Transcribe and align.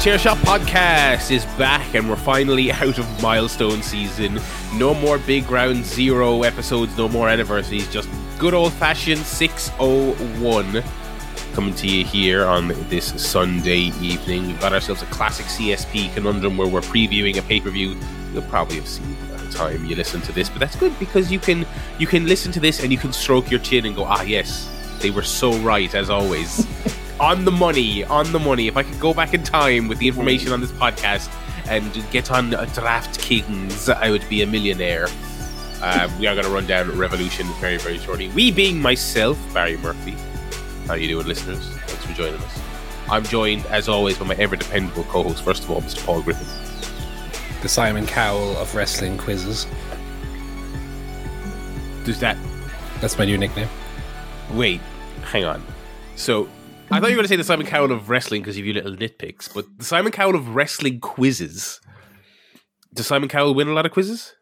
Chair 0.00 0.16
Shot 0.16 0.38
podcast 0.38 1.30
is 1.30 1.44
back, 1.58 1.94
and 1.94 2.08
we're 2.08 2.16
finally 2.16 2.72
out 2.72 2.98
of 2.98 3.22
milestone 3.22 3.82
season. 3.82 4.40
No 4.76 4.94
more 4.94 5.18
big 5.18 5.50
round 5.50 5.84
zero 5.84 6.42
episodes, 6.42 6.96
no 6.96 7.06
more 7.06 7.28
anniversaries, 7.28 7.86
just 7.92 8.08
good 8.38 8.54
old 8.54 8.72
fashioned 8.72 9.20
601 9.20 10.82
coming 11.52 11.74
to 11.74 11.86
you 11.86 12.02
here 12.02 12.46
on 12.46 12.68
this 12.88 13.08
Sunday 13.22 13.92
evening. 14.00 14.46
We've 14.46 14.60
got 14.60 14.72
ourselves 14.72 15.02
a 15.02 15.06
classic 15.06 15.44
CSP 15.44 16.14
conundrum 16.14 16.56
where 16.56 16.66
we're 16.66 16.80
previewing 16.80 17.36
a 17.36 17.42
pay 17.42 17.60
per 17.60 17.68
view. 17.68 17.94
You'll 18.32 18.40
probably 18.44 18.76
have 18.76 18.88
seen 18.88 19.14
by 19.30 19.36
the 19.36 19.52
time 19.52 19.84
you 19.84 19.96
listen 19.96 20.22
to 20.22 20.32
this, 20.32 20.48
but 20.48 20.60
that's 20.60 20.76
good 20.76 20.98
because 20.98 21.30
you 21.30 21.38
can 21.38 21.66
you 21.98 22.06
can 22.06 22.26
listen 22.26 22.52
to 22.52 22.60
this 22.60 22.82
and 22.82 22.90
you 22.90 22.96
can 22.96 23.12
stroke 23.12 23.50
your 23.50 23.60
chin 23.60 23.84
and 23.84 23.94
go, 23.94 24.04
ah, 24.04 24.22
yes, 24.22 24.66
they 25.00 25.10
were 25.10 25.22
so 25.22 25.52
right 25.58 25.94
as 25.94 26.08
always. 26.08 26.66
on 27.20 27.44
the 27.44 27.50
money, 27.50 28.02
on 28.04 28.32
the 28.32 28.38
money. 28.38 28.66
If 28.66 28.76
I 28.76 28.82
could 28.82 28.98
go 28.98 29.12
back 29.12 29.34
in 29.34 29.42
time 29.42 29.88
with 29.88 29.98
the 29.98 30.08
information 30.08 30.52
on 30.52 30.60
this 30.60 30.72
podcast 30.72 31.30
and 31.68 31.92
get 32.10 32.30
on 32.30 32.50
DraftKings, 32.50 33.92
I 33.92 34.10
would 34.10 34.26
be 34.28 34.42
a 34.42 34.46
millionaire. 34.46 35.06
Uh, 35.82 36.10
we 36.18 36.26
are 36.26 36.34
going 36.34 36.46
to 36.46 36.50
run 36.50 36.66
down 36.66 36.90
Revolution 36.98 37.46
very, 37.60 37.76
very 37.76 37.98
shortly. 37.98 38.28
We 38.28 38.50
being 38.50 38.80
myself, 38.80 39.38
Barry 39.52 39.76
Murphy. 39.76 40.16
How 40.86 40.94
you 40.94 41.08
doing, 41.08 41.26
listeners? 41.26 41.68
Thanks 41.86 42.04
for 42.06 42.12
joining 42.14 42.40
us. 42.40 42.60
I'm 43.10 43.24
joined, 43.24 43.66
as 43.66 43.88
always, 43.88 44.18
by 44.18 44.26
my 44.26 44.34
ever 44.36 44.56
dependable 44.56 45.04
co-host. 45.04 45.42
First 45.42 45.64
of 45.64 45.70
all, 45.70 45.82
Mr. 45.82 46.04
Paul 46.04 46.22
Griffin. 46.22 46.46
The 47.62 47.68
Simon 47.68 48.06
Cowell 48.06 48.56
of 48.56 48.74
wrestling 48.74 49.18
quizzes. 49.18 49.66
Does 52.04 52.18
that? 52.20 52.38
That's 53.00 53.18
my 53.18 53.26
new 53.26 53.36
nickname. 53.36 53.68
Wait, 54.52 54.80
hang 55.22 55.44
on. 55.44 55.62
So 56.16 56.48
I 56.90 56.98
thought 56.98 57.10
you 57.10 57.16
were 57.16 57.22
going 57.22 57.24
to 57.24 57.28
say 57.28 57.36
the 57.36 57.44
Simon 57.44 57.66
Cowell 57.66 57.92
of 57.92 58.10
wrestling 58.10 58.42
because 58.42 58.58
you 58.58 58.64
have 58.64 58.74
your 58.74 58.82
little 58.82 58.98
nitpicks, 58.98 59.52
but 59.52 59.66
the 59.78 59.84
Simon 59.84 60.12
Cowell 60.12 60.34
of 60.34 60.54
wrestling 60.54 61.00
quizzes. 61.00 61.80
Does 62.92 63.06
Simon 63.06 63.28
Cowell 63.28 63.54
win 63.54 63.68
a 63.68 63.72
lot 63.72 63.86
of 63.86 63.92
quizzes? 63.92 64.34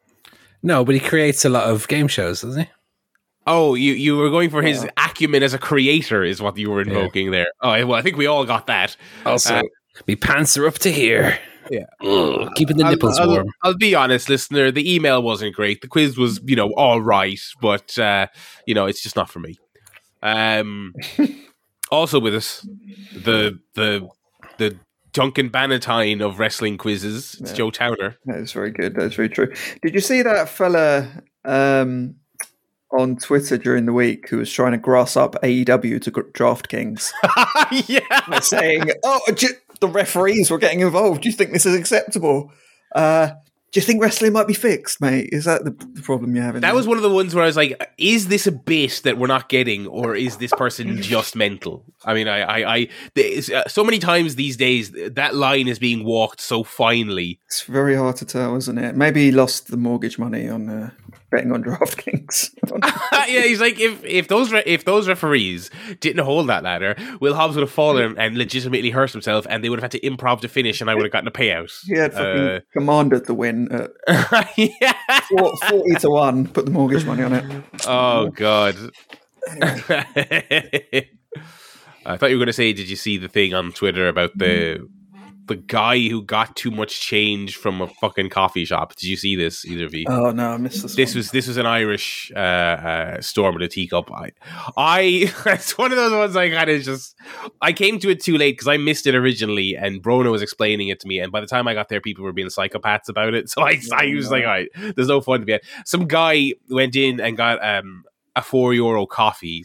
No, 0.63 0.85
but 0.85 0.95
he 0.95 1.01
creates 1.01 1.45
a 1.45 1.49
lot 1.49 1.65
of 1.65 1.87
game 1.89 2.09
shows, 2.09 2.41
doesn't 2.41 2.63
he? 2.63 2.71
Oh, 3.47 3.75
you 3.75 3.93
you 3.95 4.17
were 4.17 4.31
going 4.31 4.51
for 4.51 4.63
his 4.63 4.87
acumen 4.97 5.43
as 5.43 5.55
a 5.55 5.59
creator, 5.59 6.23
is 6.23 6.43
what 6.43 6.57
you 6.59 6.71
were 6.71 6.83
invoking 6.83 7.27
yeah. 7.27 7.33
there. 7.33 7.47
Oh, 7.63 7.87
well, 7.87 7.95
I 7.99 8.03
think 8.03 8.17
we 8.17 8.27
all 8.27 8.45
got 8.45 8.67
that. 8.67 8.97
Also, 9.25 9.57
uh, 9.57 9.63
me 10.07 10.17
pants 10.17 10.57
are 10.59 10.67
up 10.67 10.75
to 10.81 10.93
here. 10.93 11.39
Yeah, 11.71 11.85
Ugh, 12.03 12.51
keeping 12.57 12.77
the 12.77 12.85
nipples 12.85 13.19
I'll, 13.19 13.29
warm. 13.29 13.47
I'll, 13.63 13.73
I'll, 13.73 13.77
be 13.77 13.95
honest, 13.95 14.29
listener. 14.29 14.71
The 14.71 14.95
email 14.95 15.23
wasn't 15.23 15.55
great. 15.55 15.81
The 15.81 15.89
quiz 15.89 16.17
was, 16.17 16.41
you 16.45 16.57
know, 16.57 16.73
all 16.75 17.01
right, 17.01 17.41
but 17.61 17.99
uh, 17.99 18.27
you 18.67 18.75
know, 18.75 18.87
it's 18.87 19.03
just 19.03 19.17
not 19.17 19.31
for 19.31 19.41
me. 19.41 19.59
Um, 20.23 20.95
also 21.91 22.20
with 22.20 22.34
us, 22.34 22.67
the 23.12 23.58
the 23.75 24.08
the 24.58 24.78
Duncan 25.12 25.50
Bannatyne 25.50 26.20
of 26.25 26.39
wrestling 26.39 26.78
quizzes. 26.78 27.36
It's 27.41 27.50
yeah. 27.50 27.56
Joe 27.56 27.70
Towner. 27.70 28.17
That 28.27 28.39
is 28.39 28.53
very 28.53 28.70
good. 28.70 28.95
That's 28.95 29.14
very 29.14 29.28
true. 29.28 29.53
Did 29.83 29.95
you 29.95 30.00
see 30.00 30.22
that 30.22 30.48
fella 30.48 31.22
um, 31.45 32.17
on 32.97 33.17
Twitter 33.17 33.58
during 33.58 33.86
the 33.86 33.92
week 33.92 34.28
who 34.28 34.39
was 34.39 34.53
trying 34.53 34.72
to 34.72 34.78
grass 34.78 35.17
up 35.17 35.34
AEW 35.42 36.00
to 36.03 36.11
DraftKings? 36.11 37.12
yeah, 37.89 38.41
saying, 38.41 38.91
"Oh, 39.05 39.20
the 39.80 39.89
referees 39.89 40.50
were 40.50 40.58
getting 40.58 40.80
involved. 40.80 41.23
Do 41.23 41.28
you 41.28 41.34
think 41.34 41.52
this 41.52 41.67
is 41.67 41.75
acceptable?" 41.75 42.52
Uh, 42.95 43.30
do 43.70 43.80
you 43.80 43.84
think 43.84 44.00
wrestling 44.00 44.33
might 44.33 44.47
be 44.47 44.55
fixed, 44.55 45.00
mate? 45.00 45.28
Is 45.30 45.44
that 45.44 45.64
the, 45.64 45.70
the 45.92 46.00
problem 46.00 46.34
you're 46.34 46.45
having? 46.45 46.62
That 46.62 46.68
there? 46.68 46.74
was 46.74 46.86
one 46.86 46.96
of 46.96 47.02
the 47.02 47.11
ones 47.11 47.34
where 47.34 47.45
I 47.45 47.46
was 47.46 47.56
like, 47.56 47.92
"Is 47.98 48.29
this 48.29 48.46
a 48.46 48.52
bit 48.52 49.02
that 49.05 49.18
we're 49.18 49.27
not 49.27 49.48
getting, 49.48 49.86
or 49.86 50.14
is 50.14 50.39
this 50.39 50.52
person 50.52 51.02
just 51.02 51.36
mental?" 51.36 51.84
I 52.05 52.14
mean, 52.14 52.28
I, 52.28 52.40
I, 52.40 52.77
I 52.77 52.89
uh, 53.55 53.68
so 53.68 53.84
many 53.84 53.98
times 53.98 54.36
these 54.36 54.57
days 54.57 54.90
that 54.92 55.34
line 55.34 55.68
is 55.68 55.78
being 55.78 56.05
walked 56.05 56.40
so 56.40 56.64
finely. 56.64 57.40
It's 57.46 57.62
very 57.62 57.95
hard 57.95 58.17
to 58.17 58.24
tell, 58.24 58.57
isn't 58.57 58.78
it? 58.78 58.96
Maybe 58.96 59.24
he 59.24 59.33
lost 59.33 59.70
the 59.70 59.77
mortgage 59.77 60.18
money 60.18 60.48
on 60.48 60.68
uh, 60.70 60.90
betting 61.30 61.52
on 61.52 61.62
DraftKings. 61.64 62.50
yeah, 63.28 63.42
he's 63.42 63.61
like, 63.61 63.78
if 63.78 64.05
if 64.05 64.28
those 64.28 64.52
re- 64.52 64.62
if 64.66 64.84
those 64.84 65.08
referees 65.08 65.70
didn't 66.00 66.24
hold 66.24 66.48
that 66.48 66.62
ladder, 66.62 66.96
Will 67.20 67.34
Hobbs 67.34 67.55
would 67.56 67.62
have 67.62 67.70
fallen 67.70 68.18
and 68.18 68.36
legitimately 68.36 68.90
hurt 68.90 69.12
himself, 69.12 69.46
and 69.48 69.62
they 69.62 69.68
would 69.68 69.78
have 69.78 69.92
had 69.92 70.00
to 70.00 70.08
improv 70.08 70.40
to 70.40 70.48
finish, 70.48 70.80
and 70.80 70.90
I 70.90 70.94
would 70.94 71.05
have 71.05 71.12
gotten 71.12 71.28
a 71.28 71.33
payout. 71.33 71.72
He 71.86 71.94
had 71.94 72.12
fucking 72.12 72.42
uh, 72.42 72.61
commanded 72.72 73.27
the 73.27 73.34
win 73.34 73.70
at 73.72 73.90
yeah. 74.56 74.92
40 75.68 75.94
to 76.00 76.11
one. 76.11 76.46
Put 76.48 76.66
the 76.66 76.70
mortgage 76.70 77.05
money 77.05 77.22
on 77.22 77.33
it. 77.33 77.64
Oh 77.86 78.28
god. 78.30 78.77
I 82.06 82.16
thought 82.16 82.30
you 82.30 82.36
were 82.36 82.40
going 82.40 82.46
to 82.46 82.52
say, 82.52 82.72
did 82.72 82.89
you 82.89 82.96
see 82.96 83.18
the 83.18 83.28
thing 83.28 83.52
on 83.55 83.72
Twitter 83.72 84.08
about 84.08 84.36
the 84.36 84.89
the 85.48 85.57
guy 85.57 86.09
who 86.09 86.23
got 86.23 86.55
too 86.57 86.70
much 86.70 87.01
change 87.01 87.57
from 87.57 87.81
a 87.81 87.86
fucking 87.86 88.31
coffee 88.31 88.64
shop. 88.64 88.95
Did 88.95 89.09
you 89.09 89.17
see 89.17 89.36
this 89.36 89.64
either 89.64 89.86
of 89.86 89.95
you? 89.95 90.05
Oh 90.09 90.31
no, 90.31 90.51
I 90.51 90.57
missed 90.57 90.83
this. 90.83 90.95
This 90.95 91.14
one. 91.14 91.19
was 91.19 91.31
this 91.31 91.48
was 91.48 91.57
an 91.57 91.67
Irish 91.67 92.31
uh, 92.35 92.39
uh, 92.39 93.20
storm 93.20 93.55
with 93.55 93.63
a 93.64 93.69
teacup. 93.69 94.11
I, 94.13 94.33
I 94.77 95.33
it's 95.47 95.77
one 95.77 95.91
of 95.91 95.97
those 95.97 96.13
ones 96.13 96.37
I 96.37 96.51
kind 96.51 96.70
of 96.70 96.83
just 96.83 97.17
I 97.61 97.73
came 97.73 97.98
to 98.01 98.11
it 98.11 98.23
too 98.23 98.37
late 98.37 98.53
because 98.53 98.69
I 98.69 98.77
missed 98.77 99.07
it 99.07 99.14
originally, 99.14 99.77
and 99.77 100.03
Brona 100.03 100.31
was 100.31 100.42
explaining 100.42 100.89
it 100.89 101.01
to 101.01 101.08
me, 101.08 101.19
and 101.19 101.33
by 101.33 101.41
the 101.41 101.47
time 101.47 101.67
I 101.67 101.75
got 101.75 101.89
there, 101.89 102.01
people 102.01 102.25
were 102.25 102.33
being 102.33 102.48
psychopaths 102.48 103.08
about 103.08 103.35
it. 103.35 103.47
So 103.58 103.63
I, 103.63 103.81
I 103.95 104.14
was 104.14 104.31
like, 104.31 104.45
all 104.45 104.51
right, 104.51 104.69
there's 104.95 105.08
no 105.08 105.23
fun 105.23 105.41
to 105.41 105.47
be 105.47 105.53
had. 105.53 105.63
Some 105.87 106.07
guy 106.07 106.53
went 106.69 106.95
in 106.95 107.19
and 107.19 107.35
got 107.37 107.64
um, 107.64 108.05
a 108.37 108.42
four 108.42 108.75
euro 108.75 109.07
coffee 109.07 109.64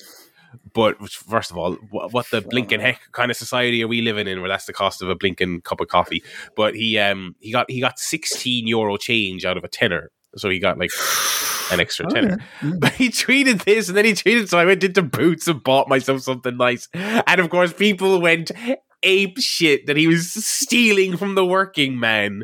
but 0.73 0.97
first 1.09 1.51
of 1.51 1.57
all, 1.57 1.73
what 1.91 2.29
the 2.31 2.41
blinking 2.41 2.79
heck 2.79 2.99
kind 3.11 3.31
of 3.31 3.37
society 3.37 3.83
are 3.83 3.87
we 3.87 4.01
living 4.01 4.27
in 4.27 4.41
where 4.41 4.49
that's 4.49 4.65
the 4.65 4.73
cost 4.73 5.01
of 5.01 5.09
a 5.09 5.15
blinking 5.15 5.61
cup 5.61 5.79
of 5.79 5.87
coffee? 5.87 6.23
But 6.55 6.75
he 6.75 6.97
um 6.97 7.35
he 7.39 7.51
got 7.51 7.69
he 7.69 7.79
got 7.79 7.99
sixteen 7.99 8.67
euro 8.67 8.97
change 8.97 9.45
out 9.45 9.57
of 9.57 9.63
a 9.63 9.67
tenner, 9.67 10.11
so 10.35 10.49
he 10.49 10.59
got 10.59 10.77
like 10.77 10.91
an 11.71 11.79
extra 11.79 12.07
tenner. 12.07 12.37
Oh, 12.39 12.67
yeah. 12.67 12.73
But 12.79 12.91
he 12.93 13.09
tweeted 13.09 13.63
this, 13.63 13.87
and 13.87 13.97
then 13.97 14.05
he 14.05 14.11
tweeted, 14.11 14.49
so 14.49 14.57
I 14.57 14.65
went 14.65 14.83
into 14.83 15.01
Boots 15.01 15.47
and 15.47 15.63
bought 15.63 15.87
myself 15.87 16.21
something 16.21 16.57
nice. 16.57 16.89
And 16.93 17.39
of 17.39 17.49
course, 17.49 17.71
people 17.71 18.19
went 18.19 18.51
ape 19.03 19.37
shit 19.37 19.85
that 19.87 19.97
he 19.97 20.07
was 20.07 20.31
stealing 20.31 21.17
from 21.17 21.35
the 21.35 21.45
working 21.45 21.99
man, 21.99 22.43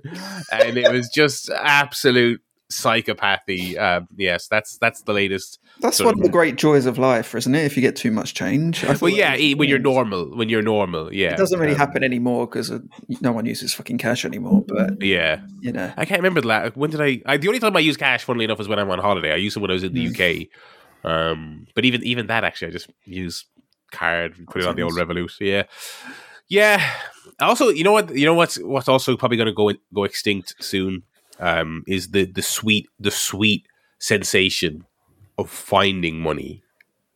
and 0.52 0.78
it 0.78 0.92
was 0.92 1.10
just 1.10 1.50
absolute 1.50 2.42
psychopathy. 2.72 3.78
Uh, 3.78 4.02
yes, 4.16 4.48
that's 4.48 4.78
that's 4.78 5.02
the 5.02 5.14
latest. 5.14 5.60
That's 5.82 6.00
one 6.00 6.16
of, 6.16 6.20
of 6.20 6.24
the 6.24 6.30
great 6.30 6.58
joys 6.58 6.86
of 6.86 6.98
life, 6.98 7.34
isn't 7.34 7.56
it? 7.56 7.64
If 7.64 7.78
you 7.78 7.82
get 7.82 7.96
too 7.96 8.12
much 8.12 8.34
change. 8.34 8.84
Well, 8.84 9.10
yeah, 9.10 9.36
when 9.56 9.70
you're 9.70 9.80
normal, 9.80 10.36
when 10.36 10.50
you're 10.50 10.62
normal, 10.62 11.14
yeah, 11.14 11.34
it 11.34 11.38
doesn't 11.38 11.60
really 11.60 11.74
um, 11.74 11.80
happen 11.80 12.04
anymore 12.04 12.48
because 12.48 12.72
no 13.22 13.32
one 13.32 13.46
uses 13.46 13.74
fucking 13.74 13.98
cash 13.98 14.26
anymore. 14.26 14.64
But 14.68 15.02
yeah, 15.02 15.42
you 15.62 15.72
know, 15.72 15.92
I 15.96 16.06
can't 16.06 16.20
remember 16.20 16.42
the 16.42 16.48
last. 16.48 16.76
When 16.76 16.90
did 16.90 17.02
I, 17.02 17.22
I? 17.26 17.38
The 17.38 17.48
only 17.48 17.60
time 17.60 17.76
I 17.76 17.80
use 17.80 17.96
cash, 17.96 18.24
funnily 18.26 18.46
enough, 18.46 18.60
is 18.60 18.68
when 18.68 18.78
I'm 18.78 18.90
on 18.92 19.00
holiday. 19.00 19.32
I 19.32 19.38
use 19.38 19.56
it 19.56 19.60
when 19.60 19.72
I 19.72 19.74
was 19.74 19.84
in 19.84 19.94
the 19.94 20.08
mm. 20.08 20.46
UK. 20.46 21.10
Um, 21.10 21.68
but 21.76 21.86
even 21.86 22.04
even 22.04 22.28
that, 22.28 22.44
actually, 22.44 22.70
I 22.70 22.72
just 22.72 22.90
use 23.06 23.46
card 23.92 24.38
and 24.38 24.48
put 24.48 24.62
it 24.62 24.68
on 24.68 24.76
the 24.76 24.82
old 24.82 24.94
Revolut. 24.94 25.32
Yeah, 25.40 25.64
yeah. 26.50 26.94
Also, 27.40 27.70
you 27.70 27.86
know 27.86 27.94
what? 27.94 28.14
You 28.14 28.26
know 28.26 28.34
what's 28.34 28.58
what's 28.60 28.90
also 28.90 29.16
probably 29.16 29.38
going 29.38 29.48
to 29.48 29.54
go 29.54 29.72
go 29.94 30.04
extinct 30.04 30.56
soon 30.60 31.04
um, 31.40 31.84
is 31.88 32.10
the 32.10 32.26
the 32.26 32.42
sweet 32.42 32.88
the 33.00 33.12
sweet 33.12 33.66
sensation 34.00 34.86
of 35.40 35.50
finding 35.50 36.20
money 36.20 36.62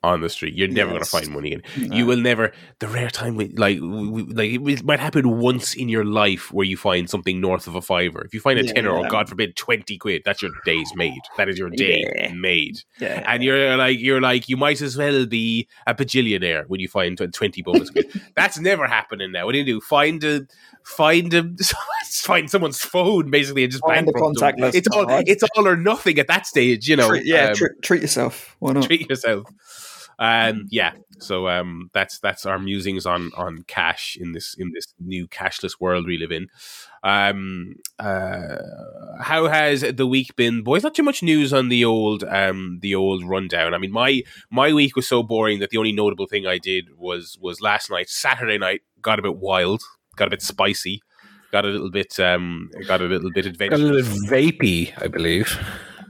on 0.03 0.21
the 0.21 0.29
street. 0.29 0.53
You're 0.53 0.67
never 0.67 0.91
yes. 0.91 1.11
going 1.11 1.21
to 1.21 1.27
find 1.27 1.33
money 1.33 1.53
again. 1.53 1.89
No. 1.89 1.95
You 1.95 2.05
will 2.05 2.17
never. 2.17 2.51
The 2.79 2.87
rare 2.87 3.09
time, 3.09 3.35
we, 3.35 3.47
like, 3.49 3.79
we, 3.79 4.23
like 4.23 4.51
it 4.51 4.83
might 4.83 4.99
happen 4.99 5.39
once 5.39 5.73
in 5.73 5.87
your 5.87 6.03
life 6.03 6.51
where 6.51 6.65
you 6.65 6.75
find 6.75 7.09
something 7.09 7.39
north 7.39 7.67
of 7.67 7.75
a 7.75 7.81
fiver. 7.81 8.21
If 8.21 8.33
you 8.33 8.41
find 8.41 8.59
a 8.59 8.65
yeah, 8.65 8.73
tenner, 8.73 8.91
or 8.91 9.07
God 9.07 9.29
forbid, 9.29 9.55
twenty 9.55 9.97
quid, 9.97 10.23
that's 10.25 10.41
your 10.41 10.51
day's 10.65 10.93
made. 10.95 11.21
That 11.37 11.47
is 11.47 11.57
your 11.57 11.69
day 11.69 12.03
yeah. 12.15 12.33
made. 12.33 12.81
Yeah. 12.99 13.23
And 13.25 13.41
you're 13.41 13.77
like, 13.77 13.99
you're 13.99 14.21
like, 14.21 14.49
you 14.49 14.57
might 14.57 14.81
as 14.81 14.97
well 14.97 15.25
be 15.25 15.67
a 15.87 15.95
bajillionaire 15.95 16.67
when 16.67 16.79
you 16.81 16.87
find 16.87 17.17
twenty 17.33 17.61
bonus 17.61 17.89
quid. 17.89 18.11
That's 18.35 18.59
never 18.59 18.87
happening 18.87 19.31
now. 19.31 19.45
What 19.45 19.53
do 19.53 19.59
you 19.59 19.65
do? 19.65 19.79
Find 19.79 20.23
a 20.23 20.47
find 20.83 21.33
a 21.33 21.49
find 22.03 22.49
someone's 22.49 22.79
phone 22.79 23.31
basically 23.31 23.63
and 23.63 23.71
just 23.71 23.83
find 23.85 24.07
the 24.07 24.13
contact 24.13 24.59
list. 24.59 24.75
It's 24.75 24.87
all 24.89 25.05
it's 25.09 25.43
all 25.55 25.67
or 25.67 25.77
nothing 25.77 26.19
at 26.19 26.27
that 26.27 26.45
stage, 26.45 26.89
you 26.89 26.95
know. 26.95 27.07
Treat, 27.07 27.25
yeah, 27.25 27.49
um, 27.49 27.55
treat, 27.55 27.71
treat 27.81 28.01
yourself. 28.01 28.55
Why 28.59 28.73
not? 28.73 28.83
Treat 28.83 29.09
yourself. 29.09 29.45
Um, 30.19 30.67
yeah, 30.69 30.93
so 31.19 31.47
um, 31.47 31.89
that's 31.93 32.19
that's 32.19 32.45
our 32.45 32.59
musings 32.59 33.05
on 33.05 33.31
on 33.35 33.63
cash 33.67 34.17
in 34.19 34.33
this 34.33 34.55
in 34.57 34.71
this 34.73 34.93
new 34.99 35.27
cashless 35.27 35.79
world 35.79 36.05
we 36.05 36.17
live 36.17 36.31
in. 36.31 36.47
Um, 37.03 37.75
uh, 37.99 38.55
how 39.19 39.47
has 39.47 39.81
the 39.81 40.07
week 40.07 40.35
been, 40.35 40.63
boys? 40.63 40.83
Not 40.83 40.95
too 40.95 41.03
much 41.03 41.23
news 41.23 41.51
on 41.53 41.69
the 41.69 41.83
old 41.83 42.23
um, 42.23 42.79
the 42.81 42.95
old 42.95 43.25
rundown. 43.25 43.73
I 43.73 43.77
mean, 43.77 43.91
my 43.91 44.21
my 44.49 44.73
week 44.73 44.95
was 44.95 45.07
so 45.07 45.23
boring 45.23 45.59
that 45.59 45.69
the 45.69 45.77
only 45.77 45.91
notable 45.91 46.27
thing 46.27 46.47
I 46.47 46.57
did 46.57 46.89
was 46.97 47.37
was 47.41 47.61
last 47.61 47.89
night, 47.89 48.09
Saturday 48.09 48.57
night, 48.57 48.81
got 49.01 49.19
a 49.19 49.23
bit 49.23 49.37
wild, 49.37 49.81
got 50.15 50.27
a 50.27 50.31
bit 50.31 50.41
spicy, 50.41 51.01
got 51.51 51.65
a 51.65 51.69
little 51.69 51.91
bit 51.91 52.19
um, 52.19 52.71
got 52.87 53.01
a 53.01 53.05
little 53.05 53.31
bit 53.31 53.45
adventurous, 53.45 53.81
got 53.81 53.89
a 53.89 53.93
little 53.93 54.27
vapey, 54.27 54.93
I 55.01 55.07
believe. 55.07 55.59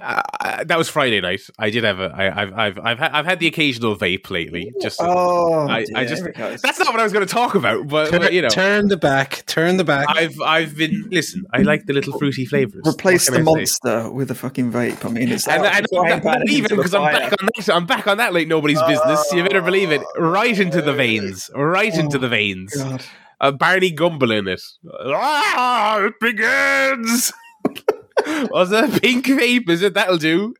Uh, 0.03 0.63
that 0.65 0.77
was 0.77 0.89
Friday 0.89 1.21
night. 1.21 1.41
I 1.57 1.69
did 1.69 1.83
have 1.85 1.99
a. 1.99 2.11
I, 2.13 2.41
I've 2.41 2.53
I've 2.53 2.79
I've 2.79 2.99
had, 2.99 3.11
I've 3.13 3.25
had 3.25 3.39
the 3.39 3.47
occasional 3.47 3.95
vape 3.95 4.29
lately. 4.29 4.73
Just 4.81 4.99
Oh, 5.01 5.67
I, 5.67 5.85
I 5.95 6.05
just 6.05 6.21
here 6.23 6.57
that's 6.61 6.77
not 6.79 6.89
what 6.91 6.99
I 6.99 7.03
was 7.03 7.13
going 7.13 7.25
to 7.25 7.31
talk 7.33 7.55
about. 7.55 7.87
But, 7.87 8.09
Turn, 8.09 8.19
but, 8.19 8.33
you 8.33 8.41
know, 8.41 8.49
turn 8.49 8.89
the 8.89 8.97
back. 8.97 9.45
Turn 9.45 9.77
the 9.77 9.83
back. 9.83 10.07
I've 10.09 10.39
I've 10.41 10.75
been 10.75 11.07
listen. 11.09 11.45
I 11.53 11.59
like 11.61 11.85
the 11.85 11.93
little 11.93 12.17
fruity 12.19 12.45
flavors. 12.45 12.81
Replace 12.85 13.25
the 13.27 13.31
can 13.33 13.45
say? 13.45 13.51
monster 13.51 14.11
with 14.11 14.29
a 14.31 14.35
fucking 14.35 14.71
vape. 14.71 15.05
I 15.05 15.09
mean, 15.09 15.31
it's 15.31 15.47
And, 15.47 15.63
out- 15.65 15.73
and 15.73 15.85
it's 15.85 15.93
flying 15.93 16.13
I'm 16.13 16.19
back 16.21 16.39
believing 16.39 16.63
into 16.63 16.69
the 16.69 16.75
because 16.75 16.93
I'm 16.93 17.11
back 17.13 17.31
on 17.41 17.49
that. 17.55 17.69
I'm 17.69 17.85
back 17.85 18.07
on 18.07 18.17
that 18.17 18.33
like 18.33 18.47
nobody's 18.47 18.81
business. 18.83 19.25
You 19.31 19.43
better 19.43 19.61
believe 19.61 19.91
it. 19.91 20.01
Right 20.17 20.59
into 20.59 20.81
the 20.81 20.93
veins. 20.93 21.49
Right 21.55 21.93
into 21.93 22.17
the 22.17 22.27
veins. 22.27 22.73
Oh, 22.77 22.89
God. 22.89 23.03
Uh, 23.41 23.51
Barney 23.51 23.91
Gumble 23.91 24.31
in 24.31 24.47
it. 24.47 24.61
Ah, 24.89 25.99
it 26.03 26.13
begins. 26.19 27.31
Was 28.51 28.69
that 28.69 29.01
pink 29.01 29.25
vape? 29.25 29.69
Is 29.69 29.81
it? 29.81 29.93
That'll 29.93 30.17
do. 30.17 30.53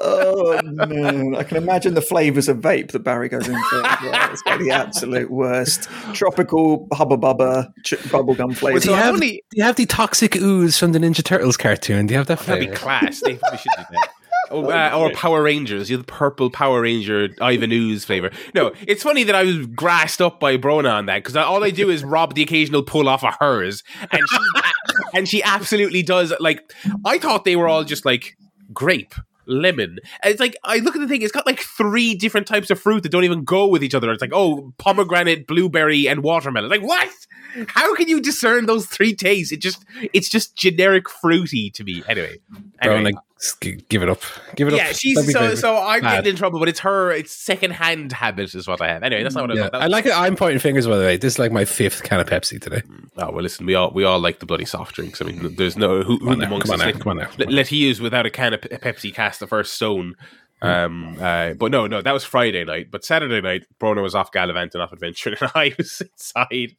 Oh 0.00 0.60
no! 0.64 1.36
I 1.36 1.42
can 1.44 1.56
imagine 1.56 1.94
the 1.94 2.02
flavors 2.02 2.48
of 2.48 2.58
vape 2.58 2.92
that 2.92 3.00
Barry 3.00 3.28
goes 3.28 3.46
into. 3.48 3.58
Yeah, 4.02 4.30
it's 4.32 4.42
got 4.42 4.58
the 4.60 4.70
absolute 4.70 5.30
worst. 5.30 5.88
Tropical 6.14 6.86
hubba 6.92 7.16
bubba 7.16 7.72
ch- 7.84 7.94
bubblegum 8.10 8.56
flavor. 8.56 8.78
do, 8.80 8.90
you 8.90 8.94
have, 8.96 9.14
only- 9.14 9.42
do 9.50 9.56
you 9.56 9.62
have 9.64 9.76
the 9.76 9.86
toxic 9.86 10.36
ooze 10.36 10.78
from 10.78 10.92
the 10.92 10.98
Ninja 10.98 11.24
Turtles 11.24 11.56
cartoon? 11.56 12.06
Do 12.06 12.12
you 12.14 12.18
have 12.18 12.26
that 12.28 12.38
flavor? 12.38 12.60
That'd 12.60 12.74
be 12.74 12.76
class. 12.76 13.20
They 13.20 13.32
should 13.32 13.40
do 13.76 13.84
that. 13.92 14.10
Oh, 14.50 14.70
uh, 14.70 14.92
or 14.94 15.10
Power 15.12 15.42
Rangers, 15.42 15.90
you 15.90 15.96
know, 15.96 16.02
the 16.02 16.06
purple 16.12 16.50
Power 16.50 16.80
Ranger 16.82 17.28
Ivan 17.40 17.72
Ooze 17.72 18.04
flavor. 18.04 18.30
No, 18.54 18.72
it's 18.86 19.02
funny 19.02 19.24
that 19.24 19.34
I 19.34 19.42
was 19.42 19.66
grassed 19.66 20.20
up 20.22 20.40
by 20.40 20.56
Brona 20.56 20.92
on 20.92 21.06
that 21.06 21.18
because 21.22 21.36
all 21.36 21.62
I 21.64 21.70
do 21.70 21.90
is 21.90 22.04
rob 22.04 22.34
the 22.34 22.42
occasional 22.42 22.82
pull 22.82 23.08
off 23.08 23.24
of 23.24 23.34
hers, 23.40 23.82
and 24.10 24.22
she 24.28 24.38
and 25.14 25.28
she 25.28 25.42
absolutely 25.42 26.02
does. 26.02 26.32
Like 26.40 26.72
I 27.04 27.18
thought 27.18 27.44
they 27.44 27.56
were 27.56 27.68
all 27.68 27.84
just 27.84 28.04
like 28.04 28.36
grape, 28.72 29.14
lemon. 29.46 29.98
And 30.22 30.30
it's 30.32 30.40
like 30.40 30.56
I 30.64 30.78
look 30.78 30.96
at 30.96 31.00
the 31.00 31.08
thing; 31.08 31.22
it's 31.22 31.32
got 31.32 31.46
like 31.46 31.60
three 31.60 32.14
different 32.14 32.46
types 32.46 32.70
of 32.70 32.80
fruit 32.80 33.02
that 33.02 33.10
don't 33.12 33.24
even 33.24 33.44
go 33.44 33.66
with 33.66 33.82
each 33.82 33.94
other. 33.94 34.10
It's 34.12 34.20
like 34.20 34.32
oh, 34.34 34.72
pomegranate, 34.78 35.46
blueberry, 35.46 36.08
and 36.08 36.22
watermelon. 36.22 36.70
Like 36.70 36.82
what? 36.82 37.10
How 37.68 37.94
can 37.94 38.06
you 38.06 38.20
discern 38.20 38.66
those 38.66 38.84
three 38.86 39.14
tastes? 39.14 39.50
It 39.50 39.60
just 39.62 39.82
it's 40.12 40.28
just 40.28 40.56
generic 40.56 41.08
fruity 41.08 41.70
to 41.70 41.84
me. 41.84 42.02
Anyway, 42.06 42.36
Bro, 42.82 42.92
anyway. 42.96 43.12
like, 43.12 43.14
s- 43.14 43.35
g- 43.35 43.35
give 43.88 44.02
it 44.02 44.08
up. 44.08 44.20
Give 44.54 44.68
it 44.68 44.74
Yeah, 44.74 44.82
up. 44.82 44.86
Yeah, 44.88 44.92
she's 44.92 45.32
so 45.32 45.54
so. 45.54 45.76
I'm 45.76 46.00
Bad. 46.02 46.16
getting 46.16 46.30
in 46.30 46.36
trouble, 46.36 46.58
but 46.58 46.68
it's 46.68 46.80
her. 46.80 47.10
It's 47.12 47.32
secondhand 47.32 48.12
habit 48.12 48.54
is 48.54 48.66
what 48.66 48.80
I 48.80 48.88
have. 48.88 49.02
Anyway, 49.02 49.22
that's 49.22 49.34
not 49.34 49.42
what 49.42 49.50
I 49.50 49.54
Yeah, 49.54 49.62
thought. 49.64 49.72
That 49.72 49.82
I 49.82 49.86
like 49.86 50.06
it. 50.06 50.12
I'm 50.18 50.36
pointing 50.36 50.58
fingers 50.58 50.86
by 50.86 50.96
the 50.96 51.04
way. 51.04 51.16
This 51.16 51.34
is 51.34 51.38
like 51.38 51.52
my 51.52 51.64
fifth 51.64 52.02
can 52.02 52.20
of 52.20 52.26
Pepsi 52.26 52.60
today. 52.60 52.82
Oh 53.18 53.32
well, 53.32 53.42
listen, 53.42 53.66
we 53.66 53.74
all 53.74 53.90
we 53.92 54.04
all 54.04 54.18
like 54.18 54.38
the 54.38 54.46
bloody 54.46 54.64
soft 54.64 54.94
drinks. 54.94 55.20
I 55.20 55.26
mean, 55.26 55.54
there's 55.56 55.76
no 55.76 56.02
who, 56.02 56.18
who 56.18 56.32
amongst 56.32 56.66
come 56.68 56.74
on 56.74 56.80
us 56.80 56.86
now, 56.86 56.92
let, 56.92 57.00
come 57.00 57.10
on 57.10 57.16
now, 57.18 57.28
let, 57.38 57.50
let 57.52 57.66
he 57.68 57.76
use 57.86 58.00
without 58.00 58.26
a 58.26 58.30
can 58.30 58.54
of 58.54 58.62
Pe- 58.62 58.78
Pepsi 58.78 59.12
cast 59.14 59.40
the 59.40 59.46
first 59.46 59.74
stone. 59.74 60.14
Um, 60.62 61.18
uh, 61.20 61.52
but 61.52 61.70
no, 61.70 61.86
no, 61.86 62.00
that 62.00 62.12
was 62.12 62.24
Friday 62.24 62.64
night. 62.64 62.90
But 62.90 63.04
Saturday 63.04 63.42
night, 63.42 63.64
Brona 63.78 64.02
was 64.02 64.14
off 64.14 64.32
gallivanting, 64.32 64.80
off 64.80 64.90
adventure, 64.92 65.36
and 65.40 65.50
I 65.54 65.74
was 65.76 66.00
inside 66.00 66.76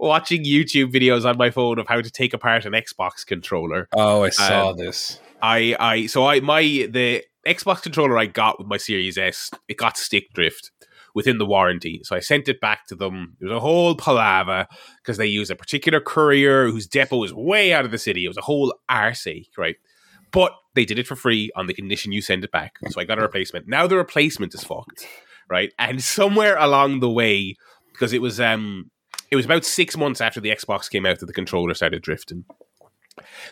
watching 0.00 0.44
YouTube 0.44 0.90
videos 0.92 1.28
on 1.28 1.36
my 1.36 1.50
phone 1.50 1.78
of 1.78 1.86
how 1.86 2.00
to 2.00 2.10
take 2.10 2.32
apart 2.32 2.64
an 2.64 2.72
Xbox 2.72 3.26
controller. 3.26 3.88
Oh, 3.92 4.22
I 4.22 4.30
saw 4.30 4.70
Um, 4.70 4.78
this. 4.78 5.20
I, 5.42 5.76
I, 5.78 6.06
so 6.06 6.26
I, 6.26 6.40
my 6.40 6.62
the 6.62 7.24
Xbox 7.46 7.82
controller 7.82 8.18
I 8.18 8.26
got 8.26 8.58
with 8.58 8.68
my 8.68 8.76
Series 8.76 9.16
S, 9.16 9.50
it 9.68 9.76
got 9.76 9.96
stick 9.96 10.32
drift 10.34 10.70
within 11.14 11.38
the 11.38 11.46
warranty. 11.46 12.00
So 12.04 12.14
I 12.14 12.20
sent 12.20 12.48
it 12.48 12.60
back 12.60 12.86
to 12.88 12.94
them. 12.94 13.36
It 13.40 13.44
was 13.44 13.56
a 13.56 13.60
whole 13.60 13.94
palaver 13.94 14.66
because 15.02 15.16
they 15.16 15.26
use 15.26 15.50
a 15.50 15.56
particular 15.56 16.00
courier 16.00 16.70
whose 16.70 16.86
depot 16.86 17.24
is 17.24 17.32
way 17.32 17.72
out 17.72 17.84
of 17.84 17.90
the 17.90 17.98
city. 17.98 18.24
It 18.24 18.28
was 18.28 18.36
a 18.36 18.42
whole 18.42 18.74
arsey, 18.90 19.46
right? 19.56 19.76
But 20.30 20.52
they 20.74 20.84
did 20.84 20.98
it 20.98 21.06
for 21.06 21.16
free 21.16 21.50
on 21.56 21.66
the 21.66 21.74
condition 21.74 22.12
you 22.12 22.22
send 22.22 22.44
it 22.44 22.52
back. 22.52 22.74
So 22.90 23.00
I 23.00 23.04
got 23.04 23.18
a 23.18 23.22
replacement. 23.22 23.66
Now 23.66 23.86
the 23.86 23.96
replacement 23.96 24.54
is 24.54 24.62
fucked, 24.62 25.06
right? 25.48 25.72
And 25.78 26.02
somewhere 26.02 26.56
along 26.56 27.00
the 27.00 27.10
way, 27.10 27.56
because 27.92 28.12
it 28.12 28.22
was 28.22 28.40
um 28.40 28.90
it 29.30 29.36
was 29.36 29.44
about 29.44 29.64
six 29.64 29.96
months 29.96 30.20
after 30.20 30.40
the 30.40 30.50
Xbox 30.50 30.90
came 30.90 31.06
out 31.06 31.20
that 31.20 31.26
the 31.26 31.32
controller 31.32 31.74
started 31.74 32.02
drifting. 32.02 32.44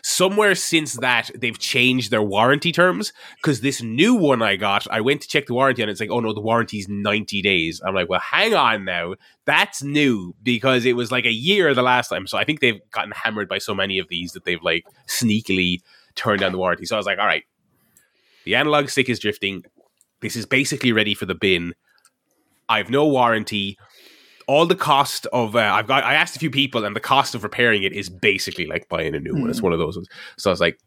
Somewhere 0.01 0.55
since 0.55 0.93
that, 0.95 1.29
they've 1.35 1.57
changed 1.57 2.11
their 2.11 2.21
warranty 2.21 2.71
terms 2.71 3.13
because 3.37 3.61
this 3.61 3.81
new 3.81 4.15
one 4.15 4.41
I 4.41 4.55
got, 4.55 4.87
I 4.89 5.01
went 5.01 5.21
to 5.21 5.27
check 5.27 5.45
the 5.45 5.53
warranty 5.53 5.81
and 5.81 5.91
it's 5.91 5.99
like, 5.99 6.09
oh 6.09 6.19
no, 6.19 6.33
the 6.33 6.41
warranty's 6.41 6.87
90 6.87 7.41
days. 7.41 7.81
I'm 7.85 7.93
like, 7.93 8.09
well, 8.09 8.19
hang 8.19 8.55
on 8.55 8.85
now. 8.85 9.15
That's 9.45 9.83
new 9.83 10.33
because 10.41 10.85
it 10.85 10.95
was 10.95 11.11
like 11.11 11.25
a 11.25 11.31
year 11.31 11.73
the 11.73 11.81
last 11.81 12.09
time. 12.09 12.27
So 12.27 12.37
I 12.37 12.45
think 12.45 12.59
they've 12.59 12.81
gotten 12.91 13.11
hammered 13.11 13.49
by 13.49 13.57
so 13.57 13.75
many 13.75 13.99
of 13.99 14.07
these 14.09 14.31
that 14.33 14.45
they've 14.45 14.63
like 14.63 14.85
sneakily 15.07 15.81
turned 16.15 16.39
down 16.39 16.51
the 16.51 16.57
warranty. 16.57 16.85
So 16.85 16.95
I 16.95 16.99
was 16.99 17.05
like, 17.05 17.19
all 17.19 17.25
right, 17.25 17.43
the 18.45 18.55
analog 18.55 18.89
stick 18.89 19.09
is 19.09 19.19
drifting. 19.19 19.63
This 20.21 20.35
is 20.35 20.45
basically 20.45 20.91
ready 20.91 21.13
for 21.13 21.25
the 21.25 21.35
bin. 21.35 21.73
I 22.67 22.77
have 22.77 22.89
no 22.89 23.07
warranty 23.07 23.77
all 24.49 24.65
the 24.65 24.75
cost 24.75 25.27
of 25.27 25.55
uh, 25.55 25.59
I've 25.59 25.85
got 25.85 26.03
I 26.03 26.15
asked 26.15 26.35
a 26.35 26.39
few 26.39 26.49
people 26.49 26.83
and 26.83 26.95
the 26.95 26.99
cost 26.99 27.35
of 27.35 27.43
repairing 27.43 27.83
it 27.83 27.93
is 27.93 28.09
basically 28.09 28.65
like 28.65 28.89
buying 28.89 29.13
a 29.13 29.19
new 29.19 29.35
one. 29.35 29.47
It's 29.47 29.61
one 29.61 29.73
of 29.73 29.77
those 29.77 29.95
ones. 29.95 30.07
So 30.39 30.49
I 30.49 30.53
was 30.53 30.59
like, 30.59 30.79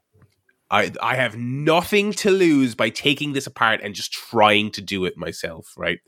I 0.72 0.90
I 1.00 1.14
have 1.14 1.36
nothing 1.36 2.12
to 2.14 2.32
lose 2.32 2.74
by 2.74 2.90
taking 2.90 3.34
this 3.34 3.46
apart 3.46 3.80
and 3.80 3.94
just 3.94 4.12
trying 4.12 4.72
to 4.72 4.82
do 4.82 5.04
it 5.04 5.16
myself, 5.16 5.74
right? 5.76 6.00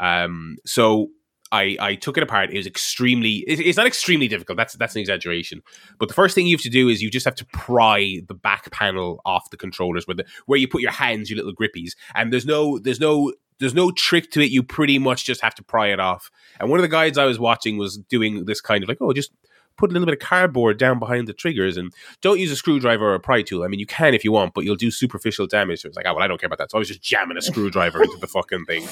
Um, 0.00 0.56
so 0.64 1.08
I 1.52 1.76
I 1.78 1.94
took 1.94 2.16
it 2.16 2.22
apart. 2.22 2.50
It 2.50 2.56
was 2.56 2.66
extremely. 2.66 3.44
It, 3.46 3.60
it's 3.60 3.76
not 3.76 3.86
extremely 3.86 4.26
difficult. 4.26 4.56
That's 4.56 4.72
that's 4.72 4.94
an 4.94 5.00
exaggeration. 5.00 5.60
But 5.98 6.08
the 6.08 6.14
first 6.14 6.34
thing 6.34 6.46
you 6.46 6.56
have 6.56 6.62
to 6.62 6.70
do 6.70 6.88
is 6.88 7.02
you 7.02 7.10
just 7.10 7.26
have 7.26 7.34
to 7.34 7.44
pry 7.52 8.22
the 8.28 8.34
back 8.34 8.70
panel 8.70 9.20
off 9.26 9.50
the 9.50 9.58
controllers 9.58 10.06
where 10.06 10.14
the 10.14 10.24
where 10.46 10.58
you 10.58 10.68
put 10.68 10.80
your 10.80 10.92
hands, 10.92 11.28
your 11.28 11.36
little 11.36 11.54
grippies, 11.54 11.96
and 12.14 12.32
there's 12.32 12.46
no 12.46 12.78
there's 12.78 12.98
no 12.98 13.34
there's 13.60 13.74
no 13.74 13.90
trick 13.90 14.30
to 14.32 14.40
it. 14.40 14.50
You 14.50 14.62
pretty 14.62 14.98
much 14.98 15.24
just 15.24 15.40
have 15.42 15.54
to 15.56 15.62
pry 15.62 15.88
it 15.88 16.00
off. 16.00 16.30
And 16.60 16.68
one 16.70 16.78
of 16.78 16.82
the 16.82 16.88
guides 16.88 17.18
I 17.18 17.24
was 17.24 17.38
watching 17.38 17.76
was 17.78 17.96
doing 17.96 18.44
this 18.46 18.60
kind 18.60 18.82
of 18.82 18.88
like, 18.88 18.98
oh, 19.00 19.12
just 19.12 19.32
put 19.76 19.90
a 19.90 19.92
little 19.92 20.06
bit 20.06 20.12
of 20.14 20.20
cardboard 20.20 20.78
down 20.78 20.98
behind 21.00 21.26
the 21.26 21.32
triggers 21.32 21.76
and 21.76 21.92
don't 22.20 22.38
use 22.38 22.50
a 22.52 22.56
screwdriver 22.56 23.04
or 23.10 23.14
a 23.14 23.20
pry 23.20 23.42
tool. 23.42 23.64
I 23.64 23.66
mean, 23.68 23.80
you 23.80 23.86
can 23.86 24.14
if 24.14 24.24
you 24.24 24.30
want, 24.32 24.54
but 24.54 24.64
you'll 24.64 24.76
do 24.76 24.90
superficial 24.90 25.46
damage. 25.48 25.80
So 25.82 25.88
it's 25.88 25.96
like, 25.96 26.06
oh, 26.06 26.14
well, 26.14 26.22
I 26.22 26.28
don't 26.28 26.40
care 26.40 26.46
about 26.46 26.58
that. 26.58 26.70
So 26.70 26.78
I 26.78 26.80
was 26.80 26.88
just 26.88 27.02
jamming 27.02 27.36
a 27.36 27.42
screwdriver 27.42 28.02
into 28.02 28.16
the 28.18 28.26
fucking 28.28 28.66
thing. 28.66 28.86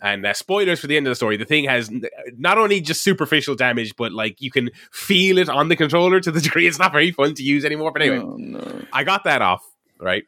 And 0.00 0.26
uh, 0.26 0.32
spoilers 0.34 0.80
for 0.80 0.88
the 0.88 0.96
end 0.96 1.06
of 1.06 1.12
the 1.12 1.14
story: 1.14 1.36
the 1.36 1.44
thing 1.44 1.64
has 1.66 1.88
n- 1.88 2.02
not 2.36 2.58
only 2.58 2.80
just 2.80 3.02
superficial 3.02 3.54
damage, 3.54 3.94
but 3.96 4.10
like 4.10 4.40
you 4.40 4.50
can 4.50 4.70
feel 4.90 5.38
it 5.38 5.48
on 5.48 5.68
the 5.68 5.76
controller 5.76 6.18
to 6.18 6.32
the 6.32 6.40
degree 6.46 6.66
it's 6.66 6.78
not 6.78 6.90
very 6.92 7.12
fun 7.12 7.34
to 7.34 7.42
use 7.44 7.64
anymore. 7.64 7.92
But 7.92 8.02
anyway, 8.02 8.18
Oh, 8.18 8.34
no. 8.36 8.82
I 8.92 9.04
got 9.04 9.22
that 9.24 9.42
off, 9.42 9.64
right? 10.00 10.24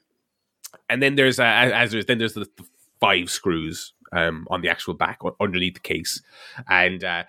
And 0.88 1.02
then 1.02 1.16
there's 1.16 1.40
uh, 1.40 1.44
as 1.44 1.72
as 1.72 1.90
there's 1.90 2.06
then 2.06 2.18
there's 2.18 2.34
the 2.34 2.46
five 3.04 3.30
screws 3.30 3.92
um, 4.12 4.46
on 4.50 4.61
the 4.61 4.68
actual 4.68 4.94
back 4.94 5.18
u- 5.23 5.37
underneath 5.40 5.75
the 5.75 5.80
case, 5.80 6.23
and 6.68 7.02
uh, 7.04 7.25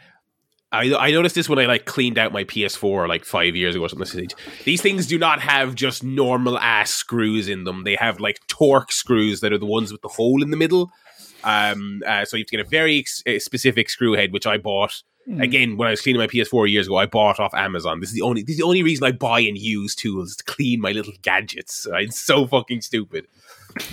I 0.71 0.93
I 0.95 1.11
noticed 1.11 1.35
this 1.35 1.49
when 1.49 1.59
I 1.59 1.65
like 1.65 1.85
cleaned 1.85 2.17
out 2.17 2.33
my 2.33 2.43
PS4 2.43 3.07
like 3.07 3.25
five 3.25 3.55
years 3.55 3.75
ago 3.75 3.85
or 3.85 3.89
something. 3.89 4.29
These 4.63 4.81
things 4.81 5.07
do 5.07 5.17
not 5.17 5.39
have 5.41 5.75
just 5.75 6.03
normal 6.03 6.57
ass 6.57 6.91
screws 6.91 7.47
in 7.47 7.63
them. 7.63 7.83
They 7.83 7.95
have 7.95 8.19
like 8.19 8.39
torque 8.47 8.91
screws 8.91 9.41
that 9.41 9.53
are 9.53 9.57
the 9.57 9.65
ones 9.65 9.91
with 9.91 10.01
the 10.01 10.07
hole 10.09 10.43
in 10.43 10.49
the 10.51 10.57
middle. 10.57 10.91
Um, 11.43 12.01
uh, 12.07 12.25
so 12.25 12.37
you 12.37 12.41
have 12.41 12.47
to 12.47 12.57
get 12.57 12.65
a 12.65 12.69
very 12.69 12.99
ex- 12.99 13.23
uh, 13.27 13.39
specific 13.39 13.89
screw 13.89 14.13
head, 14.13 14.33
which 14.33 14.47
I 14.47 14.57
bought 14.57 15.03
again 15.39 15.77
when 15.77 15.87
I 15.87 15.91
was 15.91 16.01
cleaning 16.01 16.19
my 16.19 16.27
PS4 16.27 16.69
years 16.69 16.87
ago. 16.87 16.97
I 16.97 17.05
bought 17.05 17.39
off 17.39 17.53
Amazon. 17.53 17.99
This 17.99 18.09
is 18.09 18.15
the 18.15 18.21
only 18.21 18.43
this 18.43 18.53
is 18.53 18.57
the 18.59 18.65
only 18.65 18.83
reason 18.83 19.05
I 19.05 19.11
buy 19.11 19.39
and 19.39 19.57
use 19.57 19.95
tools 19.95 20.35
to 20.35 20.43
clean 20.43 20.81
my 20.81 20.91
little 20.91 21.13
gadgets. 21.21 21.87
Right? 21.89 22.07
It's 22.07 22.19
so 22.19 22.47
fucking 22.47 22.81
stupid. 22.81 23.27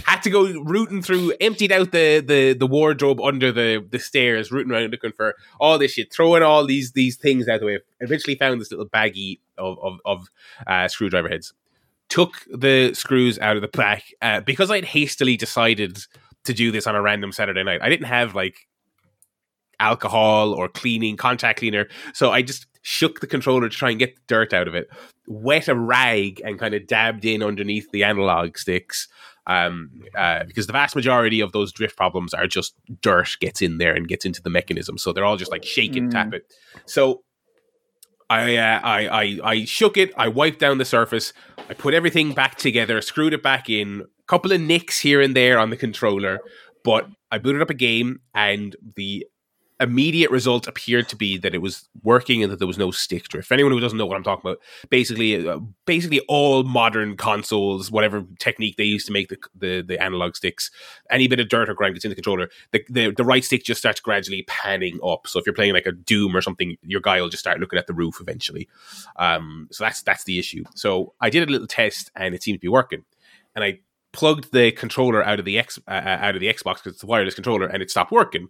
Had 0.05 0.23
to 0.23 0.31
go 0.31 0.45
rooting 0.61 1.03
through, 1.03 1.35
emptied 1.41 1.73
out 1.73 1.91
the 1.91 2.23
the 2.25 2.53
the 2.53 2.67
wardrobe 2.69 3.21
under 3.21 3.51
the 3.51 3.85
the 3.91 3.99
stairs, 3.99 4.53
rooting 4.53 4.73
around 4.73 4.91
looking 4.91 5.11
for 5.12 5.35
all 5.59 5.77
this 5.77 5.93
shit, 5.93 6.12
throwing 6.12 6.43
all 6.43 6.65
these 6.65 6.93
these 6.93 7.17
things 7.17 7.49
out 7.49 7.57
of 7.57 7.61
the 7.62 7.67
way. 7.67 7.79
Eventually 8.01 8.37
found 8.37 8.61
this 8.61 8.71
little 8.71 8.89
baggie 8.89 9.41
of 9.59 9.79
of, 9.81 9.99
of 10.05 10.29
uh, 10.69 10.87
screwdriver 10.87 11.29
heads. 11.29 11.53
Took 12.09 12.47
the 12.53 12.95
screws 12.95 13.39
out 13.41 13.57
of 13.57 13.62
the 13.62 13.69
back 13.69 14.05
uh, 14.21 14.41
because 14.41 14.71
I'd 14.71 14.85
hastily 14.85 15.37
decided 15.37 15.99
to 16.45 16.53
do 16.53 16.71
this 16.71 16.87
on 16.87 16.95
a 16.95 17.03
random 17.03 17.33
Saturday 17.33 17.65
night. 17.65 17.81
I 17.83 17.89
didn't 17.89 18.07
have 18.07 18.37
like 18.37 18.69
alcohol 19.81 20.53
or 20.53 20.69
cleaning 20.69 21.17
contact 21.17 21.59
cleaner, 21.59 21.89
so 22.15 22.31
I 22.31 22.43
just 22.43 22.67
shook 22.83 23.21
the 23.21 23.27
controller 23.27 23.69
to 23.69 23.75
try 23.75 23.91
and 23.91 23.99
get 23.99 24.15
the 24.15 24.23
dirt 24.27 24.53
out 24.53 24.69
of 24.69 24.75
it. 24.75 24.89
Wet 25.27 25.69
a 25.69 25.75
rag 25.75 26.41
and 26.45 26.59
kind 26.59 26.75
of 26.75 26.87
dabbed 26.87 27.25
in 27.25 27.43
underneath 27.43 27.91
the 27.93 28.05
analog 28.05 28.59
sticks. 28.59 29.09
Um, 29.47 29.91
uh, 30.17 30.45
because 30.45 30.69
the 30.69 30.73
vast 30.73 30.95
majority 30.95 31.41
of 31.41 31.51
those 31.53 31.73
drift 31.73 31.97
problems 31.97 32.33
are 32.33 32.47
just 32.47 32.75
dirt 33.01 33.37
gets 33.41 33.61
in 33.61 33.79
there 33.79 33.93
and 33.95 34.07
gets 34.07 34.25
into 34.25 34.41
the 34.41 34.51
mechanism, 34.51 34.99
so 34.99 35.13
they're 35.13 35.25
all 35.25 35.37
just 35.37 35.51
like 35.51 35.65
shake 35.65 35.97
it, 35.97 36.05
Mm. 36.05 36.11
tap 36.13 36.33
it. 36.33 36.45
So 36.87 37.23
I, 38.31 38.57
uh, 38.57 38.81
I 38.83 39.09
I 39.09 39.39
I 39.45 39.65
shook 39.65 39.97
it. 39.97 40.13
I 40.17 40.29
wiped 40.29 40.59
down 40.61 40.79
the 40.79 40.85
surface. 40.85 41.33
I 41.69 41.75
put 41.75 41.93
everything 41.93 42.33
back 42.33 42.57
together, 42.57 43.01
screwed 43.01 43.35
it 43.35 43.43
back 43.43 43.69
in. 43.69 44.03
A 44.03 44.27
couple 44.29 44.53
of 44.53 44.61
nicks 44.61 45.01
here 45.01 45.21
and 45.21 45.35
there 45.37 45.59
on 45.59 45.71
the 45.71 45.77
controller, 45.77 46.39
but 46.85 47.09
I 47.31 47.39
booted 47.39 47.61
up 47.63 47.71
a 47.71 47.75
game 47.75 48.21
and 48.35 48.75
the 48.97 49.27
immediate 49.83 50.31
result 50.31 50.67
appeared 50.67 51.09
to 51.09 51.17
be 51.17 51.37
that 51.39 51.55
it 51.55 51.59
was 51.59 51.89
working 52.03 52.43
and 52.43 52.51
that 52.53 52.59
there 52.59 52.67
was 52.67 52.79
no 52.79 52.91
stick 52.91 53.29
drift. 53.29 53.51
Anyone 53.51 53.73
who 53.73 53.81
doesn't 53.81 53.99
know 53.99 54.07
what 54.07 54.17
I'm 54.17 54.23
talking 54.23 54.49
about, 54.49 54.61
basically, 54.89 55.47
uh, 55.47 55.59
basically 55.85 56.21
all 56.29 56.62
modern 56.62 57.17
consoles, 57.17 57.91
whatever 57.91 58.25
technique 58.39 58.77
they 58.77 58.85
use 58.85 59.05
to 59.07 59.12
make 59.12 59.29
the, 59.29 59.39
the, 59.55 59.83
the 59.83 60.03
analog 60.03 60.37
sticks, 60.37 60.71
any 61.11 61.29
bit 61.29 61.41
of 61.41 61.49
dirt 61.49 61.69
or 61.69 61.75
grime 61.75 61.93
gets 61.93 62.05
in 62.05 62.11
the 62.11 62.15
controller, 62.15 62.49
the, 62.71 62.85
the 62.89 63.11
the 63.11 63.25
right 63.25 63.45
stick 63.45 63.65
just 63.65 63.81
starts 63.81 64.01
gradually 64.01 64.45
panning 64.49 64.99
up. 65.05 65.27
So 65.27 65.39
if 65.39 65.47
you're 65.47 65.55
playing 65.55 65.75
like 65.75 65.87
a 65.87 65.93
Doom 65.93 66.37
or 66.37 66.43
something, 66.43 66.77
your 66.83 67.01
guy 67.01 67.21
will 67.21 67.29
just 67.29 67.43
start 67.43 67.61
looking 67.61 67.79
at 67.79 67.87
the 67.87 67.95
roof 67.95 68.19
eventually. 68.21 68.69
Um, 69.17 69.69
so 69.71 69.85
that's 69.85 70.03
that's 70.03 70.25
the 70.25 70.39
issue. 70.39 70.65
So 70.75 71.15
I 71.21 71.31
did 71.31 71.49
a 71.49 71.51
little 71.51 71.67
test 71.67 72.11
and 72.17 72.35
it 72.35 72.43
seemed 72.43 72.57
to 72.57 72.61
be 72.61 72.69
working, 72.69 73.05
and 73.55 73.65
I 73.65 73.81
plugged 74.12 74.53
the 74.53 74.73
controller 74.73 75.25
out 75.25 75.39
of 75.39 75.45
the 75.45 75.59
X 75.59 75.79
uh, 75.89 75.91
out 75.91 76.35
of 76.35 76.41
the 76.41 76.53
Xbox 76.53 76.77
because 76.77 76.95
it's 76.95 77.03
a 77.03 77.07
wireless 77.07 77.35
controller 77.35 77.67
and 77.67 77.83
it 77.83 77.91
stopped 77.91 78.12
working. 78.12 78.49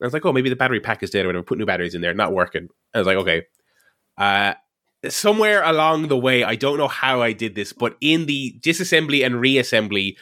I 0.00 0.04
was 0.04 0.12
like, 0.12 0.26
oh, 0.26 0.32
maybe 0.32 0.50
the 0.50 0.56
battery 0.56 0.80
pack 0.80 1.02
is 1.02 1.10
dead 1.10 1.24
or 1.24 1.28
whatever. 1.28 1.44
Put 1.44 1.58
new 1.58 1.66
batteries 1.66 1.94
in 1.94 2.02
there, 2.02 2.14
not 2.14 2.32
working. 2.32 2.68
I 2.94 2.98
was 2.98 3.06
like, 3.06 3.16
okay. 3.18 3.44
Uh, 4.18 4.54
somewhere 5.08 5.62
along 5.62 6.08
the 6.08 6.18
way, 6.18 6.44
I 6.44 6.54
don't 6.54 6.78
know 6.78 6.88
how 6.88 7.22
I 7.22 7.32
did 7.32 7.54
this, 7.54 7.72
but 7.72 7.96
in 8.00 8.26
the 8.26 8.58
disassembly 8.60 9.24
and 9.24 9.36
reassembly, 9.36 10.16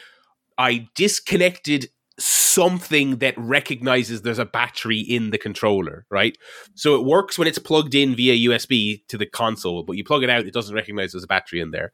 I 0.57 0.87
disconnected 0.95 1.89
something 2.17 3.17
that 3.17 3.37
recognizes 3.37 4.21
there's 4.21 4.39
a 4.39 4.45
battery 4.45 4.99
in 4.99 5.31
the 5.31 5.37
controller, 5.37 6.05
right? 6.09 6.37
So 6.73 6.95
it 6.95 7.03
works 7.03 7.37
when 7.37 7.47
it's 7.47 7.59
plugged 7.59 7.93
in 7.93 8.15
via 8.15 8.49
USB 8.49 9.05
to 9.09 9.17
the 9.17 9.25
console, 9.25 9.83
but 9.83 9.97
you 9.97 10.05
plug 10.05 10.23
it 10.23 10.29
out, 10.29 10.45
it 10.45 10.53
doesn't 10.53 10.75
recognize 10.75 11.11
there's 11.11 11.25
a 11.25 11.27
battery 11.27 11.59
in 11.59 11.71
there. 11.71 11.91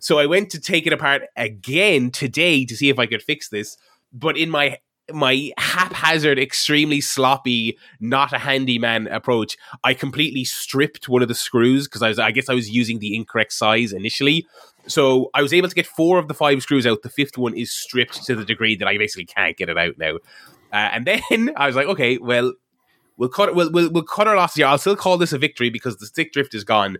So 0.00 0.18
I 0.18 0.26
went 0.26 0.50
to 0.50 0.60
take 0.60 0.86
it 0.86 0.92
apart 0.92 1.22
again 1.36 2.10
today 2.10 2.64
to 2.64 2.76
see 2.76 2.88
if 2.88 2.98
I 2.98 3.06
could 3.06 3.22
fix 3.22 3.48
this. 3.48 3.76
But 4.12 4.36
in 4.36 4.50
my 4.50 4.78
my 5.12 5.52
haphazard, 5.58 6.38
extremely 6.38 7.00
sloppy, 7.00 7.78
not 8.00 8.32
a 8.32 8.38
handyman 8.38 9.06
approach, 9.08 9.56
I 9.84 9.94
completely 9.94 10.44
stripped 10.44 11.08
one 11.08 11.22
of 11.22 11.28
the 11.28 11.34
screws 11.34 11.86
because 11.86 12.02
I 12.02 12.08
was, 12.08 12.18
I 12.18 12.30
guess 12.30 12.48
I 12.48 12.54
was 12.54 12.70
using 12.70 12.98
the 12.98 13.14
incorrect 13.16 13.52
size 13.52 13.92
initially. 13.92 14.46
So 14.86 15.30
I 15.34 15.42
was 15.42 15.52
able 15.52 15.68
to 15.68 15.74
get 15.74 15.86
four 15.86 16.18
of 16.18 16.28
the 16.28 16.34
five 16.34 16.62
screws 16.62 16.86
out. 16.86 17.02
The 17.02 17.10
fifth 17.10 17.38
one 17.38 17.54
is 17.54 17.72
stripped 17.72 18.24
to 18.24 18.34
the 18.34 18.44
degree 18.44 18.76
that 18.76 18.88
I 18.88 18.98
basically 18.98 19.26
can't 19.26 19.56
get 19.56 19.68
it 19.68 19.78
out 19.78 19.98
now. 19.98 20.16
Uh, 20.72 20.90
and 20.92 21.06
then 21.06 21.52
I 21.56 21.66
was 21.66 21.76
like, 21.76 21.86
okay, 21.86 22.18
well, 22.18 22.52
we'll 23.16 23.28
cut 23.28 23.50
it. 23.50 23.54
We'll, 23.54 23.70
we'll, 23.70 23.90
we'll 23.90 24.02
cut 24.02 24.26
our 24.26 24.36
losses 24.36 24.56
here. 24.56 24.66
I'll 24.66 24.78
still 24.78 24.96
call 24.96 25.18
this 25.18 25.32
a 25.32 25.38
victory 25.38 25.70
because 25.70 25.96
the 25.98 26.06
stick 26.06 26.32
drift 26.32 26.54
is 26.54 26.64
gone 26.64 26.98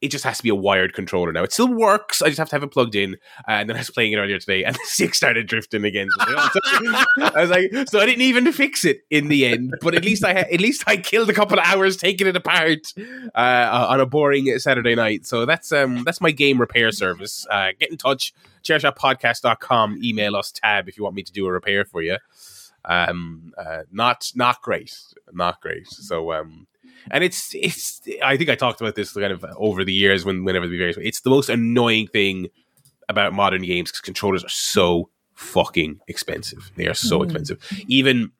it 0.00 0.08
just 0.08 0.24
has 0.24 0.36
to 0.36 0.42
be 0.42 0.48
a 0.48 0.54
wired 0.54 0.94
controller 0.94 1.32
now. 1.32 1.42
It 1.42 1.52
still 1.52 1.72
works. 1.72 2.22
I 2.22 2.26
just 2.26 2.38
have 2.38 2.48
to 2.50 2.54
have 2.54 2.62
it 2.62 2.70
plugged 2.70 2.94
in. 2.94 3.14
Uh, 3.48 3.52
and 3.52 3.68
then 3.68 3.76
I 3.76 3.80
was 3.80 3.90
playing 3.90 4.12
it 4.12 4.16
earlier 4.16 4.38
today, 4.38 4.64
and 4.64 4.74
the 4.76 4.80
stick 4.84 5.14
started 5.14 5.46
drifting 5.46 5.84
again. 5.84 6.08
So 6.10 6.24
I 6.26 7.32
was 7.36 7.50
like, 7.50 7.72
so 7.88 8.00
I 8.00 8.06
didn't 8.06 8.22
even 8.22 8.50
fix 8.52 8.84
it 8.84 9.02
in 9.10 9.28
the 9.28 9.46
end. 9.46 9.74
But 9.80 9.94
at 9.94 10.04
least 10.04 10.24
I 10.24 10.32
ha- 10.32 10.48
at 10.52 10.60
least 10.60 10.84
I 10.86 10.96
killed 10.96 11.30
a 11.30 11.32
couple 11.32 11.58
of 11.58 11.64
hours 11.64 11.96
taking 11.96 12.26
it 12.26 12.36
apart 12.36 12.92
uh, 13.34 13.86
on 13.90 14.00
a 14.00 14.06
boring 14.06 14.58
Saturday 14.58 14.94
night. 14.94 15.26
So 15.26 15.46
that's 15.46 15.72
um 15.72 16.04
that's 16.04 16.20
my 16.20 16.30
game 16.30 16.60
repair 16.60 16.92
service. 16.92 17.46
Uh, 17.50 17.70
get 17.78 17.90
in 17.90 17.96
touch. 17.96 18.32
Chairshotpodcast.com. 18.62 20.00
Email 20.02 20.36
us 20.36 20.52
tab 20.52 20.88
if 20.88 20.96
you 20.96 21.04
want 21.04 21.16
me 21.16 21.22
to 21.22 21.32
do 21.32 21.46
a 21.46 21.52
repair 21.52 21.84
for 21.84 22.02
you. 22.02 22.18
Um, 22.84 23.52
uh, 23.56 23.82
not 23.90 24.30
not 24.34 24.62
great, 24.62 24.96
not 25.32 25.60
great. 25.60 25.88
So 25.88 26.32
um 26.32 26.66
and 27.10 27.24
it's 27.24 27.54
it's 27.54 28.00
I 28.22 28.36
think 28.36 28.50
I 28.50 28.54
talked 28.54 28.80
about 28.80 28.94
this 28.94 29.12
kind 29.12 29.32
of 29.32 29.44
over 29.56 29.84
the 29.84 29.92
years 29.92 30.24
when 30.24 30.44
whenever 30.44 30.66
the 30.66 30.78
various 30.78 30.96
it's 30.98 31.20
the 31.20 31.30
most 31.30 31.48
annoying 31.48 32.06
thing 32.08 32.48
about 33.08 33.32
modern 33.32 33.62
games 33.62 33.90
because 33.90 34.00
controllers 34.00 34.44
are 34.44 34.50
so 34.50 35.10
fucking 35.34 36.00
expensive. 36.08 36.70
They 36.76 36.86
are 36.86 36.94
so 36.94 37.20
mm. 37.20 37.24
expensive. 37.24 37.58
Even 37.86 38.32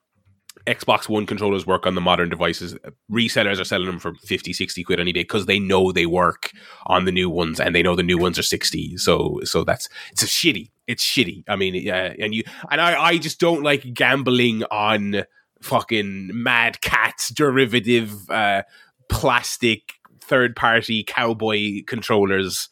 Xbox 0.66 1.08
One 1.08 1.26
controllers 1.26 1.66
work 1.66 1.86
on 1.86 1.94
the 1.94 2.00
modern 2.00 2.28
devices. 2.28 2.76
Resellers 3.10 3.60
are 3.60 3.64
selling 3.64 3.86
them 3.86 3.98
for 3.98 4.14
50, 4.14 4.52
60 4.52 4.84
quid 4.84 5.00
on 5.00 5.06
eBay 5.06 5.14
because 5.14 5.46
they 5.46 5.58
know 5.58 5.92
they 5.92 6.06
work 6.06 6.50
on 6.86 7.04
the 7.04 7.12
new 7.12 7.30
ones 7.30 7.58
and 7.58 7.74
they 7.74 7.82
know 7.82 7.96
the 7.96 8.02
new 8.02 8.18
ones 8.18 8.38
are 8.38 8.42
60. 8.42 8.96
So 8.98 9.40
so 9.44 9.64
that's 9.64 9.88
it's 10.12 10.22
a 10.22 10.26
shitty. 10.26 10.70
It's 10.86 11.04
shitty. 11.04 11.44
I 11.48 11.56
mean, 11.56 11.74
yeah, 11.74 12.14
and 12.18 12.34
you 12.34 12.44
and 12.70 12.80
I 12.80 13.02
I 13.02 13.18
just 13.18 13.40
don't 13.40 13.62
like 13.62 13.94
gambling 13.94 14.64
on 14.64 15.24
fucking 15.60 16.30
Mad 16.32 16.80
Catz 16.80 17.30
derivative 17.30 18.28
uh, 18.30 18.62
plastic 19.08 19.94
third 20.20 20.54
party 20.54 21.02
cowboy 21.02 21.82
controllers 21.86 22.68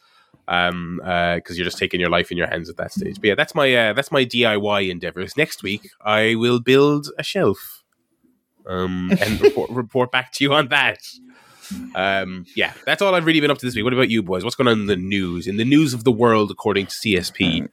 um 0.48 1.00
uh 1.04 1.36
because 1.36 1.58
you're 1.58 1.64
just 1.64 1.78
taking 1.78 1.98
your 1.98 2.10
life 2.10 2.30
in 2.30 2.36
your 2.36 2.46
hands 2.46 2.68
at 2.68 2.76
that 2.76 2.92
stage. 2.92 3.16
But 3.16 3.24
yeah 3.24 3.34
that's 3.34 3.54
my 3.54 3.74
uh, 3.74 3.92
that's 3.94 4.12
my 4.12 4.24
diy 4.24 4.90
endeavors. 4.90 5.36
Next 5.36 5.62
week 5.62 5.88
i 6.04 6.34
will 6.36 6.60
build 6.60 7.08
a 7.18 7.22
shelf. 7.22 7.82
Um 8.66 9.10
and 9.20 9.40
report, 9.40 9.70
report 9.70 10.12
back 10.12 10.32
to 10.34 10.44
you 10.44 10.52
on 10.52 10.68
that. 10.68 11.00
Um 11.96 12.44
yeah 12.54 12.74
that's 12.84 13.02
all 13.02 13.14
i've 13.14 13.26
really 13.26 13.40
been 13.40 13.50
up 13.50 13.58
to 13.58 13.66
this 13.66 13.74
week. 13.74 13.84
What 13.84 13.94
about 13.94 14.10
you 14.10 14.22
boys? 14.22 14.44
What's 14.44 14.54
going 14.54 14.68
on 14.68 14.80
in 14.80 14.86
the 14.86 14.96
news 14.96 15.48
in 15.48 15.56
the 15.56 15.64
news 15.64 15.94
of 15.94 16.04
the 16.04 16.12
world 16.12 16.50
according 16.52 16.86
to 16.86 16.92
csp 16.92 17.68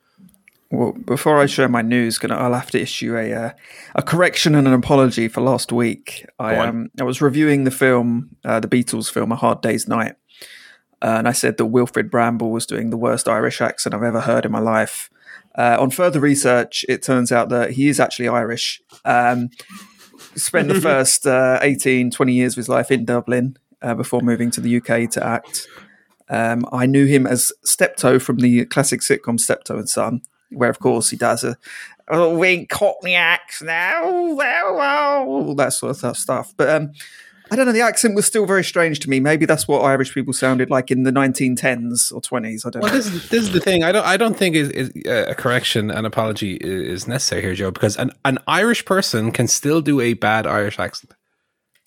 well, 0.73 0.93
before 0.93 1.39
I 1.39 1.45
share 1.45 1.69
my 1.69 1.83
news, 1.83 2.17
gonna 2.17 2.35
I'll 2.35 2.55
have 2.55 2.71
to 2.71 2.81
issue 2.81 3.15
a 3.15 3.31
uh, 3.31 3.51
a 3.93 4.01
correction 4.01 4.55
and 4.55 4.67
an 4.67 4.73
apology 4.73 5.27
for 5.27 5.41
last 5.41 5.71
week. 5.71 6.25
I 6.39 6.55
um 6.55 6.89
I 6.99 7.03
was 7.03 7.21
reviewing 7.21 7.63
the 7.63 7.71
film, 7.71 8.35
uh, 8.43 8.59
the 8.59 8.67
Beatles 8.67 9.11
film, 9.11 9.31
A 9.31 9.35
Hard 9.35 9.61
Day's 9.61 9.87
Night, 9.87 10.15
uh, 10.99 11.15
and 11.19 11.27
I 11.27 11.31
said 11.31 11.57
that 11.57 11.67
Wilfrid 11.67 12.09
Brambell 12.09 12.49
was 12.49 12.65
doing 12.65 12.89
the 12.89 12.97
worst 12.97 13.27
Irish 13.27 13.61
accent 13.61 13.93
I've 13.93 14.01
ever 14.01 14.21
heard 14.21 14.45
in 14.45 14.51
my 14.51 14.59
life. 14.59 15.11
Uh, 15.55 15.77
on 15.79 15.91
further 15.91 16.19
research, 16.19 16.83
it 16.89 17.03
turns 17.03 17.31
out 17.31 17.49
that 17.49 17.71
he 17.71 17.87
is 17.87 17.99
actually 17.99 18.27
Irish. 18.27 18.81
Um, 19.05 19.51
spent 20.35 20.69
the 20.69 20.81
first 20.89 21.27
uh, 21.27 21.59
18, 21.61 22.09
20 22.09 22.33
years 22.33 22.53
of 22.53 22.57
his 22.57 22.69
life 22.69 22.89
in 22.89 23.05
Dublin 23.05 23.57
uh, 23.83 23.93
before 23.93 24.21
moving 24.21 24.49
to 24.49 24.61
the 24.61 24.77
UK 24.77 25.07
to 25.11 25.23
act. 25.23 25.67
Um, 26.29 26.65
I 26.71 26.87
knew 26.87 27.05
him 27.05 27.27
as 27.27 27.51
Steptoe 27.63 28.17
from 28.17 28.37
the 28.37 28.65
classic 28.65 29.01
sitcom 29.01 29.39
Steptoe 29.39 29.77
and 29.77 29.87
Son 29.87 30.23
where 30.55 30.69
of 30.69 30.79
course 30.79 31.09
he 31.09 31.17
does 31.17 31.43
a, 31.43 31.57
a 32.07 32.29
wink 32.29 32.69
cockney 32.69 33.15
accent, 33.15 33.67
now, 33.67 34.33
well, 34.33 35.25
well, 35.25 35.55
that 35.55 35.73
sort 35.73 36.03
of 36.03 36.17
stuff. 36.17 36.53
But 36.57 36.69
um, 36.69 36.91
I 37.51 37.55
don't 37.55 37.65
know, 37.65 37.71
the 37.71 37.81
accent 37.81 38.15
was 38.15 38.25
still 38.25 38.45
very 38.45 38.63
strange 38.63 38.99
to 39.01 39.09
me. 39.09 39.19
Maybe 39.19 39.45
that's 39.45 39.67
what 39.67 39.81
Irish 39.83 40.13
people 40.13 40.33
sounded 40.33 40.69
like 40.69 40.89
in 40.89 41.03
the 41.03 41.11
1910s 41.11 42.11
or 42.11 42.19
20s. 42.19 42.65
I 42.65 42.69
don't 42.69 42.81
well, 42.81 42.91
know. 42.91 42.97
This 42.97 43.07
is, 43.07 43.29
this 43.29 43.43
is 43.43 43.51
the 43.51 43.59
thing. 43.59 43.83
I 43.83 43.91
don't. 43.91 44.05
I 44.05 44.17
don't 44.17 44.35
think 44.35 44.55
is, 44.55 44.69
is 44.69 44.91
uh, 45.05 45.29
a 45.29 45.35
correction, 45.35 45.91
an 45.91 46.05
apology 46.05 46.55
is 46.55 47.07
necessary 47.07 47.41
here, 47.41 47.53
Joe, 47.53 47.71
because 47.71 47.97
an, 47.97 48.11
an 48.25 48.39
Irish 48.47 48.85
person 48.85 49.31
can 49.31 49.47
still 49.47 49.81
do 49.81 50.01
a 50.01 50.13
bad 50.13 50.47
Irish 50.47 50.79
accent. 50.79 51.13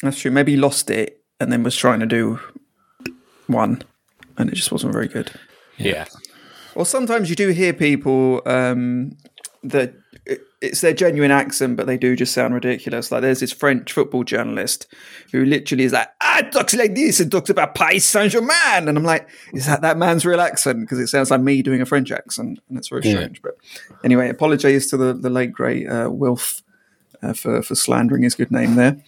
That's 0.03 0.21
true. 0.21 0.31
Maybe 0.31 0.53
he 0.53 0.59
lost 0.59 0.91
it 0.91 1.23
and 1.41 1.51
then 1.51 1.63
was 1.63 1.77
trying 1.77 2.01
to 2.01 2.07
do 2.07 2.39
one, 3.47 3.83
and 4.37 4.51
it 4.51 4.55
just 4.55 4.71
wasn't 4.71 4.93
very 4.93 5.09
good. 5.09 5.33
Yeah. 5.79 6.07
Well, 6.77 6.85
sometimes 6.85 7.31
you 7.31 7.37
do 7.37 7.49
hear 7.49 7.73
people 7.73 8.43
um, 8.45 9.17
that 9.63 9.95
it's 10.61 10.83
their 10.83 10.93
genuine 10.93 11.31
accent, 11.31 11.79
but 11.79 11.87
they 11.87 11.97
do 11.97 12.15
just 12.15 12.35
sound 12.35 12.53
ridiculous. 12.53 13.11
Like 13.11 13.23
there's 13.23 13.41
this 13.41 13.53
French 13.53 13.93
football 13.93 14.25
journalist 14.25 14.87
who 15.33 15.47
literally 15.47 15.85
is 15.85 15.95
like, 15.95 16.09
ah, 16.21 16.43
talks 16.53 16.75
like 16.75 16.95
this 16.95 17.19
and 17.19 17.33
talks 17.33 17.49
about 17.49 17.75
Paris 17.75 18.05
Saint 18.05 18.33
Germain, 18.33 18.89
and 18.89 18.99
I'm 18.99 19.05
like, 19.05 19.27
is 19.55 19.65
that 19.65 19.81
that 19.81 19.97
man's 19.97 20.27
real 20.27 20.41
accent? 20.41 20.81
Because 20.81 20.99
it 20.99 21.07
sounds 21.07 21.31
like 21.31 21.41
me 21.41 21.63
doing 21.63 21.81
a 21.81 21.87
French 21.87 22.13
accent, 22.13 22.61
and 22.69 22.77
it's 22.77 22.89
very 22.89 23.03
yeah. 23.05 23.13
strange. 23.13 23.41
But 23.41 23.57
anyway, 24.05 24.29
apologies 24.29 24.89
to 24.91 24.99
the 24.99 25.15
the 25.15 25.31
late 25.31 25.53
great 25.53 25.89
uh, 25.89 26.11
Wilf 26.11 26.63
uh, 27.23 27.33
for 27.33 27.63
for 27.63 27.75
slandering 27.75 28.23
his 28.23 28.35
good 28.35 28.51
name 28.51 28.75
there. 28.75 28.99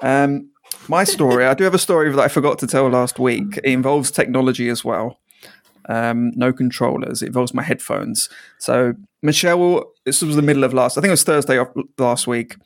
Um, 0.00 0.50
my 0.88 1.04
story, 1.04 1.46
I 1.46 1.54
do 1.54 1.62
have 1.62 1.74
a 1.74 1.78
story 1.78 2.10
that 2.10 2.18
I 2.18 2.26
forgot 2.26 2.58
to 2.58 2.66
tell 2.66 2.88
last 2.88 3.20
week. 3.20 3.58
It 3.58 3.66
involves 3.66 4.10
technology 4.10 4.68
as 4.68 4.84
well 4.84 5.20
um, 5.88 6.30
no 6.36 6.52
controllers. 6.52 7.22
It 7.22 7.26
involves 7.26 7.54
my 7.54 7.62
headphones. 7.62 8.28
So 8.58 8.94
Michelle, 9.22 9.84
this 10.04 10.22
was 10.22 10.36
the 10.36 10.42
middle 10.42 10.64
of 10.64 10.74
last. 10.74 10.98
I 10.98 11.00
think 11.00 11.10
it 11.10 11.12
was 11.12 11.24
Thursday 11.24 11.58
of 11.58 11.68
last 11.98 12.26
week. 12.26 12.56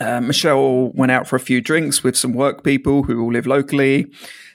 Uh, 0.00 0.20
Michelle 0.20 0.90
went 0.92 1.12
out 1.12 1.28
for 1.28 1.36
a 1.36 1.40
few 1.40 1.60
drinks 1.60 2.02
with 2.02 2.16
some 2.16 2.32
work 2.32 2.64
people 2.64 3.02
who 3.02 3.20
all 3.20 3.32
live 3.32 3.46
locally. 3.46 4.06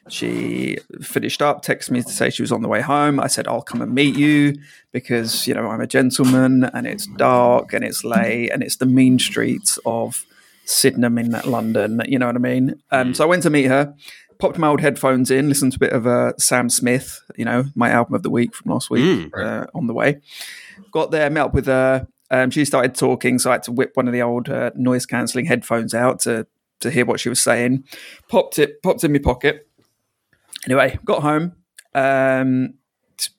She 0.10 0.77
finished 1.01 1.41
up, 1.41 1.63
texted 1.63 1.91
me 1.91 2.01
to 2.01 2.10
say 2.10 2.29
she 2.29 2.44
was 2.44 2.51
on 2.51 2.62
the 2.62 2.67
way 2.67 2.82
home. 2.82 3.20
I 3.20 3.27
said, 3.27 3.48
I'll 3.48 3.62
come 3.62 3.82
and 3.82 3.94
meet 3.94 4.15
you 4.15 4.55
because, 4.91 5.48
you 5.48 5.53
know, 5.53 5.67
I'm 5.67 5.82
a 5.82 5.88
gentleman 5.88 6.63
and 6.63 6.86
it's 6.86 7.08
dark 7.08 7.74
and 7.74 7.84
it's 7.84 8.03
late 8.03 8.50
and 8.50 8.62
it's 8.62 8.75
the 8.75 8.86
mean 8.86 9.17
streets 9.17 9.79
of 9.86 10.25
Sydenham 10.65 11.17
in 11.17 11.32
London. 11.46 12.01
You 12.08 12.20
know 12.20 12.27
what 12.27 12.36
I 12.36 12.39
mean? 12.39 12.82
Um, 12.91 13.13
so 13.13 13.24
I 13.24 13.27
went 13.27 13.44
to 13.44 13.50
meet 13.50 13.65
her 13.65 13.96
popped 14.39 14.57
my 14.57 14.67
old 14.67 14.81
headphones 14.81 15.31
in, 15.31 15.49
listened 15.49 15.73
to 15.73 15.77
a 15.77 15.79
bit 15.79 15.93
of 15.93 16.07
uh, 16.07 16.33
Sam 16.37 16.69
Smith, 16.69 17.21
you 17.35 17.45
know, 17.45 17.65
my 17.75 17.89
album 17.89 18.15
of 18.15 18.23
the 18.23 18.29
week 18.29 18.55
from 18.55 18.71
last 18.71 18.89
week 18.89 19.03
mm, 19.03 19.37
uh, 19.37 19.67
on 19.73 19.87
the 19.87 19.93
way. 19.93 20.21
Got 20.91 21.11
there, 21.11 21.29
met 21.29 21.45
up 21.45 21.53
with 21.53 21.67
her. 21.67 22.07
Um, 22.31 22.49
she 22.49 22.65
started 22.65 22.95
talking, 22.95 23.39
so 23.39 23.51
I 23.51 23.53
had 23.53 23.63
to 23.63 23.71
whip 23.71 23.91
one 23.93 24.07
of 24.07 24.13
the 24.13 24.21
old 24.21 24.49
uh, 24.49 24.71
noise 24.75 25.05
cancelling 25.05 25.45
headphones 25.45 25.93
out 25.93 26.19
to 26.21 26.47
to 26.81 26.91
hear 26.91 27.05
what 27.05 27.19
she 27.19 27.29
was 27.29 27.41
saying. 27.41 27.85
Popped 28.29 28.59
it, 28.59 28.81
popped 28.83 29.03
in 29.03 29.13
my 29.13 29.19
pocket. 29.19 29.67
Anyway, 30.65 30.99
got 31.05 31.21
home. 31.21 31.53
Um, 31.93 32.75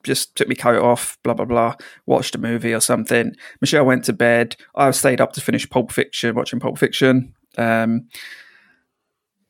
just 0.03 0.35
took 0.35 0.47
my 0.47 0.55
coat 0.55 0.81
off, 0.81 1.17
blah 1.23 1.33
blah 1.33 1.45
blah. 1.45 1.75
Watched 2.05 2.35
a 2.35 2.39
movie 2.39 2.73
or 2.73 2.79
something. 2.79 3.35
Michelle 3.61 3.85
went 3.85 4.05
to 4.05 4.13
bed. 4.13 4.55
I 4.75 4.91
stayed 4.91 5.21
up 5.21 5.33
to 5.33 5.41
finish 5.41 5.69
Pulp 5.69 5.91
Fiction, 5.91 6.35
watching 6.35 6.59
Pulp 6.59 6.77
Fiction. 6.77 7.33
Um, 7.57 8.07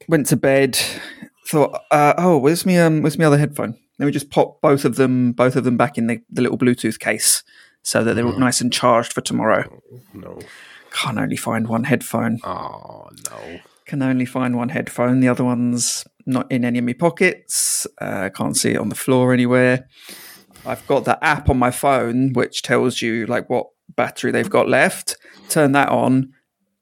went 0.07 0.27
to 0.27 0.37
bed. 0.37 0.79
Thought, 1.47 1.81
uh, 1.91 2.13
oh, 2.17 2.37
where's 2.37 2.65
me? 2.65 2.77
Um, 2.77 3.01
where's 3.01 3.17
my 3.17 3.25
other 3.25 3.37
headphone? 3.37 3.77
Let 3.99 4.05
me 4.05 4.11
just 4.11 4.29
pop 4.29 4.59
both 4.61 4.83
of 4.83 4.97
them, 4.97 5.31
both 5.31 5.55
of 5.55 5.63
them 5.63 5.77
back 5.77 5.97
in 5.97 6.07
the, 6.07 6.21
the 6.29 6.41
little 6.41 6.57
Bluetooth 6.57 6.99
case, 6.99 7.43
so 7.83 8.03
that 8.03 8.15
they're 8.15 8.25
all 8.25 8.37
nice 8.37 8.59
and 8.59 8.71
charged 8.71 9.13
for 9.13 9.21
tomorrow. 9.21 9.81
No. 10.13 10.39
Can't 10.91 11.17
only 11.17 11.37
find 11.37 11.67
one 11.67 11.85
headphone. 11.85 12.39
Oh 12.43 13.09
no. 13.29 13.59
Can 13.85 14.01
only 14.01 14.25
find 14.25 14.57
one 14.57 14.69
headphone. 14.69 15.21
The 15.21 15.29
other 15.29 15.45
one's 15.45 16.05
not 16.25 16.51
in 16.51 16.65
any 16.65 16.79
of 16.79 16.85
my 16.85 16.93
pockets. 16.93 17.87
Uh, 17.99 18.29
can't 18.29 18.57
see 18.57 18.71
it 18.71 18.77
on 18.77 18.89
the 18.89 18.95
floor 18.95 19.33
anywhere. 19.33 19.87
I've 20.65 20.85
got 20.85 21.05
the 21.05 21.23
app 21.23 21.49
on 21.49 21.57
my 21.57 21.71
phone 21.71 22.33
which 22.33 22.61
tells 22.61 23.01
you 23.01 23.25
like 23.25 23.49
what 23.49 23.67
battery 23.95 24.31
they've 24.31 24.49
got 24.49 24.67
left. 24.67 25.15
Turn 25.47 25.71
that 25.71 25.89
on. 25.89 26.33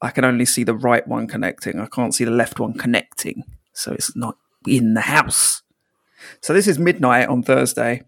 I 0.02 0.10
can 0.10 0.26
only 0.26 0.46
see 0.46 0.64
the 0.64 0.74
right 0.74 1.08
one 1.08 1.28
connecting. 1.28 1.80
I 1.80 1.86
can't 1.86 2.16
see 2.16 2.24
the 2.24 2.32
left 2.32 2.60
one 2.60 2.74
connecting. 2.74 3.44
So 3.74 3.94
it's 3.94 4.16
not 4.16 4.38
in 4.68 4.94
the 4.94 5.02
house. 5.02 5.62
So 6.42 6.54
this 6.54 6.68
is 6.68 6.80
midnight 6.80 7.28
on 7.28 7.44
Thursday. 7.44 8.04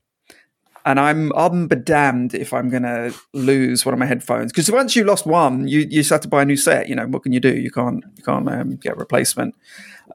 And 0.85 1.01
I'm 1.01 1.33
I'm 1.35 1.67
bedamned 1.67 2.33
if 2.33 2.53
I'm 2.53 2.69
gonna 2.69 3.11
lose 3.33 3.85
one 3.85 3.91
of 3.91 3.99
my 3.99 4.05
headphones 4.05 4.53
because 4.53 4.71
once 4.71 4.95
you 4.95 5.03
lost 5.03 5.25
one, 5.25 5.67
you 5.67 5.79
you 5.79 5.99
just 5.99 6.11
have 6.11 6.21
to 6.21 6.29
buy 6.29 6.43
a 6.43 6.45
new 6.45 6.55
set. 6.55 6.87
You 6.87 6.95
know 6.95 7.07
what 7.07 7.23
can 7.23 7.33
you 7.33 7.41
do? 7.41 7.53
You 7.57 7.69
can't 7.69 8.05
you 8.15 8.23
can't 8.23 8.47
um, 8.47 8.77
get 8.77 8.93
a 8.93 8.95
replacement. 8.95 9.53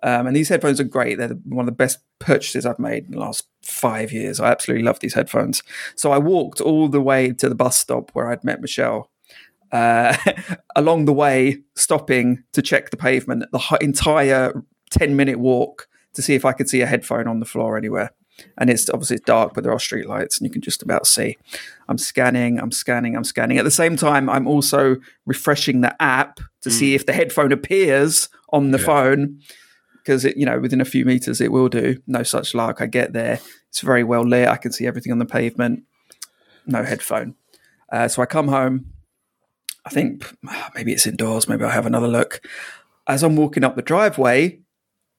Um, 0.02 0.26
and 0.26 0.34
these 0.34 0.48
headphones 0.48 0.80
are 0.80 0.84
great. 0.84 1.18
They're 1.18 1.28
the, 1.28 1.40
one 1.44 1.60
of 1.60 1.66
the 1.66 1.76
best 1.76 1.98
purchases 2.18 2.64
I've 2.64 2.78
made 2.78 3.04
in 3.04 3.12
the 3.12 3.20
last 3.20 3.46
five 3.62 4.12
years. 4.12 4.40
I 4.40 4.50
absolutely 4.50 4.84
love 4.84 5.00
these 5.00 5.14
headphones. 5.14 5.62
So 5.94 6.10
I 6.10 6.18
walked 6.18 6.60
all 6.60 6.88
the 6.88 7.02
way 7.02 7.32
to 7.32 7.48
the 7.48 7.54
bus 7.54 7.78
stop 7.78 8.10
where 8.12 8.30
I'd 8.30 8.42
met 8.42 8.60
Michelle. 8.60 9.10
Uh, 9.70 10.16
along 10.76 11.04
the 11.04 11.12
way, 11.12 11.58
stopping 11.76 12.44
to 12.52 12.62
check 12.62 12.90
the 12.90 12.96
pavement, 12.96 13.44
the 13.52 13.78
entire 13.80 14.64
10 14.90 15.16
minute 15.16 15.38
walk 15.38 15.86
to 16.14 16.22
see 16.22 16.34
if 16.34 16.44
I 16.44 16.52
could 16.52 16.68
see 16.68 16.80
a 16.80 16.86
headphone 16.86 17.26
on 17.26 17.40
the 17.40 17.46
floor 17.46 17.76
anywhere. 17.76 18.10
And 18.58 18.70
it's 18.70 18.88
obviously 18.88 19.16
it's 19.16 19.24
dark, 19.26 19.52
but 19.54 19.62
there 19.62 19.72
are 19.72 19.78
street 19.78 20.06
lights 20.06 20.38
and 20.38 20.46
you 20.46 20.50
can 20.50 20.62
just 20.62 20.82
about 20.82 21.06
see. 21.06 21.36
I'm 21.88 21.98
scanning, 21.98 22.58
I'm 22.58 22.72
scanning, 22.72 23.14
I'm 23.14 23.24
scanning. 23.24 23.58
At 23.58 23.64
the 23.64 23.70
same 23.70 23.96
time, 23.96 24.28
I'm 24.30 24.46
also 24.48 24.96
refreshing 25.26 25.82
the 25.82 26.00
app 26.02 26.40
to 26.62 26.70
see 26.70 26.94
if 26.94 27.04
the 27.04 27.12
headphone 27.12 27.52
appears 27.52 28.28
on 28.50 28.70
the 28.70 28.78
Yeah. 28.78 28.84
phone 28.84 29.40
because 29.98 30.24
it, 30.24 30.36
you 30.36 30.46
know, 30.46 30.58
within 30.58 30.80
a 30.80 30.84
few 30.86 31.04
meters 31.04 31.40
it 31.40 31.52
will 31.52 31.68
do. 31.68 31.98
No 32.06 32.22
such 32.22 32.54
luck. 32.54 32.80
I 32.80 32.86
get 32.86 33.12
there, 33.12 33.38
it's 33.68 33.80
very 33.80 34.02
well 34.02 34.26
lit. 34.26 34.48
I 34.48 34.56
can 34.56 34.72
see 34.72 34.86
everything 34.86 35.12
on 35.12 35.18
the 35.18 35.26
pavement. 35.26 35.84
No 36.66 36.82
headphone. 36.84 37.34
Uh, 37.92 38.08
so 38.08 38.22
I 38.22 38.26
come 38.26 38.48
home. 38.48 38.86
I 39.84 39.90
think 39.90 40.24
maybe 40.74 40.92
it's 40.92 41.06
indoors. 41.06 41.48
Maybe 41.48 41.64
I'll 41.64 41.70
have 41.70 41.86
another 41.86 42.08
look. 42.08 42.40
As 43.06 43.22
I'm 43.22 43.36
walking 43.36 43.62
up 43.64 43.76
the 43.76 43.82
driveway, 43.82 44.60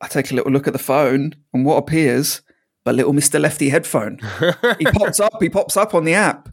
I 0.03 0.07
take 0.07 0.31
a 0.31 0.35
little 0.35 0.51
look 0.51 0.67
at 0.67 0.73
the 0.73 0.79
phone, 0.79 1.33
and 1.53 1.65
what 1.65 1.77
appears 1.77 2.41
but 2.83 2.95
little 2.95 3.13
Mister 3.13 3.39
Lefty 3.39 3.69
headphone. 3.69 4.19
he 4.77 4.85
pops 4.93 5.19
up. 5.19 5.41
He 5.41 5.49
pops 5.49 5.77
up 5.77 5.93
on 5.93 6.03
the 6.03 6.13
app. 6.13 6.49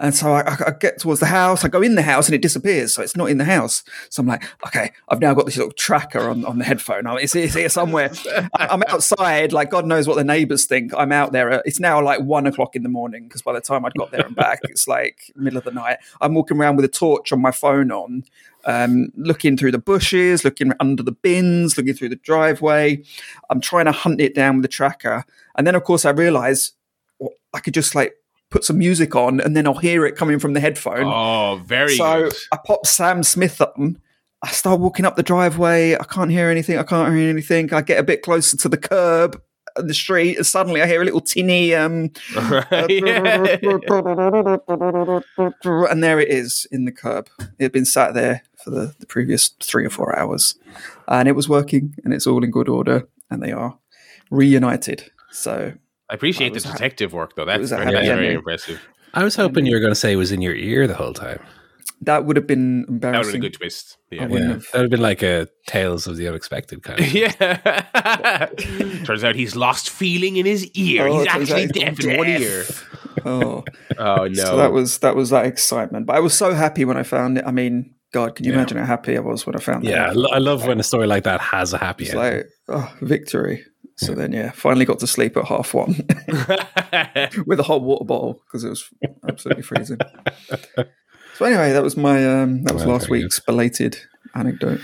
And 0.00 0.14
so 0.14 0.32
I, 0.32 0.56
I, 0.66 0.70
get 0.80 0.98
towards 0.98 1.20
the 1.20 1.26
house. 1.26 1.62
I 1.62 1.68
go 1.68 1.82
in 1.82 1.94
the 1.94 2.00
house 2.00 2.26
and 2.26 2.34
it 2.34 2.40
disappears. 2.40 2.94
So 2.94 3.02
it's 3.02 3.16
not 3.16 3.28
in 3.28 3.36
the 3.36 3.44
house. 3.44 3.84
So 4.08 4.22
I'm 4.22 4.26
like, 4.26 4.42
okay, 4.66 4.92
I've 5.10 5.20
now 5.20 5.34
got 5.34 5.44
this 5.44 5.58
little 5.58 5.72
tracker 5.72 6.30
on, 6.30 6.42
on 6.46 6.56
the 6.56 6.64
headphone. 6.64 7.06
Oh, 7.06 7.16
It's, 7.16 7.36
it's 7.36 7.52
here 7.52 7.68
somewhere. 7.68 8.10
I'm 8.54 8.82
outside. 8.88 9.52
Like 9.52 9.68
God 9.68 9.84
knows 9.84 10.08
what 10.08 10.16
the 10.16 10.24
neighbors 10.24 10.64
think. 10.64 10.92
I'm 10.96 11.12
out 11.12 11.32
there. 11.32 11.50
It's 11.66 11.80
now 11.80 12.02
like 12.02 12.22
one 12.22 12.46
o'clock 12.46 12.76
in 12.76 12.82
the 12.82 12.88
morning 12.88 13.24
because 13.24 13.42
by 13.42 13.52
the 13.52 13.60
time 13.60 13.84
I'd 13.84 13.92
got 13.92 14.10
there 14.10 14.24
and 14.24 14.34
back, 14.34 14.60
it's 14.62 14.88
like 14.88 15.30
middle 15.36 15.58
of 15.58 15.64
the 15.64 15.70
night. 15.70 15.98
I'm 16.22 16.32
walking 16.32 16.56
around 16.56 16.76
with 16.76 16.86
a 16.86 16.88
torch 16.88 17.30
on 17.30 17.42
my 17.42 17.50
phone 17.50 17.92
on, 17.92 18.24
um, 18.64 19.08
looking 19.16 19.56
through 19.56 19.72
the 19.72 19.78
bushes, 19.78 20.44
looking 20.44 20.72
under 20.80 21.02
the 21.02 21.12
bins, 21.12 21.76
looking 21.76 21.94
through 21.94 22.10
the 22.10 22.16
driveway. 22.16 23.02
I'm 23.48 23.60
trying 23.60 23.86
to 23.86 23.92
hunt 23.92 24.20
it 24.20 24.34
down 24.34 24.56
with 24.56 24.62
the 24.62 24.68
tracker. 24.68 25.24
And 25.56 25.66
then, 25.66 25.74
of 25.74 25.84
course, 25.84 26.04
I 26.04 26.10
realize 26.10 26.72
well, 27.18 27.30
I 27.54 27.60
could 27.60 27.74
just 27.74 27.94
like 27.94 28.14
put 28.50 28.64
some 28.64 28.78
music 28.78 29.14
on 29.14 29.40
and 29.40 29.56
then 29.56 29.66
I'll 29.66 29.78
hear 29.78 30.04
it 30.04 30.16
coming 30.16 30.38
from 30.38 30.54
the 30.54 30.60
headphone. 30.60 31.04
Oh, 31.04 31.60
very 31.64 31.96
so 31.96 32.24
good. 32.24 32.34
I 32.52 32.58
pop 32.64 32.86
Sam 32.86 33.22
Smith 33.22 33.60
on. 33.60 33.98
I 34.42 34.48
start 34.48 34.80
walking 34.80 35.04
up 35.04 35.16
the 35.16 35.22
driveway. 35.22 35.94
I 35.94 36.04
can't 36.04 36.30
hear 36.30 36.48
anything. 36.48 36.78
I 36.78 36.82
can't 36.82 37.14
hear 37.14 37.28
anything. 37.28 37.72
I 37.72 37.82
get 37.82 37.98
a 37.98 38.02
bit 38.02 38.22
closer 38.22 38.56
to 38.56 38.68
the 38.68 38.78
curb 38.78 39.40
and 39.76 39.88
the 39.88 39.94
street, 39.94 40.36
and 40.36 40.46
suddenly 40.46 40.82
I 40.82 40.86
hear 40.86 41.02
a 41.02 41.04
little 41.04 41.20
tinny 41.20 41.74
um, 41.74 42.10
Yeah. 42.34 42.64
and 45.90 46.02
there 46.02 46.20
it 46.20 46.28
is 46.28 46.66
in 46.72 46.86
the 46.86 46.92
curb. 46.92 47.28
It 47.58 47.64
had 47.64 47.72
been 47.72 47.84
sat 47.84 48.14
there 48.14 48.42
for 48.64 48.70
the, 48.70 48.94
the 49.00 49.06
previous 49.06 49.48
three 49.62 49.84
or 49.86 49.90
four 49.90 50.18
hours, 50.18 50.54
and 51.08 51.28
it 51.28 51.32
was 51.32 51.48
working, 51.48 51.94
and 52.04 52.12
it's 52.14 52.26
all 52.26 52.42
in 52.44 52.50
good 52.50 52.68
order, 52.68 53.08
and 53.30 53.42
they 53.42 53.52
are 53.52 53.78
reunited. 54.30 55.10
So 55.30 55.72
I 56.08 56.14
appreciate 56.14 56.48
It 56.48 56.50
the 56.50 56.54
was 56.54 56.64
a- 56.66 56.72
detective 56.72 57.12
work, 57.12 57.36
though. 57.36 57.44
That's 57.44 57.60
was 57.60 57.70
very, 57.70 57.90
very 57.92 58.34
impressive. 58.34 58.80
I 59.14 59.24
was 59.24 59.34
hoping 59.36 59.66
you 59.66 59.74
were 59.74 59.80
going 59.80 59.92
to 59.92 59.98
say 59.98 60.12
it 60.12 60.16
was 60.16 60.30
in 60.32 60.40
your 60.42 60.54
ear 60.54 60.86
the 60.86 60.94
whole 60.94 61.12
time. 61.14 61.40
that 62.02 62.24
would 62.24 62.36
have 62.36 62.46
been 62.46 62.84
embarrassing. 62.88 63.00
That 63.00 63.18
would 63.18 63.26
have 63.26 63.32
been 63.32 63.40
a 63.40 63.48
good 63.50 63.54
twist. 63.54 63.96
Yeah. 64.10 64.26
Yeah, 64.28 64.38
have- 64.48 64.62
that 64.62 64.72
would 64.74 64.82
have 64.82 64.90
been 64.90 65.00
like 65.02 65.22
a 65.22 65.48
Tales 65.66 66.06
of 66.06 66.16
the 66.16 66.28
Unexpected 66.28 66.82
kind 66.82 67.00
of. 67.00 67.12
Yeah. 67.12 67.32
Turns 69.04 69.24
out 69.24 69.34
he's 69.34 69.56
lost 69.56 69.90
feeling 69.90 70.36
in 70.36 70.46
his 70.46 70.66
ear. 70.72 71.06
Oh, 71.08 71.12
he's 71.12 71.22
it 71.22 71.28
turns 71.28 71.50
out 71.50 71.58
actually 71.58 71.62
he's 71.62 71.70
deaf 71.72 72.00
in 72.04 72.18
one 72.18 72.28
ear. 72.28 72.64
Oh, 73.24 73.64
Oh 73.98 74.26
no. 74.28 74.34
so 74.44 74.56
that 74.56 74.72
was 74.72 74.98
that 74.98 75.14
was 75.16 75.30
that 75.30 75.44
excitement. 75.46 76.06
But 76.06 76.16
I 76.16 76.20
was 76.20 76.32
so 76.34 76.54
happy 76.54 76.84
when 76.84 76.96
I 76.96 77.02
found 77.02 77.38
it. 77.38 77.44
I 77.46 77.50
mean, 77.50 77.94
God, 78.12 78.34
can 78.34 78.44
you 78.44 78.52
Yeah. 78.52 78.58
imagine 78.58 78.78
how 78.78 78.84
happy 78.86 79.16
I 79.16 79.20
was 79.20 79.46
when 79.46 79.54
I 79.56 79.60
found 79.60 79.84
it? 79.84 79.90
Yeah, 79.90 80.06
I 80.06 80.12
lo- 80.12 80.30
I 80.32 80.38
love 80.38 80.66
when 80.66 80.80
a 80.80 80.82
story 80.82 81.06
like 81.06 81.24
that 81.24 81.40
has 81.40 81.72
a 81.72 81.78
happy 81.78 82.04
It's 82.04 82.14
ending. 82.14 82.38
like 82.38 82.46
oh, 82.68 82.92
victory. 83.02 83.64
So 83.96 84.14
then, 84.14 84.32
yeah, 84.32 84.50
finally 84.52 84.86
got 84.86 84.98
to 85.00 85.06
sleep 85.06 85.36
at 85.36 85.44
half 85.44 85.74
one 85.74 85.90
with 87.46 87.60
a 87.60 87.64
hot 87.64 87.82
water 87.82 88.04
bottle 88.06 88.42
because 88.46 88.64
it 88.64 88.70
was 88.70 88.84
absolutely 89.28 89.62
freezing. 89.62 89.98
so 91.36 91.44
anyway, 91.44 91.72
that 91.72 91.82
was 91.82 91.96
my 91.98 92.26
um, 92.26 92.64
that 92.64 92.72
was 92.72 92.84
Well, 92.86 92.94
last 92.94 93.10
week's 93.10 93.38
belated 93.40 93.98
anecdote. 94.34 94.80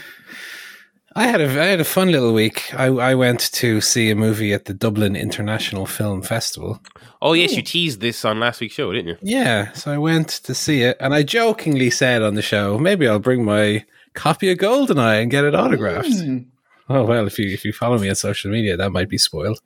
I 1.16 1.26
had 1.28 1.40
a 1.40 1.44
I 1.44 1.64
had 1.64 1.80
a 1.80 1.84
fun 1.84 2.12
little 2.12 2.34
week. 2.34 2.74
I, 2.74 2.88
I 2.88 3.14
went 3.14 3.50
to 3.52 3.80
see 3.80 4.10
a 4.10 4.14
movie 4.14 4.52
at 4.52 4.66
the 4.66 4.74
Dublin 4.74 5.16
International 5.16 5.86
Film 5.86 6.20
Festival. 6.20 6.78
oh 7.22 7.32
yes, 7.32 7.56
you 7.56 7.62
teased 7.62 8.02
this 8.02 8.22
on 8.22 8.38
last 8.38 8.60
week's 8.60 8.74
show, 8.74 8.92
didn't 8.92 9.08
you? 9.08 9.16
Yeah, 9.22 9.72
so 9.72 9.90
I 9.90 9.96
went 9.96 10.28
to 10.28 10.54
see 10.54 10.82
it, 10.82 10.98
and 11.00 11.14
I 11.14 11.22
jokingly 11.22 11.88
said 11.88 12.20
on 12.20 12.34
the 12.34 12.42
show, 12.42 12.78
maybe 12.78 13.08
I'll 13.08 13.18
bring 13.18 13.46
my 13.46 13.86
copy 14.12 14.50
of 14.50 14.58
Goldeneye 14.58 15.22
and 15.22 15.30
get 15.30 15.44
it 15.44 15.54
autographed. 15.54 16.10
Mm. 16.10 16.48
Oh 16.90 17.04
well, 17.04 17.26
if 17.26 17.38
you 17.38 17.48
if 17.48 17.64
you 17.64 17.72
follow 17.72 17.98
me 17.98 18.10
on 18.10 18.14
social 18.14 18.50
media, 18.50 18.76
that 18.76 18.92
might 18.92 19.08
be 19.08 19.18
spoiled. 19.18 19.58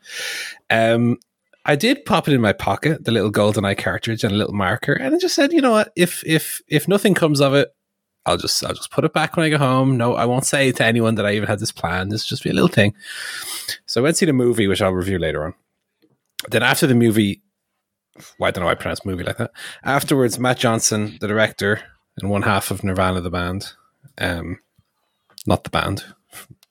Um, 0.70 1.18
I 1.64 1.74
did 1.74 2.04
pop 2.04 2.28
it 2.28 2.34
in 2.34 2.40
my 2.40 2.52
pocket, 2.52 3.04
the 3.04 3.10
little 3.12 3.32
GoldenEye 3.32 3.76
cartridge 3.76 4.22
and 4.22 4.32
a 4.32 4.36
little 4.36 4.54
marker, 4.54 4.92
and 4.92 5.16
I 5.16 5.18
just 5.18 5.34
said, 5.34 5.52
you 5.52 5.60
know 5.60 5.72
what, 5.72 5.92
if 5.96 6.24
if 6.24 6.62
if 6.68 6.86
nothing 6.86 7.14
comes 7.14 7.40
of 7.40 7.54
it, 7.54 7.74
I'll 8.26 8.36
just 8.36 8.62
I'll 8.64 8.74
just 8.74 8.90
put 8.90 9.04
it 9.04 9.12
back 9.12 9.36
when 9.36 9.46
I 9.46 9.48
go 9.50 9.58
home. 9.58 9.96
No, 9.96 10.14
I 10.14 10.24
won't 10.26 10.44
say 10.44 10.70
to 10.72 10.84
anyone 10.84 11.14
that 11.16 11.26
I 11.26 11.32
even 11.34 11.48
had 11.48 11.58
this 11.58 11.72
plan. 11.72 12.08
This 12.10 12.24
will 12.24 12.28
just 12.36 12.44
be 12.44 12.50
a 12.50 12.54
little 12.54 12.68
thing. 12.68 12.94
So 13.86 14.00
I 14.00 14.04
went 14.04 14.16
to 14.16 14.18
see 14.18 14.26
the 14.26 14.32
movie, 14.32 14.66
which 14.66 14.82
I'll 14.82 14.92
review 14.92 15.18
later 15.18 15.44
on. 15.44 15.54
Then 16.50 16.62
after 16.62 16.86
the 16.86 16.94
movie, 16.94 17.42
well, 18.38 18.48
I 18.48 18.50
don't 18.50 18.60
know 18.62 18.66
why 18.66 18.72
I 18.72 18.76
pronounce 18.76 19.04
movie 19.04 19.24
like 19.24 19.38
that. 19.38 19.52
Afterwards, 19.84 20.38
Matt 20.38 20.58
Johnson, 20.58 21.16
the 21.20 21.28
director 21.28 21.82
and 22.18 22.30
one 22.30 22.42
half 22.42 22.70
of 22.70 22.80
Nirvanna, 22.82 23.22
the 23.22 23.30
band, 23.30 23.72
um, 24.18 24.58
not 25.46 25.64
the 25.64 25.70
band, 25.70 26.04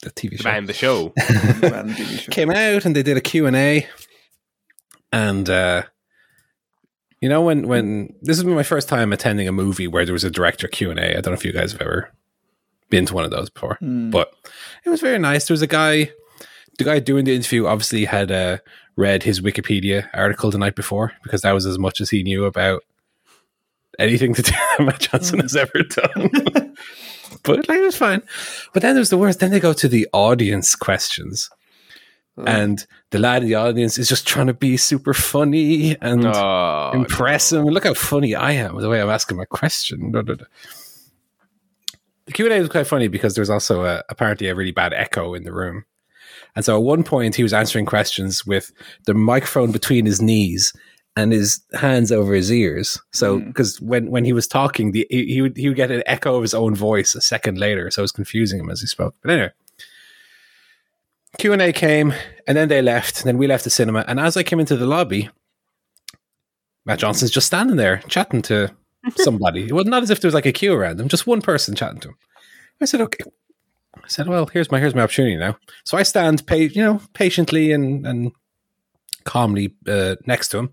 the 0.04 0.12
TV 0.12 0.32
The 0.32 0.38
show 0.38 0.44
band, 0.44 0.68
the 0.68 0.74
show. 0.74 1.14
Man, 1.62 1.88
did 1.88 1.98
you 2.00 2.18
show- 2.18 2.32
came 2.32 2.52
out 2.52 2.86
and 2.86 2.96
they 2.96 3.04
did 3.04 3.18
a 3.18 3.22
Q&A 3.22 3.88
and 5.12 5.50
uh 5.50 5.84
you 7.22 7.30
know 7.30 7.42
when 7.42 7.68
when 7.68 8.14
this 8.22 8.38
has 8.38 8.44
been 8.44 8.56
my 8.56 8.64
first 8.64 8.88
time 8.90 9.12
attending 9.14 9.48
a 9.48 9.52
movie 9.52 9.88
where 9.88 10.06
there 10.06 10.14
was 10.14 10.24
a 10.24 10.32
director 10.32 10.68
Q&A 10.68 10.94
I 10.94 11.14
don't 11.22 11.28
know 11.28 11.34
if 11.34 11.46
you 11.46 11.52
guys 11.54 11.72
have 11.74 11.82
ever 11.82 12.12
been 12.90 13.06
to 13.06 13.14
one 13.14 13.26
of 13.26 13.32
those 13.32 13.50
before 13.50 13.76
Hmm. 13.80 14.10
but 14.10 14.34
it 14.86 14.90
was 14.90 15.02
very 15.02 15.20
nice. 15.20 15.48
There 15.48 15.54
was 15.54 15.62
a 15.62 15.68
guy 15.68 16.12
the 16.78 16.84
guy 16.86 17.00
doing 17.00 17.26
the 17.26 17.36
interview 17.36 17.66
obviously 17.68 18.06
had 18.06 18.32
uh 18.32 18.58
read 18.96 19.24
his 19.24 19.40
Wikipedia 19.42 20.10
article 20.14 20.52
the 20.52 20.58
night 20.58 20.76
before 20.76 21.14
because 21.24 21.42
that 21.42 21.52
was 21.54 21.66
as 21.66 21.78
much 21.80 22.02
as 22.02 22.10
he 22.10 22.24
knew 22.24 22.46
about 22.46 22.84
anything 23.98 24.34
to 24.34 24.42
do 24.42 24.52
that 24.78 24.86
Matt 24.86 25.00
Johnson 25.00 25.40
has 25.40 25.56
ever 25.56 25.84
done. 25.90 26.76
But 27.44 27.70
like 27.70 27.78
it 27.80 27.84
was 27.86 27.96
fine. 27.96 28.22
But 28.74 28.82
then 28.82 28.96
there's 28.96 29.12
the 29.12 29.18
worst. 29.18 29.40
Then 29.40 29.52
they 29.52 29.60
go 29.62 29.72
to 29.72 29.88
the 29.88 30.08
audience 30.12 30.76
questions 30.76 31.50
Mm. 32.40 32.48
and 32.48 32.88
the 33.10 33.20
lad 33.20 33.42
in 33.42 33.50
the 33.50 33.56
audience 33.56 33.98
is 33.98 34.08
just 34.08 34.26
trying 34.26 34.48
to 34.48 34.54
be 34.54 34.78
super 34.78 35.14
funny 35.14 35.98
and 36.00 36.26
Oh, 36.26 36.92
impress 36.94 37.52
him. 37.52 37.66
Look 37.66 37.84
how 37.84 37.94
funny 37.94 38.34
I 38.34 38.54
am 38.54 38.76
with 38.76 38.84
the 38.84 38.90
way 38.90 39.02
I'm 39.02 39.10
asking 39.10 39.36
my 39.36 39.46
question. 39.46 40.12
The 42.26 42.32
Q 42.32 42.46
and 42.46 42.54
A 42.54 42.60
was 42.60 42.70
quite 42.70 42.88
funny 42.88 43.10
because 43.10 43.36
there 43.36 43.42
was 43.42 43.50
also 43.50 43.84
a, 43.84 44.04
apparently 44.08 44.48
a 44.48 44.56
really 44.56 44.72
bad 44.72 44.94
echo 44.94 45.34
in 45.34 45.44
the 45.44 45.52
room, 45.52 45.84
and 46.56 46.64
so 46.64 46.78
at 46.78 46.84
one 46.84 47.04
point 47.04 47.36
he 47.36 47.44
was 47.44 47.54
answering 47.54 47.86
questions 47.86 48.46
with 48.46 48.72
the 49.06 49.14
microphone 49.14 49.72
between 49.72 50.06
his 50.06 50.22
knees 50.22 50.72
and 51.18 51.34
his 51.34 51.60
hands 51.74 52.12
over 52.12 52.34
his 52.34 52.52
ears. 52.52 53.02
So 53.12 53.40
hmm. 53.40 53.48
because 53.48 53.82
when 53.82 54.12
when 54.12 54.24
he 54.24 54.32
was 54.32 54.48
talking, 54.48 54.92
the 54.94 55.06
he, 55.10 55.26
he 55.26 55.42
would 55.42 55.58
he 55.58 55.68
would 55.68 55.76
get 55.76 55.92
an 55.92 56.04
echo 56.06 56.36
of 56.36 56.42
his 56.42 56.54
own 56.54 56.74
voice 56.74 57.16
a 57.16 57.22
second 57.22 57.58
later, 57.58 57.92
so 57.92 58.02
it 58.02 58.04
was 58.04 58.12
confusing 58.14 58.62
him 58.62 58.70
as 58.70 58.80
he 58.80 58.88
spoke. 58.88 59.16
But 59.22 59.32
anyway. 59.32 59.52
Q 61.40 61.54
and 61.54 61.62
A 61.62 61.74
came, 61.74 62.14
and 62.48 62.58
then 62.58 62.68
they 62.68 62.82
left. 62.82 63.20
And 63.22 63.28
then 63.28 63.38
we 63.38 63.48
left 63.48 63.64
the 63.64 63.70
cinema. 63.70 64.06
And 64.08 64.20
as 64.20 64.38
I 64.38 64.44
came 64.44 64.60
into 64.60 64.76
the 64.76 64.86
lobby, 64.86 65.30
Matt 66.86 67.00
Johnson's 67.00 67.32
just 67.32 67.48
standing 67.48 67.78
there 67.78 67.98
chatting 68.08 68.42
to 68.44 68.70
somebody. 69.16 69.66
it 69.66 69.74
was 69.74 69.86
not 69.86 70.04
as 70.04 70.10
if 70.10 70.22
there 70.22 70.28
was 70.28 70.36
like 70.36 70.46
a 70.46 70.52
queue 70.52 70.74
around 70.74 71.00
him, 71.00 71.08
just 71.08 71.26
one 71.28 71.42
person 71.42 71.76
chatting 71.76 72.02
to 72.02 72.10
him. 72.10 72.16
I 72.82 72.86
said, 72.86 73.02
"Okay." 73.02 73.24
I 73.96 74.08
said, 74.08 74.28
"Well, 74.28 74.46
here's 74.46 74.72
my 74.72 74.80
here's 74.80 74.96
my 74.96 75.02
opportunity 75.02 75.36
now." 75.36 75.58
So 75.84 75.98
I 75.98 76.04
stand, 76.04 76.46
pa- 76.46 76.56
you 76.56 76.84
know, 76.84 77.02
patiently 77.14 77.72
and 77.72 78.06
and 78.06 78.32
calmly 79.24 79.76
uh, 79.88 80.16
next 80.26 80.50
to 80.50 80.60
him. 80.60 80.70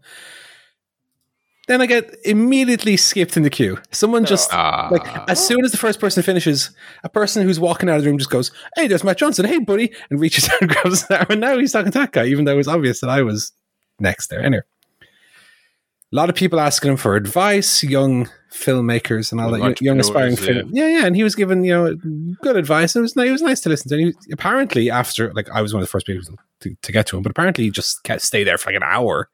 Then 1.66 1.81
I 1.81 1.87
get 1.87 2.14
immediately 2.24 2.96
skipped 2.96 3.37
in 3.37 3.42
the 3.42 3.50
queue. 3.50 3.79
Someone 3.90 4.24
just 4.24 4.52
Ah. 4.52 4.88
like 4.92 5.05
as 5.29 5.44
soon 5.44 5.64
as 5.64 5.72
the 5.72 5.76
first 5.79 5.98
person 5.98 6.22
finishes, 6.22 6.70
a 7.02 7.09
person 7.09 7.42
who's 7.42 7.59
walking 7.59 7.88
out 7.88 7.96
of 7.96 8.02
the 8.05 8.09
room 8.09 8.18
just 8.18 8.31
goes, 8.31 8.52
"Hey, 8.76 8.87
there's 8.87 9.02
Matt 9.02 9.18
Johnson. 9.18 9.44
Hey, 9.46 9.59
buddy," 9.59 9.92
and 10.09 10.20
reaches 10.20 10.48
out 10.52 10.61
and 10.61 10.70
grabs 10.70 11.00
his 11.02 11.11
arm. 11.11 11.26
And 11.29 11.40
now 11.40 11.59
he's 11.59 11.72
talking 11.72 11.90
to 11.90 11.98
that 11.98 12.12
guy, 12.12 12.26
even 12.26 12.44
though 12.44 12.52
it 12.52 12.57
was 12.57 12.68
obvious 12.68 13.00
that 13.00 13.11
I 13.11 13.22
was 13.22 13.50
next 13.98 14.29
there. 14.29 14.40
Anyway, 14.44 14.62
a 15.02 16.16
lot 16.16 16.29
of 16.31 16.37
people 16.37 16.61
asking 16.61 16.92
him 16.92 16.96
for 16.96 17.16
advice, 17.16 17.83
young 17.83 18.31
filmmakers 18.52 19.33
and 19.33 19.40
all 19.40 19.50
that, 19.50 19.81
young, 19.83 19.98
aspiring 19.98 20.37
film. 20.37 20.70
Yeah, 20.72 20.87
yeah, 20.87 21.07
and 21.07 21.16
he 21.16 21.24
was 21.24 21.35
given 21.35 21.64
you 21.64 21.72
know 21.72 21.96
good 22.42 22.55
advice. 22.57 22.94
It 22.94 23.00
was 23.00 23.16
it 23.16 23.33
was 23.33 23.42
nice 23.42 23.61
to 23.62 23.68
listen 23.70 23.88
to. 23.88 23.96
And 23.96 24.05
he, 24.07 24.33
apparently, 24.33 24.88
after 24.88 25.33
like 25.35 25.48
I 25.50 25.62
was 25.62 25.74
one 25.74 25.83
of 25.83 25.88
the 25.88 25.90
first 25.90 26.07
people 26.07 26.22
to, 26.61 26.76
to 26.81 26.92
get 26.92 27.09
to 27.09 27.16
him, 27.16 27.24
but 27.24 27.31
apparently 27.31 27.64
he 27.64 27.70
just 27.72 28.05
kept 28.05 28.22
stay 28.22 28.44
there 28.44 28.57
for 28.57 28.68
like 28.70 28.76
an 28.76 28.85
hour 28.85 29.29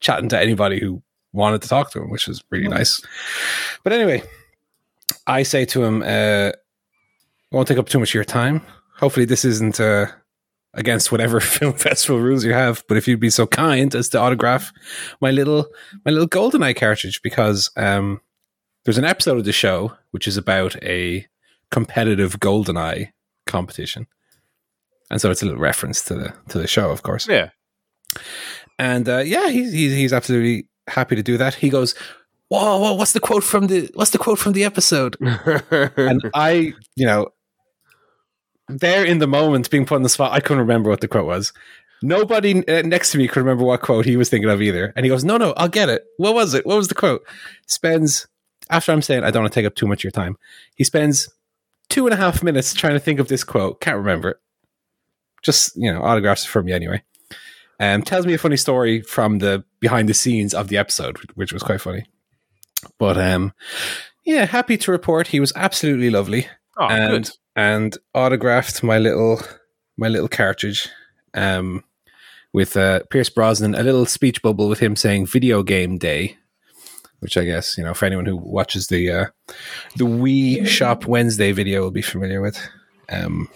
chatting 0.00 0.30
to 0.30 0.38
anybody 0.40 0.80
who 0.80 1.02
wanted 1.32 1.62
to 1.62 1.68
talk 1.68 1.90
to 1.92 2.02
him, 2.02 2.10
which 2.10 2.26
was 2.26 2.42
really 2.50 2.68
nice. 2.68 3.02
But 3.84 3.92
anyway, 3.92 4.22
I 5.26 5.42
say 5.42 5.64
to 5.66 5.84
him, 5.84 6.02
uh, 6.02 6.52
I 7.52 7.56
won't 7.56 7.68
take 7.68 7.78
up 7.78 7.88
too 7.88 7.98
much 7.98 8.10
of 8.10 8.14
your 8.14 8.24
time. 8.24 8.62
Hopefully, 8.96 9.26
this 9.26 9.44
isn't 9.44 9.80
uh, 9.80 10.06
against 10.74 11.12
whatever 11.12 11.40
film 11.40 11.74
festival 11.74 12.20
rules 12.20 12.44
you 12.44 12.52
have. 12.52 12.84
But 12.88 12.96
if 12.96 13.08
you'd 13.08 13.20
be 13.20 13.30
so 13.30 13.46
kind 13.46 13.94
as 13.94 14.08
to 14.10 14.18
autograph 14.18 14.72
my 15.20 15.30
little 15.30 15.68
my 16.04 16.12
little 16.12 16.28
GoldenEye 16.28 16.76
cartridge, 16.76 17.20
because 17.22 17.70
um, 17.76 18.20
there's 18.84 18.98
an 18.98 19.04
episode 19.04 19.38
of 19.38 19.44
the 19.44 19.52
show 19.52 19.96
which 20.10 20.26
is 20.26 20.36
about 20.36 20.76
a 20.82 21.26
competitive 21.70 22.40
GoldenEye 22.40 23.10
competition, 23.46 24.06
and 25.10 25.20
so 25.20 25.30
it's 25.30 25.42
a 25.42 25.46
little 25.46 25.60
reference 25.60 26.02
to 26.04 26.14
the 26.14 26.34
to 26.48 26.58
the 26.58 26.66
show, 26.66 26.90
of 26.90 27.02
course. 27.02 27.28
Yeah. 27.28 27.50
And 28.78 29.08
uh, 29.08 29.18
yeah, 29.18 29.48
he's 29.48 29.72
he's 29.72 30.12
absolutely 30.12 30.68
happy 30.88 31.16
to 31.16 31.22
do 31.22 31.36
that. 31.36 31.54
He 31.54 31.68
goes, 31.68 31.94
"Whoa, 32.48 32.78
whoa! 32.78 32.94
What's 32.94 33.12
the 33.12 33.20
quote 33.20 33.44
from 33.44 33.66
the 33.66 33.90
What's 33.94 34.10
the 34.10 34.18
quote 34.18 34.38
from 34.38 34.52
the 34.52 34.64
episode?" 34.64 35.16
and 35.96 36.22
I, 36.34 36.74
you 36.96 37.06
know, 37.06 37.28
there 38.68 39.04
in 39.04 39.18
the 39.18 39.26
moment, 39.26 39.70
being 39.70 39.86
put 39.86 39.96
on 39.96 40.02
the 40.02 40.08
spot, 40.08 40.32
I 40.32 40.40
couldn't 40.40 40.58
remember 40.58 40.90
what 40.90 41.00
the 41.00 41.08
quote 41.08 41.26
was. 41.26 41.52
Nobody 42.02 42.66
uh, 42.68 42.82
next 42.82 43.12
to 43.12 43.18
me 43.18 43.26
could 43.26 43.40
remember 43.40 43.64
what 43.64 43.82
quote 43.82 44.04
he 44.04 44.16
was 44.16 44.28
thinking 44.28 44.50
of 44.50 44.62
either. 44.62 44.92
And 44.94 45.04
he 45.04 45.10
goes, 45.10 45.24
"No, 45.24 45.36
no, 45.36 45.52
I'll 45.56 45.68
get 45.68 45.88
it. 45.88 46.04
What 46.16 46.34
was 46.34 46.54
it? 46.54 46.66
What 46.66 46.76
was 46.76 46.88
the 46.88 46.94
quote?" 46.94 47.26
Spends 47.66 48.26
after 48.70 48.92
I'm 48.92 49.02
saying 49.02 49.24
I 49.24 49.30
don't 49.30 49.42
want 49.42 49.52
to 49.52 49.60
take 49.60 49.66
up 49.66 49.74
too 49.74 49.86
much 49.86 50.00
of 50.00 50.04
your 50.04 50.10
time. 50.12 50.36
He 50.74 50.84
spends 50.84 51.28
two 51.88 52.06
and 52.06 52.14
a 52.14 52.16
half 52.16 52.42
minutes 52.42 52.74
trying 52.74 52.94
to 52.94 53.00
think 53.00 53.18
of 53.18 53.28
this 53.28 53.44
quote. 53.44 53.80
Can't 53.80 53.96
remember 53.96 54.30
it. 54.30 54.36
Just 55.42 55.76
you 55.76 55.92
know, 55.92 56.02
autographs 56.02 56.44
from 56.44 56.66
me 56.66 56.72
anyway. 56.72 57.02
Um, 57.80 58.02
tells 58.02 58.26
me 58.26 58.34
a 58.34 58.38
funny 58.38 58.56
story 58.56 59.02
from 59.02 59.38
the 59.38 59.64
behind 59.80 60.08
the 60.08 60.14
scenes 60.14 60.52
of 60.52 60.68
the 60.68 60.76
episode, 60.76 61.18
which 61.34 61.52
was 61.52 61.62
quite 61.62 61.80
funny. 61.80 62.06
But 62.98 63.16
um, 63.16 63.52
yeah, 64.24 64.44
happy 64.44 64.76
to 64.78 64.90
report 64.90 65.28
he 65.28 65.40
was 65.40 65.52
absolutely 65.56 66.10
lovely 66.10 66.48
oh, 66.76 66.88
and 66.88 67.24
good. 67.24 67.30
and 67.56 67.98
autographed 68.14 68.82
my 68.82 68.98
little 68.98 69.40
my 69.96 70.08
little 70.08 70.28
cartridge 70.28 70.88
um, 71.34 71.84
with 72.52 72.76
uh, 72.76 73.00
Pierce 73.10 73.30
Brosnan, 73.30 73.74
a 73.74 73.82
little 73.82 74.06
speech 74.06 74.42
bubble 74.42 74.68
with 74.68 74.80
him 74.80 74.96
saying 74.96 75.26
"video 75.26 75.62
game 75.62 75.98
day," 75.98 76.36
which 77.20 77.36
I 77.36 77.44
guess 77.44 77.78
you 77.78 77.84
know 77.84 77.94
for 77.94 78.06
anyone 78.06 78.26
who 78.26 78.36
watches 78.36 78.88
the 78.88 79.10
uh, 79.10 79.26
the 79.96 80.04
Wii 80.04 80.66
Shop 80.66 81.06
Wednesday 81.06 81.52
video 81.52 81.82
will 81.82 81.90
be 81.90 82.02
familiar 82.02 82.40
with. 82.40 82.60
Um, 83.10 83.48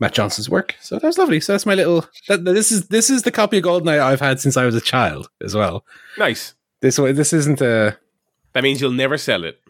Matt 0.00 0.12
Johnson's 0.12 0.50
work, 0.50 0.74
so 0.80 0.98
that 0.98 1.06
was 1.06 1.18
lovely. 1.18 1.40
So 1.40 1.52
that's 1.52 1.66
my 1.66 1.74
little. 1.74 2.06
That, 2.28 2.44
this 2.44 2.72
is 2.72 2.88
this 2.88 3.10
is 3.10 3.22
the 3.22 3.30
copy 3.30 3.58
of 3.58 3.64
Goldeneye 3.64 4.00
I've 4.00 4.20
had 4.20 4.40
since 4.40 4.56
I 4.56 4.64
was 4.64 4.74
a 4.74 4.80
child 4.80 5.28
as 5.42 5.54
well. 5.54 5.84
Nice. 6.18 6.54
This 6.80 6.98
way, 6.98 7.12
this 7.12 7.32
isn't 7.32 7.60
a. 7.60 7.96
That 8.52 8.62
means 8.62 8.80
you'll 8.80 8.92
never 8.92 9.16
sell 9.18 9.44
it. 9.44 9.60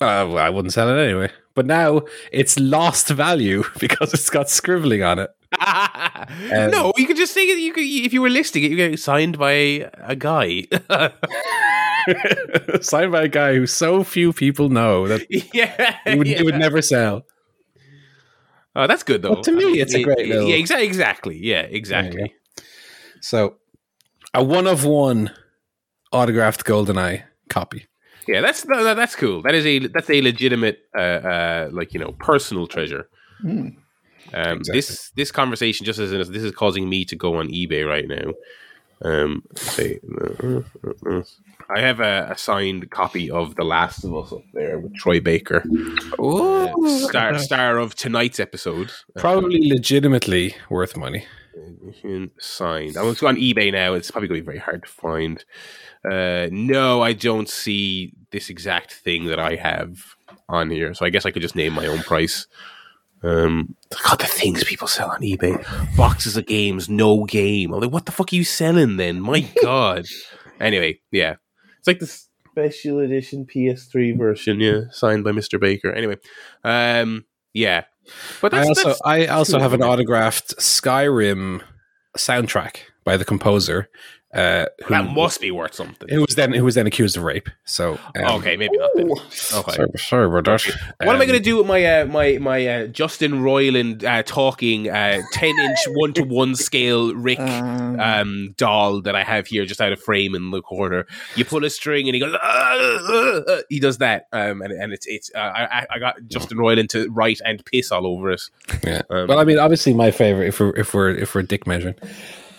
Uh, 0.00 0.28
well, 0.28 0.38
I 0.38 0.50
wouldn't 0.50 0.72
sell 0.72 0.88
it 0.88 1.02
anyway. 1.02 1.30
But 1.54 1.66
now 1.66 2.02
it's 2.30 2.58
lost 2.58 3.08
value 3.08 3.64
because 3.80 4.14
it's 4.14 4.30
got 4.30 4.48
scribbling 4.48 5.02
on 5.02 5.18
it. 5.18 5.30
no, 6.70 6.92
you 6.96 7.06
could 7.06 7.16
just 7.16 7.34
say 7.34 7.42
it. 7.42 7.58
You 7.58 7.72
could, 7.72 7.82
if 7.82 8.12
you 8.12 8.22
were 8.22 8.30
listing 8.30 8.62
it, 8.62 8.70
you 8.70 8.76
get 8.76 8.98
signed 8.98 9.38
by 9.38 9.90
a 9.96 10.14
guy. 10.14 10.66
Signed 12.80 13.12
by 13.12 13.24
a 13.24 13.28
guy 13.28 13.54
who 13.54 13.66
so 13.66 14.02
few 14.04 14.32
people 14.32 14.68
know 14.70 15.08
that 15.08 15.26
yeah, 15.52 15.98
he 16.06 16.14
would, 16.14 16.26
he 16.26 16.42
would 16.42 16.54
never 16.54 16.80
sell. 16.80 17.26
Oh, 18.78 18.86
that's 18.86 19.02
good 19.02 19.22
though. 19.22 19.32
Well, 19.32 19.42
to 19.42 19.52
me, 19.52 19.80
it's 19.80 19.94
a 19.94 20.02
great 20.02 20.26
little- 20.28 20.48
Yeah, 20.48 20.54
exactly. 20.54 20.86
Exactly. 20.86 21.36
Yeah, 21.42 21.62
exactly. 21.62 22.32
So, 23.20 23.56
a 24.32 24.42
one 24.44 24.66
of 24.68 24.84
one 24.84 25.30
autographed 26.12 26.64
GoldenEye 26.64 27.24
copy. 27.50 27.86
Yeah, 28.28 28.40
that's 28.40 28.62
that's 28.62 29.16
cool. 29.16 29.42
That 29.42 29.54
is 29.54 29.66
a 29.66 29.78
that's 29.88 30.10
a 30.10 30.20
legitimate, 30.22 30.78
uh, 30.96 31.00
uh, 31.00 31.68
like 31.72 31.92
you 31.94 31.98
know, 32.00 32.12
personal 32.20 32.66
treasure. 32.66 33.08
Hmm. 33.40 33.68
Um, 34.34 34.58
Exactly. 34.58 34.72
This 34.78 35.10
this 35.16 35.30
conversation 35.32 35.86
just 35.86 35.98
as 35.98 36.10
this 36.28 36.42
is 36.42 36.52
causing 36.52 36.88
me 36.88 37.04
to 37.06 37.16
go 37.16 37.36
on 37.36 37.48
eBay 37.48 37.84
right 37.88 38.06
now. 38.06 38.32
Um, 39.00 39.44
say, 39.54 40.00
I 41.70 41.80
have 41.80 42.00
a, 42.00 42.28
a 42.32 42.38
signed 42.38 42.90
copy 42.90 43.30
of 43.30 43.54
The 43.54 43.64
Last 43.64 44.02
of 44.04 44.16
Us 44.16 44.32
up 44.32 44.42
there 44.52 44.78
with 44.80 44.94
Troy 44.96 45.20
Baker, 45.20 45.62
uh, 46.18 46.72
star 46.88 47.38
star 47.38 47.78
of 47.78 47.94
tonight's 47.94 48.40
episode. 48.40 48.90
Probably 49.16 49.68
legitimately 49.68 50.56
worth 50.68 50.96
money. 50.96 51.26
Signed. 52.38 52.96
I'm 52.96 53.04
going 53.04 53.14
to 53.14 53.20
go 53.20 53.26
on 53.28 53.36
eBay 53.36 53.72
now. 53.72 53.94
It's 53.94 54.10
probably 54.10 54.28
going 54.28 54.40
to 54.40 54.42
be 54.42 54.46
very 54.46 54.58
hard 54.58 54.82
to 54.82 54.88
find. 54.88 55.44
Uh, 56.08 56.48
no, 56.50 57.02
I 57.02 57.12
don't 57.12 57.48
see 57.48 58.14
this 58.30 58.50
exact 58.50 58.92
thing 58.92 59.26
that 59.26 59.38
I 59.38 59.56
have 59.56 60.16
on 60.48 60.70
here. 60.70 60.94
So 60.94 61.04
I 61.04 61.10
guess 61.10 61.26
I 61.26 61.30
could 61.30 61.42
just 61.42 61.56
name 61.56 61.72
my 61.72 61.86
own 61.86 62.00
price. 62.00 62.46
Um, 63.22 63.74
God, 64.04 64.20
the 64.20 64.26
things 64.26 64.64
people 64.64 64.86
sell 64.86 65.10
on 65.10 65.20
eBay: 65.20 65.96
boxes 65.96 66.36
of 66.36 66.46
games, 66.46 66.88
no 66.88 67.24
game. 67.24 67.72
I'm 67.72 67.80
like, 67.80 67.90
what 67.90 68.06
the 68.06 68.12
fuck 68.12 68.32
are 68.32 68.36
you 68.36 68.44
selling 68.44 68.96
then? 68.96 69.20
My 69.20 69.40
God. 69.62 70.06
anyway, 70.60 71.00
yeah, 71.10 71.36
it's 71.78 71.86
like 71.86 71.98
the 71.98 72.06
special 72.06 73.00
edition 73.00 73.46
PS3 73.46 74.16
version, 74.16 74.60
yeah, 74.60 74.82
signed 74.90 75.24
by 75.24 75.32
Mr. 75.32 75.60
Baker. 75.60 75.92
Anyway, 75.92 76.16
um, 76.64 77.24
yeah, 77.52 77.84
but 78.40 78.54
I 78.54 78.66
also 78.66 78.88
that's 78.88 79.00
I 79.04 79.26
also 79.26 79.58
have 79.58 79.72
an 79.72 79.82
autographed 79.82 80.56
Skyrim 80.58 81.62
soundtrack 82.16 82.78
by 83.04 83.16
the 83.16 83.24
composer. 83.24 83.88
Uh, 84.34 84.66
who, 84.84 84.90
that 84.92 85.10
must 85.14 85.40
be 85.40 85.50
worth 85.50 85.72
something. 85.74 86.06
who 86.10 86.20
was 86.20 86.34
then 86.34 86.52
who 86.52 86.62
was 86.62 86.74
then 86.74 86.86
accused 86.86 87.16
of 87.16 87.22
rape. 87.22 87.48
So 87.64 87.98
um, 88.14 88.24
okay, 88.40 88.58
maybe 88.58 88.76
not. 88.76 88.90
Then. 88.94 89.10
Okay. 89.10 89.72
Sorry, 89.72 89.88
sorry 89.96 90.26
about 90.26 90.44
that. 90.44 90.66
What 91.00 91.14
am 91.14 91.20
I 91.20 91.24
Um, 91.24 91.28
going 91.28 91.38
to 91.38 91.40
do 91.40 91.56
with 91.56 91.66
my 91.66 91.82
uh, 91.84 92.04
my 92.04 92.36
my 92.38 92.66
uh, 92.66 92.86
Justin 92.88 93.40
Roiland 93.40 94.04
uh, 94.04 94.22
talking 94.24 94.90
uh, 94.90 95.22
ten 95.32 95.58
inch 95.58 95.78
one 95.88 96.12
to 96.12 96.24
one 96.24 96.56
scale 96.56 97.14
Rick 97.14 97.38
Um, 97.40 97.98
um, 98.00 98.54
doll 98.58 99.00
that 99.00 99.16
I 99.16 99.24
have 99.24 99.46
here 99.46 99.64
just 99.64 99.80
out 99.80 99.92
of 99.92 100.00
frame 100.02 100.34
in 100.34 100.50
the 100.50 100.60
corner? 100.60 101.06
You 101.34 101.46
pull 101.46 101.64
a 101.64 101.70
string 101.70 102.06
and 102.06 102.14
he 102.14 102.20
goes. 102.20 102.34
"Ah, 102.34 102.76
ah, 102.78 103.40
ah." 103.48 103.56
He 103.70 103.80
does 103.80 103.96
that, 103.98 104.26
um, 104.34 104.60
and 104.60 104.72
and 104.72 104.92
it's 104.92 105.06
it's. 105.06 105.30
Uh, 105.34 105.38
I 105.38 105.86
I 105.90 105.98
got 105.98 106.16
Justin 106.26 106.58
Roiland 106.58 106.90
to 106.90 107.08
write 107.10 107.40
and 107.46 107.64
piss 107.64 107.90
all 107.90 108.06
over 108.06 108.32
it. 108.32 108.42
Yeah. 108.84 109.00
Um, 109.08 109.28
well, 109.28 109.38
I 109.38 109.44
mean, 109.44 109.58
obviously, 109.58 109.94
my 109.94 110.10
favorite, 110.10 110.48
if 110.48 110.60
we're 110.60 110.76
if 110.76 110.92
we're 110.92 111.10
if 111.12 111.34
we're 111.34 111.42
dick 111.42 111.66
measuring, 111.66 111.94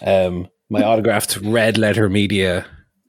um, 0.01 0.49
my 0.69 0.83
autographed 0.83 1.37
Red 1.37 1.77
Letter 1.77 2.09
Media 2.09 2.65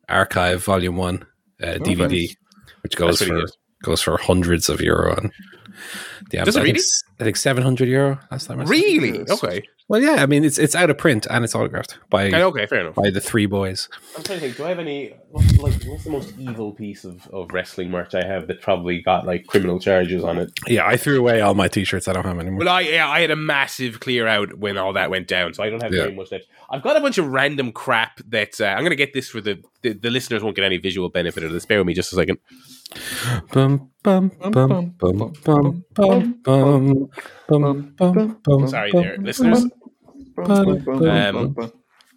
Archive 0.08 0.64
Volume 0.64 0.96
One 0.96 1.24
uh, 1.62 1.74
DVD, 1.80 2.10
nice. 2.26 2.36
which 2.82 2.96
goes 2.96 3.20
for 3.22 3.26
good. 3.40 3.50
goes 3.82 4.00
for 4.02 4.16
hundreds 4.16 4.68
of 4.68 4.80
euro 4.80 5.12
on. 5.16 5.30
Yeah, 6.32 6.44
Does 6.44 6.56
it 6.56 6.60
I 6.60 6.62
think 6.64 6.74
really? 6.76 6.84
s- 6.84 7.02
I 7.20 7.24
think 7.24 7.36
seven 7.36 7.62
hundred 7.62 7.88
euro 7.88 8.18
last 8.30 8.46
time. 8.46 8.60
I 8.60 8.64
saw. 8.64 8.70
Really? 8.70 9.18
Yes. 9.18 9.30
Okay. 9.42 9.62
Well, 9.90 10.00
yeah, 10.00 10.22
I 10.22 10.26
mean 10.26 10.44
it's 10.44 10.56
it's 10.56 10.76
out 10.76 10.88
of 10.88 10.98
print 10.98 11.26
and 11.28 11.44
it's 11.44 11.52
autographed 11.52 11.98
by 12.10 12.28
okay, 12.28 12.44
okay 12.44 12.66
fair 12.66 12.82
enough 12.82 12.94
by 12.94 13.10
the 13.10 13.20
three 13.20 13.46
boys. 13.46 13.88
I'm 14.16 14.22
trying 14.22 14.38
to 14.38 14.44
think. 14.44 14.56
Do 14.56 14.64
I 14.64 14.68
have 14.68 14.78
any? 14.78 15.14
What's, 15.30 15.58
like, 15.58 15.82
what's 15.82 16.04
the 16.04 16.10
most 16.10 16.32
evil 16.38 16.70
piece 16.70 17.02
of, 17.02 17.26
of 17.32 17.50
wrestling 17.52 17.90
merch 17.90 18.14
I 18.14 18.24
have 18.24 18.46
that 18.46 18.60
probably 18.60 19.02
got 19.02 19.26
like 19.26 19.48
criminal 19.48 19.80
charges 19.80 20.22
on 20.22 20.38
it? 20.38 20.52
Yeah, 20.68 20.86
I 20.86 20.96
threw 20.96 21.18
away 21.18 21.40
all 21.40 21.54
my 21.54 21.66
t-shirts. 21.66 22.06
I 22.06 22.12
don't 22.12 22.24
have 22.24 22.38
anymore. 22.38 22.60
Well, 22.60 22.68
I 22.68 22.82
yeah, 22.82 23.08
I 23.08 23.18
had 23.18 23.32
a 23.32 23.36
massive 23.36 23.98
clear 23.98 24.28
out 24.28 24.58
when 24.58 24.78
all 24.78 24.92
that 24.92 25.10
went 25.10 25.26
down, 25.26 25.54
so 25.54 25.64
I 25.64 25.70
don't 25.70 25.82
have 25.82 25.92
yeah. 25.92 26.02
very 26.02 26.14
much 26.14 26.30
left. 26.30 26.46
I've 26.70 26.82
got 26.82 26.96
a 26.96 27.00
bunch 27.00 27.18
of 27.18 27.26
random 27.26 27.72
crap 27.72 28.20
that 28.28 28.60
uh, 28.60 28.66
I'm 28.66 28.82
going 28.82 28.90
to 28.90 28.96
get 28.96 29.12
this 29.12 29.28
for 29.28 29.40
the, 29.40 29.60
the, 29.82 29.92
the 29.92 30.10
listeners 30.10 30.44
won't 30.44 30.54
get 30.54 30.64
any 30.64 30.76
visual 30.76 31.08
benefit 31.08 31.42
of 31.42 31.50
this. 31.50 31.66
Bear 31.66 31.78
with 31.78 31.88
me 31.88 31.94
just 31.94 32.12
a 32.12 32.14
second. 32.14 32.38
Sorry, 38.68 38.92
there, 38.92 39.16
listeners. 39.18 39.66
Um, 41.10 41.54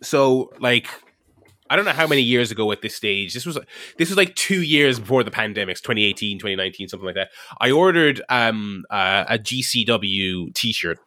so 0.01 0.51
like 0.59 0.87
I 1.69 1.75
don't 1.75 1.85
know 1.85 1.91
how 1.91 2.07
many 2.07 2.21
years 2.21 2.51
ago 2.51 2.71
at 2.71 2.81
this 2.81 2.95
stage. 2.95 3.33
This 3.33 3.45
was 3.45 3.57
this 3.97 4.09
was 4.09 4.17
like 4.17 4.35
two 4.35 4.61
years 4.61 4.99
before 4.99 5.23
the 5.23 5.31
pandemics, 5.31 5.81
2018, 5.81 6.37
2019, 6.37 6.87
something 6.87 7.05
like 7.05 7.15
that. 7.15 7.29
I 7.59 7.71
ordered 7.71 8.21
um 8.29 8.85
uh, 8.89 9.25
a 9.27 9.39
GCW 9.39 10.53
T-shirt, 10.53 10.99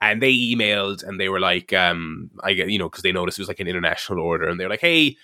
and 0.00 0.22
they 0.22 0.32
emailed 0.32 1.02
and 1.02 1.18
they 1.20 1.28
were 1.28 1.40
like, 1.40 1.72
um, 1.72 2.30
I 2.42 2.52
get 2.54 2.70
you 2.70 2.78
know 2.78 2.88
because 2.88 3.02
they 3.02 3.12
noticed 3.12 3.38
it 3.38 3.42
was 3.42 3.48
like 3.48 3.60
an 3.60 3.68
international 3.68 4.20
order, 4.20 4.48
and 4.48 4.58
they're 4.58 4.70
like, 4.70 4.80
hey. 4.80 5.16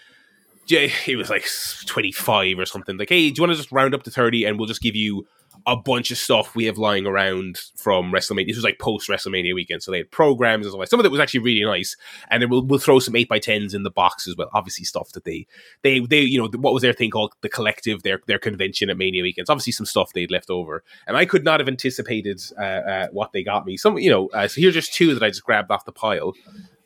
j- 0.66 0.92
It 1.06 1.16
was 1.16 1.30
like 1.30 1.46
25 1.86 2.58
or 2.58 2.66
something. 2.66 2.98
Like, 2.98 3.08
hey, 3.08 3.30
do 3.30 3.38
you 3.38 3.42
want 3.42 3.52
to 3.52 3.56
just 3.56 3.72
round 3.72 3.94
up 3.94 4.02
to 4.02 4.10
30 4.10 4.44
and 4.44 4.58
we'll 4.58 4.66
just 4.68 4.82
give 4.82 4.94
you 4.94 5.26
a 5.68 5.76
bunch 5.76 6.10
of 6.10 6.16
stuff 6.16 6.56
we 6.56 6.64
have 6.64 6.78
lying 6.78 7.06
around 7.06 7.60
from 7.76 8.10
WrestleMania. 8.10 8.46
This 8.46 8.56
was 8.56 8.64
like 8.64 8.78
post 8.78 9.06
WrestleMania 9.08 9.54
weekend, 9.54 9.82
so 9.82 9.90
they 9.90 9.98
had 9.98 10.10
programs 10.10 10.64
and 10.64 10.72
stuff. 10.72 10.78
like 10.78 10.88
Some 10.88 10.98
of 10.98 11.04
it 11.04 11.12
was 11.12 11.20
actually 11.20 11.40
really 11.40 11.62
nice, 11.62 11.94
and 12.30 12.42
then 12.42 12.48
we'll 12.48 12.64
we'll 12.64 12.78
throw 12.78 12.98
some 12.98 13.14
eight 13.14 13.28
by 13.28 13.38
tens 13.38 13.74
in 13.74 13.82
the 13.82 13.90
box 13.90 14.26
as 14.26 14.34
well. 14.34 14.48
Obviously, 14.54 14.86
stuff 14.86 15.12
that 15.12 15.24
they 15.24 15.46
they 15.82 16.00
they 16.00 16.22
you 16.22 16.40
know 16.40 16.48
what 16.58 16.72
was 16.72 16.82
their 16.82 16.94
thing 16.94 17.10
called 17.10 17.34
the 17.42 17.50
collective, 17.50 18.02
their 18.02 18.20
their 18.26 18.38
convention 18.38 18.88
at 18.88 18.96
Mania 18.96 19.22
weekends. 19.22 19.50
Obviously, 19.50 19.72
some 19.72 19.84
stuff 19.84 20.14
they'd 20.14 20.30
left 20.30 20.48
over, 20.48 20.82
and 21.06 21.18
I 21.18 21.26
could 21.26 21.44
not 21.44 21.60
have 21.60 21.68
anticipated 21.68 22.40
uh, 22.58 22.62
uh, 22.62 23.06
what 23.12 23.32
they 23.32 23.44
got 23.44 23.66
me. 23.66 23.76
Some 23.76 23.98
you 23.98 24.10
know, 24.10 24.28
uh, 24.28 24.48
so 24.48 24.62
here's 24.62 24.74
just 24.74 24.94
two 24.94 25.12
that 25.12 25.22
I 25.22 25.28
just 25.28 25.44
grabbed 25.44 25.70
off 25.70 25.84
the 25.84 25.92
pile. 25.92 26.32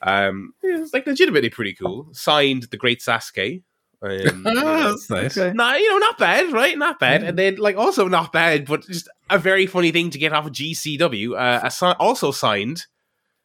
Um, 0.02 0.54
it's 0.60 0.92
like 0.92 1.06
legitimately 1.06 1.50
pretty 1.50 1.74
cool. 1.74 2.08
Signed 2.10 2.64
the 2.64 2.76
Great 2.76 2.98
Sasuke. 2.98 3.62
Um, 4.02 4.10
you 4.46 4.54
know, 4.54 4.90
That's 4.90 5.08
nice. 5.10 5.38
Okay. 5.38 5.52
no, 5.54 5.74
you 5.74 5.90
know, 5.90 5.98
not 5.98 6.18
bad, 6.18 6.52
right? 6.52 6.76
Not 6.76 6.98
bad. 6.98 7.22
And 7.22 7.38
then, 7.38 7.56
like, 7.56 7.76
also 7.76 8.08
not 8.08 8.32
bad, 8.32 8.66
but 8.66 8.84
just 8.86 9.08
a 9.30 9.38
very 9.38 9.66
funny 9.66 9.92
thing 9.92 10.10
to 10.10 10.18
get 10.18 10.32
off 10.32 10.46
of 10.46 10.52
GCW. 10.52 11.34
Uh, 11.38 11.60
a 11.64 11.70
si- 11.70 11.86
also 12.00 12.32
signed 12.32 12.86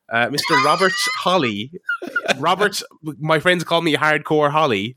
uh, 0.10 0.28
Mr. 0.28 0.64
Robert 0.66 0.94
Holly. 1.18 1.72
Robert, 2.40 2.82
my 3.20 3.40
friends 3.40 3.64
call 3.64 3.82
me 3.82 3.96
Hardcore 3.96 4.50
Holly. 4.52 4.96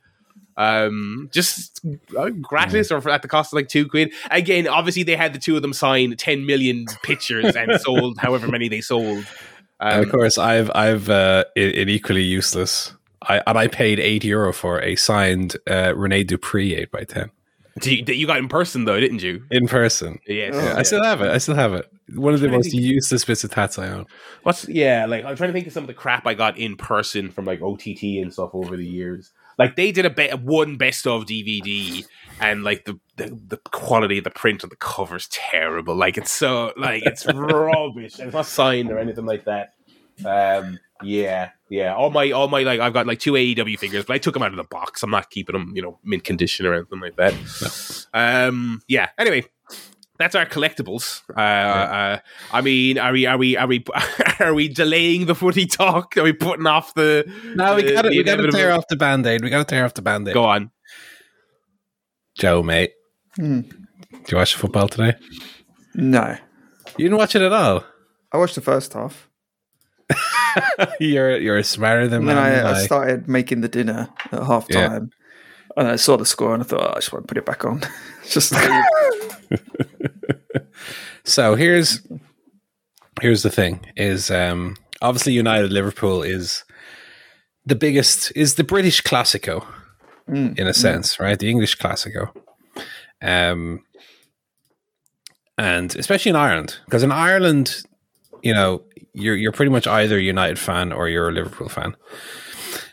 Um, 0.56 1.30
just 1.32 1.80
uh, 2.18 2.28
gratis 2.30 2.90
or 2.90 3.08
at 3.08 3.22
the 3.22 3.28
cost 3.28 3.52
of 3.52 3.56
like 3.56 3.68
two 3.68 3.88
quid. 3.88 4.12
Again, 4.30 4.68
obviously 4.68 5.02
they 5.04 5.16
had 5.16 5.32
the 5.32 5.38
two 5.38 5.56
of 5.56 5.62
them 5.62 5.72
sign 5.72 6.16
ten 6.16 6.44
million 6.44 6.84
pictures 7.02 7.56
and 7.56 7.80
sold 7.80 8.18
however 8.18 8.46
many 8.48 8.68
they 8.68 8.82
sold. 8.82 9.24
and 9.80 10.00
of 10.00 10.04
Um, 10.06 10.10
course, 10.10 10.36
I've 10.36 10.70
I've 10.74 11.08
uh, 11.08 11.44
it, 11.56 11.78
it 11.78 11.88
equally 11.88 12.24
useless. 12.24 12.94
I 13.22 13.42
and 13.46 13.58
I 13.58 13.68
paid 13.68 14.00
eight 14.00 14.24
euro 14.24 14.52
for 14.52 14.80
a 14.80 14.96
signed 14.96 15.56
uh, 15.70 15.94
Rene 15.96 16.24
Dupree 16.24 16.74
eight 16.74 16.90
by 16.90 17.04
ten 17.04 17.30
you, 17.82 18.04
you 18.06 18.26
got 18.26 18.38
in 18.38 18.48
person 18.48 18.84
though, 18.84 18.98
didn't 19.00 19.22
you? 19.22 19.44
in 19.50 19.66
person. 19.66 20.18
Yes. 20.26 20.54
Oh, 20.54 20.60
Yeah, 20.62 20.74
I 20.76 20.82
still 20.82 21.04
have 21.04 21.20
it. 21.20 21.30
I 21.30 21.38
still 21.38 21.54
have 21.54 21.72
it. 21.72 21.90
One 22.14 22.34
of 22.34 22.40
the 22.40 22.48
most 22.48 22.70
think- 22.72 22.82
useless 22.82 23.24
bits 23.24 23.44
of 23.44 23.50
tats 23.52 23.78
I 23.78 23.88
own. 23.88 24.06
What's 24.42 24.68
yeah, 24.68 25.06
like 25.06 25.24
I'm 25.24 25.36
trying 25.36 25.50
to 25.50 25.52
think 25.52 25.66
of 25.66 25.72
some 25.72 25.84
of 25.84 25.88
the 25.88 25.94
crap 25.94 26.26
I 26.26 26.34
got 26.34 26.58
in 26.58 26.76
person 26.76 27.30
from 27.30 27.44
like 27.44 27.62
OTT 27.62 28.02
and 28.20 28.32
stuff 28.32 28.50
over 28.54 28.76
the 28.76 28.86
years. 28.86 29.30
Like 29.58 29.76
they 29.76 29.92
did 29.92 30.06
a 30.06 30.10
be- 30.10 30.30
one 30.30 30.76
best 30.76 31.06
of 31.06 31.26
DVD, 31.26 32.04
and 32.40 32.64
like 32.64 32.86
the, 32.86 32.98
the 33.16 33.38
the 33.48 33.56
quality 33.70 34.18
of 34.18 34.24
the 34.24 34.30
print 34.30 34.64
on 34.64 34.70
the 34.70 34.76
cover's 34.76 35.28
terrible. 35.28 35.94
Like 35.94 36.16
it's 36.16 36.32
so 36.32 36.72
like 36.76 37.04
it's 37.04 37.26
rubbish. 37.34 38.18
And 38.18 38.28
it's 38.28 38.34
not 38.34 38.46
signed 38.46 38.90
or 38.90 38.98
anything 38.98 39.26
like 39.26 39.44
that. 39.44 39.74
Um, 40.24 40.78
yeah, 41.02 41.50
yeah. 41.68 41.94
All 41.94 42.10
my 42.10 42.30
all 42.30 42.48
my 42.48 42.62
like 42.62 42.80
I've 42.80 42.92
got 42.92 43.06
like 43.06 43.18
two 43.20 43.32
AEW 43.32 43.78
figures, 43.78 44.04
but 44.04 44.14
I 44.14 44.18
took 44.18 44.34
them 44.34 44.42
out 44.42 44.50
of 44.50 44.56
the 44.56 44.64
box. 44.64 45.02
I'm 45.02 45.10
not 45.10 45.30
keeping 45.30 45.54
them, 45.54 45.72
you 45.74 45.82
know, 45.82 45.98
mint 46.04 46.24
condition 46.24 46.66
or 46.66 46.74
anything 46.74 47.00
like 47.00 47.16
that. 47.16 48.06
Um, 48.12 48.82
yeah. 48.88 49.08
Anyway, 49.18 49.44
that's 50.18 50.34
our 50.34 50.46
collectibles. 50.46 51.22
Uh, 51.34 51.40
uh, 51.40 52.18
I 52.52 52.60
mean, 52.60 52.98
are 52.98 53.12
we 53.12 53.26
are 53.26 53.38
we 53.38 53.56
are 53.56 53.66
we 53.66 53.84
are 54.40 54.52
we 54.54 54.68
delaying 54.68 55.26
the 55.26 55.34
footy 55.34 55.66
talk? 55.66 56.16
Are 56.16 56.22
we 56.24 56.32
putting 56.32 56.66
off 56.66 56.92
the? 56.94 57.24
No, 57.54 57.76
we 57.76 57.92
got 57.92 58.02
to 58.02 58.08
we 58.10 58.22
got 58.22 58.36
to 58.36 58.50
tear 58.50 58.72
off 58.72 58.84
the 58.88 58.96
band 58.96 59.26
aid. 59.26 59.42
We 59.42 59.48
got 59.50 59.66
to 59.66 59.74
tear 59.74 59.84
off 59.84 59.94
the 59.94 60.02
band 60.02 60.28
aid. 60.28 60.34
Go 60.34 60.44
on. 60.44 60.70
Joe, 62.38 62.62
mate. 62.62 62.92
Hmm. 63.36 63.60
Do 63.60 64.18
you 64.28 64.36
watch 64.36 64.54
football 64.54 64.88
today? 64.88 65.14
No, 65.94 66.36
You 66.98 67.04
didn't 67.06 67.16
watch 67.18 67.34
it 67.34 67.42
at 67.42 67.52
all. 67.52 67.84
I 68.32 68.36
watched 68.38 68.54
the 68.56 68.60
first 68.60 68.92
half, 68.92 69.29
you're 71.00 71.38
you're 71.38 71.62
smarter 71.62 72.08
than 72.08 72.26
then. 72.26 72.36
I, 72.36 72.70
I 72.70 72.84
started 72.84 73.28
making 73.28 73.60
the 73.60 73.68
dinner 73.68 74.08
at 74.32 74.42
half 74.42 74.66
Yeah. 74.68 74.88
time. 74.88 75.10
And 75.76 75.86
I 75.86 75.96
saw 75.96 76.16
the 76.16 76.26
score, 76.26 76.52
and 76.52 76.62
I 76.62 76.66
thought, 76.66 76.82
oh, 76.82 76.90
I 76.90 76.94
just 76.96 77.12
want 77.12 77.26
to 77.26 77.28
put 77.28 77.38
it 77.38 77.46
back 77.46 77.64
on. 77.64 77.80
Just 78.28 78.52
So 81.24 81.54
here's 81.54 82.00
here's 83.20 83.42
the 83.42 83.50
thing: 83.50 83.80
is 83.96 84.30
um, 84.30 84.76
obviously 85.00 85.32
United 85.32 85.72
Liverpool 85.72 86.22
is 86.22 86.64
the 87.64 87.74
biggest 87.76 88.32
is 88.34 88.56
the 88.56 88.64
British 88.64 89.02
Classico 89.02 89.64
Mm, 90.28 90.56
in 90.58 90.66
a 90.68 90.74
sense, 90.74 91.18
right? 91.18 91.38
The 91.38 91.50
English 91.50 91.76
Classico, 91.78 92.30
um, 93.20 93.84
and 95.58 95.94
especially 95.96 96.30
in 96.30 96.36
Ireland, 96.36 96.78
because 96.84 97.02
in 97.02 97.10
Ireland, 97.10 97.82
you 98.42 98.54
know, 98.54 98.82
you're 99.12 99.36
you're 99.36 99.52
pretty 99.52 99.70
much 99.70 99.86
either 99.86 100.16
a 100.16 100.22
United 100.22 100.58
fan 100.58 100.92
or 100.92 101.08
you're 101.08 101.28
a 101.28 101.32
Liverpool 101.32 101.68
fan, 101.68 101.96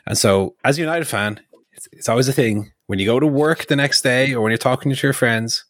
and 0.06 0.18
so 0.18 0.56
as 0.64 0.78
a 0.78 0.82
United 0.82 1.06
fan, 1.06 1.40
it's, 1.74 1.88
it's 1.92 2.10
always 2.10 2.28
a 2.28 2.34
thing 2.34 2.72
when 2.88 3.00
you 3.00 3.06
go 3.06 3.20
to 3.20 3.28
work 3.28 3.68
the 3.68 3.76
next 3.76 4.02
day 4.02 4.34
or 4.34 4.42
when 4.42 4.52
you're 4.52 4.58
talking 4.58 4.92
to 4.92 5.08
your 5.08 5.14
friends, 5.14 5.66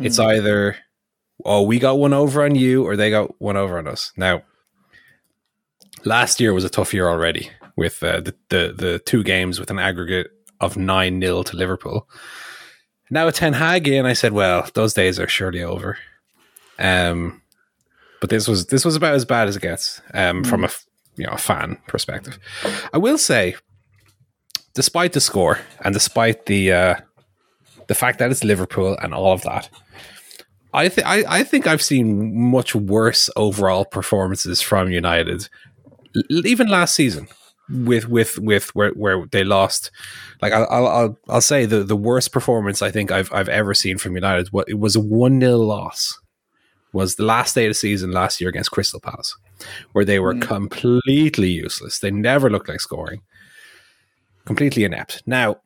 it's 0.00 0.18
either 0.18 0.76
oh 1.44 1.62
we 1.62 1.78
got 1.78 1.98
one 1.98 2.12
over 2.12 2.44
on 2.44 2.54
you 2.54 2.84
or 2.84 2.96
they 2.96 3.10
got 3.10 3.40
one 3.40 3.56
over 3.56 3.78
on 3.78 3.88
us. 3.88 4.12
Now, 4.16 4.42
last 6.04 6.40
year 6.40 6.52
was 6.52 6.64
a 6.64 6.68
tough 6.68 6.92
year 6.94 7.08
already 7.08 7.50
with 7.76 8.02
uh, 8.02 8.20
the, 8.20 8.34
the 8.50 8.74
the 8.76 8.98
two 9.00 9.24
games 9.24 9.58
with 9.58 9.70
an 9.70 9.78
aggregate 9.78 10.28
of 10.60 10.76
nine 10.76 11.20
0 11.20 11.42
to 11.44 11.56
Liverpool. 11.56 12.08
Now 13.10 13.26
it's 13.28 13.38
Ten 13.38 13.54
Hag 13.54 13.88
in, 13.88 14.04
I 14.04 14.12
said, 14.12 14.32
well, 14.32 14.68
those 14.74 14.92
days 14.92 15.18
are 15.18 15.28
surely 15.28 15.62
over. 15.62 15.96
Um, 16.78 17.40
but 18.20 18.30
this 18.30 18.48
was 18.48 18.66
this 18.66 18.84
was 18.84 18.96
about 18.96 19.14
as 19.14 19.24
bad 19.24 19.48
as 19.48 19.56
it 19.56 19.62
gets 19.62 20.00
um, 20.14 20.44
from 20.44 20.64
a 20.64 20.70
you 21.16 21.26
know 21.26 21.32
a 21.32 21.38
fan 21.38 21.78
perspective. 21.86 22.38
I 22.92 22.98
will 22.98 23.18
say, 23.18 23.56
despite 24.74 25.12
the 25.12 25.20
score 25.20 25.58
and 25.84 25.92
despite 25.92 26.46
the 26.46 26.72
uh, 26.72 26.94
the 27.86 27.94
fact 27.94 28.18
that 28.18 28.30
it's 28.30 28.44
Liverpool 28.44 28.96
and 29.00 29.14
all 29.14 29.32
of 29.32 29.42
that, 29.42 29.68
I 30.72 30.88
think 30.88 31.06
I 31.06 31.42
think 31.44 31.66
I've 31.66 31.82
seen 31.82 32.50
much 32.50 32.74
worse 32.74 33.30
overall 33.36 33.84
performances 33.84 34.60
from 34.60 34.90
United, 34.90 35.48
l- 36.14 36.46
even 36.46 36.68
last 36.68 36.94
season 36.94 37.28
with 37.70 38.08
with 38.08 38.38
with 38.38 38.74
where 38.74 38.90
where 38.90 39.26
they 39.30 39.44
lost. 39.44 39.90
Like 40.42 40.52
I'll 40.52 40.66
I'll 40.70 40.86
I'll, 40.86 41.18
I'll 41.28 41.40
say 41.40 41.66
the 41.66 41.82
the 41.84 41.96
worst 41.96 42.32
performance 42.32 42.82
I 42.82 42.90
think 42.90 43.10
I've 43.10 43.32
I've 43.32 43.48
ever 43.48 43.74
seen 43.74 43.98
from 43.98 44.14
United. 44.14 44.48
What 44.48 44.68
it 44.68 44.78
was 44.78 44.96
a 44.96 45.00
one 45.00 45.40
0 45.40 45.56
loss. 45.58 46.18
Was 46.92 47.16
the 47.16 47.24
last 47.24 47.54
day 47.54 47.66
of 47.66 47.70
the 47.70 47.74
season 47.74 48.12
last 48.12 48.40
year 48.40 48.48
against 48.48 48.70
Crystal 48.70 49.00
Palace, 49.00 49.36
where 49.92 50.04
they 50.04 50.18
were 50.18 50.34
mm. 50.34 50.42
completely 50.42 51.50
useless. 51.50 51.98
They 51.98 52.10
never 52.10 52.48
looked 52.48 52.68
like 52.68 52.80
scoring. 52.80 53.22
Completely 54.46 54.84
inept. 54.84 55.22
Now, 55.26 55.56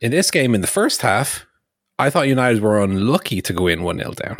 in 0.00 0.12
this 0.12 0.30
game, 0.30 0.54
in 0.54 0.60
the 0.60 0.68
first 0.68 1.02
half, 1.02 1.46
I 1.98 2.10
thought 2.10 2.28
United 2.28 2.62
were 2.62 2.82
unlucky 2.82 3.40
to 3.42 3.52
go 3.52 3.66
in 3.66 3.82
1 3.82 3.98
0 3.98 4.12
down. 4.12 4.38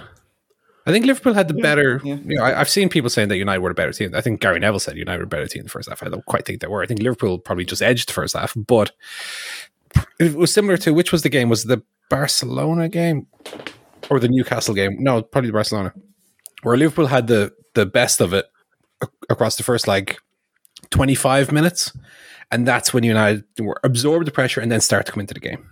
I 0.87 0.93
think 0.93 1.05
Liverpool 1.05 1.35
had 1.35 1.49
the 1.49 1.55
better. 1.55 2.01
yeah. 2.05 2.19
You 2.25 2.37
know, 2.37 2.45
I, 2.45 2.61
I've 2.61 2.69
seen 2.69 2.89
people 2.89 3.11
saying 3.11 3.29
that 3.29 3.39
United 3.39 3.61
were 3.61 3.71
a 3.71 3.75
better 3.75 3.93
team. 3.93 4.15
I 4.15 4.21
think 4.21 4.41
Gary 4.41 4.61
Neville 4.61 4.79
said 4.79 4.97
United 4.97 5.19
were 5.19 5.25
a 5.25 5.29
better 5.29 5.49
team 5.49 5.61
in 5.61 5.67
the 5.67 5.71
first 5.71 5.89
half. 5.89 6.03
I 6.03 6.09
don't 6.09 6.25
quite 6.27 6.45
think 6.45 6.61
they 6.61 6.69
were. 6.69 6.83
I 6.83 6.87
think 6.87 7.03
Liverpool 7.03 7.39
probably 7.39 7.65
just 7.65 7.83
edged 7.83 8.09
the 8.09 8.13
first 8.13 8.37
half, 8.37 8.55
but 8.55 8.93
it 10.21 10.35
was 10.35 10.53
similar 10.53 10.77
to 10.79 10.95
which 10.95 11.11
was 11.11 11.23
the 11.23 11.29
game? 11.29 11.49
Was 11.49 11.65
the 11.65 11.83
Barcelona 12.09 12.89
game 12.89 13.27
or 14.11 14.21
the 14.21 14.29
Newcastle 14.29 14.75
game? 14.75 14.97
No, 14.99 15.23
probably 15.23 15.49
the 15.49 15.55
Barcelona, 15.55 15.93
where 16.63 16.77
Liverpool 16.77 17.07
had 17.07 17.27
the 17.27 17.53
the 17.75 17.87
best 17.87 18.21
of 18.21 18.33
it 18.33 18.47
across 19.29 19.57
the 19.57 19.63
first 19.63 19.87
like 19.87 20.19
twenty 20.91 21.15
five 21.15 21.53
minutes, 21.53 21.97
and 22.51 22.67
that's 22.67 22.93
when 22.93 23.05
United 23.05 23.45
were 23.59 23.81
absorb 23.85 24.25
the 24.25 24.31
pressure 24.31 24.61
and 24.61 24.71
then 24.71 24.81
start 24.81 25.07
to 25.07 25.13
come 25.13 25.21
into 25.21 25.35
the 25.35 25.41
game. 25.41 25.69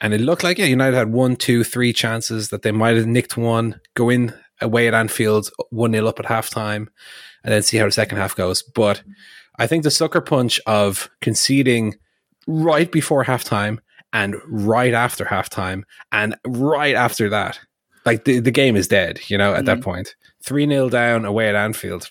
And 0.00 0.14
it 0.14 0.20
looked 0.20 0.44
like 0.44 0.58
yeah, 0.58 0.66
United 0.66 0.96
had 0.96 1.12
one, 1.12 1.36
two, 1.36 1.64
three 1.64 1.92
chances 1.92 2.50
that 2.50 2.62
they 2.62 2.72
might 2.72 2.96
have 2.96 3.06
nicked 3.06 3.36
one, 3.36 3.80
go 3.94 4.08
in 4.08 4.32
away 4.60 4.88
at 4.88 4.94
Anfield, 4.94 5.50
one 5.70 5.92
0 5.92 6.06
up 6.06 6.20
at 6.20 6.26
halftime, 6.26 6.88
and 7.44 7.52
then 7.52 7.62
see 7.62 7.76
how 7.76 7.86
the 7.86 7.92
second 7.92 8.18
half 8.18 8.36
goes. 8.36 8.62
But 8.62 9.02
I 9.58 9.66
think 9.66 9.82
the 9.82 9.90
sucker 9.90 10.20
punch 10.20 10.60
of 10.66 11.10
conceding 11.20 11.96
right 12.46 12.90
before 12.90 13.24
halftime 13.24 13.78
and 14.12 14.36
right 14.46 14.94
after 14.94 15.24
halftime 15.24 15.82
and 16.12 16.36
right 16.46 16.94
after 16.94 17.28
that, 17.28 17.60
like 18.04 18.24
the, 18.24 18.40
the 18.40 18.50
game 18.50 18.76
is 18.76 18.88
dead, 18.88 19.20
you 19.28 19.36
know, 19.36 19.54
at 19.54 19.64
that 19.66 19.78
mm-hmm. 19.78 19.90
point. 19.90 20.16
3 20.42 20.66
0 20.66 20.88
down 20.88 21.24
away 21.24 21.48
at 21.48 21.54
Anfield. 21.54 22.10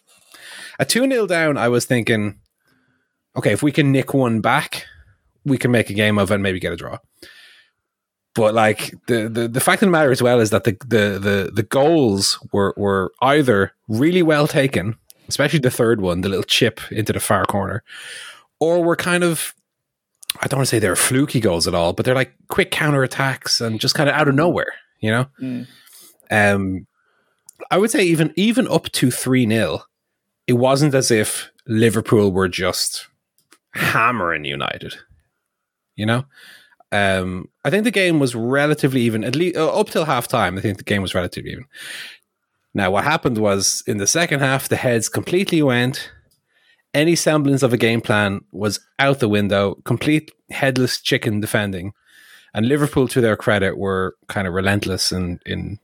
At 0.79 0.89
2 0.89 1.09
0 1.09 1.27
down, 1.27 1.57
I 1.57 1.69
was 1.69 1.85
thinking, 1.85 2.39
okay, 3.35 3.51
if 3.51 3.63
we 3.63 3.71
can 3.71 3.91
nick 3.91 4.13
one 4.13 4.41
back, 4.41 4.85
we 5.45 5.57
can 5.57 5.71
make 5.71 5.89
a 5.89 5.93
game 5.93 6.17
of 6.17 6.29
it 6.29 6.35
and 6.35 6.43
maybe 6.43 6.59
get 6.59 6.73
a 6.73 6.77
draw. 6.77 6.99
But 8.35 8.53
like 8.53 8.93
the, 9.07 9.27
the, 9.27 9.47
the 9.47 9.59
fact 9.59 9.81
of 9.81 9.87
the 9.87 9.91
matter 9.91 10.11
as 10.11 10.21
well 10.21 10.39
is 10.39 10.51
that 10.51 10.65
the, 10.65 10.77
the, 10.81 11.17
the, 11.19 11.51
the 11.53 11.63
goals 11.63 12.37
were, 12.53 12.75
were 12.77 13.11
either 13.21 13.73
really 13.87 14.21
well 14.21 14.47
taken 14.47 14.97
especially 15.27 15.59
the 15.59 15.71
third 15.71 16.01
one, 16.01 16.21
the 16.21 16.29
little 16.29 16.43
chip 16.43 16.79
into 16.91 17.13
the 17.13 17.19
far 17.19 17.45
corner, 17.45 17.83
or 18.59 18.83
were 18.83 18.95
kind 18.95 19.23
of 19.23 19.53
I 20.41 20.47
don't 20.47 20.59
want 20.59 20.67
to 20.67 20.69
say 20.69 20.79
they're 20.79 20.95
fluky 20.95 21.39
goals 21.39 21.67
at 21.67 21.73
all, 21.73 21.93
but 21.93 22.05
they're 22.05 22.15
like 22.15 22.33
quick 22.47 22.71
counter 22.71 23.03
attacks 23.03 23.61
and 23.61 23.79
just 23.79 23.95
kind 23.95 24.09
of 24.09 24.15
out 24.15 24.27
of 24.27 24.35
nowhere, 24.35 24.73
you 24.99 25.11
know. 25.11 25.25
Mm. 25.41 25.67
Um, 26.29 26.87
I 27.71 27.77
would 27.77 27.91
say 27.91 28.03
even 28.03 28.33
even 28.35 28.67
up 28.67 28.91
to 28.91 29.09
three 29.09 29.47
0 29.47 29.81
it 30.47 30.53
wasn't 30.53 30.95
as 30.95 31.11
if 31.11 31.51
Liverpool 31.67 32.31
were 32.31 32.47
just 32.47 33.07
hammering 33.73 34.45
United. 34.45 34.95
You 35.95 36.05
know, 36.05 36.25
um, 36.91 37.49
I 37.65 37.69
think 37.69 37.83
the 37.83 37.91
game 37.91 38.19
was 38.19 38.35
relatively 38.35 39.01
even. 39.01 39.23
At 39.23 39.35
least 39.35 39.57
uh, 39.57 39.67
up 39.67 39.89
till 39.89 40.05
half 40.05 40.27
time, 40.27 40.57
I 40.57 40.61
think 40.61 40.77
the 40.77 40.83
game 40.83 41.01
was 41.01 41.15
relatively 41.15 41.51
even. 41.51 41.65
Now, 42.73 42.91
what 42.91 43.03
happened 43.03 43.39
was 43.39 43.83
in 43.87 43.97
the 43.97 44.07
second 44.07 44.39
half, 44.39 44.69
the 44.69 44.75
heads 44.75 45.09
completely 45.09 45.61
went. 45.63 46.11
Any 46.97 47.15
semblance 47.15 47.61
of 47.61 47.73
a 47.73 47.77
game 47.77 48.01
plan 48.01 48.41
was 48.51 48.79
out 48.97 49.19
the 49.19 49.29
window. 49.29 49.75
Complete 49.85 50.31
headless 50.49 50.99
chicken 50.99 51.39
defending, 51.39 51.93
and 52.55 52.67
Liverpool, 52.67 53.07
to 53.09 53.21
their 53.21 53.35
credit, 53.35 53.77
were 53.77 54.15
kind 54.29 54.47
of 54.47 54.55
relentless 54.55 55.11
in 55.11 55.39
in 55.45 55.77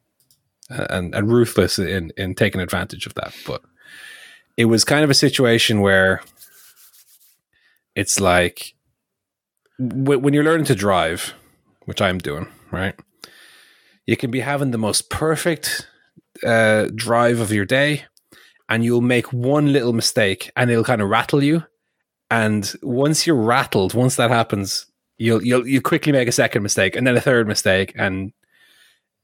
uh, 0.72 0.88
and, 0.90 1.14
and 1.14 1.32
ruthless 1.32 1.78
in 1.78 2.12
in 2.18 2.34
taking 2.34 2.62
advantage 2.62 3.06
of 3.06 3.14
that. 3.14 3.36
But 3.46 3.62
it 4.58 4.66
was 4.66 4.84
kind 4.84 5.04
of 5.04 5.12
a 5.12 5.14
situation 5.14 5.82
where 5.82 6.24
it's 7.96 8.20
like 8.20 8.74
when 9.78 10.34
you're 10.34 10.44
learning 10.44 10.66
to 10.66 10.76
drive, 10.76 11.36
which 11.86 12.02
I'm 12.02 12.18
doing, 12.18 12.48
right? 12.72 12.96
You 14.08 14.18
can 14.18 14.32
be 14.32 14.40
having 14.40 14.72
the 14.72 14.80
most 14.80 15.12
perfect 15.12 15.88
uh, 16.44 16.88
drive 16.96 17.40
of 17.40 17.52
your 17.52 17.66
day, 17.66 18.06
and 18.70 18.84
you'll 18.84 19.02
make 19.02 19.34
one 19.34 19.74
little 19.74 19.94
mistake, 19.94 20.52
and 20.56 20.72
it'll 20.72 20.84
kind 20.84 21.02
of 21.02 21.10
rattle 21.10 21.44
you. 21.44 21.64
And 22.32 22.72
once 22.82 23.28
you're 23.28 23.36
rattled, 23.36 23.94
once 23.94 24.16
that 24.16 24.32
happens, 24.32 24.88
you'll 25.18 25.44
you'll 25.44 25.68
you 25.68 25.82
quickly 25.82 26.12
make 26.12 26.28
a 26.28 26.32
second 26.32 26.64
mistake, 26.64 26.96
and 26.96 27.06
then 27.06 27.16
a 27.16 27.22
third 27.22 27.48
mistake, 27.48 27.94
and 27.96 28.34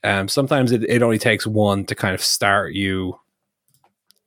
um, 0.04 0.28
sometimes 0.28 0.72
it, 0.72 0.84
it 0.84 1.02
only 1.02 1.18
takes 1.18 1.46
one 1.46 1.86
to 1.86 1.96
kind 1.96 2.16
of 2.16 2.24
start 2.24 2.74
you 2.74 3.20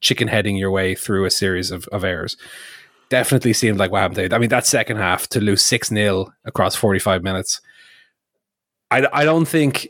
chicken 0.00 0.28
heading 0.28 0.56
your 0.56 0.70
way 0.70 0.94
through 0.94 1.24
a 1.24 1.30
series 1.30 1.70
of, 1.70 1.86
of 1.88 2.04
errors. 2.04 2.36
Definitely 3.08 3.52
seemed 3.52 3.78
like 3.78 3.90
what 3.90 4.00
happened 4.00 4.16
today. 4.16 4.34
I 4.34 4.38
mean, 4.38 4.50
that 4.50 4.66
second 4.66 4.96
half 4.96 5.28
to 5.28 5.40
lose 5.40 5.62
6 5.64 5.88
0 5.88 6.32
across 6.44 6.74
45 6.74 7.22
minutes, 7.22 7.60
I, 8.90 9.06
I 9.12 9.24
don't 9.24 9.46
think 9.46 9.88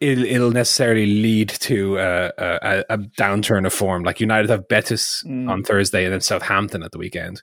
it'll, 0.00 0.24
it'll 0.24 0.50
necessarily 0.50 1.06
lead 1.06 1.48
to 1.48 1.98
a, 1.98 2.32
a, 2.38 2.84
a 2.90 2.98
downturn 2.98 3.66
of 3.66 3.72
form. 3.72 4.02
Like 4.04 4.20
United 4.20 4.50
have 4.50 4.68
Betis 4.68 5.22
Mm. 5.26 5.50
on 5.50 5.62
Thursday 5.64 6.04
and 6.04 6.12
then 6.12 6.20
Southampton 6.20 6.82
at 6.82 6.92
the 6.92 6.98
weekend. 6.98 7.42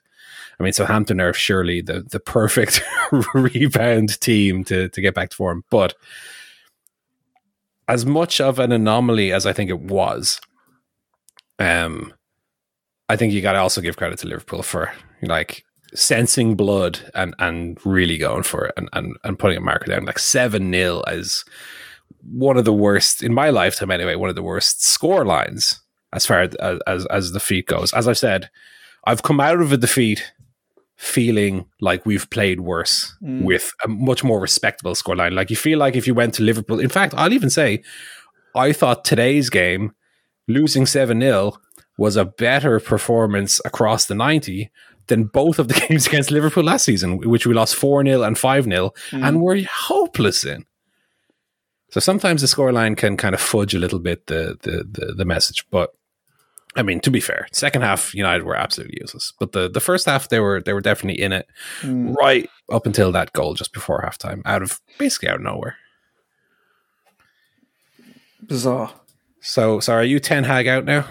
I 0.58 0.62
mean, 0.62 0.72
Southampton 0.72 1.20
are 1.20 1.34
surely 1.34 1.82
the, 1.82 2.00
the 2.00 2.20
perfect 2.20 2.82
rebound 3.34 4.18
team 4.20 4.64
to, 4.64 4.88
to 4.88 5.00
get 5.02 5.14
back 5.14 5.30
to 5.30 5.36
form. 5.36 5.64
But 5.70 5.94
as 7.88 8.06
much 8.06 8.40
of 8.40 8.58
an 8.58 8.72
anomaly 8.72 9.32
as 9.32 9.46
I 9.46 9.52
think 9.52 9.70
it 9.70 9.80
was, 9.80 10.40
um, 11.58 12.12
I 13.08 13.16
think 13.16 13.32
you 13.32 13.40
got 13.42 13.52
to 13.52 13.58
also 13.60 13.80
give 13.80 13.96
credit 13.96 14.18
to 14.20 14.26
Liverpool 14.28 14.62
for 14.62 14.92
like 15.22 15.64
sensing 15.94 16.56
blood 16.56 16.98
and 17.14 17.34
and 17.38 17.78
really 17.86 18.18
going 18.18 18.42
for 18.42 18.66
it 18.66 18.74
and 18.76 18.88
and, 18.92 19.16
and 19.24 19.38
putting 19.38 19.58
a 19.58 19.60
marker 19.60 19.86
down. 19.86 20.04
Like 20.04 20.18
seven 20.18 20.72
0 20.72 21.02
is 21.06 21.44
one 22.22 22.56
of 22.56 22.64
the 22.64 22.72
worst 22.72 23.22
in 23.22 23.32
my 23.34 23.50
lifetime 23.50 23.90
anyway. 23.90 24.14
One 24.16 24.28
of 24.30 24.36
the 24.36 24.42
worst 24.42 24.84
score 24.84 25.24
lines 25.24 25.80
as 26.12 26.26
far 26.26 26.42
as 26.42 26.54
as, 26.86 27.06
as 27.06 27.32
the 27.32 27.38
defeat 27.38 27.66
goes. 27.66 27.92
As 27.92 28.06
I've 28.08 28.18
said, 28.18 28.50
I've 29.04 29.22
come 29.22 29.40
out 29.40 29.60
of 29.60 29.72
a 29.72 29.76
defeat 29.76 30.32
feeling 30.96 31.66
like 31.80 32.06
we've 32.06 32.28
played 32.30 32.60
worse 32.60 33.14
Mm. 33.22 33.42
with 33.44 33.72
a 33.84 33.88
much 33.88 34.24
more 34.24 34.40
respectable 34.40 34.92
scoreline. 34.92 35.32
Like 35.34 35.50
you 35.50 35.56
feel 35.56 35.78
like 35.78 35.94
if 35.96 36.06
you 36.06 36.14
went 36.14 36.34
to 36.34 36.42
Liverpool, 36.42 36.80
in 36.80 36.88
fact, 36.88 37.14
I'll 37.16 37.32
even 37.32 37.50
say, 37.50 37.82
I 38.54 38.72
thought 38.72 39.04
today's 39.04 39.50
game, 39.50 39.92
losing 40.48 40.86
7 40.86 41.20
0, 41.20 41.52
was 41.98 42.16
a 42.16 42.24
better 42.24 42.80
performance 42.80 43.60
across 43.64 44.06
the 44.06 44.14
90 44.14 44.70
than 45.08 45.24
both 45.24 45.58
of 45.58 45.68
the 45.68 45.74
games 45.88 46.06
against 46.06 46.30
Liverpool 46.30 46.64
last 46.64 46.84
season, 46.86 47.18
which 47.18 47.46
we 47.46 47.52
lost 47.54 47.74
4 47.74 48.02
0 48.04 48.22
and 48.22 48.38
5 48.38 48.64
0 48.64 48.92
and 49.12 49.42
were 49.42 49.58
hopeless 49.70 50.44
in. 50.44 50.64
So 51.90 52.00
sometimes 52.00 52.40
the 52.40 52.48
scoreline 52.48 52.96
can 52.96 53.16
kind 53.16 53.34
of 53.34 53.40
fudge 53.40 53.74
a 53.74 53.78
little 53.78 53.98
bit 54.00 54.26
the, 54.26 54.58
the, 54.62 54.84
the, 54.90 55.14
the 55.14 55.24
message, 55.24 55.64
but 55.70 55.94
I 56.74 56.82
mean, 56.82 57.00
to 57.00 57.10
be 57.10 57.20
fair, 57.20 57.46
second 57.52 57.82
half 57.82 58.14
United 58.14 58.44
were 58.44 58.56
absolutely 58.56 58.98
useless, 59.00 59.32
but 59.38 59.52
the, 59.52 59.68
the 59.70 59.80
first 59.80 60.04
half 60.04 60.28
they 60.28 60.40
were 60.40 60.60
they 60.60 60.74
were 60.74 60.82
definitely 60.82 61.22
in 61.22 61.32
it 61.32 61.46
Mm. 61.80 62.14
right 62.16 62.50
up 62.70 62.84
until 62.86 63.12
that 63.12 63.32
goal 63.32 63.54
just 63.54 63.72
before 63.72 64.02
halftime, 64.02 64.42
out 64.44 64.62
of 64.62 64.80
basically 64.98 65.28
out 65.30 65.36
of 65.36 65.42
nowhere. 65.42 65.76
Bizarre. 68.42 68.92
So, 69.40 69.80
so 69.80 69.94
are 69.94 70.04
you 70.04 70.20
ten 70.20 70.44
hag 70.44 70.66
out 70.66 70.84
now? 70.84 71.06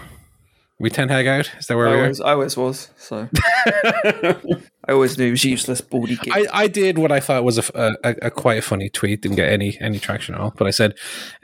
We 0.78 0.90
ten 0.90 1.08
hag 1.08 1.26
out? 1.26 1.50
Is 1.58 1.66
that 1.68 1.76
where 1.76 1.88
I 1.88 1.90
we 1.90 1.96
are? 1.96 2.02
always, 2.02 2.20
I 2.20 2.32
always 2.32 2.56
was. 2.56 2.90
So 2.98 3.28
I 3.36 4.92
always 4.92 5.16
knew 5.16 5.24
he 5.24 5.30
was 5.30 5.44
useless, 5.44 5.80
baldy 5.80 6.16
kid. 6.16 6.34
I, 6.34 6.46
I 6.52 6.68
did 6.68 6.98
what 6.98 7.10
I 7.10 7.18
thought 7.20 7.44
was 7.44 7.58
a, 7.58 8.30
quite 8.32 8.58
a 8.58 8.62
funny 8.62 8.90
tweet. 8.90 9.22
Didn't 9.22 9.36
get 9.36 9.48
any 9.48 9.78
any 9.80 9.98
traction 9.98 10.34
at 10.34 10.40
all. 10.40 10.52
But 10.56 10.66
I 10.66 10.70
said 10.70 10.92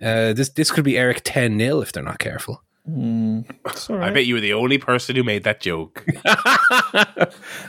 uh, 0.02 0.34
this 0.34 0.50
this 0.50 0.70
could 0.70 0.84
be 0.84 0.98
Eric 0.98 1.22
ten 1.24 1.58
0 1.58 1.80
if 1.80 1.92
they're 1.92 2.02
not 2.02 2.18
careful. 2.18 2.62
Mm. 2.88 3.48
It's 3.66 3.88
all 3.88 4.02
I 4.02 4.10
bet 4.10 4.26
you 4.26 4.34
were 4.34 4.40
the 4.40 4.52
only 4.52 4.76
person 4.76 5.16
who 5.16 5.22
made 5.22 5.44
that 5.44 5.60
joke. 5.60 6.04
I 6.26 7.26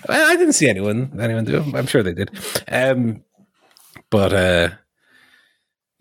I 0.09 0.35
didn't 0.35 0.53
see 0.53 0.67
anyone 0.67 1.17
anyone 1.21 1.45
do. 1.45 1.57
it. 1.57 1.75
I'm 1.75 1.85
sure 1.87 2.03
they 2.03 2.13
did. 2.13 2.31
Um, 2.67 3.23
but 4.09 4.33
uh, 4.33 4.69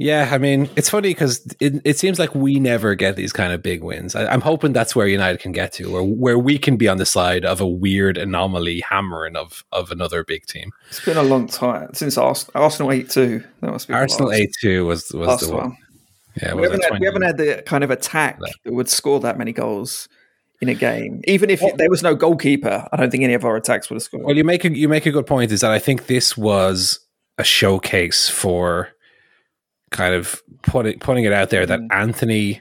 yeah, 0.03 0.31
I 0.33 0.38
mean, 0.38 0.69
it's 0.75 0.91
funny 0.91 1.11
because 1.11 1.47
it, 1.61 1.81
it 1.85 1.97
seems 1.97 2.19
like 2.19 2.35
we 2.35 2.59
never 2.59 2.97
get 2.97 3.15
these 3.15 3.33
kind 3.33 3.53
of 3.53 3.62
big 3.62 3.85
wins. 3.85 4.17
I, 4.17 4.27
I'm 4.27 4.41
hoping 4.41 4.73
that's 4.73 4.97
where 4.97 5.07
United 5.07 5.41
can 5.41 5.53
get 5.53 5.73
to, 5.75 5.91
where 5.93 6.03
where 6.03 6.38
we 6.38 6.59
can 6.59 6.77
be 6.77 6.88
on 6.88 6.97
the 6.97 7.07
side 7.07 7.45
of 7.45 7.61
a 7.61 7.67
weird 7.67 8.19
anomaly 8.19 8.83
hammering 8.88 9.37
of 9.37 9.65
of 9.71 9.93
another 9.93 10.25
big 10.25 10.47
team. 10.47 10.73
It's 10.88 11.05
been 11.05 11.17
a 11.17 11.23
long 11.23 11.47
time 11.47 11.95
since 11.95 12.19
Ars- 12.19 12.51
Arsenal 12.55 12.91
eight 12.91 13.11
two. 13.11 13.45
That 13.61 13.71
must 13.71 13.87
be 13.87 13.95
Arsenal 13.95 14.33
A 14.33 14.49
two 14.61 14.87
was 14.87 15.12
was 15.12 15.41
the 15.41 15.55
one. 15.55 15.77
Yeah, 16.43 16.55
We 16.55 16.62
haven't, 16.62 16.83
had, 16.83 16.99
we 16.99 17.07
haven't 17.07 17.23
had 17.23 17.37
the 17.37 17.62
kind 17.67 17.85
of 17.85 17.91
attack 17.91 18.41
that 18.41 18.73
would 18.73 18.88
score 18.88 19.21
that 19.21 19.37
many 19.37 19.53
goals 19.53 20.09
in 20.62 20.69
a 20.69 20.75
game. 20.75 21.21
Even 21.29 21.51
if 21.51 21.61
there 21.77 21.91
was 21.91 22.03
no 22.03 22.15
goalkeeper, 22.15 22.88
I 22.91 22.97
don't 22.97 23.11
think 23.11 23.23
any 23.23 23.35
of 23.35 23.45
our 23.45 23.55
attacks 23.57 23.91
would 23.91 23.97
have 23.97 24.03
scored. 24.03 24.25
Well, 24.25 24.37
you 24.37 24.43
make 24.43 24.65
a 24.65 24.77
you 24.77 24.88
make 24.88 25.07
a 25.07 25.12
good 25.12 25.27
point. 25.27 25.53
Is 25.53 25.61
that 25.61 25.71
I 25.71 25.79
think 25.79 26.07
this 26.07 26.37
was 26.37 26.99
a 27.38 27.45
showcase 27.45 28.29
for 28.29 28.88
kind 29.93 30.15
of 30.15 30.43
putting 30.63 30.99
putting 30.99 31.25
it 31.25 31.33
out 31.33 31.51
there 31.51 31.65
that 31.67 31.81
Antony, 31.91 32.61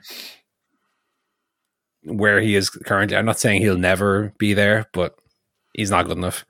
where 2.03 2.39
he 2.39 2.55
is 2.55 2.69
currently, 2.69 3.17
I'm 3.17 3.25
not 3.25 3.39
saying 3.39 3.61
he'll 3.61 3.77
never 3.77 4.33
be 4.37 4.53
there, 4.53 4.87
but 4.93 5.15
he's 5.73 5.89
not 5.89 6.05
good 6.05 6.17
enough. 6.17 6.45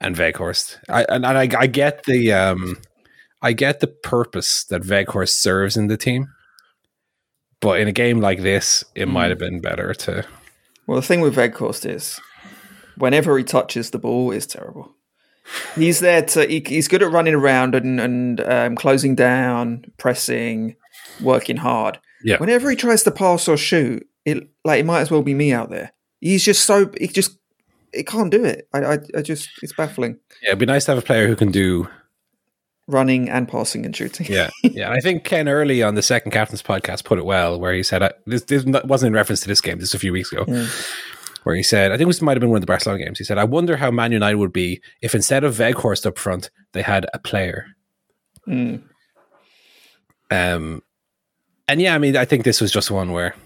And 0.00 0.16
Weghorst, 0.16 0.78
I 0.88 1.04
and, 1.08 1.24
and 1.24 1.38
I, 1.38 1.48
I 1.58 1.66
get 1.66 2.04
the 2.04 2.32
um, 2.32 2.78
I 3.42 3.52
get 3.52 3.80
the 3.80 3.86
purpose 3.86 4.64
that 4.64 4.82
Weghorst 4.82 5.34
serves 5.34 5.76
in 5.76 5.86
the 5.86 5.96
team, 5.96 6.28
but 7.60 7.80
in 7.80 7.88
a 7.88 7.92
game 7.92 8.20
like 8.20 8.42
this, 8.42 8.84
it 8.94 9.08
might 9.08 9.30
have 9.30 9.38
been 9.38 9.60
better 9.60 9.94
to. 9.94 10.24
Well, 10.86 11.00
the 11.00 11.06
thing 11.06 11.20
with 11.20 11.36
Weghorst 11.36 11.88
is, 11.88 12.20
whenever 12.96 13.36
he 13.38 13.44
touches 13.44 13.90
the 13.90 13.98
ball, 13.98 14.30
is 14.30 14.46
terrible. 14.46 14.95
He's 15.74 16.00
there 16.00 16.22
to. 16.22 16.46
He, 16.46 16.62
he's 16.66 16.88
good 16.88 17.02
at 17.02 17.10
running 17.10 17.34
around 17.34 17.74
and 17.74 18.00
and 18.00 18.40
um, 18.40 18.76
closing 18.76 19.14
down, 19.14 19.84
pressing, 19.98 20.76
working 21.20 21.58
hard. 21.58 21.98
Yeah. 22.22 22.38
Whenever 22.38 22.70
he 22.70 22.76
tries 22.76 23.02
to 23.04 23.10
pass 23.10 23.46
or 23.48 23.56
shoot, 23.56 24.06
it 24.24 24.48
like 24.64 24.80
it 24.80 24.86
might 24.86 25.00
as 25.00 25.10
well 25.10 25.22
be 25.22 25.34
me 25.34 25.52
out 25.52 25.70
there. 25.70 25.92
He's 26.20 26.44
just 26.44 26.64
so 26.64 26.90
he 26.98 27.08
just 27.08 27.38
he 27.92 28.02
can't 28.02 28.30
do 28.30 28.44
it. 28.44 28.68
I 28.72 28.78
I, 28.78 28.98
I 29.16 29.22
just 29.22 29.48
it's 29.62 29.72
baffling. 29.72 30.18
Yeah, 30.42 30.50
it'd 30.50 30.58
be 30.58 30.66
nice 30.66 30.86
to 30.86 30.92
have 30.92 30.98
a 30.98 31.06
player 31.06 31.28
who 31.28 31.36
can 31.36 31.50
do 31.52 31.88
Running 32.88 33.28
and 33.28 33.48
passing 33.48 33.84
and 33.84 33.96
shooting. 33.96 34.28
Yeah, 34.30 34.48
yeah. 34.62 34.92
I 34.92 35.00
think 35.00 35.24
Ken 35.24 35.48
Early 35.48 35.82
on 35.82 35.96
the 35.96 36.02
Second 36.02 36.30
Captains 36.30 36.62
podcast 36.62 37.02
put 37.02 37.18
it 37.18 37.24
well, 37.24 37.58
where 37.58 37.72
he 37.72 37.82
said 37.82 38.00
uh, 38.00 38.10
this, 38.26 38.44
this 38.44 38.64
wasn't 38.64 39.08
in 39.08 39.12
reference 39.12 39.40
to 39.40 39.48
this 39.48 39.60
game. 39.60 39.78
This 39.80 39.88
was 39.88 39.94
a 39.94 39.98
few 39.98 40.12
weeks 40.12 40.30
ago, 40.30 40.44
Yeah. 40.46 40.68
Where 41.46 41.54
he 41.54 41.62
said, 41.62 41.92
I 41.92 41.96
think 41.96 42.08
this 42.08 42.20
might 42.20 42.36
have 42.36 42.40
been 42.40 42.50
one 42.50 42.56
of 42.56 42.62
the 42.62 42.66
Barcelona 42.66 43.04
games. 43.04 43.18
He 43.18 43.24
said, 43.24 43.38
"I 43.38 43.44
wonder 43.44 43.76
how 43.76 43.92
Man 43.92 44.10
United 44.10 44.34
would 44.34 44.52
be 44.52 44.80
if 45.00 45.14
instead 45.14 45.44
of 45.44 45.54
Weghorst 45.54 46.04
up 46.04 46.18
front, 46.18 46.50
they 46.72 46.82
had 46.82 47.06
a 47.14 47.20
player." 47.20 47.68
Mm. 48.48 48.82
Um, 50.28 50.82
and 51.68 51.80
yeah, 51.80 51.94
I 51.94 51.98
mean, 51.98 52.16
I 52.16 52.24
think 52.24 52.42
this 52.42 52.60
was 52.60 52.72
just 52.72 52.90
one 52.90 53.12
where 53.12 53.36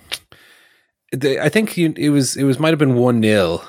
the, 1.13 1.45
I 1.45 1.51
think 1.51 1.77
you, 1.77 1.93
it 1.95 2.09
was 2.09 2.39
it 2.39 2.45
was 2.45 2.59
might 2.59 2.71
have 2.71 2.79
been 2.79 2.95
one 2.95 3.23
0 3.23 3.61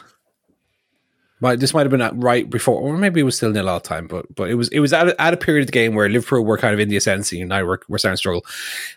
Might 1.41 1.59
this 1.59 1.73
might 1.73 1.81
have 1.81 1.91
been 1.91 1.99
at 1.99 2.15
right 2.15 2.49
before, 2.49 2.79
or 2.79 2.95
maybe 2.95 3.19
it 3.19 3.23
was 3.23 3.35
still 3.35 3.51
nil 3.51 3.67
all 3.67 3.81
the 3.81 3.85
time. 3.85 4.07
But 4.07 4.33
but 4.33 4.49
it 4.49 4.55
was 4.55 4.69
it 4.69 4.79
was 4.79 4.93
at 4.93 5.09
a, 5.09 5.21
at 5.21 5.33
a 5.33 5.37
period 5.37 5.63
of 5.63 5.67
the 5.67 5.73
game 5.73 5.93
where 5.93 6.07
Liverpool 6.07 6.45
were 6.45 6.57
kind 6.57 6.73
of 6.73 6.79
in 6.79 6.87
the 6.87 6.95
ascendancy, 6.95 7.41
and 7.41 7.49
now 7.49 7.65
we're 7.65 7.79
we're 7.89 7.97
starting 7.97 8.13
to 8.13 8.17
struggle. 8.17 8.45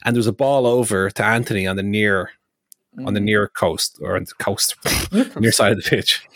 And 0.05 0.15
there 0.15 0.21
was 0.21 0.29
a 0.29 0.33
ball 0.33 0.65
over 0.65 1.11
to 1.11 1.25
Antony 1.25 1.67
on 1.67 1.75
the 1.75 1.83
near 1.83 2.31
on 3.05 3.15
the 3.15 3.21
near 3.21 3.49
coast 3.49 3.99
or 4.01 4.17
on 4.17 4.25
the 4.25 4.35
coast, 4.39 4.77
near 5.39 5.53
side 5.53 5.73
of 5.73 5.83
the 5.83 5.89
pitch, 5.89 6.27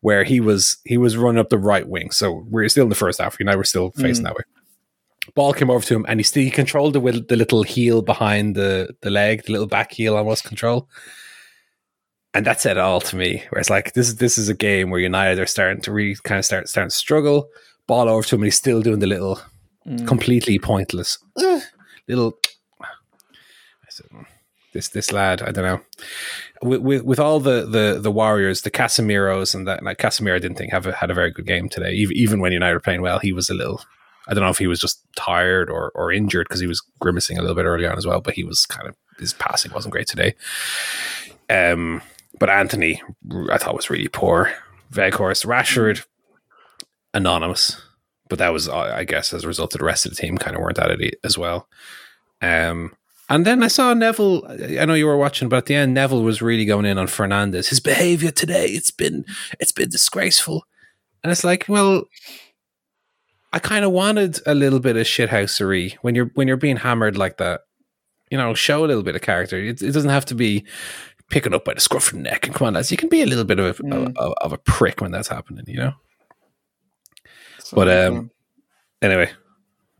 where 0.00 0.24
he 0.24 0.40
was 0.40 0.78
he 0.84 0.98
was 0.98 1.16
running 1.16 1.38
up 1.38 1.48
the 1.48 1.58
right 1.58 1.88
wing. 1.88 2.10
So 2.10 2.44
we're 2.48 2.68
still 2.68 2.84
in 2.84 2.88
the 2.88 2.94
first 2.94 3.20
half. 3.20 3.38
You 3.38 3.46
know, 3.46 3.56
we're 3.56 3.64
still 3.64 3.90
facing 3.92 4.24
that 4.24 4.34
way. 4.34 4.42
Ball 5.34 5.52
came 5.52 5.70
over 5.70 5.84
to 5.86 5.94
him, 5.94 6.04
and 6.08 6.18
he 6.18 6.24
still 6.24 6.42
he 6.42 6.50
controlled 6.50 6.96
it 6.96 7.00
with 7.00 7.28
the 7.28 7.36
little 7.36 7.62
heel 7.62 8.02
behind 8.02 8.56
the 8.56 8.94
the 9.00 9.10
leg, 9.10 9.44
the 9.44 9.52
little 9.52 9.68
back 9.68 9.92
heel 9.92 10.16
almost 10.16 10.44
control. 10.44 10.88
And 12.34 12.46
that 12.46 12.60
said 12.60 12.78
it 12.78 12.80
all 12.80 13.00
to 13.02 13.16
me. 13.16 13.42
Where 13.50 13.60
it's 13.60 13.70
like 13.70 13.92
this 13.92 14.08
is 14.08 14.16
this 14.16 14.38
is 14.38 14.48
a 14.48 14.54
game 14.54 14.90
where 14.90 15.00
United 15.00 15.38
are 15.38 15.46
starting 15.46 15.82
to 15.82 15.92
really 15.92 16.16
kind 16.24 16.38
of 16.38 16.44
start 16.44 16.68
starting 16.68 16.90
to 16.90 16.96
struggle. 16.96 17.48
Ball 17.86 18.08
over 18.08 18.22
to 18.26 18.34
him, 18.34 18.42
and 18.42 18.46
he's 18.46 18.56
still 18.56 18.80
doing 18.80 19.00
the 19.00 19.06
little 19.06 19.40
completely 20.06 20.58
pointless 20.58 21.18
little. 22.08 22.38
I 22.80 22.86
said, 23.90 24.06
"Mm, 24.12 24.24
This 24.72 24.88
this 24.88 25.12
lad, 25.12 25.42
I 25.42 25.50
don't 25.50 25.64
know. 25.64 25.80
With, 26.62 26.80
with 26.80 27.04
with 27.04 27.18
all 27.18 27.40
the 27.40 27.66
the 27.66 27.98
the 28.00 28.10
Warriors, 28.10 28.62
the 28.62 28.70
Casemiros, 28.70 29.54
and 29.54 29.66
that 29.68 29.82
like 29.82 29.98
Casemiro, 29.98 30.36
I 30.36 30.38
didn't 30.38 30.56
think 30.56 30.72
have 30.72 30.86
a, 30.86 30.92
had 30.92 31.10
a 31.10 31.14
very 31.14 31.30
good 31.30 31.46
game 31.46 31.68
today. 31.68 31.92
Even 31.92 32.40
when 32.40 32.52
United 32.52 32.74
were 32.74 32.80
playing 32.80 33.02
well, 33.02 33.18
he 33.18 33.32
was 33.32 33.50
a 33.50 33.54
little. 33.54 33.82
I 34.28 34.34
don't 34.34 34.44
know 34.44 34.50
if 34.50 34.58
he 34.58 34.68
was 34.68 34.80
just 34.80 35.04
tired 35.16 35.68
or 35.68 35.92
or 35.94 36.12
injured 36.12 36.46
because 36.48 36.60
he 36.60 36.66
was 36.66 36.82
grimacing 37.00 37.38
a 37.38 37.40
little 37.40 37.56
bit 37.56 37.66
early 37.66 37.86
on 37.86 37.98
as 37.98 38.06
well. 38.06 38.20
But 38.20 38.34
he 38.34 38.44
was 38.44 38.64
kind 38.66 38.88
of 38.88 38.96
his 39.18 39.34
passing 39.34 39.72
wasn't 39.72 39.92
great 39.92 40.06
today. 40.06 40.34
Um, 41.50 42.00
but 42.38 42.48
Antony, 42.48 43.02
I 43.50 43.58
thought 43.58 43.76
was 43.76 43.90
really 43.90 44.08
poor. 44.08 44.52
Weghorst, 44.92 45.46
Rashford, 45.46 46.04
anonymous, 47.14 47.80
but 48.28 48.38
that 48.38 48.52
was, 48.52 48.68
I 48.68 48.98
I 48.98 49.04
guess, 49.04 49.32
as 49.32 49.44
a 49.44 49.48
result 49.48 49.74
of 49.74 49.78
the 49.78 49.84
rest 49.84 50.06
of 50.06 50.14
the 50.14 50.20
team 50.20 50.38
kind 50.38 50.56
of 50.56 50.62
weren't 50.62 50.78
at 50.78 50.90
it 50.90 51.14
as 51.24 51.36
well. 51.36 51.68
Um, 52.40 52.94
and 53.28 53.44
then 53.46 53.62
I 53.62 53.68
saw 53.68 53.94
Neville. 53.94 54.44
I 54.78 54.84
know 54.84 54.94
you 54.94 55.06
were 55.06 55.16
watching, 55.16 55.48
but 55.48 55.56
at 55.58 55.66
the 55.66 55.74
end, 55.74 55.94
Neville 55.94 56.22
was 56.22 56.42
really 56.42 56.64
going 56.64 56.84
in 56.86 56.98
on 56.98 57.06
Fernandez. 57.06 57.68
His 57.68 57.80
behavior 57.80 58.30
today, 58.30 58.66
it's 58.66 58.90
been, 58.90 59.24
it's 59.60 59.72
been 59.72 59.88
disgraceful. 59.88 60.64
And 61.22 61.30
it's 61.30 61.44
like, 61.44 61.66
well, 61.68 62.04
I 63.52 63.58
kind 63.58 63.84
of 63.84 63.92
wanted 63.92 64.40
a 64.46 64.54
little 64.54 64.80
bit 64.80 64.96
of 64.96 65.06
shithousery 65.06 65.94
when 66.02 66.14
you're 66.14 66.30
when 66.34 66.48
you're 66.48 66.56
being 66.56 66.78
hammered 66.78 67.16
like 67.16 67.36
that. 67.38 67.62
You 68.30 68.38
know, 68.38 68.54
show 68.54 68.84
a 68.84 68.86
little 68.86 69.02
bit 69.02 69.14
of 69.14 69.20
character. 69.22 69.58
It, 69.58 69.82
it 69.82 69.92
doesn't 69.92 70.10
have 70.10 70.24
to 70.26 70.34
be 70.34 70.64
picking 71.30 71.54
up 71.54 71.64
by 71.64 71.74
the 71.74 71.80
scruff 71.80 72.08
of 72.08 72.14
the 72.14 72.22
neck 72.22 72.46
and 72.46 72.54
come 72.56 72.66
on, 72.66 72.74
lads. 72.74 72.90
You 72.90 72.96
can 72.96 73.08
be 73.10 73.22
a 73.22 73.26
little 73.26 73.44
bit 73.44 73.58
of 73.58 73.78
a, 73.78 73.82
Mm. 73.82 74.16
of, 74.16 74.34
of 74.40 74.52
a 74.52 74.58
prick 74.58 75.00
when 75.00 75.10
that's 75.12 75.28
happening. 75.28 75.64
You 75.68 75.76
know. 75.76 75.92
But 77.72 77.88
um, 77.88 78.30
anyway, 79.00 79.30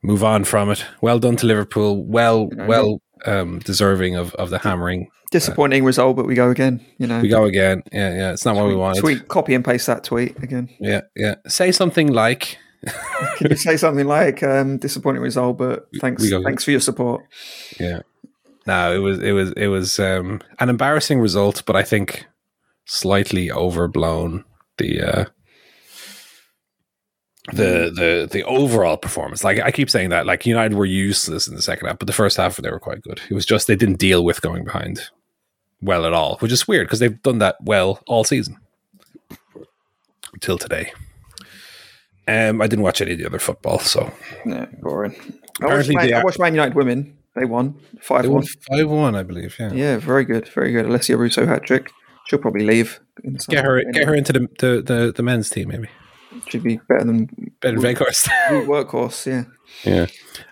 move 0.03 0.25
on 0.25 0.45
from 0.45 0.71
it. 0.71 0.85
Well 1.01 1.19
done 1.19 1.37
to 1.37 1.47
Liverpool. 1.47 2.03
Well, 2.05 2.49
well 2.55 3.01
um, 3.27 3.59
deserving 3.61 4.17
of, 4.17 4.35
of 4.35 4.51
the 4.51 4.59
hammering. 4.59 5.09
disappointing 5.31 5.85
result, 5.85 6.17
but 6.17 6.27
we 6.27 6.35
go 6.35 6.51
again. 6.51 6.85
You 6.99 7.07
know, 7.07 7.21
We 7.21 7.29
go 7.29 7.45
again. 7.45 7.83
Yeah, 7.93 8.15
yeah. 8.15 8.33
It's 8.33 8.45
not 8.45 8.55
what 8.57 8.67
we 8.67 8.75
wanted. 8.75 9.01
tweet, 9.01 9.29
copy 9.29 9.55
and 9.55 9.65
paste 9.65 9.87
that 9.87 10.05
tweet 10.05 10.37
again. 10.43 10.69
Yeah, 10.81 11.03
yeah. 11.17 11.37
Say 11.47 11.73
something 11.73 12.13
like, 12.13 12.59
Can 13.37 13.51
you 13.51 13.57
say 13.57 13.77
something 13.77 14.07
like 14.07 14.43
um, 14.43 14.77
disappointing 14.79 15.23
result, 15.23 15.59
but 15.59 15.87
thanks, 16.01 16.29
thanks 16.29 16.65
for 16.65 16.71
your 16.73 16.81
support. 16.81 17.23
yeah. 17.79 18.01
No, 18.67 18.95
it 18.95 18.99
was 18.99 19.19
it 19.19 19.33
was 19.33 19.53
it 19.57 19.67
was 19.67 19.99
um, 19.99 20.41
an 20.61 20.69
embarrassing 20.69 21.19
result, 21.19 21.65
but 21.67 21.75
I 21.75 21.83
think 21.83 22.27
slightly 22.85 23.51
overblown 23.51 24.45
the 24.79 25.01
uh, 25.01 25.25
the 27.53 27.93
the 27.95 28.29
the 28.31 28.45
overall 28.45 28.97
performance. 28.97 29.45
Like 29.45 29.61
I 29.61 29.71
keep 29.71 29.91
saying 29.91 30.11
that, 30.11 30.27
like 30.27 30.47
United 30.47 30.77
were 30.77 30.85
useless 30.87 31.49
in 31.49 31.55
the 31.55 31.63
second 31.63 31.87
half, 31.87 31.99
but 31.99 32.07
the 32.07 32.13
first 32.13 32.37
half 32.37 32.57
they 32.57 32.71
were 32.71 32.81
quite 32.81 33.03
good. 33.03 33.21
It 33.29 33.35
was 33.35 33.47
just 33.47 33.67
they 33.67 33.77
didn't 33.77 33.99
deal 33.99 34.25
with 34.25 34.41
going 34.41 34.65
behind 34.65 35.11
well 35.81 36.07
at 36.07 36.13
all, 36.13 36.37
which 36.39 36.53
is 36.53 36.67
weird 36.67 36.87
because 36.87 37.01
they've 37.01 37.23
done 37.23 37.39
that 37.39 37.57
well 37.63 38.01
all 38.07 38.25
season 38.25 38.57
until 40.33 40.59
today. 40.59 40.93
Um, 42.29 42.63
I 42.63 42.69
didn't 42.69 42.85
watch 42.85 43.01
any 43.01 43.13
of 43.13 43.19
the 43.19 43.27
other 43.27 43.41
football, 43.41 43.81
so 43.81 44.13
No, 44.45 44.67
boring. 44.81 45.13
I 45.13 45.67
watched, 45.67 45.89
Apparently 45.89 45.95
Man, 45.97 46.15
I 46.15 46.25
watched 46.25 46.39
Man 46.39 46.55
United 46.55 46.75
women. 46.75 47.19
They 47.35 47.45
won 47.45 47.75
five 48.01 48.23
they 48.23 48.29
one. 48.29 48.45
five 48.71 48.89
one, 48.89 49.17
I 49.17 49.23
believe. 49.23 49.57
Yeah, 49.59 49.73
Yeah, 49.73 49.97
very 49.97 50.25
good, 50.25 50.49
very 50.49 50.71
good. 50.73 50.87
Alessia 50.87 51.19
Russo 51.19 51.47
hat 51.47 51.65
trick. 51.65 51.91
She'll 52.27 52.39
probably 52.39 52.65
leave. 52.65 53.01
In 53.25 53.37
get 53.49 53.65
her 53.65 53.79
anyway, 53.79 53.93
get 53.93 54.07
her 54.07 54.15
into 54.15 54.33
the, 54.33 54.49
the 54.59 54.83
the 54.83 55.13
the 55.17 55.23
men's 55.23 55.51
team 55.51 55.69
maybe. 55.69 55.89
She'd 56.49 56.63
be 56.63 56.81
better 56.89 57.05
than 57.05 57.29
Ben 57.61 57.77
Weghorst. 57.79 58.29
workhorse. 58.67 59.27
Yeah. 59.27 59.45
yeah, 59.85 60.07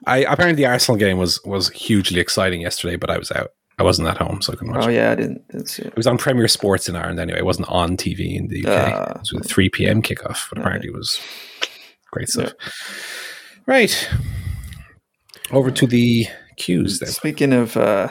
I 0.06 0.18
apparently 0.18 0.62
the 0.62 0.66
Arsenal 0.66 0.98
game 0.98 1.18
was 1.18 1.40
was 1.44 1.68
hugely 1.70 2.20
exciting 2.20 2.60
yesterday, 2.60 2.96
but 2.96 3.10
I 3.10 3.18
was 3.18 3.30
out. 3.32 3.50
I 3.78 3.82
wasn't 3.82 4.08
at 4.08 4.18
home, 4.18 4.42
so 4.42 4.52
I 4.52 4.56
couldn't 4.56 4.74
watch. 4.74 4.84
Oh 4.84 4.90
it. 4.90 4.94
yeah, 4.96 5.12
I 5.12 5.14
didn't, 5.14 5.48
didn't 5.48 5.68
see 5.68 5.82
it. 5.82 5.88
It 5.88 5.96
was 5.96 6.06
on 6.06 6.18
Premier 6.18 6.48
Sports 6.48 6.88
in 6.88 6.96
Ireland 6.96 7.18
anyway. 7.18 7.38
It 7.38 7.46
wasn't 7.46 7.68
on 7.70 7.96
TV 7.96 8.36
in 8.36 8.48
the 8.48 8.66
UK. 8.66 8.92
Ah. 8.92 9.12
it 9.12 9.18
was 9.20 9.32
a 9.32 9.40
three 9.40 9.70
PM 9.70 10.02
kickoff, 10.02 10.48
but 10.50 10.58
apparently 10.58 10.88
it 10.88 10.94
was 10.94 11.18
great 12.10 12.28
stuff. 12.28 12.52
Right, 13.66 14.10
over 15.50 15.70
to 15.70 15.86
the 15.86 16.26
cues 16.56 16.98
then. 16.98 17.08
Speaking 17.08 17.52
of 17.52 17.76
uh, 17.76 18.08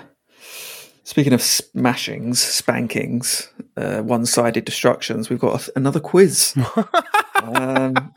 speaking 1.10 1.34
of 1.34 1.40
smashings, 1.42 2.36
spankings, 2.38 3.50
uh, 3.76 4.00
one-sided 4.04 4.64
destructions, 4.64 5.28
we've 5.28 5.40
got 5.40 5.68
another 5.76 6.00
quiz. 6.00 6.54
um, 7.42 8.14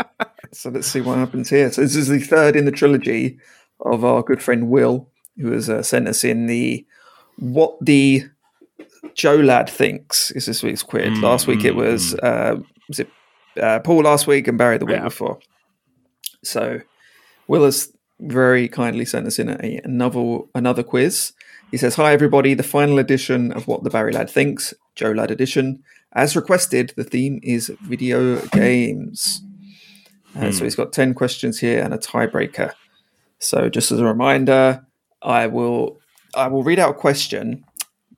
so 0.53 0.68
let's 0.68 0.88
see 0.88 1.01
what 1.01 1.16
happens 1.16 1.49
here. 1.49 1.72
So 1.72 1.80
this 1.80 1.97
is 1.97 2.09
the 2.09 2.20
third 2.20 2.55
in 2.55 2.66
the 2.66 2.70
trilogy 2.70 3.38
of 3.80 4.05
our 4.05 4.22
good 4.22 4.43
friend 4.43 4.68
Will, 4.68 5.09
who 5.38 5.53
has 5.53 5.70
uh, 5.70 5.82
sent 5.82 6.07
us 6.07 6.22
in 6.22 6.49
the 6.49 6.86
what 7.38 7.78
the 7.80 8.24
Joe 9.14 9.36
lad 9.36 9.70
thinks 9.70 10.30
is 10.32 10.45
this 10.45 10.62
week's 10.62 10.82
quiz. 10.82 11.18
Last 11.18 11.47
week 11.47 11.64
it 11.64 11.74
was 11.74 12.14
uh, 12.16 12.57
was 12.88 13.01
it 13.01 13.09
uh, 13.59 13.78
Paul 13.80 14.03
last 14.03 14.26
week 14.26 14.47
and 14.49 14.59
Barry 14.59 14.76
the 14.76 14.84
week 14.84 14.97
Yeah. 14.97 15.05
before. 15.05 15.38
So 16.45 16.80
Will 17.49 17.64
has 17.64 17.90
very 18.20 18.68
kindly 18.68 19.07
sent 19.07 19.26
us 19.26 19.38
in 19.38 19.49
a, 19.49 19.80
another 19.82 20.40
another 20.55 20.82
quiz. 20.82 21.32
He 21.73 21.79
says, 21.79 21.95
"Hi 21.95 22.12
everybody, 22.12 22.53
the 22.53 22.62
final 22.62 22.99
edition 22.99 23.51
of 23.51 23.66
What 23.66 23.83
the 23.83 23.89
Barry 23.89 24.12
Lad 24.12 24.29
Thinks, 24.29 24.75
Joe 24.95 25.11
Lad 25.11 25.31
edition. 25.31 25.83
As 26.12 26.37
requested, 26.37 26.93
the 26.99 27.03
theme 27.03 27.41
is 27.43 27.73
video 27.83 28.45
games. 28.49 29.43
Uh, 30.37 30.53
So 30.53 30.64
he's 30.64 30.77
got 30.77 30.93
ten 30.93 31.14
questions 31.14 31.61
here 31.61 31.83
and 31.83 31.95
a 31.95 31.99
tiebreaker. 31.99 32.75
So 33.39 33.70
just 33.70 33.91
as 33.91 34.01
a 34.01 34.05
reminder, 34.05 34.87
I 35.23 35.47
will 35.47 35.99
I 36.35 36.49
will 36.49 36.62
read 36.62 36.79
out 36.79 36.91
a 36.91 36.99
question. 36.99 37.64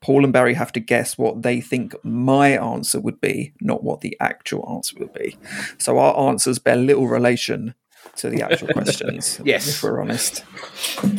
Paul 0.01 0.25
and 0.25 0.33
Barry 0.33 0.55
have 0.55 0.73
to 0.73 0.81
guess 0.81 1.17
what 1.17 1.43
they 1.43 1.61
think 1.61 1.95
my 2.03 2.59
answer 2.59 3.01
would 3.01 3.21
be, 3.21 3.55
not 3.61 3.85
what 3.85 4.01
the 4.01 4.17
actual 4.21 4.69
answer 4.69 4.97
would 4.99 5.15
be. 5.15 5.39
So 5.79 5.99
our 5.99 6.29
answers 6.29 6.59
bear 6.59 6.77
little 6.77 7.07
relation 7.07 7.75
to 8.17 8.31
the 8.31 8.43
actual 8.43 8.69
questions. 8.69 9.41
Yes. 9.45 9.69
if 9.69 9.83
we're 9.83 10.01
honest. 10.01 10.45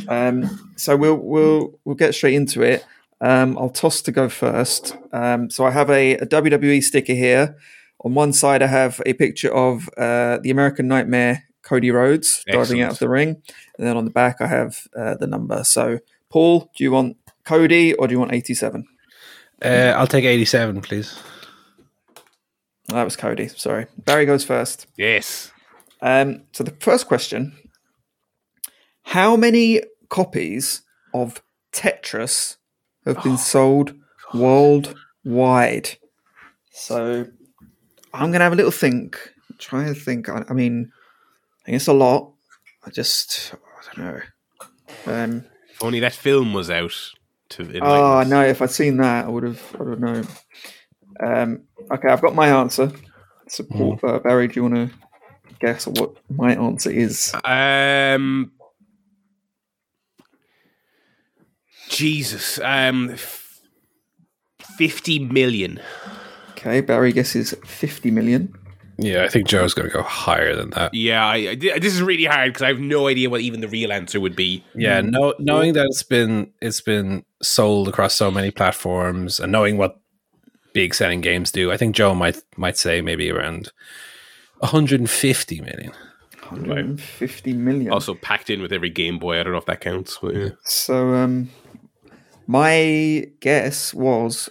Um, 0.07 0.73
so 0.75 0.95
we'll 0.95 1.15
we'll 1.15 1.79
we'll 1.85 1.95
get 1.95 2.13
straight 2.15 2.35
into 2.35 2.61
it. 2.61 2.85
Um, 3.21 3.57
I'll 3.57 3.69
toss 3.69 4.01
to 4.03 4.11
go 4.11 4.29
first. 4.29 4.95
Um, 5.11 5.49
so 5.49 5.65
I 5.65 5.71
have 5.71 5.89
a, 5.89 6.17
a 6.17 6.25
WWE 6.25 6.83
sticker 6.83 7.13
here. 7.13 7.57
On 8.03 8.13
one 8.13 8.33
side, 8.33 8.61
I 8.61 8.67
have 8.67 9.01
a 9.05 9.13
picture 9.13 9.51
of 9.53 9.89
uh, 9.97 10.37
the 10.39 10.51
American 10.51 10.87
Nightmare, 10.87 11.43
Cody 11.63 11.89
Rhodes, 11.91 12.43
diving 12.51 12.81
out 12.81 12.91
of 12.91 12.99
the 12.99 13.09
ring, 13.09 13.41
and 13.77 13.87
then 13.87 13.97
on 13.97 14.05
the 14.05 14.11
back, 14.11 14.41
I 14.41 14.47
have 14.47 14.87
uh, 14.95 15.15
the 15.15 15.27
number. 15.27 15.63
So, 15.63 15.99
Paul, 16.29 16.69
do 16.75 16.83
you 16.83 16.91
want 16.91 17.17
Cody 17.45 17.93
or 17.93 18.07
do 18.07 18.13
you 18.13 18.19
want 18.19 18.33
eighty-seven? 18.33 18.85
Uh, 19.63 19.93
I'll 19.97 20.07
take 20.07 20.25
eighty-seven, 20.25 20.81
please. 20.81 21.17
That 22.89 23.03
was 23.03 23.15
Cody. 23.15 23.47
Sorry, 23.47 23.87
Barry 23.97 24.25
goes 24.25 24.43
first. 24.43 24.85
Yes. 24.97 25.51
Um, 26.01 26.43
so 26.51 26.63
the 26.63 26.71
first 26.79 27.07
question: 27.07 27.53
How 29.03 29.35
many 29.35 29.81
copies 30.09 30.81
of 31.13 31.41
Tetris 31.71 32.57
have 33.05 33.21
been 33.23 33.37
sold 33.37 33.93
worldwide? 34.33 35.97
So 36.71 37.25
I'm 38.13 38.29
going 38.31 38.39
to 38.39 38.43
have 38.43 38.53
a 38.53 38.57
little 38.57 38.71
think. 38.71 39.17
Try 39.57 39.85
and 39.85 39.97
think. 39.97 40.29
I, 40.29 40.43
I 40.49 40.53
mean, 40.53 40.91
I 41.61 41.65
think 41.65 41.75
it's 41.77 41.87
a 41.87 41.93
lot. 41.93 42.33
I 42.85 42.89
just, 42.89 43.53
I 43.53 43.95
don't 43.95 44.05
know. 44.05 44.21
Um, 45.07 45.45
If 45.69 45.83
only 45.83 45.99
that 46.01 46.13
film 46.13 46.53
was 46.53 46.69
out 46.69 46.93
to 47.49 47.61
enlighten 47.63 47.81
oh 47.83 48.17
us. 48.19 48.27
no! 48.27 48.41
If 48.43 48.61
I'd 48.61 48.71
seen 48.71 48.97
that, 48.97 49.25
I 49.25 49.29
would 49.29 49.43
have. 49.43 49.75
I 49.75 49.77
don't 49.77 49.99
know. 49.99 50.23
Um, 51.19 51.61
okay, 51.91 52.09
I've 52.09 52.21
got 52.21 52.35
my 52.35 52.49
answer. 52.49 52.91
So, 53.47 53.63
Paul, 53.63 53.99
uh, 54.03 54.19
Barry, 54.19 54.47
do 54.47 54.55
you 54.55 54.63
want 54.63 54.75
to 54.75 54.97
guess 55.59 55.87
what 55.87 56.11
my 56.29 56.53
answer 56.55 56.89
is? 56.91 57.33
Um, 57.43 58.51
Jesus. 61.89 62.59
Um, 62.59 63.15
fifty 64.77 65.19
million. 65.19 65.79
Okay, 66.51 66.81
Barry 66.81 67.11
guesses 67.11 67.53
50 67.65 68.09
million. 68.11 68.51
Yeah, 68.97 69.23
I 69.23 69.27
think 69.27 69.45
Joe's 69.47 69.73
going 69.75 69.87
to 69.89 69.93
go 69.93 70.01
higher 70.01 70.55
than 70.55 70.69
that. 70.71 70.93
Yeah, 70.93 71.23
I, 71.23 71.35
I- 71.35 71.55
this 71.55 71.93
is 71.93 72.01
really 72.01 72.23
hard 72.25 72.49
because 72.53 72.63
I 72.63 72.69
have 72.69 72.79
no 72.79 73.07
idea 73.07 73.29
what 73.29 73.41
even 73.41 73.59
the 73.61 73.67
real 73.67 73.91
answer 73.91 74.19
would 74.19 74.35
be. 74.35 74.63
Yeah, 74.73 75.01
no, 75.01 75.35
knowing 75.37 75.73
that 75.73 75.85
it's 75.85 76.01
been 76.01 76.53
it's 76.61 76.81
been 76.81 77.23
sold 77.43 77.87
across 77.87 78.15
so 78.15 78.31
many 78.31 78.49
platforms, 78.51 79.39
and 79.39 79.51
knowing 79.51 79.77
what 79.77 79.99
big 80.73 80.95
selling 80.95 81.21
games 81.21 81.51
do, 81.51 81.71
I 81.71 81.77
think 81.77 81.95
Joe 81.95 82.15
might 82.15 82.41
might 82.57 82.77
say 82.77 83.01
maybe 83.01 83.29
around 83.29 83.71
150 84.59 85.61
million. 85.61 85.91
150 86.49 87.53
million. 87.53 87.91
Also 87.91 88.13
packed 88.13 88.49
in 88.49 88.61
with 88.61 88.71
every 88.71 88.89
Game 88.89 89.19
Boy. 89.19 89.39
I 89.39 89.43
don't 89.43 89.53
know 89.53 89.59
if 89.59 89.65
that 89.65 89.81
counts. 89.81 90.17
But 90.21 90.35
yeah. 90.35 90.49
So 90.63 91.13
um, 91.13 91.49
my 92.47 93.25
guess 93.39 93.93
was 93.93 94.49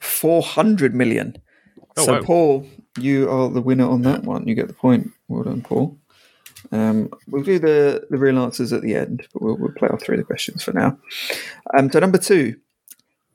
400 0.00 0.94
million. 0.94 1.36
Oh, 1.96 2.04
so 2.04 2.12
wow. 2.14 2.22
Paul, 2.22 2.66
you 2.98 3.30
are 3.30 3.48
the 3.48 3.62
winner 3.62 3.88
on 3.88 4.02
that 4.02 4.24
one. 4.24 4.46
You 4.46 4.54
get 4.54 4.68
the 4.68 4.74
point. 4.74 5.10
Well 5.28 5.44
done, 5.44 5.62
Paul. 5.62 5.98
Um, 6.72 7.10
we'll 7.28 7.42
do 7.42 7.58
the, 7.58 8.06
the 8.10 8.18
real 8.18 8.38
answers 8.38 8.72
at 8.72 8.82
the 8.82 8.94
end, 8.94 9.26
but 9.32 9.42
we'll, 9.42 9.56
we'll 9.56 9.72
play 9.72 9.88
off 9.88 10.02
through 10.02 10.16
the 10.16 10.24
questions 10.24 10.62
for 10.62 10.72
now. 10.72 10.98
Um, 11.76 11.90
so 11.90 12.00
number 12.00 12.18
two, 12.18 12.56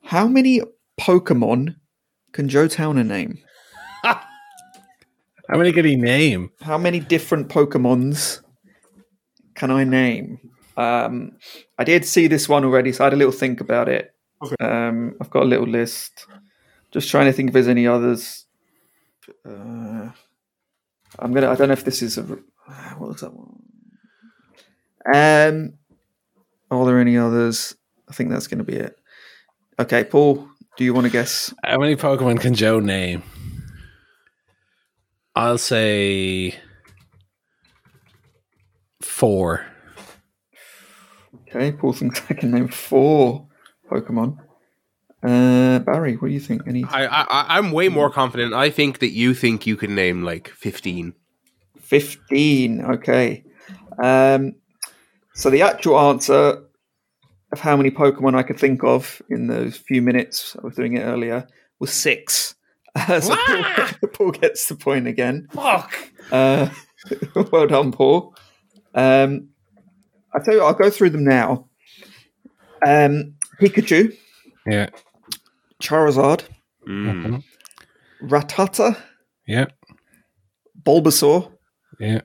how 0.04 0.26
many 0.26 0.60
Pokemon 1.00 1.76
can 2.32 2.48
Joe 2.48 2.68
Towner 2.68 3.04
name? 3.04 3.38
How 5.52 5.58
many 5.58 5.72
could 5.72 5.84
he 5.84 5.96
name? 5.96 6.50
How 6.62 6.78
many 6.78 6.98
different 6.98 7.50
Pokemons 7.50 8.40
can 9.54 9.70
I 9.70 9.84
name? 9.84 10.38
Um, 10.78 11.32
I 11.78 11.84
did 11.84 12.06
see 12.06 12.26
this 12.26 12.48
one 12.48 12.64
already, 12.64 12.90
so 12.90 13.04
I 13.04 13.06
had 13.06 13.12
a 13.12 13.16
little 13.16 13.32
think 13.32 13.60
about 13.60 13.90
it. 13.90 14.14
Um, 14.58 15.14
I've 15.20 15.28
got 15.28 15.42
a 15.42 15.46
little 15.46 15.66
list. 15.66 16.26
Just 16.90 17.10
trying 17.10 17.26
to 17.26 17.34
think 17.34 17.50
if 17.50 17.52
there's 17.52 17.68
any 17.68 17.86
others. 17.86 18.46
Uh, 19.46 20.08
I'm 21.18 21.34
gonna. 21.34 21.50
I 21.50 21.54
don't 21.54 21.68
know 21.68 21.74
if 21.74 21.84
this 21.84 22.00
is 22.00 22.16
a. 22.16 22.22
What 22.96 23.10
was 23.10 23.20
that 23.20 23.34
one? 23.34 23.62
Um, 25.14 25.74
are 26.70 26.86
there 26.86 26.98
any 26.98 27.18
others? 27.18 27.74
I 28.08 28.14
think 28.14 28.30
that's 28.30 28.46
going 28.46 28.58
to 28.58 28.64
be 28.64 28.76
it. 28.76 28.96
Okay, 29.78 30.04
Paul. 30.04 30.48
Do 30.78 30.84
you 30.84 30.94
want 30.94 31.06
to 31.06 31.12
guess? 31.12 31.52
How 31.62 31.78
many 31.78 31.96
Pokemon 31.96 32.40
can 32.40 32.54
Joe 32.54 32.80
name? 32.80 33.22
I'll 35.34 35.58
say 35.58 36.56
four. 39.00 39.66
Okay, 41.48 41.72
Paul 41.72 41.92
thinks 41.92 42.22
I 42.28 42.34
can 42.34 42.50
name 42.50 42.68
four 42.68 43.48
Pokemon. 43.90 44.38
Uh, 45.22 45.78
Barry, 45.78 46.16
what 46.16 46.28
do 46.28 46.34
you 46.34 46.40
think? 46.40 46.62
Any 46.66 46.84
I, 46.84 47.06
I, 47.06 47.56
I'm 47.56 47.70
way 47.70 47.88
more 47.88 48.10
confident. 48.10 48.54
I 48.54 48.70
think 48.70 48.98
that 48.98 49.10
you 49.10 49.34
think 49.34 49.66
you 49.66 49.76
can 49.76 49.94
name 49.94 50.22
like 50.22 50.48
15. 50.48 51.14
15. 51.80 52.80
Okay. 52.80 53.44
Um, 54.02 54.54
so 55.34 55.48
the 55.48 55.62
actual 55.62 55.98
answer 55.98 56.64
of 57.52 57.60
how 57.60 57.76
many 57.76 57.90
Pokemon 57.90 58.34
I 58.34 58.42
could 58.42 58.58
think 58.58 58.82
of 58.82 59.22
in 59.28 59.46
those 59.46 59.76
few 59.76 60.02
minutes 60.02 60.56
I 60.60 60.66
was 60.66 60.74
doing 60.74 60.96
it 60.96 61.02
earlier 61.02 61.46
was 61.78 61.92
six. 61.92 62.54
Uh, 62.94 63.20
so 63.20 63.36
Paul, 63.36 64.08
Paul 64.12 64.30
gets 64.32 64.66
the 64.68 64.74
point 64.76 65.06
again. 65.06 65.48
Fuck. 65.52 65.94
Uh, 66.30 66.68
well 67.52 67.66
done, 67.66 67.92
Paul. 67.92 68.34
Um, 68.94 69.48
I 70.34 70.38
tell 70.40 70.54
you, 70.54 70.60
what, 70.60 70.66
I'll 70.68 70.74
go 70.74 70.90
through 70.90 71.10
them 71.10 71.24
now. 71.24 71.68
Um, 72.86 73.34
Pikachu, 73.60 74.16
Yeah. 74.66 74.88
Charizard, 75.82 76.44
Mm. 76.88 77.42
Rattata, 78.22 78.96
Yeah. 79.46 79.66
Bulbasaur, 80.82 81.52
Yeah. 82.00 82.22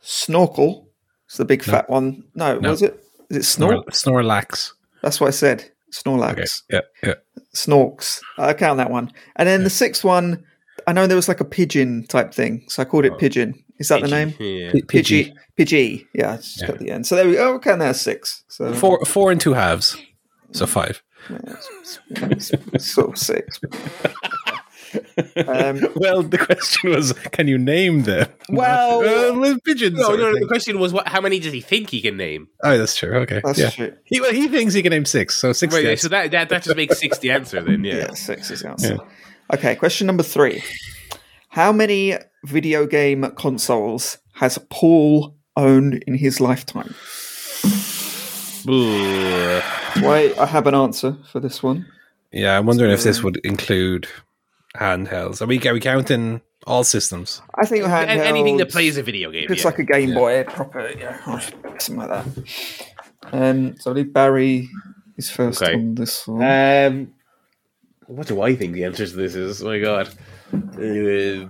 Snorkel. 0.00 0.88
It's 1.26 1.36
the 1.36 1.44
big 1.44 1.62
fat 1.62 1.88
one. 1.90 2.24
No, 2.34 2.58
No. 2.58 2.70
was 2.70 2.82
it? 2.82 2.98
Is 3.30 3.36
it 3.36 3.60
Snork? 3.60 3.84
Snor- 3.86 4.22
Snorlax. 4.24 4.72
That's 5.02 5.20
what 5.20 5.28
I 5.28 5.30
said. 5.32 5.70
Snorlax. 5.94 6.32
Okay. 6.32 6.44
Yeah. 6.70 6.80
Yeah. 7.02 7.14
Snorks. 7.54 8.20
I 8.36 8.52
count 8.52 8.78
that 8.78 8.90
one. 8.90 9.12
And 9.36 9.48
then 9.48 9.64
the 9.64 9.70
sixth 9.70 10.04
one, 10.04 10.44
I 10.86 10.92
know 10.92 11.06
there 11.06 11.16
was 11.16 11.28
like 11.28 11.40
a 11.40 11.44
pigeon 11.44 12.04
type 12.08 12.34
thing, 12.34 12.64
so 12.68 12.82
I 12.82 12.84
called 12.84 13.04
it 13.04 13.12
oh. 13.12 13.16
pigeon. 13.16 13.54
Is 13.78 13.88
that 13.88 14.02
the 14.02 14.08
name? 14.08 14.34
Yeah. 14.38 14.72
P- 14.72 14.82
Pidgey. 14.82 15.32
Pidgey. 15.58 16.06
Yeah, 16.14 16.34
it's 16.34 16.54
just 16.54 16.66
got 16.66 16.78
the 16.78 16.90
end. 16.90 17.06
So 17.06 17.16
there 17.16 17.26
we 17.26 17.34
go. 17.34 17.54
Okay, 17.54 17.70
count 17.70 17.80
that 17.80 17.96
six. 17.96 18.44
So 18.48 18.72
Four, 18.72 19.04
four 19.04 19.32
and 19.32 19.40
two 19.40 19.52
halves. 19.52 19.96
So 20.52 20.66
five. 20.66 21.02
it's, 22.10 22.50
it's 22.72 22.92
sort 22.92 23.10
of 23.10 23.18
six. 23.18 23.60
um, 25.46 25.80
Well, 25.96 26.22
the 26.22 26.38
question 26.38 26.90
was, 26.90 27.12
can 27.12 27.48
you 27.48 27.58
name 27.58 28.02
them? 28.02 28.28
Well- 28.48 29.44
uh, 29.44 29.56
pigeons. 29.64 29.98
No, 29.98 30.10
no, 30.10 30.32
no. 30.32 30.38
The 30.38 30.46
question 30.46 30.78
was, 30.78 30.92
what? 30.92 31.08
How 31.08 31.20
many 31.20 31.40
does 31.40 31.52
he 31.52 31.60
think 31.60 31.90
he 31.90 32.00
can 32.00 32.16
name? 32.16 32.48
Oh, 32.62 32.76
that's 32.76 32.96
true. 32.96 33.14
Okay. 33.18 33.40
that's 33.42 33.58
yeah. 33.58 33.70
true. 33.70 33.94
He, 34.04 34.20
well, 34.20 34.32
he 34.32 34.48
thinks 34.48 34.74
he 34.74 34.82
can 34.82 34.90
name 34.90 35.04
six. 35.04 35.36
So 35.36 35.52
six. 35.52 35.74
Right, 35.74 35.84
yes. 35.84 36.02
so 36.02 36.08
that, 36.08 36.30
that 36.32 36.48
that 36.50 36.62
just 36.62 36.76
makes 36.76 36.98
six 36.98 37.18
the 37.18 37.30
answer 37.30 37.62
then. 37.62 37.84
Yeah. 37.84 37.94
Yeah, 37.94 38.14
six 38.14 38.50
is 38.50 38.60
the 38.60 38.70
answer. 38.70 38.98
Okay, 39.52 39.76
question 39.76 40.06
number 40.06 40.22
three. 40.22 40.62
How 41.48 41.72
many 41.72 42.16
video 42.44 42.86
game 42.86 43.30
consoles 43.36 44.18
has 44.34 44.58
Paul 44.70 45.36
owned 45.56 46.02
in 46.06 46.14
his 46.14 46.40
lifetime? 46.40 46.94
Ugh. 48.66 49.62
Wait, 50.02 50.38
I 50.38 50.46
have 50.46 50.66
an 50.66 50.74
answer 50.74 51.16
for 51.30 51.40
this 51.40 51.62
one. 51.62 51.86
Yeah, 52.32 52.58
I'm 52.58 52.66
wondering 52.66 52.90
if 52.90 53.04
this 53.04 53.22
would 53.22 53.36
include 53.44 54.08
handhelds. 54.76 55.40
Are 55.42 55.46
we, 55.46 55.60
are 55.66 55.72
we 55.72 55.80
counting 55.80 56.40
all 56.66 56.84
systems? 56.84 57.42
I 57.54 57.66
think 57.66 57.84
An- 57.84 58.08
anything 58.20 58.56
that 58.58 58.70
plays 58.70 58.96
a 58.96 59.02
video 59.02 59.30
game. 59.30 59.46
It's 59.50 59.62
yeah. 59.62 59.68
like 59.70 59.78
a 59.78 59.84
Game 59.84 60.14
Boy, 60.14 60.44
proper, 60.44 60.90
yeah, 60.98 61.18
or 61.26 61.40
something 61.78 61.96
like 61.96 62.08
that. 62.08 62.86
Um, 63.32 63.76
so 63.78 63.90
I 63.90 63.94
believe 63.94 64.12
Barry 64.12 64.68
is 65.16 65.30
first 65.30 65.62
Okay. 65.62 65.74
on 65.74 65.94
this 65.94 66.26
one. 66.26 66.42
Um, 66.42 67.14
what 68.06 68.26
do 68.26 68.42
I 68.42 68.54
think 68.54 68.74
the 68.74 68.84
answer 68.84 69.06
to 69.06 69.16
this 69.16 69.34
is? 69.34 69.62
Oh 69.62 69.66
my 69.66 69.78
god. 69.78 70.08
Uh, 70.52 71.48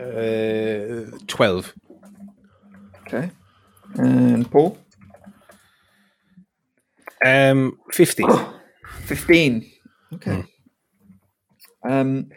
uh, 0.00 1.04
Twelve. 1.26 1.72
okay. 3.06 3.30
And 3.96 4.50
Paul? 4.50 4.76
Um, 7.24 7.78
50. 7.92 8.24
15. 9.02 9.70
Okay. 10.14 10.44
Um, 11.88 12.28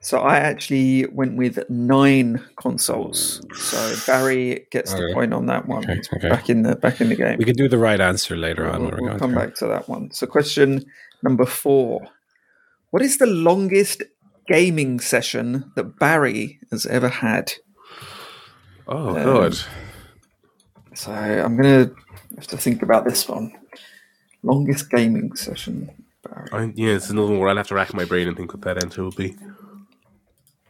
so 0.00 0.20
I 0.20 0.36
actually 0.38 1.06
went 1.06 1.36
with 1.36 1.58
nine 1.68 2.44
consoles. 2.60 3.40
So 3.56 3.94
Barry 4.06 4.66
gets 4.70 4.92
the 4.92 5.10
point 5.14 5.32
on 5.34 5.46
that 5.46 5.66
one. 5.66 5.84
Okay, 5.88 6.00
okay. 6.16 6.28
Back 6.28 6.48
in 6.48 6.62
the 6.62 6.76
back 6.76 7.00
in 7.00 7.08
the 7.08 7.16
game. 7.16 7.38
We 7.38 7.44
can 7.44 7.56
do 7.56 7.68
the 7.68 7.78
right 7.78 8.00
answer 8.00 8.36
later 8.36 8.68
on. 8.68 8.82
We'll, 8.82 8.90
when 8.92 9.00
we're 9.02 9.10
we'll 9.10 9.18
come 9.18 9.32
through. 9.32 9.40
back 9.46 9.54
to 9.56 9.66
that 9.66 9.88
one. 9.88 10.10
So 10.12 10.26
question 10.26 10.84
number 11.22 11.44
four: 11.44 12.06
What 12.90 13.02
is 13.02 13.18
the 13.18 13.26
longest 13.26 14.02
gaming 14.48 15.00
session 15.00 15.72
that 15.74 15.98
Barry 15.98 16.60
has 16.70 16.86
ever 16.86 17.08
had? 17.08 17.52
Oh 18.86 19.08
Um, 19.08 19.14
god. 19.24 19.58
So 20.94 21.10
I'm 21.12 21.56
gonna 21.56 21.90
have 22.36 22.46
to 22.48 22.56
think 22.56 22.82
about 22.82 23.04
this 23.04 23.28
one. 23.28 23.52
Longest 24.46 24.90
gaming 24.90 25.34
session. 25.36 25.90
Barry. 26.22 26.48
I, 26.52 26.72
yeah, 26.74 26.94
it's 26.94 27.10
another 27.10 27.28
one 27.32 27.38
where 27.40 27.48
I'll 27.48 27.56
have 27.56 27.68
to 27.68 27.74
rack 27.74 27.92
my 27.94 28.04
brain 28.04 28.28
and 28.28 28.36
think 28.36 28.52
what 28.52 28.62
that 28.62 28.82
answer 28.82 29.02
will 29.02 29.10
be. 29.12 29.36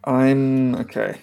I'm 0.05 0.74
okay. 0.77 1.20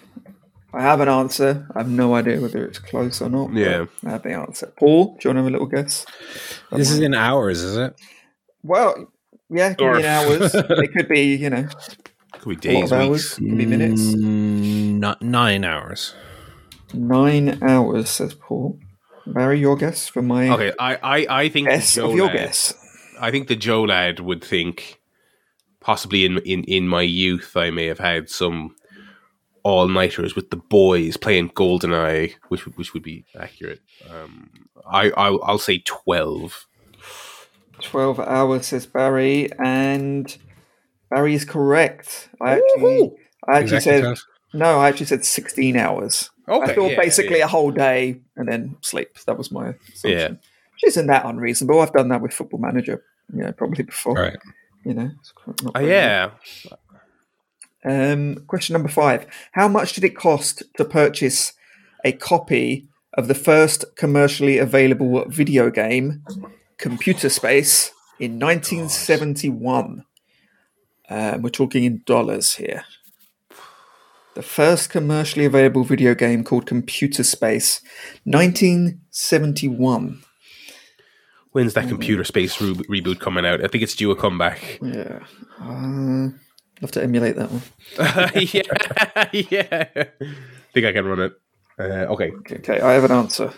I 0.74 0.82
have 0.82 1.02
an 1.02 1.08
answer. 1.10 1.68
I 1.76 1.80
have 1.80 1.90
no 1.90 2.16
idea 2.16 2.42
whether 2.42 2.66
it's 2.66 2.80
close 2.80 3.22
or 3.22 3.30
not. 3.30 3.54
Yeah. 3.54 3.86
I 4.06 4.10
have 4.12 4.24
the 4.24 4.34
answer. 4.34 4.74
Paul, 4.78 5.16
do 5.20 5.30
you 5.30 5.30
want 5.30 5.38
to 5.38 5.44
have 5.44 5.46
a 5.46 5.50
little 5.52 5.68
guess? 5.68 6.06
This 6.72 6.90
is 6.90 7.00
in 7.00 7.14
hours, 7.14 7.62
is 7.62 7.78
it? 7.78 7.94
Well, 8.64 9.12
yeah, 9.50 9.74
could 9.74 9.84
Or- 9.86 9.94
be 9.94 10.00
in 10.00 10.06
hours. 10.06 10.56
it 10.56 10.94
could 10.94 11.08
be, 11.08 11.36
you 11.36 11.50
know, 11.50 11.68
Could 12.40 12.50
be 12.50 12.56
days, 12.56 12.92
of 12.92 13.00
hours. 13.00 13.10
weeks. 13.10 13.36
Could 13.36 13.58
be 13.58 13.66
minutes. 13.66 14.02
Mm, 14.02 15.00
not 15.00 15.22
nine 15.22 15.64
hours. 15.64 16.16
Nine 16.94 17.60
hours, 17.64 18.10
says 18.10 18.34
Paul. 18.34 18.80
Barry, 19.26 19.60
your 19.60 19.76
guess 19.76 20.08
for 20.08 20.22
my 20.22 20.50
Okay, 20.50 20.74
I, 20.80 20.96
I, 20.96 21.42
I 21.44 21.50
think 21.50 21.68
guess 21.70 21.96
Joe 21.96 22.10
of 22.10 22.16
your 22.16 22.28
lad- 22.28 22.36
guess. 22.38 22.74
I 23.20 23.32
think 23.32 23.48
the 23.48 23.56
Joe 23.56 23.84
lad 23.84 24.20
would 24.20 24.44
think 24.44 25.00
possibly 25.80 26.26
in 26.26 26.40
in 26.40 26.64
in 26.66 26.88
my 26.88 27.02
youth 27.02 27.56
I 27.56 27.70
may 27.72 27.86
have 27.88 28.00
had 28.00 28.30
some 28.30 28.76
all 29.64 29.88
nighters 29.88 30.36
with 30.36 30.50
the 30.50 30.58
boys 30.58 31.16
playing 31.16 31.50
Goldeneye, 31.52 32.34
which 32.50 32.66
which 32.78 32.94
would 32.94 33.04
be 33.04 33.24
accurate. 33.40 33.80
Um, 34.10 34.50
I 34.86 35.12
I'll, 35.12 35.42
I'll 35.44 35.58
say 35.58 35.80
twelve. 35.80 36.66
12 37.82 38.20
hours, 38.22 38.68
says 38.68 38.86
Barry, 38.86 39.50
and 39.60 40.38
Barry 41.10 41.34
is 41.34 41.44
correct. 41.44 42.30
I 42.40 42.54
actually, 42.54 43.12
I 43.48 43.60
actually 43.60 43.78
Exactly 43.78 43.80
said, 43.92 44.02
twelve. 44.02 44.20
no, 44.54 44.80
I 44.80 44.88
actually 44.88 45.08
said 45.08 45.26
16 45.26 45.76
hours. 45.76 46.30
Okay, 46.48 46.72
I 46.72 46.76
thought 46.76 46.92
yeah, 46.92 46.98
basically 46.98 47.40
yeah. 47.40 47.46
a 47.46 47.48
whole 47.48 47.72
day 47.72 48.20
and 48.36 48.48
then 48.48 48.76
sleep. 48.82 49.18
That 49.26 49.38
was 49.38 49.52
my 49.52 49.76
assumption. 49.94 50.12
Yeah. 50.12 50.28
Which 50.30 50.84
isn't 50.88 51.08
that 51.08 51.26
unreasonable. 51.26 51.80
I've 51.80 51.94
done 51.94 52.10
that 52.10 52.22
with 52.22 52.34
Football 52.34 52.60
Manager 52.60 53.04
you 53.32 53.44
know, 53.44 53.52
probably 53.52 53.84
before. 53.84 54.16
Right. 54.16 54.38
You 54.86 54.94
know. 54.94 55.12
it's 55.20 55.32
quite- 55.32 55.64
not 55.64 55.74
Oh, 55.76 55.80
yeah. 55.80 56.32
Um, 57.86 58.46
question 58.48 58.74
number 58.74 58.90
five: 58.90 59.26
How 59.52 59.68
much 59.68 59.94
did 59.94 60.04
it 60.04 60.16
cost 60.16 60.64
to 60.78 60.86
purchase 60.86 61.54
a 62.06 62.14
copy 62.14 62.88
of 63.14 63.28
the 63.28 63.36
first 63.36 63.86
commercially 63.96 64.58
available 64.58 65.26
video 65.28 65.70
game, 65.70 66.24
Computer 66.78 67.30
Space, 67.30 67.92
in 68.20 68.40
1971? 68.40 70.06
Um, 71.10 71.42
we're 71.42 71.50
talking 71.50 71.84
in 71.84 72.04
dollars 72.06 72.54
here. 72.54 72.86
The 74.36 74.42
first 74.42 74.90
commercially 74.90 75.46
available 75.46 75.84
video 75.84 76.16
game 76.16 76.44
called 76.44 76.66
Computer 76.66 77.24
Space, 77.24 77.82
1971. 78.24 80.24
When's 81.52 81.76
that 81.76 81.88
computer 81.88 82.24
space 82.24 82.60
re- 82.60 82.74
reboot 83.02 83.20
coming 83.20 83.46
out? 83.46 83.64
I 83.64 83.68
think 83.68 83.84
it's 83.84 83.96
due 83.96 84.10
a 84.10 84.16
comeback. 84.16 84.80
Yeah. 84.82 85.20
Uh, 85.62 86.30
love 86.82 86.90
to 86.94 87.04
emulate 87.04 87.36
that 87.36 87.52
one. 87.52 87.62
yeah, 88.42 88.64
yeah. 89.32 89.84
think 90.74 90.86
I 90.88 90.92
can 90.92 91.06
run 91.06 91.20
it. 91.20 91.34
Uh, 91.78 91.84
okay, 92.14 92.32
Okay, 92.32 92.56
okay, 92.56 92.82
I 92.82 92.94
have 92.94 93.04
an 93.04 93.12
answer. 93.12 93.54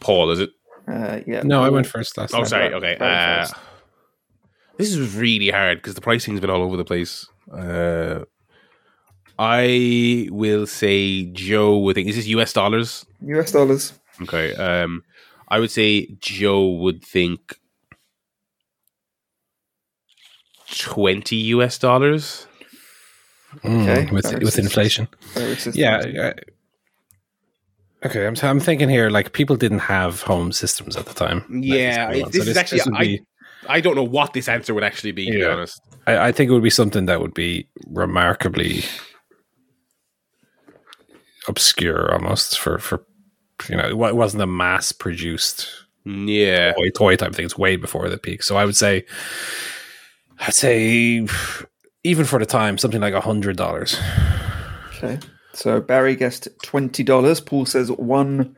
Paul, 0.00 0.30
is 0.30 0.40
it? 0.40 0.50
Uh, 0.88 1.20
yeah. 1.26 1.42
No, 1.42 1.62
I 1.62 1.68
went 1.68 1.86
first 1.86 2.16
last 2.16 2.32
Oh, 2.32 2.38
time. 2.38 2.46
sorry. 2.46 2.72
Okay. 2.72 2.96
Uh, 2.98 3.46
this 4.78 4.94
is 4.94 5.14
really 5.16 5.50
hard 5.50 5.76
because 5.78 5.94
the 5.94 6.00
pricing's 6.00 6.40
been 6.40 6.48
all 6.50 6.62
over 6.62 6.78
the 6.78 6.84
place. 6.84 7.26
Uh, 7.52 8.20
I 9.38 10.28
will 10.30 10.66
say 10.66 11.26
Joe 11.26 11.78
would 11.78 11.94
think. 11.96 12.08
Is 12.08 12.16
this 12.16 12.26
US 12.28 12.52
dollars? 12.52 13.04
US 13.22 13.52
dollars. 13.52 13.92
Okay. 14.22 14.54
Um, 14.54 15.04
I 15.48 15.58
would 15.60 15.70
say 15.70 16.06
Joe 16.20 16.66
would 16.70 17.04
think 17.04 17.58
twenty 20.74 21.36
US 21.56 21.78
dollars. 21.78 22.46
Mm, 23.64 23.82
Okay, 23.82 24.12
with 24.12 24.24
very 24.30 24.44
with 24.44 24.58
inflation. 24.58 25.08
Yeah. 25.74 26.32
okay, 28.04 28.26
I'm, 28.26 28.34
I'm 28.42 28.60
thinking 28.60 28.88
here 28.88 29.08
like 29.08 29.32
people 29.32 29.56
didn't 29.56 29.78
have 29.80 30.22
home 30.22 30.52
systems 30.52 30.96
at 30.96 31.06
the 31.06 31.14
time. 31.14 31.44
Yeah, 31.62 32.08
1971, 32.08 32.30
this 32.32 32.48
is 32.48 32.56
actually- 32.56 32.80
would 32.90 33.00
I- 33.00 33.04
be- 33.04 33.20
I 33.68 33.80
don't 33.80 33.96
know 33.96 34.04
what 34.04 34.32
this 34.32 34.48
answer 34.48 34.74
would 34.74 34.84
actually 34.84 35.10
be. 35.12 35.26
To 35.26 35.32
be 35.32 35.44
honest. 35.44 35.80
I, 36.06 36.28
I 36.28 36.32
think 36.32 36.50
it 36.50 36.54
would 36.54 36.62
be 36.62 36.70
something 36.70 37.06
that 37.06 37.20
would 37.20 37.34
be 37.34 37.66
remarkably 37.88 38.84
obscure 41.48 42.12
almost 42.12 42.58
for 42.58 42.78
for 42.78 43.04
you 43.68 43.76
know 43.76 43.88
it 43.88 44.16
wasn't 44.16 44.42
a 44.42 44.46
mass 44.46 44.92
produced 44.92 45.68
Yeah. 46.04 46.72
toy, 46.72 46.90
toy 46.90 47.16
type 47.16 47.34
thing. 47.34 47.44
It's 47.46 47.56
way 47.58 47.76
before 47.76 48.08
the 48.08 48.18
peak. 48.18 48.42
So 48.42 48.56
I 48.56 48.64
would 48.64 48.76
say 48.76 49.04
I'd 50.40 50.54
say 50.54 51.26
even 52.04 52.24
for 52.26 52.38
the 52.38 52.46
time 52.46 52.78
something 52.78 53.00
like 53.00 53.14
a 53.14 53.20
hundred 53.20 53.56
dollars. 53.56 53.98
Okay. 54.98 55.18
So 55.52 55.80
Barry 55.80 56.16
guessed 56.16 56.48
twenty 56.62 57.02
dollars. 57.02 57.40
Paul 57.40 57.64
says 57.66 57.90
one 57.90 58.54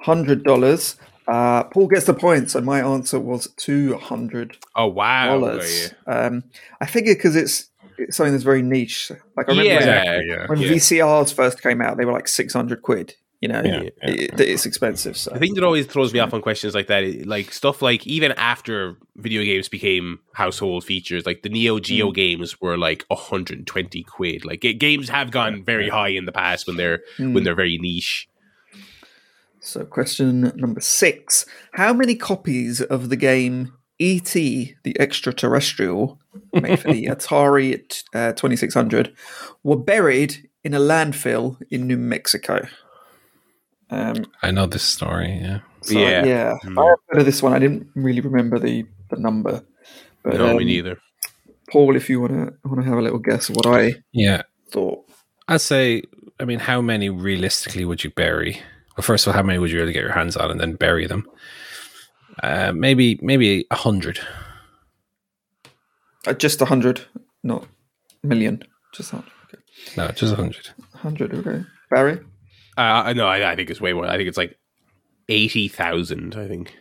hundred 0.00 0.44
dollars. 0.44 0.96
Uh, 1.28 1.62
Paul 1.64 1.86
gets 1.86 2.06
the 2.06 2.14
points, 2.14 2.56
and 2.56 2.66
my 2.66 2.80
answer 2.80 3.20
was 3.20 3.46
two 3.56 3.96
hundred 3.96 4.56
Oh 4.74 4.88
wow. 4.88 5.38
dollars. 5.38 5.94
Um, 6.06 6.42
I 6.80 6.86
figure 6.86 7.14
because 7.14 7.36
it's 7.36 7.68
it's 7.70 7.70
something 8.10 8.32
that's 8.32 8.44
very 8.44 8.62
niche. 8.62 9.10
Like 9.36 9.48
I 9.48 9.52
remember 9.52 9.74
when- 9.74 9.86
Yeah. 9.88 10.20
yeah. 10.24 10.46
when, 10.46 10.60
yeah. 10.60 10.68
VCRs 10.68 11.32
first 11.34 11.62
came 11.62 11.80
out, 11.80 11.96
they 11.96 12.04
were 12.04 12.12
like 12.12 12.28
six 12.28 12.52
hundred 12.52 12.82
quid. 12.82 13.14
You 13.40 13.48
know, 13.48 13.60
Yeah, 13.64 13.82
yeah. 13.82 13.88
It, 14.08 14.40
it's 14.40 14.66
expensive. 14.66 15.16
So 15.16 15.32
The 15.32 15.40
thing 15.40 15.54
that 15.54 15.64
always 15.64 15.86
throws 15.86 16.12
me 16.12 16.20
off 16.20 16.32
on 16.32 16.40
questions 16.42 16.76
like 16.76 16.86
that, 16.86 17.26
like 17.26 17.52
stuff 17.52 17.82
like 17.82 18.06
even 18.06 18.30
after 18.32 18.96
video 19.16 19.42
games 19.42 19.68
became 19.68 20.20
household 20.32 20.84
features, 20.84 21.26
like 21.26 21.42
the 21.42 21.48
Neo 21.48 21.80
Geo 21.80 22.10
Mm. 22.10 22.14
games 22.14 22.60
were 22.60 22.78
like 22.78 23.04
120 23.08 24.04
quid. 24.04 24.44
Like 24.44 24.60
ga- 24.60 24.74
games 24.74 25.08
have 25.08 25.32
gone 25.32 25.64
very 25.64 25.88
high 25.88 26.10
in 26.10 26.24
the 26.24 26.30
past 26.30 26.68
when 26.68 26.76
they're 26.76 27.00
Mm. 27.18 27.32
when 27.34 27.42
they're 27.42 27.56
very 27.56 27.78
niche. 27.78 28.28
So, 29.58 29.84
question 29.84 30.52
number 30.56 30.80
six 30.80 31.44
How 31.72 31.92
many 31.92 32.14
copies 32.14 32.80
of 32.80 33.08
the 33.08 33.16
game 33.16 33.72
E.T. 33.98 34.74
the 34.84 35.00
Extraterrestrial, 35.00 36.20
made 36.52 36.80
for 36.80 36.92
the 36.92 37.06
Atari 37.06 37.82
uh, 38.14 38.32
2600, 38.32 39.14
were 39.62 39.76
buried 39.76 40.48
in 40.64 40.74
a 40.74 40.78
landfill 40.80 41.58
in 41.70 41.86
New 41.86 41.96
Mexico? 41.96 42.66
Um, 43.90 44.24
I 44.42 44.50
know 44.50 44.66
this 44.66 44.82
story. 44.82 45.38
Yeah. 45.42 45.60
so, 45.82 45.98
Yeah. 45.98 46.24
yeah. 46.24 46.54
Mm. 46.64 46.82
I 46.82 46.88
have 46.88 46.98
heard 47.08 47.18
of 47.20 47.26
this 47.26 47.42
one. 47.42 47.52
I 47.52 47.58
didn't 47.58 47.88
really 47.94 48.20
remember 48.20 48.58
the, 48.58 48.84
the 49.10 49.16
number. 49.16 49.62
But, 50.22 50.34
no, 50.34 50.46
me 50.54 50.62
um, 50.62 50.66
neither. 50.66 50.98
Paul, 51.70 51.96
if 51.96 52.08
you 52.08 52.20
want 52.20 52.32
to 52.32 52.68
want 52.68 52.80
to 52.82 52.88
have 52.88 52.98
a 52.98 53.02
little 53.02 53.18
guess 53.18 53.48
of 53.48 53.56
what 53.56 53.66
I 53.66 53.94
Yeah. 54.12 54.42
thought. 54.70 55.04
I'd 55.48 55.60
say, 55.60 56.02
I 56.38 56.44
mean, 56.44 56.58
how 56.60 56.80
many 56.80 57.10
realistically 57.10 57.84
would 57.84 58.04
you 58.04 58.10
bury? 58.10 58.62
Well, 58.96 59.02
first 59.02 59.26
of 59.26 59.30
all, 59.32 59.36
how 59.36 59.42
many 59.42 59.58
would 59.58 59.70
you 59.70 59.78
really 59.80 59.92
get 59.92 60.02
your 60.02 60.12
hands 60.12 60.36
on 60.36 60.50
and 60.50 60.60
then 60.60 60.74
bury 60.74 61.06
them? 61.06 61.26
Uh, 62.42 62.72
maybe, 62.74 63.18
maybe 63.22 63.66
a 63.70 63.74
hundred. 63.76 64.20
Uh, 66.26 66.32
just 66.34 66.60
a 66.60 66.64
hundred, 66.64 67.02
not 67.42 67.66
million. 68.22 68.62
Just 68.92 69.12
a 69.12 69.16
hundred. 69.16 69.32
Okay. 69.46 69.62
No, 69.96 70.08
just 70.08 70.32
a 70.32 70.36
hundred. 70.36 70.68
Hundred. 70.94 71.34
Okay. 71.34 71.64
Barry. 71.90 72.20
Uh, 72.76 73.12
no, 73.14 73.26
I, 73.26 73.52
I 73.52 73.56
think 73.56 73.70
it's 73.70 73.80
way 73.80 73.92
more. 73.92 74.06
I 74.06 74.16
think 74.16 74.28
it's 74.28 74.38
like 74.38 74.56
80,000, 75.28 76.34
I 76.36 76.48
think. 76.48 76.74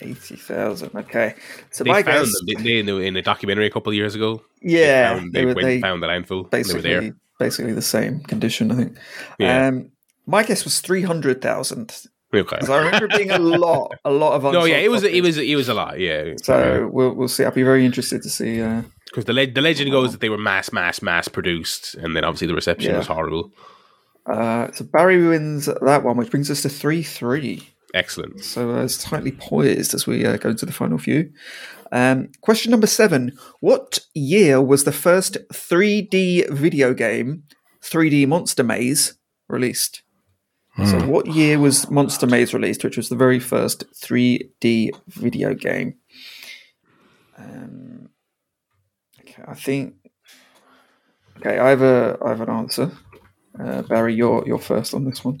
Eighty 0.00 0.36
thousand. 0.36 0.90
Okay. 0.94 1.34
So 1.70 1.84
They 1.84 1.90
my 1.90 2.02
found 2.02 2.24
guess. 2.26 2.32
them, 2.32 2.46
didn't 2.46 2.64
they, 2.64 2.78
in, 2.78 2.86
the, 2.86 2.96
in 2.98 3.16
a 3.16 3.22
documentary 3.22 3.66
a 3.66 3.70
couple 3.70 3.90
of 3.90 3.94
years 3.96 4.14
ago? 4.14 4.42
Yeah, 4.62 5.14
They, 5.14 5.18
found, 5.20 5.32
they, 5.32 5.40
they, 5.40 5.44
were 5.44 5.54
went 5.54 5.66
they 5.66 5.80
found 5.80 6.02
the 6.02 6.06
landfill. 6.06 6.50
They 6.50 6.58
were 6.58 6.64
basically 6.64 6.80
there. 6.82 7.16
basically 7.38 7.72
the 7.72 7.82
same 7.82 8.20
condition. 8.20 8.70
I 8.72 8.76
think. 8.76 8.98
Yeah. 9.38 9.66
Um, 9.68 9.90
my 10.26 10.42
guess 10.42 10.64
was 10.64 10.80
three 10.80 11.02
hundred 11.02 11.42
thousand 11.42 12.06
Okay. 12.40 12.56
because 12.56 12.70
I 12.70 12.78
remember 12.84 13.08
being 13.16 13.30
a 13.30 13.38
lot, 13.38 13.92
a 14.04 14.10
lot 14.10 14.32
of. 14.34 14.52
No, 14.52 14.64
yeah, 14.64 14.76
it 14.78 14.90
was 14.90 15.02
it 15.04 15.22
was 15.22 15.36
it 15.38 15.56
was 15.56 15.68
a 15.68 15.74
lot, 15.74 15.98
yeah. 16.00 16.34
So 16.42 16.88
we'll 16.92 17.14
we'll 17.14 17.28
see. 17.28 17.44
I'll 17.44 17.50
be 17.52 17.62
very 17.62 17.84
interested 17.84 18.22
to 18.22 18.28
see. 18.28 18.60
Uh, 18.60 18.82
Because 19.06 19.24
the 19.26 19.32
le- 19.32 19.46
the 19.52 19.60
legend 19.60 19.90
goes 19.90 20.12
that 20.12 20.20
they 20.20 20.28
were 20.30 20.38
mass, 20.38 20.72
mass, 20.72 21.00
mass 21.02 21.28
produced, 21.28 21.94
and 21.96 22.14
then 22.16 22.24
obviously 22.24 22.46
the 22.48 22.54
reception 22.54 22.90
Yeah. 22.92 22.98
was 22.98 23.06
horrible. 23.06 23.52
uh, 24.26 24.70
so 24.72 24.84
Barry 24.84 25.26
wins 25.26 25.66
that 25.66 26.02
one, 26.02 26.16
which 26.16 26.30
brings 26.30 26.50
us 26.50 26.62
to 26.62 26.68
three 26.68 27.02
three. 27.02 27.68
Excellent. 27.94 28.42
So 28.42 28.74
uh, 28.74 28.82
it's 28.84 28.98
tightly 29.02 29.30
poised 29.32 29.94
as 29.94 30.06
we 30.06 30.24
uh, 30.26 30.36
go 30.38 30.48
into 30.50 30.66
the 30.66 30.72
final 30.72 30.98
few. 30.98 31.30
Um, 31.92 32.28
question 32.40 32.70
number 32.72 32.88
seven: 32.88 33.32
What 33.60 34.00
year 34.14 34.60
was 34.60 34.82
the 34.84 34.90
first 34.92 35.36
3D 35.52 36.50
video 36.50 36.92
game, 36.94 37.44
3D 37.82 38.26
Monster 38.26 38.64
Maze, 38.64 39.14
released? 39.48 40.02
So, 40.76 41.06
what 41.06 41.26
year 41.28 41.60
was 41.60 41.88
Monster 41.88 42.26
Maze 42.26 42.52
released, 42.52 42.82
which 42.82 42.96
was 42.96 43.08
the 43.08 43.14
very 43.14 43.38
first 43.38 43.84
3D 43.94 44.90
video 45.06 45.54
game? 45.54 45.94
Um, 47.38 48.08
okay, 49.20 49.42
I 49.46 49.54
think. 49.54 49.94
Okay, 51.38 51.58
I 51.58 51.70
have 51.70 51.82
a 51.82 52.18
I 52.24 52.28
have 52.30 52.40
an 52.40 52.50
answer. 52.50 52.90
Uh, 53.58 53.82
Barry, 53.82 54.14
you're 54.14 54.42
you're 54.46 54.58
first 54.58 54.94
on 54.94 55.04
this 55.04 55.24
one. 55.24 55.38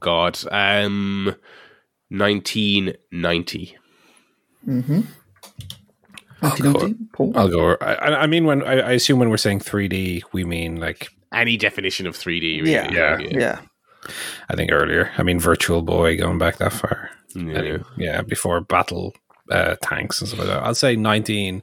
God, 0.00 0.38
um, 0.50 1.34
nineteen 2.10 2.94
ninety. 3.10 3.76
Mm-hmm. 4.66 5.00
1990, 6.40 7.04
Paul. 7.14 7.32
I'll 7.36 7.48
go. 7.48 7.76
I, 7.80 7.94
I 7.94 8.20
I 8.22 8.26
mean, 8.26 8.44
when 8.44 8.62
I, 8.62 8.80
I 8.80 8.92
assume 8.92 9.18
when 9.18 9.30
we're 9.30 9.38
saying 9.38 9.60
3D, 9.60 10.24
we 10.32 10.44
mean 10.44 10.76
like 10.76 11.08
Any 11.32 11.56
definition 11.56 12.06
of 12.06 12.14
three 12.16 12.38
D, 12.40 12.60
really. 12.60 12.72
Yeah, 12.72 13.18
Yeah. 13.18 13.18
yeah. 13.30 13.60
I 14.48 14.56
think 14.56 14.70
earlier. 14.72 15.10
I 15.18 15.22
mean, 15.22 15.38
Virtual 15.40 15.82
Boy 15.82 16.16
going 16.16 16.38
back 16.38 16.56
that 16.58 16.72
far. 16.72 17.10
Yeah. 17.34 17.52
Anyway, 17.58 17.82
yeah, 17.96 18.22
before 18.22 18.60
battle 18.60 19.14
uh, 19.50 19.76
tanks 19.82 20.20
and 20.20 20.28
stuff 20.28 20.38
like 20.40 20.48
that. 20.48 20.62
I'll 20.62 20.74
say 20.74 20.96
19, 20.96 21.62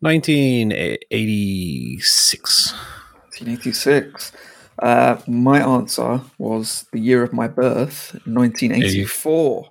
1986. 0.00 2.72
1986. 2.72 4.32
Uh, 4.78 5.16
my 5.26 5.60
answer 5.60 6.20
was 6.38 6.86
the 6.92 7.00
year 7.00 7.22
of 7.22 7.32
my 7.32 7.48
birth, 7.48 8.12
1984. 8.24 9.68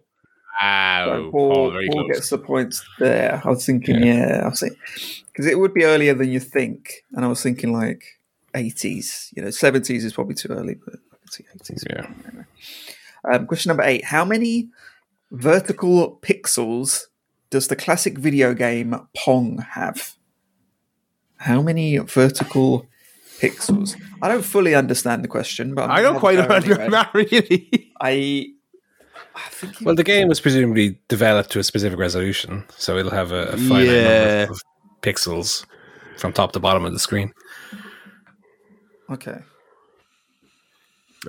Wow, 0.62 1.06
So 1.06 1.32
Paul, 1.32 1.54
Paul, 1.54 1.72
very 1.72 1.88
Paul 1.88 2.04
close. 2.04 2.16
gets 2.16 2.30
the 2.30 2.38
points 2.38 2.84
there. 3.00 3.42
I 3.44 3.50
was 3.50 3.66
thinking, 3.66 4.04
yeah, 4.04 4.42
I 4.44 4.50
was 4.50 4.64
because 5.32 5.46
it 5.46 5.58
would 5.58 5.74
be 5.74 5.86
earlier 5.86 6.14
than 6.14 6.30
you 6.30 6.40
think, 6.40 7.04
and 7.14 7.26
I 7.26 7.28
was 7.28 7.42
thinking 7.42 7.74
like 7.74 8.04
80s. 8.54 9.30
You 9.36 9.44
know, 9.44 9.48
70s 9.50 10.04
is 10.04 10.14
probably 10.14 10.36
too 10.36 10.50
early, 10.50 10.76
but 10.76 10.96
I 11.40 11.58
80s. 11.58 11.84
Yeah. 11.90 12.44
Um, 13.36 13.46
question 13.48 13.70
number 13.70 13.84
eight: 13.84 14.06
How 14.06 14.26
many 14.26 14.70
vertical 15.32 16.18
pixels 16.22 17.06
does 17.50 17.68
the 17.68 17.76
classic 17.76 18.18
video 18.18 18.54
game 18.54 18.96
Pong 19.16 19.58
have? 19.74 20.16
How 21.38 21.62
many 21.62 21.98
vertical 21.98 22.86
pixels? 23.40 23.96
I 24.22 24.28
don't 24.28 24.44
fully 24.44 24.76
understand 24.76 25.24
the 25.24 25.28
question, 25.28 25.74
but 25.76 25.84
I'm 25.90 25.92
I 25.92 26.02
don't 26.02 26.20
quite 26.20 26.38
understand 26.40 26.66
a 26.66 26.68
go 26.68 26.76
know. 26.76 26.82
anyway. 26.84 26.90
Not 26.90 27.14
really. 27.14 27.92
I 28.02 28.48
I 29.36 29.50
think 29.50 29.76
Well, 29.82 29.96
the 29.96 30.04
game 30.04 30.28
was 30.28 30.42
presumably 30.42 31.00
developed 31.08 31.52
to 31.52 31.60
a 31.60 31.64
specific 31.64 31.98
resolution, 32.00 32.66
so 32.78 32.98
it'll 32.98 33.12
have 33.12 33.32
a, 33.32 33.48
a 33.50 33.58
finite 33.58 33.88
Yeah. 33.88 34.38
number 34.46 34.54
of 34.54 34.62
pixels 35.02 35.66
from 36.18 36.34
top 36.34 36.52
to 36.54 36.60
bottom 36.60 36.84
of 36.84 36.92
the 36.94 37.00
screen. 37.00 37.32
okay. 39.10 39.40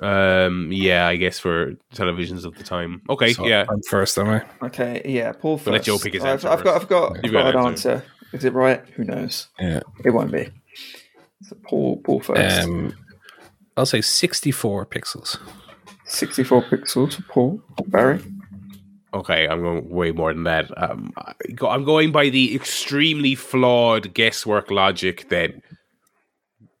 Um, 0.01 0.71
yeah, 0.71 1.07
I 1.07 1.15
guess 1.17 1.37
for 1.39 1.73
televisions 1.93 2.45
of 2.45 2.55
the 2.55 2.63
time. 2.63 3.01
Okay, 3.09 3.33
So 3.33 3.45
yeah. 3.45 3.65
I'm 3.69 3.81
first, 3.83 4.17
am 4.17 4.29
I? 4.29 4.43
Okay, 4.67 5.01
yeah, 5.05 5.33
Paul 5.33 5.57
first. 5.57 5.65
We'll 5.67 5.73
let 5.73 5.83
Joe 5.83 5.99
pick 5.99 6.13
his 6.13 6.23
I've, 6.23 6.29
answer 6.29 6.49
I've 6.49 6.63
got, 6.63 6.81
I've 6.81 6.87
got, 6.87 7.17
I've 7.17 7.23
You've 7.23 7.33
got, 7.33 7.43
got 7.43 7.55
an 7.55 7.61
an 7.61 7.67
answer. 7.67 8.03
Is 8.33 8.45
it 8.45 8.53
right? 8.53 8.81
Who 8.95 9.03
knows? 9.03 9.47
Yeah. 9.59 9.81
It 10.05 10.11
won't 10.11 10.31
be. 10.31 10.47
So 11.41 11.57
Paul, 11.63 11.97
Paul 11.97 12.21
first. 12.21 12.61
Um, 12.67 12.95
I'll 13.75 13.85
say 13.85 14.01
64 14.01 14.85
pixels. 14.85 15.37
64 16.05 16.63
pixels 16.63 17.13
for 17.15 17.21
Paul. 17.23 17.61
Barry. 17.87 18.21
Okay, 19.13 19.45
I'm 19.47 19.61
going 19.61 19.89
way 19.89 20.11
more 20.13 20.33
than 20.33 20.43
that. 20.45 20.71
Um, 20.81 21.11
I 21.17 21.33
go- 21.53 21.67
I'm 21.69 21.83
going 21.83 22.13
by 22.13 22.29
the 22.29 22.55
extremely 22.55 23.35
flawed 23.35 24.13
guesswork 24.13 24.71
logic 24.71 25.27
that 25.29 25.53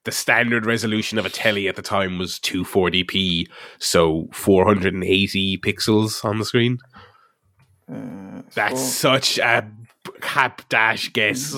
the 0.03 0.11
standard 0.11 0.65
resolution 0.65 1.17
of 1.19 1.25
a 1.25 1.29
telly 1.29 1.67
at 1.67 1.75
the 1.75 1.81
time 1.81 2.17
was 2.17 2.39
240p, 2.39 3.47
so 3.79 4.27
480 4.33 5.57
pixels 5.59 6.23
on 6.25 6.39
the 6.39 6.45
screen. 6.45 6.77
Uh, 7.91 8.41
That's 8.55 8.73
four- 8.73 8.79
such 9.19 9.37
a 9.37 9.69
cap 10.21 10.61
dash 10.69 11.11
guess. 11.13 11.55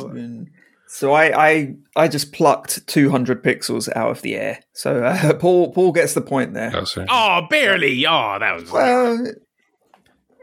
So 0.87 1.13
I, 1.13 1.47
I, 1.49 1.75
I 1.95 2.07
just 2.07 2.33
plucked 2.33 2.85
200 2.87 3.43
pixels 3.43 3.89
out 3.95 4.11
of 4.11 4.21
the 4.21 4.35
air. 4.35 4.59
So 4.73 5.03
uh, 5.03 5.33
Paul, 5.39 5.71
Paul 5.71 5.91
gets 5.91 6.13
the 6.13 6.21
point 6.21 6.53
there. 6.53 6.71
Oh. 6.75 6.85
Oh, 7.09 7.47
barely. 7.49 8.05
Oh, 8.05 8.37
that 8.39 8.55
was. 8.55 8.71
Well, 8.71 9.25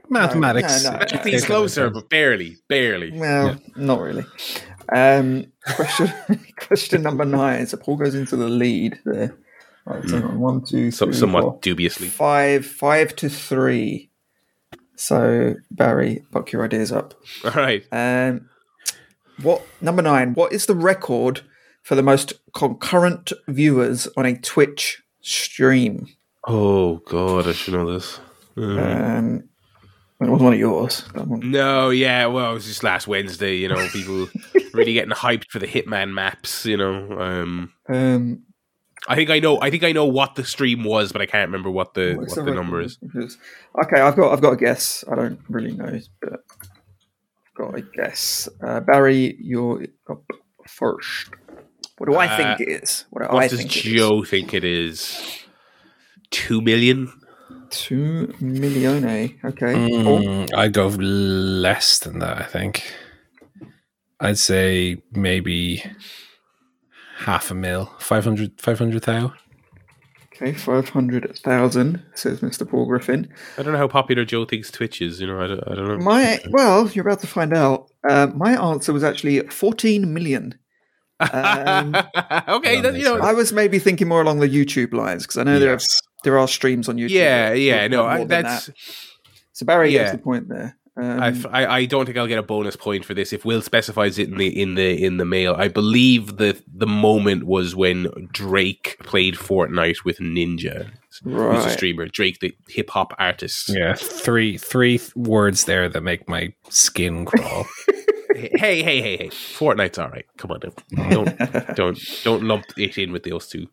Mathematics. 0.09 0.84
no, 0.84 0.90
no, 0.90 0.98
That's 0.98 1.12
no. 1.12 1.20
he's 1.22 1.44
closer, 1.44 1.88
but 1.90 2.09
barely, 2.11 2.57
barely. 2.68 3.12
well, 3.16 3.57
not 3.76 4.01
really. 4.01 4.24
Um, 4.95 5.47
question, 5.76 6.12
question 6.59 7.03
number 7.03 7.24
nine. 7.24 7.66
So 7.66 7.76
Paul 7.76 7.97
goes 7.97 8.14
into 8.14 8.36
the 8.36 8.49
lead 8.49 8.99
there. 9.05 9.36
Right, 9.86 10.07
so 10.09 10.20
one, 10.20 10.62
two, 10.64 10.91
So, 10.91 11.07
three, 11.07 11.14
somewhat 11.14 11.43
four. 11.43 11.59
dubiously. 11.62 12.09
five, 12.09 12.66
five 12.66 13.16
to 13.16 13.28
three. 13.28 14.11
So 14.97 15.55
Barry, 15.70 16.24
buck 16.30 16.53
your 16.53 16.64
ideas 16.64 16.93
up. 16.93 17.14
All 17.45 17.53
right. 17.53 17.84
Um, 17.91 18.49
what 19.43 19.62
number 19.80 20.03
nine? 20.03 20.34
What 20.34 20.53
is 20.53 20.66
the 20.66 20.74
record 20.74 21.41
for 21.82 21.95
the 21.95 22.03
most 22.03 22.34
concurrent 22.53 23.32
viewers 23.49 24.07
on 24.16 24.26
a 24.26 24.36
Twitch 24.36 25.03
stream? 25.22 26.09
Oh 26.47 26.97
God, 27.07 27.49
I 27.49 27.53
should 27.53 27.74
know 27.74 27.91
this. 27.93 28.20
Um, 28.57 29.45
it 30.20 30.28
was 30.30 30.42
one 30.42 30.52
of 30.52 30.58
yours. 30.58 31.04
No, 31.14 31.90
yeah, 31.90 32.26
well, 32.26 32.50
it 32.50 32.54
was 32.54 32.66
just 32.66 32.82
last 32.82 33.06
Wednesday. 33.08 33.56
You 33.56 33.68
know, 33.68 33.88
people 33.88 34.28
really 34.74 34.92
getting 34.92 35.12
hyped 35.14 35.46
for 35.50 35.58
the 35.58 35.66
Hitman 35.66 36.12
maps. 36.12 36.66
You 36.66 36.76
know, 36.76 37.18
um, 37.20 37.72
Um, 37.88 38.42
I 39.08 39.14
think 39.16 39.30
I 39.30 39.38
know. 39.38 39.60
I 39.60 39.70
think 39.70 39.82
I 39.82 39.92
know 39.92 40.04
what 40.06 40.34
the 40.34 40.44
stream 40.44 40.84
was, 40.84 41.10
but 41.12 41.22
I 41.22 41.26
can't 41.26 41.48
remember 41.48 41.70
what 41.70 41.94
the 41.94 42.14
what 42.16 42.34
the 42.34 42.54
number 42.54 42.80
is. 42.80 42.98
Okay, 43.84 44.00
I've 44.00 44.16
got 44.16 44.32
I've 44.32 44.42
got 44.42 44.52
a 44.52 44.56
guess. 44.56 45.04
I 45.10 45.14
don't 45.14 45.40
really 45.48 45.72
know, 45.72 45.98
but 46.20 46.32
I've 46.34 47.54
got 47.56 47.78
a 47.78 47.82
guess. 47.82 48.48
Uh, 48.62 48.80
Barry, 48.80 49.36
you're 49.40 49.84
up 50.08 50.22
first. 50.66 51.30
What 51.96 52.10
do 52.10 52.16
I 52.16 52.26
Uh, 52.26 52.36
think 52.56 52.60
it 52.68 52.82
is? 52.82 53.04
What 53.10 53.22
do 53.22 53.34
What 53.34 53.42
I 53.44 53.48
does 53.48 53.60
think? 53.60 53.70
Joe 53.70 54.22
think 54.22 54.52
it 54.54 54.64
is? 54.64 55.44
Two 56.30 56.60
million. 56.60 57.10
Two 57.70 58.34
millione. 58.40 59.38
Okay. 59.44 59.74
Paul? 59.74 60.22
Mm, 60.22 60.54
I'd 60.54 60.72
go 60.72 60.88
less 60.88 61.98
than 61.98 62.18
that, 62.18 62.38
I 62.38 62.44
think. 62.44 62.82
I'd 64.18 64.38
say 64.38 65.02
maybe 65.12 65.82
half 67.18 67.50
a 67.50 67.54
mil, 67.54 67.92
500 67.98 68.60
500,000. 68.60 69.32
Okay, 70.34 70.54
500,000, 70.54 72.02
says 72.14 72.40
Mr. 72.40 72.68
Paul 72.68 72.86
Griffin. 72.86 73.28
I 73.58 73.62
don't 73.62 73.72
know 73.72 73.78
how 73.78 73.88
popular 73.88 74.24
Joe 74.24 74.46
thinks 74.46 74.70
Twitch 74.70 75.02
is. 75.02 75.20
You 75.20 75.26
know, 75.26 75.38
I 75.38 75.46
don't, 75.46 75.60
I 75.66 75.74
don't 75.74 75.86
know. 75.86 75.98
My, 75.98 76.40
well, 76.50 76.88
you're 76.88 77.06
about 77.06 77.20
to 77.20 77.26
find 77.26 77.52
out. 77.52 77.90
Uh, 78.08 78.28
my 78.34 78.58
answer 78.58 78.92
was 78.92 79.04
actually 79.04 79.40
14 79.40 80.12
million. 80.12 80.54
Um, 81.20 81.94
okay, 82.48 82.80
that, 82.80 82.94
you 82.94 83.04
know, 83.04 83.18
I 83.18 83.34
was 83.34 83.52
maybe 83.52 83.78
thinking 83.78 84.08
more 84.08 84.22
along 84.22 84.38
the 84.38 84.48
YouTube 84.48 84.94
lines 84.94 85.24
because 85.24 85.36
I 85.36 85.42
know 85.42 85.58
there, 85.58 85.68
are, 85.68 85.74
Yes. 85.74 86.00
There 86.22 86.38
are 86.38 86.48
streams 86.48 86.88
on 86.88 86.96
YouTube. 86.96 87.10
yeah, 87.10 87.50
that- 87.50 87.58
yeah, 87.58 87.86
no, 87.88 88.06
I, 88.06 88.18
more 88.18 88.26
that's. 88.26 88.66
that. 88.66 88.76
So 89.52 89.66
Barry 89.66 89.92
yeah. 89.92 90.04
gets 90.04 90.12
the 90.12 90.18
point 90.18 90.48
there. 90.48 90.76
Um, 90.96 91.20
I, 91.20 91.28
f- 91.28 91.46
I, 91.46 91.66
I 91.66 91.84
don't 91.84 92.04
think 92.04 92.18
I'll 92.18 92.26
get 92.26 92.38
a 92.38 92.42
bonus 92.42 92.76
point 92.76 93.04
for 93.04 93.14
this. 93.14 93.32
If 93.32 93.44
Will 93.44 93.62
specifies 93.62 94.18
it 94.18 94.28
in 94.28 94.36
the 94.36 94.60
in 94.60 94.74
the 94.74 95.02
in 95.02 95.16
the 95.18 95.24
mail, 95.24 95.54
I 95.56 95.68
believe 95.68 96.36
the 96.36 96.60
the 96.74 96.86
moment 96.86 97.44
was 97.44 97.76
when 97.76 98.08
Drake 98.32 98.96
played 99.02 99.34
Fortnite 99.36 100.04
with 100.04 100.18
Ninja, 100.18 100.90
who's 101.22 101.64
a 101.64 101.70
streamer. 101.70 102.06
Drake, 102.08 102.40
the 102.40 102.54
hip 102.68 102.90
hop 102.90 103.14
artist. 103.18 103.68
Yeah, 103.68 103.94
three 103.94 104.58
three 104.58 105.00
words 105.14 105.64
there 105.64 105.88
that 105.88 106.02
make 106.02 106.28
my 106.28 106.52
skin 106.68 107.24
crawl. 107.24 107.66
Hey, 108.32 108.82
hey, 108.82 109.02
hey, 109.02 109.16
hey! 109.18 109.28
Fortnite's 109.28 109.98
all 109.98 110.08
right. 110.08 110.24
Come 110.38 110.52
on, 110.52 110.60
don't 111.10 111.74
don't 111.74 111.98
don't 112.24 112.44
lump 112.44 112.64
it 112.78 112.96
in 112.96 113.12
with 113.12 113.24
those 113.24 113.48
two. 113.48 113.66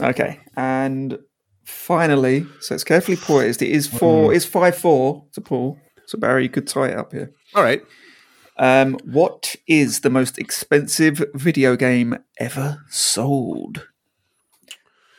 Okay, 0.00 0.40
and 0.56 1.18
finally, 1.64 2.46
so 2.60 2.74
it's 2.74 2.84
carefully 2.84 3.16
poised. 3.16 3.62
It 3.62 3.70
is 3.70 3.86
four. 3.86 4.32
It's 4.34 4.44
five 4.44 4.76
four 4.76 5.24
to 5.32 5.40
Paul. 5.40 5.78
So 6.06 6.18
Barry, 6.18 6.42
you 6.44 6.48
could 6.48 6.66
tie 6.66 6.88
it 6.88 6.96
up 6.98 7.12
here. 7.12 7.32
All 7.54 7.62
right. 7.62 7.82
Um, 8.58 8.98
what 9.04 9.56
is 9.66 10.00
the 10.00 10.10
most 10.10 10.38
expensive 10.38 11.24
video 11.34 11.74
game 11.76 12.18
ever 12.38 12.82
sold? 12.90 13.86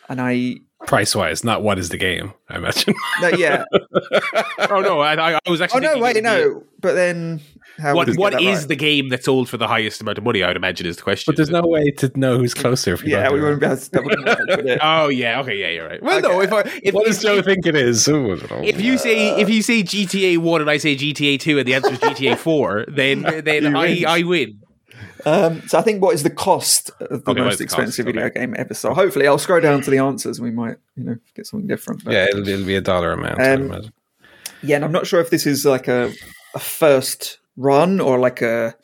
And 0.10 0.22
I, 0.22 0.58
Price 0.86 1.16
wise, 1.16 1.44
not 1.46 1.64
what 1.64 1.80
is 1.80 1.90
the 1.90 1.98
game, 1.98 2.34
I 2.50 2.58
imagine. 2.58 2.94
no, 3.22 3.30
yeah. 3.30 3.64
Oh 4.70 4.82
no, 4.82 5.00
I, 5.00 5.36
I 5.36 5.40
was 5.50 5.62
oh 5.62 5.80
no, 5.80 5.98
wait, 5.98 6.18
it 6.18 6.24
would 6.24 6.30
be- 6.30 6.44
no. 6.52 6.64
But 6.80 6.94
then, 6.94 7.42
how 7.78 7.96
What 7.96 8.08
would 8.08 8.16
we 8.18 8.22
what 8.22 8.32
get 8.34 8.38
that 8.40 8.44
is 8.44 8.60
right? 8.60 8.68
the 8.70 8.76
game 8.76 9.10
that 9.10 9.24
sold 9.24 9.50
for 9.50 9.58
the 9.58 9.68
highest 9.68 10.02
amount 10.02 10.18
of 10.18 10.24
money? 10.24 10.44
I 10.44 10.48
would 10.48 10.56
imagine 10.58 10.86
is 10.88 10.98
the 10.98 11.02
question. 11.04 11.32
but 11.32 11.38
there's 11.38 11.50
no 11.50 11.62
way 11.66 11.92
to 11.92 12.12
know 12.16 12.38
who's 12.38 12.54
closer. 12.54 12.94
If 12.94 13.04
you 13.04 13.10
Yeah, 13.12 13.32
we 13.32 13.40
know. 13.40 13.46
won't 13.48 13.60
be 13.60 13.66
able 13.66 13.78
to 13.78 13.90
double 13.92 14.10
it. 14.12 14.80
Oh 14.82 15.08
yeah, 15.10 15.40
okay, 15.42 15.60
yeah, 15.60 15.70
you're 15.70 15.88
right. 15.88 16.02
Well, 16.02 16.22
no, 16.22 16.42
if 16.42 16.52
I 16.54 16.62
if, 16.84 16.94
What 16.94 17.08
if, 17.08 17.14
does 17.16 17.24
Joe 17.24 17.42
think 17.42 17.66
it 17.66 17.76
is? 17.76 18.08
Ooh, 18.08 18.34
I 18.34 18.36
don't 18.38 18.52
know. 18.52 18.62
if 18.64 18.80
you 18.82 18.98
say 18.98 19.30
if 19.40 19.50
you 19.50 19.62
say 19.62 19.82
GTA 19.84 20.38
one 20.38 20.62
and 20.62 20.70
I 20.70 20.78
say 20.78 20.96
GTA 20.96 21.40
two 21.40 21.58
and 21.60 21.68
the 21.68 21.74
answer 21.74 21.94
is 21.94 22.00
GTA 22.00 22.38
four, 22.48 22.86
then 22.88 23.24
then 23.44 23.76
I 23.76 23.80
win. 23.82 24.06
I 24.06 24.24
win. 24.24 24.60
Um, 25.26 25.62
so 25.68 25.78
I 25.80 25.82
think 25.82 26.02
what 26.02 26.14
is 26.14 26.24
the 26.24 26.30
cost 26.30 26.92
of 27.00 27.24
the 27.24 27.32
Okay, 27.32 27.40
most 27.42 27.58
the 27.60 27.64
expensive 27.64 28.06
cost? 28.06 28.14
video 28.14 28.26
Okay. 28.28 28.40
game 28.42 28.56
ever 28.58 28.74
sold? 28.74 28.96
Hopefully, 28.98 29.26
I'll 29.28 29.38
scroll 29.38 29.62
down 29.62 29.82
to 29.82 29.90
the 29.90 29.98
answers. 30.00 30.38
and 30.38 30.46
We 30.46 30.52
might, 30.52 30.78
you 30.96 31.04
know, 31.06 31.16
get 31.34 31.46
something 31.48 31.68
different. 31.68 32.04
But- 32.04 32.14
yeah, 32.14 32.26
it'll, 32.30 32.48
it'll 32.48 32.66
be 32.66 32.76
a 32.76 32.82
dollar 32.82 33.14
amount. 33.14 33.40
I 33.40 33.54
Um, 33.54 33.62
imagine. 33.64 33.94
yeah, 34.62 34.76
and 34.78 34.86
I'm 34.86 34.92
not 34.92 35.08
sure 35.08 35.22
if 35.22 35.30
this 35.30 35.46
is 35.46 35.66
like 35.66 35.88
a 35.88 36.12
a 36.56 36.60
first 36.60 37.40
run 37.56 38.00
or 38.00 38.20
like 38.20 38.42
a 38.42 38.76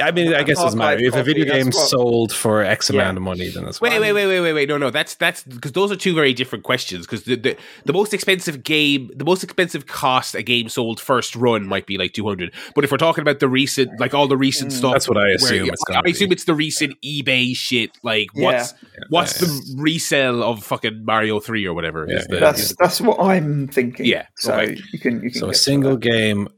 I 0.00 0.12
mean, 0.12 0.32
I 0.32 0.44
guess 0.44 0.60
it 0.60 0.62
doesn't 0.62 0.78
matter. 0.78 1.00
If 1.00 1.16
a 1.16 1.24
video 1.24 1.44
copy, 1.44 1.50
that's 1.50 1.64
game's 1.64 1.74
what- 1.76 1.88
sold 1.88 2.32
for 2.32 2.62
X 2.62 2.88
Yeah. 2.88 3.00
amount 3.02 3.16
of 3.16 3.22
money, 3.24 3.48
then 3.48 3.64
that's 3.64 3.80
Wait, 3.80 3.90
fine. 3.90 4.00
wait, 4.00 4.12
wait, 4.12 4.26
wait, 4.28 4.40
wait, 4.40 4.52
wait. 4.52 4.68
No, 4.68 4.78
no, 4.78 4.90
that's 4.90 5.16
that's 5.16 5.42
because 5.42 5.72
those 5.72 5.90
are 5.90 5.96
two 5.96 6.14
very 6.14 6.32
different 6.32 6.62
questions. 6.64 7.04
Because 7.04 7.24
the, 7.24 7.34
the 7.34 7.56
the 7.84 7.92
most 7.92 8.14
expensive 8.14 8.62
game, 8.62 9.10
the 9.16 9.24
most 9.24 9.42
expensive 9.42 9.86
cost 9.86 10.36
a 10.36 10.42
game 10.42 10.68
sold 10.68 11.00
first 11.00 11.34
run 11.34 11.66
might 11.66 11.86
be 11.86 11.98
like 11.98 12.12
two 12.12 12.24
hundred. 12.28 12.54
But 12.76 12.84
if 12.84 12.92
we're 12.92 12.98
talking 12.98 13.22
about 13.22 13.40
the 13.40 13.48
recent, 13.48 13.98
like 13.98 14.14
all 14.14 14.28
the 14.28 14.36
recent 14.36 14.70
mm. 14.70 14.76
stuff, 14.76 14.92
That's 14.92 15.08
what 15.08 15.18
I 15.18 15.22
where- 15.22 15.34
assume 15.34 15.68
it's 15.68 15.82
gonna 15.84 16.02
I 16.06 16.10
assume 16.10 16.30
it's 16.30 16.44
the 16.44 16.54
recent 16.54 16.94
eBay 17.04 17.56
shit. 17.56 17.90
Like 18.04 18.28
Yeah. 18.34 18.44
what's 18.44 18.74
what's 19.08 19.42
Yeah. 19.42 19.48
the 19.48 19.74
resale 19.78 20.44
of 20.44 20.62
fucking 20.62 21.04
Mario 21.04 21.40
three 21.40 21.66
or 21.66 21.74
whatever? 21.74 22.06
Yeah, 22.08 22.18
is 22.18 22.26
the, 22.28 22.36
that's 22.38 22.60
is 22.60 22.76
that's 22.78 23.00
what 23.00 23.18
I'm 23.20 23.66
thinking. 23.66 24.06
Yeah, 24.06 24.26
So 24.36 24.54
okay. 24.54 24.78
you 24.92 24.98
can 25.00 25.22
you 25.24 25.30
can 25.30 25.40
So 25.40 25.50
a 25.50 25.54
single 25.54 25.96
game 25.96 26.48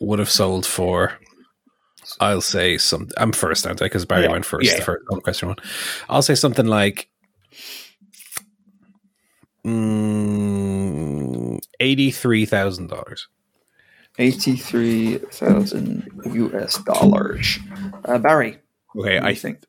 would 0.00 0.18
have 0.18 0.30
sold 0.30 0.66
for, 0.66 1.12
I'll 2.20 2.40
say 2.40 2.78
some. 2.78 3.08
I'm 3.16 3.32
first, 3.32 3.66
aren't 3.66 3.82
I? 3.82 3.86
Because 3.86 4.04
Barry 4.06 4.24
Yeah. 4.24 4.32
went 4.32 4.44
first 4.46 4.66
Yeah. 4.76 4.84
on 5.12 5.20
question 5.20 5.48
one. 5.48 5.58
I'll 6.08 6.22
say 6.22 6.34
something 6.34 6.66
like 6.66 7.08
mm, 9.66 11.58
eighty-three 11.80 12.46
thousand 12.46 12.88
dollars. 12.88 13.28
eighty-three 14.18 15.18
thousand 15.30 16.08
US 16.34 16.78
dollars. 16.84 17.58
Uh, 18.04 18.18
Barry, 18.18 18.58
okay. 18.98 19.18
I 19.20 19.34
think? 19.34 19.62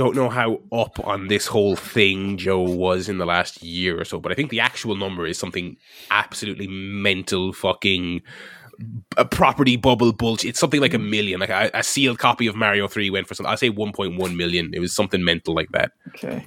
Don't 0.00 0.16
know 0.16 0.30
how 0.30 0.60
up 0.72 0.98
on 1.06 1.28
this 1.28 1.46
whole 1.46 1.76
thing 1.76 2.38
Joe 2.38 2.62
was 2.62 3.06
in 3.06 3.18
the 3.18 3.26
last 3.26 3.62
year 3.62 4.00
or 4.00 4.06
so, 4.06 4.18
but 4.18 4.32
I 4.32 4.34
think 4.34 4.48
the 4.48 4.58
actual 4.60 4.96
number 4.96 5.26
is 5.26 5.38
something 5.38 5.76
absolutely 6.10 6.68
mental 6.68 7.52
fucking 7.52 8.22
a 9.18 9.26
property 9.26 9.76
bubble 9.76 10.14
bulge. 10.14 10.46
It's 10.46 10.58
something 10.58 10.80
like 10.80 10.94
a 10.94 10.98
million. 10.98 11.38
Like 11.38 11.50
a, 11.50 11.70
a 11.74 11.82
sealed 11.82 12.18
copy 12.18 12.46
of 12.46 12.56
Mario 12.56 12.88
3 12.88 13.10
went 13.10 13.28
for 13.28 13.34
something. 13.34 13.50
I'll 13.50 13.58
say 13.58 13.68
1.1 13.70 14.34
million. 14.34 14.70
It 14.72 14.80
was 14.80 14.94
something 14.94 15.22
mental 15.22 15.54
like 15.54 15.70
that. 15.72 15.92
Okay, 16.14 16.46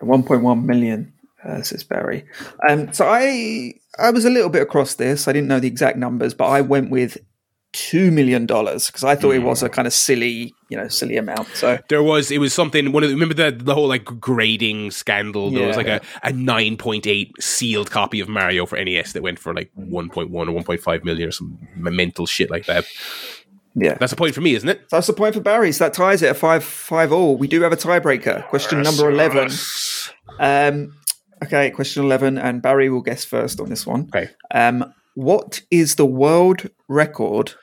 one 0.00 0.22
point 0.22 0.42
one 0.42 0.64
million. 0.64 1.12
uh, 1.46 1.60
says 1.60 1.84
Barry. 1.84 2.24
Um, 2.66 2.94
so 2.94 3.06
I 3.06 3.74
I 3.98 4.10
was 4.10 4.24
a 4.24 4.30
little 4.30 4.48
bit 4.48 4.62
across 4.62 4.94
this. 4.94 5.28
I 5.28 5.34
didn't 5.34 5.48
know 5.48 5.60
the 5.60 5.68
exact 5.68 5.98
numbers, 5.98 6.32
but 6.32 6.46
I 6.46 6.62
went 6.62 6.88
with 6.88 7.18
two 7.76 8.10
million 8.12 8.46
dollars 8.46 8.86
because 8.86 9.02
I 9.04 9.16
thought 9.16 9.32
it 9.34 9.40
was 9.42 9.62
a 9.62 9.68
kind 9.68 9.86
of 9.86 9.92
silly, 9.92 10.54
you 10.68 10.76
know, 10.76 10.86
silly 10.88 11.16
amount. 11.16 11.48
So 11.54 11.78
There 11.88 12.02
was 12.02 12.30
it 12.30 12.38
was 12.38 12.54
something 12.54 12.92
one 12.92 13.02
of 13.02 13.08
the, 13.10 13.14
remember 13.16 13.34
the 13.34 13.50
the 13.50 13.74
whole 13.74 13.88
like 13.88 14.04
grading 14.04 14.92
scandal. 14.92 15.50
There 15.50 15.66
was 15.66 15.76
Yeah. 15.76 15.82
like 15.82 16.02
a, 16.02 16.28
a 16.28 16.32
nine 16.32 16.76
point 16.76 17.06
eight 17.06 17.32
sealed 17.40 17.90
copy 17.90 18.20
of 18.20 18.28
Mario 18.28 18.64
for 18.64 18.82
NES 18.82 19.12
that 19.14 19.22
went 19.22 19.38
for 19.40 19.52
like 19.52 19.70
one 19.74 20.08
point 20.08 20.30
one 20.30 20.48
or 20.48 20.52
one 20.52 20.62
point 20.64 20.80
five 20.80 21.04
million 21.04 21.28
or 21.28 21.32
some 21.32 21.58
mental 21.76 22.26
shit 22.26 22.48
like 22.48 22.66
that. 22.66 22.84
yeah, 23.74 23.94
That's 23.98 24.12
a 24.12 24.16
point 24.16 24.34
for 24.36 24.40
me, 24.40 24.54
isn't 24.54 24.68
it? 24.68 24.88
That's 24.90 25.08
the 25.08 25.12
point 25.12 25.34
for 25.34 25.40
Barry. 25.40 25.72
So 25.72 25.84
that 25.84 25.94
ties 25.94 26.22
it 26.22 26.28
at 26.30 26.36
five 26.36 26.62
five 26.62 27.12
all. 27.12 27.36
We 27.36 27.48
do 27.48 27.60
have 27.62 27.72
a 27.72 27.76
tiebreaker. 27.76 28.46
Question 28.48 28.82
number 28.82 29.10
eleven. 29.10 29.50
Um, 30.38 30.94
okay, 31.42 31.70
question 31.70 32.04
eleven, 32.04 32.38
and 32.38 32.62
Barry 32.62 32.88
will 32.88 33.02
guess 33.02 33.24
first 33.24 33.60
on 33.60 33.68
this 33.68 33.84
one. 33.86 34.08
Okay. 34.14 34.30
Um, 34.52 34.92
what 35.16 35.62
is 35.70 35.94
the 35.94 36.06
world 36.06 36.68
record 36.88 37.54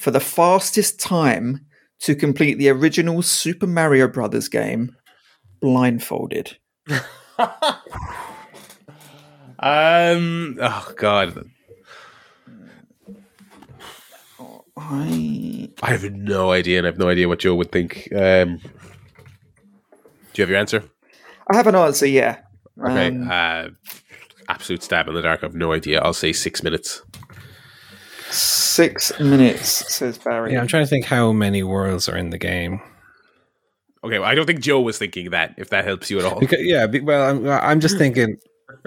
for 0.00 0.10
the 0.10 0.20
fastest 0.20 0.98
time 0.98 1.66
to 2.00 2.14
complete 2.14 2.54
the 2.54 2.70
original 2.70 3.22
Super 3.22 3.66
Mario 3.66 4.08
Brothers 4.08 4.48
game 4.48 4.96
blindfolded? 5.60 6.56
Um. 9.62 10.56
Oh 10.58 10.92
God, 10.96 11.44
I 14.74 15.68
I 15.82 15.90
have 15.90 16.10
no 16.12 16.50
idea, 16.50 16.78
and 16.78 16.86
I 16.86 16.90
have 16.90 16.98
no 16.98 17.10
idea 17.10 17.28
what 17.28 17.40
Joe 17.40 17.54
would 17.56 17.70
think. 17.70 18.08
Um. 18.12 18.56
Do 18.56 20.36
you 20.36 20.42
have 20.42 20.48
your 20.48 20.58
answer? 20.58 20.82
I 21.52 21.56
have 21.56 21.66
an 21.66 21.74
answer. 21.74 22.06
Yeah. 22.06 22.38
Okay. 22.82 23.08
Um, 23.08 23.30
uh, 23.30 23.68
absolute 24.48 24.82
stab 24.82 25.08
in 25.08 25.14
the 25.14 25.20
dark. 25.20 25.40
I 25.42 25.46
have 25.46 25.54
no 25.54 25.74
idea. 25.74 26.00
I'll 26.00 26.14
say 26.14 26.32
six 26.32 26.62
minutes. 26.62 27.02
Six 28.30 29.18
minutes, 29.20 29.68
says 29.94 30.18
Barry. 30.18 30.52
Yeah, 30.52 30.60
I'm 30.60 30.66
trying 30.66 30.84
to 30.84 30.88
think 30.90 31.04
how 31.04 31.32
many 31.32 31.62
worlds 31.62 32.08
are 32.08 32.16
in 32.16 32.30
the 32.30 32.38
game. 32.38 32.80
Okay. 34.02 34.18
Well, 34.18 34.28
I 34.28 34.34
don't 34.34 34.46
think 34.46 34.60
Joe 34.60 34.80
was 34.80 34.98
thinking 34.98 35.30
that. 35.30 35.54
If 35.58 35.70
that 35.70 35.84
helps 35.84 36.10
you 36.10 36.18
at 36.18 36.24
all. 36.24 36.40
Because, 36.40 36.60
yeah, 36.62 36.86
well, 37.02 37.28
I'm, 37.30 37.46
I'm 37.48 37.80
just 37.80 37.98
thinking 37.98 38.36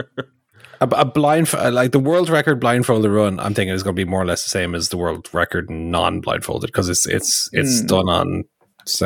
a, 0.81 0.87
a 0.87 1.05
blind 1.05 1.51
like 1.53 1.91
the 1.91 1.99
world 1.99 2.29
record 2.29 2.59
blindfolded 2.59 3.11
run. 3.11 3.39
I'm 3.39 3.53
thinking 3.53 3.73
is 3.75 3.83
going 3.83 3.95
to 3.95 4.05
be 4.05 4.09
more 4.09 4.21
or 4.21 4.25
less 4.25 4.43
the 4.43 4.49
same 4.49 4.73
as 4.73 4.89
the 4.89 4.97
world 4.97 5.29
record 5.33 5.69
non-blindfolded 5.69 6.67
because 6.67 6.89
it's 6.89 7.05
it's 7.05 7.49
it's 7.53 7.81
Mm. 7.83 7.87
done 7.87 8.09
on 8.09 8.27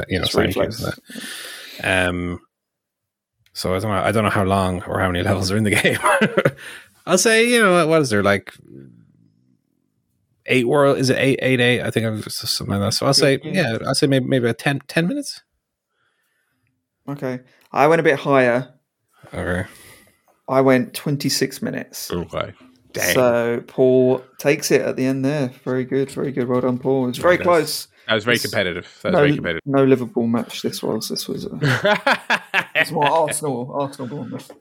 you 0.09 0.17
know 0.19 0.23
It's 0.25 0.33
reflex. 0.35 0.83
Um, 1.83 2.39
so 3.53 3.75
I 3.75 3.79
don't 3.79 3.91
know. 3.91 3.97
I 3.97 4.11
don't 4.11 4.23
know 4.23 4.29
how 4.29 4.43
long 4.45 4.81
or 4.83 4.99
how 4.99 5.07
many 5.11 5.23
levels 5.25 5.51
are 5.51 5.57
in 5.57 5.63
the 5.63 5.71
game. 5.71 5.97
I'll 7.05 7.17
say 7.17 7.49
you 7.49 7.61
know 7.61 7.85
what 7.87 8.01
is 8.01 8.09
there 8.09 8.23
like 8.23 8.53
eight 10.47 10.67
world? 10.67 10.97
Is 10.97 11.09
it 11.09 11.17
eight 11.17 11.39
eight 11.41 11.59
eight? 11.59 11.81
I 11.81 11.91
think 11.91 12.05
I'm 12.05 12.21
just 12.21 12.37
something 12.39 12.73
like 12.75 12.81
that. 12.89 12.93
So 12.97 13.05
I'll 13.05 13.13
say 13.13 13.39
yeah. 13.43 13.77
I'll 13.85 13.95
say 13.95 14.07
maybe 14.07 14.25
maybe 14.25 14.47
a 14.47 14.53
10, 14.53 14.81
10 14.87 15.07
minutes. 15.07 15.41
Okay. 17.09 17.39
I 17.71 17.87
went 17.87 17.99
a 17.99 18.03
bit 18.03 18.19
higher. 18.19 18.73
Okay. 19.33 19.67
I 20.49 20.61
went 20.61 20.93
26 20.93 21.61
minutes. 21.61 22.11
Okay. 22.11 22.53
Dang. 22.93 23.13
So 23.13 23.63
Paul 23.67 24.23
takes 24.37 24.71
it 24.71 24.81
at 24.81 24.95
the 24.95 25.05
end 25.05 25.23
there. 25.25 25.49
Very 25.63 25.83
good, 25.85 26.09
very 26.11 26.31
good. 26.31 26.47
Well 26.47 26.61
done, 26.61 26.79
Paul. 26.79 27.09
It's 27.09 27.17
very 27.17 27.37
Nice. 27.37 27.43
close. 27.45 27.87
that 28.07 28.13
was 28.15 28.23
very 28.23 28.35
it's- 28.35 28.49
competitive. 28.49 28.87
That 29.03 29.09
was 29.09 29.13
No, 29.13 29.19
very 29.19 29.35
competitive. 29.35 29.61
no 29.65 29.83
Liverpool 29.83 30.27
match. 30.27 30.61
This 30.61 30.81
was. 30.81 31.09
This 31.09 31.27
was. 31.27 31.45
Uh, 31.45 31.95
it's 32.75 32.91
more 32.97 33.05
Arsenal. 33.05 33.71
Arsenal 33.79 34.07
Bournemouth. 34.07 34.51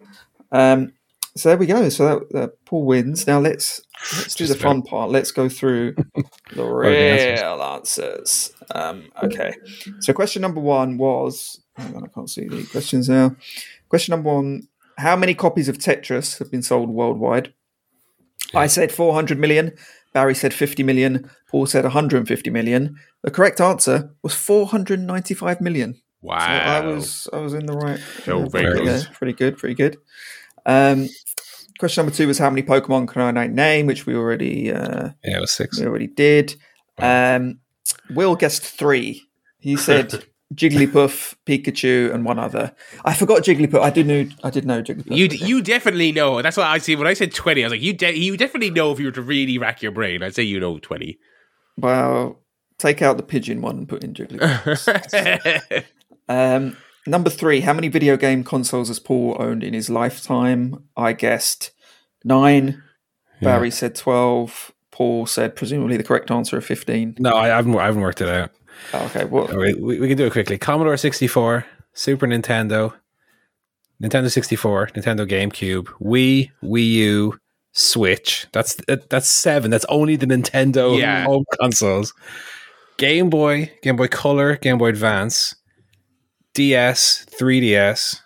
Um. 0.53 0.93
So 1.37 1.51
there 1.51 1.59
we 1.59 1.67
go. 1.67 1.89
So 1.89 2.05
that, 2.05 2.33
that 2.33 2.65
Paul 2.65 2.87
wins. 2.87 3.27
Now 3.27 3.41
let's 3.41 3.83
let's 4.17 4.35
do 4.35 4.47
the 4.47 4.55
fun 4.55 4.83
part. 4.83 5.11
Let's 5.11 5.31
go 5.31 5.49
through 5.49 5.95
the 6.55 6.65
real 6.65 7.63
answers. 7.63 8.01
answers. 8.01 8.53
Um. 8.75 9.11
Okay. 9.23 9.55
So 10.01 10.13
question 10.13 10.43
number 10.43 10.61
one 10.61 10.99
was. 10.99 11.61
Hang 11.77 11.95
on, 11.95 12.05
I 12.05 12.07
can't 12.09 12.31
see 12.31 12.49
the 12.49 12.67
questions 12.71 13.09
now. 13.09 13.37
Question 13.91 14.13
number 14.13 14.33
one: 14.33 14.69
How 14.97 15.15
many 15.15 15.35
copies 15.35 15.69
of 15.69 15.77
Tetris 15.77 16.39
have 16.39 16.51
been 16.51 16.63
sold 16.63 16.89
worldwide? 16.89 17.53
I 18.55 18.67
said 18.67 18.93
400 18.93 19.39
million. 19.39 19.73
Barry 20.15 20.35
said 20.35 20.55
50 20.55 20.83
million. 20.83 21.31
Paul 21.51 21.67
said 21.67 21.85
150 21.85 22.49
million. 22.49 22.97
The 23.23 23.31
correct 23.31 23.61
answer 23.61 24.15
was 24.23 24.35
495 24.35 25.61
million. 25.61 26.01
Wow. 26.23 26.39
So 26.39 26.47
I 26.47 26.81
was 26.87 27.29
I 27.35 27.39
was 27.39 27.55
in 27.55 27.67
the 27.67 27.75
right. 27.75 28.01
Very 28.25 28.49
good. 28.49 29.09
Pretty 29.13 29.35
good. 29.35 29.59
Pretty 29.59 29.75
good. 29.75 29.99
Um, 30.65 31.09
question 31.79 32.05
number 32.05 32.17
two 32.17 32.27
was 32.27 32.39
how 32.39 32.51
many 32.51 32.63
Pokemon 32.63 33.09
can 33.09 33.37
I 33.37 33.47
name, 33.47 33.87
which 33.87 34.07
we 34.07 34.15
already 34.15 34.73
uh, 34.73 35.11
Yeah, 35.25 35.39
it 35.39 35.41
was 35.41 35.53
six. 35.53 35.79
we 35.79 35.87
already 35.87 36.07
did. 36.07 36.57
Um, 36.99 37.61
Will 38.11 38.37
guessed 38.37 38.63
three. 38.63 39.23
He 39.59 39.77
said 39.77 40.25
Jigglypuff, 40.55 41.35
Pikachu, 41.45 42.13
and 42.15 42.25
one 42.25 42.39
other. 42.39 42.73
I 43.05 43.15
forgot 43.15 43.43
Jigglypuff. 43.43 43.81
I 43.81 43.91
did 43.91 44.07
know. 44.07 44.29
I 44.45 44.51
did 44.51 44.65
know 44.65 44.83
Jigglypuff. 44.83 45.17
You 45.17 45.27
you 45.27 45.63
definitely 45.63 46.13
know. 46.13 46.41
That's 46.43 46.57
what 46.57 46.67
I 46.67 46.79
see. 46.79 46.97
When 46.97 47.07
I 47.07 47.15
said 47.15 47.35
twenty, 47.35 47.63
I 47.63 47.67
was 47.67 47.73
like, 47.73 47.83
you 47.83 47.93
de- 47.93 48.17
you 48.17 48.37
definitely 48.37 48.71
know 48.71 48.93
if 48.93 48.99
you 49.01 49.07
were 49.07 49.13
to 49.13 49.23
really 49.23 49.59
rack 49.59 49.83
your 49.83 49.93
brain. 49.93 50.23
I'd 50.23 50.35
say 50.35 50.45
you 50.45 50.61
know 50.61 50.79
twenty. 50.79 51.19
Well, 51.77 52.41
take 52.79 53.03
out 53.03 53.17
the 53.17 53.23
pigeon 53.23 53.61
one 53.61 53.77
and 53.79 53.89
put 53.89 54.05
in 54.05 54.15
Jigglypuff. 54.15 55.85
Um, 56.29 56.77
number 57.07 57.31
three, 57.31 57.61
how 57.61 57.73
many 57.73 57.89
video 57.89 58.17
game 58.17 58.45
consoles 58.45 58.89
has 58.89 58.99
Paul 58.99 59.37
owned 59.39 59.63
in 59.65 59.75
his 59.75 59.89
lifetime? 59.91 60.85
I 60.97 61.13
guessed 61.13 61.73
nine. 62.25 62.83
Barry 63.43 63.71
said 63.71 63.95
12. 63.95 64.73
Paul 64.91 65.27
said 65.27 65.55
presumably 65.57 65.97
the 65.99 66.03
correct 66.05 66.31
answer 66.31 66.57
of 66.57 66.65
15. 66.65 67.17
No, 67.19 67.37
I 67.37 67.49
haven't. 67.49 67.77
I 67.77 67.85
haven't 67.85 68.01
worked 68.01 68.23
it 68.23 68.29
out. 68.29 68.51
Oh, 68.95 69.05
okay, 69.07 69.25
what? 69.25 69.55
We, 69.55 69.75
we, 69.75 70.01
we 70.01 70.09
can 70.09 70.17
do 70.17 70.25
it 70.27 70.33
quickly. 70.33 70.57
Commodore 70.59 70.97
64, 70.97 71.67
Super 71.93 72.27
Nintendo, 72.27 72.95
Nintendo 74.03 74.31
64, 74.31 74.89
Nintendo 74.89 75.29
GameCube, 75.29 75.87
Wii, 76.01 76.51
Wii 76.63 76.87
U, 76.93 77.39
Switch. 77.73 78.47
That's 78.53 78.75
that's 79.11 79.29
seven. 79.29 79.71
That's 79.71 79.85
only 79.91 80.17
the 80.17 80.27
Nintendo 80.27 80.99
Yeah. 80.99 81.25
home 81.25 81.45
consoles. 81.61 82.15
Game 82.97 83.29
Boy, 83.29 83.71
Game 83.83 83.97
Boy 83.97 84.09
Color, 84.09 84.57
Game 84.57 84.79
Boy 84.79 84.89
Advance, 84.89 85.55
DS, 86.57 87.27
3DS 87.39 88.21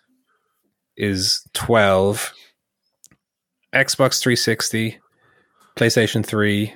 is 0.97 1.45
12. 1.53 2.33
Xbox 3.74 4.20
360, 4.22 5.01
PlayStation 5.74 6.24
3, 6.24 6.72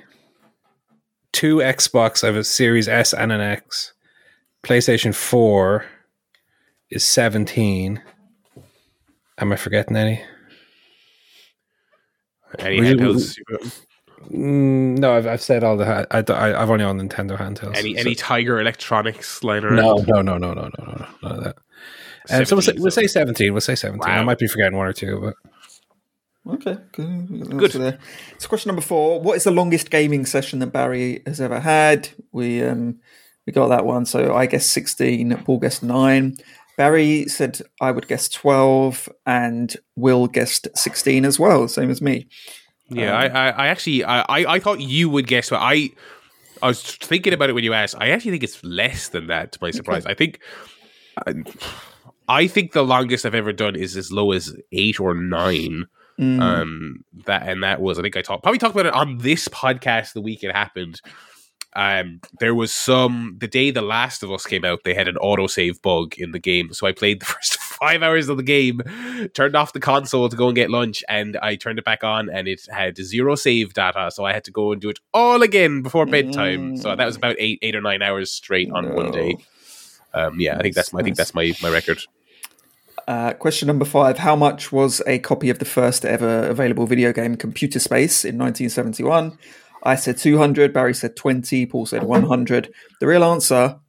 two 1.31 1.55
Xbox. 1.57 2.25
I 2.25 2.27
have 2.27 2.35
a 2.35 2.43
Series 2.43 2.89
S 2.89 3.13
and 3.13 3.31
an 3.31 3.39
X. 3.39 3.93
PlayStation 4.63 5.15
4 5.15 5.85
is 6.89 7.05
17. 7.05 8.01
Am 9.37 9.51
I 9.53 9.55
forgetting 9.55 9.95
any? 9.95 10.21
Any 12.59 12.79
handhelds? 12.79 13.39
Mm, 14.23 14.97
no, 14.97 15.15
I've, 15.15 15.27
I've 15.27 15.41
said 15.41 15.63
all 15.63 15.77
the. 15.77 15.85
I, 16.11 16.19
I, 16.19 16.61
I've 16.61 16.69
only 16.69 16.85
on 16.85 16.99
Nintendo 16.99 17.37
handhelds. 17.37 17.75
Any 17.77 17.93
so- 17.93 17.99
any 18.01 18.15
Tiger 18.15 18.59
Electronics 18.59 19.43
lying 19.43 19.63
around? 19.63 19.75
No, 19.75 20.21
no, 20.21 20.21
no, 20.21 20.37
no, 20.37 20.53
no, 20.53 20.69
no, 20.77 20.85
no, 20.85 20.93
no, 20.93 21.07
none 21.23 21.31
of 21.37 21.43
that. 21.43 21.55
And 22.29 22.47
so 22.47 22.55
we'll 22.55 22.61
say, 22.63 22.71
17, 22.71 22.81
we'll 22.81 22.91
say 22.91 23.05
17. 23.05 23.53
We'll 23.53 23.61
say 23.61 23.75
17. 23.75 24.11
I 24.11 24.23
might 24.23 24.39
be 24.39 24.47
forgetting 24.47 24.75
one 24.75 24.87
or 24.87 24.93
two, 24.93 25.19
but 25.21 25.35
Okay, 26.47 26.77
good. 26.91 27.29
We 27.29 27.39
Good. 27.39 27.71
There. 27.71 27.97
So, 28.37 28.47
question 28.47 28.69
number 28.69 28.81
four: 28.81 29.19
What 29.19 29.35
is 29.37 29.45
the 29.45 29.51
longest 29.51 29.89
gaming 29.89 30.25
session 30.25 30.59
that 30.59 30.67
Barry 30.67 31.23
has 31.25 31.41
ever 31.41 31.59
had? 31.59 32.09
We 32.31 32.63
um 32.63 32.99
we 33.47 33.53
got 33.53 33.69
that 33.69 33.85
one. 33.85 34.05
So 34.05 34.35
I 34.35 34.45
guess 34.45 34.65
sixteen. 34.65 35.35
Paul 35.37 35.59
guessed 35.59 35.81
nine. 35.81 36.37
Barry 36.77 37.25
said 37.25 37.61
I 37.81 37.91
would 37.91 38.07
guess 38.07 38.29
twelve, 38.29 39.09
and 39.25 39.75
Will 39.95 40.27
guessed 40.27 40.67
sixteen 40.75 41.25
as 41.25 41.39
well, 41.39 41.67
same 41.67 41.89
as 41.89 42.01
me. 42.01 42.27
Yeah, 42.89 43.17
I, 43.17 43.25
I, 43.25 43.49
I 43.49 43.67
actually, 43.67 44.03
I, 44.03 44.21
I, 44.21 44.53
I 44.55 44.59
thought 44.59 44.79
you 44.79 45.09
would 45.09 45.27
guess. 45.27 45.51
What 45.51 45.61
I, 45.61 45.89
I 46.61 46.67
was 46.67 46.81
thinking 46.83 47.33
about 47.33 47.49
it 47.49 47.53
when 47.53 47.63
you 47.63 47.73
asked. 47.73 47.95
I 47.97 48.09
actually 48.09 48.31
think 48.31 48.43
it's 48.43 48.63
less 48.63 49.09
than 49.09 49.27
that. 49.27 49.53
To 49.53 49.59
my 49.61 49.71
surprise, 49.71 50.05
I 50.05 50.13
think, 50.13 50.39
I, 51.25 51.33
I 52.27 52.47
think 52.47 52.73
the 52.73 52.83
longest 52.83 53.25
I've 53.25 53.35
ever 53.35 53.53
done 53.53 53.75
is 53.75 53.97
as 53.97 54.11
low 54.11 54.31
as 54.31 54.55
eight 54.71 54.99
or 54.99 55.13
nine. 55.13 55.85
Mm. 56.19 56.41
Um, 56.41 57.03
that 57.25 57.45
and 57.45 57.61
that 57.63 57.81
was 57.81 57.99
I 57.99 58.01
think 58.01 58.15
I 58.15 58.21
talked 58.21 58.41
probably 58.41 58.57
talked 58.57 58.73
about 58.73 58.85
it 58.85 58.93
on 58.93 59.17
this 59.17 59.49
podcast 59.49 60.13
the 60.13 60.21
week 60.21 60.43
it 60.43 60.55
happened. 60.55 61.01
Um, 61.75 62.21
there 62.39 62.55
was 62.55 62.73
some 62.73 63.35
the 63.39 63.49
day 63.49 63.69
The 63.69 63.81
Last 63.81 64.23
of 64.23 64.31
Us 64.31 64.45
came 64.45 64.63
out. 64.63 64.85
They 64.85 64.93
had 64.93 65.09
an 65.09 65.17
autosave 65.21 65.81
bug 65.81 66.15
in 66.17 66.31
the 66.31 66.39
game, 66.39 66.71
so 66.71 66.87
I 66.87 66.93
played 66.93 67.19
the 67.19 67.25
first 67.25 67.59
five 67.79 68.01
hours 68.01 68.29
of 68.29 68.37
the 68.37 68.43
game, 68.43 68.81
turned 69.33 69.55
off 69.55 69.73
the 69.73 69.79
console 69.79 70.29
to 70.29 70.35
go 70.35 70.47
and 70.47 70.55
get 70.55 70.69
lunch, 70.69 71.03
and 71.09 71.37
I 71.37 71.55
turned 71.55 71.79
it 71.79 71.85
back 71.85 72.03
on, 72.03 72.29
and 72.29 72.47
it 72.47 72.67
had 72.71 72.97
zero 72.97 73.35
save 73.35 73.73
data, 73.73 74.11
so 74.11 74.25
I 74.25 74.33
had 74.33 74.43
to 74.45 74.51
go 74.51 74.71
and 74.71 74.81
do 74.81 74.89
it 74.89 74.99
all 75.13 75.41
again 75.41 75.81
before 75.81 76.05
bedtime. 76.05 76.77
So 76.77 76.95
that 76.95 77.05
was 77.05 77.15
about 77.15 77.35
eight, 77.39 77.59
eight 77.61 77.75
or 77.75 77.81
nine 77.81 78.01
hours 78.01 78.31
straight 78.31 78.71
on 78.71 78.93
one 78.93 79.11
day. 79.11 79.37
Um, 80.13 80.39
yeah, 80.39 80.57
I 80.57 80.61
think 80.61 80.75
that's 80.75 80.93
my, 80.93 81.01
I 81.01 81.03
think 81.03 81.17
that's 81.17 81.33
my 81.33 81.53
my 81.61 81.69
record. 81.69 82.01
Uh, 83.07 83.33
question 83.33 83.67
number 83.67 83.85
five 83.85 84.17
How 84.19 84.35
much 84.35 84.71
was 84.71 85.01
a 85.05 85.19
copy 85.19 85.49
of 85.49 85.59
the 85.59 85.65
first 85.65 86.05
ever 86.05 86.47
available 86.47 86.87
video 86.87 87.13
game 87.13 87.35
Computer 87.35 87.79
Space 87.79 88.25
in 88.25 88.37
1971? 88.37 89.37
I 89.83 89.95
said 89.95 90.17
200, 90.17 90.73
Barry 90.73 90.95
said 90.95 91.15
20, 91.15 91.67
Paul 91.67 91.85
said 91.85 92.03
100. 92.03 92.73
The 92.99 93.05
real 93.05 93.23
answer 93.23 93.79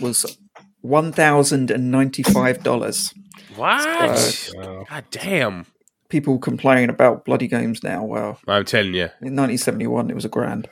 was 0.00 0.38
$1,095. 0.82 3.14
What? 3.56 4.50
Wow. 4.56 4.84
God 4.88 5.04
damn! 5.10 5.66
People 6.08 6.38
complain 6.38 6.90
about 6.90 7.24
bloody 7.24 7.48
games 7.48 7.82
now. 7.82 8.04
Well, 8.04 8.38
I'm 8.46 8.64
telling 8.64 8.94
you. 8.94 9.04
in 9.22 9.36
1971, 9.36 10.10
it 10.10 10.14
was 10.14 10.24
a 10.24 10.28
grand. 10.28 10.68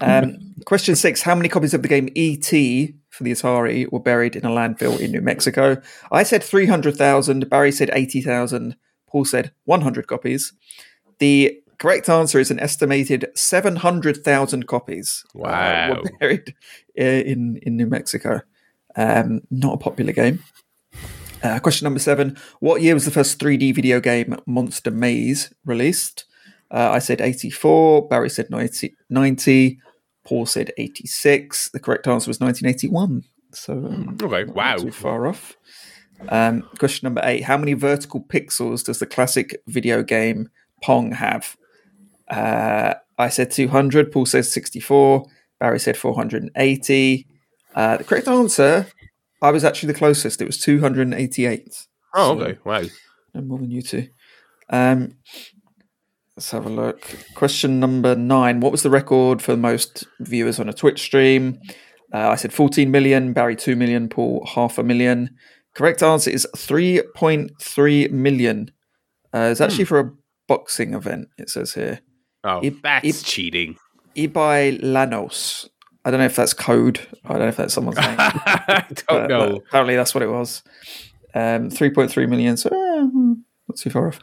Um, 0.00 0.54
question 0.66 0.94
six 0.96 1.22
How 1.22 1.34
many 1.34 1.48
copies 1.48 1.74
of 1.74 1.82
the 1.82 1.88
game 1.88 2.08
E.T. 2.14 2.94
for 3.10 3.24
the 3.24 3.32
Atari 3.32 3.90
were 3.90 4.00
buried 4.00 4.36
in 4.36 4.44
a 4.44 4.50
landfill 4.50 4.98
in 5.00 5.10
New 5.10 5.20
Mexico? 5.20 5.80
I 6.12 6.22
said 6.22 6.42
300,000. 6.44 7.48
Barry 7.50 7.72
said 7.72 7.90
80,000. 7.92 8.76
Paul 9.08 9.24
said 9.24 9.50
100 9.64 10.06
copies. 10.06 10.52
The 11.18 11.60
correct 11.78 12.08
answer 12.08 12.38
is 12.38 12.50
an 12.52 12.60
estimated 12.60 13.26
700,000 13.34 14.66
copies 14.66 15.24
uh, 15.34 15.38
Wow. 15.38 15.88
were 16.02 16.10
buried 16.20 16.54
uh, 16.98 17.02
in, 17.02 17.58
in 17.62 17.76
New 17.76 17.86
Mexico. 17.86 18.42
Um, 18.96 19.40
not 19.50 19.74
a 19.74 19.78
popular 19.78 20.12
game. 20.12 20.42
Uh, 21.42 21.58
question 21.58 21.84
number 21.86 22.00
seven. 22.00 22.36
What 22.60 22.82
year 22.82 22.94
was 22.94 23.04
the 23.06 23.10
first 23.10 23.38
3D 23.38 23.74
video 23.74 24.00
game 24.00 24.36
Monster 24.46 24.90
Maze 24.90 25.52
released? 25.64 26.24
Uh, 26.70 26.90
I 26.92 26.98
said 26.98 27.20
84. 27.20 28.08
Barry 28.08 28.28
said 28.30 28.50
90, 28.50 28.94
90. 29.08 29.78
Paul 30.24 30.46
said 30.46 30.72
86. 30.76 31.70
The 31.70 31.80
correct 31.80 32.06
answer 32.06 32.28
was 32.28 32.40
1981. 32.40 33.24
So, 33.52 33.72
um, 33.72 34.18
Okay. 34.22 34.44
Wow. 34.44 34.76
too 34.76 34.92
far 34.92 35.26
off. 35.26 35.56
Um, 36.28 36.62
question 36.78 37.06
number 37.06 37.22
eight. 37.24 37.44
How 37.44 37.56
many 37.56 37.72
vertical 37.72 38.20
pixels 38.20 38.84
does 38.84 38.98
the 38.98 39.06
classic 39.06 39.60
video 39.66 40.02
game 40.02 40.50
Pong 40.82 41.12
have? 41.12 41.56
Uh, 42.28 42.94
I 43.18 43.28
said 43.30 43.50
200. 43.50 44.12
Paul 44.12 44.26
says 44.26 44.52
64. 44.52 45.26
Barry 45.58 45.80
said 45.80 45.96
480. 45.96 47.26
Uh, 47.74 47.96
the 47.96 48.04
correct 48.04 48.28
answer, 48.28 48.86
I 49.42 49.50
was 49.50 49.64
actually 49.64 49.92
the 49.92 49.98
closest. 49.98 50.40
It 50.42 50.46
was 50.46 50.58
288. 50.58 51.86
Oh, 52.14 52.38
So- 52.38 52.40
okay. 52.44 52.58
Wow. 52.64 52.82
no 53.34 53.40
more 53.42 53.58
than 53.58 53.70
you 53.70 53.82
two. 53.82 54.08
Um, 54.68 55.16
let's 56.36 56.50
have 56.50 56.66
a 56.66 56.70
look. 56.70 57.02
Question 57.34 57.80
number 57.80 58.14
nine. 58.16 58.60
What 58.60 58.72
was 58.72 58.82
the 58.82 58.90
record 58.90 59.42
for 59.42 59.52
the 59.52 59.58
most 59.58 60.04
viewers 60.20 60.58
on 60.60 60.68
a 60.68 60.72
Twitch 60.72 61.00
stream? 61.00 61.58
Uh, 62.12 62.28
I 62.30 62.34
said 62.36 62.52
14 62.52 62.90
million, 62.90 63.32
Barry 63.32 63.54
2 63.56 63.76
million, 63.76 64.08
Paul 64.08 64.44
half 64.54 64.78
a 64.78 64.82
million. 64.82 65.30
Correct 65.76 66.02
answer 66.02 66.30
is 66.30 66.46
3.3 66.56 68.10
million. 68.10 68.70
Uh, 69.32 69.48
it's 69.52 69.60
actually 69.60 69.84
for 69.84 70.00
a 70.00 70.10
boxing 70.48 70.94
event, 70.94 71.28
it 71.38 71.48
says 71.50 71.74
here. 71.74 72.00
Oh, 72.42 72.60
It- 72.62 72.82
that's 72.82 73.06
it- 73.06 73.24
cheating. 73.24 73.76
Ibai 74.16 74.80
Llanos. 74.82 75.68
I 76.04 76.10
don't 76.10 76.20
know 76.20 76.26
if 76.26 76.36
that's 76.36 76.54
code. 76.54 77.00
I 77.24 77.30
don't 77.32 77.40
know 77.42 77.48
if 77.48 77.56
that's 77.56 77.74
someone's 77.74 77.98
name. 77.98 78.16
I 78.18 78.86
don't 78.88 79.04
but- 79.08 79.28
know. 79.28 79.48
but 79.52 79.56
apparently, 79.68 79.96
that's 79.96 80.14
what 80.14 80.22
it 80.22 80.30
was. 80.30 80.62
Um, 81.34 81.68
3.3 81.70 82.28
million. 82.28 82.56
So, 82.56 82.68
eh, 82.70 83.02
hmm, 83.06 83.32
not 83.68 83.76
too 83.76 83.90
far 83.90 84.08
off. 84.08 84.18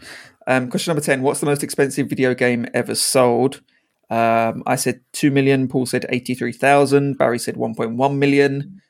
Um, 0.46 0.70
question 0.70 0.92
number 0.92 1.02
10 1.04 1.22
What's 1.22 1.40
the 1.40 1.46
most 1.46 1.64
expensive 1.64 2.08
video 2.10 2.34
game 2.34 2.66
ever 2.74 2.96
sold? 2.96 3.62
Um, 4.10 4.64
I 4.66 4.76
said 4.76 5.02
2 5.14 5.32
million. 5.32 5.68
Paul 5.68 5.86
said 5.86 6.06
83,000. 6.10 7.18
Barry 7.18 7.38
said 7.40 7.56
1.1 7.56 8.18
million. 8.18 8.82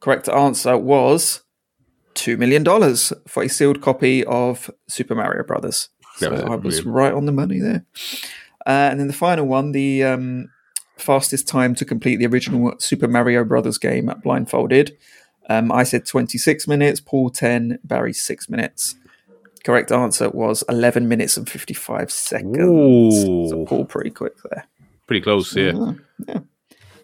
Correct 0.00 0.28
answer 0.28 0.76
was 0.76 1.42
$2 2.14 2.38
million 2.38 2.64
for 3.26 3.42
a 3.42 3.48
sealed 3.48 3.80
copy 3.80 4.24
of 4.24 4.70
Super 4.88 5.14
Mario 5.14 5.42
Brothers. 5.44 5.88
So 6.16 6.30
was 6.30 6.40
I 6.42 6.54
was 6.56 6.60
brilliant. 6.82 6.86
right 6.86 7.12
on 7.12 7.26
the 7.26 7.32
money 7.32 7.60
there. 7.60 7.84
Uh, 8.66 8.88
and 8.90 9.00
then 9.00 9.06
the 9.06 9.12
final 9.14 9.46
one, 9.46 9.72
the 9.72 10.04
um, 10.04 10.48
fastest 10.98 11.46
time 11.46 11.74
to 11.76 11.84
complete 11.84 12.16
the 12.16 12.26
original 12.26 12.74
Super 12.78 13.08
Mario 13.08 13.44
Brothers 13.44 13.78
game 13.78 14.12
blindfolded. 14.22 14.96
Um, 15.48 15.70
I 15.70 15.84
said 15.84 16.06
26 16.06 16.66
minutes, 16.66 17.00
Paul 17.00 17.30
10, 17.30 17.78
Barry 17.84 18.12
6 18.12 18.48
minutes. 18.48 18.96
Correct 19.64 19.92
answer 19.92 20.30
was 20.30 20.64
11 20.68 21.08
minutes 21.08 21.36
and 21.36 21.48
55 21.48 22.10
seconds. 22.10 22.58
Ooh. 22.58 23.48
So 23.48 23.64
Paul 23.64 23.84
pretty 23.84 24.10
quick 24.10 24.34
there. 24.48 24.66
Pretty 25.06 25.20
close, 25.20 25.54
yeah. 25.56 25.92
Yeah. 26.26 26.40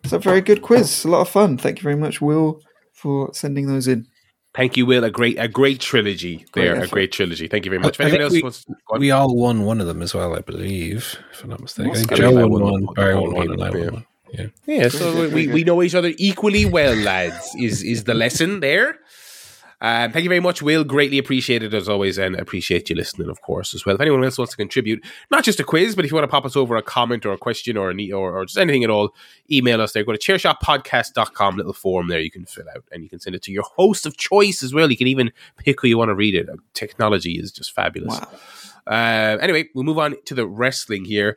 It's 0.03 0.13
a 0.13 0.19
very 0.19 0.41
good 0.41 0.63
quiz. 0.63 1.05
A 1.05 1.09
lot 1.09 1.21
of 1.21 1.29
fun. 1.29 1.59
Thank 1.59 1.79
you 1.79 1.83
very 1.83 1.97
much, 1.97 2.21
Will, 2.21 2.61
for 2.93 3.33
sending 3.33 3.67
those 3.67 3.87
in. 3.87 4.07
Thank 4.55 4.77
you, 4.77 4.85
Will. 4.85 5.03
A 5.05 5.11
great, 5.11 5.39
a 5.39 5.49
great 5.49 5.81
trilogy 5.81 6.45
Great 6.53 6.65
there. 6.65 6.83
a 6.83 6.87
great 6.87 7.11
trilogy. 7.11 7.49
Thank 7.49 7.65
you 7.65 7.71
very 7.71 7.81
much. 7.81 7.99
I 7.99 8.05
anyone 8.05 8.21
else 8.23 8.43
wants, 8.43 8.65
go. 8.65 8.99
We 8.99 9.11
all 9.11 9.35
won 9.35 9.63
one 9.63 9.81
of 9.81 9.87
them 9.87 10.03
as 10.03 10.15
well, 10.15 10.37
I 10.37 10.41
believe, 10.41 11.17
if 11.33 11.43
I'm 11.43 11.51
not 11.51 11.61
mistaken. 11.61 11.91
I 11.91 11.95
think 11.95 12.15
Joe 12.15 12.33
won 12.33 12.51
one, 12.51 12.85
one. 12.85 12.95
Barry 12.95 13.15
won 13.15 13.33
one, 13.35 13.51
and 13.51 13.65
I 13.65 13.71
won 13.71 13.93
one. 13.93 14.07
Yeah. 14.33 14.47
Yeah, 14.67 14.89
so 14.89 15.29
we, 15.29 15.49
we 15.49 15.63
know 15.63 15.83
each 15.83 15.95
other 15.95 16.13
equally 16.17 16.65
well, 16.65 16.95
lads. 16.95 17.55
Is 17.59 17.83
is 17.83 18.05
the 18.05 18.15
lesson 18.15 18.61
there? 18.61 18.99
Um, 19.83 20.13
thank 20.13 20.23
you 20.23 20.29
very 20.29 20.41
much, 20.41 20.63
Will. 20.63 20.85
Greatly 20.85 21.19
appreciated 21.19 21.75
as 21.75 21.89
always, 21.89 22.17
and 22.17 22.37
appreciate 22.37 22.89
you 22.89 22.95
listening, 22.95 23.29
of 23.29 23.43
course, 23.43 23.75
as 23.75 23.85
well. 23.85 23.97
If 23.97 24.01
anyone 24.01 24.23
else 24.23 24.39
wants 24.39 24.53
to 24.53 24.57
contribute, 24.57 25.05
not 25.33 25.43
just 25.43 25.59
a 25.59 25.65
quiz, 25.65 25.97
but 25.97 26.05
if 26.05 26.13
you 26.13 26.15
want 26.15 26.23
to 26.23 26.31
pop 26.31 26.45
us 26.45 26.55
over 26.55 26.77
a 26.77 26.83
comment 26.83 27.27
or 27.27 27.33
a 27.33 27.37
question 27.37 27.77
or 27.77 27.91
an 27.91 27.99
e- 27.99 28.13
or, 28.13 28.39
or 28.39 28.45
just 28.45 28.59
anything 28.59 28.85
at 28.85 28.91
all, 28.91 29.13
email 29.51 29.81
us 29.81 29.93
there. 29.93 30.05
Go 30.05 30.13
to 30.13 30.19
chairshotpodcast.com, 30.19 31.57
little 31.57 31.73
form 31.73 32.07
there 32.07 32.21
you 32.21 32.31
can 32.31 32.47
fill 32.47 32.69
out, 32.69 32.85
and 32.93 33.03
you 33.03 33.09
can 33.09 33.19
send 33.19 33.35
it 33.35 33.43
to 33.43 33.51
your 33.51 33.65
host 33.65 34.07
of 34.07 34.17
choice 34.17 34.63
as 34.63 34.73
well. 34.73 34.89
You 34.89 34.97
can 34.97 35.09
even 35.09 35.33
pick 35.57 35.81
who 35.81 35.89
you 35.89 35.99
want 35.99 36.11
to 36.11 36.15
read 36.15 36.37
it. 36.37 36.49
Technology 36.75 37.33
is 37.33 37.51
just 37.51 37.75
fabulous. 37.75 38.21
Wow. 38.21 38.29
Uh, 38.87 39.39
anyway, 39.41 39.69
we'll 39.75 39.85
move 39.85 39.99
on 39.99 40.15
to 40.27 40.35
the 40.35 40.47
wrestling 40.47 41.05
here. 41.05 41.37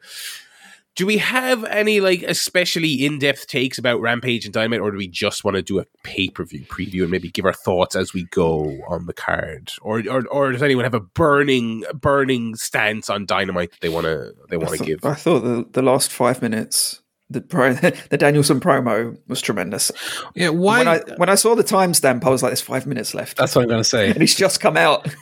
Do 0.95 1.05
we 1.05 1.17
have 1.17 1.65
any 1.65 1.99
like 1.99 2.23
especially 2.23 3.05
in 3.05 3.19
depth 3.19 3.47
takes 3.47 3.77
about 3.77 3.99
Rampage 3.99 4.45
and 4.45 4.53
Dynamite, 4.53 4.79
or 4.79 4.91
do 4.91 4.97
we 4.97 5.09
just 5.09 5.43
want 5.43 5.55
to 5.55 5.61
do 5.61 5.79
a 5.79 5.85
pay 6.03 6.29
per 6.29 6.45
view 6.45 6.61
preview 6.61 7.01
and 7.01 7.11
maybe 7.11 7.29
give 7.29 7.43
our 7.43 7.53
thoughts 7.53 7.97
as 7.97 8.13
we 8.13 8.23
go 8.31 8.79
on 8.87 9.05
the 9.05 9.13
card, 9.13 9.73
or 9.81 10.01
or, 10.09 10.25
or 10.27 10.51
does 10.53 10.63
anyone 10.63 10.85
have 10.85 10.93
a 10.93 11.01
burning 11.01 11.83
burning 11.93 12.55
stance 12.55 13.09
on 13.09 13.25
Dynamite 13.25 13.71
that 13.71 13.81
they 13.81 13.89
want 13.89 14.05
to 14.05 14.33
they 14.49 14.55
want 14.55 14.77
to 14.77 14.85
give? 14.85 15.03
I 15.03 15.15
thought 15.15 15.41
the, 15.41 15.67
the 15.69 15.81
last 15.81 16.11
five 16.11 16.41
minutes, 16.41 17.01
the 17.29 17.41
pro, 17.41 17.73
the 18.09 18.17
Danielson 18.17 18.61
promo 18.61 19.17
was 19.27 19.41
tremendous. 19.41 19.91
Yeah, 20.33 20.49
why? 20.49 20.77
When 20.77 20.87
I 20.87 20.99
when 21.17 21.29
I 21.29 21.35
saw 21.35 21.55
the 21.55 21.63
timestamp, 21.63 22.23
I 22.23 22.29
was 22.29 22.41
like, 22.41 22.51
"There's 22.51 22.61
five 22.61 22.87
minutes 22.87 23.13
left," 23.13 23.35
that's 23.35 23.53
what 23.53 23.63
I'm 23.63 23.67
going 23.67 23.81
to 23.81 23.83
say. 23.83 24.11
and 24.11 24.21
he's 24.21 24.35
just 24.35 24.61
come 24.61 24.77
out. 24.77 25.13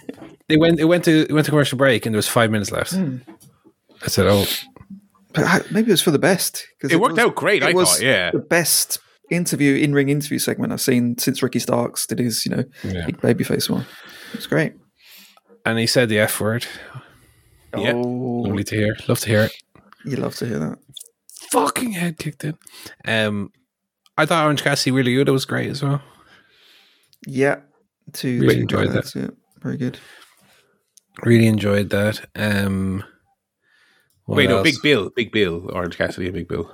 They 0.49 0.57
went. 0.57 0.79
It 0.79 0.85
went 0.85 1.05
to. 1.05 1.21
It 1.21 1.31
went 1.31 1.45
to 1.45 1.51
commercial 1.51 1.79
break, 1.79 2.05
and 2.05 2.13
there 2.13 2.17
was 2.19 2.27
five 2.27 2.51
minutes 2.51 2.71
left. 2.71 2.93
Hmm. 2.93 3.17
I 4.03 4.07
said, 4.07 4.27
"Oh, 4.27 4.45
But 5.33 5.43
I- 5.45 5.61
maybe 5.71 5.87
it 5.89 5.93
was 5.93 6.01
for 6.01 6.11
the 6.11 6.19
best 6.19 6.65
because 6.77 6.91
It 6.93 6.99
worked 6.99 7.17
out 7.19 7.35
great, 7.35 7.63
It 7.63 7.69
I 7.69 7.73
was 7.73 7.89
thought, 7.93 8.01
yeah. 8.01 8.31
the 8.31 8.39
best 8.39 8.99
interview 9.31 9.75
in 9.75 9.93
ring 9.93 10.09
interview 10.09 10.37
segment 10.37 10.71
I've 10.73 10.81
seen 10.81 11.17
since 11.17 11.41
Ricky 11.41 11.59
Starks 11.59 12.05
did 12.05 12.19
his 12.19 12.45
you 12.45 12.55
know 12.55 12.63
yeah." 12.83 13.05
big 13.05 13.17
babyface 13.19 13.69
one. 13.69 13.85
It's 14.33 14.47
great. 14.47 14.73
And 15.65 15.79
he 15.79 15.87
said 15.87 16.09
the 16.09 16.19
F 16.19 16.39
word. 16.41 16.65
Yeah. 17.77 17.93
Oh, 17.93 18.43
Lovely 18.45 18.63
to 18.65 18.75
hear. 18.75 18.95
Love 19.07 19.19
to 19.21 19.29
hear 19.29 19.43
it. 19.45 19.53
you 20.05 20.17
love 20.17 20.35
to 20.35 20.45
hear 20.45 20.59
that. 20.59 20.77
Fucking 21.51 21.93
head 21.93 22.17
kicked 22.19 22.43
in. 22.43 22.57
Um, 23.05 23.51
I 24.17 24.25
thought 24.25 24.43
Orange 24.43 24.61
Cassidy 24.63 24.91
really 24.91 25.13
good. 25.15 25.27
It 25.27 25.31
was 25.31 25.45
great 25.45 25.69
as 25.69 25.81
well. 25.81 26.01
Yeah, 27.25 27.61
two, 28.11 28.39
Really 28.41 28.59
enjoyed 28.61 28.87
that. 28.89 29.05
highlights, 29.05 29.15
Yeah, 29.15 29.27
very 29.61 29.77
good. 29.77 29.97
Really 31.23 31.47
enjoyed 31.47 31.89
that. 31.91 32.27
Um, 32.35 33.03
what 34.25 34.37
Wait, 34.37 34.49
no. 34.49 34.63
Big 34.63 34.75
Bill, 34.81 35.09
Big 35.09 35.31
Bill, 35.31 35.69
Orange 35.71 35.97
Cassidy, 35.97 36.27
and 36.27 36.35
Big 36.35 36.47
Bill. 36.47 36.71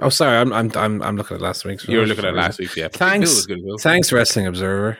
Oh, 0.00 0.08
sorry, 0.08 0.36
I'm 0.36 0.52
I'm 0.52 0.70
I'm, 0.74 1.02
I'm 1.02 1.16
looking 1.16 1.36
at 1.36 1.40
last 1.40 1.64
week's. 1.64 1.86
You 1.88 1.96
were 1.96 2.02
one 2.02 2.08
looking 2.08 2.24
at 2.24 2.34
last 2.34 2.58
week's, 2.58 2.76
yeah. 2.76 2.88
Big 2.88 2.98
Bill 2.98 2.98
Thanks, 2.98 3.82
thanks, 3.82 4.12
Wrestling 4.12 4.46
Observer. 4.46 4.98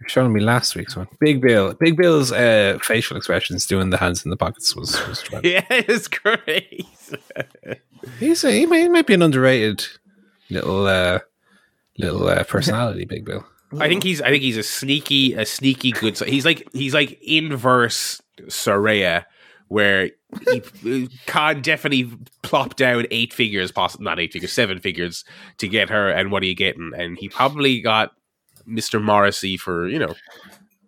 You're 0.00 0.08
showing 0.08 0.32
me 0.32 0.40
last 0.40 0.74
week's 0.74 0.96
one. 0.96 1.08
Big 1.20 1.42
Bill, 1.42 1.74
Big 1.74 1.96
Bill's 1.96 2.32
uh, 2.32 2.78
facial 2.82 3.18
expressions, 3.18 3.66
doing 3.66 3.90
the 3.90 3.98
hands 3.98 4.24
in 4.24 4.30
the 4.30 4.36
pockets 4.36 4.74
was. 4.74 4.98
was. 5.06 5.22
Yeah, 5.44 5.64
it's 5.70 6.08
great. 6.08 6.86
He's 8.18 8.42
a, 8.44 8.50
he, 8.50 8.64
may, 8.64 8.82
he 8.82 8.88
might 8.88 9.06
be 9.06 9.14
an 9.14 9.22
underrated 9.22 9.86
little 10.48 10.86
uh, 10.86 11.20
little 11.98 12.28
uh, 12.28 12.44
personality, 12.44 13.04
Big 13.04 13.26
Bill. 13.26 13.44
I 13.78 13.88
think 13.88 14.02
he's. 14.02 14.20
I 14.20 14.30
think 14.30 14.42
he's 14.42 14.56
a 14.56 14.62
sneaky, 14.62 15.34
a 15.34 15.46
sneaky 15.46 15.92
good. 15.92 16.18
He's 16.18 16.44
like 16.44 16.66
he's 16.72 16.94
like 16.94 17.20
inverse 17.22 18.20
Saraya, 18.46 19.26
where 19.70 20.10
he 20.82 21.08
can 21.26 21.62
definitely 21.62 22.10
plop 22.42 22.74
down 22.74 23.06
eight 23.12 23.32
figures, 23.32 23.70
possibly 23.70 24.04
not 24.04 24.18
eight 24.18 24.32
figures, 24.32 24.52
seven 24.52 24.80
figures 24.80 25.24
to 25.58 25.68
get 25.68 25.88
her. 25.90 26.10
And 26.10 26.32
what 26.32 26.42
are 26.42 26.46
you 26.46 26.56
getting? 26.56 26.90
And 26.96 27.16
he 27.16 27.28
probably 27.28 27.80
got 27.80 28.12
Mister 28.66 28.98
Morrissey 28.98 29.56
for 29.56 29.88
you 29.88 29.98
know 29.98 30.14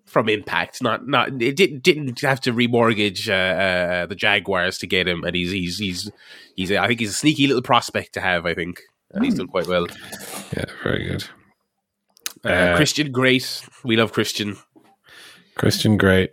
from 0.05 0.28
Impact. 0.28 0.83
Not 0.83 1.07
not 1.07 1.41
it 1.41 1.57
didn't 1.57 1.83
didn't 1.85 2.20
have 2.20 2.41
to 2.41 2.53
remortgage 2.53 3.28
uh, 3.28 3.62
uh, 3.62 4.07
the 4.07 4.16
Jaguars 4.16 4.78
to 4.78 4.87
get 4.89 5.07
him. 5.07 5.22
And 5.24 5.37
he's 5.37 5.53
he's 5.53 5.78
he's 5.78 6.11
he's. 6.57 6.72
I 6.72 6.89
think 6.89 6.99
he's 6.99 7.11
a 7.11 7.14
sneaky 7.14 7.47
little 7.47 7.62
prospect 7.62 8.14
to 8.14 8.20
have. 8.20 8.47
I 8.47 8.55
think. 8.55 8.80
And 9.12 9.24
he's 9.24 9.35
done 9.35 9.47
quite 9.47 9.68
well. 9.68 9.87
Yeah, 10.57 10.64
very 10.83 11.05
good. 11.05 11.24
Uh, 12.45 12.72
Uh, 12.72 12.76
Christian, 12.76 13.12
great. 13.12 13.62
We 13.85 13.97
love 13.97 14.12
Christian. 14.12 14.57
Christian, 15.55 15.97
great. 15.97 16.33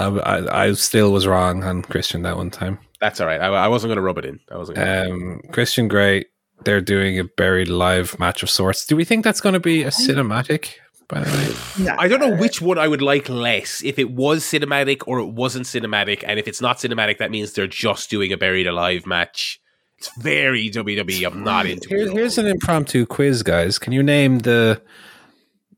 I, 0.00 0.08
I, 0.38 0.64
I 0.66 0.72
still 0.72 1.12
was 1.12 1.26
wrong 1.26 1.62
on 1.64 1.82
Christian 1.82 2.22
that 2.22 2.36
one 2.36 2.50
time. 2.50 2.78
That's 3.00 3.20
all 3.20 3.26
right. 3.26 3.40
I, 3.40 3.46
I 3.48 3.68
wasn't 3.68 3.88
going 3.90 3.96
to 3.96 4.02
rub 4.02 4.18
it 4.18 4.24
in. 4.24 4.40
I 4.50 4.56
wasn't. 4.56 4.76
Gonna 4.78 5.10
Um, 5.10 5.40
Christian, 5.52 5.88
Grey, 5.88 6.24
They're 6.64 6.80
doing 6.80 7.18
a 7.18 7.24
buried 7.24 7.68
live 7.68 8.18
match 8.18 8.42
of 8.42 8.50
sorts. 8.50 8.84
Do 8.86 8.96
we 8.96 9.04
think 9.04 9.24
that's 9.24 9.40
going 9.40 9.54
to 9.54 9.60
be 9.60 9.82
a 9.82 9.88
cinematic? 9.90 10.74
By 11.08 11.20
the 11.24 11.30
way, 11.78 11.84
Nah. 11.86 11.96
I 11.98 12.06
don't 12.06 12.20
know 12.20 12.36
which 12.36 12.60
one 12.62 12.78
I 12.78 12.86
would 12.86 13.02
like 13.02 13.28
less. 13.28 13.82
If 13.82 13.98
it 13.98 14.12
was 14.12 14.44
cinematic 14.44 15.02
or 15.08 15.18
it 15.18 15.26
wasn't 15.32 15.66
cinematic, 15.66 16.22
and 16.26 16.38
if 16.38 16.46
it's 16.46 16.60
not 16.60 16.76
cinematic, 16.78 17.18
that 17.18 17.30
means 17.32 17.52
they're 17.52 17.66
just 17.66 18.10
doing 18.10 18.32
a 18.32 18.36
buried 18.36 18.66
alive 18.68 19.06
match. 19.06 19.60
It's 19.98 20.10
very 20.18 20.70
WWE. 20.70 21.26
I'm 21.26 21.42
not 21.42 21.66
into 21.66 21.88
Here, 21.88 22.06
it. 22.06 22.12
here's 22.12 22.38
an 22.38 22.46
impromptu 22.46 23.06
quiz, 23.06 23.42
guys. 23.42 23.78
Can 23.78 23.92
you 23.92 24.02
name 24.04 24.38
the 24.40 24.80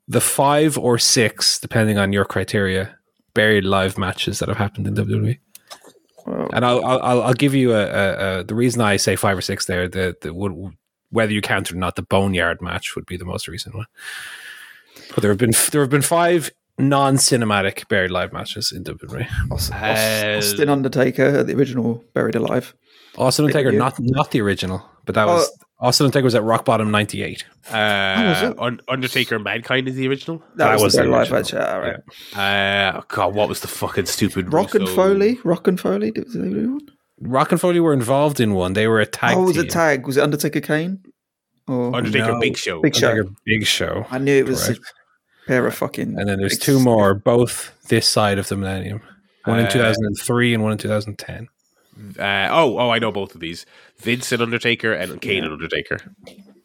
the 0.07 0.21
five 0.21 0.77
or 0.77 0.99
six, 0.99 1.59
depending 1.59 1.97
on 1.97 2.13
your 2.13 2.25
criteria, 2.27 2.99
buried 3.35 3.65
live 3.65 3.99
matches 3.99 4.39
that 4.39 4.49
have 4.49 4.59
happened 4.59 4.87
in 4.87 4.95
WWE? 4.95 5.39
Well, 6.27 6.49
And 6.53 6.65
I'll 6.65 6.85
I'll, 6.85 7.03
I'll- 7.03 7.23
I'll 7.23 7.35
give 7.35 7.55
you 7.55 7.73
a, 7.73 7.83
a, 7.85 8.39
a 8.41 8.45
the 8.45 8.55
reason 8.55 8.81
I 8.81 8.97
say 8.97 9.17
five 9.17 9.37
or 9.37 9.41
six 9.41 9.67
there. 9.67 9.89
The, 9.89 10.17
the 10.21 10.33
would 10.33 10.77
whether 11.11 11.33
you 11.33 11.43
count 11.43 11.71
it 11.71 11.75
or 11.75 11.79
not, 11.79 11.97
the 11.97 12.03
boneyard 12.03 12.63
match 12.63 12.95
would 12.97 13.05
be 13.07 13.17
the 13.17 13.25
most 13.27 13.47
recent 13.49 13.75
one. 13.75 13.87
But 15.15 15.21
there 15.23 15.31
have 15.31 15.39
been 15.39 15.53
there 15.73 15.81
have 15.83 15.91
been 15.91 16.01
five 16.03 16.51
non-cinematic 16.79 17.87
buried 17.89 18.11
live 18.11 18.33
matches 18.33 18.73
in 18.73 18.85
WWE. 18.85 19.27
Aus- 19.51 19.71
Aus- 19.71 19.73
Uh, 19.73 20.35
Austin 20.39 20.69
Undertaker, 20.69 21.43
the 21.43 21.55
original 21.55 22.03
Buried 22.15 22.35
Alive. 22.35 22.75
Austin 23.19 23.45
Undertaker, 23.45 23.73
not 23.73 23.95
not 23.99 24.31
the 24.31 24.41
original, 24.41 24.83
but 25.05 25.15
that 25.17 25.27
was 25.27 25.51
Austin 25.83 26.05
Undertaker 26.07 26.25
was 26.25 26.35
at 26.35 26.43
Rock 26.45 26.65
Bottom 26.65 26.91
'98. 26.91 27.45
Uh, 27.71 28.51
it? 28.53 28.59
Un- 28.59 28.81
Undertaker 28.89 29.35
and 29.35 29.45
Mankind 29.45 29.89
is 29.89 29.97
the 29.97 30.09
original. 30.09 30.39
That, 30.57 30.69
That 30.69 30.73
was, 30.75 30.83
was 30.85 30.93
the 30.95 30.99
the 31.03 31.03
Buried 31.11 31.11
Alive 31.31 31.33
original. 31.33 31.61
match. 31.63 31.69
Yeah, 31.69 31.75
all 31.75 31.81
right. 32.41 32.95
Uh, 32.95 32.99
oh 33.01 33.05
God, 33.09 33.35
what 33.35 33.49
was 33.49 33.61
the 33.61 33.69
fucking 33.69 34.07
stupid 34.07 34.53
Rock 34.53 34.75
and 34.75 34.89
Foley. 34.89 35.39
Rock 35.45 35.67
and 35.69 35.79
Foley. 35.79 36.11
Did, 36.13 36.31
they 36.33 36.49
do 36.51 36.73
one? 36.75 36.89
Rock 37.21 37.53
and 37.53 37.61
Foley 37.61 37.81
were 37.81 37.93
involved 37.93 38.41
in 38.41 38.55
one. 38.55 38.73
They 38.73 38.87
were 38.89 39.01
a 39.01 39.07
tag. 39.07 39.37
oh, 39.37 39.43
was 39.45 39.57
team. 39.57 39.65
it 39.67 39.71
tag? 39.71 40.07
Was 40.07 40.17
it 40.17 40.23
Undertaker 40.23 40.61
Kane? 40.61 41.03
Or 41.69 41.95
Undertaker 41.95 42.33
No. 42.33 42.41
Big 42.41 42.57
Show. 42.57 42.81
Big 42.81 42.95
Show. 42.97 43.11
Undertaker 43.11 43.35
Big 43.47 43.67
Show. 43.67 44.07
I 44.11 44.19
knew 44.19 44.37
it 44.37 44.47
was 44.47 44.65
Correct. 44.67 44.81
a 44.81 45.47
pair 45.49 45.67
of 45.67 45.75
fucking. 45.75 46.19
And 46.19 46.29
then 46.29 46.39
there's 46.39 46.59
two 46.59 46.81
more, 46.81 47.15
both 47.15 47.73
this 47.89 48.09
side 48.09 48.39
of 48.39 48.49
the 48.49 48.57
millennium. 48.57 49.01
One 49.45 49.59
in 49.61 49.67
Uh, 49.67 49.71
2003 49.71 50.55
and 50.55 50.63
one 50.63 50.73
in 50.73 50.79
2010. 50.79 51.49
Uh, 52.19 52.49
oh, 52.51 52.79
oh, 52.79 52.91
I 52.91 52.99
know 52.99 53.13
both 53.13 53.35
of 53.35 53.41
these. 53.41 53.67
Vince 53.99 54.33
and 54.33 54.43
Undertaker 54.43 54.93
and 54.93 55.21
Kane 55.21 55.45
and 55.45 55.53
Undertaker. 55.53 55.99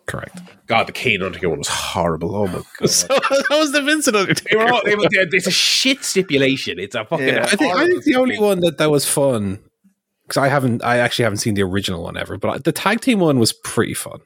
Correct. 0.05 0.39
God, 0.67 0.87
the 0.87 0.93
Kane 0.93 1.21
Undertaker 1.21 1.49
one 1.49 1.57
was 1.59 1.67
horrible. 1.67 2.33
Oh 2.35 2.47
my 2.47 2.61
god. 2.79 2.89
So 2.89 3.07
that 3.07 3.47
was 3.51 3.73
the 3.73 3.81
Vincent 3.81 4.13
They 4.13 4.19
Undertaker. 4.21 4.61
all, 4.73 4.81
they 4.85 4.95
were, 4.95 5.07
it's 5.11 5.47
a 5.47 5.51
shit 5.51 6.03
stipulation. 6.03 6.79
It's 6.79 6.95
a 6.95 7.03
fucking. 7.03 7.27
Yeah. 7.27 7.43
I 7.43 7.55
think 7.55 7.75
I 7.75 7.79
horrible 7.79 7.87
think 7.87 8.03
the 8.05 8.15
only 8.15 8.39
one 8.39 8.61
that 8.61 8.77
that 8.77 8.89
was 8.89 9.05
fun 9.07 9.59
because 10.23 10.37
I 10.37 10.47
haven't 10.47 10.81
I 10.83 10.97
actually 10.99 11.23
haven't 11.23 11.39
seen 11.39 11.55
the 11.55 11.63
original 11.63 12.03
one 12.03 12.15
ever, 12.17 12.37
but 12.37 12.63
the 12.63 12.71
tag 12.71 13.01
team 13.01 13.19
one 13.19 13.37
was 13.37 13.51
pretty 13.51 13.93
fun. 13.93 14.21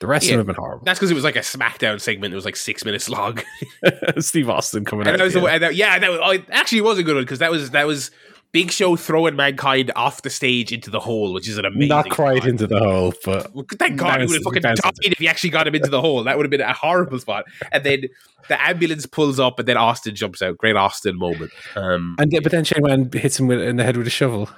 The 0.00 0.06
rest 0.08 0.26
Yeah. 0.26 0.32
of 0.32 0.38
them 0.38 0.46
have 0.48 0.56
been 0.56 0.62
horrible. 0.64 0.84
That's 0.84 0.98
because 0.98 1.10
it 1.12 1.14
was 1.14 1.24
like 1.24 1.36
a 1.36 1.40
SmackDown 1.40 2.00
segment. 2.00 2.32
It 2.32 2.36
was 2.36 2.44
like 2.46 2.56
six 2.56 2.84
minutes 2.84 3.08
long. 3.08 3.38
Steve 4.18 4.48
Austin 4.50 4.84
coming 4.84 5.06
and 5.06 5.14
out. 5.14 5.18
that 5.18 5.24
was 5.24 5.34
the, 5.34 5.40
yeah. 5.42 5.48
and 5.52 5.62
that, 5.62 5.74
yeah, 5.76 5.98
that 5.98 6.10
was, 6.10 6.20
oh, 6.22 6.30
it 6.30 6.44
actually 6.50 6.80
was 6.80 6.98
a 6.98 7.02
good 7.04 7.14
one 7.14 7.22
because 7.24 7.38
that 7.38 7.50
was 7.52 7.70
that 7.70 7.86
was 7.86 8.10
Big 8.52 8.72
Show 8.72 8.96
throwing 8.96 9.36
mankind 9.36 9.92
off 9.94 10.22
the 10.22 10.30
stage 10.30 10.72
into 10.72 10.90
the 10.90 10.98
hole, 11.00 11.32
which 11.32 11.48
is 11.48 11.56
an 11.56 11.64
amazing. 11.64 11.88
Not 11.88 12.10
quite 12.10 12.38
spot. 12.38 12.48
into 12.48 12.66
the 12.66 12.78
hole, 12.80 13.14
but 13.24 13.50
thank 13.78 13.96
God 13.96 14.20
he 14.20 14.26
would 14.26 14.34
have 14.34 14.42
fucking 14.42 14.62
died 14.62 14.76
if 15.02 15.18
he 15.18 15.28
actually 15.28 15.50
got 15.50 15.66
him 15.68 15.74
into 15.74 15.88
the 15.90 16.00
hole. 16.00 16.24
That 16.24 16.36
would 16.36 16.44
have 16.46 16.50
been 16.50 16.60
a 16.60 16.72
horrible 16.72 17.18
spot. 17.20 17.44
And 17.70 17.84
then 17.84 18.04
the 18.48 18.60
ambulance 18.60 19.06
pulls 19.06 19.38
up, 19.38 19.58
and 19.60 19.68
then 19.68 19.76
Austin 19.76 20.14
jumps 20.16 20.42
out. 20.42 20.58
Great 20.58 20.74
Austin 20.76 21.16
moment. 21.16 21.52
Um, 21.76 22.16
and 22.18 22.30
then- 22.32 22.42
but 22.42 22.50
then 22.50 22.64
Shane 22.64 22.82
Man 22.82 23.10
hits 23.12 23.38
him 23.38 23.46
with, 23.46 23.60
in 23.60 23.76
the 23.76 23.84
head 23.84 23.96
with 23.96 24.06
a 24.06 24.10
shovel. 24.10 24.50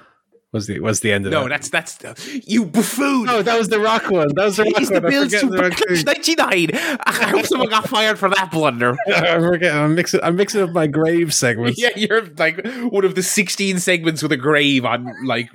Was 0.53 0.67
the 0.67 0.79
was 0.79 0.99
the 0.99 1.11
end 1.11 1.25
of 1.25 1.33
it? 1.33 1.35
no, 1.35 1.49
that? 1.49 1.63
that's 1.63 1.97
that's 1.97 2.47
you 2.47 2.65
buffoon. 2.65 3.25
no, 3.25 3.41
that 3.41 3.57
was 3.57 3.69
the 3.69 3.79
Rock 3.79 4.09
one. 4.11 4.27
That 4.35 4.45
was 4.45 4.57
the 4.57 4.63
Rock 4.65 4.77
He's 4.77 4.89
the 4.89 5.01
one. 5.01 5.05
I 5.07 5.09
Bills 5.09 5.25
forget 5.25 5.41
to 5.41 5.49
the 5.49 5.57
Rock 5.57 5.73
thing. 5.73 6.05
ninety 6.05 6.35
nine. 6.35 6.99
I 7.05 7.11
hope 7.31 7.45
someone 7.47 7.69
got 7.69 7.89
fired 7.89 8.19
for 8.19 8.29
that 8.29 8.51
blunder. 8.51 8.95
I 9.07 9.39
forget. 9.39 9.75
I'm 9.75 9.95
mixing. 9.95 10.19
I'm 10.21 10.35
mixing 10.35 10.61
up 10.61 10.69
my 10.69 10.85
grave 10.85 11.33
segments. 11.33 11.81
Yeah, 11.81 11.89
you're 11.95 12.27
like 12.37 12.63
one 12.91 13.03
of 13.03 13.15
the 13.15 13.23
16 13.23 13.79
segments 13.79 14.21
with 14.21 14.31
a 14.31 14.37
grave 14.37 14.85
on 14.85 15.11
like 15.25 15.49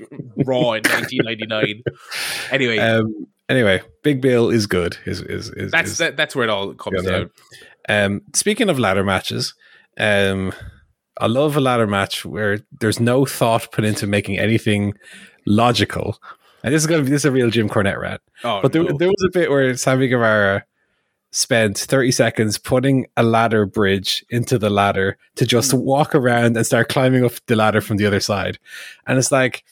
Raw 0.44 0.72
in 0.72 0.82
1999. 0.82 1.82
Anyway, 2.50 2.78
Um. 2.78 3.28
Anyway, 3.48 3.80
Big 4.02 4.20
Bill 4.20 4.50
is 4.50 4.66
good. 4.66 4.98
Is 5.06 5.22
is 5.22 5.50
is 5.50 5.70
that's 5.70 5.92
is, 5.92 5.98
that, 5.98 6.16
that's 6.16 6.34
where 6.34 6.44
it 6.44 6.50
all 6.50 6.74
comes 6.74 7.02
down. 7.04 7.30
Um, 7.88 8.22
speaking 8.34 8.68
of 8.68 8.78
ladder 8.78 9.04
matches, 9.04 9.54
um, 9.98 10.52
I 11.20 11.26
love 11.26 11.56
a 11.56 11.60
ladder 11.60 11.86
match 11.86 12.24
where 12.24 12.60
there's 12.80 13.00
no 13.00 13.24
thought 13.24 13.70
put 13.72 13.84
into 13.84 14.06
making 14.06 14.38
anything 14.38 14.94
logical. 15.46 16.18
And 16.62 16.74
this 16.74 16.82
is 16.82 16.86
going 16.86 17.00
to 17.00 17.04
be 17.04 17.10
this 17.10 17.22
is 17.22 17.26
a 17.26 17.32
real 17.32 17.50
Jim 17.50 17.68
Cornette 17.68 18.00
rat. 18.00 18.20
Oh, 18.44 18.60
But 18.62 18.72
there, 18.72 18.82
no. 18.82 18.96
there 18.96 19.08
was 19.08 19.24
a 19.24 19.30
bit 19.30 19.50
where 19.50 19.76
Sammy 19.76 20.08
Guevara 20.08 20.64
spent 21.30 21.76
30 21.78 22.10
seconds 22.10 22.58
putting 22.58 23.06
a 23.16 23.22
ladder 23.22 23.66
bridge 23.66 24.24
into 24.30 24.58
the 24.58 24.70
ladder 24.70 25.18
to 25.36 25.46
just 25.46 25.72
hmm. 25.72 25.78
walk 25.78 26.14
around 26.14 26.56
and 26.56 26.66
start 26.66 26.88
climbing 26.88 27.24
up 27.24 27.32
the 27.46 27.56
ladder 27.56 27.80
from 27.80 27.96
the 27.96 28.06
other 28.06 28.20
side. 28.20 28.58
And 29.06 29.18
it's 29.18 29.32
like, 29.32 29.64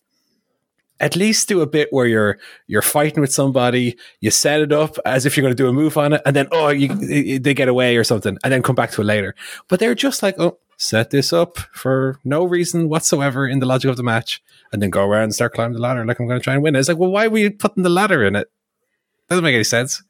at 0.99 1.17
least 1.17 1.49
do 1.49 1.61
a 1.61 1.67
bit 1.67 1.89
where 1.91 2.07
you're 2.07 2.39
you're 2.67 2.83
fighting 2.83 3.21
with 3.21 3.33
somebody, 3.33 3.99
you 4.21 4.31
set 4.31 4.61
it 4.61 4.73
up 4.73 4.97
as 5.05 5.27
if 5.27 5.37
you're 5.37 5.43
going 5.43 5.55
to 5.55 5.63
do 5.63 5.69
a 5.69 5.73
move 5.73 5.99
on 5.99 6.15
it, 6.15 6.23
and 6.25 6.35
then 6.35 6.49
oh, 6.53 6.69
you, 6.69 7.39
they 7.39 7.53
get 7.53 7.69
away 7.69 7.97
or 7.97 8.05
something, 8.05 8.39
and 8.43 8.53
then 8.53 8.63
come 8.63 8.75
back 8.75 8.91
to 8.93 9.03
it 9.03 9.05
later. 9.05 9.35
But 9.69 9.79
they're 9.79 9.95
just 9.95 10.23
like, 10.23 10.37
oh, 10.39 10.59
set 10.77 11.11
this 11.11 11.33
up 11.33 11.57
for 11.73 12.19
no 12.25 12.45
reason 12.45 12.89
whatsoever 12.89 13.47
in 13.49 13.59
the 13.61 13.67
logic 13.67 13.91
of 13.91 13.97
the 13.97 14.03
match, 14.03 14.43
and 14.73 14.81
then 14.83 14.91
go 14.91 15.05
around 15.05 15.25
and 15.25 15.35
start 15.35 15.55
climbing 15.55 15.75
the 15.75 15.81
ladder 15.83 16.05
like 16.05 16.19
I'm 16.21 16.27
going 16.27 16.39
to 16.41 16.45
try 16.45 16.55
and 16.55 16.63
win. 16.63 16.77
It's 16.77 16.89
like, 16.89 16.99
well, 16.99 17.11
why 17.11 17.29
were 17.29 17.39
you 17.39 17.51
putting 17.51 17.83
the 17.83 17.89
ladder 17.91 18.25
in 18.25 18.37
it? 18.37 18.49
Doesn't 19.29 19.45
make 19.45 19.55
any 19.55 19.65
sense. 19.65 20.03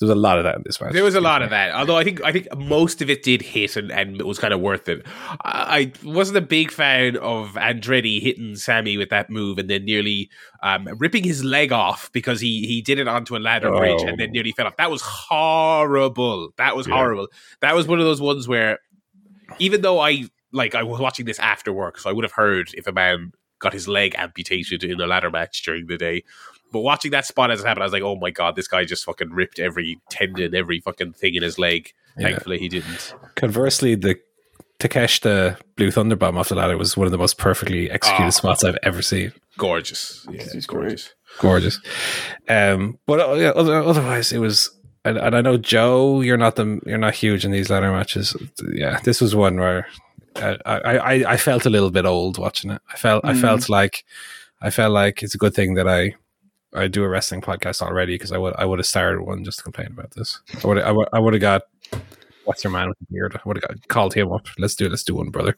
There 0.00 0.06
was 0.06 0.16
a 0.16 0.20
lot 0.20 0.38
of 0.38 0.44
that 0.44 0.54
in 0.54 0.62
this 0.64 0.80
match. 0.80 0.92
There 0.92 1.02
was 1.02 1.16
a 1.16 1.20
lot 1.20 1.42
of 1.42 1.50
that, 1.50 1.74
although 1.74 1.96
I 1.96 2.04
think 2.04 2.22
I 2.22 2.30
think 2.30 2.46
most 2.56 3.02
of 3.02 3.10
it 3.10 3.24
did 3.24 3.42
hit 3.42 3.74
and, 3.76 3.90
and 3.90 4.20
it 4.20 4.24
was 4.26 4.38
kind 4.38 4.54
of 4.54 4.60
worth 4.60 4.88
it. 4.88 5.04
I, 5.44 5.92
I 6.04 6.08
wasn't 6.08 6.38
a 6.38 6.40
big 6.40 6.70
fan 6.70 7.16
of 7.16 7.54
Andretti 7.54 8.22
hitting 8.22 8.54
Sammy 8.54 8.96
with 8.96 9.10
that 9.10 9.28
move 9.28 9.58
and 9.58 9.68
then 9.68 9.84
nearly 9.84 10.30
um, 10.62 10.88
ripping 10.98 11.24
his 11.24 11.42
leg 11.42 11.72
off 11.72 12.12
because 12.12 12.40
he 12.40 12.64
he 12.64 12.80
did 12.80 13.00
it 13.00 13.08
onto 13.08 13.34
a 13.36 13.38
ladder 13.38 13.74
Oh. 13.74 13.78
bridge 13.80 14.02
and 14.02 14.20
then 14.20 14.30
nearly 14.30 14.52
fell 14.52 14.68
off. 14.68 14.76
That 14.76 14.88
was 14.92 15.02
horrible. 15.02 16.50
That 16.58 16.76
was 16.76 16.86
Yeah. 16.86 16.94
horrible. 16.94 17.26
That 17.60 17.74
was 17.74 17.88
one 17.88 17.98
of 17.98 18.04
those 18.04 18.20
ones 18.20 18.46
where 18.46 18.78
even 19.58 19.80
though 19.82 19.98
I 20.00 20.24
like 20.52 20.74
I 20.74 20.82
was 20.82 21.00
watching 21.00 21.26
this 21.26 21.38
after 21.38 21.72
work, 21.72 21.98
so 21.98 22.08
I 22.08 22.12
would 22.12 22.24
have 22.24 22.32
heard 22.32 22.70
if 22.74 22.86
a 22.86 22.92
man 22.92 23.32
got 23.58 23.72
his 23.72 23.88
leg 23.88 24.14
amputated 24.16 24.84
in 24.84 25.00
a 25.00 25.06
ladder 25.06 25.30
match 25.30 25.62
during 25.64 25.86
the 25.86 25.98
day. 25.98 26.22
But 26.72 26.80
watching 26.80 27.10
that 27.12 27.24
spot 27.26 27.50
as 27.50 27.60
it 27.60 27.66
happened, 27.66 27.82
I 27.82 27.86
was 27.86 27.92
like, 27.92 28.02
"Oh 28.02 28.16
my 28.16 28.30
god, 28.30 28.56
this 28.56 28.68
guy 28.68 28.84
just 28.84 29.04
fucking 29.04 29.30
ripped 29.30 29.58
every 29.58 29.98
tendon, 30.10 30.54
every 30.54 30.80
fucking 30.80 31.14
thing 31.14 31.34
in 31.34 31.42
his 31.42 31.58
leg." 31.58 31.90
Yeah. 32.18 32.28
Thankfully, 32.28 32.58
he 32.58 32.68
didn't. 32.68 33.14
Conversely, 33.36 33.94
the 33.94 34.16
Takesh 34.78 35.20
the 35.22 35.58
Blue 35.76 35.90
Thunder 35.90 36.14
Bomb 36.14 36.36
off 36.38 36.50
the 36.50 36.54
ladder 36.54 36.76
was 36.76 36.96
one 36.96 37.06
of 37.06 37.10
the 37.10 37.18
most 37.18 37.36
perfectly 37.38 37.90
executed 37.90 38.26
Ah. 38.26 38.30
spots 38.30 38.62
I've 38.64 38.78
ever 38.82 39.02
seen. 39.02 39.32
Gorgeous, 39.56 40.24
yeah, 40.30 40.42
He's 40.42 40.54
it's 40.54 40.66
great. 40.66 40.82
gorgeous. 41.40 41.78
gorgeous. 41.78 41.80
Um, 42.48 42.98
but 43.06 43.18
uh, 43.20 43.32
yeah, 43.34 43.48
other, 43.50 43.82
otherwise, 43.82 44.30
it 44.32 44.38
was. 44.38 44.70
And, 45.04 45.16
and 45.16 45.34
I 45.36 45.40
know 45.40 45.56
Joe, 45.56 46.20
you're 46.20 46.36
not 46.36 46.56
the 46.56 46.80
you're 46.86 46.98
not 46.98 47.14
huge 47.14 47.44
in 47.44 47.50
these 47.52 47.70
ladder 47.70 47.90
matches. 47.92 48.36
Yeah, 48.72 49.00
this 49.04 49.20
was 49.20 49.34
one 49.34 49.56
where 49.58 49.86
uh, 50.36 50.56
I, 50.66 50.98
I 50.98 51.32
I 51.32 51.36
felt 51.36 51.66
a 51.66 51.70
little 51.70 51.90
bit 51.90 52.04
old 52.04 52.38
watching 52.38 52.70
it. 52.70 52.82
I 52.92 52.96
felt 52.96 53.24
I 53.24 53.32
Mm. 53.32 53.40
felt 53.40 53.68
like 53.68 54.04
I 54.60 54.70
felt 54.70 54.92
like 54.92 55.22
it's 55.22 55.34
a 55.34 55.38
good 55.38 55.54
thing 55.54 55.74
that 55.74 55.88
I 55.88 56.14
I 56.74 56.88
do 56.88 57.04
a 57.04 57.08
wrestling 57.08 57.40
podcast 57.40 57.80
already 57.80 58.14
because 58.14 58.32
I 58.32 58.38
would 58.38 58.54
I 58.58 58.64
would 58.64 58.78
have 58.78 58.86
started 58.86 59.22
one 59.22 59.44
just 59.44 59.58
to 59.58 59.64
complain 59.64 59.88
about 59.88 60.10
this. 60.10 60.40
I 60.62 60.66
would 60.66 60.78
I 60.78 60.92
would 60.92 61.08
I 61.12 61.18
would 61.20 61.32
have 61.34 61.40
got 61.40 61.62
what's 62.44 62.64
your 62.64 62.72
man 62.72 62.88
with 62.88 62.98
the 62.98 63.06
beard? 63.10 63.34
I 63.36 63.40
would 63.46 63.56
have 63.56 63.68
got, 63.68 63.88
called 63.88 64.14
him 64.14 64.32
up. 64.32 64.46
Let's 64.58 64.74
do 64.74 64.88
let's 64.88 65.04
do 65.04 65.14
one, 65.14 65.30
brother. 65.30 65.56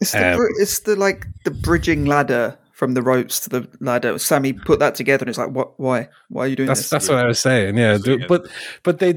It's 0.00 0.12
the, 0.12 0.34
Um, 0.34 0.40
it's 0.58 0.80
the 0.80 0.96
like 0.96 1.26
the 1.44 1.50
bridging 1.50 2.06
ladder 2.06 2.56
from 2.80 2.94
the 2.94 3.02
ropes 3.02 3.38
to 3.40 3.50
the 3.50 3.68
ladder. 3.80 4.18
Sammy 4.18 4.54
put 4.54 4.78
that 4.78 4.94
together, 4.94 5.22
and 5.24 5.28
it's 5.28 5.38
like, 5.38 5.50
what? 5.50 5.78
Why? 5.78 6.08
Why 6.30 6.44
are 6.44 6.48
you 6.48 6.56
doing 6.56 6.66
That's 6.66 6.80
this? 6.80 6.88
that's 6.90 7.08
what 7.10 7.18
I 7.18 7.26
was 7.26 7.38
saying. 7.38 7.76
Yeah, 7.76 7.98
So, 7.98 8.12
yeah. 8.16 8.24
but 8.26 8.48
but 8.82 9.00
they, 9.00 9.10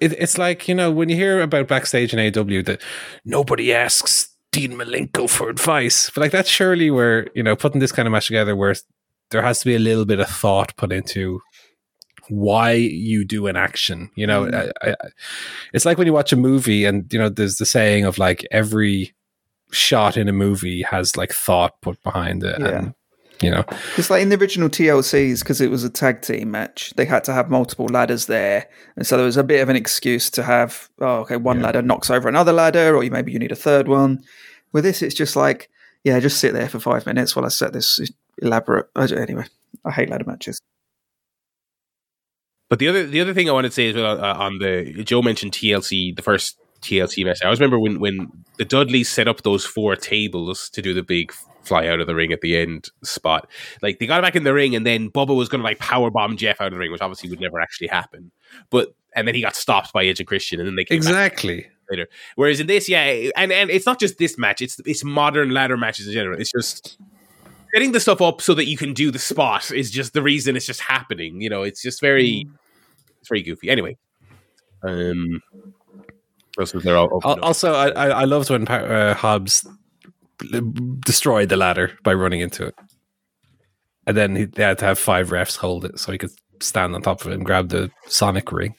it, 0.00 0.12
it's 0.18 0.38
like 0.38 0.66
you 0.66 0.74
know 0.74 0.90
when 0.90 1.10
you 1.10 1.16
hear 1.16 1.42
about 1.42 1.68
backstage 1.68 2.14
in 2.14 2.18
AW 2.18 2.62
that 2.62 2.80
nobody 3.26 3.70
asks 3.74 4.34
Dean 4.50 4.72
Malenko 4.72 5.28
for 5.28 5.50
advice, 5.50 6.08
but 6.14 6.22
like 6.22 6.32
that's 6.32 6.48
surely 6.48 6.90
where 6.90 7.28
you 7.34 7.42
know 7.42 7.54
putting 7.54 7.80
this 7.80 7.92
kind 7.92 8.08
of 8.08 8.12
match 8.12 8.28
together 8.28 8.56
where 8.56 8.74
there 9.30 9.42
has 9.42 9.58
to 9.60 9.66
be 9.66 9.74
a 9.74 9.78
little 9.78 10.06
bit 10.06 10.18
of 10.20 10.28
thought 10.28 10.74
put 10.78 10.90
into 10.90 11.40
why 12.30 12.72
you 12.72 13.24
do 13.26 13.46
an 13.46 13.56
action. 13.56 14.10
You 14.14 14.26
know, 14.26 14.44
Mm. 14.46 14.72
I, 14.82 14.90
I, 14.90 14.94
it's 15.74 15.84
like 15.84 15.98
when 15.98 16.06
you 16.06 16.12
watch 16.14 16.32
a 16.32 16.36
movie 16.36 16.86
and 16.86 17.12
you 17.12 17.18
know 17.18 17.28
there's 17.28 17.56
the 17.56 17.66
saying 17.66 18.04
of 18.06 18.16
like 18.16 18.46
every 18.50 19.12
shot 19.70 20.16
in 20.18 20.28
a 20.28 20.32
movie 20.32 20.82
has 20.82 21.16
like 21.16 21.32
thought 21.32 21.80
put 21.80 22.02
behind 22.02 22.44
it 22.44 22.60
Yeah. 22.60 22.68
and 22.78 22.94
you 23.42 23.50
know. 23.50 23.64
It's 23.96 24.10
like 24.10 24.22
in 24.22 24.28
the 24.28 24.38
original 24.38 24.68
TLCs 24.68 25.40
because 25.40 25.60
it 25.60 25.70
was 25.70 25.84
a 25.84 25.90
tag 25.90 26.22
team 26.22 26.50
match. 26.50 26.92
They 26.96 27.04
had 27.04 27.24
to 27.24 27.32
have 27.32 27.50
multiple 27.50 27.86
ladders 27.86 28.26
there, 28.26 28.68
and 28.96 29.06
so 29.06 29.16
there 29.16 29.26
was 29.26 29.36
a 29.36 29.44
bit 29.44 29.60
of 29.60 29.68
an 29.68 29.76
excuse 29.76 30.30
to 30.30 30.42
have. 30.42 30.88
Oh, 31.00 31.20
okay, 31.20 31.36
one 31.36 31.60
ladder 31.60 31.82
knocks 31.82 32.10
over 32.10 32.28
another 32.28 32.52
ladder, 32.52 32.96
or 32.96 33.02
you, 33.02 33.10
maybe 33.10 33.32
you 33.32 33.38
need 33.38 33.52
a 33.52 33.56
third 33.56 33.88
one. 33.88 34.22
With 34.72 34.84
this, 34.84 35.02
it's 35.02 35.14
just 35.14 35.36
like, 35.36 35.68
yeah, 36.04 36.18
just 36.20 36.38
sit 36.38 36.54
there 36.54 36.68
for 36.68 36.80
five 36.80 37.04
minutes 37.04 37.36
while 37.36 37.44
I 37.44 37.48
set 37.48 37.72
this 37.72 38.00
elaborate. 38.38 38.88
Anyway, 38.96 39.46
I 39.84 39.90
hate 39.90 40.10
ladder 40.10 40.24
matches. 40.26 40.60
But 42.72 42.78
the 42.78 42.88
other 42.88 43.06
the 43.06 43.20
other 43.20 43.34
thing 43.34 43.50
I 43.50 43.52
wanted 43.52 43.68
to 43.68 43.74
say 43.74 43.88
is 43.88 43.96
well, 43.96 44.24
uh, 44.24 44.34
on 44.34 44.58
the 44.58 45.02
Joe 45.04 45.20
mentioned 45.20 45.52
TLC 45.52 46.16
the 46.16 46.22
first 46.22 46.56
TLC 46.80 47.24
match. 47.24 47.40
I 47.42 47.46
always 47.46 47.60
remember 47.60 47.78
when 47.78 48.00
when 48.00 48.32
the 48.56 48.64
Dudleys 48.64 49.10
set 49.10 49.28
up 49.28 49.42
those 49.42 49.64
four 49.64 49.94
tables 49.96 50.70
to 50.70 50.80
do 50.80 50.94
the 50.94 51.02
big 51.02 51.32
fly 51.64 51.86
out 51.86 52.00
of 52.00 52.06
the 52.06 52.14
ring 52.14 52.32
at 52.32 52.40
the 52.40 52.56
end 52.56 52.88
spot. 53.02 53.48
Like 53.82 53.98
they 53.98 54.06
got 54.06 54.22
back 54.22 54.36
in 54.36 54.44
the 54.44 54.54
ring, 54.54 54.74
and 54.74 54.84
then 54.86 55.10
Bubba 55.10 55.36
was 55.36 55.48
going 55.48 55.60
to 55.60 55.64
like 55.64 55.78
power 55.78 56.10
bomb 56.10 56.36
Jeff 56.36 56.60
out 56.60 56.68
of 56.68 56.72
the 56.72 56.78
ring, 56.78 56.92
which 56.92 57.00
obviously 57.02 57.30
would 57.30 57.40
never 57.40 57.60
actually 57.60 57.88
happen. 57.88 58.30
But 58.70 58.94
and 59.14 59.28
then 59.28 59.34
he 59.34 59.40
got 59.42 59.54
stopped 59.56 59.92
by 59.92 60.04
Edge 60.04 60.20
and 60.20 60.26
Christian, 60.26 60.58
and 60.60 60.66
then 60.66 60.76
they 60.76 60.84
came 60.84 61.00
back 61.00 61.08
Exactly. 61.08 61.66
later. 61.90 62.08
Whereas 62.36 62.60
in 62.60 62.66
this, 62.66 62.88
yeah, 62.88 63.30
and 63.36 63.52
and 63.52 63.70
it's 63.70 63.86
not 63.86 64.00
just 64.00 64.18
this 64.18 64.38
match; 64.38 64.60
it's 64.62 64.80
it's 64.86 65.04
modern 65.04 65.50
ladder 65.50 65.76
matches 65.76 66.06
in 66.06 66.12
general. 66.12 66.40
It's 66.40 66.50
just 66.52 66.98
setting 67.74 67.92
the 67.92 68.00
stuff 68.00 68.20
up 68.20 68.40
so 68.42 68.54
that 68.54 68.66
you 68.66 68.76
can 68.76 68.92
do 68.92 69.10
the 69.10 69.18
spot 69.18 69.70
is 69.70 69.90
just 69.90 70.12
the 70.12 70.22
reason 70.22 70.56
it's 70.56 70.66
just 70.66 70.80
happening. 70.80 71.40
You 71.40 71.48
know, 71.48 71.62
it's 71.62 71.80
just 71.82 72.00
very, 72.00 72.46
it's 73.20 73.28
very 73.28 73.42
goofy. 73.42 73.70
Anyway, 73.70 73.96
um, 74.82 75.40
what 76.54 76.62
else 76.64 76.74
was 76.74 76.84
there? 76.84 76.96
All, 76.98 77.20
Also, 77.42 77.72
I, 77.74 77.88
I 77.90 78.06
I 78.08 78.24
loved 78.24 78.50
when 78.50 78.66
uh, 78.68 79.14
Hobbs 79.14 79.66
destroyed 81.00 81.48
the 81.48 81.56
ladder 81.56 81.92
by 82.02 82.12
running 82.14 82.40
into 82.40 82.66
it, 82.66 82.74
and 84.06 84.16
then 84.16 84.36
he, 84.36 84.44
they 84.44 84.62
had 84.62 84.78
to 84.78 84.84
have 84.84 84.98
five 84.98 85.30
refs 85.30 85.56
hold 85.56 85.84
it 85.84 85.98
so 85.98 86.12
he 86.12 86.18
could 86.18 86.30
stand 86.60 86.94
on 86.94 87.02
top 87.02 87.20
of 87.22 87.28
it 87.28 87.34
and 87.34 87.44
grab 87.44 87.68
the 87.68 87.90
Sonic 88.06 88.52
ring. 88.52 88.74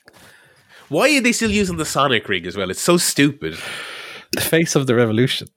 Why 0.90 1.16
are 1.18 1.22
they 1.22 1.32
still 1.32 1.52
using 1.52 1.78
the 1.78 1.86
Sonic 1.86 2.28
ring 2.30 2.46
as 2.46 2.56
well? 2.58 2.70
It's 2.70 2.82
so 2.82 2.98
stupid. 2.98 3.58
The 4.32 4.42
face 4.42 4.76
of 4.76 4.88
the 4.88 4.96
revolution. 4.96 5.48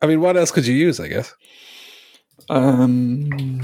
I 0.00 0.06
mean, 0.06 0.20
what 0.20 0.36
else 0.36 0.50
could 0.50 0.66
you 0.66 0.74
use? 0.74 0.98
I 1.00 1.08
guess. 1.08 1.34
Um, 2.50 3.60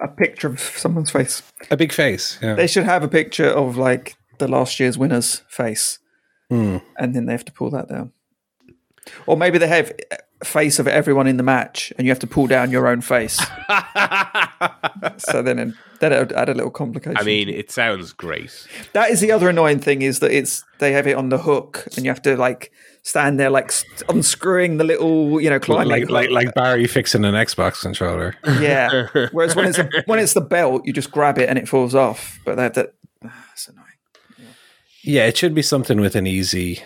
a 0.00 0.08
picture 0.08 0.48
of 0.48 0.60
someone's 0.60 1.10
face. 1.10 1.42
A 1.70 1.76
big 1.76 1.92
face. 1.92 2.38
Yeah. 2.42 2.54
They 2.54 2.66
should 2.66 2.84
have 2.84 3.02
a 3.02 3.08
picture 3.08 3.46
of 3.48 3.76
like 3.76 4.16
the 4.38 4.48
last 4.48 4.80
year's 4.80 4.98
winner's 4.98 5.42
face, 5.48 5.98
Hmm. 6.50 6.78
and 6.98 7.14
then 7.14 7.26
they 7.26 7.32
have 7.32 7.44
to 7.44 7.52
pull 7.52 7.70
that 7.70 7.88
down. 7.88 8.12
Or 9.26 9.36
maybe 9.36 9.58
they 9.58 9.68
have 9.68 9.92
face 10.42 10.78
of 10.78 10.86
everyone 10.88 11.26
in 11.26 11.36
the 11.36 11.42
match, 11.42 11.92
and 11.96 12.06
you 12.06 12.10
have 12.10 12.18
to 12.20 12.26
pull 12.26 12.46
down 12.46 12.70
your 12.70 12.86
own 12.86 13.00
face. 13.00 13.36
so 15.18 15.42
then 15.42 15.76
that 16.00 16.10
would 16.18 16.32
add 16.32 16.48
a 16.48 16.54
little 16.54 16.70
complication. 16.70 17.16
I 17.16 17.22
mean, 17.22 17.48
it 17.48 17.70
sounds 17.70 18.12
great. 18.12 18.66
that 18.92 19.10
is 19.10 19.20
the 19.20 19.32
other 19.32 19.48
annoying 19.48 19.78
thing 19.78 20.02
is 20.02 20.20
that 20.20 20.30
it's 20.30 20.64
they 20.78 20.92
have 20.92 21.06
it 21.06 21.16
on 21.16 21.28
the 21.28 21.38
hook, 21.38 21.86
and 21.96 22.04
you 22.04 22.10
have 22.10 22.22
to 22.22 22.36
like 22.36 22.72
stand 23.02 23.38
there 23.38 23.50
like 23.50 23.70
unscrewing 24.08 24.78
the 24.78 24.84
little 24.84 25.40
you 25.40 25.50
know 25.50 25.60
climbing 25.60 25.88
like 25.88 26.10
like 26.10 26.30
like 26.30 26.54
Barry 26.54 26.86
fixing 26.86 27.24
an 27.24 27.34
Xbox 27.34 27.80
controller. 27.80 28.34
yeah. 28.60 29.08
Whereas 29.32 29.54
when 29.54 29.66
it's 29.66 29.78
a, 29.78 29.88
when 30.06 30.18
it's 30.18 30.34
the 30.34 30.40
belt, 30.40 30.86
you 30.86 30.92
just 30.92 31.10
grab 31.10 31.38
it 31.38 31.48
and 31.48 31.58
it 31.58 31.68
falls 31.68 31.94
off. 31.94 32.38
But 32.44 32.56
that 32.56 32.74
that 32.74 32.94
that's 33.22 33.68
annoying. 33.68 33.84
Yeah, 35.02 35.26
it 35.26 35.36
should 35.36 35.54
be 35.54 35.62
something 35.62 36.00
with 36.00 36.16
an 36.16 36.26
easy 36.26 36.82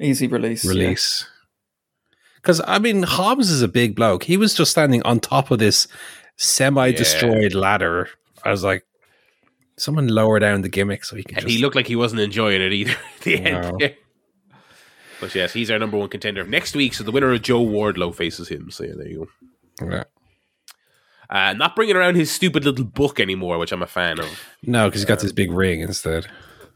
Easy 0.00 0.26
release. 0.26 0.64
yeah. 0.64 1.28
Because 2.42 2.60
I 2.66 2.78
mean, 2.78 3.04
Hobbs 3.04 3.50
is 3.50 3.62
a 3.62 3.68
big 3.68 3.94
bloke. 3.94 4.24
He 4.24 4.36
was 4.36 4.54
just 4.54 4.72
standing 4.72 5.02
on 5.04 5.20
top 5.20 5.50
of 5.50 5.58
this 5.58 5.86
semi-destroyed 6.36 7.54
ladder. 7.54 8.08
I 8.44 8.50
was 8.50 8.64
like, 8.64 8.84
someone 9.76 10.08
lower 10.08 10.38
down 10.38 10.62
the 10.62 10.68
gimmick 10.68 11.04
so 11.04 11.16
he 11.16 11.22
can. 11.22 11.38
And 11.38 11.46
just, 11.46 11.56
he 11.56 11.62
looked 11.62 11.76
like 11.76 11.86
he 11.86 11.96
wasn't 11.96 12.20
enjoying 12.20 12.60
it 12.60 12.72
either 12.72 12.92
at 13.16 13.20
the 13.22 13.36
end. 13.36 13.78
No. 13.78 13.88
But 15.20 15.36
yes, 15.36 15.52
he's 15.52 15.70
our 15.70 15.78
number 15.78 15.96
one 15.96 16.08
contender 16.08 16.42
next 16.42 16.74
week. 16.74 16.94
So 16.94 17.04
the 17.04 17.12
winner 17.12 17.30
of 17.32 17.42
Joe 17.42 17.64
Wardlow 17.64 18.12
faces 18.12 18.48
him. 18.48 18.72
So 18.72 18.82
yeah, 18.82 18.94
there 18.96 19.06
you 19.06 19.28
go. 19.78 19.88
Yeah. 19.88 20.04
Uh, 21.30 21.52
not 21.52 21.76
bringing 21.76 21.94
around 21.94 22.16
his 22.16 22.28
stupid 22.28 22.64
little 22.64 22.84
book 22.84 23.20
anymore, 23.20 23.56
which 23.58 23.70
I'm 23.70 23.84
a 23.84 23.86
fan 23.86 24.18
of. 24.18 24.26
No, 24.64 24.88
because 24.88 25.02
he's 25.02 25.08
got 25.08 25.20
this 25.20 25.30
big 25.30 25.52
ring 25.52 25.80
instead. 25.80 26.26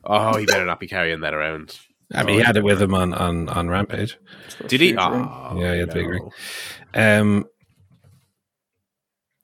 Oh, 0.04 0.36
he 0.36 0.46
better 0.46 0.64
not 0.64 0.78
be 0.78 0.86
carrying 0.86 1.22
that 1.22 1.34
around. 1.34 1.76
I 2.14 2.22
mean, 2.22 2.38
he 2.38 2.44
had 2.44 2.56
it 2.56 2.64
with 2.64 2.80
him 2.80 2.94
on 2.94 3.12
on 3.14 3.48
on 3.48 3.68
Rampage. 3.68 4.16
Did 4.68 4.80
he? 4.80 4.88
Huge. 4.88 4.98
Oh, 5.00 5.56
Yeah, 5.58 5.72
he 5.74 5.80
had 5.80 5.88
a 5.90 5.94
big 5.94 6.06
ring. 6.08 6.30
Um, 6.94 7.46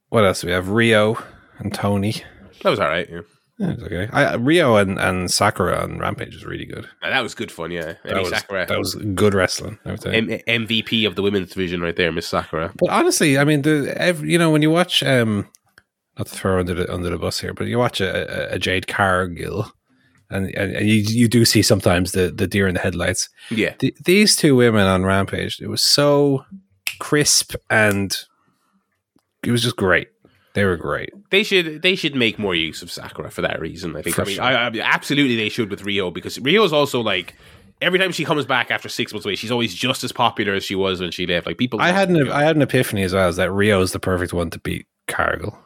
what 0.09 0.25
else 0.25 0.41
do 0.43 0.47
we 0.49 0.53
have? 0.53 0.67
Riho 0.67 1.23
and 1.59 1.73
Tony. 1.75 2.15
That 2.63 2.71
was 2.71 2.79
all 2.81 2.89
right. 2.89 3.09
Yeah. 3.11 3.21
Yeah, 3.59 3.71
it's 3.73 3.83
okay. 3.83 4.09
I, 4.13 4.37
Riho 4.37 4.81
and, 4.81 4.99
and 4.99 5.31
Sakura 5.31 5.83
on 5.83 5.99
Rampage 5.99 6.35
was 6.35 6.45
really 6.45 6.65
good. 6.65 6.87
Uh, 7.03 7.11
That 7.11 7.23
was 7.23 7.35
good 7.35 7.53
fun. 7.53 7.71
Yeah, 7.71 7.95
That 8.05 8.19
was, 8.19 8.31
Sakura, 8.31 8.67
that 8.67 8.79
was 8.79 8.95
good 8.95 9.35
wrestling. 9.35 9.79
I 9.85 9.91
would 9.93 10.03
say. 10.03 10.15
M- 10.17 10.29
MVP 10.67 11.07
of 11.07 11.17
the 11.17 11.23
women's 11.23 11.51
division 11.51 11.81
right 11.81 11.95
there, 11.95 12.11
Miss 12.13 12.27
Sakura. 12.27 12.73
But 12.77 12.91
honestly, 12.91 13.39
I 13.39 13.45
mean, 13.45 13.63
the 13.63 13.93
every, 13.97 14.33
you 14.33 14.39
know 14.39 14.51
when 14.51 14.63
you 14.63 14.71
watch, 14.71 15.03
um, 15.03 15.49
not 16.19 16.27
to 16.29 16.35
throw 16.35 16.53
her 16.55 16.59
under 16.61 16.75
the 16.75 16.93
under 16.93 17.11
the 17.11 17.19
bus 17.19 17.41
here, 17.41 17.53
but 17.55 17.67
you 17.67 17.79
watch 17.79 18.01
a, 18.01 18.53
a, 18.53 18.55
a 18.55 18.59
Jade 18.59 18.87
Cargill, 18.89 19.71
and, 20.33 20.55
and 20.55 20.77
and 20.77 20.89
you 20.89 20.97
you 20.97 21.29
do 21.29 21.45
see 21.45 21.63
sometimes 21.63 22.13
the 22.13 22.31
the 22.31 22.47
deer 22.47 22.67
in 22.67 22.75
the 22.75 22.81
headlights. 22.81 23.29
Yeah, 23.51 23.75
Th 23.75 23.95
these 24.05 24.37
two 24.37 24.57
women 24.57 24.87
on 24.87 25.05
Rampage, 25.05 25.61
it 25.61 25.69
was 25.69 25.83
so 25.83 26.45
crisp 26.99 27.55
and 27.69 28.17
it 29.43 29.51
was 29.51 29.63
just 29.63 29.77
great. 29.77 30.09
They 30.55 30.65
were 30.65 30.77
great. 30.77 31.11
they 31.31 31.43
should 31.43 31.83
they 31.83 31.95
should 31.95 32.15
make 32.15 32.39
more 32.39 32.55
use 32.55 32.83
of 32.83 32.91
Sakura 32.91 33.31
for 33.31 33.43
that 33.43 33.61
reason. 33.61 33.97
I 33.97 34.03
think. 34.03 34.17
For 34.17 34.23
I 34.23 34.25
mean, 34.25 34.35
sure. 34.37 34.45
I, 34.45 34.69
I, 34.69 34.71
absolutely 34.83 35.37
they 35.37 35.49
should 35.49 35.71
with 35.71 35.83
Riho 35.83 36.13
because 36.13 36.39
Riho 36.39 36.65
is 36.65 36.73
also 36.73 37.01
like 37.01 37.35
every 37.81 37.99
time 37.99 38.13
she 38.13 38.25
comes 38.25 38.47
back 38.47 38.71
after 38.71 38.89
six 38.89 39.13
months 39.13 39.27
away, 39.27 39.35
she's 39.35 39.51
always 39.51 39.75
just 39.75 40.05
as 40.05 40.13
popular 40.13 40.55
as 40.55 40.65
she 40.65 40.75
was 40.75 41.01
when 41.01 41.11
she 41.11 41.27
left. 41.27 41.47
Like 41.47 41.59
people, 41.59 41.81
I 41.81 41.91
had 41.91 42.09
an. 42.11 42.31
I 42.31 42.43
had 42.43 42.57
an 42.57 42.63
epiphany 42.63 43.03
as 43.03 43.13
well. 43.13 43.29
Is 43.29 43.37
that 43.37 43.51
Riho 43.51 43.83
is 43.83 43.93
the 43.93 43.99
perfect 43.99 44.33
one 44.33 44.51
to 44.51 44.59
beat 44.59 44.87
Cargill? 45.09 45.59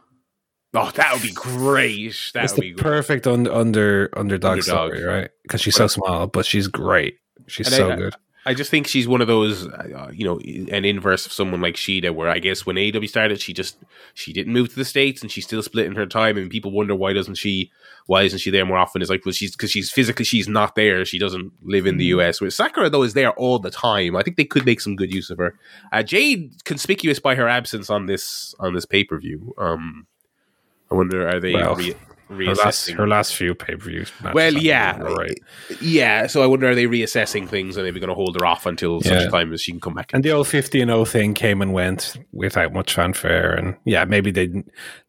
Oh, 0.76 0.90
that 0.92 1.12
would 1.12 1.22
be 1.22 1.32
great. 1.32 2.30
That 2.34 2.44
It's 2.44 2.52
would 2.52 2.56
the 2.62 2.68
be 2.68 2.72
great. 2.72 2.82
perfect 2.82 3.26
un, 3.26 3.48
under 3.48 4.10
underdog, 4.16 4.58
Underdog. 4.58 4.62
story, 4.92 5.02
right? 5.04 5.30
Because 5.42 5.60
she's 5.60 5.74
so 5.76 5.86
small, 5.86 6.26
but 6.26 6.44
she's 6.46 6.68
great. 6.68 7.16
She's 7.46 7.66
And 7.68 7.76
so 7.76 7.90
I- 7.90 7.96
good. 7.96 8.14
I 8.48 8.54
just 8.54 8.70
think 8.70 8.86
she's 8.86 9.08
one 9.08 9.20
of 9.20 9.26
those, 9.26 9.66
uh, 9.66 10.08
you 10.14 10.24
know, 10.24 10.38
an 10.38 10.84
inverse 10.84 11.26
of 11.26 11.32
someone 11.32 11.60
like 11.60 11.74
Shida, 11.74 12.14
where 12.14 12.28
I 12.28 12.38
guess 12.38 12.64
when 12.64 12.78
AW 12.78 13.04
started, 13.08 13.40
she 13.40 13.52
just 13.52 13.76
she 14.14 14.32
didn't 14.32 14.52
move 14.52 14.68
to 14.68 14.76
the 14.76 14.84
states, 14.84 15.20
and 15.20 15.32
she's 15.32 15.44
still 15.44 15.64
splitting 15.64 15.96
her 15.96 16.06
time, 16.06 16.36
and 16.36 16.48
people 16.48 16.70
wonder 16.70 16.94
why 16.94 17.12
doesn't 17.12 17.34
she, 17.34 17.72
why 18.06 18.22
isn't 18.22 18.38
she 18.38 18.50
there 18.52 18.64
more 18.64 18.78
often? 18.78 19.02
It's 19.02 19.10
like, 19.10 19.26
well, 19.26 19.32
she's 19.32 19.50
because 19.50 19.72
she's 19.72 19.90
physically 19.90 20.24
she's 20.24 20.46
not 20.46 20.76
there, 20.76 21.04
she 21.04 21.18
doesn't 21.18 21.54
live 21.64 21.86
in 21.88 21.96
the 21.96 22.04
US. 22.04 22.40
Where 22.40 22.48
Sakura 22.50 22.88
though 22.88 23.02
is 23.02 23.14
there 23.14 23.32
all 23.32 23.58
the 23.58 23.72
time. 23.72 24.14
I 24.14 24.22
think 24.22 24.36
they 24.36 24.44
could 24.44 24.64
make 24.64 24.80
some 24.80 24.94
good 24.94 25.12
use 25.12 25.28
of 25.28 25.38
her. 25.38 25.58
Uh, 25.92 26.04
Jade 26.04 26.52
conspicuous 26.64 27.18
by 27.18 27.34
her 27.34 27.48
absence 27.48 27.90
on 27.90 28.06
this 28.06 28.54
on 28.60 28.74
this 28.74 28.86
pay 28.86 29.02
per 29.02 29.18
view. 29.18 29.54
Um, 29.58 30.06
I 30.90 30.94
wonder 30.94 31.28
are 31.28 31.40
they 31.40 31.52
Well, 31.54 31.74
re- 31.76 31.94
Her 32.28 32.44
last, 32.54 32.88
reassessing? 32.88 32.94
her 32.96 33.06
last 33.06 33.36
few 33.36 33.54
pay 33.54 33.76
per 33.76 33.84
views. 33.88 34.10
Well, 34.34 34.52
yeah, 34.54 34.98
right. 34.98 35.38
yeah. 35.80 36.26
So 36.26 36.42
I 36.42 36.46
wonder 36.46 36.68
are 36.70 36.74
they 36.74 36.86
reassessing 36.86 37.48
things 37.48 37.76
and 37.76 37.84
maybe 37.86 38.00
going 38.00 38.08
to 38.08 38.14
hold 38.16 38.34
her 38.40 38.44
off 38.44 38.66
until 38.66 39.00
Yeah. 39.04 39.20
such 39.20 39.30
time 39.30 39.52
as 39.52 39.60
she 39.62 39.70
can 39.72 39.80
come 39.80 39.94
back. 39.94 40.10
And 40.12 40.24
the 40.24 40.32
old 40.32 40.48
fifty 40.48 40.80
and 40.80 40.88
0 40.90 41.04
thing 41.04 41.34
came 41.34 41.62
and 41.62 41.72
went 41.72 42.16
without 42.32 42.72
much 42.72 42.94
fanfare, 42.94 43.52
and 43.54 43.76
yeah, 43.84 44.04
maybe 44.04 44.30
they 44.32 44.50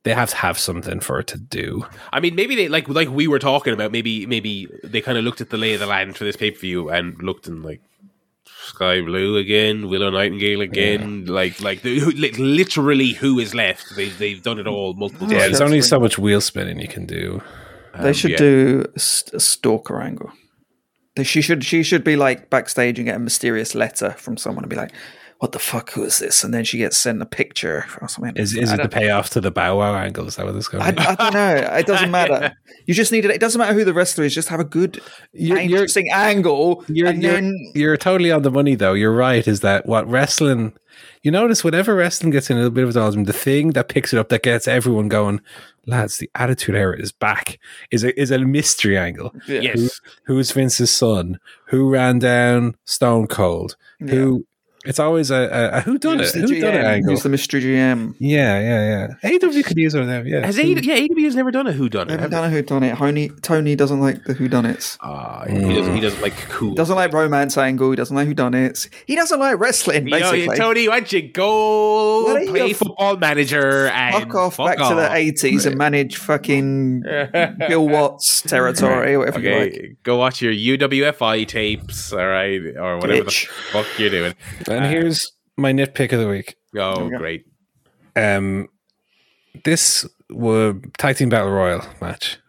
they 0.04 0.14
have 0.14 0.30
to 0.30 0.36
have 0.36 0.60
something 0.60 0.99
for 0.99 1.20
it 1.20 1.28
to 1.28 1.40
do. 1.40 1.86
I 2.14 2.20
mean, 2.20 2.36
maybe 2.36 2.56
they 2.56 2.68
like 2.70 2.88
like 2.88 3.10
we 3.10 3.28
were 3.28 3.40
talking 3.40 3.74
about. 3.74 3.91
Maybe 3.91 4.28
maybe 4.28 4.68
they 4.84 5.02
kind 5.02 5.18
of 5.18 5.24
looked 5.24 5.41
at 5.41 5.49
the 5.49 5.58
lay 5.58 5.74
of 5.74 5.80
the 5.80 5.88
land 5.88 6.18
for 6.18 6.24
this 6.24 6.36
pay 6.38 6.52
per 6.52 6.60
view 6.60 6.90
and 6.90 7.20
looked 7.22 7.48
and 7.48 7.64
like 7.64 7.82
Skye 8.68 9.02
Blue 9.02 9.38
again, 9.38 9.88
Willow 9.89 10.10
Nightingale 10.10 10.61
again. 10.61 11.26
Like 11.26 11.61
like 11.61 11.81
the, 11.81 11.99
who, 11.99 12.11
li- 12.11 12.31
literally 12.34 13.14
who 13.14 13.39
is 13.39 13.53
left? 13.56 13.95
They 13.95 14.10
they've 14.10 14.41
done 14.41 14.60
it 14.60 14.68
all 14.68 14.94
multiple 14.94 15.27
Yeah, 15.31 15.39
times. 15.39 15.52
there's 15.52 15.61
only 15.61 15.81
so 15.81 15.99
much 15.99 16.18
wheel 16.18 16.41
spinning 16.41 16.80
you 16.80 16.88
can 16.88 17.06
do. 17.06 17.41
They 17.99 18.10
Um, 18.10 18.14
should 18.14 18.31
yeah. 18.31 18.38
do 18.38 18.85
a, 18.95 18.99
stalker 18.99 19.99
angle. 20.02 20.31
She 21.23 21.41
should 21.41 21.64
she 21.64 21.81
should 21.81 22.03
be 22.03 22.15
like 22.15 22.49
backstage 22.49 22.99
and 22.99 23.06
get 23.07 23.15
a 23.15 23.19
mysterious 23.19 23.73
letter 23.73 24.11
from 24.19 24.38
someone 24.38 24.64
and 24.64 24.69
be 24.69 24.76
like, 24.76 24.91
"What 25.40 25.52
the 25.52 25.60
fuck? 25.60 25.92
Who 25.92 26.04
is 26.04 26.20
this?" 26.20 26.44
And 26.44 26.54
then 26.54 26.64
she 26.64 26.78
gets 26.78 26.98
sent 26.98 27.22
a 27.22 27.26
picture 27.26 27.86
or 28.02 28.08
something. 28.08 28.36
Is 28.36 28.56
is 28.56 28.72
it 28.72 28.82
the 28.82 28.90
payoff 28.90 29.30
to 29.32 29.42
the 29.42 29.52
Bow 29.52 29.78
Wow 29.80 29.96
angle? 29.96 30.28
Is 30.28 30.36
that 30.38 30.46
what 30.46 30.54
this 30.54 30.68
going? 30.68 30.84
I. 30.84 30.88
I 30.90 31.16
don't 31.16 31.34
know. 31.34 31.56
It 31.78 31.86
doesn't 31.88 32.12
matter. 32.12 32.56
You 32.86 32.94
just 32.94 33.12
need 33.12 33.26
it. 33.26 33.32
It 33.32 33.42
doesn't 33.42 33.60
matter 33.60 33.74
who 33.74 33.84
the 33.84 33.94
wrestler 33.94 34.24
is. 34.24 34.34
Just 34.34 34.48
have 34.48 34.62
a 34.62 34.64
good, 34.64 35.02
You're- 35.34 35.60
you're- 35.62 35.74
interesting 35.74 36.10
angle, 36.10 36.86
You're, 36.88 37.08
and 37.10 37.22
you're, 37.22 37.34
then 37.34 37.72
you're 37.76 37.98
totally 37.98 38.32
on 38.32 38.44
the 38.44 38.50
money, 38.52 38.76
though. 38.76 38.94
You're 38.94 39.12
right. 39.14 39.46
Is 39.46 39.60
that 39.60 39.86
what 39.88 40.08
wrestling? 40.10 40.72
You 41.22 41.32
notice 41.32 41.66
whenever 41.66 41.94
wrestling 41.96 42.32
gets 42.32 42.50
in 42.50 42.56
a 42.56 42.62
little 42.62 42.72
bit 42.72 42.86
of 42.86 42.96
a 42.96 43.24
the 43.26 43.34
thing 43.34 43.72
that 43.72 43.90
picks 43.90 44.14
it 44.14 44.20
up 44.20 44.30
that 44.30 44.42
gets 44.42 44.70
everyone 44.70 45.10
going, 45.10 45.42
lads, 45.86 46.16
the 46.18 46.30
Attitude 46.36 46.76
Era 46.76 46.98
is 46.98 47.12
back. 47.12 47.60
Is 47.92 48.06
a 48.06 48.18
is 48.18 48.32
a 48.32 48.40
mystery 48.40 48.98
angle. 48.98 49.36
yeah. 49.50 49.60
Yes, 49.60 50.00
Who's 50.24 50.52
Vince's 50.54 50.90
son? 50.90 51.42
Who 51.66 51.90
ran 51.90 52.20
down 52.20 52.76
Stone 52.86 53.28
Cold? 53.28 53.76
Who 54.00 54.47
It's 54.88 55.00
always 55.00 55.32
a, 55.32 55.36
a, 55.36 55.78
a 55.78 55.82
who 55.82 55.98
done 55.98 56.20
it? 56.20 56.32
Who 56.34 56.60
done 56.60 56.74
it 56.76 56.84
angle? 56.86 57.12
Who's 57.12 57.24
the 57.24 57.30
Mr. 57.30 57.62
GM? 57.62 58.16
Yeah, 58.20 58.60
yeah, 58.60 59.08
yeah. 59.22 59.38
AW 59.38 59.62
could 59.64 59.78
use 59.78 59.94
one 59.94 60.04
of 60.04 60.10
them. 60.10 60.26
Yeah. 60.28 60.46
Has 60.46 60.58
A- 60.58 60.66
yeah, 60.66 60.96
AW 60.96 61.24
has 61.24 61.36
never 61.36 61.52
done 61.52 61.68
a 61.68 61.72
who 61.74 61.90
done 61.90 62.10
it. 62.10 62.18
don't 62.18 62.32
know 62.32 62.50
who 62.50 62.62
done 62.62 62.84
it. 62.84 62.96
Tony, 62.98 63.30
Tony 63.42 63.76
doesn't 63.76 64.00
like 64.00 64.24
the 64.24 64.34
who 64.34 64.48
done 64.48 64.66
it. 64.66 64.98
Uh, 65.02 65.46
he 65.48 65.74
doesn't. 65.74 65.96
He 65.96 66.02
doesn't 66.02 66.22
like 66.22 66.36
cool. 66.50 66.74
Doesn't 66.74 66.96
like 66.96 67.14
romance 67.14 67.58
angle. 67.58 67.90
He 67.90 67.96
doesn't 67.96 68.16
like 68.16 68.28
who 68.28 68.34
done 68.34 68.54
it. 68.54 68.90
He 69.06 69.16
doesn't 69.16 69.40
like 69.40 69.60
wrestling. 69.60 70.06
You 70.08 70.20
know, 70.20 70.32
Basically, 70.32 70.58
Tony, 70.58 70.88
why 70.88 71.00
don't 71.00 71.12
you 71.14 71.30
go 71.30 72.26
Why 72.34 72.46
play 72.48 72.68
you 72.70 72.74
football 72.76 73.18
manager 73.18 73.88
and 73.88 74.16
fuck 74.24 74.36
off 74.36 74.56
fuck 74.56 74.68
back 74.68 74.78
to 74.90 74.96
the 74.96 75.10
off. 75.10 75.16
eighties 75.16 75.66
and 75.66 75.78
manage 75.78 76.18
fucking 76.18 77.02
Bill 77.68 77.88
Watts 77.88 78.42
territory 78.42 79.14
or 79.16 79.20
whatever 79.20 79.40
you 79.40 79.50
Okay, 79.50 79.60
like. 79.90 79.98
go 80.04 80.18
watch 80.18 80.42
your 80.42 80.54
UWFI 80.54 81.48
tapes, 81.48 82.12
all 82.14 82.26
right, 82.28 82.62
or 82.78 82.98
whatever 82.98 83.26
Bitch. 83.26 83.48
the 83.48 83.54
fuck 83.72 83.86
you're 84.00 84.10
doing. 84.10 84.34
And 84.78 84.86
here's 84.86 85.32
my 85.56 85.72
nitpick 85.74 86.12
of 86.14 86.20
the 86.20 86.28
week. 86.28 86.56
Oh, 86.78 87.06
we 87.06 87.18
great! 87.18 87.45
Um, 88.16 88.70
this 89.64 90.06
was 90.30 90.76
tag 90.98 91.18
team 91.18 91.30
battle 91.30 91.52
royal 91.52 91.84
match. 92.02 92.40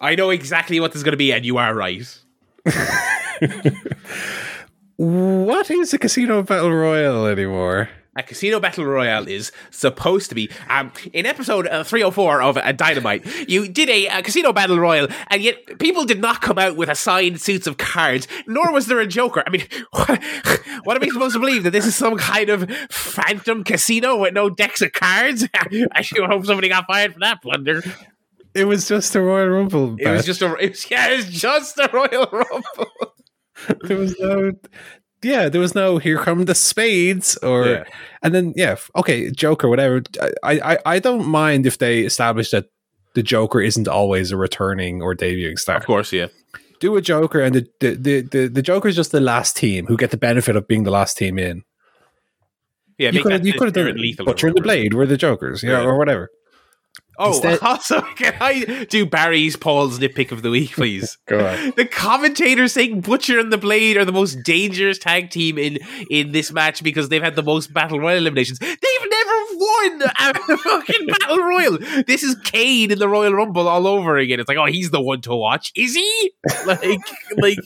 I 0.00 0.14
know 0.14 0.30
exactly 0.30 0.80
what 0.80 0.92
this 0.92 0.98
is 0.98 1.04
going 1.04 1.12
to 1.12 1.16
be, 1.16 1.32
and 1.32 1.44
you 1.44 1.56
are 1.58 1.74
right. 1.74 2.06
What 4.96 5.70
is 5.70 5.92
a 5.92 5.98
casino 5.98 6.42
battle 6.42 6.72
royal 6.72 7.26
anymore? 7.26 7.88
A 8.16 8.22
casino 8.22 8.60
battle 8.60 8.84
royale 8.84 9.26
is 9.26 9.50
supposed 9.70 10.28
to 10.28 10.34
be. 10.34 10.50
Um, 10.68 10.92
in 11.12 11.26
episode 11.26 11.66
uh, 11.66 11.82
304 11.82 12.42
of 12.42 12.56
uh, 12.56 12.72
Dynamite, 12.72 13.26
you 13.48 13.68
did 13.68 13.88
a, 13.88 14.06
a 14.06 14.22
casino 14.22 14.52
battle 14.52 14.78
royale, 14.78 15.08
and 15.28 15.42
yet 15.42 15.78
people 15.78 16.04
did 16.04 16.20
not 16.20 16.40
come 16.40 16.58
out 16.58 16.76
with 16.76 16.88
assigned 16.88 17.40
suits 17.40 17.66
of 17.66 17.76
cards, 17.76 18.28
nor 18.46 18.72
was 18.72 18.86
there 18.86 19.00
a 19.00 19.06
Joker. 19.06 19.42
I 19.46 19.50
mean, 19.50 19.66
what, 19.90 20.22
what 20.84 20.96
are 20.96 21.00
we 21.00 21.10
supposed 21.10 21.34
to 21.34 21.40
believe? 21.40 21.64
That 21.64 21.70
this 21.70 21.86
is 21.86 21.96
some 21.96 22.16
kind 22.16 22.50
of 22.50 22.70
phantom 22.90 23.64
casino 23.64 24.16
with 24.18 24.34
no 24.34 24.48
decks 24.48 24.80
of 24.80 24.92
cards? 24.92 25.48
I 25.92 26.02
sure 26.02 26.28
hope 26.28 26.46
somebody 26.46 26.68
got 26.68 26.86
fired 26.86 27.14
for 27.14 27.20
that 27.20 27.42
blunder. 27.42 27.82
It 28.54 28.68
was 28.68 28.86
just 28.86 29.14
a 29.16 29.20
Royal 29.20 29.48
Rumble. 29.48 29.96
It 29.98 30.08
was 30.08 30.24
just 30.24 30.40
a, 30.40 30.54
it 30.56 30.70
was, 30.70 30.90
yeah, 30.90 31.08
it 31.08 31.16
was 31.16 31.28
just 31.28 31.78
a 31.78 31.90
Royal 31.92 32.28
Rumble. 32.32 33.14
there 33.82 33.96
was 33.96 34.16
no 34.20 34.52
yeah 35.24 35.48
there 35.48 35.60
was 35.60 35.74
no 35.74 35.98
here 35.98 36.18
come 36.18 36.44
the 36.44 36.54
spades 36.54 37.36
or 37.38 37.66
Yeah. 37.66 37.84
and 38.22 38.34
then 38.34 38.52
yeah 38.56 38.76
okay 38.94 39.30
joker 39.30 39.68
whatever 39.68 40.02
I, 40.42 40.54
I 40.72 40.78
i 40.86 40.98
don't 40.98 41.26
mind 41.26 41.66
if 41.66 41.78
they 41.78 42.00
establish 42.00 42.50
that 42.50 42.66
the 43.14 43.22
joker 43.22 43.60
isn't 43.60 43.88
always 43.88 44.30
a 44.32 44.36
returning 44.36 45.02
or 45.02 45.14
debuting 45.14 45.58
star 45.58 45.76
Of 45.76 45.86
course, 45.86 46.12
yeah. 46.12 46.26
do 46.80 46.96
a 46.96 47.00
joker 47.02 47.40
and 47.40 47.54
the 47.54 47.66
the, 47.80 47.90
the 47.94 48.20
the 48.22 48.48
the 48.48 48.62
joker 48.62 48.88
is 48.88 48.96
just 48.96 49.12
the 49.12 49.20
last 49.20 49.56
team 49.56 49.86
who 49.86 49.96
get 49.96 50.10
the 50.10 50.16
benefit 50.16 50.56
of 50.56 50.66
being 50.68 50.84
the 50.84 50.90
last 50.90 51.16
team 51.16 51.38
in 51.38 51.62
Yeah, 52.98 53.10
you 53.10 53.22
could 53.22 53.32
have 53.32 53.46
you 53.46 53.52
could 53.54 53.66
have 53.68 53.74
done 53.74 53.88
it. 53.88 53.96
lethal. 53.96 54.24
butcher 54.26 54.46
and 54.48 54.56
the 54.56 54.62
blade 54.62 54.94
were 54.94 55.06
the 55.06 55.16
jokers 55.16 55.62
yeah, 55.62 55.80
Yeah. 55.80 55.84
or 55.88 55.96
whatever 55.98 56.28
Oh, 57.18 57.28
Instead- 57.32 57.58
also, 57.62 58.00
can 58.16 58.34
I 58.40 58.86
do 58.90 59.06
Barry's 59.06 59.56
Paul's 59.56 59.98
nitpick 59.98 60.32
of 60.32 60.42
the 60.42 60.50
week, 60.50 60.72
please? 60.74 61.16
go 61.26 61.46
on 61.46 61.72
The 61.76 61.86
commentators 61.86 62.72
saying 62.72 63.00
Butcher 63.02 63.38
and 63.38 63.52
the 63.52 63.58
Blade 63.58 63.96
are 63.96 64.04
the 64.04 64.12
most 64.12 64.42
dangerous 64.42 64.98
tag 64.98 65.30
team 65.30 65.58
in 65.58 65.78
in 66.10 66.32
this 66.32 66.52
match 66.52 66.82
because 66.82 67.08
they've 67.08 67.22
had 67.22 67.36
the 67.36 67.42
most 67.42 67.72
battle 67.72 68.00
royal 68.00 68.18
eliminations. 68.18 68.58
They've 68.58 68.76
never 69.10 69.32
won 69.56 70.02
a 70.02 70.34
fucking 70.58 71.06
battle 71.06 71.38
royal. 71.38 71.78
This 72.06 72.22
is 72.22 72.34
Kane 72.44 72.90
in 72.90 72.98
the 72.98 73.08
Royal 73.08 73.32
Rumble 73.32 73.68
all 73.68 73.86
over 73.86 74.16
again. 74.16 74.40
It's 74.40 74.48
like, 74.48 74.58
oh, 74.58 74.66
he's 74.66 74.90
the 74.90 75.00
one 75.00 75.20
to 75.22 75.34
watch. 75.34 75.72
Is 75.76 75.94
he? 75.94 76.32
Like, 76.66 77.00
like 77.36 77.58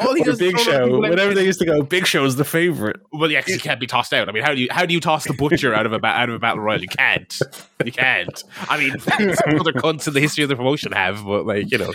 all 0.00 0.14
he 0.14 0.22
does 0.22 0.38
big 0.38 0.58
show 0.58 0.98
whenever 0.98 1.34
they 1.34 1.44
used 1.44 1.58
to 1.60 1.64
go 1.66 1.82
big 1.82 2.06
show's 2.06 2.36
the 2.36 2.44
favorite 2.44 3.00
Well, 3.12 3.30
yeah, 3.30 3.40
'cause 3.42 3.54
he 3.54 3.60
can't 3.60 3.80
be 3.80 3.86
tossed 3.86 4.12
out. 4.12 4.28
I 4.28 4.32
mean, 4.32 4.42
how 4.42 4.52
do 4.54 4.60
you 4.60 4.68
how 4.70 4.84
do 4.86 4.92
you 4.94 5.00
toss 5.00 5.24
the 5.24 5.32
butcher 5.34 5.74
out 5.74 5.86
of 5.86 5.92
a 5.92 6.04
out 6.06 6.28
of 6.28 6.34
a 6.34 6.38
battle 6.38 6.60
royal? 6.60 6.80
You 6.80 6.88
can't. 6.88 7.38
You 7.84 7.92
can't. 7.92 8.42
I 8.68 8.78
mean, 8.78 8.95
other 9.06 9.72
cunts 9.72 10.06
in 10.06 10.14
the 10.14 10.20
history 10.20 10.42
of 10.44 10.48
the 10.48 10.56
promotion 10.56 10.92
have, 10.92 11.24
but 11.24 11.46
like 11.46 11.70
you 11.70 11.78
know, 11.78 11.92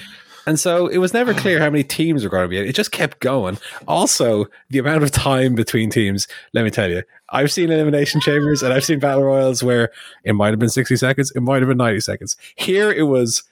And 0.48 0.60
so 0.60 0.88
it 0.88 0.98
was 0.98 1.14
never 1.14 1.34
clear 1.34 1.60
how 1.60 1.70
many 1.70 1.84
teams 1.84 2.24
were 2.24 2.30
going 2.30 2.44
to 2.44 2.48
be 2.48 2.58
in. 2.58 2.66
It 2.66 2.76
just 2.76 2.92
kept 2.92 3.20
going. 3.20 3.58
Also, 3.88 4.46
the 4.70 4.80
amount 4.80 5.04
of 5.04 5.12
time 5.12 5.56
between 5.56 5.90
teams, 5.90 6.28
let 6.54 6.64
me 6.64 6.72
tell 6.72 6.90
you, 6.90 7.04
I've 7.30 7.52
seen 7.52 7.72
Elimination 7.72 8.22
Chambers 8.22 8.64
and 8.64 8.74
I've 8.74 8.84
seen 8.84 9.00
Battle 9.00 9.24
Royals 9.24 9.64
where 9.64 9.92
it 10.24 10.34
might 10.34 10.50
have 10.50 10.60
been 10.60 10.70
60 10.70 10.96
seconds, 10.96 11.32
it 11.36 11.42
might 11.42 11.62
have 11.62 11.70
been 11.70 11.78
90 11.78 12.00
seconds. 12.00 12.38
Here 12.56 12.92
it 12.92 13.04
was 13.04 13.44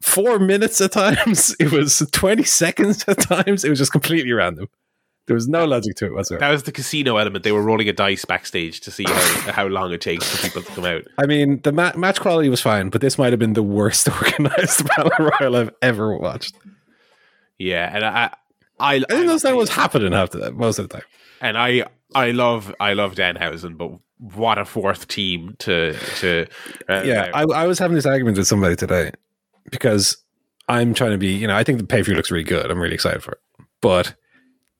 four 0.00 0.38
minutes 0.38 0.80
at 0.80 0.92
times, 0.92 1.56
it 1.60 1.72
was 1.72 2.06
20 2.12 2.44
seconds 2.44 3.04
at 3.08 3.20
times. 3.20 3.64
It 3.64 3.70
was 3.70 3.78
just 3.78 3.92
completely 3.92 4.32
random. 4.32 4.68
There 5.26 5.34
was 5.34 5.48
no 5.48 5.64
logic 5.64 5.96
to 5.96 6.06
it 6.06 6.12
whatsoever. 6.12 6.40
that 6.40 6.50
was 6.50 6.64
the 6.64 6.72
casino 6.72 7.16
element. 7.16 7.44
They 7.44 7.52
were 7.52 7.62
rolling 7.62 7.88
a 7.88 7.92
dice 7.94 8.24
backstage 8.26 8.80
to 8.80 8.90
see 8.90 9.04
how, 9.06 9.12
how 9.52 9.66
long 9.66 9.92
it 9.92 10.02
takes 10.02 10.28
for 10.28 10.42
people 10.42 10.62
to 10.62 10.72
come 10.72 10.84
out. 10.84 11.02
I 11.18 11.26
mean, 11.26 11.60
the 11.62 11.72
ma- 11.72 11.94
match 11.96 12.20
quality 12.20 12.50
was 12.50 12.60
fine, 12.60 12.90
but 12.90 13.00
this 13.00 13.16
might 13.16 13.32
have 13.32 13.38
been 13.40 13.54
the 13.54 13.62
worst 13.62 14.06
organized 14.22 14.86
Battle 14.88 15.30
Royal 15.40 15.56
I've 15.56 15.70
ever 15.80 16.16
watched. 16.18 16.54
Yeah, 17.58 17.90
and 17.94 18.04
I, 18.04 18.30
I, 18.78 18.96
I 18.96 18.98
didn't 18.98 19.26
know 19.26 19.38
that 19.38 19.56
was 19.56 19.70
happening 19.70 20.12
after 20.12 20.38
that 20.38 20.54
most 20.54 20.78
of 20.78 20.88
the 20.88 20.94
time. 20.94 21.06
and 21.40 21.56
I, 21.56 21.86
I 22.14 22.32
love, 22.32 22.74
I 22.78 22.92
love 22.92 23.14
Danhausen, 23.14 23.78
but 23.78 23.92
what 24.18 24.58
a 24.58 24.64
fourth 24.64 25.08
team 25.08 25.56
to 25.60 25.94
to. 26.20 26.46
Uh, 26.88 27.02
yeah, 27.04 27.30
I, 27.34 27.42
I 27.42 27.66
was 27.66 27.78
having 27.78 27.94
this 27.94 28.06
argument 28.06 28.36
with 28.36 28.46
somebody 28.46 28.76
today 28.76 29.10
because 29.70 30.18
I'm 30.68 30.94
trying 30.94 31.10
to 31.10 31.18
be, 31.18 31.32
you 31.32 31.46
know, 31.46 31.56
I 31.56 31.64
think 31.64 31.78
the 31.78 31.86
pay 31.86 31.98
per 31.98 32.04
view 32.04 32.14
looks 32.14 32.30
really 32.30 32.44
good. 32.44 32.70
I'm 32.70 32.80
really 32.80 32.94
excited 32.94 33.22
for 33.22 33.32
it. 33.32 33.40
But 33.80 34.14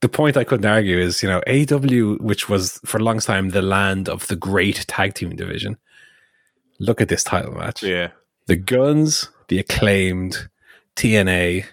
the 0.04 0.08
point 0.10 0.36
I 0.36 0.44
couldn't 0.44 0.66
argue 0.66 0.98
is, 0.98 1.22
you 1.22 1.30
know, 1.30 1.40
AW, 1.46 2.22
which 2.22 2.46
was 2.46 2.78
for 2.84 2.98
a 2.98 3.02
long 3.02 3.20
time 3.20 3.48
the 3.48 3.62
land 3.62 4.06
of 4.06 4.26
the 4.26 4.36
great 4.36 4.84
tag 4.86 5.14
team 5.14 5.34
division. 5.34 5.78
Look 6.78 7.00
at 7.00 7.08
this 7.08 7.24
title 7.24 7.54
match. 7.54 7.82
yeah. 7.82 8.08
The 8.44 8.56
Guns, 8.56 9.30
the 9.48 9.58
acclaimed, 9.58 10.50
TNA, 10.94 11.64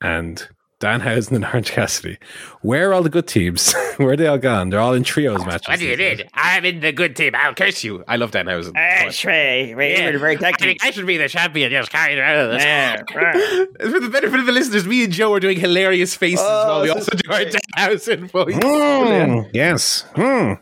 and 0.00 0.48
Danhausen 0.78 1.32
and 1.36 1.44
Orange 1.46 1.70
Cassidy. 1.70 2.18
Where 2.60 2.90
are 2.90 2.94
all 2.94 3.02
the 3.02 3.08
good 3.08 3.26
teams? 3.26 3.72
Where 3.96 4.10
are 4.10 4.16
they 4.16 4.26
all 4.26 4.36
gone? 4.36 4.68
They're 4.68 4.80
all 4.80 4.92
in 4.92 5.04
trios 5.04 5.44
matches. 5.46 5.68
What 5.68 5.78
do 5.78 5.86
you 5.86 5.96
these 5.96 6.18
mean? 6.18 6.28
I'm 6.34 6.66
in 6.66 6.80
the 6.80 6.92
good 6.92 7.16
team. 7.16 7.32
I'll 7.34 7.54
curse 7.54 7.82
you. 7.82 8.04
I 8.06 8.16
love 8.16 8.30
Danhausen. 8.32 8.74
But- 8.74 9.12
Shrey, 9.12 9.70
Yeah. 9.70 10.18
very 10.18 10.36
I 10.36 10.52
think 10.52 10.84
I 10.84 10.90
should 10.90 11.06
be 11.06 11.16
the 11.16 11.30
champion. 11.30 11.70
Just 11.70 11.90
carry 11.90 12.12
it 12.12 12.18
out. 12.20 12.60
Yeah. 12.60 12.96
For 12.98 14.00
the 14.00 14.10
benefit 14.12 14.38
of 14.40 14.44
the 14.46 14.52
listeners, 14.52 14.86
me 14.86 15.04
and 15.04 15.12
Joe 15.12 15.32
are 15.32 15.40
doing 15.40 15.58
hilarious 15.58 16.14
faces 16.14 16.40
Oh, 16.46 16.68
while 16.68 16.82
we 16.82 16.90
also 16.90 17.10
do 17.16 17.30
our 17.32 17.38
great. 17.44 17.54
Danhausen 17.78 18.30
voice. 18.30 18.54
Mm, 18.56 19.50
yes. 19.54 20.04
Mm. 20.14 20.60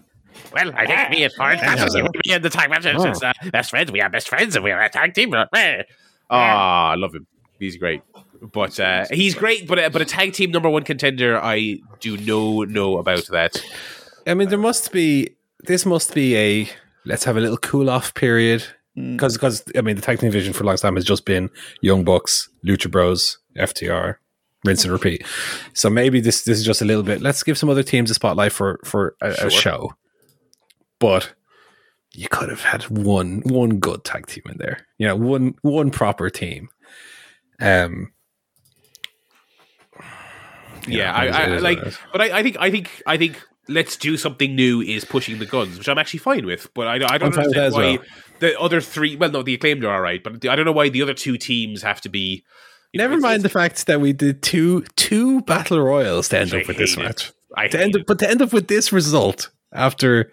Well, 0.52 0.70
I 0.76 0.86
think 0.86 1.10
me 1.10 1.24
and 1.24 1.32
Orange 1.40 1.60
Cassidy, 1.60 2.02
me 2.02 2.32
and 2.32 2.44
the 2.44 2.50
tag 2.50 2.70
match, 2.70 2.86
Oh. 2.86 3.10
is 3.10 3.20
uh, 3.20 3.32
best 3.50 3.70
friends. 3.70 3.90
We 3.90 4.00
are 4.00 4.08
best 4.08 4.28
friends, 4.28 4.54
and 4.54 4.64
we 4.64 4.70
are 4.70 4.80
a 4.80 4.88
tag 4.88 5.12
team. 5.14 5.34
Oh, 5.34 5.44
I 6.30 6.94
love 6.94 7.12
him. 7.16 7.26
He's 7.58 7.76
great. 7.76 8.02
But 8.52 8.78
uh, 8.78 9.06
he's 9.10 9.34
great, 9.34 9.66
but 9.66 9.78
uh, 9.78 9.88
but 9.90 10.02
a 10.02 10.04
tag 10.04 10.34
team 10.34 10.50
number 10.50 10.68
one 10.68 10.82
contender, 10.84 11.40
I 11.42 11.78
do 12.00 12.16
no 12.18 12.64
know 12.64 12.98
about 12.98 13.26
that. 13.28 13.62
I 14.26 14.34
mean, 14.34 14.48
there 14.48 14.58
must 14.58 14.92
be. 14.92 15.30
This 15.66 15.86
must 15.86 16.14
be 16.14 16.36
a. 16.36 16.68
Let's 17.06 17.24
have 17.24 17.36
a 17.36 17.40
little 17.40 17.56
cool 17.56 17.88
off 17.88 18.12
period 18.14 18.64
because 18.94 19.34
because 19.34 19.62
I 19.76 19.80
mean 19.80 19.96
the 19.96 20.02
tag 20.02 20.18
team 20.18 20.30
division 20.30 20.52
for 20.52 20.62
a 20.62 20.66
long 20.66 20.76
time 20.76 20.96
has 20.96 21.04
just 21.04 21.24
been 21.24 21.48
Young 21.80 22.04
Bucks, 22.04 22.48
Lucha 22.66 22.90
Bros, 22.90 23.38
FTR, 23.56 24.16
rinse 24.64 24.84
and 24.84 24.92
repeat. 24.92 25.24
So 25.72 25.88
maybe 25.88 26.20
this 26.20 26.44
this 26.44 26.58
is 26.58 26.64
just 26.66 26.82
a 26.82 26.84
little 26.84 27.02
bit. 27.02 27.22
Let's 27.22 27.42
give 27.42 27.56
some 27.56 27.70
other 27.70 27.82
teams 27.82 28.10
a 28.10 28.14
spotlight 28.14 28.52
for 28.52 28.78
for 28.84 29.16
a, 29.22 29.34
Sure. 29.34 29.46
a 29.46 29.50
show. 29.50 29.94
But 30.98 31.32
you 32.12 32.28
could 32.28 32.48
have 32.50 32.62
had 32.62 32.82
one 32.84 33.42
one 33.46 33.78
good 33.80 34.04
tag 34.04 34.26
team 34.26 34.44
in 34.50 34.58
there. 34.58 34.86
You 34.98 35.08
know, 35.08 35.16
one 35.16 35.54
one 35.62 35.90
proper 35.90 36.28
team. 36.28 36.68
Um. 37.58 38.10
Yeah, 40.86 41.12
I, 41.12 41.24
it 41.26 41.32
I 41.34 41.58
like, 41.58 41.78
but 42.12 42.20
I, 42.20 42.38
I 42.38 42.42
think 42.42 42.56
I 42.60 42.70
think 42.70 43.02
I 43.06 43.16
think 43.16 43.40
let's 43.68 43.96
do 43.96 44.16
something 44.16 44.54
new 44.54 44.80
is 44.82 45.04
pushing 45.04 45.38
the 45.38 45.46
guns, 45.46 45.78
which 45.78 45.88
I'm 45.88 45.98
actually 45.98 46.18
fine 46.20 46.44
with. 46.46 46.72
But 46.74 46.86
I, 46.86 46.94
I 46.94 46.98
don't 46.98 47.22
I'm 47.24 47.32
fine 47.32 47.44
with 47.46 47.54
that 47.54 47.64
understand 47.74 47.98
why 48.00 48.06
the 48.40 48.60
other 48.60 48.80
three. 48.80 49.16
Well, 49.16 49.30
no, 49.30 49.42
the 49.42 49.54
acclaimed 49.54 49.84
are 49.84 49.94
all 49.94 50.00
right, 50.00 50.22
but 50.22 50.46
I 50.46 50.56
don't 50.56 50.64
know 50.66 50.72
why 50.72 50.88
the 50.90 51.02
other 51.02 51.14
two 51.14 51.36
teams 51.38 51.82
have 51.82 52.00
to 52.02 52.08
be. 52.08 52.44
know, 52.94 53.04
Never 53.04 53.14
it's- 53.14 53.22
mind 53.22 53.42
the 53.42 53.48
fact 53.48 53.86
that 53.86 54.00
we 54.00 54.12
did 54.12 54.42
two 54.42 54.82
two 54.96 55.40
battle 55.42 55.80
royals 55.80 56.28
to 56.30 56.38
end 56.38 56.52
up 56.54 56.66
with 56.68 56.76
this 56.76 56.94
it. 56.96 57.00
match. 57.00 57.32
I 57.56 57.68
To 57.68 57.80
end 57.80 57.96
up, 57.96 58.02
but 58.06 58.18
to 58.18 58.28
end 58.28 58.42
up 58.42 58.52
with 58.52 58.66
this 58.68 58.92
result 58.92 59.50
after 59.72 60.32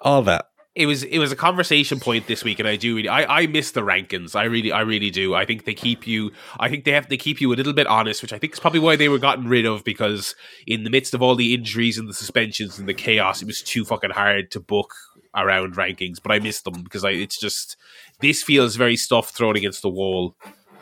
all 0.00 0.22
that. 0.22 0.47
It 0.78 0.86
was 0.86 1.02
it 1.02 1.18
was 1.18 1.32
a 1.32 1.36
conversation 1.36 1.98
point 1.98 2.28
this 2.28 2.44
week, 2.44 2.60
and 2.60 2.68
I 2.68 2.76
do 2.76 2.94
really 2.94 3.08
I, 3.08 3.40
I 3.40 3.46
miss 3.48 3.72
the 3.72 3.80
rankings. 3.80 4.36
I 4.36 4.44
really 4.44 4.70
I 4.70 4.82
really 4.82 5.10
do. 5.10 5.34
I 5.34 5.44
think 5.44 5.64
they 5.64 5.74
keep 5.74 6.06
you. 6.06 6.30
I 6.60 6.68
think 6.68 6.84
they 6.84 6.92
have 6.92 7.08
they 7.08 7.16
keep 7.16 7.40
you 7.40 7.52
a 7.52 7.56
little 7.56 7.72
bit 7.72 7.88
honest, 7.88 8.22
which 8.22 8.32
I 8.32 8.38
think 8.38 8.52
is 8.52 8.60
probably 8.60 8.78
why 8.78 8.94
they 8.94 9.08
were 9.08 9.18
gotten 9.18 9.48
rid 9.48 9.66
of 9.66 9.82
because 9.82 10.36
in 10.68 10.84
the 10.84 10.90
midst 10.90 11.14
of 11.14 11.20
all 11.20 11.34
the 11.34 11.52
injuries 11.52 11.98
and 11.98 12.08
the 12.08 12.14
suspensions 12.14 12.78
and 12.78 12.88
the 12.88 12.94
chaos, 12.94 13.42
it 13.42 13.46
was 13.46 13.60
too 13.60 13.84
fucking 13.84 14.10
hard 14.10 14.52
to 14.52 14.60
book 14.60 14.94
around 15.34 15.74
rankings. 15.74 16.22
But 16.22 16.30
I 16.30 16.38
miss 16.38 16.62
them 16.62 16.84
because 16.84 17.04
I 17.04 17.10
it's 17.10 17.40
just 17.40 17.76
this 18.20 18.44
feels 18.44 18.76
very 18.76 18.96
stuff 18.96 19.30
thrown 19.30 19.56
against 19.56 19.82
the 19.82 19.90
wall. 19.90 20.36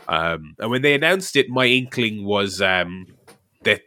Um, 0.08 0.56
and 0.58 0.70
when 0.70 0.82
they 0.82 0.92
announced 0.92 1.36
it, 1.36 1.48
my 1.48 1.64
inkling 1.64 2.26
was 2.26 2.60
um, 2.60 3.06
that 3.62 3.80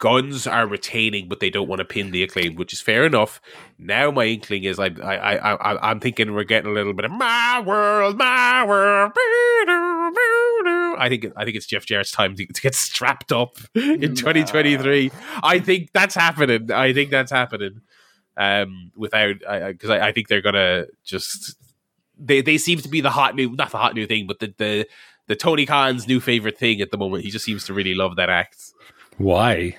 Guns 0.00 0.46
are 0.46 0.66
retaining, 0.66 1.28
but 1.28 1.40
they 1.40 1.50
don't 1.50 1.68
want 1.68 1.80
to 1.80 1.84
pin 1.84 2.10
the 2.10 2.22
acclaim, 2.22 2.56
which 2.56 2.72
is 2.72 2.80
fair 2.80 3.04
enough. 3.04 3.38
Now 3.78 4.10
my 4.10 4.24
inkling 4.24 4.64
is 4.64 4.78
I 4.78 4.86
I 4.86 5.36
I, 5.36 5.52
I 5.54 5.90
I'm 5.90 6.00
thinking 6.00 6.32
we're 6.32 6.44
getting 6.44 6.70
a 6.70 6.74
little 6.74 6.94
bit 6.94 7.04
of 7.04 7.10
my 7.10 7.62
world, 7.64 8.16
my 8.16 8.64
world. 8.66 9.12
I 10.98 11.06
think 11.10 11.26
I 11.36 11.44
think 11.44 11.56
it's 11.56 11.66
Jeff 11.66 11.84
Jarrett's 11.84 12.12
time 12.12 12.34
to, 12.36 12.46
to 12.46 12.60
get 12.62 12.74
strapped 12.74 13.30
up 13.30 13.58
in 13.74 14.14
2023. 14.14 15.10
I 15.42 15.58
think 15.58 15.90
that's 15.92 16.14
happening. 16.14 16.72
I 16.72 16.94
think 16.94 17.10
that's 17.10 17.30
happening. 17.30 17.82
Um, 18.38 18.92
without 18.96 19.36
because 19.38 19.90
I, 19.90 19.98
I, 19.98 20.06
I 20.08 20.12
think 20.12 20.28
they're 20.28 20.40
gonna 20.40 20.86
just 21.04 21.56
they 22.18 22.40
they 22.40 22.56
seem 22.56 22.78
to 22.78 22.88
be 22.88 23.02
the 23.02 23.10
hot 23.10 23.34
new 23.34 23.54
not 23.54 23.70
the 23.70 23.76
hot 23.76 23.94
new 23.94 24.06
thing, 24.06 24.26
but 24.26 24.38
the 24.38 24.54
the 24.56 24.86
the 25.26 25.36
Tony 25.36 25.66
Khan's 25.66 26.08
new 26.08 26.20
favorite 26.20 26.56
thing 26.56 26.80
at 26.80 26.90
the 26.90 26.96
moment. 26.96 27.22
He 27.22 27.30
just 27.30 27.44
seems 27.44 27.66
to 27.66 27.74
really 27.74 27.94
love 27.94 28.16
that 28.16 28.30
act. 28.30 28.72
Why? 29.18 29.76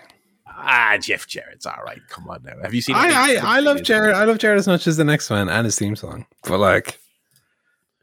Ah, 0.63 0.97
Jeff 0.99 1.27
Jarrett's 1.27 1.65
all 1.65 1.81
right. 1.83 2.01
Come 2.09 2.29
on 2.29 2.43
now. 2.43 2.53
Have 2.61 2.73
you 2.73 2.81
seen? 2.81 2.95
I 2.95 3.09
I, 3.09 3.57
I 3.57 3.59
love 3.59 3.83
Jarrett. 3.83 4.15
I 4.15 4.25
love 4.25 4.37
Jarrett 4.37 4.59
as 4.59 4.67
much 4.67 4.87
as 4.87 4.97
the 4.97 5.03
next 5.03 5.29
one 5.29 5.49
and 5.49 5.65
his 5.65 5.77
theme 5.77 5.95
song. 5.95 6.25
But 6.43 6.59
like 6.59 6.99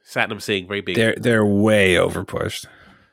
Satnam 0.09 0.41
Singh, 0.41 0.67
very 0.67 0.81
big. 0.81 0.97
They're 0.97 1.15
they're 1.17 1.47
way 1.47 1.95
overpushed. 1.95 2.67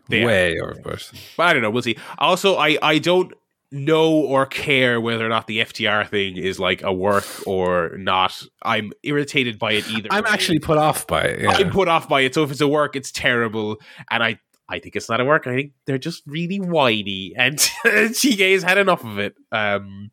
They 0.10 0.26
way 0.26 0.58
are. 0.58 0.74
overpushed. 0.74 1.14
But 1.38 1.48
I 1.48 1.54
don't 1.54 1.62
know. 1.62 1.70
We'll 1.70 1.84
see. 1.84 1.98
Also, 2.18 2.56
I 2.56 2.78
I 2.82 3.00
don't 3.00 3.34
know 3.72 4.12
or 4.12 4.46
care 4.46 5.02
whether 5.02 5.26
or 5.26 5.30
not 5.30 5.48
the 5.48 5.60
FTR 5.60 6.08
thing 6.08 6.38
is 6.38 6.60
like 6.60 6.82
a 6.84 6.94
work 6.94 7.26
or 7.46 7.92
not. 7.98 8.42
I'm 8.62 8.94
irritated 9.04 9.60
by 9.60 9.74
it 9.74 9.90
either. 9.90 10.08
I'm 10.12 10.24
way. 10.24 10.30
actually 10.30 10.60
put 10.60 10.78
off 10.78 11.06
by 11.08 11.24
it. 11.24 11.42
Yeah. 11.42 11.52
I'm 11.52 11.72
put 11.72 11.88
off 11.88 12.08
by 12.08 12.22
it. 12.22 12.34
So 12.34 12.44
if 12.44 12.52
it's 12.52 12.62
a 12.62 12.68
work, 12.68 12.96
it's 12.96 13.12
terrible, 13.12 13.78
and 14.10 14.24
I 14.24 14.40
I 14.68 14.80
think 14.80 14.96
it's 14.96 15.10
not 15.10 15.22
a 15.22 15.26
work. 15.26 15.48
I 15.48 15.56
think 15.56 15.72
they're 15.86 15.98
just 15.98 16.24
really 16.26 16.60
whiny, 16.60 17.34
and 17.38 17.58
Chige 17.86 18.54
has 18.54 18.64
had 18.64 18.78
enough 18.78 19.04
of 19.04 19.20
it. 19.20 19.36
Um, 19.52 20.12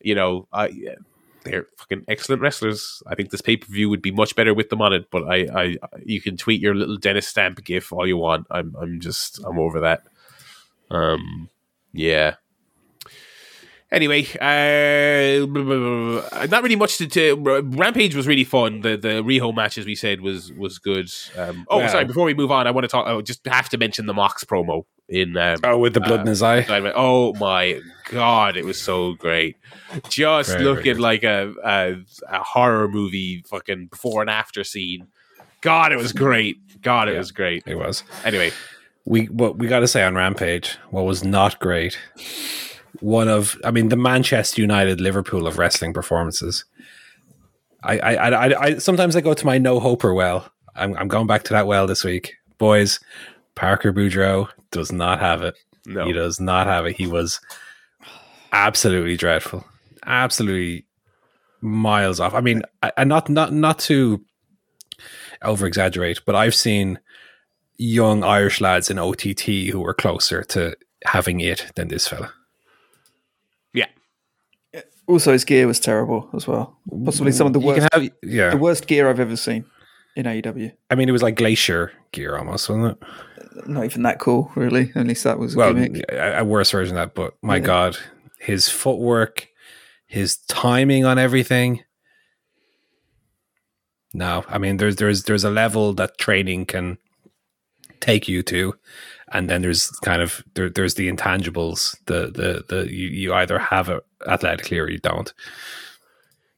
you 0.00 0.14
know, 0.14 0.46
I 0.52 0.96
they're 1.44 1.66
fucking 1.76 2.04
excellent 2.08 2.42
wrestlers. 2.42 3.02
I 3.06 3.14
think 3.14 3.30
this 3.30 3.40
pay 3.40 3.56
per 3.56 3.66
view 3.66 3.88
would 3.88 4.02
be 4.02 4.10
much 4.10 4.36
better 4.36 4.52
with 4.52 4.68
them 4.68 4.82
on 4.82 4.92
it. 4.92 5.10
But 5.10 5.24
I, 5.24 5.46
I, 5.54 5.76
you 6.04 6.20
can 6.20 6.36
tweet 6.36 6.60
your 6.60 6.74
little 6.74 6.96
Dennis 6.96 7.26
Stamp 7.26 7.64
gif 7.64 7.92
all 7.92 8.06
you 8.06 8.16
want. 8.16 8.46
I'm, 8.50 8.74
I'm 8.78 9.00
just, 9.00 9.40
I'm 9.44 9.58
over 9.58 9.80
that. 9.80 10.02
Um, 10.90 11.48
yeah 11.92 12.34
anyway, 13.90 14.26
uh, 14.40 15.46
not 16.46 16.62
really 16.62 16.76
much 16.76 16.98
to, 16.98 17.06
to, 17.06 17.36
Rampage 17.36 18.14
was 18.14 18.26
really 18.26 18.44
fun. 18.44 18.80
The 18.80 18.96
the 18.96 19.22
Riho 19.22 19.54
match, 19.54 19.78
as 19.78 19.86
we 19.86 19.94
said, 19.94 20.20
was 20.20 20.52
was 20.52 20.78
good. 20.78 21.10
Um, 21.36 21.66
oh, 21.68 21.86
sorry. 21.88 22.04
Before 22.04 22.24
we 22.24 22.34
move 22.34 22.50
on, 22.50 22.66
I 22.66 22.70
want 22.70 22.84
to 22.84 22.88
talk. 22.88 23.06
I 23.06 23.20
just 23.20 23.46
have 23.46 23.68
to 23.70 23.78
mention 23.78 24.06
the 24.06 24.14
Mox 24.14 24.44
promo 24.44 24.84
in. 25.08 25.36
Um, 25.36 25.58
oh, 25.64 25.78
with 25.78 25.94
the 25.94 26.00
blood 26.00 26.20
uh, 26.20 26.22
in 26.22 26.28
his 26.28 26.42
eye. 26.42 26.64
Oh 26.94 27.34
my 27.34 27.80
god, 28.10 28.56
it 28.56 28.64
was 28.64 28.80
so 28.80 29.14
great. 29.14 29.56
Just 30.08 30.58
looking 30.58 30.98
like 30.98 31.22
a, 31.22 31.54
a, 31.64 31.96
a 32.28 32.42
horror 32.42 32.88
movie, 32.88 33.42
fucking 33.46 33.86
before 33.86 34.20
and 34.20 34.30
after 34.30 34.64
scene. 34.64 35.08
God, 35.60 35.92
it 35.92 35.96
was 35.96 36.12
great. 36.12 36.80
God, 36.82 37.08
it 37.08 37.12
yeah, 37.12 37.18
was 37.18 37.32
great. 37.32 37.64
It 37.66 37.74
was. 37.74 38.04
Anyway, 38.24 38.52
we 39.04 39.24
what 39.26 39.58
we 39.58 39.66
got 39.66 39.80
to 39.80 39.88
say 39.88 40.04
on 40.04 40.14
Rampage, 40.14 40.78
what 40.90 41.04
was 41.04 41.24
not 41.24 41.58
great 41.58 41.98
one 43.00 43.28
of, 43.28 43.56
I 43.64 43.70
mean, 43.70 43.88
the 43.88 43.96
Manchester 43.96 44.60
United 44.60 45.00
Liverpool 45.00 45.46
of 45.46 45.58
wrestling 45.58 45.92
performances. 45.92 46.64
I, 47.82 47.98
I, 47.98 48.14
I, 48.30 48.62
I 48.64 48.78
sometimes 48.78 49.14
I 49.14 49.20
go 49.20 49.34
to 49.34 49.46
my 49.46 49.58
no 49.58 49.80
hoper 49.80 50.12
well. 50.12 50.50
I'm, 50.74 50.96
I'm 50.96 51.08
going 51.08 51.26
back 51.26 51.44
to 51.44 51.52
that 51.52 51.66
well 51.66 51.86
this 51.86 52.04
week, 52.04 52.34
boys. 52.58 53.00
Parker 53.54 53.92
Boudreaux 53.92 54.48
does 54.70 54.92
not 54.92 55.20
have 55.20 55.42
it. 55.42 55.56
No, 55.86 56.04
he 56.04 56.12
does 56.12 56.40
not 56.40 56.66
have 56.66 56.86
it. 56.86 56.96
He 56.96 57.06
was 57.06 57.40
absolutely 58.52 59.16
dreadful, 59.16 59.64
absolutely 60.06 60.86
miles 61.60 62.20
off. 62.20 62.34
I 62.34 62.40
mean, 62.40 62.62
I, 62.82 63.04
not 63.04 63.28
not 63.28 63.52
not 63.52 63.78
to 63.80 64.24
over 65.42 65.66
exaggerate, 65.66 66.20
but 66.24 66.34
I've 66.34 66.54
seen 66.54 66.98
young 67.76 68.24
Irish 68.24 68.60
lads 68.60 68.90
in 68.90 68.98
OTT 68.98 69.70
who 69.70 69.80
were 69.80 69.94
closer 69.94 70.42
to 70.42 70.76
having 71.04 71.40
it 71.40 71.72
than 71.76 71.88
this 71.88 72.08
fella. 72.08 72.32
Also, 75.08 75.32
his 75.32 75.44
gear 75.44 75.66
was 75.66 75.80
terrible 75.80 76.28
as 76.34 76.46
well. 76.46 76.78
Possibly 77.04 77.32
some 77.32 77.46
of 77.46 77.54
the 77.54 77.60
worst, 77.60 77.88
have, 77.92 78.08
yeah. 78.22 78.50
the 78.50 78.58
worst 78.58 78.86
gear 78.86 79.08
I've 79.08 79.18
ever 79.18 79.36
seen 79.36 79.64
in 80.14 80.26
AEW. 80.26 80.70
I 80.90 80.94
mean, 80.94 81.08
it 81.08 81.12
was 81.12 81.22
like 81.22 81.34
glacier 81.34 81.92
gear 82.12 82.36
almost, 82.36 82.68
wasn't 82.68 82.98
it? 83.00 83.68
Not 83.68 83.86
even 83.86 84.02
that 84.02 84.18
cool, 84.18 84.52
really. 84.54 84.92
At 84.94 85.06
least 85.06 85.24
that 85.24 85.38
was 85.38 85.54
a 85.54 85.58
well. 85.58 85.76
A, 85.76 86.40
a 86.40 86.44
worse 86.44 86.70
version 86.70 86.96
of 86.98 87.08
that. 87.08 87.14
But 87.14 87.34
my 87.40 87.56
yeah. 87.56 87.62
God, 87.62 87.98
his 88.38 88.68
footwork, 88.68 89.48
his 90.06 90.36
timing 90.36 91.06
on 91.06 91.18
everything. 91.18 91.84
No, 94.12 94.44
I 94.48 94.58
mean, 94.58 94.76
there's 94.76 94.96
there's 94.96 95.24
there's 95.24 95.44
a 95.44 95.50
level 95.50 95.94
that 95.94 96.18
training 96.18 96.66
can 96.66 96.98
take 98.00 98.28
you 98.28 98.42
to, 98.44 98.74
and 99.32 99.48
then 99.48 99.62
there's 99.62 99.90
kind 100.02 100.22
of 100.22 100.42
there, 100.54 100.68
there's 100.68 100.94
the 100.94 101.10
intangibles 101.10 101.96
the 102.06 102.30
the 102.30 102.64
the 102.68 102.92
you, 102.92 103.08
you 103.08 103.34
either 103.34 103.58
have 103.58 103.88
it 103.88 104.04
athletically 104.26 104.78
or 104.78 104.88
you 104.88 104.98
don't. 104.98 105.32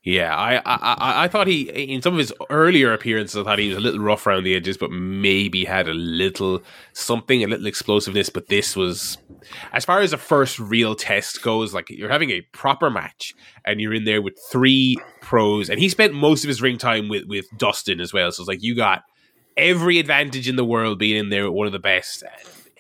Yeah 0.02 0.34
I, 0.34 0.56
I 0.64 1.24
i 1.24 1.28
thought 1.28 1.47
he 1.47 1.68
in 1.68 2.01
some 2.01 2.14
of 2.14 2.18
his 2.18 2.32
earlier 2.48 2.94
appearances 2.94 3.36
i 3.36 3.44
thought 3.44 3.59
he 3.59 3.68
was 3.68 3.76
a 3.76 3.80
little 3.80 4.01
rough 4.01 4.26
around 4.26 4.44
the 4.44 4.55
edges 4.56 4.78
but 4.78 4.90
maybe 4.90 5.66
had 5.66 5.88
a 5.88 5.92
little 5.92 6.62
something 6.94 7.44
a 7.44 7.47
little 7.47 7.66
explosiveness. 7.66 8.30
But 8.30 8.48
this 8.48 8.74
was 8.74 9.18
as 9.72 9.84
far 9.84 10.01
as 10.01 10.12
a 10.12 10.18
first 10.18 10.59
real 10.59 10.94
test 10.94 11.42
goes 11.42 11.74
like 11.74 11.90
you're 11.90 12.10
having 12.10 12.30
a 12.30 12.40
proper 12.52 12.88
match 12.90 13.34
and 13.64 13.80
you're 13.80 13.94
in 13.94 14.05
there 14.05 14.22
with 14.22 14.38
three 14.51 14.97
pros. 15.20 15.68
And 15.68 15.78
he 15.78 15.88
spent 15.88 16.14
most 16.14 16.44
of 16.44 16.48
his 16.48 16.62
ring 16.62 16.78
time 16.78 17.09
with 17.09 17.24
with 17.26 17.47
dustin 17.59 18.01
as 18.01 18.12
well. 18.12 18.32
So 18.32 18.42
it's 18.42 18.48
like 18.48 18.62
you 18.62 18.74
got 18.74 19.02
every 19.56 19.98
advantage 19.98 20.48
in 20.48 20.56
the 20.56 20.64
world 20.64 20.98
being 20.98 21.18
in 21.18 21.28
there 21.28 21.44
with 21.44 21.56
one 21.56 21.66
of 21.66 21.72
the 21.72 21.78
best 21.78 22.24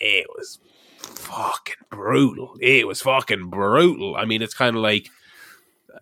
it 0.00 0.26
was 0.34 0.58
fucking 0.98 1.74
brutal. 1.90 2.56
It 2.60 2.86
was 2.86 3.02
fucking 3.02 3.50
brutal. 3.50 4.16
I 4.16 4.24
mean, 4.24 4.42
it's 4.42 4.54
kind 4.54 4.76
of 4.76 4.82
like 4.82 5.08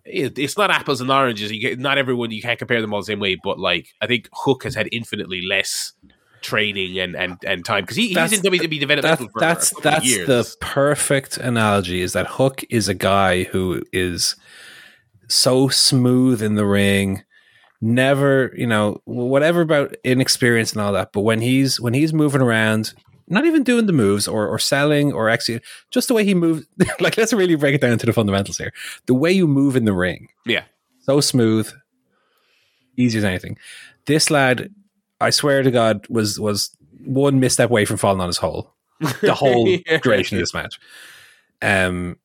it, 0.05 0.37
it's 0.37 0.57
not 0.57 0.71
apples 0.71 1.01
and 1.01 1.11
oranges. 1.11 1.51
You 1.51 1.59
get, 1.59 1.79
not 1.79 1.97
everyone 1.97 2.31
you 2.31 2.41
can't 2.41 2.59
compare 2.59 2.81
them 2.81 2.93
all 2.93 3.01
the 3.01 3.05
same 3.05 3.19
way, 3.19 3.37
but 3.41 3.59
like 3.59 3.87
I 4.01 4.07
think 4.07 4.29
Hook 4.33 4.63
has 4.63 4.75
had 4.75 4.89
infinitely 4.91 5.41
less 5.41 5.93
training 6.41 6.97
and 6.99 7.15
and, 7.15 7.37
and 7.45 7.65
time 7.65 7.83
because 7.83 7.97
he, 7.97 8.09
he's 8.09 8.31
in 8.31 8.41
WWE 8.41 8.79
developmental 8.79 9.27
that, 9.27 9.39
that's 9.39 9.81
that's 9.81 10.05
years. 10.05 10.27
the 10.27 10.55
perfect 10.61 11.37
analogy. 11.37 12.01
Is 12.01 12.13
that 12.13 12.27
Hook 12.27 12.63
is 12.69 12.87
a 12.87 12.93
guy 12.93 13.43
who 13.43 13.83
is 13.91 14.35
so 15.27 15.67
smooth 15.67 16.41
in 16.41 16.55
the 16.55 16.65
ring 16.65 17.23
never 17.81 18.51
you 18.57 18.67
know 18.67 18.99
whatever 19.05 19.61
about 19.61 19.95
inexperience 20.03 20.73
and 20.73 20.81
all 20.81 20.91
that 20.91 21.13
but 21.13 21.21
when 21.21 21.39
he's 21.39 21.79
when 21.79 21.93
he's 21.93 22.11
moving 22.11 22.41
around 22.41 22.93
not 23.29 23.45
even 23.45 23.63
doing 23.63 23.85
the 23.85 23.93
moves 23.93 24.27
or, 24.27 24.47
or 24.47 24.59
selling 24.59 25.13
or 25.13 25.29
executing, 25.29 25.65
just 25.91 26.07
the 26.07 26.13
way 26.13 26.25
he 26.25 26.33
moves. 26.33 26.65
like, 26.99 27.17
let's 27.17 27.33
really 27.33 27.55
break 27.55 27.75
it 27.75 27.81
down 27.81 27.97
to 27.97 28.05
the 28.05 28.13
fundamentals 28.13 28.57
here. 28.57 28.73
The 29.05 29.13
way 29.13 29.31
you 29.31 29.47
move 29.47 29.75
in 29.75 29.85
the 29.85 29.93
ring. 29.93 30.27
Yeah. 30.45 30.63
So 31.01 31.21
smooth, 31.21 31.71
easy 32.97 33.19
as 33.19 33.23
anything. 33.23 33.57
This 34.05 34.29
lad, 34.29 34.73
I 35.21 35.29
swear 35.29 35.63
to 35.63 35.71
God, 35.71 36.05
was 36.09 36.39
was 36.39 36.75
one 37.05 37.39
misstep 37.39 37.69
away 37.69 37.85
from 37.85 37.97
falling 37.97 38.21
on 38.21 38.27
his 38.27 38.37
hole 38.37 38.73
the 39.21 39.33
whole 39.33 39.67
yeah. 39.67 39.97
duration 40.03 40.37
of 40.37 40.41
this 40.41 40.53
match. 40.53 40.79
Um, 41.61 42.17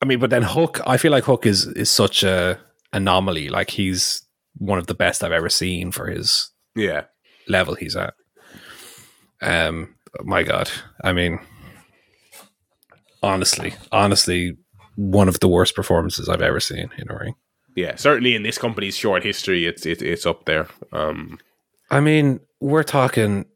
I 0.00 0.06
mean, 0.06 0.20
but 0.20 0.30
then 0.30 0.42
Hook, 0.42 0.80
I 0.86 0.96
feel 0.96 1.12
like 1.12 1.24
Hook 1.24 1.46
is 1.46 1.66
is 1.66 1.90
such 1.90 2.22
a 2.22 2.58
anomaly. 2.92 3.48
Like 3.48 3.70
he's 3.70 4.22
one 4.56 4.78
of 4.78 4.86
the 4.86 4.94
best 4.94 5.22
I've 5.22 5.32
ever 5.32 5.48
seen 5.48 5.92
for 5.92 6.08
his 6.08 6.50
yeah 6.74 7.04
level 7.48 7.74
he's 7.74 7.96
at. 7.96 8.14
Um, 9.40 9.94
my 10.22 10.42
God, 10.42 10.70
I 11.02 11.12
mean, 11.12 11.38
honestly, 13.22 13.74
honestly, 13.92 14.56
one 14.96 15.28
of 15.28 15.40
the 15.40 15.48
worst 15.48 15.74
performances 15.74 16.28
I've 16.28 16.42
ever 16.42 16.60
seen 16.60 16.90
in 16.98 17.10
a 17.10 17.16
ring. 17.16 17.34
Yeah, 17.76 17.94
certainly 17.96 18.34
in 18.34 18.42
this 18.42 18.58
company's 18.58 18.96
short 18.96 19.22
history, 19.22 19.66
it's 19.66 19.86
it, 19.86 20.02
it's 20.02 20.26
up 20.26 20.46
there. 20.46 20.66
Um, 20.92 21.38
I 21.90 22.00
mean, 22.00 22.40
we're 22.60 22.82
talking. 22.82 23.46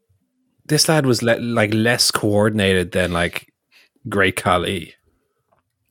This 0.65 0.87
lad 0.87 1.05
was 1.05 1.21
le- 1.21 1.39
like 1.39 1.73
less 1.73 2.09
coordinated 2.09 2.93
than 2.93 3.11
like 3.11 3.51
Great 4.07 4.37
Khali. 4.37 4.93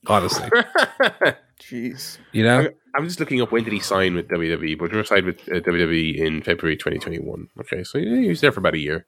Honestly, 0.07 0.49
jeez, 1.61 2.17
you 2.31 2.43
know. 2.43 2.67
I'm 2.95 3.05
just 3.05 3.19
looking 3.19 3.41
up 3.41 3.51
when 3.51 3.63
did 3.63 3.73
he 3.73 3.79
sign 3.79 4.15
with 4.15 4.27
WWE, 4.27 4.77
but 4.77 4.91
he 4.91 5.03
signed 5.03 5.25
with 5.25 5.41
uh, 5.49 5.61
WWE 5.61 6.15
in 6.15 6.43
February 6.43 6.75
2021. 6.75 7.47
Okay, 7.61 7.83
so 7.83 7.99
he 7.99 8.27
was 8.29 8.41
there 8.41 8.51
for 8.51 8.59
about 8.59 8.75
a 8.75 8.79
year. 8.79 9.05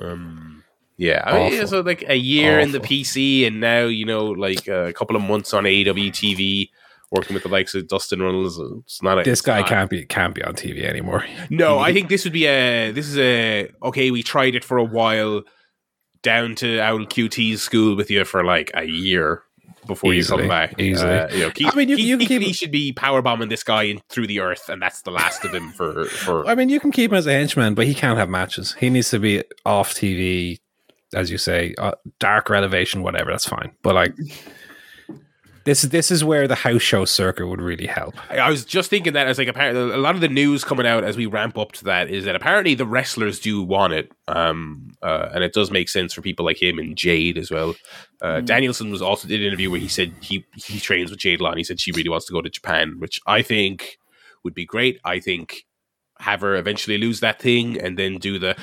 Um, 0.00 0.64
yeah, 0.96 1.22
I 1.24 1.50
mean, 1.50 1.66
so 1.66 1.80
like 1.80 2.04
a 2.08 2.16
year 2.16 2.58
Awful. 2.58 2.64
in 2.64 2.72
the 2.72 2.80
PC, 2.80 3.46
and 3.46 3.60
now 3.60 3.84
you 3.84 4.04
know, 4.04 4.26
like 4.26 4.66
a 4.66 4.92
couple 4.92 5.16
of 5.16 5.22
months 5.22 5.54
on 5.54 5.64
AEW 5.64 6.10
TV, 6.10 6.70
working 7.10 7.34
with 7.34 7.44
the 7.44 7.48
likes 7.48 7.74
of 7.74 7.86
Dustin 7.88 8.20
Runnels. 8.20 8.58
It's 8.58 9.02
not 9.02 9.20
a, 9.20 9.22
this 9.22 9.40
guy 9.40 9.60
not, 9.60 9.68
can't 9.68 9.90
be 9.90 10.04
can't 10.06 10.34
be 10.34 10.42
on 10.42 10.54
TV 10.54 10.84
anymore. 10.84 11.24
No, 11.50 11.78
I 11.78 11.92
think 11.92 12.08
this 12.08 12.24
would 12.24 12.32
be 12.32 12.46
a 12.46 12.90
this 12.90 13.06
is 13.06 13.18
a 13.18 13.70
okay. 13.82 14.10
We 14.10 14.22
tried 14.22 14.54
it 14.54 14.64
for 14.64 14.78
a 14.78 14.84
while. 14.84 15.42
down 16.22 16.56
to 16.56 16.80
old 16.90 17.08
QT's 17.08 17.62
school 17.62 17.96
with 17.96 18.10
you 18.10 18.24
for 18.24 18.42
like 18.44 18.72
a 18.74 18.84
year 18.84 19.44
before 19.86 20.12
Easily, 20.12 20.44
you 20.44 20.48
come 20.48 20.56
back. 20.56 20.78
easily. 20.80 21.10
Uh, 21.10 21.28
you 21.28 21.40
know, 21.40 21.70
I 21.70 21.74
mean, 21.74 21.88
you- 21.88 21.96
keep, 21.96 22.06
you 22.06 22.18
can 22.18 22.26
keep, 22.26 22.38
keep- 22.40 22.46
he 22.48 22.52
should 22.52 22.70
be 22.70 22.92
power 22.92 23.22
bombing 23.22 23.48
this 23.48 23.62
guy 23.62 23.84
in, 23.84 24.00
through 24.08 24.26
the 24.26 24.40
earth, 24.40 24.68
and 24.68 24.80
that's 24.82 25.02
the 25.02 25.10
last 25.10 25.44
of 25.44 25.54
him 25.54 25.70
for 25.70 26.04
for. 26.06 26.46
I 26.48 26.54
mean, 26.54 26.68
you 26.68 26.78
can 26.80 26.92
keep 26.92 27.10
him 27.10 27.16
as 27.16 27.26
a 27.26 27.32
henchman, 27.32 27.74
but 27.74 27.86
he 27.86 27.94
can't 27.94 28.18
have 28.18 28.28
matches. 28.28 28.74
He 28.78 28.90
needs 28.90 29.10
to 29.10 29.18
be 29.18 29.42
off 29.64 29.94
TV, 29.94 30.58
as 31.14 31.30
you 31.30 31.38
say, 31.38 31.74
uh, 31.78 31.92
dark 32.18 32.50
elevation, 32.50 33.02
whatever. 33.02 33.30
That's 33.30 33.46
fine. 33.48 33.72
But 33.82 33.94
like, 33.94 34.14
this 35.68 35.84
is 35.84 35.90
this 35.90 36.10
is 36.10 36.24
where 36.24 36.48
the 36.48 36.54
house 36.54 36.80
show 36.80 37.04
circuit 37.04 37.46
would 37.46 37.60
really 37.60 37.86
help. 37.86 38.14
I 38.30 38.38
I 38.38 38.48
was 38.48 38.64
just 38.64 38.88
thinking 38.88 39.12
that 39.12 39.26
as 39.26 39.36
like 39.36 39.48
apparently 39.48 39.92
a 39.92 39.98
lot 39.98 40.14
of 40.14 40.22
the 40.22 40.28
news 40.28 40.64
coming 40.64 40.86
out 40.86 41.04
as 41.04 41.18
we 41.18 41.26
ramp 41.26 41.58
up 41.58 41.72
to 41.72 41.84
that 41.84 42.08
is 42.08 42.24
that 42.24 42.34
apparently 42.34 42.74
the 42.74 42.86
wrestlers 42.86 43.38
do 43.38 43.62
want 43.62 43.92
it, 43.92 44.10
um, 44.28 44.90
uh, 45.02 45.28
and 45.34 45.44
it 45.44 45.52
does 45.52 45.70
make 45.70 45.90
sense 45.90 46.14
for 46.14 46.22
people 46.22 46.46
like 46.46 46.60
him 46.60 46.78
and 46.78 46.96
Jade 46.96 47.36
as 47.36 47.50
well. 47.50 47.74
Uh, 48.22 48.40
Danielson 48.40 48.90
was 48.90 49.02
also 49.02 49.28
did 49.28 49.40
an 49.40 49.46
interview 49.46 49.70
where 49.70 49.78
he 49.78 49.88
said 49.88 50.14
he 50.22 50.46
he 50.56 50.80
trains 50.80 51.10
with 51.10 51.20
Jade 51.20 51.42
Law, 51.42 51.50
and 51.50 51.58
he 51.58 51.64
said 51.64 51.78
she 51.78 51.92
really 51.92 52.08
wants 52.08 52.24
to 52.26 52.32
go 52.32 52.40
to 52.40 52.48
Japan, 52.48 52.96
which 52.98 53.20
I 53.26 53.42
think 53.42 53.98
would 54.44 54.54
be 54.54 54.64
great. 54.64 54.98
I 55.04 55.20
think 55.20 55.66
have 56.18 56.40
her 56.40 56.56
eventually 56.56 56.96
lose 56.96 57.20
that 57.20 57.42
thing 57.42 57.78
and 57.78 57.98
then 57.98 58.16
do 58.16 58.38
the 58.38 58.56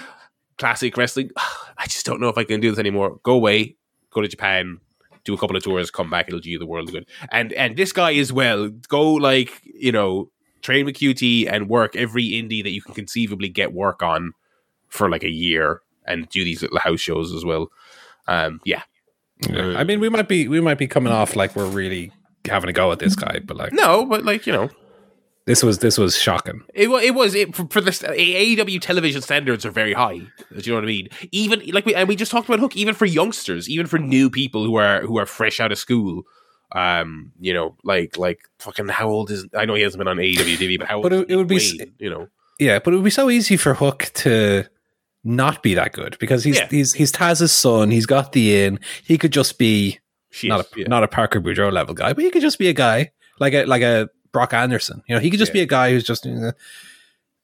classic 0.58 0.98
wrestling. 0.98 1.30
I 1.78 1.86
just 1.86 2.06
don't 2.06 2.20
know 2.20 2.30
if 2.30 2.38
I 2.38 2.46
can 2.46 2.62
do 2.62 2.72
this 2.72 2.80
anymore. 2.80 3.20
Go 3.22 3.34
away, 3.34 3.78
go 4.10 4.22
to 4.22 4.28
Japan, 4.28 4.80
do 5.26 5.34
a 5.34 5.38
couple 5.38 5.58
of 5.58 5.64
tours, 5.64 5.92
come 5.92 6.10
back. 6.10 6.28
It'll 6.28 6.40
do 6.40 6.50
you 6.50 6.60
the 6.60 6.66
world 6.66 6.92
good. 6.92 7.06
And 7.32 7.52
and 7.54 7.76
this 7.76 7.92
guy 7.92 8.14
as 8.14 8.32
well. 8.32 8.70
Go 8.88 9.14
like 9.14 9.62
you 9.66 9.92
know 9.92 10.30
train 10.62 10.86
with 10.86 10.96
QT 10.96 11.52
and 11.52 11.70
work 11.70 11.96
every 11.96 12.30
indie 12.30 12.64
that 12.64 12.72
you 12.72 12.82
can 12.82 12.96
conceivably 12.96 13.50
get 13.50 13.74
work 13.74 14.02
on 14.02 14.32
for 14.88 15.10
like 15.10 15.24
a 15.24 15.30
year 15.30 15.82
and 16.08 16.30
do 16.30 16.44
these 16.44 16.62
little 16.62 16.80
house 16.80 17.00
shows 17.00 17.34
as 17.34 17.44
well. 17.44 17.68
Um, 18.28 18.62
yeah, 18.64 18.84
I 19.50 19.84
mean, 19.84 20.00
we 20.00 20.10
might 20.10 20.28
be 20.28 20.48
we 20.48 20.62
might 20.62 20.78
be 20.78 20.88
coming 20.88 21.12
off 21.12 21.36
like 21.36 21.56
we're 21.56 21.68
really 21.68 22.12
having 22.46 22.70
a 22.70 22.74
go 22.74 22.92
at 22.92 23.00
this 23.00 23.16
guy, 23.16 23.40
but 23.44 23.58
like 23.58 23.74
no, 23.74 24.06
but 24.06 24.24
like 24.24 24.48
you 24.48 24.54
know, 24.54 24.70
this 25.46 25.62
was 25.62 25.80
this 25.80 25.98
was 25.98 26.18
shocking. 26.18 26.64
It 26.74 26.90
was. 26.90 27.04
It 27.04 27.14
was 27.14 27.36
it, 27.36 27.56
for, 27.56 27.68
for 27.70 27.82
the 27.82 27.92
AEW 27.92 28.82
television 28.82 29.22
standards 29.22 29.66
are 29.66 29.72
very 29.72 29.94
high. 29.94 30.18
Do 30.18 30.28
you 30.56 30.72
know 30.72 30.76
what 30.78 30.84
I 30.84 30.88
mean? 30.88 31.10
Even 31.32 31.62
like 31.72 31.86
we 31.86 31.94
and 31.94 32.08
we 32.08 32.16
just 32.16 32.32
talked 32.32 32.48
about 32.50 32.60
Hook. 32.60 32.76
Even 32.76 32.96
for 32.96 33.06
youngsters, 33.06 33.70
even 33.70 33.86
for 33.86 34.00
new 34.00 34.30
people 34.30 34.64
who 34.66 34.76
are 34.76 35.02
who 35.02 35.18
are 35.20 35.26
fresh 35.28 35.60
out 35.60 35.72
of 35.72 35.78
school, 35.78 36.24
um, 36.72 37.32
you 37.40 37.54
know, 37.54 37.76
like 37.84 38.18
like 38.18 38.40
fucking 38.60 38.88
how 38.88 39.08
old 39.08 39.30
is? 39.30 39.46
I 39.56 39.66
know 39.66 39.76
he 39.76 39.84
hasn't 39.84 40.00
been 40.00 40.08
on 40.08 40.18
AEW 40.18 40.58
TV, 40.58 40.80
but 40.80 40.88
how? 40.88 41.02
But 41.02 41.14
old 41.14 41.24
it- 41.24 41.34
it 41.34 41.36
would 41.36 41.48
be 41.48 41.58
Wayne, 41.58 41.94
you 42.00 42.10
know. 42.10 42.28
Yeah, 42.60 42.80
but 42.80 42.94
it 42.94 42.98
would 42.98 43.06
be 43.06 43.12
so 43.12 43.30
easy 43.30 43.58
for 43.58 43.74
Hook 43.76 44.10
to 44.16 44.64
not 45.24 45.62
be 45.62 45.74
that 45.76 45.92
good 45.92 46.18
because 46.20 46.44
he's 46.44 46.58
Yeah. 46.58 46.68
he's 46.70 46.94
he's 46.94 47.12
Taz's 47.12 47.52
son. 47.52 47.92
He's 47.92 48.06
got 48.08 48.32
the 48.32 48.64
in. 48.64 48.80
He 49.04 49.18
could 49.18 49.32
just 49.32 49.60
be 49.60 50.00
not 50.44 50.62
a 50.62 50.68
yeah. 50.80 50.88
not 50.88 51.04
a 51.04 51.08
Parker 51.08 51.40
Boudreaux 51.40 51.72
level 51.72 51.94
guy, 51.94 52.14
but 52.14 52.24
he 52.24 52.32
could 52.32 52.42
just 52.42 52.58
be 52.58 52.68
a 52.68 52.74
guy 52.74 53.12
like 53.40 53.54
a 53.54 53.66
like 53.66 53.82
a 53.82 54.10
Brock 54.36 54.54
Anderson. 54.54 55.02
You 55.08 55.16
know, 55.16 55.22
he 55.22 55.30
could 55.30 55.40
just 55.40 55.52
Yeah. 55.52 55.60
be 55.60 55.62
a 55.62 55.66
guy 55.78 55.92
who's 55.92 56.04
just. 56.04 56.28
uh, 56.28 56.52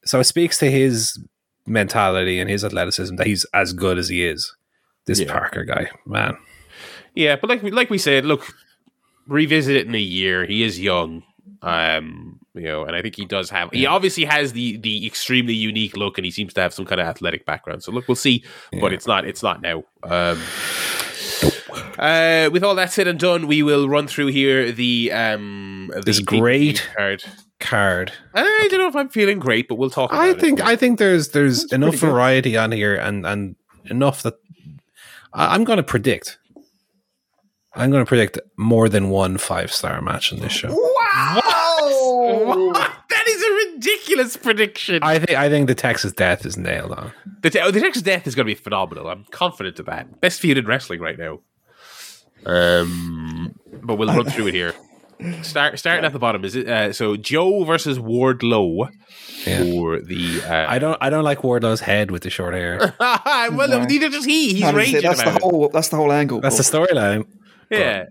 so 0.04 0.20
it 0.20 0.26
speaks 0.26 0.58
to 0.60 0.70
his 0.70 1.18
mentality 1.66 2.40
and 2.42 2.50
his 2.50 2.66
athleticism 2.66 3.16
that 3.16 3.28
he's 3.28 3.46
as 3.54 3.72
good 3.74 3.98
as 3.98 4.10
he 4.10 4.26
is. 4.26 4.56
This 5.06 5.20
Yeah. 5.22 5.32
Parker 5.32 5.64
guy, 5.64 5.90
man. 6.06 6.34
Yeah, 7.16 7.36
but 7.40 7.50
like 7.50 7.64
we 7.64 7.72
like 7.72 7.90
we 7.90 7.98
said, 7.98 8.26
look, 8.26 8.44
revisit 9.28 9.76
it 9.76 9.88
in 9.88 9.96
a 9.96 10.00
year. 10.20 10.46
He 10.46 10.64
is 10.64 10.80
young, 10.80 11.24
um, 11.62 12.40
you 12.54 12.64
know, 12.64 12.84
and 12.86 12.96
I 12.96 13.02
think 13.02 13.16
he 13.16 13.26
does 13.26 13.50
have. 13.50 13.70
He 13.72 13.86
obviously 13.86 14.26
has 14.26 14.54
the 14.54 14.78
the 14.78 15.06
extremely 15.08 15.54
unique 15.54 15.96
look, 15.96 16.18
and 16.18 16.26
he 16.26 16.32
seems 16.32 16.54
to 16.56 16.62
have 16.62 16.74
some 16.74 16.86
kind 16.86 17.00
of 17.02 17.08
athletic 17.08 17.46
background. 17.46 17.84
So 17.84 17.92
look, 17.92 18.08
we'll 18.08 18.16
see, 18.16 18.44
but 18.82 18.92
it's 18.94 19.08
not 19.08 19.26
it's 19.26 19.44
not 19.44 19.62
now. 19.62 19.84
Um, 20.04 20.42
uh, 22.00 22.50
with 22.52 22.64
all 22.64 22.76
that 22.76 22.92
said 22.92 23.08
and 23.08 23.20
done, 23.20 23.48
we 23.48 23.64
will 23.64 23.88
run 23.90 24.08
through 24.08 24.28
here 24.28 24.72
the 24.72 25.12
um 25.12 25.92
the 25.96 26.02
This 26.02 26.20
great 26.20 26.88
card. 26.96 27.24
Card. 27.60 28.12
I 28.34 28.68
don't 28.72 28.80
know 28.80 28.88
if 28.88 28.96
I'm 28.96 29.10
feeling 29.10 29.38
great, 29.40 29.68
but 29.68 29.76
we'll 29.76 29.92
talk. 29.92 30.12
About 30.12 30.22
I 30.22 30.30
it. 30.30 30.40
think 30.40 30.62
I 30.62 30.76
think 30.76 30.98
there's 30.98 31.30
there's 31.30 31.72
enough 31.72 31.92
pretty 31.92 32.06
good. 32.06 32.12
variety 32.12 32.58
on 32.58 32.72
here 32.72 32.96
and 32.96 33.26
and 33.26 33.56
enough 33.86 34.24
that 34.24 34.34
I'm 35.34 35.64
going 35.64 35.78
to 35.78 35.84
predict. 35.84 36.40
I'm 37.74 37.90
going 37.92 38.04
to 38.04 38.08
predict 38.08 38.38
more 38.58 38.90
than 38.90 39.10
one 39.10 39.38
five 39.38 39.72
star 39.72 40.02
match 40.02 40.32
in 40.34 40.40
this 40.40 40.52
show. 40.52 40.70
Wow! 40.70 41.42
that 43.10 43.28
is 43.28 43.44
a 43.44 43.76
ridiculous 43.76 44.36
prediction. 44.38 45.00
I 45.04 45.20
think 45.20 45.38
I 45.38 45.50
think 45.50 45.68
the 45.68 45.76
Texas 45.76 46.12
Death 46.12 46.46
is 46.46 46.58
nailed 46.58 46.92
on. 46.92 47.12
The, 47.42 47.50
te- 47.50 47.72
the 47.72 47.80
Texas 47.80 48.04
Death 48.04 48.28
is 48.28 48.36
going 48.36 48.46
to 48.46 48.52
be 48.54 48.56
phenomenal. 48.62 49.08
I'm 49.08 49.26
confident 49.32 49.80
of 49.80 49.86
that. 49.86 50.20
Best 50.22 50.42
feud 50.42 50.58
in 50.58 50.66
wrestling 50.66 51.00
right 51.00 51.18
now. 51.18 51.40
Um, 52.46 53.56
but 53.84 53.96
we'll 53.96 54.08
run 54.10 54.26
through 54.26 54.48
it 54.48 54.54
here. 54.54 54.74
Start 55.44 55.78
starting 55.78 56.04
at 56.04 56.14
the 56.14 56.20
bottom. 56.20 56.44
Is 56.44 56.56
it 56.56 56.68
uh, 56.68 56.92
so? 56.94 57.16
Joe 57.16 57.64
versus 57.64 58.00
Wardlow 58.00 58.90
Yeah. 59.46 59.60
for 59.64 60.02
the. 60.02 60.42
Uh, 60.44 60.66
I 60.68 60.80
don't 60.80 60.98
I 61.00 61.12
don't 61.12 61.24
like 61.24 61.40
Wardlow's 61.44 61.82
head 61.82 62.10
with 62.10 62.24
the 62.24 62.32
short 62.32 62.56
hair. 62.56 62.96
well, 63.00 63.68
No. 63.70 63.84
neither 63.86 64.10
does 64.10 64.26
he. 64.26 64.56
He's 64.56 64.74
raging 64.74 65.02
that's 65.04 65.22
about 65.22 65.34
the 65.34 65.38
it. 65.38 65.42
whole. 65.52 65.70
That's 65.70 65.90
the 65.90 65.98
whole 65.98 66.12
angle. 66.12 66.42
That's 66.42 66.58
the 66.58 66.64
storyline. 66.64 67.28
Yeah. 67.72 68.06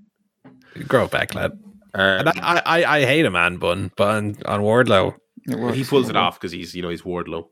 Grow 0.88 1.06
back, 1.08 1.34
lad. 1.34 1.52
Um, 1.94 2.00
And 2.26 2.28
I, 2.28 2.62
I, 2.64 2.84
I 2.98 3.04
hate 3.04 3.26
a 3.26 3.30
man 3.30 3.56
bun, 3.56 3.90
but 3.96 4.08
on, 4.08 4.36
on 4.46 4.60
Wardlow, 4.60 5.14
works. 5.48 5.76
he 5.76 5.84
pulls 5.84 6.08
it 6.08 6.16
off 6.16 6.38
because 6.38 6.52
he's 6.52 6.74
you 6.74 6.82
know 6.82 6.88
he's 6.88 7.02
Wardlow. 7.02 7.44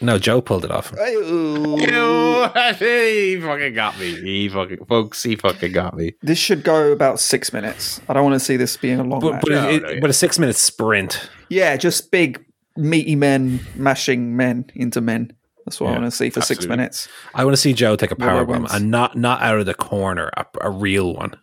no, 0.00 0.18
Joe 0.18 0.40
pulled 0.40 0.64
it 0.64 0.70
off. 0.70 0.92
Ew. 0.96 1.78
Ew, 1.78 2.48
he 2.78 3.40
fucking 3.40 3.74
got 3.74 3.98
me. 3.98 4.14
He 4.20 4.48
fucking 4.48 4.86
folks. 4.88 5.22
He 5.22 5.36
fucking 5.36 5.72
got 5.72 5.94
me. 5.96 6.12
This 6.22 6.38
should 6.38 6.62
go 6.64 6.90
about 6.92 7.20
six 7.20 7.52
minutes. 7.52 8.00
I 8.08 8.14
don't 8.14 8.24
want 8.24 8.34
to 8.34 8.40
see 8.40 8.56
this 8.56 8.76
being 8.78 8.98
a 9.00 9.04
long 9.04 9.20
But 9.20 9.32
match. 9.32 9.42
but, 9.42 9.50
No, 9.50 9.68
it, 9.68 9.82
no, 9.82 9.88
yeah. 9.90 10.00
but 10.00 10.10
a 10.10 10.14
six 10.14 10.38
minute 10.38 10.56
sprint. 10.56 11.28
yeah, 11.50 11.76
just 11.76 12.10
big 12.10 12.42
meaty 12.78 13.14
men 13.16 13.60
mashing 13.74 14.36
men 14.36 14.66
into 14.74 15.00
men. 15.02 15.32
That's 15.66 15.80
what 15.80 15.88
I 15.90 15.98
want 15.98 16.04
to 16.04 16.10
see 16.12 16.30
for 16.30 16.40
six 16.40 16.64
minutes. 16.66 17.08
I 17.34 17.44
want 17.44 17.54
to 17.54 17.60
see 17.60 17.72
Joe 17.72 17.96
take 17.96 18.12
a 18.12 18.16
Wardlow 18.16 18.18
power 18.20 18.44
bomb 18.44 18.66
and 18.70 18.90
not 18.90 19.16
not 19.16 19.42
out 19.42 19.58
of 19.58 19.66
the 19.66 19.74
corner, 19.74 20.30
a, 20.36 20.46
a 20.62 20.70
real 20.70 21.12
one. 21.14 21.34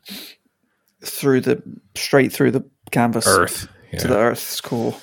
Through 1.03 1.41
the 1.41 1.61
straight 1.95 2.31
through 2.31 2.51
the 2.51 2.63
canvas 2.91 3.27
Earth. 3.27 3.67
to 3.99 4.07
the 4.07 4.17
earth's 4.17 4.61
core. 4.61 4.95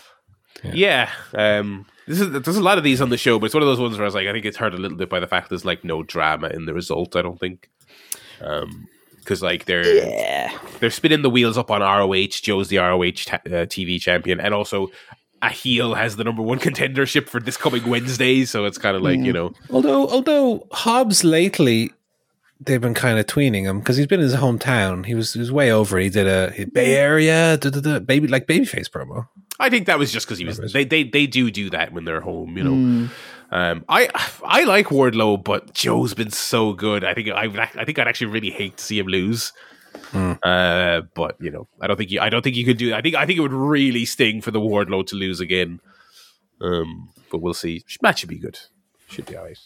Yeah. 0.65 1.11
Um, 1.35 1.85
this 2.07 2.19
is 2.21 2.31
there's 2.31 2.57
a 2.57 2.63
lot 2.63 2.79
of 2.79 2.85
these 2.85 3.01
on 3.03 3.11
the 3.11 3.19
show, 3.19 3.39
but 3.39 3.47
it's 3.47 3.55
one 3.55 3.63
of 3.63 3.69
those 3.69 3.79
ones 3.81 3.97
where 3.99 4.05
I 4.05 4.07
was 4.07 4.15
like, 4.15 4.27
I 4.27 4.33
think 4.33 4.47
it's 4.47 4.57
hurt 4.57 4.73
a 4.75 4.79
little 4.79 4.97
bit 4.97 5.11
by 5.11 5.21
the 5.21 5.27
fact 5.27 5.51
there's 5.51 5.65
like 5.67 5.85
no 5.85 6.03
drama 6.03 6.49
in 6.49 6.65
the 6.65 6.73
result. 6.73 7.15
I 7.15 7.21
don't 7.23 7.39
think, 7.39 7.69
um, 8.41 8.89
because 9.19 9.43
like 9.43 9.67
they're 9.67 9.87
Yeah. 9.87 10.59
they're 10.81 10.91
spinning 10.91 11.21
the 11.21 11.31
wheels 11.31 11.59
up 11.59 11.71
on 11.71 11.83
ROH. 11.83 12.41
Joe's 12.43 12.69
the 12.69 12.79
ROH 12.79 13.11
ta- 13.27 13.41
uh, 13.47 13.67
TV 13.67 14.01
champion, 14.01 14.41
and 14.41 14.55
also 14.55 14.89
a 15.43 15.49
heel 15.51 15.95
has 15.95 16.17
the 16.17 16.25
number 16.25 16.43
one 16.43 16.59
contendership 16.59 17.29
for 17.29 17.41
this 17.41 17.57
coming 17.57 17.89
Wednesday. 17.89 18.45
So 18.45 18.65
it's 18.67 18.79
kind 18.79 18.97
of 18.97 19.03
like 19.03 19.19
you 19.21 19.33
know, 19.33 19.53
Although 19.71 20.09
although 20.09 20.67
Hobbs 20.73 21.25
lately 21.25 21.93
they've 22.63 22.81
been 22.81 22.95
kind 22.95 23.19
of 23.19 23.25
tweening 23.27 23.63
him 23.65 23.79
because 23.79 23.97
he's 23.97 24.07
been 24.07 24.21
in 24.21 24.25
his 24.25 24.35
hometown. 24.37 25.07
He 25.07 25.15
was 25.15 25.33
he 25.33 25.39
was 25.41 25.51
way 25.51 25.73
over. 25.73 25.99
He 25.99 26.11
did 26.11 26.27
a 26.27 26.51
he- 26.53 26.65
Bay 26.67 26.95
Area 26.95 27.57
da, 27.57 27.71
da, 27.71 27.81
da, 27.81 27.99
baby 28.01 28.29
like 28.29 28.47
babyface 28.47 28.89
promo. 28.91 29.29
I 29.59 29.69
think 29.71 29.87
that 29.87 29.99
was 29.99 30.11
just 30.13 30.27
because 30.27 30.39
he 30.39 30.45
was- 30.45 30.59
They, 30.73 30.85
they 30.85 31.03
they 31.05 31.27
do 31.27 31.51
do 31.51 31.71
that 31.71 31.93
when 31.93 32.05
they're 32.05 32.21
home. 32.23 32.57
You 32.59 32.65
know, 32.65 32.71
Mm. 32.71 33.11
um, 33.51 33.85
I 33.89 34.09
I 34.45 34.65
like 34.65 34.87
Wardlow, 34.89 35.43
but 35.43 35.73
Joe's 35.75 36.15
been 36.15 36.31
so 36.31 36.73
good. 36.75 37.03
I 37.05 37.15
think 37.15 37.29
I 37.31 37.45
I 37.77 37.85
think 37.85 37.99
I'd 37.99 38.09
actually 38.09 38.29
really 38.33 38.51
hate 38.51 38.77
to 38.77 38.85
see 38.85 38.99
him 38.99 39.07
lose. 39.07 39.53
Hmm. 40.11 40.33
Uh, 40.43 41.03
but 41.15 41.37
you 41.41 41.51
know, 41.51 41.69
I 41.81 41.87
don't 41.87 41.97
think 41.97 42.11
you. 42.11 42.21
I 42.21 42.29
don't 42.29 42.43
think 42.43 42.57
you 42.57 42.65
could 42.65 42.79
do. 42.79 42.95
I 42.95 43.01
think 43.01 43.15
I 43.15 43.27
think 43.27 43.39
it 43.39 43.43
would 43.43 43.53
really 43.53 44.05
sting 44.05 44.41
for 44.41 44.51
the 44.51 44.61
Wardlow 44.61 45.07
to 45.09 45.17
lose 45.17 45.41
again. 45.41 45.81
Um, 46.61 47.11
but 47.31 47.39
we'll 47.39 47.55
see. 47.55 47.85
Match 48.03 48.21
should 48.21 48.29
be 48.29 48.39
good. 48.39 48.59
Should 49.09 49.27
be 49.27 49.37
alright. 49.37 49.59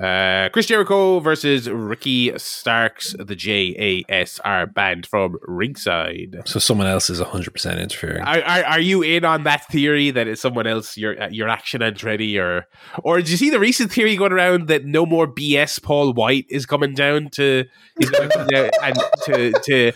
Uh, 0.00 0.48
Chris 0.50 0.66
Jericho 0.66 1.20
versus 1.20 1.68
Ricky 1.68 2.36
Starks, 2.38 3.14
the 3.18 3.36
JASR 3.36 4.72
band 4.74 5.06
from 5.06 5.36
ringside. 5.42 6.42
So 6.46 6.58
someone 6.58 6.86
else 6.86 7.10
is 7.10 7.20
hundred 7.20 7.52
percent 7.52 7.80
interfering. 7.80 8.22
Are, 8.22 8.42
are, 8.42 8.64
are 8.64 8.80
you 8.80 9.02
in 9.02 9.24
on 9.24 9.44
that 9.44 9.66
theory 9.68 10.10
that 10.10 10.26
it's 10.26 10.40
someone 10.40 10.66
else 10.66 10.96
your 10.96 11.20
uh, 11.20 11.28
your 11.28 11.48
action 11.48 11.82
and 11.82 12.02
ready 12.02 12.38
or 12.38 12.66
or 13.02 13.18
did 13.18 13.30
you 13.30 13.36
see 13.36 13.50
the 13.50 13.60
recent 13.60 13.92
theory 13.92 14.16
going 14.16 14.32
around 14.32 14.68
that 14.68 14.84
no 14.84 15.06
more 15.06 15.26
BS 15.26 15.82
Paul 15.82 16.12
White 16.12 16.46
is 16.48 16.66
coming 16.66 16.94
down 16.94 17.30
to 17.30 17.64
he's 17.98 18.10
going 18.10 18.30
to 18.30 18.46
down 18.50 18.70
and 18.82 18.96
to 19.24 19.52
to 19.52 19.92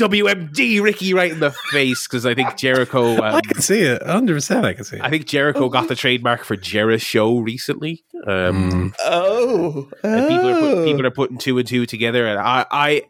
WMD 0.00 0.82
Ricky 0.82 1.14
right 1.14 1.30
in 1.30 1.40
the 1.40 1.50
face 1.70 2.06
because 2.08 2.26
I 2.26 2.34
think 2.34 2.56
Jericho 2.56 3.14
um, 3.22 3.34
I 3.34 3.40
can 3.40 3.60
see 3.60 3.80
it, 3.82 4.02
hundred 4.02 4.34
percent. 4.34 4.64
I 4.64 4.72
can 4.72 4.84
see 4.84 4.96
it. 4.96 5.02
I 5.02 5.10
think 5.10 5.26
Jericho 5.26 5.68
got 5.68 5.88
the 5.88 5.94
trademark 5.94 6.44
for 6.44 6.56
Jera 6.56 7.00
Show 7.00 7.38
recently. 7.38 8.04
Um, 8.26 8.60
Mm. 8.60 8.94
Oh. 9.04 9.88
and 10.02 10.28
people 10.28 10.48
are 10.50 10.60
put, 10.60 10.78
Oh. 10.78 10.84
people 10.84 11.06
are 11.06 11.10
putting 11.10 11.38
two 11.38 11.58
and 11.58 11.66
two 11.68 11.86
together, 11.86 12.26
and 12.26 12.38
I 12.38 12.66
I 12.70 13.02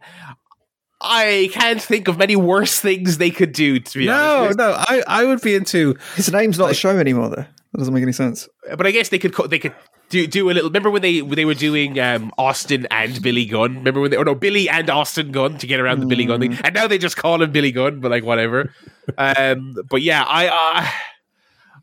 I 1.00 1.48
can't 1.52 1.80
think 1.80 2.08
of 2.08 2.18
many 2.18 2.36
worse 2.36 2.78
things 2.78 3.18
they 3.18 3.30
could 3.30 3.52
do. 3.52 3.80
To 3.80 3.98
be 3.98 4.06
No, 4.06 4.44
honest, 4.44 4.58
no, 4.58 4.72
I, 4.76 5.02
I 5.06 5.24
would 5.24 5.40
be 5.40 5.54
into 5.54 5.96
His 6.16 6.30
name's 6.30 6.58
not 6.58 6.70
a 6.70 6.74
show 6.74 6.96
anymore, 6.98 7.30
though. 7.30 7.46
That 7.72 7.78
doesn't 7.78 7.94
make 7.94 8.02
any 8.02 8.12
sense. 8.12 8.48
but 8.76 8.86
I 8.86 8.90
guess 8.90 9.10
they 9.10 9.18
could 9.18 9.32
co- 9.32 9.46
they 9.46 9.58
could 9.58 9.74
do 10.08 10.26
do 10.26 10.50
a 10.50 10.52
little. 10.52 10.68
Remember 10.68 10.90
when 10.90 11.02
they 11.02 11.22
when 11.22 11.36
they 11.36 11.44
were 11.44 11.54
doing 11.54 11.98
um, 12.00 12.32
Austin 12.36 12.86
and 12.90 13.22
Billy 13.22 13.46
Gunn? 13.46 13.76
Remember 13.76 14.00
when 14.00 14.10
they 14.10 14.16
or 14.16 14.24
no 14.24 14.34
Billy 14.34 14.68
and 14.68 14.90
Austin 14.90 15.30
Gunn 15.30 15.56
to 15.58 15.66
get 15.66 15.78
around 15.80 16.00
the 16.00 16.06
Billy 16.06 16.24
Gunn 16.26 16.40
thing, 16.40 16.58
and 16.64 16.74
now 16.74 16.86
they 16.88 16.98
just 16.98 17.16
call 17.16 17.40
him 17.40 17.52
Billy 17.52 17.70
Gunn, 17.70 18.00
but 18.00 18.10
like 18.10 18.24
whatever. 18.24 18.74
um, 19.18 19.76
but 19.88 20.02
yeah, 20.02 20.24
I. 20.26 20.48
Uh, 20.48 20.90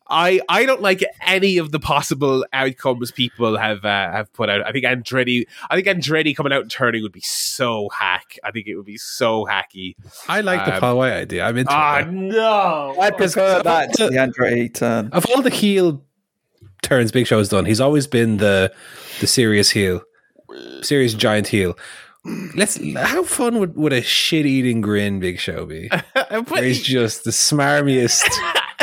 I 0.09 0.41
I 0.49 0.65
don't 0.65 0.81
like 0.81 1.03
any 1.25 1.57
of 1.57 1.71
the 1.71 1.79
possible 1.79 2.45
outcomes 2.53 3.11
people 3.11 3.57
have 3.57 3.83
uh, 3.85 4.11
have 4.11 4.31
put 4.33 4.49
out. 4.49 4.65
I 4.65 4.71
think 4.71 4.85
Andretti 4.85 5.45
I 5.69 5.75
think 5.79 5.87
Andretti 5.87 6.35
coming 6.35 6.53
out 6.53 6.61
and 6.61 6.71
turning 6.71 7.03
would 7.03 7.11
be 7.11 7.21
so 7.21 7.89
hack. 7.89 8.37
I 8.43 8.51
think 8.51 8.67
it 8.67 8.75
would 8.75 8.85
be 8.85 8.97
so 8.97 9.45
hacky. 9.45 9.95
I 10.27 10.41
like 10.41 10.65
the 10.65 10.75
Um, 10.75 10.79
Paul 10.79 10.97
White 10.97 11.13
idea. 11.13 11.43
I'm 11.45 11.57
into 11.57 11.71
Ah 11.71 11.99
it. 11.99 12.07
no! 12.11 12.95
I 12.99 13.11
prefer 13.11 13.61
that 13.63 13.93
to 13.93 14.07
the 14.07 14.15
Andretti 14.17 14.73
turn. 14.73 15.09
Of 15.11 15.25
all 15.27 15.41
the 15.41 15.49
heel 15.49 16.03
turns 16.81 17.11
Big 17.11 17.27
Show 17.27 17.39
has 17.39 17.49
done, 17.49 17.65
he's 17.65 17.81
always 17.81 18.07
been 18.07 18.37
the 18.37 18.73
the 19.19 19.27
serious 19.27 19.71
heel, 19.71 20.03
serious 20.81 21.13
giant 21.13 21.47
heel. 21.47 21.77
Let's. 22.55 22.77
How 22.95 23.23
fun 23.23 23.57
would, 23.59 23.75
would 23.77 23.93
a 23.93 24.01
shit 24.01 24.45
eating 24.45 24.81
grin 24.81 25.19
Big 25.19 25.39
Show 25.39 25.65
be? 25.65 25.89
But 26.29 26.63
he's 26.63 26.81
just 26.83 27.23
the 27.23 27.31
smarmiest. 27.31 28.23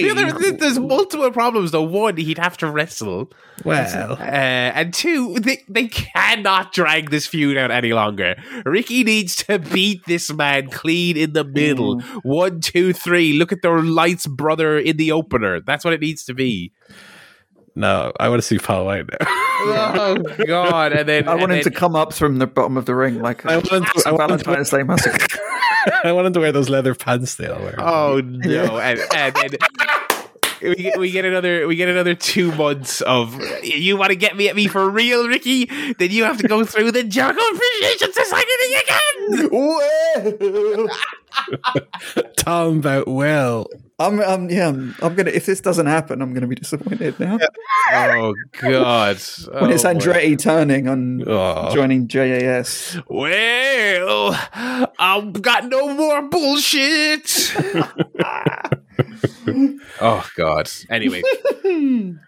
the 0.00 0.10
other, 0.10 0.52
there's 0.52 0.78
multiple 0.78 1.30
problems 1.30 1.70
though. 1.70 1.82
One, 1.82 2.16
he'd 2.16 2.38
have 2.38 2.56
to 2.58 2.70
wrestle. 2.70 3.30
Well, 3.64 4.12
Uh, 4.12 4.24
and 4.24 4.92
two, 4.94 5.34
they, 5.38 5.62
they 5.68 5.88
cannot 5.88 6.72
drag 6.72 7.10
this 7.10 7.26
feud 7.26 7.56
out 7.56 7.70
any 7.70 7.92
longer. 7.92 8.34
Ricky 8.64 9.04
needs 9.04 9.36
to 9.44 9.58
beat 9.58 10.04
this 10.06 10.32
man 10.32 10.68
clean 10.70 11.16
in 11.16 11.32
the 11.32 11.44
middle. 11.44 12.00
One, 12.22 12.60
two, 12.60 12.92
three. 12.92 13.34
Look 13.34 13.52
at 13.52 13.62
their 13.62 13.80
lights 13.82 14.26
brother 14.26 14.78
in 14.78 14.96
the 14.96 15.12
opener. 15.12 15.60
That's 15.60 15.84
what 15.84 15.94
it 15.94 16.00
needs 16.00 16.24
to 16.24 16.34
be. 16.34 16.72
no, 17.74 18.12
I 18.18 18.28
want 18.28 18.40
to 18.42 18.46
see 18.46 18.58
Paul 18.58 18.86
White 18.86 19.06
now. 19.20 19.26
Oh 19.64 20.16
God! 20.44 20.92
And 20.92 21.08
then 21.08 21.28
I 21.28 21.36
want 21.36 21.52
and 21.52 21.60
him 21.60 21.62
to 21.64 21.70
come 21.70 21.94
up 21.94 22.12
from 22.12 22.38
the 22.38 22.48
bottom 22.48 22.76
of 22.76 22.84
the 22.86 22.96
ring 22.96 23.20
like 23.22 23.46
I 23.46 23.52
a 23.52 23.56
want 23.58 23.70
him 23.70 23.84
to- 23.84 24.02
I 24.08 24.10
want 24.10 24.30
to- 24.40 24.44
Valentine's 24.44 24.70
Day 24.70 24.82
massacre. 24.82 25.38
I 26.04 26.12
want 26.12 26.26
him 26.26 26.32
to 26.34 26.40
wear 26.40 26.52
those 26.52 26.68
leather 26.68 26.94
pants 26.94 27.34
they 27.36 27.46
all 27.46 27.60
wear. 27.60 27.74
Oh 27.78 28.20
no! 28.24 28.78
And, 28.78 29.00
and 29.14 29.34
then 29.34 29.50
we 30.62 30.74
get, 30.76 30.98
we 30.98 31.10
get 31.10 31.24
another 31.24 31.66
we 31.66 31.76
get 31.76 31.88
another 31.88 32.14
two 32.14 32.52
months 32.52 33.00
of 33.00 33.40
you 33.62 33.96
want 33.96 34.10
to 34.10 34.16
get 34.16 34.36
me 34.36 34.48
at 34.48 34.56
me 34.56 34.68
for 34.68 34.88
real, 34.88 35.28
Ricky? 35.28 35.64
Then 35.98 36.10
you 36.10 36.24
have 36.24 36.38
to 36.38 36.48
go 36.48 36.64
through 36.64 36.92
the 36.92 37.04
Jericho 37.04 37.40
Appreciation 37.40 38.12
Society 38.12 38.48
again. 40.14 40.88
Tom 42.36 42.78
about 42.78 43.08
well. 43.08 43.66
I'm, 44.08 44.20
I'm, 44.20 44.50
yeah, 44.50 44.68
I'm, 44.68 44.94
I'm 45.02 45.14
gonna. 45.14 45.30
If 45.30 45.46
this 45.46 45.60
doesn't 45.60 45.86
happen, 45.86 46.20
I'm 46.22 46.32
gonna 46.34 46.46
be 46.46 46.54
disappointed 46.56 47.18
now. 47.20 47.38
Oh 47.92 48.34
God! 48.60 49.16
when 49.60 49.70
it's 49.70 49.84
Oh, 49.84 49.94
boy. 49.94 50.00
Andretti 50.00 50.38
turning 50.38 50.88
on 50.88 51.22
Oh. 51.26 51.72
joining 51.74 52.08
JAS. 52.08 52.98
Well, 53.08 54.34
I've 54.52 55.32
got 55.42 55.66
no 55.68 55.94
more 55.94 56.22
bullshit. 56.22 57.52
oh 60.00 60.28
God! 60.36 60.70
Anyway. 60.90 61.22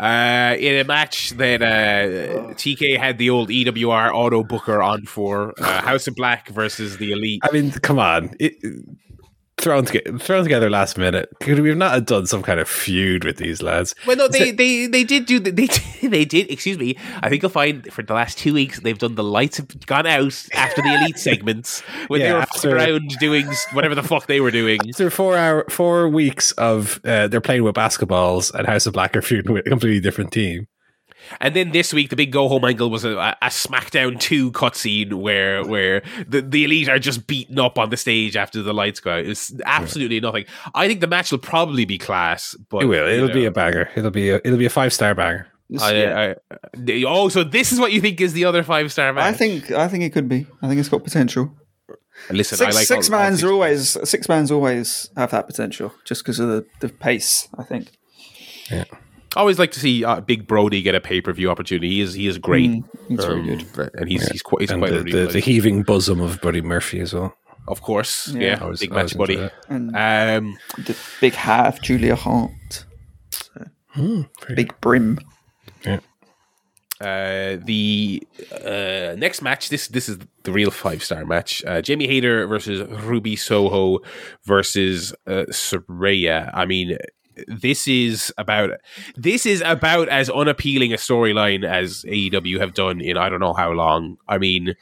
Uh, 0.00 0.56
in 0.58 0.80
a 0.80 0.84
match 0.84 1.32
that 1.32 1.60
uh, 1.60 2.54
TK 2.54 2.98
had 2.98 3.18
the 3.18 3.28
old 3.28 3.50
EWR 3.50 4.10
auto 4.14 4.42
booker 4.42 4.80
on 4.80 5.04
for 5.04 5.52
uh, 5.60 5.82
House 5.82 6.06
of 6.06 6.14
Black 6.14 6.48
versus 6.48 6.96
the 6.96 7.12
Elite. 7.12 7.42
I 7.44 7.50
mean, 7.52 7.70
come 7.70 7.98
on. 7.98 8.34
It, 8.40 8.54
thrown, 9.60 9.84
together, 9.84 10.18
thrown 10.18 10.42
together 10.42 10.70
last 10.70 10.96
minute. 10.98 11.28
Could 11.40 11.60
we 11.60 11.68
have 11.68 11.78
not 11.78 12.04
done 12.06 12.26
some 12.26 12.42
kind 12.42 12.58
of 12.60 12.68
feud 12.68 13.24
with 13.24 13.36
these 13.36 13.62
lads? 13.62 13.94
Well, 14.06 14.16
no, 14.16 14.28
they, 14.28 14.50
they 14.50 14.86
they 14.86 15.04
did 15.04 15.26
do 15.26 15.38
the, 15.38 15.50
they 16.00 16.08
they 16.08 16.24
did. 16.24 16.50
Excuse 16.50 16.78
me. 16.78 16.96
I 17.22 17.28
think 17.28 17.42
you'll 17.42 17.50
find 17.50 17.90
for 17.92 18.02
the 18.02 18.14
last 18.14 18.38
two 18.38 18.54
weeks 18.54 18.80
they've 18.80 18.98
done 18.98 19.14
the 19.14 19.24
lights 19.24 19.58
have 19.58 19.86
gone 19.86 20.06
out 20.06 20.46
after 20.54 20.82
the 20.82 20.94
elite 20.94 21.18
segments 21.28 21.80
when 22.08 22.20
they 22.20 22.26
Yeah, 22.26 22.34
were 22.34 22.40
after- 22.40 22.76
around 22.76 23.08
doing 23.20 23.46
whatever 23.72 23.94
the 23.94 24.02
fuck 24.02 24.26
they 24.26 24.40
were 24.40 24.50
doing. 24.50 24.80
After 24.88 25.10
four 25.10 25.36
hour, 25.36 25.64
four 25.68 26.08
weeks 26.08 26.52
of 26.52 27.00
uh, 27.04 27.28
they're 27.28 27.40
playing 27.40 27.62
with 27.64 27.74
basketballs 27.74 28.52
and 28.54 28.66
House 28.66 28.86
of 28.86 28.94
Black 28.94 29.16
are 29.16 29.22
feuding 29.22 29.52
with 29.52 29.66
a 29.66 29.70
completely 29.70 30.00
different 30.00 30.32
team. 30.32 30.66
And 31.40 31.54
then 31.54 31.70
this 31.70 31.92
week, 31.94 32.10
the 32.10 32.16
big 32.16 32.32
go 32.32 32.48
home 32.48 32.64
angle 32.64 32.90
was 32.90 33.04
a, 33.04 33.10
a 33.16 33.46
SmackDown 33.46 34.18
two 34.18 34.50
cutscene 34.52 35.14
where 35.14 35.64
where 35.64 36.02
the, 36.26 36.40
the 36.40 36.64
elite 36.64 36.88
are 36.88 36.98
just 36.98 37.26
beaten 37.26 37.58
up 37.58 37.78
on 37.78 37.90
the 37.90 37.96
stage 37.96 38.36
after 38.36 38.62
the 38.62 38.74
lights 38.74 39.00
go 39.00 39.12
out. 39.12 39.26
It's 39.26 39.52
absolutely 39.64 40.20
nothing. 40.20 40.46
I 40.74 40.88
think 40.88 41.00
the 41.00 41.06
match 41.06 41.30
will 41.30 41.38
probably 41.38 41.84
be 41.84 41.98
class, 41.98 42.56
but 42.68 42.82
It 42.82 42.86
will. 42.86 43.06
It'll 43.06 43.28
know, 43.28 43.34
be 43.34 43.44
a 43.44 43.50
banger. 43.50 43.90
It'll 43.94 44.10
be 44.10 44.30
a 44.30 44.36
it'll 44.44 44.58
be 44.58 44.66
a 44.66 44.70
five 44.70 44.92
star 44.92 45.14
banger. 45.14 45.46
I, 45.78 46.30
I, 46.30 46.34
oh, 47.06 47.28
so 47.28 47.44
this 47.44 47.70
is 47.70 47.78
what 47.78 47.92
you 47.92 48.00
think 48.00 48.20
is 48.20 48.32
the 48.32 48.44
other 48.44 48.64
five 48.64 48.90
star 48.90 49.12
match? 49.12 49.34
I 49.34 49.36
think 49.36 49.70
I 49.70 49.86
think 49.86 50.02
it 50.02 50.10
could 50.10 50.28
be. 50.28 50.46
I 50.62 50.68
think 50.68 50.80
it's 50.80 50.88
got 50.88 51.04
potential. 51.04 51.54
Listen, 52.28 52.58
Six, 52.58 52.74
I 52.74 52.78
like 52.78 52.86
six 52.86 53.08
all- 53.08 53.16
all 53.16 53.22
mans 53.22 53.36
six 53.36 53.48
are 53.48 53.52
always 53.52 54.08
six 54.10 54.28
mans 54.28 54.50
always 54.50 55.10
have 55.16 55.30
that 55.30 55.46
potential 55.46 55.94
just 56.04 56.22
because 56.22 56.38
of 56.38 56.48
the, 56.48 56.66
the 56.80 56.88
pace. 56.88 57.48
I 57.56 57.62
think. 57.62 57.92
I 59.36 59.40
always 59.40 59.58
like 59.58 59.70
to 59.72 59.80
see 59.80 60.04
uh, 60.04 60.20
Big 60.20 60.46
Brody 60.46 60.82
get 60.82 60.94
a 60.94 61.00
pay 61.00 61.20
per 61.20 61.32
view 61.32 61.50
opportunity. 61.50 61.88
He 61.90 62.00
is 62.00 62.14
he 62.14 62.26
is 62.26 62.38
great. 62.38 62.70
Mm, 62.70 62.84
he's 63.08 63.24
very 63.24 63.40
Um, 63.40 63.46
good. 63.46 63.90
and 63.94 64.08
he's 64.10 64.26
he's 64.28 64.42
quite 64.42 64.62
he's 64.62 64.70
And 64.70 64.80
quite 64.82 64.92
the, 64.92 65.02
the, 65.04 65.26
the 65.26 65.40
heaving 65.40 65.82
bosom 65.84 66.20
of 66.20 66.40
Buddy 66.40 66.60
Murphy 66.60 67.00
as 67.00 67.14
well. 67.14 67.34
of 67.68 67.80
course. 67.82 68.28
Yeah. 68.28 68.40
Yeah, 68.40 68.64
was- 68.64 68.80
big 68.80 68.92
match 68.92 69.16
buddy. 69.16 69.34
into 69.34 69.44
that. 69.44 69.54
And 69.68 69.96
Um, 69.96 70.58
the 70.78 70.96
big 71.20 71.34
half, 71.34 71.80
Julia 71.80 72.16
Hart, 72.16 72.84
Hmm, 73.94 74.22
very 74.40 74.54
big 74.54 74.80
brim. 74.80 75.18
Uh, 77.00 77.56
the 77.64 78.22
uh, 78.62 79.14
next 79.16 79.40
match, 79.40 79.70
this 79.70 79.88
this 79.88 80.06
is 80.06 80.18
the 80.42 80.52
real 80.52 80.70
five 80.70 81.02
star 81.02 81.24
match. 81.24 81.64
Uh, 81.66 81.80
Jamie 81.80 82.06
Hayter 82.06 82.46
versus 82.46 82.82
Ruby 83.04 83.36
Soho 83.36 84.00
versus 84.44 85.14
uh, 85.26 85.44
Saraya. 85.50 86.50
I 86.52 86.66
mean, 86.66 86.98
this 87.46 87.88
is 87.88 88.32
about 88.38 88.70
this 89.16 89.46
is 89.46 89.62
about 89.64 90.08
as 90.08 90.28
unappealing 90.28 90.92
a 90.92 90.96
storyline 90.96 91.64
as 91.64 92.04
AEW 92.04 92.60
have 92.60 92.74
done 92.74 93.00
in 93.00 93.16
I 93.16 93.28
don't 93.28 93.40
know 93.40 93.54
how 93.54 93.72
long. 93.72 94.18
I 94.28 94.38
mean, 94.38 94.74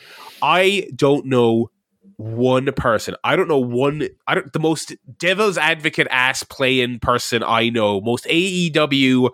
I 0.43 0.89
don't 0.95 1.27
know 1.27 1.71
one 2.17 2.73
person. 2.73 3.15
I 3.23 3.37
don't 3.37 3.49
know 3.49 3.59
one. 3.59 4.09
I 4.27 4.35
don't 4.35 4.53
the 4.53 4.59
most 4.59 4.95
devil's 5.19 5.57
advocate 5.57 6.09
ass 6.11 6.43
playing 6.43 7.01
person 7.01 7.43
I 7.43 7.69
know. 7.69 8.01
Most 8.01 8.25
AEW 8.25 9.31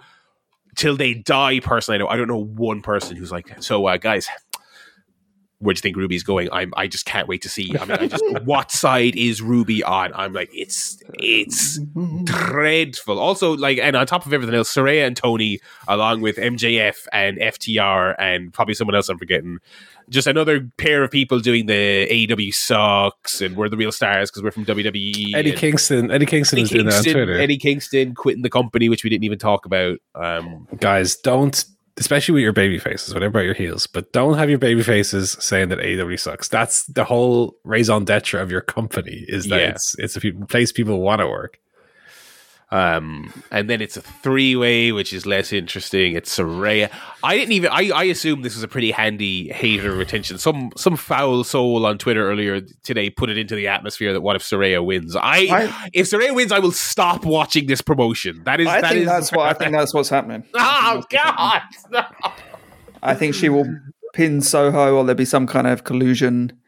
till 0.77 0.97
they 0.97 1.15
die 1.15 1.61
person 1.61 1.95
I 1.95 1.99
know. 1.99 2.09
I 2.09 2.17
don't 2.17 2.29
know 2.29 2.45
one 2.45 2.83
person 2.83 3.17
who's 3.17 3.33
like, 3.33 3.63
so 3.63 3.87
uh, 3.87 3.97
guys, 3.97 4.29
where 5.65 5.73
do 5.73 5.79
you 5.79 5.83
think 5.83 5.97
Ruby's 5.97 6.23
going? 6.23 6.49
I'm 6.53 6.73
I 6.77 6.87
just 6.87 7.07
can't 7.07 7.27
wait 7.27 7.43
to 7.43 7.49
see. 7.49 7.75
I 7.79 7.85
mean, 7.87 7.99
I 7.99 8.07
just 8.07 8.23
what 8.45 8.71
side 8.71 9.17
is 9.17 9.41
Ruby 9.41 9.83
on? 9.83 10.13
I'm 10.15 10.33
like, 10.33 10.51
it's 10.53 11.03
it's 11.15 11.79
dreadful. 12.25 13.19
Also, 13.19 13.57
like, 13.57 13.79
and 13.79 13.97
on 13.97 14.07
top 14.07 14.27
of 14.27 14.33
everything 14.33 14.55
else, 14.55 14.73
Saraya 14.73 15.07
and 15.07 15.17
Tony, 15.17 15.61
along 15.89 16.21
with 16.21 16.37
MJF 16.37 17.07
and 17.13 17.39
FTR 17.39 18.15
and 18.19 18.53
probably 18.53 18.75
someone 18.75 18.95
else 18.95 19.09
I'm 19.09 19.19
forgetting. 19.19 19.59
Just 20.11 20.27
another 20.27 20.69
pair 20.77 21.03
of 21.03 21.11
people 21.11 21.41
doing 21.41 21.65
the 21.65 22.07
AEW 22.11 22.53
sucks, 22.53 23.41
and 23.41 23.57
we're 23.57 23.71
the 23.71 23.77
real 23.79 23.91
stars 23.91 24.31
because 24.31 24.43
we're 24.43 24.51
from 24.51 24.67
WWE. 24.67 25.35
Eddie 25.35 25.53
Kingston. 25.53 26.11
Eddie 26.11 26.27
Kingston 26.27 26.59
Eddie 26.59 26.63
was 26.63 26.71
doing 26.71 26.87
that 26.87 26.99
on 26.99 27.05
Twitter. 27.05 27.41
Eddie 27.41 27.57
Kingston 27.57 28.15
quitting 28.15 28.43
the 28.43 28.51
company, 28.51 28.91
which 28.91 29.03
we 29.03 29.09
didn't 29.09 29.25
even 29.25 29.39
talk 29.39 29.65
about. 29.65 29.99
Um, 30.15 30.69
Guys, 30.79 31.17
don't, 31.17 31.65
especially 31.99 32.35
with 32.35 32.43
your 32.43 32.53
baby 32.53 32.79
faces, 32.79 33.15
whatever 33.15 33.39
about 33.39 33.45
your 33.45 33.55
heels, 33.55 33.87
but 33.87 34.13
don't 34.13 34.37
have 34.39 34.51
your 34.51 34.59
baby 34.59 34.83
faces 34.83 35.37
saying 35.41 35.69
that 35.69 35.79
AEW 35.79 36.19
sucks. 36.19 36.49
That's 36.49 36.85
the 36.87 37.05
whole 37.05 37.57
raison 37.65 38.05
d'etre 38.05 38.41
of 38.41 38.51
your 38.51 38.61
company 38.61 39.25
is 39.29 39.47
that 39.49 39.61
Yeah. 39.61 39.71
it's 39.71 39.95
it's 39.99 40.17
a 40.17 40.21
place 40.49 40.73
people 40.73 41.01
want 41.01 41.21
to 41.21 41.27
work. 41.29 41.59
Um, 42.75 43.33
and 43.53 43.71
then 43.71 43.81
it's 43.81 43.97
a 43.97 44.01
three 44.03 44.57
way, 44.57 44.91
which 44.91 45.13
is 45.13 45.27
less 45.27 45.53
interesting. 45.53 46.17
It's 46.17 46.37
Saraya. 46.37 46.91
I 47.23 47.37
didn't 47.37 47.53
even. 47.53 47.71
I, 47.71 47.91
I 47.95 48.05
assumed 48.05 48.45
this 48.45 48.57
was 48.57 48.65
a 48.65 48.69
pretty 48.69 48.91
handy 48.91 49.49
hater 49.53 49.93
retention. 49.93 50.39
Some 50.39 50.73
some 50.77 50.97
foul 50.97 51.45
soul 51.45 51.87
on 51.87 51.99
Twitter 51.99 52.29
earlier 52.29 52.63
today 52.83 53.11
put 53.11 53.31
it 53.31 53.39
into 53.39 53.55
the 53.55 53.69
atmosphere 53.69 54.13
that 54.13 54.23
what 54.23 54.35
if 54.35 54.43
Saraya 54.43 54.85
wins? 54.85 55.15
I, 55.15 55.21
I- 55.51 55.89
if 55.93 56.07
Saraya 56.07 56.35
wins, 56.35 56.51
I 56.51 56.59
will 56.59 56.73
stop 56.73 57.25
watching 57.25 57.67
this 57.69 57.81
promotion. 57.81 58.43
That 58.45 58.59
is. 58.61 58.67
I 58.67 58.81
that 58.81 58.89
think 58.91 59.03
is- 59.03 59.07
that's 59.07 59.31
what 59.31 59.49
I 59.49 59.53
think 59.53 59.71
that's 59.73 59.95
what's 59.95 60.09
happening. 60.09 60.43
Oh 60.57 61.03
God! 61.11 61.63
No. 61.91 62.03
I 63.03 63.15
think 63.15 63.35
she 63.37 63.49
will 63.49 63.67
pin 64.15 64.41
Soho, 64.41 64.97
or 64.97 65.05
there'll 65.05 65.15
be 65.15 65.25
some 65.25 65.47
kind 65.47 65.67
of 65.69 65.85
collusion, 65.85 66.59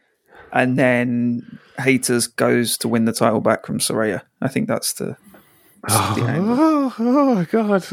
and 0.53 0.79
then 0.79 1.59
Haters 1.79 2.29
goes 2.29 2.79
to 2.79 2.89
win 2.89 3.07
the 3.07 3.13
title 3.13 3.41
back 3.41 3.67
from 3.67 3.79
Saraya. 3.81 4.23
I 4.41 4.47
think 4.49 4.69
that's 4.69 4.93
the. 4.93 5.17
Oh, 5.89 6.95
oh 6.99 7.47
God! 7.51 7.87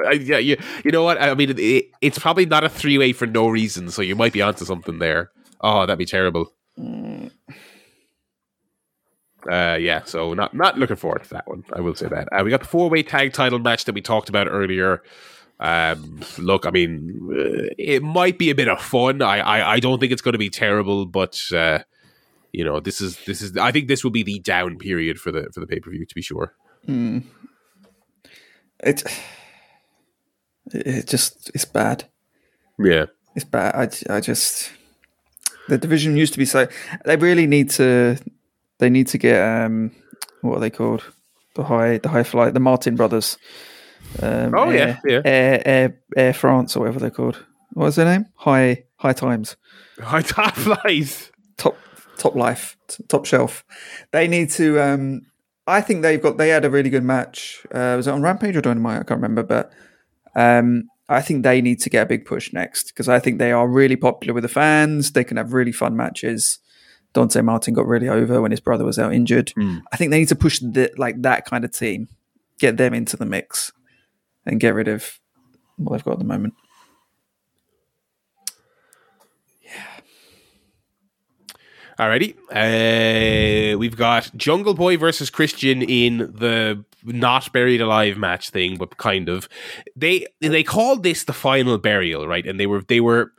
yeah, 0.20 0.38
you, 0.38 0.56
you 0.84 0.90
know 0.90 1.02
what? 1.02 1.20
I 1.20 1.34
mean, 1.34 1.58
it, 1.58 1.86
it's 2.00 2.18
probably 2.18 2.46
not 2.46 2.64
a 2.64 2.68
three 2.68 2.98
way 2.98 3.12
for 3.12 3.26
no 3.26 3.48
reason, 3.48 3.90
so 3.90 4.02
you 4.02 4.14
might 4.14 4.32
be 4.32 4.42
onto 4.42 4.64
something 4.64 4.98
there. 4.98 5.30
Oh, 5.60 5.86
that'd 5.86 5.98
be 5.98 6.04
terrible. 6.04 6.52
Uh, 9.50 9.78
yeah, 9.80 10.02
so 10.04 10.34
not 10.34 10.52
not 10.54 10.78
looking 10.78 10.96
forward 10.96 11.24
to 11.24 11.30
that 11.30 11.48
one. 11.48 11.64
I 11.72 11.80
will 11.80 11.94
say 11.94 12.08
that. 12.08 12.28
Uh, 12.32 12.42
we 12.44 12.50
got 12.50 12.60
the 12.60 12.66
four 12.66 12.90
way 12.90 13.02
tag 13.02 13.32
title 13.32 13.58
match 13.58 13.84
that 13.86 13.94
we 13.94 14.02
talked 14.02 14.28
about 14.28 14.48
earlier. 14.48 15.02
Um, 15.60 16.20
look, 16.38 16.66
I 16.66 16.70
mean, 16.70 17.28
uh, 17.32 17.74
it 17.78 18.02
might 18.02 18.38
be 18.38 18.50
a 18.50 18.54
bit 18.54 18.68
of 18.68 18.80
fun. 18.80 19.22
I, 19.22 19.38
I, 19.38 19.72
I 19.74 19.80
don't 19.80 19.98
think 19.98 20.12
it's 20.12 20.22
going 20.22 20.34
to 20.34 20.38
be 20.38 20.50
terrible, 20.50 21.06
but 21.06 21.40
uh, 21.52 21.80
you 22.52 22.64
know, 22.64 22.80
this 22.80 23.00
is 23.00 23.18
this 23.24 23.40
is. 23.42 23.56
I 23.56 23.72
think 23.72 23.88
this 23.88 24.04
will 24.04 24.10
be 24.10 24.22
the 24.22 24.40
down 24.40 24.78
period 24.78 25.18
for 25.18 25.32
the 25.32 25.48
for 25.52 25.60
the 25.60 25.66
pay 25.66 25.80
per 25.80 25.90
view 25.90 26.04
to 26.04 26.14
be 26.14 26.22
sure. 26.22 26.54
It, 28.80 29.02
it 30.72 31.06
just 31.06 31.50
it's 31.54 31.64
bad. 31.64 32.04
Yeah, 32.78 33.06
It's 33.34 33.44
bad. 33.44 33.74
I, 34.08 34.14
I 34.16 34.20
just 34.20 34.70
the 35.68 35.78
division 35.78 36.16
used 36.16 36.32
to 36.34 36.38
be 36.38 36.44
so. 36.44 36.68
They 37.04 37.16
really 37.16 37.46
need 37.46 37.70
to. 37.70 38.16
They 38.78 38.88
need 38.90 39.08
to 39.08 39.18
get 39.18 39.42
um, 39.42 39.90
what 40.42 40.58
are 40.58 40.60
they 40.60 40.70
called? 40.70 41.02
The 41.54 41.64
high, 41.64 41.98
the 41.98 42.08
high 42.08 42.22
flight, 42.22 42.54
the 42.54 42.60
Martin 42.60 42.94
brothers. 42.94 43.36
Um, 44.22 44.54
Oh, 44.56 44.70
yeah, 44.70 44.78
Air, 44.80 45.00
yeah. 45.04 45.20
Air, 45.24 45.62
Air, 45.66 46.00
Air 46.16 46.32
France 46.32 46.76
or 46.76 46.80
whatever 46.80 47.00
they're 47.00 47.10
called. 47.10 47.44
What's 47.72 47.96
their 47.96 48.04
name? 48.06 48.26
High, 48.36 48.84
High 48.96 49.12
Times, 49.12 49.56
high 50.00 50.22
top 50.22 50.54
flies. 50.54 51.32
top, 51.56 51.76
top 52.16 52.36
life, 52.36 52.76
top 53.08 53.24
shelf. 53.26 53.64
They 54.12 54.28
need 54.28 54.50
to. 54.50 54.80
Um, 54.80 55.22
I 55.68 55.82
think 55.82 56.02
they've 56.02 56.20
got. 56.20 56.38
They 56.38 56.48
had 56.48 56.64
a 56.64 56.70
really 56.70 56.90
good 56.90 57.04
match. 57.04 57.64
Uh, 57.70 57.94
was 57.96 58.06
it 58.06 58.10
on 58.10 58.22
Rampage 58.22 58.56
or 58.56 58.62
Dynamite? 58.62 59.00
I 59.00 59.04
can't 59.04 59.20
remember, 59.20 59.42
but 59.42 59.70
um, 60.34 60.88
I 61.08 61.20
think 61.20 61.42
they 61.42 61.60
need 61.60 61.80
to 61.80 61.90
get 61.90 62.02
a 62.02 62.06
big 62.06 62.24
push 62.24 62.52
next 62.52 62.88
because 62.88 63.08
I 63.08 63.18
think 63.18 63.38
they 63.38 63.52
are 63.52 63.68
really 63.68 63.96
popular 63.96 64.32
with 64.32 64.42
the 64.42 64.48
fans. 64.48 65.12
They 65.12 65.24
can 65.24 65.36
have 65.36 65.52
really 65.52 65.72
fun 65.72 65.94
matches. 65.96 66.58
Dante 67.12 67.40
Martin 67.42 67.74
got 67.74 67.86
really 67.86 68.08
over 68.08 68.40
when 68.40 68.50
his 68.50 68.60
brother 68.60 68.84
was 68.84 68.98
out 68.98 69.14
injured. 69.14 69.52
I 69.92 69.96
think 69.96 70.10
they 70.10 70.18
need 70.18 70.28
to 70.28 70.34
push 70.36 70.58
the, 70.58 70.90
like 70.96 71.20
that 71.22 71.44
kind 71.44 71.64
of 71.64 71.70
team, 71.70 72.08
get 72.58 72.76
them 72.76 72.92
into 72.94 73.16
the 73.16 73.24
mix, 73.26 73.72
and 74.44 74.60
get 74.60 74.74
rid 74.74 74.88
of 74.88 75.18
what 75.76 75.92
they've 75.92 76.04
got 76.04 76.12
at 76.12 76.18
the 76.18 76.24
moment. 76.24 76.54
Alrighty. 81.98 82.36
Uh, 82.52 83.76
we've 83.76 83.96
got 83.96 84.30
Jungle 84.36 84.74
Boy 84.74 84.96
versus 84.96 85.30
Christian 85.30 85.82
in 85.82 86.18
the 86.18 86.84
not 87.04 87.52
buried 87.52 87.80
alive 87.80 88.16
match 88.16 88.50
thing, 88.50 88.76
but 88.76 88.96
kind 88.98 89.28
of. 89.28 89.48
They 89.96 90.26
they 90.40 90.62
called 90.62 91.02
this 91.02 91.24
the 91.24 91.32
final 91.32 91.76
burial, 91.76 92.28
right? 92.28 92.46
And 92.46 92.60
they 92.60 92.66
were 92.66 92.82
they 92.82 93.00
were 93.00 93.32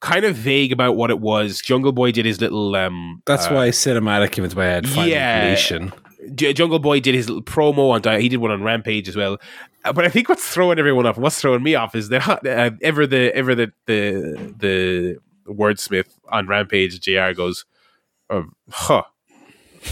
kind 0.00 0.24
of 0.24 0.36
vague 0.36 0.70
about 0.70 0.94
what 0.94 1.10
it 1.10 1.18
was. 1.18 1.60
Jungle 1.60 1.90
Boy 1.90 2.12
did 2.12 2.24
his 2.24 2.40
little 2.40 2.76
um 2.76 3.20
That's 3.26 3.48
uh, 3.48 3.54
why 3.54 3.68
cinematic 3.70 4.30
came 4.30 4.44
into 4.44 4.56
my 4.56 4.66
head. 4.66 4.88
Final 4.88 5.08
yeah. 5.08 5.40
completion. 5.40 5.92
Jungle 6.34 6.78
Boy 6.78 7.00
did 7.00 7.14
his 7.14 7.28
little 7.28 7.42
promo 7.42 7.90
on 7.90 8.00
Di- 8.00 8.20
he 8.20 8.28
did 8.28 8.38
one 8.38 8.50
on 8.50 8.62
Rampage 8.62 9.08
as 9.08 9.16
well. 9.16 9.38
Uh, 9.84 9.92
but 9.92 10.04
I 10.04 10.08
think 10.08 10.28
what's 10.28 10.48
throwing 10.48 10.78
everyone 10.78 11.04
off, 11.04 11.18
what's 11.18 11.40
throwing 11.40 11.62
me 11.62 11.74
off, 11.74 11.94
is 11.94 12.10
that 12.10 12.46
uh, 12.46 12.70
ever 12.80 13.06
the 13.06 13.34
ever 13.34 13.56
the 13.56 13.72
the 13.86 14.54
the 14.56 15.18
wordsmith 15.46 16.06
on 16.30 16.46
Rampage, 16.46 17.00
JR 17.00 17.32
goes, 17.32 17.64
uh, 18.30 18.42
huh, 18.70 19.02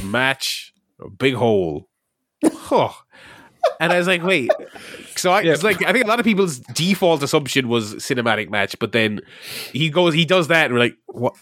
match, 0.02 0.72
a 1.00 1.08
big 1.10 1.34
hole, 1.34 1.88
huh. 2.44 2.90
And 3.78 3.92
I 3.92 3.98
was 3.98 4.06
like, 4.08 4.22
wait. 4.24 4.50
So 5.14 5.30
I 5.30 5.42
it's 5.42 5.62
like 5.62 5.84
I 5.84 5.92
think 5.92 6.04
a 6.04 6.08
lot 6.08 6.18
of 6.18 6.24
people's 6.24 6.58
default 6.74 7.22
assumption 7.22 7.68
was 7.68 7.94
cinematic 7.96 8.50
match, 8.50 8.76
but 8.80 8.92
then 8.92 9.20
he 9.72 9.88
goes, 9.90 10.14
he 10.14 10.24
does 10.24 10.48
that, 10.48 10.66
and 10.66 10.74
we're 10.74 10.80
like, 10.80 10.96
what? 11.06 11.34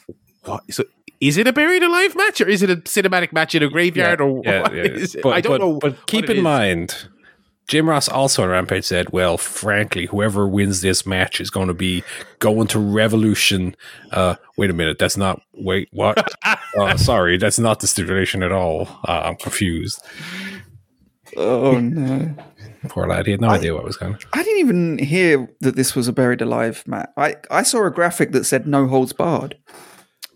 What? 0.45 0.71
So 0.73 0.85
is 1.21 1.37
it 1.39 1.47
a 1.47 1.53
buried 1.53 1.83
alive 1.83 2.15
match, 2.17 2.41
or 2.41 2.49
is 2.49 2.63
it 2.63 2.71
a 2.71 2.77
cinematic 2.77 3.33
match 3.33 3.55
in 3.55 3.63
a 3.63 3.69
graveyard, 3.69 4.21
or 4.21 4.43
Yeah, 4.45 4.63
what 4.63 4.75
yeah. 4.75 4.83
is 4.85 5.15
it? 5.15 5.23
But, 5.23 5.31
I 5.35 5.41
don't 5.41 5.53
but- 5.53 5.61
know. 5.61 5.79
But 5.79 6.07
keep 6.07 6.29
in 6.29 6.43
mind, 6.43 7.09
Jim 7.71 7.89
Ross 7.89 8.09
also 8.09 8.43
on 8.43 8.49
Rampage 8.49 8.85
said, 8.85 9.11
"Well, 9.13 9.39
frankly, 9.39 10.07
whoever 10.07 10.49
wins 10.49 10.81
this 10.81 11.07
match 11.07 11.41
is 11.41 11.51
going 11.51 11.69
to 11.69 11.75
be 11.75 12.03
going 12.41 12.67
to 12.67 12.81
Revolution." 12.81 13.77
Uh, 14.11 14.35
wait 14.57 14.71
a 14.71 14.73
minute, 14.73 14.99
that's 14.99 15.17
not. 15.17 15.41
Wait, 15.55 15.89
what? 15.93 16.19
uh, 16.77 16.97
sorry, 16.97 17.39
that's 17.39 17.61
not 17.61 17.79
the 17.79 17.87
stipulation 17.87 18.43
at 18.43 18.51
all. 18.51 18.89
Uh, 19.07 19.23
I'm 19.27 19.37
confused. 19.37 20.05
Oh 21.37 21.79
no! 21.79 22.35
Poor 22.89 23.07
lad, 23.07 23.27
he 23.27 23.31
had 23.31 23.41
no 23.41 23.51
idea 23.51 23.73
what 23.73 23.85
was 23.85 23.97
going. 23.97 24.15
on. 24.15 24.21
I 24.33 24.43
didn't 24.43 24.59
even 24.59 24.99
hear 24.99 25.49
that 25.61 25.77
this 25.77 25.95
was 25.95 26.09
a 26.09 26.13
buried 26.13 26.43
alive 26.43 26.83
match. 26.89 27.09
I 27.17 27.37
I 27.53 27.63
saw 27.63 27.87
a 27.87 27.91
graphic 27.93 28.33
that 28.33 28.47
said 28.47 28.67
no 28.67 28.89
holds 28.89 29.13
barred. 29.13 29.57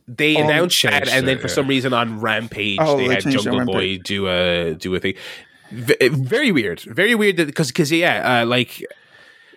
they 0.06 0.36
Oh, 0.36 0.44
announced 0.44 0.81
that, 0.85 1.09
and 1.09 1.27
then 1.27 1.39
for 1.39 1.48
yeah. 1.48 1.55
some 1.55 1.66
reason 1.66 1.93
on 1.93 2.20
Rampage 2.20 2.78
Oh, 2.81 2.97
they 2.97 3.09
they 3.09 3.15
had 3.15 3.23
changed 3.24 3.39
it 3.44 3.48
on 3.48 3.56
Jungle 3.56 3.74
Boy 3.74 3.98
do 3.98 4.28
a 4.28 4.74
do 4.74 4.94
a 4.94 5.01
thing. 5.01 5.15
V- 5.70 5.96
very 6.08 6.52
weird, 6.52 6.80
very 6.80 7.14
weird. 7.14 7.36
Because 7.36 7.68
because 7.68 7.90
yeah, 7.90 8.42
uh, 8.42 8.46
like 8.46 8.84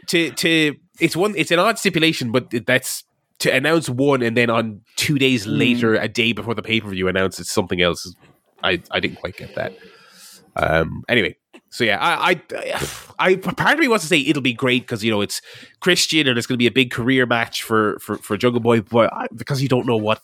to 0.08 0.32
to 0.32 0.76
it's 1.00 1.16
one 1.16 1.34
it's 1.38 1.52
an 1.52 1.60
odd 1.60 1.78
stipulation, 1.78 2.32
but 2.32 2.50
that's 2.66 3.04
to 3.40 3.54
announce 3.54 3.88
one 3.88 4.24
and 4.24 4.36
then 4.36 4.50
on 4.50 4.82
two 4.96 5.20
days 5.20 5.46
Hmm. 5.46 5.52
later, 5.52 5.96
a 5.96 6.08
day 6.08 6.32
before 6.34 6.56
the 6.56 6.64
pay 6.64 6.82
per 6.82 6.90
view, 6.90 7.08
announce 7.08 7.40
it's 7.40 7.52
something 7.52 7.82
else. 7.82 8.14
I 8.64 8.82
I 8.92 9.00
didn't 9.00 9.18
quite 9.18 9.38
get 9.38 9.54
that. 9.56 9.74
Um. 10.56 11.04
Anyway, 11.08 11.36
so 11.70 11.84
yeah, 11.84 12.00
I 12.02 12.42
I, 12.52 12.88
I 13.20 13.36
part 13.36 13.74
of 13.74 13.80
me 13.80 13.88
wants 13.88 14.06
to 14.06 14.10
say 14.10 14.20
it'll 14.20 14.42
be 14.42 14.54
great 14.54 14.84
because 14.84 15.04
you 15.04 15.12
know 15.12 15.22
it's 15.22 15.42
Christian 15.82 16.28
and 16.28 16.38
it's 16.38 16.48
going 16.48 16.56
to 16.56 16.58
be 16.58 16.68
a 16.68 16.72
big 16.72 16.90
career 16.90 17.26
match 17.28 17.62
for 17.62 18.00
for 18.00 18.18
for 18.18 18.38
Jungle 18.38 18.62
Boy, 18.62 18.82
but 18.82 19.14
I, 19.14 19.28
because 19.36 19.62
you 19.62 19.68
don't 19.68 19.86
know 19.86 19.98
what 19.98 20.20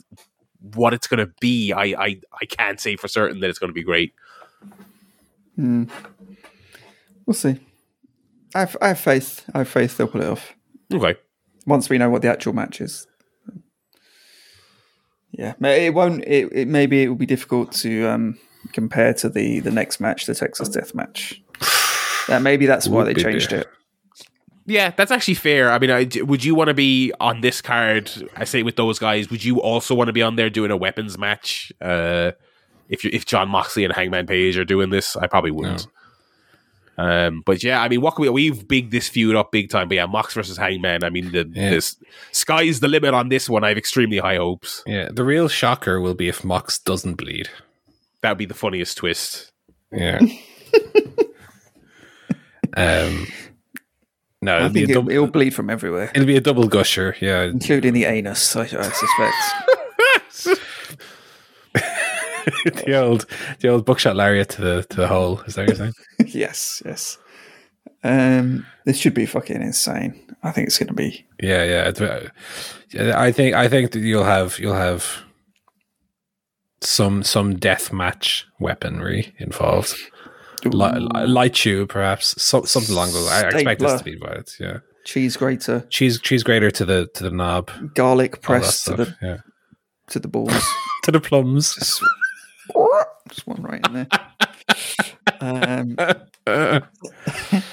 what 0.74 0.94
it's 0.94 1.06
going 1.08 1.20
to 1.20 1.32
be, 1.40 1.72
I 1.72 1.84
I 1.84 2.22
I 2.42 2.46
can't 2.48 2.80
say 2.80 2.96
for 2.96 3.08
certain 3.08 3.42
that 3.42 3.50
it's 3.50 3.60
going 3.60 3.70
to 3.70 3.76
be 3.76 3.84
great. 3.84 4.14
We'll 5.58 7.34
see. 7.34 7.60
I 8.56 8.60
have, 8.60 8.78
I 8.82 8.88
have 8.90 9.00
faith. 9.00 9.46
I 9.54 9.60
have 9.60 9.70
faith 9.70 9.98
they'll 9.98 10.08
pull 10.08 10.22
it 10.22 10.28
off 10.30 10.54
Okay. 10.94 11.16
once 11.66 11.90
we 11.90 11.98
know 11.98 12.10
what 12.10 12.22
the 12.22 12.30
actual 12.30 12.54
match 12.54 12.82
is. 12.82 13.08
Yeah, 15.32 15.54
it 15.62 15.94
won't. 15.96 16.24
It, 16.26 16.50
it 16.52 16.68
maybe 16.68 17.02
it 17.04 17.08
will 17.08 17.16
be 17.16 17.26
difficult 17.26 17.72
to 17.74 18.06
um, 18.08 18.38
compare 18.72 19.16
to 19.16 19.30
the 19.30 19.62
the 19.62 19.72
next 19.72 20.00
match, 20.00 20.28
the 20.28 20.36
Texas 20.36 20.70
Death 20.70 20.94
Match. 20.96 21.42
Yeah, 22.30 22.40
maybe 22.40 22.66
that's 22.66 22.88
why 22.88 23.04
they 23.04 23.14
changed 23.14 23.50
there. 23.50 23.60
it. 23.64 23.68
Yeah, 24.66 24.92
that's 24.96 25.12
actually 25.12 25.34
fair. 25.34 25.70
I 25.74 25.78
mean, 25.78 25.92
I, 25.92 26.08
would 26.22 26.42
you 26.46 26.56
want 26.56 26.70
to 26.70 26.74
be 26.74 27.12
on 27.20 27.42
this 27.42 27.62
card? 27.62 28.10
I 28.38 28.46
say 28.46 28.64
with 28.64 28.78
those 28.78 28.98
guys. 28.98 29.30
Would 29.30 29.44
you 29.44 29.60
also 29.62 29.94
want 29.94 30.08
to 30.08 30.14
be 30.14 30.22
on 30.22 30.38
there 30.38 30.50
doing 30.50 30.72
a 30.72 30.78
weapons 30.78 31.18
match? 31.18 31.74
Uh, 31.82 32.32
if 32.90 33.04
you 33.04 33.10
if 33.14 33.26
Jon 33.26 33.50
Moxley 33.50 33.84
and 33.84 33.94
Hangman 33.94 34.28
Page 34.28 34.58
are 34.58 34.66
doing 34.66 34.90
this, 34.90 35.16
I 35.16 35.28
probably 35.28 35.52
wouldn't. 35.52 35.88
Um, 36.98 37.42
but 37.46 37.64
yeah, 37.64 37.82
I 37.82 37.90
mean, 37.90 38.02
what 38.02 38.16
can 38.16 38.24
we? 38.24 38.30
We've 38.30 38.68
big 38.68 38.92
this 38.92 39.10
feud 39.10 39.36
up 39.36 39.52
big 39.52 39.70
time. 39.70 39.88
But 39.88 39.96
yeah, 39.96 40.06
Mox 40.06 40.34
versus 40.36 40.58
Hangman. 40.58 41.04
I 41.04 41.10
mean, 41.10 41.32
the 41.32 41.50
Yeah. 41.52 41.72
this 41.72 41.96
sky's 42.32 42.82
the 42.82 42.88
limit 42.88 43.14
on 43.16 43.30
this 43.30 43.50
one. 43.50 43.64
I 43.64 43.70
have 43.70 43.78
extremely 43.78 44.20
high 44.20 44.36
hopes. 44.36 44.84
Yeah, 44.86 45.10
the 45.12 45.24
real 45.24 45.48
shocker 45.48 46.00
will 46.00 46.14
be 46.14 46.28
if 46.28 46.44
Mox 46.44 46.78
doesn't 46.78 47.16
bleed. 47.16 47.50
That 48.22 48.30
would 48.30 48.38
be 48.38 48.46
the 48.46 48.54
funniest 48.54 48.98
twist. 48.98 49.52
Yeah. 49.92 50.20
um. 52.78 53.28
No, 54.42 54.56
I 54.56 54.58
it'll 54.58 54.70
be, 54.70 54.86
think 54.86 55.08
it, 55.10 55.14
it'll 55.14 55.28
bleed 55.28 55.56
from 55.56 55.70
everywhere, 55.70 56.12
it'll 56.14 56.28
be 56.28 56.36
a 56.36 56.42
double 56.42 56.68
gusher. 56.68 57.16
Yeah, 57.22 57.44
including 57.44 57.94
the 57.94 58.04
anus. 58.06 58.56
I, 58.58 58.64
I 58.64 58.92
suspect. 58.92 60.60
the 62.86 63.02
old, 63.02 63.26
the 63.60 63.70
old 63.70 63.86
buckshot 63.86 64.16
lariat 64.16 64.50
to 64.50 64.62
the 64.62 64.84
to 64.90 64.98
the 64.98 65.08
hole. 65.08 65.42
Is 65.42 65.56
that 65.56 65.64
what 65.64 65.70
you're 65.70 65.76
saying? 65.78 65.94
yes, 66.28 66.82
yes. 66.86 67.18
Um, 68.04 68.66
this 68.86 68.98
should 68.98 69.14
be 69.14 69.26
fucking 69.26 69.62
insane. 69.62 70.36
I 70.44 70.52
think 70.52 70.68
it's 70.68 70.78
going 70.78 70.88
to 70.88 70.94
be. 70.94 71.26
Yeah, 71.42 71.64
yeah. 71.64 72.30
uh, 73.00 73.18
I 73.18 73.32
think 73.32 73.56
I 73.56 73.70
think 73.70 73.92
that 73.92 74.00
you'll 74.00 74.26
have 74.26 74.60
you'll 74.60 74.74
have 74.74 75.24
some 76.82 77.24
some 77.24 77.56
death 77.56 77.94
match 77.94 78.46
weaponry 78.60 79.34
involved. 79.38 79.96
Li- 80.66 81.00
li- 81.00 81.28
light 81.28 81.56
tube, 81.56 81.90
perhaps 81.90 82.42
so, 82.42 82.64
something 82.64 82.94
along 82.94 83.12
those. 83.12 83.28
I 83.30 83.50
expect 83.50 83.82
this 83.82 84.00
to 84.00 84.04
be 84.04 84.16
about 84.16 84.38
it. 84.38 84.52
Yeah, 84.60 84.78
cheese 85.06 85.36
grater, 85.36 85.86
cheese 85.90 86.20
cheese 86.20 86.44
grater 86.44 86.72
to 86.72 86.86
the 86.86 87.08
to 87.16 87.24
the 87.24 87.32
knob, 87.32 87.70
garlic 87.96 88.42
pressed 88.42 88.86
to 88.86 88.96
the 88.96 89.16
yeah, 89.22 89.38
to 90.08 90.20
the 90.20 90.28
balls. 90.30 90.66
to 91.04 91.12
the 91.12 91.20
plums. 91.20 91.76
just, 91.76 92.02
just 93.30 93.48
one 93.48 93.62
right 93.62 93.82
in 93.88 93.94
there. 93.94 94.08
Um, 95.40 96.84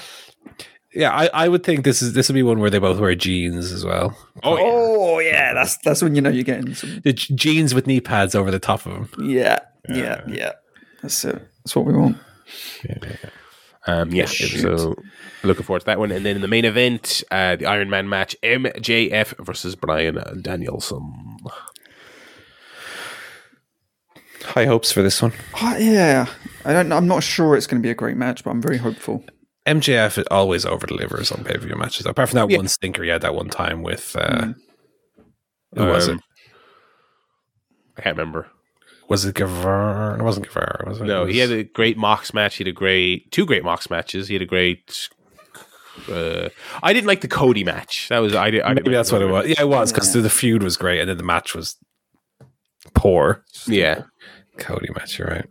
Yeah, 0.93 1.11
I, 1.11 1.29
I 1.33 1.47
would 1.47 1.63
think 1.63 1.85
this 1.85 2.01
is 2.01 2.13
this 2.13 2.27
would 2.27 2.33
be 2.33 2.43
one 2.43 2.59
where 2.59 2.69
they 2.69 2.77
both 2.79 2.99
wear 2.99 3.15
jeans 3.15 3.71
as 3.71 3.85
well. 3.85 4.17
Oh, 4.43 4.57
yeah. 4.57 4.63
oh 4.65 5.19
yeah, 5.19 5.53
that's 5.53 5.77
that's 5.77 6.01
when 6.01 6.15
you 6.15 6.21
know 6.21 6.29
you're 6.29 6.43
getting 6.43 6.75
some. 6.75 6.99
The 7.05 7.13
j- 7.13 7.33
jeans 7.33 7.73
with 7.73 7.87
knee 7.87 8.01
pads 8.01 8.35
over 8.35 8.51
the 8.51 8.59
top 8.59 8.85
of 8.85 9.09
them. 9.11 9.29
Yeah, 9.29 9.59
yeah, 9.87 10.21
yeah. 10.27 10.51
That's 11.01 11.23
it. 11.23 11.35
That's 11.63 11.75
what 11.77 11.85
we 11.85 11.93
want. 11.93 12.17
Um, 13.87 14.11
yeah, 14.11 14.25
Shit. 14.25 14.61
so 14.61 14.95
looking 15.43 15.63
forward 15.63 15.79
to 15.79 15.85
that 15.87 15.97
one. 15.97 16.11
And 16.11 16.25
then 16.25 16.35
in 16.35 16.41
the 16.41 16.47
main 16.47 16.65
event, 16.65 17.23
uh, 17.31 17.55
the 17.55 17.65
Iron 17.65 17.89
Man 17.89 18.09
match, 18.09 18.35
MJF 18.43 19.43
versus 19.43 19.75
Brian 19.75 20.21
Danielson. 20.41 21.37
High 24.43 24.65
hopes 24.65 24.91
for 24.91 25.01
this 25.01 25.21
one. 25.21 25.33
Oh, 25.61 25.77
yeah, 25.77 26.27
I 26.65 26.73
don't. 26.73 26.91
I'm 26.91 27.07
not 27.07 27.23
sure 27.23 27.55
it's 27.55 27.67
going 27.67 27.81
to 27.81 27.85
be 27.85 27.91
a 27.91 27.95
great 27.95 28.17
match, 28.17 28.43
but 28.43 28.51
I'm 28.51 28.61
very 28.61 28.77
hopeful. 28.77 29.23
MJF 29.67 30.23
always 30.31 30.65
over 30.65 30.87
delivers 30.87 31.31
on 31.31 31.43
pay 31.43 31.53
per 31.53 31.59
view 31.65 31.75
matches. 31.75 32.05
Apart 32.05 32.29
from 32.29 32.37
that 32.39 32.49
Yeah. 32.49 32.57
one 32.57 32.67
stinker 32.67 33.03
he 33.03 33.09
had 33.09 33.21
that 33.21 33.35
one 33.35 33.49
time 33.49 33.83
with 33.83 34.15
uh, 34.15 34.27
Mm. 34.47 34.55
who 35.75 35.85
was 35.85 36.09
Um, 36.09 36.15
it? 36.17 36.21
I 37.97 38.01
can't 38.01 38.17
remember. 38.17 38.47
Was 39.07 39.25
it 39.25 39.35
Guevara? 39.35 40.17
It 40.17 40.23
wasn't 40.23 40.47
Guevara, 40.47 40.85
was 40.87 40.99
it? 41.01 41.03
No, 41.05 41.23
It 41.23 41.25
was, 41.25 41.33
he 41.35 41.39
had 41.41 41.51
a 41.51 41.63
great 41.63 41.97
Mox 41.97 42.33
match. 42.33 42.55
He 42.55 42.63
had 42.63 42.69
a 42.69 42.73
great 42.73 43.31
two 43.31 43.45
great 43.45 43.63
Mox 43.63 43.89
matches. 43.89 44.27
He 44.29 44.33
had 44.35 44.41
a 44.41 44.45
great. 44.45 45.09
Uh, 46.09 46.49
I 46.81 46.93
didn't 46.93 47.07
like 47.07 47.21
the 47.21 47.27
Cody 47.27 47.63
match. 47.63 48.07
That 48.09 48.19
was 48.19 48.33
I. 48.33 48.49
did- 48.49 48.61
I 48.61 48.69
didn't 48.69 48.85
maybe 48.87 48.95
that's 48.95 49.11
what 49.11 49.21
it 49.21 49.27
was. 49.29 49.47
Yeah, 49.47 49.61
it 49.61 49.67
was 49.67 49.91
because 49.91 50.15
Yeah. 50.15 50.21
the 50.21 50.29
feud 50.29 50.63
was 50.63 50.77
great 50.77 50.99
and 51.01 51.09
then 51.09 51.17
the 51.17 51.23
match 51.23 51.53
was 51.53 51.75
poor. 52.95 53.43
Yeah, 53.67 54.03
Cody 54.61 54.89
match, 54.95 55.17
you're 55.19 55.27
right. 55.27 55.45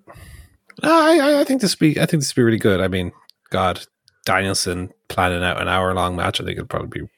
No, 0.82 0.90
I, 0.92 1.16
I- 1.18 1.40
I 1.40 1.44
think 1.44 1.60
this 1.60 1.74
be 1.74 2.00
I 2.00 2.06
think 2.06 2.22
this 2.22 2.30
would 2.34 2.40
be 2.40 2.44
really 2.44 2.58
good. 2.58 2.80
I 2.80 2.88
mean, 2.88 3.12
God, 3.50 3.84
Danielson 4.24 4.90
planning 5.08 5.42
out 5.42 5.60
an 5.60 5.68
hour 5.68 5.92
long 5.94 6.16
match, 6.16 6.40
I 6.40 6.44
think 6.44 6.56
it'll 6.56 6.66
probably 6.68 7.00
be 7.02 7.08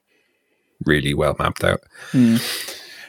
really 0.84 1.14
well 1.14 1.36
mapped 1.38 1.62
out. 1.64 1.80
Hmm. 2.10 2.36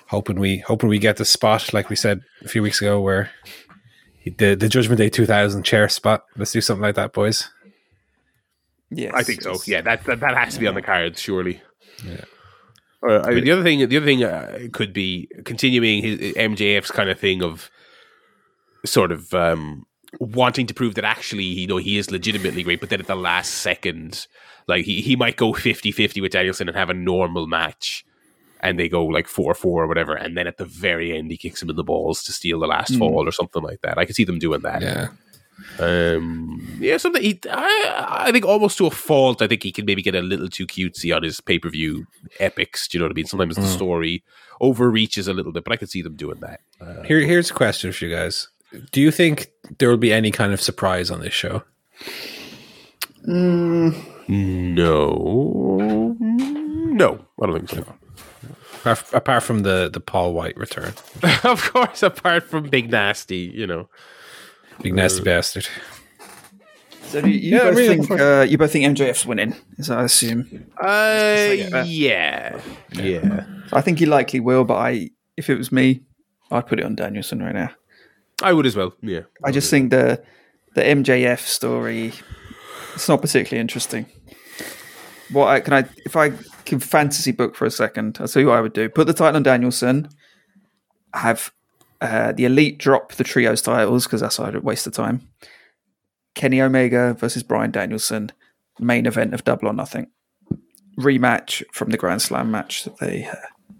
Hoping 0.07 0.39
we 0.39 0.57
hoping 0.59 0.89
we 0.89 0.99
get 0.99 1.17
the 1.17 1.25
spot 1.25 1.73
like 1.73 1.89
we 1.89 1.95
said 1.95 2.21
a 2.43 2.47
few 2.47 2.61
weeks 2.61 2.81
ago 2.81 3.01
where 3.01 3.31
he, 4.19 4.29
the 4.29 4.53
the 4.55 4.69
Judgment 4.69 4.99
Day 4.99 5.09
2000 5.09 5.63
chair 5.63 5.89
spot. 5.89 6.25
Let's 6.37 6.51
do 6.51 6.61
something 6.61 6.83
like 6.83 6.95
that, 6.95 7.13
boys. 7.13 7.49
Yes, 8.91 9.11
I 9.15 9.23
think 9.23 9.41
so. 9.41 9.55
Yeah, 9.65 9.81
that 9.81 10.03
that, 10.05 10.19
that 10.19 10.37
has 10.37 10.53
to 10.53 10.59
be 10.59 10.67
on 10.67 10.75
the 10.75 10.81
cards, 10.83 11.19
surely. 11.19 11.61
Yeah. 12.05 12.25
Uh, 13.01 13.21
I 13.25 13.31
mean, 13.31 13.43
the 13.43 13.51
other 13.51 13.63
thing, 13.63 13.79
the 13.89 13.97
other 13.97 14.05
thing 14.05 14.23
uh, 14.23 14.67
could 14.71 14.93
be 14.93 15.27
continuing 15.45 16.03
his 16.03 16.33
MJF's 16.35 16.91
kind 16.91 17.09
of 17.09 17.19
thing 17.19 17.41
of 17.43 17.69
sort 18.85 19.11
of 19.11 19.33
um, 19.33 19.85
wanting 20.19 20.67
to 20.67 20.73
prove 20.73 20.95
that 20.95 21.05
actually, 21.05 21.43
you 21.45 21.67
know, 21.67 21.77
he 21.77 21.97
is 21.97 22.11
legitimately 22.11 22.63
great, 22.63 22.79
but 22.79 22.89
then 22.89 22.99
at 22.99 23.07
the 23.07 23.15
last 23.15 23.51
second, 23.55 24.27
like 24.67 24.85
he, 24.85 25.01
he 25.01 25.15
might 25.15 25.37
go 25.37 25.53
50-50 25.53 26.21
with 26.21 26.31
Danielson 26.31 26.67
and 26.67 26.77
have 26.77 26.89
a 26.89 26.93
normal 26.93 27.47
match, 27.47 28.05
and 28.61 28.79
they 28.79 28.87
go 28.89 29.05
like 29.05 29.27
four 29.27 29.53
four 29.53 29.83
or 29.83 29.87
whatever, 29.87 30.13
and 30.15 30.37
then 30.37 30.47
at 30.47 30.57
the 30.57 30.65
very 30.65 31.17
end 31.17 31.29
he 31.31 31.37
kicks 31.37 31.61
him 31.61 31.69
in 31.69 31.75
the 31.75 31.83
balls 31.83 32.23
to 32.23 32.31
steal 32.31 32.59
the 32.59 32.67
last 32.67 32.93
Mm. 32.93 32.99
fall 32.99 33.27
or 33.27 33.31
something 33.31 33.61
like 33.63 33.81
that. 33.81 33.97
I 33.97 34.05
could 34.05 34.15
see 34.15 34.23
them 34.25 34.39
doing 34.39 34.61
that. 34.61 34.81
Yeah. 34.81 35.07
Um, 35.79 36.77
yeah, 36.79 36.97
something 36.97 37.21
he, 37.21 37.39
I, 37.49 38.23
I 38.27 38.31
think 38.31 38.45
almost 38.45 38.77
to 38.79 38.87
a 38.87 38.91
fault. 38.91 39.41
I 39.41 39.47
think 39.47 39.63
he 39.63 39.71
can 39.71 39.85
maybe 39.85 40.01
get 40.01 40.15
a 40.15 40.21
little 40.21 40.49
too 40.49 40.65
cutesy 40.67 41.15
on 41.15 41.23
his 41.23 41.39
pay 41.41 41.59
per 41.59 41.69
view 41.69 42.05
epics. 42.39 42.87
Do 42.87 42.97
you 42.97 42.99
know 42.99 43.05
what 43.05 43.13
I 43.13 43.15
mean? 43.15 43.25
Sometimes 43.25 43.55
the 43.55 43.61
Mm. 43.61 43.73
story 43.73 44.23
overreaches 44.61 45.27
a 45.27 45.33
little 45.33 45.51
bit, 45.51 45.63
but 45.63 45.73
I 45.73 45.77
could 45.77 45.89
see 45.89 46.01
them 46.01 46.15
doing 46.15 46.39
that. 46.39 46.61
Uh, 46.81 47.03
Here 47.03 47.19
here's 47.21 47.51
a 47.51 47.53
question 47.53 47.91
for 47.91 48.05
you 48.05 48.15
guys. 48.15 48.49
Do 48.91 49.01
you 49.01 49.11
think 49.11 49.51
there 49.79 49.89
will 49.89 49.97
be 49.97 50.13
any 50.13 50.31
kind 50.31 50.53
of 50.53 50.61
surprise 50.61 51.11
on 51.11 51.21
this 51.21 51.33
show? 51.33 51.63
no, 54.27 56.15
no, 56.17 57.25
I 57.41 57.45
don't 57.45 57.67
think 57.67 57.85
so. 57.85 57.93
Apart, 58.81 59.13
apart 59.13 59.43
from 59.43 59.59
the 59.59 59.89
the 59.91 59.99
Paul 59.99 60.33
Wight 60.33 60.57
return. 60.57 60.93
of 61.43 61.71
course, 61.71 62.03
apart 62.03 62.43
from 62.43 62.69
Big 62.69 62.91
Nasty, 62.91 63.51
you 63.55 63.65
know. 63.65 63.87
Big 64.81 64.93
nasty 64.95 65.21
bastard. 65.21 65.67
So 67.03 67.19
you, 67.19 67.27
you 67.27 67.57
Yeah, 67.57 67.63
both 67.65 67.75
really, 67.77 67.97
think 67.97 68.09
of 68.09 68.19
uh, 68.19 68.45
you 68.49 68.57
both 68.57 68.71
think 68.71 68.97
MJF's 68.97 69.25
winning, 69.25 69.55
as 69.77 69.89
I 69.89 70.03
assume. 70.03 70.65
Uh, 70.81 71.47
like 71.49 71.85
yeah, 71.85 72.59
yeah. 72.91 73.45
I 73.71 73.81
think 73.81 73.99
he 73.99 74.05
likely 74.05 74.39
will, 74.39 74.63
but 74.63 74.75
I, 74.77 75.11
if 75.37 75.49
it 75.49 75.57
was 75.57 75.71
me, 75.71 76.01
I'd 76.51 76.65
put 76.67 76.79
it 76.79 76.85
on 76.85 76.95
Danielson 76.95 77.41
right 77.41 77.53
now. 77.53 77.69
I 78.43 78.53
would 78.53 78.65
as 78.65 78.75
well. 78.75 78.93
Yeah, 79.01 79.21
I 79.43 79.51
just 79.51 79.69
think 79.69 79.89
the 79.91 80.23
the 80.75 80.81
MJF 80.81 81.39
story 81.39 82.13
it's 82.93 83.09
not 83.09 83.21
particularly 83.21 83.61
interesting. 83.61 84.05
What 85.31 85.47
I, 85.47 85.59
can 85.59 85.73
I 85.73 85.85
if 86.05 86.15
I 86.15 86.31
can 86.65 86.79
fantasy 86.79 87.31
book 87.31 87.55
for 87.55 87.65
a 87.65 87.71
second, 87.71 88.17
I'll 88.19 88.27
tell 88.27 88.41
you 88.41 88.49
what 88.49 88.57
I 88.57 88.61
would 88.61 88.73
do. 88.73 88.89
Put 88.89 89.07
the 89.07 89.13
title 89.13 89.37
on 89.37 89.43
Danielson, 89.43 90.09
have 91.13 91.51
uh, 92.01 92.31
the 92.33 92.45
elite 92.45 92.77
drop 92.77 93.13
the 93.13 93.23
trios 93.23 93.61
titles 93.61 94.05
because 94.05 94.21
that's 94.21 94.39
a 94.39 94.59
waste 94.61 94.87
of 94.87 94.93
time. 94.93 95.27
Kenny 96.35 96.61
Omega 96.61 97.13
versus 97.13 97.43
Brian 97.43 97.71
Danielson, 97.71 98.31
main 98.79 99.05
event 99.05 99.33
of 99.33 99.43
Double 99.43 99.67
or 99.67 99.73
Nothing, 99.73 100.07
rematch 100.99 101.63
from 101.71 101.89
the 101.89 101.97
Grand 101.97 102.21
Slam 102.21 102.51
match 102.51 102.83
that 102.83 102.97
they 102.97 103.25
uh, 103.25 103.35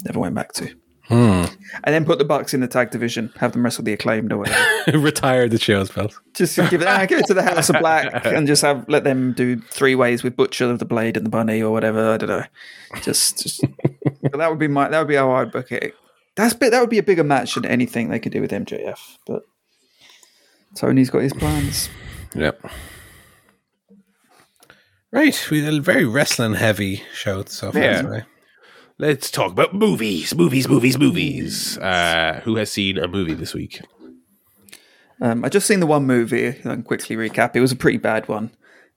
never 0.05 0.19
went 0.19 0.35
back 0.35 0.53
to, 0.53 0.75
And 1.13 1.93
then 1.93 2.05
put 2.05 2.19
the 2.19 2.25
Bucks 2.25 2.53
in 2.53 2.61
the 2.61 2.67
tag 2.67 2.91
division, 2.91 3.31
have 3.37 3.53
them 3.53 3.63
wrestle 3.63 3.83
the 3.83 3.93
acclaimed 3.93 4.31
or 4.31 4.37
whatever. 4.39 4.97
Retire 4.99 5.47
the 5.47 5.59
show's 5.59 5.89
belt. 5.89 6.19
Just 6.33 6.55
give 6.69 6.81
it, 6.81 6.87
ah, 6.87 7.05
give 7.05 7.19
it 7.19 7.25
to 7.27 7.33
the 7.33 7.43
House 7.43 7.69
of 7.69 7.77
Black 7.79 8.25
and 8.25 8.47
just 8.47 8.61
have 8.61 8.87
let 8.87 9.03
them 9.03 9.33
do 9.33 9.59
three 9.59 9.95
ways 9.95 10.23
with 10.23 10.35
Butcher 10.35 10.69
of 10.69 10.79
the 10.79 10.85
Blade 10.85 11.17
and 11.17 11.25
the 11.25 11.29
Bunny 11.29 11.61
or 11.61 11.71
whatever. 11.71 12.11
I 12.11 12.17
don't 12.17 12.29
know. 12.29 12.43
Just, 13.01 13.41
just 13.41 13.61
but 14.21 14.37
that 14.37 14.49
would 14.49 14.59
be 14.59 14.67
my 14.67 14.89
that 14.89 14.99
would 14.99 15.07
be 15.07 15.15
how 15.15 15.31
I'd 15.31 15.51
book 15.51 15.71
it. 15.71 15.93
That's 16.35 16.53
bit 16.53 16.71
that 16.71 16.81
would 16.81 16.89
be 16.89 16.97
a 16.99 17.03
bigger 17.03 17.23
match 17.23 17.55
than 17.55 17.65
anything 17.65 18.09
they 18.09 18.19
could 18.19 18.31
do 18.31 18.41
with 18.41 18.51
MJF. 18.51 18.99
But 19.27 19.43
Tony's 20.75 21.09
got 21.09 21.21
his 21.21 21.33
plans. 21.33 21.89
Yep. 22.35 22.65
Right, 25.11 25.47
we 25.51 25.63
had 25.63 25.75
a 25.75 25.79
very 25.79 26.05
wrestling 26.05 26.55
heavy 26.55 27.03
show 27.13 27.43
so 27.45 27.71
far 27.71 27.81
Yeah. 27.81 28.23
Let's 29.03 29.29
talk 29.29 29.51
about 29.51 29.73
movies, 29.73 30.33
movies, 30.33 30.69
movies, 30.69 30.97
movies. 30.97 31.77
Uh, 31.77 32.39
who 32.45 32.55
has 32.55 32.71
seen 32.71 32.97
a 32.97 33.05
movie 33.05 33.33
this 33.33 33.53
week? 33.53 33.81
Um, 35.19 35.43
I 35.43 35.49
just 35.49 35.67
seen 35.67 35.81
the 35.81 35.85
one 35.85 36.05
movie. 36.05 36.47
I 36.47 36.53
can 36.53 36.83
quickly 36.83 37.17
recap. 37.17 37.53
It 37.53 37.59
was 37.59 37.73
a 37.73 37.75
pretty 37.75 37.97
bad 37.97 38.29
one. 38.29 38.51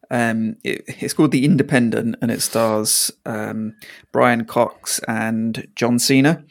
Um, 0.08 0.58
it, 0.62 0.84
it's 0.86 1.12
called 1.12 1.32
The 1.32 1.44
Independent, 1.44 2.14
and 2.22 2.30
it 2.30 2.40
stars 2.40 3.10
um, 3.24 3.74
Brian 4.12 4.44
Cox 4.44 5.00
and 5.08 5.66
John 5.74 5.98
Cena. 5.98 6.44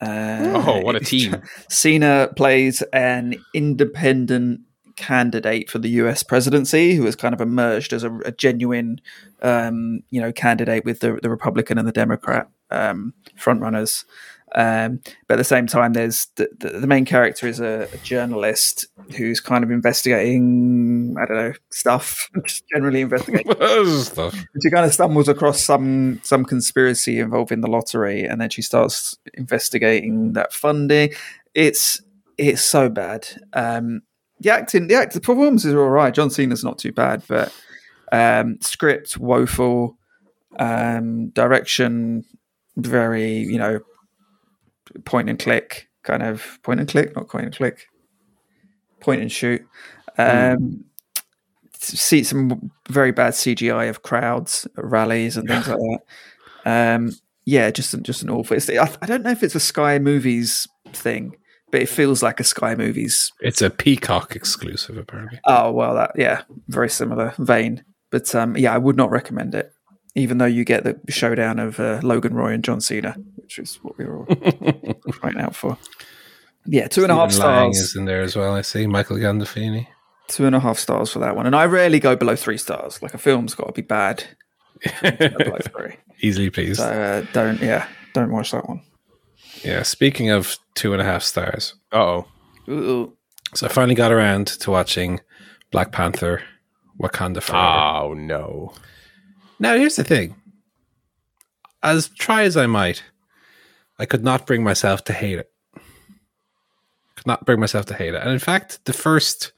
Uh, 0.00 0.62
Oh, 0.66 0.80
what 0.80 0.96
a 0.96 1.00
team! 1.00 1.42
Cena 1.68 2.30
plays 2.34 2.80
an 2.94 3.34
independent 3.52 4.62
candidate 4.96 5.68
for 5.68 5.78
the 5.78 5.90
US 5.90 6.22
presidency 6.22 6.94
who 6.94 7.04
has 7.04 7.14
kind 7.14 7.34
of 7.34 7.42
emerged 7.42 7.92
as 7.92 8.04
a, 8.04 8.16
a 8.20 8.32
genuine, 8.32 9.02
um, 9.42 10.00
you 10.08 10.18
know, 10.18 10.32
candidate 10.32 10.86
with 10.86 11.00
the, 11.00 11.18
the 11.22 11.28
Republican 11.28 11.76
and 11.76 11.86
the 11.86 11.92
Democrat 11.92 12.48
um, 12.70 13.14
frontrunners. 13.38 14.04
Um, 14.54 15.00
but 15.26 15.34
at 15.34 15.38
the 15.38 15.44
same 15.44 15.66
time, 15.66 15.92
there's 15.92 16.28
the, 16.36 16.48
the, 16.58 16.80
the 16.80 16.86
main 16.86 17.04
character 17.04 17.46
is 17.46 17.60
a, 17.60 17.88
a 17.92 17.96
journalist 17.98 18.86
who's 19.16 19.40
kind 19.40 19.64
of 19.64 19.70
investigating, 19.70 21.16
I 21.20 21.26
don't 21.26 21.36
know, 21.36 21.52
stuff, 21.70 22.30
just 22.46 22.64
generally 22.72 23.02
investigating 23.02 23.52
Stuff. 24.00 24.34
she 24.62 24.70
kind 24.70 24.86
of 24.86 24.94
stumbles 24.94 25.28
across 25.28 25.62
some 25.64 26.20
some 26.22 26.44
conspiracy 26.44 27.18
involving 27.18 27.60
the 27.60 27.68
lottery, 27.68 28.24
and 28.24 28.40
then 28.40 28.48
she 28.48 28.62
starts 28.62 29.18
investigating 29.34 30.32
that 30.34 30.52
funding. 30.52 31.12
It's 31.54 32.00
it's 32.38 32.62
so 32.62 32.88
bad. 32.88 33.28
Um, 33.52 34.02
the 34.40 34.52
acting, 34.52 34.86
the 34.86 34.94
act, 34.94 35.14
the 35.14 35.20
performances 35.20 35.72
are 35.72 35.82
all 35.82 35.90
right. 35.90 36.14
John 36.14 36.30
Cena's 36.30 36.64
not 36.64 36.78
too 36.78 36.92
bad, 36.92 37.22
but 37.26 37.52
um, 38.12 38.58
script 38.60 39.18
woeful, 39.18 39.96
um, 40.58 41.30
direction 41.30 42.24
very 42.76 43.38
you 43.38 43.58
know 43.58 43.80
point 45.04 45.28
and 45.28 45.38
click 45.38 45.88
kind 46.02 46.22
of 46.22 46.58
point 46.62 46.80
and 46.80 46.88
click, 46.88 47.14
not 47.16 47.28
point 47.28 47.46
and 47.46 47.56
click, 47.56 47.86
point 49.00 49.20
and 49.20 49.30
shoot. 49.30 49.62
Um, 50.18 50.84
see 51.78 52.22
some 52.22 52.70
very 52.88 53.12
bad 53.12 53.34
CGI 53.34 53.88
of 53.88 54.02
crowds 54.02 54.66
rallies 54.76 55.36
and 55.36 55.48
things 55.48 55.68
like 55.68 55.78
that. 55.78 56.00
Um, 56.64 57.12
yeah, 57.44 57.70
just 57.70 58.00
just 58.02 58.22
an 58.22 58.30
awful. 58.30 58.56
I, 58.56 58.90
I 59.02 59.06
don't 59.06 59.22
know 59.22 59.30
if 59.30 59.42
it's 59.42 59.54
a 59.54 59.60
Sky 59.60 59.98
Movies 59.98 60.66
thing, 60.92 61.36
but 61.70 61.80
it 61.82 61.88
feels 61.88 62.22
like 62.22 62.40
a 62.40 62.44
Sky 62.44 62.74
Movies. 62.74 63.32
It's 63.40 63.62
a 63.62 63.70
Peacock 63.70 64.34
exclusive, 64.34 64.96
apparently. 64.96 65.40
Oh 65.44 65.70
well, 65.70 65.94
that 65.94 66.12
yeah, 66.16 66.42
very 66.68 66.90
similar 66.90 67.34
vein. 67.38 67.84
But 68.10 68.34
um, 68.34 68.56
yeah, 68.56 68.74
I 68.74 68.78
would 68.78 68.96
not 68.96 69.10
recommend 69.10 69.54
it, 69.54 69.72
even 70.16 70.38
though 70.38 70.46
you 70.46 70.64
get 70.64 70.82
the 70.82 70.98
showdown 71.12 71.58
of 71.60 71.78
uh, 71.78 72.00
Logan 72.02 72.34
Roy 72.34 72.52
and 72.52 72.64
John 72.64 72.80
Cena, 72.80 73.14
which 73.36 73.58
is 73.58 73.76
what 73.82 73.96
we 73.98 74.04
were 74.04 74.18
all 74.20 74.24
crying 75.12 75.38
out 75.38 75.54
for. 75.54 75.78
Yeah, 76.66 76.88
two 76.88 77.04
and 77.04 77.12
a 77.12 77.14
half 77.14 77.30
Stephen 77.30 77.48
Lang 77.50 77.72
stars. 77.74 77.90
is 77.90 77.96
in 77.96 78.06
there 78.06 78.22
as 78.22 78.34
well. 78.34 78.52
I 78.54 78.62
see 78.62 78.86
Michael 78.88 79.18
Gandolfini. 79.18 79.86
Two 80.26 80.46
and 80.46 80.56
a 80.56 80.60
half 80.60 80.78
stars 80.80 81.12
for 81.12 81.20
that 81.20 81.36
one, 81.36 81.46
and 81.46 81.54
I 81.54 81.66
rarely 81.66 82.00
go 82.00 82.16
below 82.16 82.34
three 82.34 82.58
stars. 82.58 83.00
Like 83.00 83.14
a 83.14 83.18
film's 83.18 83.54
got 83.54 83.66
to 83.68 83.72
be 83.72 83.82
bad. 83.82 84.24
below 85.02 85.58
three. 85.76 85.96
Easily 86.20 86.50
pleased. 86.50 86.80
So 86.80 86.86
uh, 86.86 87.26
don't 87.32 87.60
yeah, 87.60 87.86
don't 88.14 88.32
watch 88.32 88.50
that 88.50 88.68
one. 88.68 88.82
Yeah. 89.62 89.82
Speaking 89.82 90.30
of 90.30 90.56
two 90.74 90.92
and 90.92 91.00
a 91.00 91.04
half 91.04 91.22
stars, 91.22 91.74
Uh 91.92 92.22
oh. 92.66 93.12
So 93.54 93.66
I 93.66 93.68
finally 93.68 93.94
got 93.94 94.10
around 94.10 94.48
to 94.48 94.70
watching 94.72 95.20
Black 95.70 95.92
Panther: 95.92 96.42
Wakanda 97.00 97.40
Forever. 97.42 98.06
Oh 98.08 98.14
no. 98.14 98.72
Now, 99.58 99.76
here's 99.76 99.96
the 99.96 100.04
thing. 100.04 100.34
As 101.82 102.08
try 102.08 102.42
as 102.42 102.56
I 102.56 102.66
might, 102.66 103.02
I 103.98 104.06
could 104.06 104.24
not 104.24 104.46
bring 104.46 104.62
myself 104.62 105.04
to 105.04 105.12
hate 105.12 105.38
it. 105.38 105.50
Could 107.16 107.26
not 107.26 107.46
bring 107.46 107.60
myself 107.60 107.86
to 107.86 107.94
hate 107.94 108.14
it. 108.14 108.22
And 108.22 108.30
in 108.30 108.38
fact, 108.38 108.84
the 108.84 108.92
first 108.92 109.52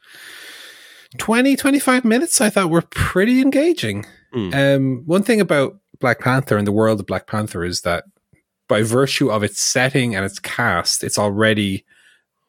20, 1.17 1.57
25 1.57 2.05
minutes 2.05 2.41
I 2.41 2.51
thought 2.51 2.71
were 2.71 2.83
pretty 2.83 3.41
engaging. 3.41 4.05
Hmm. 4.33 4.55
Um, 4.55 5.03
one 5.07 5.23
thing 5.23 5.41
about 5.41 5.79
Black 6.01 6.21
Panther 6.21 6.57
and 6.57 6.67
the 6.67 6.73
world 6.73 7.01
of 7.01 7.07
Black 7.07 7.27
Panther 7.27 7.65
is 7.65 7.81
that 7.83 8.05
by 8.69 8.83
virtue 8.83 9.31
of 9.31 9.43
its 9.43 9.61
setting 9.61 10.15
and 10.15 10.25
its 10.25 10.39
cast, 10.39 11.03
it's 11.03 11.19
already 11.19 11.85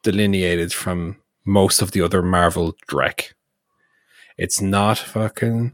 delineated 0.03 0.73
from 0.73 1.17
most 1.45 1.81
of 1.81 1.91
the 1.91 2.01
other 2.01 2.21
Marvel 2.21 2.75
dreck. 2.87 3.33
It's 4.37 4.61
not 4.61 4.97
fucking 4.97 5.73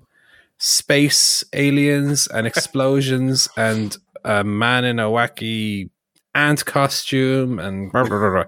space 0.57 1.43
aliens 1.53 2.27
and 2.27 2.47
explosions 2.47 3.47
and 3.57 3.97
a 4.23 4.43
man 4.43 4.85
in 4.85 4.99
a 4.99 5.03
wacky 5.03 5.89
ant 6.33 6.65
costume 6.65 7.59
and 7.59 7.91
blah, 7.91 8.03
blah, 8.03 8.29
blah, 8.29 8.43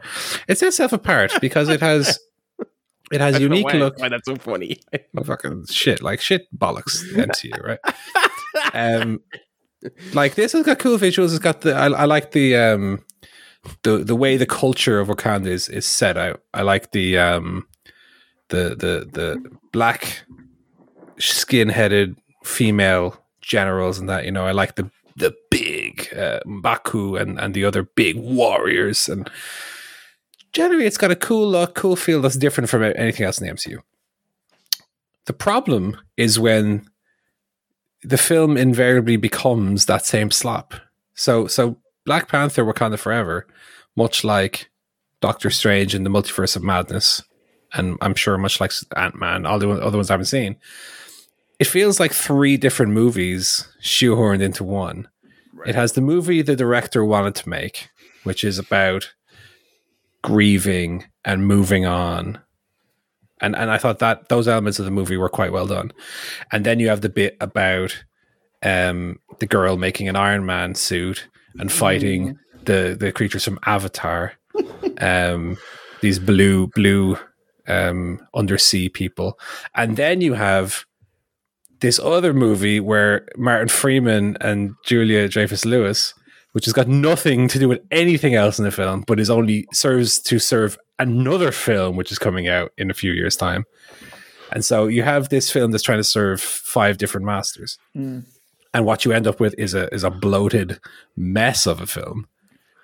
it 0.47 0.57
sets 0.57 0.63
itself 0.63 0.93
apart 0.93 1.31
because 1.39 1.69
it 1.69 1.79
has 1.79 2.19
it 3.11 3.21
has 3.21 3.35
I 3.35 3.39
don't 3.39 3.49
know 3.49 3.55
unique 3.55 3.73
why- 3.73 3.79
look 3.79 3.99
Why 3.99 4.09
that's 4.09 4.25
so 4.25 4.35
funny? 4.35 4.79
Oh, 5.17 5.23
fucking 5.23 5.65
shit, 5.69 6.01
like 6.01 6.19
shit 6.21 6.47
bollocks 6.57 7.01
MCU, 7.13 7.61
right? 7.63 7.79
um, 8.73 9.19
like 10.13 10.35
this 10.35 10.53
has 10.53 10.65
got 10.65 10.79
cool 10.79 10.97
visuals. 10.97 11.29
It's 11.29 11.39
got 11.39 11.61
the 11.61 11.73
I, 11.75 11.87
I 11.87 12.05
like 12.05 12.31
the 12.31 12.55
um 12.55 13.03
the 13.83 13.99
the 13.99 14.15
way 14.15 14.37
the 14.37 14.45
culture 14.45 14.99
of 14.99 15.07
Wakanda 15.07 15.47
is 15.47 15.69
is 15.69 15.85
set 15.85 16.17
out. 16.17 16.41
I 16.53 16.63
like 16.63 16.91
the 16.91 17.17
um 17.17 17.67
the 18.49 18.69
the 18.69 19.07
the 19.11 19.41
black 19.71 20.23
skin 21.19 21.69
headed 21.69 22.17
female 22.43 23.21
generals 23.41 23.99
and 23.99 24.09
that 24.09 24.25
you 24.25 24.31
know 24.31 24.45
I 24.45 24.51
like 24.51 24.75
the 24.75 24.89
the 25.15 25.35
big 25.49 26.13
uh, 26.13 26.39
Mbaku 26.45 27.19
and 27.19 27.39
and 27.39 27.53
the 27.53 27.65
other 27.65 27.83
big 27.83 28.17
warriors 28.17 29.09
and 29.09 29.29
generally 30.53 30.85
it's 30.85 30.97
got 30.97 31.11
a 31.11 31.15
cool 31.15 31.47
look, 31.47 31.75
cool 31.75 31.95
feel 31.95 32.21
that's 32.21 32.35
different 32.35 32.69
from 32.69 32.83
anything 32.83 33.25
else 33.25 33.39
in 33.39 33.47
the 33.47 33.53
MCU. 33.53 33.77
The 35.25 35.33
problem 35.33 35.97
is 36.15 36.39
when 36.39 36.87
the 38.03 38.17
film 38.17 38.57
invariably 38.57 39.17
becomes 39.17 39.85
that 39.85 40.05
same 40.05 40.31
slop. 40.31 40.73
So 41.13 41.47
so 41.47 41.77
Black 42.05 42.27
Panther 42.29 42.63
Wakanda 42.63 42.97
Forever, 42.97 43.45
much 43.95 44.23
like 44.23 44.69
Doctor 45.19 45.49
Strange 45.49 45.93
and 45.93 46.05
the 46.05 46.09
Multiverse 46.09 46.55
of 46.55 46.63
Madness, 46.63 47.23
and 47.73 47.97
I'm 48.01 48.15
sure 48.15 48.37
much 48.37 48.61
like 48.61 48.71
Ant 48.95 49.15
Man, 49.15 49.45
all 49.45 49.59
the 49.59 49.69
other 49.69 49.97
ones 49.97 50.09
I 50.09 50.13
haven't 50.13 50.25
seen, 50.25 50.55
it 51.59 51.65
feels 51.67 51.99
like 51.99 52.13
three 52.13 52.57
different 52.57 52.91
movies 52.91 53.67
shoehorned 53.81 54.41
into 54.41 54.63
one. 54.63 55.07
It 55.65 55.75
has 55.75 55.93
the 55.93 56.01
movie 56.01 56.41
the 56.41 56.55
director 56.55 57.03
wanted 57.03 57.35
to 57.35 57.49
make, 57.49 57.89
which 58.23 58.43
is 58.43 58.59
about 58.59 59.13
grieving 60.21 61.05
and 61.25 61.47
moving 61.47 61.85
on. 61.85 62.39
And 63.41 63.55
and 63.55 63.69
I 63.71 63.77
thought 63.77 63.99
that 63.99 64.29
those 64.29 64.47
elements 64.47 64.79
of 64.79 64.85
the 64.85 64.91
movie 64.91 65.17
were 65.17 65.29
quite 65.29 65.51
well 65.51 65.67
done. 65.67 65.91
And 66.51 66.65
then 66.65 66.79
you 66.79 66.89
have 66.89 67.01
the 67.01 67.09
bit 67.09 67.37
about 67.41 68.03
um 68.63 69.19
the 69.39 69.45
girl 69.45 69.77
making 69.77 70.07
an 70.07 70.15
Iron 70.15 70.45
Man 70.45 70.75
suit 70.75 71.27
and 71.59 71.71
fighting 71.71 72.37
the 72.63 72.95
the 72.99 73.11
creatures 73.11 73.43
from 73.43 73.59
Avatar. 73.65 74.33
Um 74.99 75.57
these 76.01 76.19
blue 76.19 76.67
blue 76.67 77.17
um 77.67 78.19
undersea 78.33 78.89
people. 78.89 79.39
And 79.75 79.97
then 79.97 80.21
you 80.21 80.33
have 80.33 80.85
this 81.79 81.99
other 81.99 82.33
movie 82.33 82.79
where 82.79 83.27
Martin 83.37 83.67
Freeman 83.67 84.37
and 84.41 84.73
Julia 84.83 85.27
Dreyfus 85.27 85.65
Lewis, 85.65 86.13
which 86.53 86.65
has 86.65 86.73
got 86.73 86.87
nothing 86.87 87.47
to 87.49 87.59
do 87.59 87.67
with 87.67 87.81
anything 87.91 88.33
else 88.33 88.57
in 88.57 88.65
the 88.65 88.71
film, 88.71 89.03
but 89.07 89.19
is 89.19 89.29
only 89.29 89.67
serves 89.71 90.19
to 90.21 90.39
serve 90.39 90.77
another 90.99 91.51
film 91.51 91.95
which 91.95 92.11
is 92.11 92.19
coming 92.19 92.47
out 92.47 92.71
in 92.77 92.89
a 92.89 92.95
few 92.95 93.11
years' 93.11 93.35
time. 93.35 93.65
And 94.51 94.63
so 94.63 94.87
you 94.87 95.03
have 95.03 95.29
this 95.29 95.51
film 95.51 95.71
that's 95.71 95.83
trying 95.83 95.99
to 95.99 96.03
serve 96.03 96.41
five 96.41 96.97
different 96.97 97.25
masters. 97.25 97.77
Mm. 97.95 98.25
And 98.73 98.85
what 98.85 99.05
you 99.05 99.11
end 99.11 99.27
up 99.27 99.39
with 99.39 99.55
is 99.57 99.73
a 99.73 99.93
is 99.93 100.03
a 100.03 100.09
bloated 100.09 100.79
mess 101.15 101.65
of 101.65 101.81
a 101.81 101.87
film, 101.87 102.27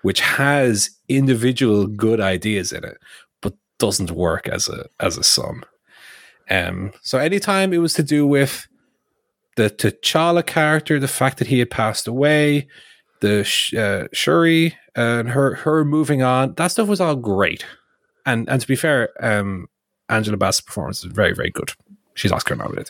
which 0.02 0.22
has 0.22 0.90
individual 1.08 1.88
good 1.88 2.20
ideas 2.20 2.72
in 2.72 2.84
it, 2.84 2.98
but 3.42 3.54
doesn't 3.80 4.12
work 4.12 4.48
as 4.48 4.68
a 4.68 4.88
as 5.00 5.18
a 5.18 5.24
sum. 5.24 5.64
Um, 6.50 6.92
so 7.02 7.18
anytime 7.18 7.74
it 7.74 7.78
was 7.78 7.94
to 7.94 8.04
do 8.04 8.28
with 8.28 8.68
the 9.56 9.70
T'Challa 9.70 10.46
character, 10.46 11.00
the 11.00 11.08
fact 11.08 11.38
that 11.40 11.48
he 11.48 11.60
had 11.60 11.70
passed 11.70 12.08
away, 12.08 12.68
the 13.22 13.44
Sh- 13.44 13.74
uh, 13.76 14.08
Shuri 14.14 14.76
and 14.96 15.30
her 15.30 15.56
her 15.56 15.84
moving 15.86 16.22
on, 16.24 16.54
that 16.56 16.68
stuff 16.68 16.88
was 16.88 17.00
all 17.02 17.16
great. 17.16 17.66
And 18.26 18.48
and 18.50 18.62
to 18.62 18.68
be 18.68 18.76
fair, 18.76 19.10
um, 19.20 19.68
Angela 20.10 20.38
Bassett's 20.38 20.62
performance 20.62 21.04
is 21.04 21.12
very 21.12 21.34
very 21.34 21.50
good. 21.52 21.72
She's 22.16 22.32
Oscar 22.32 22.56
nominated. 22.56 22.90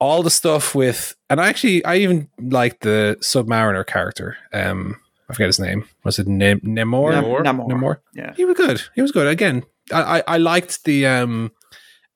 All 0.00 0.22
the 0.22 0.30
stuff 0.30 0.74
with, 0.74 1.14
and 1.30 1.40
I 1.40 1.48
actually 1.48 1.84
I 1.84 1.96
even 1.96 2.28
liked 2.38 2.80
the 2.82 3.16
Submariner 3.20 3.86
character. 3.86 4.36
Um, 4.52 5.00
I 5.30 5.32
forget 5.34 5.46
his 5.46 5.60
name. 5.60 5.84
Was 6.04 6.18
it 6.18 6.26
Nem- 6.26 6.60
Nemor? 6.60 7.12
Nam- 7.12 7.24
Namor? 7.24 7.44
Namor. 7.44 7.68
Namor? 7.68 7.96
Yeah. 8.14 8.34
He 8.36 8.44
was 8.44 8.56
good. 8.56 8.82
He 8.94 9.00
was 9.00 9.12
good. 9.12 9.26
Again, 9.26 9.64
I, 9.92 10.18
I, 10.18 10.22
I 10.34 10.36
liked 10.38 10.84
the 10.84 11.06
um, 11.06 11.52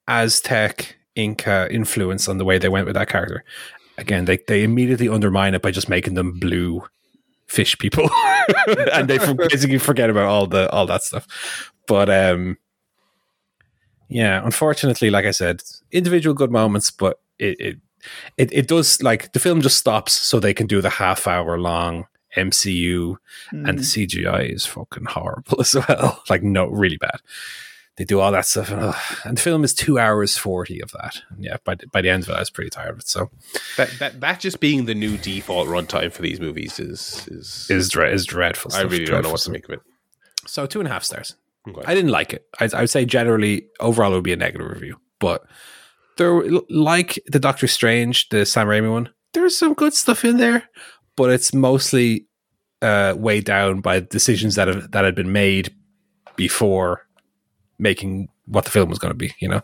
Aztec 0.07 0.97
Inca 1.19 1.69
influence 1.70 2.28
on 2.28 2.39
the 2.39 2.45
way 2.45 2.59
they 2.59 2.69
went 2.69 2.86
with 2.86 2.95
that 2.95 3.09
character. 3.09 3.45
Again, 3.99 4.24
they, 4.27 4.39
they 4.47 4.62
immediately 4.62 5.09
undermine 5.09 5.55
it 5.55 5.62
by 5.62 5.73
just 5.73 5.89
making 5.89 6.15
them 6.15 6.39
blue 6.39 6.85
fish 7.49 7.77
people, 7.78 8.09
and 8.93 9.09
they 9.09 9.19
basically 9.19 9.78
forget 9.78 10.09
about 10.09 10.27
all 10.27 10.47
the 10.47 10.70
all 10.70 10.86
that 10.86 11.03
stuff. 11.03 11.27
But 11.89 12.09
um, 12.09 12.59
yeah, 14.09 14.40
unfortunately, 14.45 15.11
like 15.11 15.24
I 15.24 15.32
said, 15.32 15.62
individual 15.90 16.35
good 16.35 16.53
moments, 16.53 16.93
but 16.93 17.20
it 17.39 17.59
it 17.59 17.78
it, 18.36 18.53
it 18.53 18.69
does 18.69 19.03
like 19.03 19.32
the 19.32 19.40
film 19.40 19.61
just 19.61 19.78
stops 19.78 20.12
so 20.12 20.39
they 20.39 20.55
can 20.55 20.69
do 20.69 20.81
the 20.81 20.90
half 20.90 21.27
hour 21.27 21.59
long 21.59 22.07
MCU 22.36 23.16
and 23.51 23.78
the 23.78 23.82
CGI 23.82 24.55
is 24.55 24.66
fucking 24.66 25.07
horrible 25.07 25.61
as 25.61 25.74
well. 25.74 26.23
Like, 26.28 26.43
no, 26.43 26.66
really 26.66 26.97
bad. 26.99 27.20
They 27.99 28.05
do 28.05 28.20
all 28.20 28.31
that 28.33 28.47
stuff, 28.47 28.70
and, 28.70 28.81
ugh, 28.81 28.97
and 29.25 29.37
the 29.37 29.41
film 29.43 29.65
is 29.65 29.75
two 29.75 29.99
hours 29.99 30.37
forty 30.39 30.81
of 30.81 30.93
that. 30.93 31.20
And 31.31 31.45
yeah, 31.45 31.57
by 31.65 31.75
the- 31.75 31.89
by 31.89 32.01
the 32.01 32.09
end 32.11 32.23
of 32.23 32.29
it, 32.31 32.37
I 32.37 32.39
was 32.39 32.49
pretty 32.51 32.70
tired 32.70 32.91
of 32.93 32.99
it. 33.01 33.09
So 33.09 33.31
That, 33.77 33.91
that 33.99 34.20
that 34.20 34.41
just 34.41 34.61
being 34.61 34.85
the 34.87 34.95
new 34.95 35.16
default 35.19 35.66
runtime 35.69 36.12
for 36.12 36.23
these 36.23 36.39
movies 36.41 36.79
is 36.79 37.27
is 37.29 37.66
is 37.69 37.89
dre- 37.89 38.12
is 38.12 38.25
dreadful. 38.25 38.70
I 38.73 38.79
stuff, 38.79 38.93
really 38.93 39.05
don't 39.05 39.23
know 39.25 39.31
what 39.33 39.41
to 39.41 39.51
make 39.51 39.65
of 39.65 39.70
it. 39.75 39.81
So 40.47 40.65
two 40.66 40.79
and 40.81 40.89
a 40.89 40.93
half 40.93 41.03
stars. 41.05 41.35
Okay. 41.69 41.83
I 41.87 41.95
didn't 41.95 42.12
like 42.12 42.33
it. 42.33 42.47
I, 42.61 42.69
I 42.73 42.81
would 42.83 42.91
say 42.91 43.05
generally 43.05 43.66
overall 43.81 44.12
it 44.12 44.15
would 44.15 44.25
be 44.25 44.33
a 44.33 44.37
negative 44.37 44.69
review, 44.70 45.01
but 45.19 45.45
there, 46.16 46.41
like 46.70 47.19
the 47.27 47.39
Doctor 47.41 47.66
Strange, 47.66 48.29
the 48.31 48.47
Sam 48.47 48.66
Raimi 48.69 48.91
one, 48.91 49.11
there's 49.35 49.57
some 49.59 49.75
good 49.75 49.93
stuff 49.93 50.25
in 50.25 50.37
there, 50.39 50.69
but 51.16 51.31
it's 51.31 51.53
mostly 51.53 52.27
uh, 52.81 53.15
weighed 53.19 53.45
down 53.45 53.81
by 53.81 54.01
decisions 54.01 54.55
that 54.55 54.69
have 54.69 54.91
that 54.93 55.05
had 55.05 55.15
been 55.16 55.33
made 55.33 55.75
before 56.37 57.03
making 57.79 58.29
what 58.47 58.65
the 58.65 58.71
film 58.71 58.89
was 58.89 58.99
going 58.99 59.13
to 59.13 59.19
be. 59.19 59.35
You 59.39 59.49
know, 59.49 59.63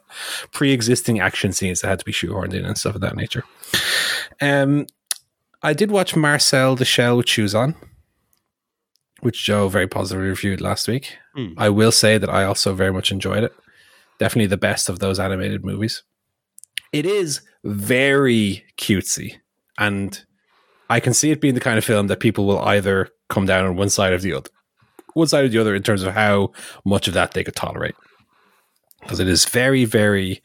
pre-existing 0.53 1.21
action 1.21 1.53
scenes 1.53 1.81
that 1.81 1.89
had 1.89 1.99
to 1.99 2.05
be 2.05 2.13
shoehorned 2.13 2.55
in 2.55 2.65
and 2.65 2.79
stuff 2.79 2.95
of 2.95 3.01
that 3.01 3.17
nature. 3.17 3.45
Um, 4.41 4.87
I 5.63 5.73
did 5.73 5.91
watch 5.91 6.15
Marcel 6.15 6.77
the 6.77 6.85
Shell 6.85 7.17
with 7.17 7.29
Shoes 7.29 7.55
On, 7.55 7.75
which 9.21 9.45
Joe 9.45 9.69
very 9.69 9.89
positively 9.89 10.29
reviewed 10.29 10.61
last 10.61 10.87
week. 10.87 11.17
Hmm. 11.35 11.55
I 11.57 11.71
will 11.71 11.93
say 11.93 12.19
that 12.19 12.29
I 12.29 12.45
also 12.45 12.75
very 12.75 12.93
much 12.93 13.11
enjoyed 13.11 13.45
it. 13.45 13.53
Definitely 14.19 14.49
the 14.49 14.57
best 14.57 14.89
of 14.89 14.99
those 14.99 15.19
animated 15.19 15.65
movies. 15.65 16.03
It 16.93 17.07
is 17.07 17.41
very 17.65 18.65
cutesy, 18.77 19.37
and 19.79 20.23
I 20.89 21.01
can 21.01 21.15
see 21.15 21.31
it 21.31 21.41
being 21.41 21.55
the 21.55 21.61
kind 21.61 21.79
of 21.79 21.85
film 21.85 22.07
that 22.09 22.21
people 22.21 22.47
will 22.47 22.61
either 22.61 23.09
come 23.29 23.47
down 23.47 23.65
on 23.65 23.77
one 23.77 23.89
side 23.89 24.13
or 24.13 24.19
the 24.19 24.35
other, 24.35 24.51
one 25.15 25.27
side 25.27 25.45
or 25.45 25.49
the 25.49 25.59
other 25.59 25.75
in 25.75 25.83
terms 25.83 26.03
of 26.03 26.13
how 26.13 26.53
much 26.85 27.09
of 27.09 27.15
that 27.15 27.33
they 27.33 27.43
could 27.43 27.57
tolerate. 27.57 27.95
Because 29.05 29.21
it 29.21 29.29
is 29.29 29.45
very, 29.45 29.85
very. 29.85 30.43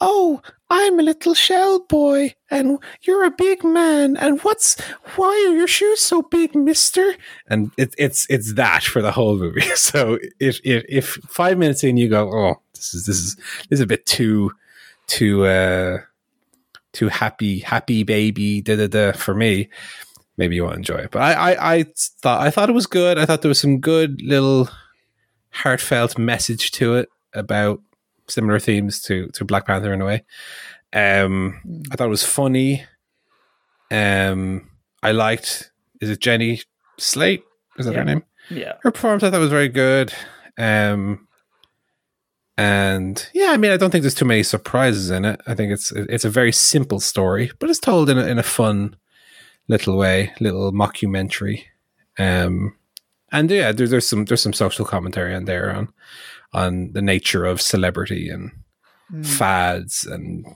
Oh, 0.00 0.42
I'm 0.68 0.98
a 0.98 1.02
little 1.02 1.34
shell 1.34 1.80
boy, 1.80 2.34
and 2.50 2.78
you're 3.02 3.24
a 3.24 3.30
big 3.30 3.62
man. 3.62 4.16
And 4.16 4.40
what's 4.40 4.80
why 5.16 5.28
are 5.46 5.54
your 5.54 5.68
shoes 5.68 6.00
so 6.00 6.22
big, 6.22 6.54
Mister? 6.54 7.14
And 7.46 7.70
it, 7.76 7.94
it's 7.98 8.26
it's 8.30 8.54
that 8.54 8.82
for 8.82 9.02
the 9.02 9.12
whole 9.12 9.36
movie. 9.36 9.60
So 9.76 10.18
if 10.40 10.60
if 10.64 10.84
if 10.88 11.06
five 11.28 11.58
minutes 11.58 11.84
in 11.84 11.98
you 11.98 12.08
go, 12.08 12.30
oh, 12.32 12.60
this 12.74 12.94
is 12.94 13.06
this 13.06 13.18
is 13.18 13.36
this 13.68 13.78
is 13.78 13.80
a 13.80 13.86
bit 13.86 14.06
too 14.06 14.52
too 15.06 15.44
uh 15.44 15.98
too 16.92 17.08
happy 17.08 17.58
happy 17.60 18.02
baby 18.02 18.62
da 18.62 18.76
da 18.76 18.86
da 18.86 19.12
for 19.12 19.34
me, 19.34 19.68
maybe 20.38 20.56
you 20.56 20.64
won't 20.64 20.76
enjoy 20.76 20.96
it. 20.96 21.10
But 21.10 21.22
I 21.22 21.52
I, 21.52 21.74
I 21.74 21.84
thought 22.22 22.40
I 22.40 22.50
thought 22.50 22.70
it 22.70 22.74
was 22.74 22.86
good. 22.86 23.18
I 23.18 23.26
thought 23.26 23.42
there 23.42 23.50
was 23.50 23.60
some 23.60 23.78
good 23.78 24.22
little 24.22 24.70
heartfelt 25.50 26.16
message 26.16 26.70
to 26.72 26.94
it 26.94 27.10
about 27.34 27.80
similar 28.28 28.58
themes 28.58 29.00
to 29.02 29.28
to 29.28 29.44
Black 29.44 29.66
Panther 29.66 29.92
in 29.92 30.00
a 30.00 30.04
way. 30.04 30.24
Um, 30.92 31.60
I 31.90 31.96
thought 31.96 32.06
it 32.06 32.10
was 32.10 32.24
funny. 32.24 32.84
Um, 33.90 34.70
I 35.02 35.12
liked. 35.12 35.70
Is 36.00 36.10
it 36.10 36.20
Jenny 36.20 36.60
Slate? 36.98 37.44
Is 37.78 37.86
that 37.86 37.92
Yeah. 37.92 37.98
her 37.98 38.04
name? 38.04 38.24
Yeah. 38.50 38.74
Her 38.82 38.90
performance 38.90 39.22
I 39.22 39.30
thought 39.30 39.40
was 39.40 39.50
very 39.50 39.68
good. 39.68 40.12
Um, 40.58 41.26
And 42.58 43.26
yeah, 43.32 43.50
I 43.52 43.56
mean, 43.56 43.70
I 43.70 43.76
don't 43.78 43.90
think 43.90 44.02
there's 44.02 44.14
too 44.14 44.26
many 44.26 44.42
surprises 44.42 45.10
in 45.10 45.24
it. 45.24 45.40
I 45.46 45.54
think 45.54 45.72
it's 45.72 45.90
it's 45.92 46.24
a 46.26 46.30
very 46.30 46.52
simple 46.52 47.00
story, 47.00 47.50
but 47.58 47.70
it's 47.70 47.78
told 47.80 48.10
in 48.10 48.18
a, 48.18 48.26
in 48.26 48.38
a 48.38 48.42
fun 48.42 48.96
little 49.68 49.96
way, 49.96 50.32
little 50.38 50.70
mockumentary. 50.72 51.64
Um, 52.18 52.76
and 53.32 53.50
yeah, 53.50 53.72
there's 53.72 53.90
there's 53.90 54.06
some 54.06 54.26
there's 54.26 54.42
some 54.42 54.52
social 54.52 54.84
commentary 54.84 55.34
on 55.34 55.46
there 55.46 55.74
on 55.74 55.88
on 56.52 56.92
the 56.92 57.02
nature 57.02 57.44
of 57.44 57.60
celebrity 57.60 58.28
and 58.28 58.52
mm. 59.12 59.24
fads 59.24 60.04
and 60.04 60.46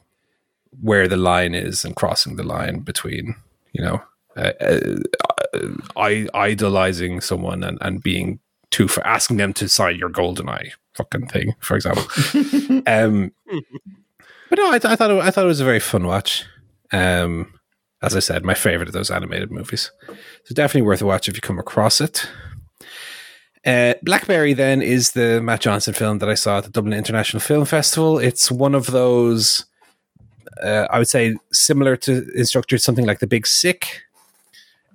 where 0.80 1.08
the 1.08 1.16
line 1.16 1.54
is 1.54 1.84
and 1.84 1.96
crossing 1.96 2.36
the 2.36 2.42
line 2.42 2.80
between 2.80 3.34
you 3.72 3.82
know 3.82 4.02
uh, 4.36 4.52
uh, 4.60 6.26
idolizing 6.34 7.20
someone 7.20 7.62
and, 7.62 7.78
and 7.80 8.02
being 8.02 8.40
too 8.70 8.88
for 8.88 9.06
asking 9.06 9.38
them 9.38 9.52
to 9.54 9.68
sign 9.68 9.96
your 9.96 10.10
golden 10.10 10.48
eye 10.48 10.72
fucking 10.96 11.28
thing, 11.28 11.54
for 11.60 11.76
example. 11.76 12.04
um, 12.86 13.32
but 14.48 14.58
no, 14.58 14.72
I, 14.72 14.78
th- 14.78 14.92
I, 14.92 14.96
thought 14.96 15.10
it, 15.10 15.20
I 15.20 15.30
thought 15.30 15.44
it 15.44 15.48
was 15.48 15.60
a 15.60 15.64
very 15.64 15.80
fun 15.80 16.06
watch. 16.06 16.44
Um, 16.92 17.52
as 18.02 18.16
I 18.16 18.20
said, 18.20 18.44
my 18.44 18.54
favorite 18.54 18.88
of 18.88 18.94
those 18.94 19.10
animated 19.10 19.50
movies. 19.50 19.90
So 20.44 20.54
definitely 20.54 20.86
worth 20.86 21.02
a 21.02 21.06
watch 21.06 21.28
if 21.28 21.36
you 21.36 21.40
come 21.40 21.58
across 21.58 22.00
it. 22.00 22.28
Uh, 23.66 23.94
Blackberry 24.02 24.52
then 24.52 24.80
is 24.80 25.10
the 25.10 25.42
Matt 25.42 25.60
Johnson 25.60 25.92
film 25.92 26.18
that 26.18 26.28
I 26.28 26.34
saw 26.34 26.58
at 26.58 26.64
the 26.64 26.70
Dublin 26.70 26.96
International 26.96 27.40
Film 27.40 27.64
Festival. 27.64 28.18
It's 28.18 28.48
one 28.48 28.76
of 28.76 28.86
those, 28.86 29.66
uh, 30.62 30.86
I 30.88 30.98
would 30.98 31.08
say, 31.08 31.34
similar 31.52 31.96
to 31.96 32.30
Instructor, 32.36 32.78
something 32.78 33.04
like 33.04 33.18
The 33.18 33.26
Big 33.26 33.44
Sick. 33.44 34.02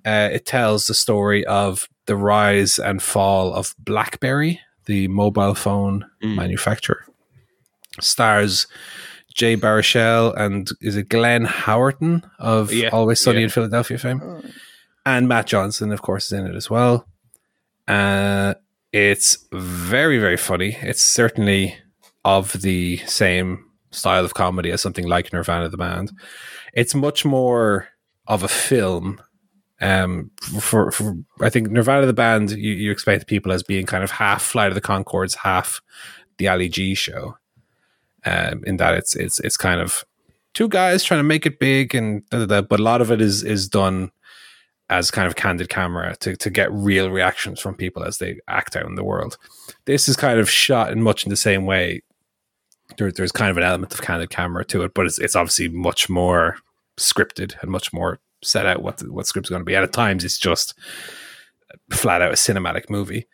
Uh, 0.05 0.29
it 0.31 0.45
tells 0.45 0.87
the 0.87 0.93
story 0.93 1.45
of 1.45 1.89
the 2.05 2.15
rise 2.15 2.79
and 2.79 3.03
fall 3.03 3.53
of 3.53 3.75
BlackBerry, 3.77 4.61
the 4.85 5.09
mobile 5.09 5.53
phone 5.53 6.05
mm. 6.23 6.35
manufacturer. 6.35 7.05
Stars 7.99 8.67
Jay 9.33 9.57
Baruchel 9.57 10.35
and 10.37 10.69
is 10.81 10.95
it 10.95 11.09
Glenn 11.09 11.45
Howerton 11.45 12.23
of 12.39 12.73
yeah, 12.73 12.89
Always 12.89 13.19
Sunny 13.19 13.39
yeah. 13.39 13.45
in 13.45 13.49
Philadelphia 13.49 13.97
fame, 13.97 14.21
oh. 14.23 14.41
and 15.05 15.27
Matt 15.27 15.47
Johnson, 15.47 15.91
of 15.91 16.01
course, 16.01 16.27
is 16.27 16.33
in 16.33 16.47
it 16.47 16.55
as 16.55 16.69
well. 16.69 17.05
Uh, 17.87 18.53
it's 18.93 19.45
very 19.51 20.17
very 20.19 20.37
funny. 20.37 20.77
It's 20.81 21.01
certainly 21.01 21.75
of 22.23 22.53
the 22.61 22.97
same 22.97 23.65
style 23.91 24.23
of 24.23 24.33
comedy 24.33 24.71
as 24.71 24.81
something 24.81 25.07
like 25.07 25.31
Nirvanna 25.31 25.69
the 25.69 25.77
band. 25.77 26.11
It's 26.73 26.95
much 26.95 27.25
more 27.25 27.89
of 28.27 28.43
a 28.43 28.47
film 28.47 29.21
um, 29.81 30.29
for, 30.59 30.91
for 30.91 31.17
I 31.41 31.49
think 31.49 31.69
Nirvanna 31.69 32.05
the 32.05 32.13
band, 32.13 32.51
you, 32.51 32.73
you 32.73 32.91
expect 32.91 33.27
people 33.27 33.51
as 33.51 33.63
being 33.63 33.85
kind 33.85 34.03
of 34.03 34.11
half 34.11 34.43
Flight 34.43 34.69
of 34.69 34.75
the 34.75 34.81
Conchords, 34.81 35.37
half 35.37 35.81
the 36.37 36.47
Ali 36.47 36.69
G 36.69 36.93
show. 36.95 37.37
Um, 38.23 38.63
in 38.67 38.77
that 38.77 38.93
it's 38.93 39.15
it's 39.15 39.39
it's 39.39 39.57
kind 39.57 39.81
of 39.81 40.05
two 40.53 40.69
guys 40.69 41.03
trying 41.03 41.19
to 41.19 41.23
make 41.23 41.47
it 41.47 41.59
big, 41.59 41.95
and 41.95 42.23
da, 42.29 42.39
da, 42.39 42.45
da, 42.45 42.61
but 42.61 42.79
a 42.79 42.83
lot 42.83 43.01
of 43.01 43.11
it 43.11 43.19
is 43.19 43.43
is 43.43 43.67
done 43.67 44.11
as 44.91 45.09
kind 45.09 45.25
of 45.25 45.35
candid 45.35 45.69
camera 45.69 46.15
to 46.17 46.35
to 46.35 46.49
get 46.49 46.71
real 46.71 47.09
reactions 47.09 47.59
from 47.59 47.73
people 47.73 48.03
as 48.03 48.17
they 48.17 48.39
act 48.47 48.75
out 48.75 48.85
in 48.85 48.95
the 48.95 49.03
world. 49.03 49.37
This 49.85 50.07
is 50.07 50.15
kind 50.15 50.39
of 50.39 50.49
shot 50.49 50.91
in 50.91 51.01
much 51.01 51.23
in 51.23 51.29
the 51.29 51.35
same 51.37 51.65
way. 51.65 52.03
There, 52.97 53.11
there's 53.11 53.31
kind 53.31 53.49
of 53.49 53.57
an 53.57 53.63
element 53.63 53.93
of 53.93 54.01
candid 54.01 54.29
camera 54.29 54.65
to 54.65 54.83
it, 54.83 54.93
but 54.93 55.05
it's 55.05 55.17
it's 55.17 55.35
obviously 55.35 55.69
much 55.69 56.09
more 56.09 56.57
scripted 56.97 57.55
and 57.61 57.71
much 57.71 57.93
more 57.93 58.19
set 58.43 58.65
out 58.65 58.83
what 58.83 58.97
the, 58.97 59.11
what 59.11 59.27
script's 59.27 59.49
going 59.49 59.61
to 59.61 59.65
be. 59.65 59.75
And 59.75 59.83
at 59.83 59.93
times, 59.93 60.25
it's 60.25 60.37
just 60.37 60.77
flat 61.89 62.21
out 62.21 62.31
a 62.31 62.35
cinematic 62.35 62.89
movie. 62.89 63.27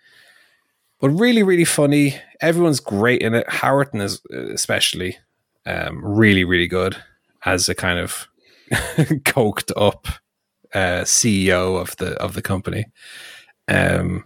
But 1.00 1.10
really, 1.10 1.44
really 1.44 1.66
funny. 1.66 2.20
Everyone's 2.40 2.80
great 2.80 3.22
in 3.22 3.34
it. 3.34 3.48
Howerton 3.48 4.02
is 4.02 4.22
especially 4.32 5.18
um, 5.66 6.04
really, 6.06 6.44
really 6.44 6.68
good 6.68 6.98
as 7.46 7.68
a 7.68 7.76
kind 7.76 8.00
of 8.00 8.28
coked 8.72 9.72
up 9.76 10.08
uh, 10.74 11.02
CEO 11.04 11.80
of 11.80 11.96
the 11.98 12.14
of 12.22 12.34
the 12.34 12.42
company. 12.42 12.86
Um, 13.68 14.24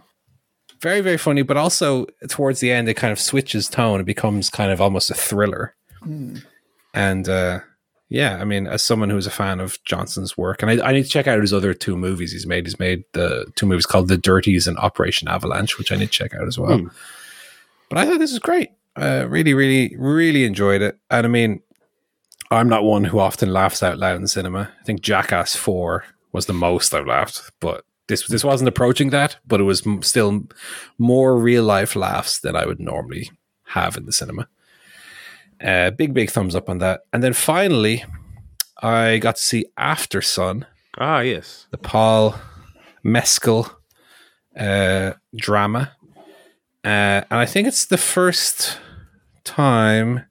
very, 0.82 1.00
very 1.00 1.16
funny, 1.16 1.42
but 1.42 1.56
also 1.56 2.06
towards 2.28 2.58
the 2.60 2.72
end, 2.72 2.88
it 2.88 2.94
kind 2.94 3.12
of 3.12 3.20
switches 3.20 3.68
tone. 3.68 4.00
It 4.00 4.06
becomes 4.06 4.50
kind 4.50 4.72
of 4.72 4.80
almost 4.80 5.10
a 5.10 5.14
thriller. 5.14 5.76
Mm. 6.04 6.42
And 6.92 7.28
uh, 7.28 7.60
yeah, 8.08 8.38
I 8.40 8.44
mean, 8.44 8.66
as 8.66 8.82
someone 8.82 9.08
who's 9.08 9.26
a 9.26 9.30
fan 9.30 9.60
of 9.60 9.82
Johnson's 9.84 10.36
work, 10.36 10.60
and 10.60 10.70
I, 10.70 10.88
I, 10.88 10.92
need 10.92 11.04
to 11.04 11.08
check 11.08 11.28
out 11.28 11.40
his 11.40 11.52
other 11.52 11.72
two 11.72 11.96
movies 11.96 12.32
he's 12.32 12.46
made. 12.46 12.66
He's 12.66 12.80
made 12.80 13.04
the 13.12 13.46
two 13.54 13.64
movies 13.64 13.86
called 13.86 14.08
The 14.08 14.18
Dirties 14.18 14.66
and 14.66 14.76
Operation 14.78 15.28
Avalanche, 15.28 15.78
which 15.78 15.92
I 15.92 15.96
need 15.96 16.06
to 16.06 16.10
check 16.10 16.34
out 16.34 16.48
as 16.48 16.58
well. 16.58 16.78
Mm. 16.78 16.92
But 17.88 17.98
I 17.98 18.04
thought 18.04 18.18
this 18.18 18.32
was 18.32 18.40
great. 18.40 18.70
Uh, 18.96 19.26
really, 19.28 19.54
really, 19.54 19.94
really 19.96 20.44
enjoyed 20.44 20.82
it. 20.82 20.98
And 21.10 21.24
I 21.24 21.28
mean, 21.30 21.62
I'm 22.50 22.68
not 22.68 22.84
one 22.84 23.04
who 23.04 23.18
often 23.20 23.52
laughs 23.52 23.82
out 23.82 23.98
loud 23.98 24.16
in 24.16 24.26
cinema. 24.26 24.72
I 24.80 24.84
think 24.84 25.00
Jackass 25.00 25.54
Four 25.54 26.04
was 26.32 26.46
the 26.46 26.52
most 26.52 26.94
I've 26.94 27.06
laughed, 27.06 27.50
but 27.60 27.84
this 28.08 28.26
this 28.26 28.44
wasn't 28.44 28.68
approaching 28.68 29.10
that. 29.10 29.36
But 29.46 29.60
it 29.60 29.64
was 29.64 29.82
still 30.00 30.44
more 30.98 31.36
real 31.36 31.64
life 31.64 31.94
laughs 31.96 32.40
than 32.40 32.56
I 32.56 32.66
would 32.66 32.80
normally 32.80 33.30
have 33.66 33.96
in 33.96 34.06
the 34.06 34.12
cinema. 34.12 34.48
Uh, 35.62 35.90
big, 35.90 36.12
big 36.12 36.30
thumbs 36.30 36.56
up 36.56 36.68
on 36.68 36.78
that. 36.78 37.02
And 37.12 37.22
then 37.22 37.32
finally, 37.32 38.04
I 38.82 39.18
got 39.18 39.36
to 39.36 39.42
see 39.42 39.66
Aftersun. 39.78 40.66
Ah, 40.98 41.20
yes. 41.20 41.66
The 41.70 41.78
Paul 41.78 42.34
Mescal 43.04 43.70
uh, 44.58 45.12
drama. 45.36 45.92
Uh, 46.84 47.22
and 47.30 47.40
I 47.40 47.46
think 47.46 47.68
it's 47.68 47.86
the 47.86 47.96
first 47.96 48.78
time 49.44 50.24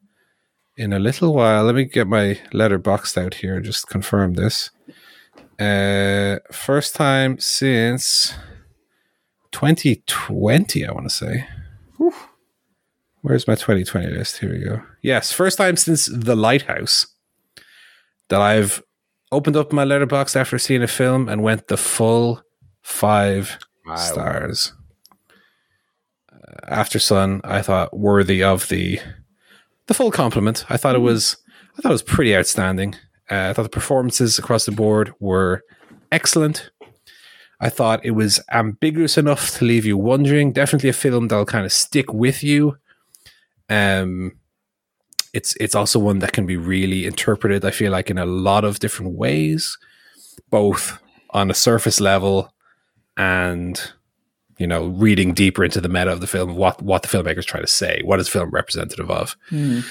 in 0.76 0.92
a 0.92 1.00
little 1.00 1.34
while. 1.34 1.64
Let 1.64 1.76
me 1.76 1.86
get 1.86 2.08
my 2.08 2.40
Letterboxd 2.54 3.18
out 3.18 3.36
here 3.36 3.56
and 3.56 3.66
just 3.66 3.88
confirm 3.88 4.34
this. 4.34 4.72
Uh, 5.62 6.40
first 6.52 6.96
time 6.96 7.38
since 7.38 8.34
2020, 9.52 10.88
I 10.88 10.92
want 10.92 11.08
to 11.08 11.16
say. 11.16 11.46
Whew. 11.98 12.16
Where's 13.22 13.48
my 13.48 13.54
2020 13.54 14.08
list? 14.08 14.40
Here 14.40 14.52
we 14.52 14.64
go. 14.64 14.82
Yes, 15.04 15.32
first 15.32 15.60
time 15.60 15.78
since 15.78 16.08
The 16.08 16.36
Lighthouse 16.36 17.06
that 18.30 18.42
I've 18.42 18.82
opened 19.32 19.56
up 19.56 19.72
my 19.72 19.86
Letterboxd 19.86 20.36
after 20.36 20.58
seeing 20.58 20.82
a 20.82 20.88
film 20.88 21.30
and 21.30 21.44
went 21.44 21.68
the 21.68 21.78
full 21.78 22.42
five 22.82 23.60
wow. 23.86 23.96
stars. 23.98 24.74
Uh, 26.32 26.76
Aftersun, 26.76 27.42
I 27.44 27.62
thought 27.62 27.96
worthy 27.96 28.42
of 28.42 28.68
the 28.70 29.00
the 29.86 29.94
full 29.94 30.10
compliment. 30.10 30.66
I 30.70 30.78
thought 30.78 30.96
it 30.96 31.00
hmm. 31.00 31.06
was 31.06 31.38
I 31.78 31.82
thought 31.84 31.90
it 31.90 31.94
was 31.94 32.02
pretty 32.02 32.36
outstanding. 32.36 32.96
Uh, 33.32 33.50
I 33.50 33.54
thought 33.54 33.64
the 33.64 33.70
performances 33.70 34.38
across 34.38 34.66
the 34.66 34.72
board 34.72 35.14
were 35.20 35.64
excellent. 36.12 36.70
I 37.60 37.70
thought 37.70 38.04
it 38.04 38.12
was 38.12 38.40
ambiguous 38.52 39.18
enough 39.18 39.52
to 39.58 39.66
leave 39.66 39.86
you 39.86 39.98
wondering. 39.98 40.52
Definitely 40.52 40.90
a 40.90 40.94
film 40.94 41.28
that'll 41.28 41.46
kind 41.46 41.66
of 41.66 41.72
stick 41.72 42.12
with 42.12 42.44
you 42.44 42.78
um, 43.72 44.34
it's 45.34 45.56
it's 45.60 45.76
also 45.76 45.98
one 45.98 46.20
that 46.20 46.34
can 46.34 46.46
be 46.46 46.58
really 46.58 47.06
interpreted. 47.06 47.64
I 47.64 47.72
feel 47.72 47.92
like 47.92 48.10
in 48.10 48.18
a 48.18 48.26
lot 48.26 48.66
of 48.66 48.80
different 48.80 49.14
ways, 49.16 49.78
both 50.50 51.00
on 51.30 51.50
a 51.50 51.54
surface 51.54 52.02
level 52.02 52.54
and 53.16 53.82
you 54.58 54.68
know 54.68 54.88
reading 54.88 55.34
deeper 55.34 55.64
into 55.64 55.80
the 55.80 55.88
meta 55.88 56.12
of 56.12 56.20
the 56.20 56.28
film, 56.28 56.56
what 56.56 56.82
what 56.82 57.02
the 57.02 57.08
filmmakers 57.08 57.46
trying 57.46 57.64
to 57.64 57.68
say, 57.68 58.02
what 58.04 58.20
is 58.20 58.28
film 58.28 58.50
representative 58.50 59.10
of. 59.10 59.38
Mm. 59.50 59.86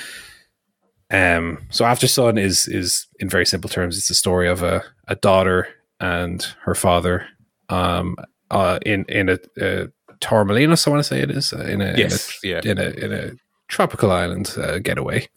Um, 1.11 1.59
so 1.71 1.85
Aftersun 1.85 2.39
is 2.39 2.69
is 2.69 3.07
in 3.19 3.29
very 3.29 3.47
simple 3.47 3.69
terms, 3.69 3.99
it's 3.99 4.09
the 4.09 4.15
story 4.15 4.49
of 4.49 4.63
a, 4.63 4.83
a 5.09 5.17
daughter 5.17 5.69
and 5.99 6.43
her 6.63 6.75
father 6.75 7.27
um, 7.71 8.17
uh, 8.51 8.79
in 8.85 9.05
in 9.09 9.29
a, 9.29 9.39
a 9.61 9.89
Torremolinos, 10.21 10.87
I 10.87 10.91
want 10.91 11.01
to 11.01 11.09
say 11.09 11.21
it 11.21 11.31
is 11.31 11.53
uh, 11.53 11.65
in 11.65 11.81
a, 11.81 11.95
yes, 11.97 12.39
in 12.43 12.49
a, 12.49 12.53
yeah. 12.53 12.61
in 12.71 12.79
a 12.79 12.91
in 12.91 13.13
a 13.13 13.31
tropical 13.69 14.11
island 14.11 14.55
uh, 14.59 14.79
getaway, 14.79 15.29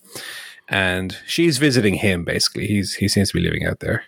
and 0.68 1.18
she's 1.26 1.58
visiting 1.58 1.96
him. 1.96 2.26
Basically, 2.26 2.68
he's 2.68 2.96
he 2.96 3.08
seems 3.08 3.30
to 3.30 3.38
be 3.38 3.44
living 3.44 3.66
out 3.66 3.80
there. 3.80 4.04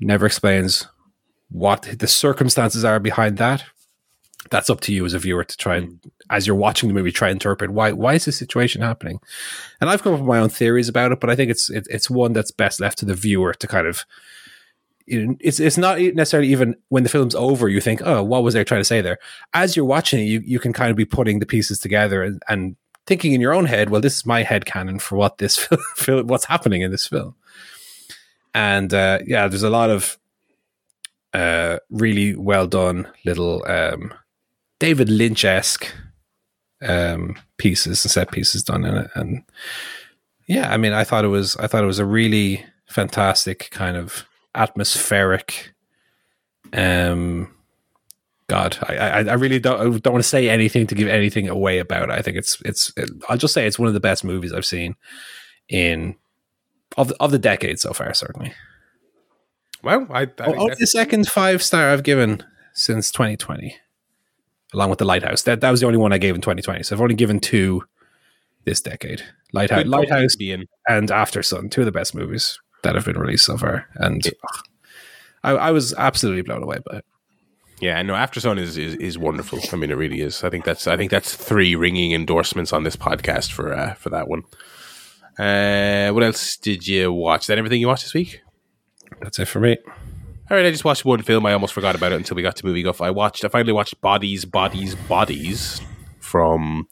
Never 0.00 0.26
explains 0.26 0.86
what 1.50 1.82
the 1.98 2.08
circumstances 2.08 2.84
are 2.84 3.00
behind 3.00 3.38
that. 3.38 3.64
That's 4.50 4.70
up 4.70 4.80
to 4.82 4.92
you 4.92 5.04
as 5.04 5.14
a 5.14 5.18
viewer 5.18 5.44
to 5.44 5.56
try 5.56 5.76
and, 5.76 6.00
as 6.30 6.46
you're 6.46 6.56
watching 6.56 6.88
the 6.88 6.94
movie, 6.94 7.12
try 7.12 7.28
and 7.28 7.36
interpret 7.36 7.70
why 7.70 7.92
why 7.92 8.14
is 8.14 8.24
this 8.24 8.38
situation 8.38 8.82
happening. 8.82 9.20
And 9.80 9.90
I've 9.90 10.02
come 10.02 10.14
up 10.14 10.20
with 10.20 10.28
my 10.28 10.38
own 10.38 10.48
theories 10.48 10.88
about 10.88 11.12
it, 11.12 11.20
but 11.20 11.30
I 11.30 11.36
think 11.36 11.50
it's 11.50 11.70
it, 11.70 11.86
it's 11.90 12.10
one 12.10 12.32
that's 12.32 12.50
best 12.50 12.80
left 12.80 12.98
to 12.98 13.04
the 13.04 13.14
viewer 13.14 13.54
to 13.54 13.66
kind 13.66 13.86
of 13.86 14.04
it's 15.06 15.60
it's 15.60 15.76
not 15.76 16.00
necessarily 16.00 16.48
even 16.48 16.74
when 16.88 17.02
the 17.02 17.10
film's 17.10 17.34
over 17.34 17.68
you 17.68 17.78
think 17.78 18.00
oh 18.06 18.22
what 18.22 18.42
was 18.42 18.54
they 18.54 18.64
trying 18.64 18.80
to 18.80 18.86
say 18.86 19.02
there 19.02 19.18
as 19.52 19.76
you're 19.76 19.84
watching 19.84 20.20
it 20.20 20.22
you, 20.22 20.40
you 20.46 20.58
can 20.58 20.72
kind 20.72 20.90
of 20.90 20.96
be 20.96 21.04
putting 21.04 21.40
the 21.40 21.46
pieces 21.46 21.78
together 21.78 22.22
and, 22.22 22.42
and 22.48 22.74
thinking 23.06 23.32
in 23.32 23.40
your 23.40 23.54
own 23.54 23.66
head, 23.66 23.90
well, 23.90 24.00
this 24.00 24.16
is 24.16 24.26
my 24.26 24.42
head 24.42 24.64
canon 24.64 24.98
for 24.98 25.16
what 25.16 25.38
this 25.38 25.56
film, 25.96 26.26
what's 26.26 26.46
happening 26.46 26.82
in 26.82 26.90
this 26.90 27.06
film. 27.06 27.34
And 28.54 28.92
uh, 28.94 29.18
yeah, 29.26 29.48
there's 29.48 29.62
a 29.62 29.70
lot 29.70 29.90
of 29.90 30.18
uh, 31.32 31.78
really 31.90 32.36
well 32.36 32.66
done 32.66 33.08
little 33.24 33.64
um, 33.66 34.14
David 34.84 35.08
Lynch 35.08 35.46
esque 35.46 35.94
um, 36.82 37.36
pieces 37.56 38.04
and 38.04 38.10
set 38.10 38.30
pieces 38.30 38.62
done 38.62 38.84
in 38.84 38.94
it, 38.94 39.10
and 39.14 39.42
yeah, 40.46 40.70
I 40.70 40.76
mean, 40.76 40.92
I 40.92 41.04
thought 41.04 41.24
it 41.24 41.28
was 41.28 41.56
I 41.56 41.66
thought 41.66 41.82
it 41.82 41.86
was 41.86 41.98
a 41.98 42.04
really 42.04 42.66
fantastic 42.86 43.70
kind 43.70 43.96
of 43.96 44.26
atmospheric. 44.54 45.72
Um, 46.74 47.50
God, 48.46 48.76
I, 48.82 48.96
I, 48.96 49.18
I 49.20 49.32
really 49.34 49.58
don't 49.58 49.80
I 49.80 49.84
don't 49.84 50.12
want 50.12 50.22
to 50.22 50.28
say 50.28 50.50
anything 50.50 50.86
to 50.88 50.94
give 50.94 51.08
anything 51.08 51.48
away 51.48 51.78
about 51.78 52.10
it. 52.10 52.12
I 52.12 52.20
think 52.20 52.36
it's 52.36 52.60
it's 52.62 52.92
it, 52.94 53.08
I'll 53.30 53.38
just 53.38 53.54
say 53.54 53.66
it's 53.66 53.78
one 53.78 53.88
of 53.88 53.94
the 53.94 54.00
best 54.00 54.22
movies 54.22 54.52
I've 54.52 54.66
seen 54.66 54.96
in 55.66 56.16
of 56.98 57.08
the, 57.08 57.16
of 57.20 57.30
the 57.30 57.38
decade 57.38 57.80
so 57.80 57.94
far, 57.94 58.12
certainly. 58.12 58.52
Well, 59.82 60.06
I, 60.10 60.24
I 60.24 60.28
Oh, 60.40 60.68
the 60.78 60.86
second 60.86 61.26
five 61.26 61.62
star 61.62 61.88
I've 61.88 62.02
given 62.02 62.44
since 62.74 63.10
2020, 63.12 63.78
along 64.74 64.90
with 64.90 64.98
the 64.98 65.04
Lighthouse. 65.04 65.42
That 65.42 65.60
that 65.62 65.70
was 65.70 65.80
the 65.80 65.86
only 65.86 65.98
one 65.98 66.12
I 66.12 66.18
gave 66.18 66.34
in 66.34 66.40
2020. 66.40 66.82
So 66.82 66.94
I've 66.94 67.00
only 67.00 67.14
given 67.14 67.40
two 67.40 67.82
this 68.64 68.80
decade. 68.80 69.22
Lighthouse, 69.52 69.84
good 69.84 69.88
Lighthouse, 69.88 70.36
and 70.88 71.08
Aftersun, 71.08 71.70
two 71.70 71.82
of 71.82 71.86
the 71.86 71.92
best 71.92 72.14
movies 72.14 72.58
that 72.82 72.94
have 72.94 73.04
been 73.04 73.18
released 73.18 73.46
so 73.46 73.56
far. 73.56 73.86
And 73.94 74.22
ugh, 74.26 74.64
I, 75.42 75.50
I 75.52 75.70
was 75.70 75.94
absolutely 75.94 76.42
blown 76.42 76.62
away 76.62 76.78
by 76.84 76.98
it. 76.98 77.04
Yeah, 77.80 78.00
no, 78.02 78.14
Aftersun 78.14 78.58
is, 78.58 78.78
is 78.78 78.94
is 78.96 79.18
wonderful. 79.18 79.60
I 79.72 79.76
mean, 79.76 79.90
it 79.90 79.96
really 79.96 80.20
is. 80.20 80.44
I 80.44 80.50
think 80.50 80.64
that's 80.64 80.86
I 80.86 80.96
think 80.96 81.10
that's 81.10 81.34
three 81.34 81.74
ringing 81.74 82.12
endorsements 82.12 82.72
on 82.72 82.84
this 82.84 82.96
podcast 82.96 83.52
for 83.52 83.72
uh, 83.72 83.94
for 83.94 84.10
that 84.10 84.28
one. 84.28 84.42
Uh, 85.38 86.12
what 86.12 86.22
else 86.22 86.56
did 86.56 86.86
you 86.86 87.12
watch? 87.12 87.42
Is 87.42 87.46
that 87.48 87.58
everything 87.58 87.80
you 87.80 87.88
watched 87.88 88.04
this 88.04 88.14
week? 88.14 88.40
That's 89.20 89.38
it 89.38 89.46
for 89.46 89.60
me. 89.60 89.78
All 90.50 90.58
right, 90.58 90.66
I 90.66 90.70
just 90.70 90.84
watched 90.84 91.06
one 91.06 91.22
film. 91.22 91.46
I 91.46 91.54
almost 91.54 91.72
forgot 91.72 91.94
about 91.94 92.12
it 92.12 92.16
until 92.16 92.34
we 92.34 92.42
got 92.42 92.56
to 92.56 92.66
movie 92.66 92.82
guff. 92.82 93.00
I 93.00 93.10
watched. 93.10 93.46
I 93.46 93.48
finally 93.48 93.72
watched 93.72 93.98
Bodies, 94.02 94.44
Bodies, 94.44 94.94
Bodies 94.94 95.80
from 96.20 96.86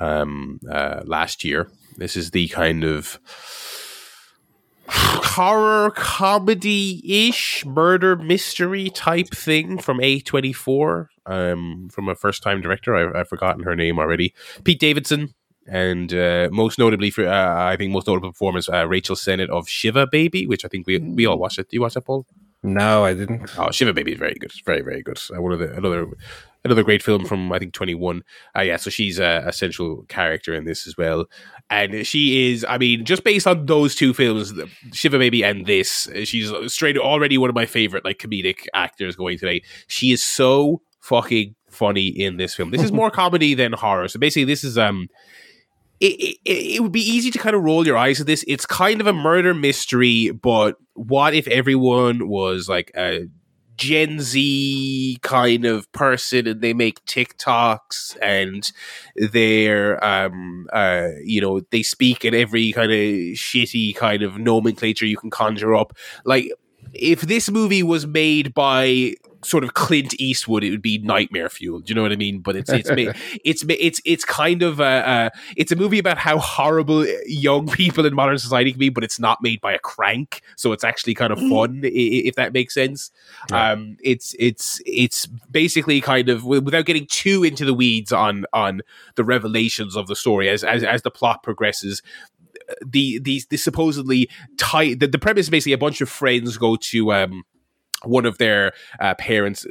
um, 0.00 0.58
uh, 0.68 1.02
last 1.04 1.44
year. 1.44 1.68
This 1.96 2.16
is 2.16 2.32
the 2.32 2.48
kind 2.48 2.82
of 2.82 3.20
horror 4.88 5.92
comedy 5.92 7.28
ish 7.28 7.64
murder 7.64 8.16
mystery 8.16 8.90
type 8.90 9.28
thing 9.28 9.78
from 9.78 9.98
A24 9.98 11.06
um, 11.26 11.88
from 11.88 12.08
a 12.08 12.16
first 12.16 12.42
time 12.42 12.60
director. 12.60 12.96
I, 12.96 13.20
I've 13.20 13.28
forgotten 13.28 13.62
her 13.62 13.76
name 13.76 14.00
already. 14.00 14.34
Pete 14.64 14.80
Davidson. 14.80 15.34
And 15.68 16.12
uh, 16.12 16.48
most 16.50 16.76
notably 16.76 17.10
for, 17.10 17.24
uh, 17.24 17.64
I 17.64 17.76
think 17.76 17.92
most 17.92 18.08
notable 18.08 18.32
performance, 18.32 18.68
uh, 18.68 18.88
Rachel 18.88 19.14
Sennott 19.14 19.48
of 19.48 19.68
Shiva 19.68 20.08
Baby, 20.08 20.44
which 20.48 20.64
I 20.64 20.68
think 20.68 20.88
we 20.88 20.98
we 20.98 21.24
all 21.24 21.38
watched 21.38 21.60
it. 21.60 21.68
Do 21.68 21.76
you 21.76 21.82
watch 21.82 21.94
that, 21.94 22.04
Paul? 22.04 22.26
No, 22.62 23.04
I 23.04 23.14
didn't. 23.14 23.50
Oh, 23.58 23.70
Shiva 23.72 23.92
Baby 23.92 24.12
is 24.12 24.18
very 24.18 24.34
good. 24.34 24.52
Very, 24.64 24.82
very 24.82 25.02
good. 25.02 25.18
Uh, 25.34 25.42
one 25.42 25.52
of 25.52 25.58
the 25.58 25.72
another 25.72 26.06
another 26.64 26.84
great 26.84 27.02
film 27.02 27.24
from 27.24 27.52
I 27.52 27.58
think 27.58 27.72
twenty 27.72 27.94
one. 27.94 28.22
Uh, 28.56 28.60
yeah, 28.60 28.76
so 28.76 28.88
she's 28.88 29.18
a, 29.18 29.42
a 29.46 29.52
central 29.52 30.04
character 30.08 30.54
in 30.54 30.64
this 30.64 30.86
as 30.86 30.96
well, 30.96 31.26
and 31.70 32.06
she 32.06 32.52
is. 32.52 32.64
I 32.68 32.78
mean, 32.78 33.04
just 33.04 33.24
based 33.24 33.48
on 33.48 33.66
those 33.66 33.96
two 33.96 34.14
films, 34.14 34.52
Shiva 34.92 35.18
Baby 35.18 35.42
and 35.42 35.66
this, 35.66 36.08
she's 36.24 36.52
straight 36.72 36.96
already 36.96 37.36
one 37.36 37.50
of 37.50 37.56
my 37.56 37.66
favorite 37.66 38.04
like 38.04 38.18
comedic 38.18 38.66
actors 38.74 39.16
going 39.16 39.38
today. 39.38 39.62
She 39.88 40.12
is 40.12 40.22
so 40.22 40.82
fucking 41.00 41.56
funny 41.68 42.06
in 42.06 42.36
this 42.36 42.54
film. 42.54 42.70
This 42.70 42.82
is 42.82 42.92
more 43.00 43.10
comedy 43.10 43.54
than 43.54 43.72
horror. 43.72 44.06
So 44.06 44.20
basically, 44.20 44.44
this 44.44 44.62
is 44.62 44.78
um 44.78 45.08
it, 46.06 46.38
it, 46.44 46.74
it 46.76 46.82
would 46.82 46.92
be 46.92 47.00
easy 47.00 47.30
to 47.30 47.38
kind 47.38 47.54
of 47.54 47.62
roll 47.62 47.86
your 47.86 47.96
eyes 47.96 48.20
at 48.20 48.26
this. 48.26 48.44
It's 48.48 48.66
kind 48.66 49.00
of 49.00 49.06
a 49.06 49.12
murder 49.12 49.54
mystery, 49.54 50.30
but 50.30 50.76
what 50.94 51.34
if 51.34 51.46
everyone 51.48 52.28
was 52.28 52.68
like 52.68 52.90
a 52.96 53.28
Gen 53.76 54.20
Z 54.20 55.18
kind 55.22 55.64
of 55.64 55.90
person 55.92 56.46
and 56.46 56.60
they 56.60 56.74
make 56.74 57.04
TikToks 57.06 58.16
and 58.20 58.70
they're, 59.16 60.04
um, 60.04 60.66
uh, 60.72 61.08
you 61.24 61.40
know, 61.40 61.60
they 61.70 61.82
speak 61.82 62.24
in 62.24 62.34
every 62.34 62.72
kind 62.72 62.92
of 62.92 62.98
shitty 62.98 63.94
kind 63.96 64.22
of 64.22 64.38
nomenclature 64.38 65.06
you 65.06 65.16
can 65.16 65.30
conjure 65.30 65.74
up. 65.74 65.96
Like, 66.24 66.52
if 66.94 67.22
this 67.22 67.50
movie 67.50 67.82
was 67.82 68.06
made 68.06 68.54
by 68.54 69.14
sort 69.44 69.64
of 69.64 69.74
Clint 69.74 70.14
Eastwood, 70.20 70.62
it 70.62 70.70
would 70.70 70.82
be 70.82 70.98
nightmare 70.98 71.48
fuel. 71.48 71.80
Do 71.80 71.90
you 71.90 71.96
know 71.96 72.02
what 72.02 72.12
I 72.12 72.16
mean? 72.16 72.38
But 72.38 72.54
it's 72.54 72.70
it's 72.70 72.88
it's 73.44 73.64
it's 73.68 74.00
it's 74.04 74.24
kind 74.24 74.62
of 74.62 74.78
a, 74.78 74.84
uh 74.84 75.30
it's 75.56 75.72
a 75.72 75.76
movie 75.76 75.98
about 75.98 76.16
how 76.16 76.38
horrible 76.38 77.04
young 77.26 77.66
people 77.66 78.06
in 78.06 78.14
modern 78.14 78.38
society 78.38 78.70
can 78.70 78.78
be, 78.78 78.88
but 78.88 79.02
it's 79.02 79.18
not 79.18 79.42
made 79.42 79.60
by 79.60 79.72
a 79.72 79.80
crank, 79.80 80.42
so 80.56 80.70
it's 80.72 80.84
actually 80.84 81.14
kind 81.14 81.32
of 81.32 81.40
fun 81.40 81.80
i- 81.82 81.88
i- 81.88 82.22
if 82.24 82.36
that 82.36 82.52
makes 82.52 82.72
sense. 82.74 83.10
Yeah. 83.50 83.72
Um, 83.72 83.96
it's 84.02 84.36
it's 84.38 84.80
it's 84.86 85.26
basically 85.26 86.00
kind 86.00 86.28
of 86.28 86.44
without 86.44 86.84
getting 86.86 87.06
too 87.06 87.42
into 87.42 87.64
the 87.64 87.74
weeds 87.74 88.12
on 88.12 88.44
on 88.52 88.82
the 89.16 89.24
revelations 89.24 89.96
of 89.96 90.06
the 90.06 90.14
story 90.14 90.48
as 90.50 90.62
as, 90.62 90.84
as 90.84 91.02
the 91.02 91.10
plot 91.10 91.42
progresses 91.42 92.00
the 92.84 93.18
these 93.18 93.46
the 93.46 93.56
supposedly 93.56 94.28
tie 94.58 94.94
the, 94.94 95.06
the 95.06 95.18
premise 95.18 95.46
is 95.46 95.50
basically 95.50 95.72
a 95.72 95.78
bunch 95.78 96.00
of 96.00 96.08
friends 96.08 96.56
go 96.56 96.76
to 96.76 97.12
um 97.12 97.44
one 98.04 98.26
of 98.26 98.38
their 98.38 98.72
uh, 99.00 99.14
parents 99.14 99.66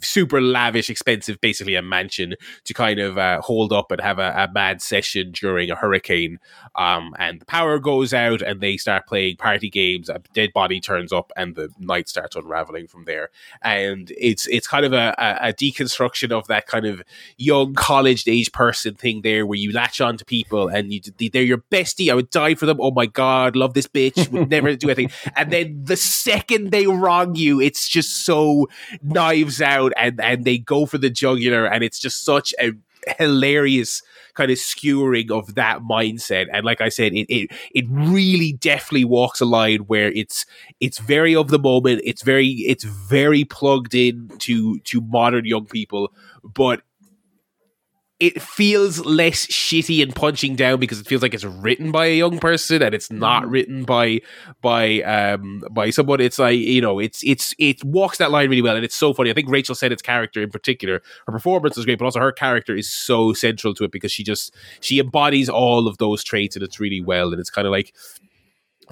super 0.00 0.40
lavish 0.40 0.90
expensive 0.90 1.40
basically 1.40 1.74
a 1.74 1.82
mansion 1.82 2.34
to 2.64 2.74
kind 2.74 2.98
of 2.98 3.18
uh, 3.18 3.40
hold 3.40 3.72
up 3.72 3.90
and 3.90 4.00
have 4.00 4.18
a, 4.18 4.32
a 4.36 4.52
mad 4.52 4.80
session 4.82 5.32
during 5.32 5.70
a 5.70 5.74
hurricane. 5.74 6.38
Um, 6.74 7.14
and 7.18 7.40
the 7.40 7.44
power 7.46 7.78
goes 7.78 8.14
out 8.14 8.42
and 8.42 8.60
they 8.60 8.76
start 8.76 9.06
playing 9.06 9.36
party 9.36 9.70
games. 9.70 10.08
A 10.08 10.20
dead 10.32 10.52
body 10.52 10.80
turns 10.80 11.12
up 11.12 11.32
and 11.36 11.54
the 11.54 11.68
night 11.78 12.08
starts 12.08 12.36
unraveling 12.36 12.86
from 12.86 13.04
there. 13.04 13.30
And 13.62 14.12
it's 14.16 14.46
it's 14.48 14.66
kind 14.66 14.84
of 14.84 14.92
a, 14.92 15.14
a, 15.40 15.52
deconstruction 15.52 16.32
of 16.32 16.46
that 16.46 16.66
kind 16.66 16.86
of 16.86 17.02
young 17.36 17.74
college 17.74 18.26
age 18.26 18.50
person 18.52 18.94
thing 18.94 19.22
there 19.22 19.46
where 19.46 19.58
you 19.58 19.70
latch 19.72 20.00
on 20.00 20.16
to 20.16 20.24
people 20.24 20.68
and 20.68 20.92
you 20.92 21.00
they're 21.32 21.42
your 21.42 21.58
bestie. 21.70 22.10
I 22.10 22.14
would 22.14 22.30
die 22.30 22.54
for 22.54 22.66
them. 22.66 22.78
Oh 22.80 22.90
my 22.90 23.06
god 23.06 23.56
love 23.56 23.74
this 23.74 23.86
bitch. 23.86 24.30
Would 24.30 24.50
never 24.50 24.74
do 24.76 24.88
anything. 24.88 25.10
And 25.36 25.50
then 25.50 25.84
the 25.84 25.96
second 25.96 26.70
they 26.70 26.86
wrong 26.86 27.34
you 27.34 27.60
it's 27.72 27.88
just 27.88 28.26
so 28.26 28.68
knives 29.02 29.62
out 29.62 29.92
and 29.96 30.20
and 30.20 30.44
they 30.44 30.58
go 30.58 30.84
for 30.84 30.98
the 30.98 31.08
jugular 31.08 31.64
and 31.64 31.82
it's 31.82 31.98
just 31.98 32.22
such 32.22 32.52
a 32.60 32.72
hilarious 33.18 34.02
kind 34.34 34.50
of 34.50 34.58
skewering 34.58 35.30
of 35.30 35.54
that 35.54 35.80
mindset. 35.80 36.46
And 36.52 36.64
like 36.64 36.82
i 36.82 36.90
said 36.90 37.14
it, 37.14 37.26
it 37.32 37.50
it 37.74 37.86
really 37.88 38.52
definitely 38.52 39.06
walks 39.06 39.40
a 39.40 39.46
line 39.46 39.80
where 39.80 40.12
it's 40.12 40.44
it's 40.80 40.98
very 40.98 41.34
of 41.34 41.48
the 41.48 41.58
moment. 41.58 42.02
It's 42.04 42.22
very 42.22 42.48
it's 42.48 42.84
very 42.84 43.44
plugged 43.44 43.94
in 43.94 44.30
to 44.40 44.78
to 44.80 45.00
modern 45.00 45.46
young 45.46 45.66
people. 45.66 46.12
But 46.44 46.82
it 48.22 48.40
feels 48.40 49.04
less 49.04 49.46
shitty 49.46 50.00
and 50.00 50.14
punching 50.14 50.54
down 50.54 50.78
because 50.78 51.00
it 51.00 51.08
feels 51.08 51.22
like 51.22 51.34
it's 51.34 51.42
written 51.42 51.90
by 51.90 52.06
a 52.06 52.16
young 52.16 52.38
person 52.38 52.80
and 52.80 52.94
it's 52.94 53.10
not 53.10 53.50
written 53.50 53.82
by 53.82 54.20
by 54.60 55.02
um 55.02 55.64
by 55.72 55.90
someone. 55.90 56.20
It's 56.20 56.38
like 56.38 56.56
you 56.56 56.80
know 56.80 57.00
it's 57.00 57.24
it's 57.24 57.52
it 57.58 57.82
walks 57.82 58.18
that 58.18 58.30
line 58.30 58.48
really 58.48 58.62
well 58.62 58.76
and 58.76 58.84
it's 58.84 58.94
so 58.94 59.12
funny. 59.12 59.30
I 59.30 59.34
think 59.34 59.48
rachel 59.50 59.74
sennott's 59.74 60.02
character 60.02 60.40
in 60.40 60.50
particular 60.50 61.02
her 61.26 61.32
performance 61.32 61.76
is 61.76 61.84
great 61.84 61.98
but 61.98 62.04
also 62.04 62.20
her 62.20 62.30
character 62.30 62.76
is 62.76 62.88
so 62.88 63.32
central 63.32 63.74
to 63.74 63.82
it 63.82 63.90
because 63.90 64.12
she 64.12 64.22
just 64.22 64.54
she 64.78 65.00
embodies 65.00 65.48
all 65.48 65.88
of 65.88 65.98
those 65.98 66.22
traits 66.22 66.54
and 66.54 66.62
it's 66.62 66.78
really 66.78 67.00
well 67.00 67.32
and 67.32 67.40
it's 67.40 67.50
kind 67.50 67.66
of 67.66 67.72
like 67.72 67.92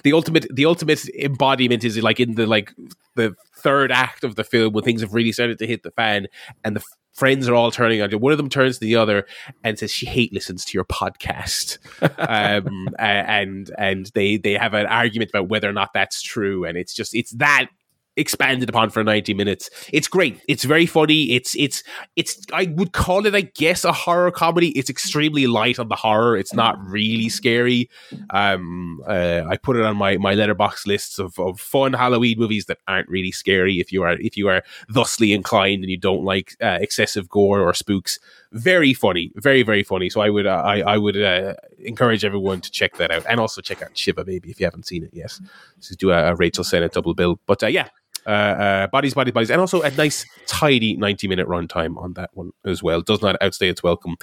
the 0.03 0.13
ultimate 0.13 0.47
the 0.53 0.67
ultimate 0.67 1.09
embodiment 1.11 1.85
is 1.85 2.03
like 2.03 2.19
in 2.19 2.35
the 2.35 2.47
like 2.47 2.73
the 3.15 3.35
third 3.57 3.93
act 3.93 4.25
of 4.25 4.35
the 4.35 4.45
film 4.45 4.73
when 4.73 4.83
things 4.83 5.03
have 5.03 5.15
really 5.15 5.31
started 5.31 5.59
to 5.59 5.69
hit 5.69 5.85
the 5.85 5.91
fan 5.93 6.27
and 6.65 6.75
the 6.75 6.83
friends 7.21 7.47
are 7.49 7.55
all 7.55 7.71
turning 7.71 8.01
on 8.01 8.11
you. 8.11 8.17
One 8.17 8.33
of 8.33 8.39
them 8.39 8.49
turns 8.49 8.79
to 8.79 8.81
the 8.81 8.97
other 8.97 9.27
and 9.63 9.79
says 9.79 9.93
she 9.93 10.07
hate 10.07 10.33
listens 10.33 10.65
to 10.65 10.77
your 10.77 10.87
podcast, 10.87 11.77
um, 12.19 12.89
and 12.99 13.71
and 13.77 14.11
they 14.15 14.39
they 14.39 14.55
have 14.55 14.73
an 14.73 14.87
argument 14.87 15.31
about 15.31 15.49
whether 15.51 15.69
or 15.69 15.75
not 15.75 15.91
that's 15.93 16.23
true, 16.23 16.65
and 16.65 16.79
it's 16.79 16.95
just 16.95 17.15
it's 17.15 17.33
that 17.33 17.69
expanded 18.17 18.69
upon 18.69 18.91
for 18.91 19.05
90 19.05 19.35
minutes. 19.35 19.71
It's 19.93 20.09
great. 20.09 20.41
It's 20.49 20.65
very 20.65 20.87
funny. 20.87 21.33
It's 21.33 21.55
it's 21.57 21.83
it's 22.17 22.45
i 22.53 22.67
would 22.77 22.93
call 22.93 23.25
it 23.27 23.35
i 23.35 23.43
guess 23.43 23.85
a 23.85 23.93
horror 23.93 24.31
comedy. 24.31 24.71
It's 24.71 24.91
extremely 24.91 25.47
light 25.47 25.79
on 25.79 25.89
the 25.89 25.97
horror. 25.97 26.37
It's 26.37 26.53
not 26.53 26.79
really 26.85 27.29
scary. 27.29 27.89
Um 28.31 29.01
uh, 29.07 29.45
i 29.49 29.57
put 29.57 29.77
it 29.77 29.85
on 29.85 29.97
my 29.97 30.17
my 30.17 30.35
Letterboxd 30.35 30.87
lists 30.87 31.19
of, 31.19 31.39
of 31.39 31.61
fun 31.61 31.93
halloween 31.93 32.39
movies 32.39 32.67
that 32.67 32.79
aren't 32.89 33.09
really 33.09 33.33
scary 33.33 33.81
if 33.81 33.93
you 33.93 34.03
are 34.03 34.13
if 34.21 34.37
you 34.37 34.49
are 34.49 34.63
thusly 34.89 35.33
inclined 35.33 35.83
and 35.83 35.91
you 35.91 35.99
don't 35.99 36.25
like 36.25 36.57
uh, 36.61 36.79
excessive 36.81 37.29
gore 37.29 37.61
or 37.61 37.75
spooks. 37.75 38.19
Very 38.53 38.93
funny. 38.93 39.31
Very 39.37 39.63
very 39.63 39.85
funny. 39.85 40.11
So 40.11 40.21
i 40.21 40.31
would 40.31 40.47
uh, 40.47 40.63
i 40.65 40.81
i 40.81 40.99
would 40.99 41.21
uh, 41.21 41.55
encourage 41.79 42.25
everyone 42.25 42.61
to 42.63 42.71
check 42.71 42.97
that 42.97 43.13
out. 43.13 43.25
And 43.29 43.39
also 43.39 43.61
check 43.61 43.83
out 43.83 43.97
shiva 43.97 44.25
baby 44.25 44.51
if 44.51 44.59
you 44.59 44.67
haven't 44.67 44.87
seen 44.87 45.05
it 45.05 45.15
yet. 45.15 45.39
Just 45.81 45.99
do 46.01 46.11
a, 46.11 46.33
a 46.33 46.35
rachel 46.35 46.65
sennott 46.65 46.93
double 46.93 47.15
bill. 47.15 47.39
But 47.47 47.63
uh, 47.63 47.69
yeah 47.69 47.89
uh, 48.27 48.31
uh, 48.31 48.87
bodies, 48.89 49.15
bodies, 49.15 49.33
bodies, 49.33 49.51
and 49.51 49.61
also 49.61 49.83
a 49.83 49.91
nice, 49.93 50.25
tidy 50.47 50.97
ninety-minute 50.97 51.49
runtime 51.49 51.97
on 51.97 52.15
that 52.15 52.31
one 52.35 52.53
as 52.65 52.83
well. 52.83 53.01
Does 53.01 53.23
not 53.23 53.37
outstay 53.41 53.69
its 53.69 53.83
welcome. 53.83 54.17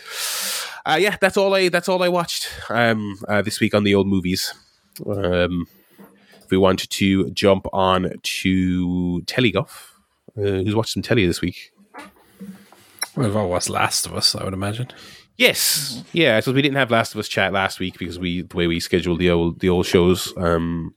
Uh, 0.85 0.97
yeah, 0.99 1.17
that's 1.19 1.37
all 1.37 1.53
I. 1.53 1.69
That's 1.69 1.89
all 1.89 2.03
I 2.03 2.09
watched 2.09 2.49
um, 2.69 3.17
uh, 3.27 3.41
this 3.41 3.59
week 3.59 3.73
on 3.73 3.83
the 3.83 3.95
old 3.95 4.07
movies. 4.07 4.53
Um, 5.05 5.67
if 6.43 6.51
we 6.51 6.57
wanted 6.57 6.89
to 6.91 7.29
jump 7.31 7.67
on 7.73 8.13
to 8.23 9.21
Teleguff, 9.25 9.91
uh, 10.37 10.63
who's 10.63 10.75
watched 10.75 10.93
some 10.93 11.03
telly 11.03 11.25
this 11.27 11.41
week? 11.41 11.73
We've 13.15 13.35
all 13.35 13.49
watched 13.49 13.69
Last 13.69 14.05
of 14.05 14.15
Us, 14.15 14.35
I 14.35 14.43
would 14.43 14.53
imagine. 14.53 14.87
Yes, 15.37 16.03
yeah. 16.13 16.39
So 16.39 16.51
we 16.51 16.61
didn't 16.61 16.77
have 16.77 16.89
Last 16.89 17.13
of 17.13 17.19
Us 17.19 17.27
chat 17.27 17.51
last 17.51 17.79
week 17.79 17.99
because 17.99 18.17
we 18.17 18.43
the 18.43 18.55
way 18.55 18.65
we 18.67 18.79
scheduled 18.79 19.19
the 19.19 19.29
old 19.29 19.59
the 19.59 19.69
old 19.69 19.85
shows. 19.85 20.33
Um, 20.37 20.95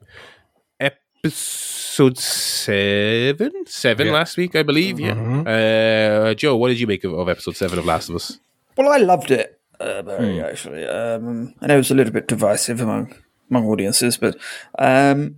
episode 1.24 2.16
seven, 2.18 3.51
seven 3.66 4.06
Yeah. 4.06 4.12
last 4.12 4.36
week, 4.36 4.56
I 4.56 4.62
believe. 4.62 4.97
Mhm. 4.97 5.44
Yeah. 5.47 6.30
Uh, 6.30 6.34
Joe, 6.34 6.56
what 6.56 6.68
did 6.68 6.80
you 6.80 6.86
make 6.86 7.05
of, 7.05 7.12
of 7.12 7.28
episode 7.28 7.56
seven 7.56 7.78
of 7.78 7.84
Last 7.84 8.09
of 8.09 8.14
Us? 8.16 8.38
Well, 8.76 8.88
I 8.90 8.97
loved 8.98 9.30
it 9.30 9.60
uh, 9.78 10.02
very 10.02 10.40
actually. 10.42 10.86
Um, 10.86 11.55
I 11.60 11.66
know 11.66 11.74
it 11.74 11.78
was 11.78 11.90
a 11.90 11.94
little 11.94 12.12
bit 12.12 12.26
divisive 12.28 12.80
among 12.80 13.14
among 13.51 13.66
audiences, 13.66 14.16
but 14.16 14.36
um, 14.78 15.36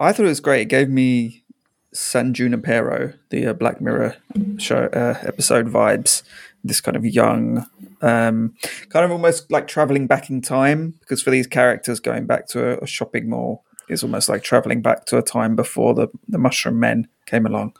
I 0.00 0.12
thought 0.12 0.26
it 0.26 0.28
was 0.28 0.40
great. 0.40 0.62
It 0.62 0.68
gave 0.68 0.88
me 0.88 1.44
San 1.92 2.32
Junipero, 2.34 3.12
the 3.30 3.46
uh, 3.48 3.52
Black 3.52 3.80
Mirror 3.80 4.16
show 4.58 4.84
uh, 4.92 5.18
episode 5.22 5.68
vibes. 5.68 6.22
This 6.64 6.80
kind 6.82 6.96
of 6.96 7.06
young, 7.06 7.66
um, 8.02 8.54
kind 8.90 9.04
of 9.04 9.10
almost 9.10 9.50
like 9.50 9.66
traveling 9.66 10.06
back 10.06 10.28
in 10.28 10.42
time, 10.42 10.94
because 11.00 11.22
for 11.22 11.30
these 11.30 11.46
characters, 11.46 12.00
going 12.00 12.26
back 12.26 12.46
to 12.48 12.72
a, 12.72 12.78
a 12.82 12.86
shopping 12.86 13.30
mall 13.30 13.64
is 13.90 14.02
almost 14.02 14.28
like 14.28 14.42
traveling 14.42 14.82
back 14.82 15.06
to 15.06 15.18
a 15.18 15.22
time 15.22 15.56
before 15.56 15.94
the 15.94 16.08
the 16.28 16.38
Mushroom 16.38 16.78
Men 16.80 17.08
came 17.26 17.46
along. 17.46 17.74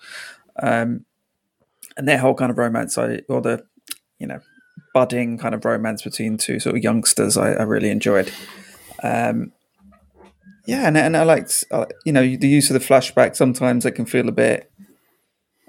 Um, 0.62 1.04
and 1.96 2.06
their 2.06 2.18
whole 2.18 2.34
kind 2.34 2.50
of 2.50 2.58
romance, 2.58 2.98
I 2.98 3.20
or 3.28 3.40
the 3.40 3.64
you 4.18 4.26
know 4.26 4.40
budding 4.94 5.38
kind 5.38 5.54
of 5.54 5.64
romance 5.64 6.02
between 6.02 6.36
two 6.36 6.58
sort 6.58 6.76
of 6.76 6.82
youngsters 6.82 7.36
I, 7.36 7.52
I 7.52 7.62
really 7.62 7.90
enjoyed. 7.90 8.30
Um, 9.02 9.52
yeah, 10.66 10.86
and, 10.86 10.96
and 10.96 11.16
I 11.16 11.22
liked, 11.22 11.64
uh, 11.70 11.86
you 12.04 12.12
know, 12.12 12.22
the 12.22 12.48
use 12.48 12.70
of 12.70 12.74
the 12.74 12.86
flashback. 12.86 13.34
Sometimes 13.34 13.86
it 13.86 13.92
can 13.92 14.06
feel 14.06 14.28
a 14.28 14.32
bit 14.32 14.70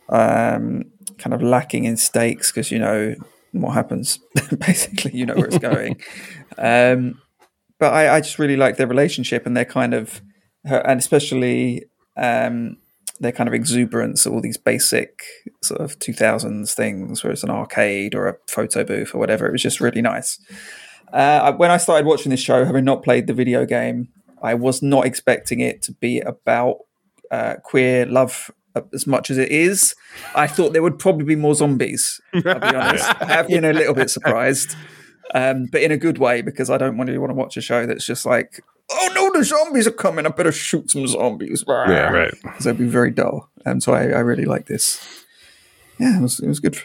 um, 0.10 0.92
kind 1.18 1.34
of 1.34 1.42
lacking 1.42 1.86
in 1.86 1.98
stakes 1.98 2.52
because 2.52 2.72
you 2.72 2.80
know 2.80 3.16
what 3.52 3.72
happens. 3.72 4.20
Basically, 4.60 5.12
you 5.14 5.26
know 5.26 5.36
where 5.36 5.48
it's 5.48 5.58
going. 5.58 6.02
um, 6.58 7.22
but 7.80 7.94
I, 7.94 8.16
I 8.16 8.22
just 8.22 8.38
really 8.38 8.58
like 8.58 8.78
their 8.78 8.88
relationship 8.88 9.46
and 9.46 9.56
their 9.56 9.66
kind 9.66 9.94
of, 9.94 10.22
her, 10.66 10.78
and 10.88 11.00
especially 11.00 11.86
um, 12.18 12.78
their 13.20 13.32
kind 13.32 13.48
of 13.48 13.54
exuberance, 13.54 14.26
of 14.26 14.34
all 14.34 14.42
these 14.42 14.58
basic 14.58 15.24
sort 15.62 15.82
of 15.82 16.00
2000s 16.00 16.74
things, 16.74 17.24
where 17.24 17.32
it's 17.32 17.44
an 17.44 17.50
arcade 17.50 18.16
or 18.16 18.28
a 18.28 18.38
photo 18.48 18.84
booth 18.84 19.14
or 19.14 19.20
whatever. 19.20 19.48
It 19.48 19.52
was 19.52 19.62
just 19.62 19.80
really 19.80 20.02
nice. 20.02 20.40
Uh, 21.14 21.52
when 21.54 21.72
I 21.72 21.78
started 21.78 22.06
watching 22.06 22.30
this 22.30 22.40
show, 22.40 22.66
having 22.66 22.86
not 22.86 23.04
played 23.04 23.28
the 23.28 23.34
video 23.34 23.66
game, 23.66 24.10
I 24.42 24.54
was 24.56 24.82
not 24.82 25.06
expecting 25.06 25.60
it 25.60 25.82
to 25.84 25.94
be 25.94 26.20
about 26.20 26.78
uh, 27.30 27.56
queer 27.64 28.06
love 28.06 28.50
as 28.94 29.06
much 29.06 29.30
as 29.30 29.38
it 29.38 29.52
is. 29.52 29.96
I 30.36 30.48
thought 30.48 30.74
there 30.74 30.82
would 30.82 31.00
probably 31.00 31.26
be 31.26 31.36
more 31.36 31.56
zombies. 31.56 32.22
I'll 32.34 32.42
be 32.42 32.50
honest. 32.52 33.06
I 33.22 33.26
have 33.26 33.48
been 33.48 33.66
a 33.66 33.74
little 33.74 33.94
bit 33.94 34.10
surprised, 34.10 34.76
um, 35.34 35.68
but 35.72 35.82
in 35.82 35.92
a 35.92 35.98
good 35.98 36.18
way 36.18 36.42
because 36.42 36.70
I 36.70 36.78
don't 36.78 36.98
really 36.98 37.18
want 37.18 37.32
to 37.32 37.36
watch 37.36 37.58
a 37.58 37.62
show 37.62 37.86
that's 37.86 38.06
just 38.06 38.26
like, 38.26 38.64
oh 38.90 39.10
no, 39.14 39.32
the 39.32 39.44
zombies 39.44 39.88
are 39.88 39.92
coming. 39.92 40.26
I 40.26 40.30
better 40.30 40.52
shoot 40.52 40.92
some 40.92 41.08
zombies. 41.08 41.64
Yeah, 41.68 42.12
right. 42.12 42.34
So 42.60 42.70
it'd 42.70 42.80
be 42.80 42.88
very 42.88 43.12
dull. 43.12 43.50
And 43.66 43.82
so 43.82 43.94
I, 43.94 44.04
I 44.04 44.20
really 44.20 44.46
like 44.46 44.68
this. 44.68 45.26
Yeah, 46.00 46.18
it 46.18 46.22
was, 46.22 46.40
it 46.40 46.48
was 46.48 46.60
good. 46.60 46.80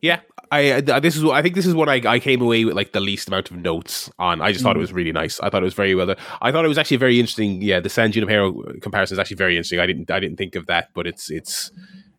Yeah, 0.00 0.20
I 0.50 0.70
uh, 0.72 1.00
this 1.00 1.16
is 1.16 1.24
what 1.24 1.34
I 1.34 1.40
think 1.40 1.54
this 1.54 1.66
is 1.66 1.74
what 1.74 1.88
I, 1.88 2.00
I 2.06 2.18
came 2.18 2.42
away 2.42 2.64
with 2.64 2.74
like 2.74 2.92
the 2.92 3.00
least 3.00 3.28
amount 3.28 3.50
of 3.50 3.56
notes 3.56 4.10
on. 4.18 4.40
I 4.42 4.52
just 4.52 4.62
thought 4.62 4.76
it 4.76 4.80
was 4.80 4.92
really 4.92 5.12
nice. 5.12 5.40
I 5.40 5.48
thought 5.48 5.62
it 5.62 5.64
was 5.64 5.74
very 5.74 5.94
well 5.94 6.06
done. 6.06 6.16
I 6.42 6.52
thought 6.52 6.64
it 6.64 6.68
was 6.68 6.76
actually 6.76 6.98
very 6.98 7.18
interesting. 7.18 7.62
Yeah, 7.62 7.80
the 7.80 7.88
San 7.88 8.12
Junipero 8.12 8.52
comparison 8.82 9.14
is 9.14 9.18
actually 9.18 9.36
very 9.36 9.56
interesting. 9.56 9.80
I 9.80 9.86
didn't 9.86 10.10
I 10.10 10.20
didn't 10.20 10.36
think 10.36 10.56
of 10.56 10.66
that, 10.66 10.90
but 10.94 11.06
it's 11.06 11.30
it's 11.30 11.70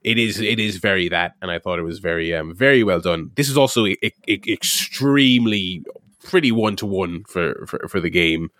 it 0.06 0.18
is 0.19 0.40
it 0.40 0.60
is 0.60 0.77
very 0.77 1.10
that, 1.10 1.34
and 1.41 1.49
I 1.49 1.57
thought 1.60 1.80
it 1.80 1.84
was 1.84 1.99
very 1.99 2.34
um 2.34 2.53
very 2.56 2.84
well 2.84 3.02
done. 3.02 3.32
This 3.36 3.49
is 3.49 3.57
also 3.57 3.86
e- 3.88 3.98
e- 4.03 4.41
extremely 4.48 5.84
pretty 6.23 6.52
one 6.52 6.76
to 6.77 6.86
one 6.86 7.23
for 7.23 7.65
for 7.65 7.88
for 7.88 7.99
the 7.99 8.11
game. 8.11 8.52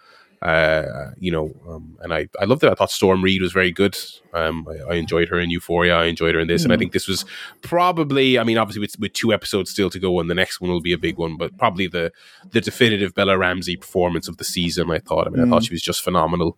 Uh, 0.41 1.11
you 1.17 1.31
know, 1.31 1.55
um, 1.67 1.97
and 2.01 2.13
I, 2.13 2.27
I 2.39 2.45
loved 2.45 2.63
it. 2.63 2.69
I 2.69 2.76
thought 2.76 2.91
Storm 2.91 3.23
Reed 3.23 3.41
was 3.41 3.51
very 3.51 3.72
good. 3.72 3.97
Um, 4.34 4.67
I, 4.69 4.91
I 4.91 4.95
enjoyed 4.95 5.30
her 5.30 5.39
in 5.39 5.49
Euphoria. 5.49 5.95
I 5.97 6.05
enjoyed 6.05 6.35
her 6.35 6.41
in 6.41 6.47
this, 6.47 6.63
and 6.63 6.73
I 6.73 6.77
think 6.77 6.91
this 6.91 7.07
was 7.07 7.26
probably. 7.61 8.38
I 8.38 8.43
mean, 8.43 8.57
obviously, 8.57 8.81
with, 8.81 8.99
with 8.99 9.13
two 9.13 9.34
episodes 9.34 9.72
still 9.72 9.89
to 9.89 9.97
go, 9.99 10.19
and 10.19 10.30
the 10.30 10.35
next 10.35 10.61
one 10.61 10.69
will 10.69 10.81
be 10.81 10.93
a 10.93 10.99
big 10.99 11.17
one, 11.17 11.38
but 11.38 11.57
probably 11.57 11.88
the 11.88 12.11
the 12.51 12.61
definitive 12.61 13.15
Bella 13.15 13.38
Ramsey 13.38 13.76
performance 13.77 14.27
of 14.27 14.38
the 14.38 14.43
season. 14.43 14.91
I 14.91 14.99
thought. 14.99 15.26
I 15.26 15.30
mean, 15.31 15.41
I 15.43 15.49
thought 15.49 15.63
she 15.63 15.73
was 15.73 15.81
just 15.81 16.03
phenomenal. 16.03 16.57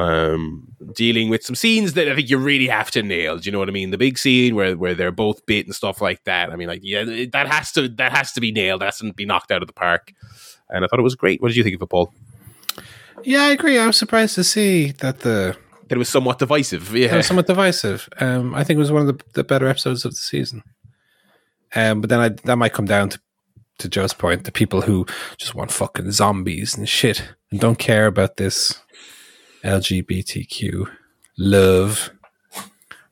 Um, 0.00 0.68
dealing 0.94 1.28
with 1.28 1.44
some 1.44 1.54
scenes 1.54 1.92
that 1.92 2.08
I 2.08 2.14
think 2.14 2.30
you 2.30 2.38
really 2.38 2.68
have 2.68 2.90
to 2.92 3.02
nail. 3.02 3.36
Do 3.36 3.44
you 3.44 3.52
know 3.52 3.58
what 3.58 3.68
I 3.68 3.72
mean? 3.72 3.90
The 3.90 3.98
big 3.98 4.16
scene 4.16 4.54
where 4.54 4.74
where 4.76 4.94
they're 4.94 5.12
both 5.12 5.44
bit 5.44 5.66
and 5.66 5.74
stuff 5.74 6.00
like 6.00 6.24
that. 6.24 6.50
I 6.50 6.56
mean, 6.56 6.68
like 6.68 6.80
yeah, 6.82 7.04
that 7.32 7.46
has 7.48 7.72
to 7.72 7.88
that 7.88 8.12
has 8.12 8.32
to 8.32 8.40
be 8.40 8.50
nailed. 8.50 8.80
That 8.80 8.86
has 8.86 8.98
to 8.98 9.12
be 9.12 9.26
knocked 9.26 9.50
out 9.50 9.62
of 9.62 9.66
the 9.66 9.74
park. 9.74 10.12
And 10.70 10.84
I 10.84 10.88
thought 10.88 10.98
it 10.98 11.02
was 11.02 11.16
great. 11.16 11.42
What 11.42 11.48
did 11.48 11.56
you 11.56 11.64
think 11.64 11.76
of 11.76 11.82
it, 11.82 11.90
Paul? 11.90 12.14
Yeah, 13.24 13.42
I 13.42 13.50
agree. 13.50 13.78
I 13.78 13.86
was 13.86 13.98
surprised 13.98 14.36
to 14.36 14.44
see 14.44 14.92
that 14.92 15.20
the 15.20 15.56
That 15.88 15.96
it 15.96 15.98
was 15.98 16.08
somewhat 16.08 16.38
divisive. 16.38 16.94
Yeah, 16.94 17.12
it 17.12 17.16
was 17.16 17.26
somewhat 17.26 17.46
divisive. 17.46 18.08
Um, 18.18 18.54
I 18.54 18.64
think 18.64 18.76
it 18.76 18.80
was 18.80 18.92
one 18.92 19.06
of 19.06 19.18
the, 19.18 19.24
the 19.34 19.44
better 19.44 19.66
episodes 19.66 20.04
of 20.04 20.12
the 20.12 20.16
season. 20.16 20.62
Um, 21.74 22.00
but 22.00 22.08
then 22.08 22.20
I, 22.20 22.28
that 22.44 22.56
might 22.56 22.72
come 22.72 22.86
down 22.86 23.10
to 23.10 23.20
to 23.80 23.88
Joe's 23.88 24.12
point, 24.12 24.44
the 24.44 24.52
people 24.52 24.82
who 24.82 25.06
just 25.38 25.54
want 25.54 25.72
fucking 25.72 26.10
zombies 26.12 26.76
and 26.76 26.88
shit 26.88 27.34
and 27.50 27.58
don't 27.58 27.78
care 27.78 28.06
about 28.06 28.36
this 28.36 28.78
LGBTQ 29.64 30.90
love. 31.38 32.10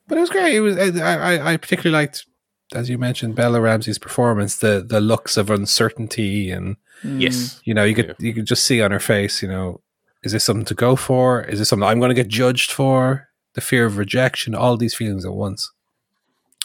But 0.07 0.17
it 0.17 0.21
was 0.21 0.29
great. 0.29 0.55
It 0.55 0.61
was 0.61 0.77
I, 0.77 1.35
I, 1.35 1.53
I 1.53 1.57
particularly 1.57 1.93
liked, 1.93 2.25
as 2.73 2.89
you 2.89 2.97
mentioned, 2.97 3.35
Bella 3.35 3.61
Ramsey's 3.61 3.99
performance, 3.99 4.57
the 4.57 4.83
the 4.87 5.01
looks 5.01 5.37
of 5.37 5.49
uncertainty 5.49 6.49
and 6.49 6.77
yes. 7.03 7.61
you 7.63 7.73
know 7.73 7.83
you 7.83 7.95
could 7.95 8.15
you 8.19 8.33
could 8.33 8.45
just 8.45 8.63
see 8.63 8.81
on 8.81 8.91
her 8.91 8.99
face, 8.99 9.41
you 9.41 9.47
know, 9.47 9.81
is 10.23 10.31
this 10.31 10.43
something 10.43 10.65
to 10.65 10.75
go 10.75 10.95
for? 10.95 11.41
Is 11.41 11.59
this 11.59 11.69
something 11.69 11.87
I'm 11.87 11.99
going 11.99 12.09
to 12.09 12.15
get 12.15 12.27
judged 12.27 12.71
for? 12.71 13.27
The 13.53 13.61
fear 13.61 13.85
of 13.85 13.97
rejection, 13.97 14.53
all 14.53 14.77
these 14.77 14.95
feelings 14.95 15.25
at 15.25 15.33
once. 15.33 15.71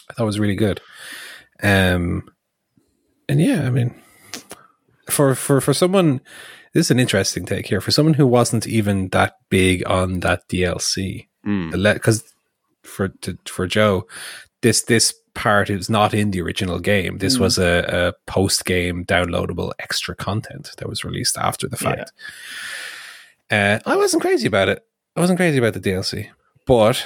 I 0.09 0.13
thought 0.13 0.23
it 0.23 0.27
was 0.27 0.39
really 0.39 0.55
good. 0.55 0.81
Um, 1.63 2.29
and 3.27 3.41
yeah, 3.41 3.65
I 3.65 3.69
mean, 3.69 3.95
for 5.09 5.35
for 5.35 5.61
for 5.61 5.73
someone, 5.73 6.21
this 6.75 6.87
is 6.87 6.91
an 6.91 6.99
interesting 6.99 7.45
take 7.45 7.65
here. 7.67 7.79
For 7.81 7.89
someone 7.91 8.13
who 8.13 8.27
wasn't 8.27 8.67
even 8.67 9.07
that 9.09 9.37
big 9.49 9.81
on 9.87 10.19
that 10.19 10.47
DLC, 10.49 11.27
Mm. 11.45 11.71
because 11.93 12.23
for 12.83 13.07
to, 13.21 13.37
for 13.45 13.65
Joe, 13.67 14.05
this 14.61 14.81
this 14.83 15.13
part 15.35 15.69
is 15.69 15.89
not 15.89 16.13
in 16.13 16.31
the 16.31 16.41
original 16.41 16.79
game. 16.79 17.17
This 17.19 17.37
was 17.37 17.57
a, 17.57 17.85
a 17.87 18.13
post 18.31 18.65
game 18.65 19.05
downloadable 19.05 19.71
extra 19.79 20.15
content 20.15 20.71
that 20.77 20.89
was 20.89 21.03
released 21.05 21.37
after 21.37 21.67
the 21.67 21.77
fact. 21.77 22.11
Uh, 23.51 23.79
I 23.85 23.95
wasn't 23.95 24.21
crazy 24.23 24.47
about 24.47 24.69
it. 24.69 24.83
I 25.15 25.19
wasn't 25.21 25.37
crazy 25.37 25.57
about 25.59 25.73
the 25.73 25.79
DLC, 25.79 26.29
but 26.65 27.05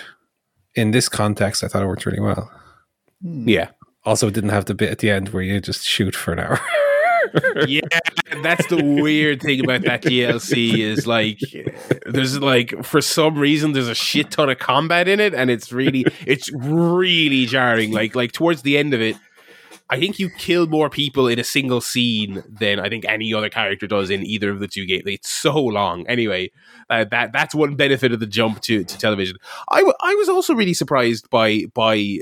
in 0.75 0.91
this 0.91 1.09
context, 1.09 1.63
I 1.63 1.67
thought 1.67 1.83
it 1.83 1.87
worked 1.87 2.05
really 2.05 2.19
well. 2.21 2.49
Yeah. 3.21 3.69
Also, 4.05 4.27
it 4.27 4.33
didn't 4.33 4.51
have 4.51 4.65
the 4.65 4.73
bit 4.73 4.89
at 4.91 4.99
the 4.99 5.09
end 5.11 5.29
where 5.29 5.43
you 5.43 5.59
just 5.59 5.83
shoot 5.85 6.15
for 6.15 6.31
an 6.33 6.39
hour. 6.39 6.59
yeah, 7.68 7.81
that's 8.43 8.68
the 8.68 8.84
weird 8.84 9.41
thing 9.41 9.64
about 9.64 9.81
that 9.84 10.01
DLC 10.01 10.77
is 10.80 11.07
like 11.07 11.39
there's 12.06 12.39
like 12.39 12.84
for 12.84 13.01
some 13.01 13.38
reason 13.38 13.73
there's 13.73 13.88
a 13.88 13.95
shit 13.95 14.31
ton 14.31 14.49
of 14.49 14.60
combat 14.60 15.07
in 15.07 15.19
it 15.19 15.34
and 15.34 15.49
it's 15.49 15.72
really 15.72 16.06
it's 16.26 16.51
really 16.53 17.45
jarring. 17.45 17.91
Like 17.91 18.15
like 18.15 18.31
towards 18.31 18.61
the 18.61 18.77
end 18.77 18.93
of 18.93 19.01
it, 19.01 19.18
I 19.89 19.99
think 19.99 20.19
you 20.19 20.30
kill 20.30 20.68
more 20.68 20.89
people 20.89 21.27
in 21.27 21.39
a 21.39 21.43
single 21.43 21.81
scene 21.81 22.43
than 22.47 22.80
I 22.80 22.89
think 22.89 23.06
any 23.07 23.34
other 23.34 23.49
character 23.49 23.88
does 23.88 24.11
in 24.11 24.23
either 24.23 24.51
of 24.51 24.60
the 24.60 24.68
two 24.68 24.85
games. 24.85 25.03
It's 25.07 25.30
so 25.30 25.57
long. 25.57 26.06
Anyway, 26.07 26.51
uh, 26.89 27.06
that 27.11 27.34
that's 27.34 27.56
one 27.56 27.76
benefit 27.76 28.11
of 28.11 28.19
the 28.19 28.27
jump 28.27 28.61
to, 28.61 28.84
to 28.84 28.97
television. 28.97 29.38
I, 29.68 29.77
w- 29.77 29.95
I 29.99 30.14
was 30.15 30.30
also 30.30 30.53
really 30.53 30.76
surprised 30.76 31.30
by 31.31 31.65
by 31.73 32.19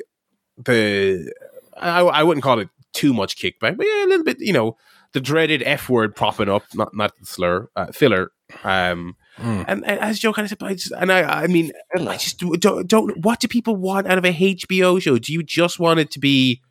the 0.57 1.31
I, 1.77 1.99
I 1.99 2.23
wouldn't 2.23 2.43
call 2.43 2.59
it 2.59 2.69
too 2.93 3.13
much 3.13 3.37
kickback, 3.37 3.77
but 3.77 3.85
yeah, 3.85 4.05
a 4.05 4.07
little 4.07 4.23
bit. 4.23 4.37
You 4.39 4.53
know, 4.53 4.77
the 5.17 5.21
dreaded 5.21 5.63
F 5.63 5.89
word 5.89 6.15
popping 6.15 6.47
up, 6.49 6.63
not 6.75 6.95
not 6.95 7.11
the 7.19 7.25
slur, 7.25 7.69
uh, 7.75 7.87
filler. 7.87 8.31
Um, 8.63 9.15
Mm. 9.39 9.65
and, 9.67 9.85
and 9.85 9.99
as 9.99 10.17
Joe 10.17 10.33
kind 10.33 10.45
of 10.45 10.49
said, 10.49 10.63
I 10.63 10.73
just, 10.73 10.91
and 10.93 11.11
I, 11.11 11.43
I 11.43 11.47
mean, 11.47 11.71
I 11.95 12.17
just 12.17 12.39
don't, 12.39 12.87
don't. 12.87 13.17
What 13.23 13.39
do 13.39 13.47
people 13.47 13.75
want 13.75 14.07
out 14.07 14.17
of 14.17 14.25
a 14.25 14.33
HBO 14.33 14.99
show? 14.99 15.19
Do 15.19 15.31
you 15.31 15.43
just 15.43 15.79
want 15.79 15.99
it 15.99 16.09
to 16.11 16.19
be 16.19 16.61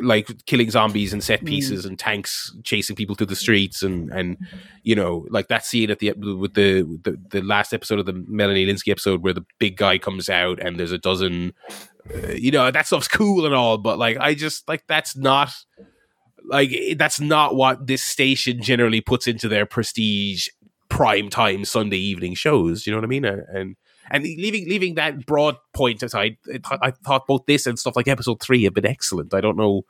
like 0.00 0.28
killing 0.46 0.70
zombies 0.70 1.12
and 1.12 1.22
set 1.22 1.44
pieces 1.44 1.84
and 1.84 1.98
tanks 1.98 2.54
chasing 2.62 2.94
people 2.96 3.16
through 3.16 3.26
the 3.26 3.34
streets 3.36 3.82
and 3.82 4.10
and 4.12 4.36
you 4.84 4.94
know 4.94 5.26
like 5.30 5.48
that 5.48 5.64
scene 5.64 5.90
at 5.90 5.98
the 5.98 6.12
with 6.12 6.54
the 6.54 6.82
the, 7.02 7.18
the 7.30 7.42
last 7.42 7.72
episode 7.74 7.98
of 7.98 8.06
the 8.06 8.12
Melanie 8.28 8.64
Lynskey 8.66 8.90
episode 8.92 9.22
where 9.22 9.32
the 9.32 9.44
big 9.58 9.76
guy 9.76 9.98
comes 9.98 10.28
out 10.28 10.60
and 10.60 10.78
there's 10.78 10.92
a 10.92 10.98
dozen 10.98 11.52
uh, 12.14 12.28
you 12.28 12.52
know 12.52 12.70
that 12.70 12.86
stuff's 12.86 13.08
cool 13.08 13.44
and 13.44 13.54
all 13.54 13.76
but 13.76 13.98
like 13.98 14.16
I 14.18 14.34
just 14.34 14.68
like 14.68 14.84
that's 14.86 15.16
not 15.16 15.50
like 16.48 16.96
that's 16.96 17.20
not 17.20 17.54
what 17.54 17.86
this 17.86 18.02
station 18.02 18.62
generally 18.62 19.00
puts 19.00 19.26
into 19.26 19.48
their 19.48 19.66
prestige 19.66 20.48
prime 20.88 21.28
time 21.28 21.64
Sunday 21.64 21.98
evening 21.98 22.34
shows. 22.34 22.86
You 22.86 22.92
know 22.92 22.98
what 22.98 23.04
I 23.04 23.08
mean? 23.08 23.24
And 23.24 23.76
and, 24.10 24.24
leaving 24.24 24.68
leaving 24.68 24.94
that 24.94 25.26
broad 25.26 25.56
point 25.74 26.02
aside, 26.02 26.38
I, 26.82 26.90
thought 26.90 27.26
both 27.26 27.44
this 27.46 27.66
and 27.66 27.78
stuff 27.78 27.96
like 27.96 28.08
episode 28.08 28.40
three 28.40 28.64
have 28.64 28.74
been 28.74 28.86
excellent. 28.86 29.34
I 29.34 29.40
don't 29.40 29.56
know. 29.56 29.84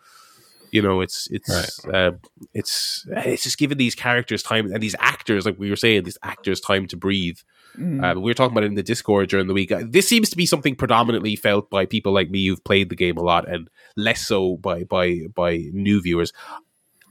You 0.70 0.82
know, 0.82 1.01
it's 1.01 1.28
it's 1.30 1.85
uh, 1.86 2.12
it's 2.52 3.06
it's 3.09 3.44
just 3.44 3.59
giving 3.59 3.78
these 3.78 3.94
characters 3.94 4.43
time 4.43 4.70
and 4.72 4.82
these 4.82 4.97
actors, 4.98 5.47
like 5.47 5.59
we 5.59 5.70
were 5.70 5.76
saying, 5.76 6.05
these 6.05 6.18
actors 6.22 6.60
time 6.60 6.86
to 6.89 6.97
breathe. 6.97 7.39
Uh, 7.78 8.14
we 8.14 8.22
were 8.22 8.34
talking 8.34 8.52
about 8.52 8.64
it 8.64 8.68
in 8.68 8.74
the 8.74 8.82
Discord 8.82 9.28
during 9.28 9.46
the 9.46 9.55
week. 9.55 9.70
Uh, 9.70 9.82
This 9.86 10.09
seems 10.09 10.30
to 10.30 10.36
be 10.36 10.46
something 10.46 10.74
predominantly 10.74 11.36
felt 11.36 11.70
by 11.70 11.86
people 11.86 12.12
like 12.12 12.30
me 12.30 12.46
who've 12.46 12.62
played 12.64 12.88
the 12.88 12.96
game 12.96 13.16
a 13.16 13.22
lot, 13.22 13.48
and 13.48 13.68
less 13.96 14.26
so 14.26 14.56
by 14.56 14.84
by 14.84 15.20
by 15.34 15.68
new 15.72 16.00
viewers. 16.02 16.32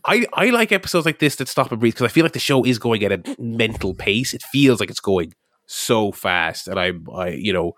I, 0.05 0.25
I 0.33 0.49
like 0.51 0.71
episodes 0.71 1.05
like 1.05 1.19
this 1.19 1.35
that 1.37 1.47
stop 1.49 1.71
and 1.71 1.79
breathe 1.79 1.93
because 1.95 2.05
I 2.09 2.13
feel 2.13 2.23
like 2.23 2.33
the 2.33 2.39
show 2.39 2.63
is 2.63 2.79
going 2.79 3.03
at 3.03 3.11
a 3.11 3.35
mental 3.39 3.93
pace. 3.93 4.33
It 4.33 4.43
feels 4.43 4.79
like 4.79 4.89
it's 4.89 5.01
going 5.01 5.33
so 5.65 6.11
fast, 6.11 6.67
and 6.67 6.79
I'm 6.79 7.07
I 7.13 7.29
you 7.29 7.53
know 7.53 7.73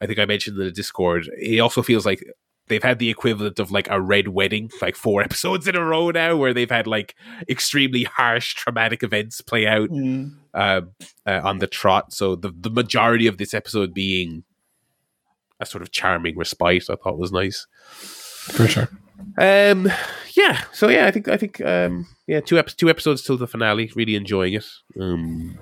I 0.00 0.06
think 0.06 0.18
I 0.18 0.24
mentioned 0.24 0.58
in 0.58 0.64
the 0.64 0.72
Discord. 0.72 1.28
It 1.38 1.60
also 1.60 1.82
feels 1.82 2.06
like 2.06 2.24
they've 2.68 2.82
had 2.82 2.98
the 2.98 3.10
equivalent 3.10 3.58
of 3.58 3.70
like 3.70 3.88
a 3.90 4.00
red 4.00 4.28
wedding, 4.28 4.70
like 4.82 4.96
four 4.96 5.22
episodes 5.28 5.66
in 5.68 5.76
a 5.76 5.84
row 5.84 6.10
now, 6.10 6.36
where 6.36 6.52
they've 6.54 6.70
had 6.70 6.86
like 6.86 7.14
extremely 7.48 8.04
harsh, 8.04 8.54
traumatic 8.54 9.02
events 9.02 9.40
play 9.40 9.66
out 9.66 9.88
Mm. 9.90 10.34
um, 10.54 10.90
uh, 11.26 11.40
on 11.44 11.58
the 11.58 11.66
trot. 11.66 12.12
So 12.12 12.34
the 12.36 12.52
the 12.58 12.70
majority 12.70 13.26
of 13.26 13.38
this 13.38 13.54
episode 13.54 13.94
being 13.94 14.44
a 15.60 15.66
sort 15.66 15.82
of 15.82 15.90
charming 15.90 16.36
respite, 16.36 16.90
I 16.90 16.96
thought 16.96 17.18
was 17.18 17.32
nice. 17.32 17.66
For 17.88 18.68
sure. 18.68 18.88
Um, 19.38 19.90
yeah. 20.34 20.62
So 20.72 20.88
yeah, 20.88 21.06
I 21.06 21.10
think 21.10 21.28
I 21.28 21.36
think 21.38 21.60
um, 21.64 22.06
yeah, 22.26 22.40
two 22.40 22.58
ep- 22.58 22.76
two 22.76 22.90
episodes 22.90 23.22
till 23.22 23.38
the 23.38 23.46
finale. 23.46 23.90
Really 23.96 24.14
enjoying 24.16 24.52
it. 24.54 24.66
Um, 25.00 25.58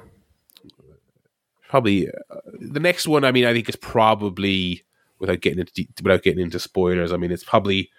probably 1.68 2.08
uh, 2.08 2.12
the 2.60 2.80
next 2.80 3.06
one. 3.06 3.24
I 3.24 3.32
mean, 3.32 3.44
I 3.44 3.52
think 3.52 3.68
is 3.68 3.76
probably 3.76 4.84
without 5.24 5.40
getting 5.40 5.60
into 5.60 5.72
de- 5.72 5.88
without 6.02 6.22
getting 6.22 6.42
into 6.42 6.58
spoilers. 6.58 7.12
I 7.12 7.16
mean, 7.16 7.32
it's 7.32 7.44
probably 7.44 7.90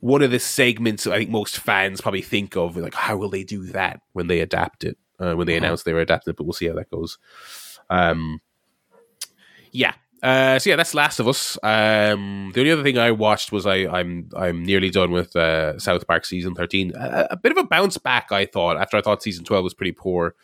one 0.00 0.22
of 0.22 0.30
the 0.30 0.38
segments 0.38 1.06
I 1.06 1.18
think 1.18 1.30
most 1.30 1.58
fans 1.58 2.00
probably 2.00 2.22
think 2.22 2.56
of. 2.56 2.76
Like, 2.76 2.94
how 2.94 3.16
will 3.16 3.30
they 3.30 3.44
do 3.44 3.64
that 3.66 4.00
when 4.12 4.26
they 4.28 4.40
adapt 4.40 4.84
it? 4.84 4.96
Uh, 5.20 5.34
when 5.34 5.46
they 5.46 5.56
Uh-huh. 5.56 5.66
announce 5.66 5.82
they 5.82 5.92
were 5.92 6.00
adapting 6.00 6.30
it, 6.30 6.36
but 6.36 6.44
we'll 6.44 6.52
see 6.52 6.68
how 6.68 6.74
that 6.74 6.90
goes. 6.90 7.18
Um, 7.90 8.40
yeah. 9.72 9.94
Uh, 10.22 10.58
so 10.58 10.70
yeah, 10.70 10.76
that's 10.76 10.94
Last 10.94 11.20
of 11.20 11.28
Us. 11.28 11.56
Um, 11.62 12.50
the 12.54 12.60
only 12.60 12.72
other 12.72 12.82
thing 12.82 12.98
I 12.98 13.12
watched 13.12 13.52
was 13.52 13.66
I, 13.66 13.86
I'm 13.86 14.28
I'm 14.36 14.64
nearly 14.64 14.90
done 14.90 15.12
with 15.12 15.36
uh, 15.36 15.78
South 15.78 16.06
Park 16.06 16.24
season 16.24 16.54
thirteen. 16.54 16.92
A, 16.96 17.28
a 17.32 17.36
bit 17.36 17.52
of 17.52 17.58
a 17.58 17.64
bounce 17.64 17.98
back, 17.98 18.32
I 18.32 18.44
thought, 18.44 18.78
after 18.78 18.96
I 18.96 19.00
thought 19.00 19.22
season 19.22 19.44
twelve 19.44 19.62
was 19.62 19.74
pretty 19.74 19.92
poor. 19.92 20.34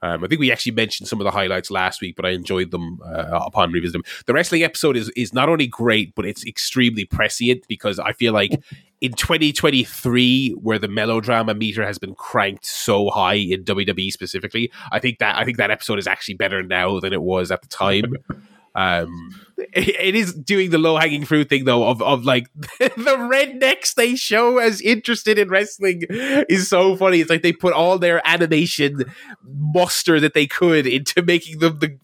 Um, 0.00 0.24
I 0.24 0.28
think 0.28 0.38
we 0.38 0.52
actually 0.52 0.72
mentioned 0.72 1.08
some 1.08 1.20
of 1.20 1.24
the 1.24 1.30
highlights 1.30 1.70
last 1.70 2.00
week, 2.00 2.16
but 2.16 2.24
I 2.24 2.30
enjoyed 2.30 2.70
them 2.70 3.00
uh, 3.04 3.40
upon 3.44 3.72
revisiting 3.72 4.02
them. 4.02 4.12
The 4.26 4.32
wrestling 4.32 4.62
episode 4.62 4.96
is 4.96 5.10
is 5.10 5.34
not 5.34 5.50
only 5.50 5.66
great, 5.66 6.14
but 6.14 6.24
it's 6.24 6.46
extremely 6.46 7.04
prescient 7.04 7.66
because 7.68 7.98
I 7.98 8.12
feel 8.12 8.32
like 8.32 8.52
in 9.02 9.12
2023, 9.12 10.52
where 10.52 10.78
the 10.78 10.88
melodrama 10.88 11.54
meter 11.54 11.84
has 11.84 11.98
been 11.98 12.14
cranked 12.14 12.64
so 12.64 13.10
high 13.10 13.34
in 13.34 13.64
WWE 13.64 14.10
specifically, 14.10 14.72
I 14.90 15.00
think 15.00 15.18
that 15.18 15.36
I 15.36 15.44
think 15.44 15.58
that 15.58 15.70
episode 15.70 15.98
is 15.98 16.06
actually 16.06 16.34
better 16.34 16.62
now 16.62 16.98
than 17.00 17.12
it 17.12 17.22
was 17.22 17.50
at 17.50 17.60
the 17.60 17.68
time. 17.68 18.14
Um, 18.78 19.34
it, 19.72 20.14
is 20.14 20.32
doing 20.32 20.70
the 20.70 20.78
low 20.78 20.96
hanging 20.96 21.24
fruit 21.24 21.48
thing 21.48 21.64
though 21.64 21.88
of 21.88 22.00
of 22.00 22.24
like 22.24 22.46
the 22.78 22.88
rednecks 22.88 23.94
they 23.94 24.14
show 24.14 24.58
as 24.58 24.80
interested 24.80 25.36
in 25.36 25.48
wrestling 25.48 26.04
is 26.08 26.68
so 26.68 26.94
funny. 26.94 27.20
It's 27.20 27.28
like 27.28 27.42
they 27.42 27.52
put 27.52 27.72
all 27.72 27.98
their 27.98 28.22
animation 28.24 29.02
muster 29.44 30.20
that 30.20 30.34
they 30.34 30.46
could 30.46 30.86
into 30.86 31.22
making 31.22 31.58
them 31.58 31.80
the 31.80 31.98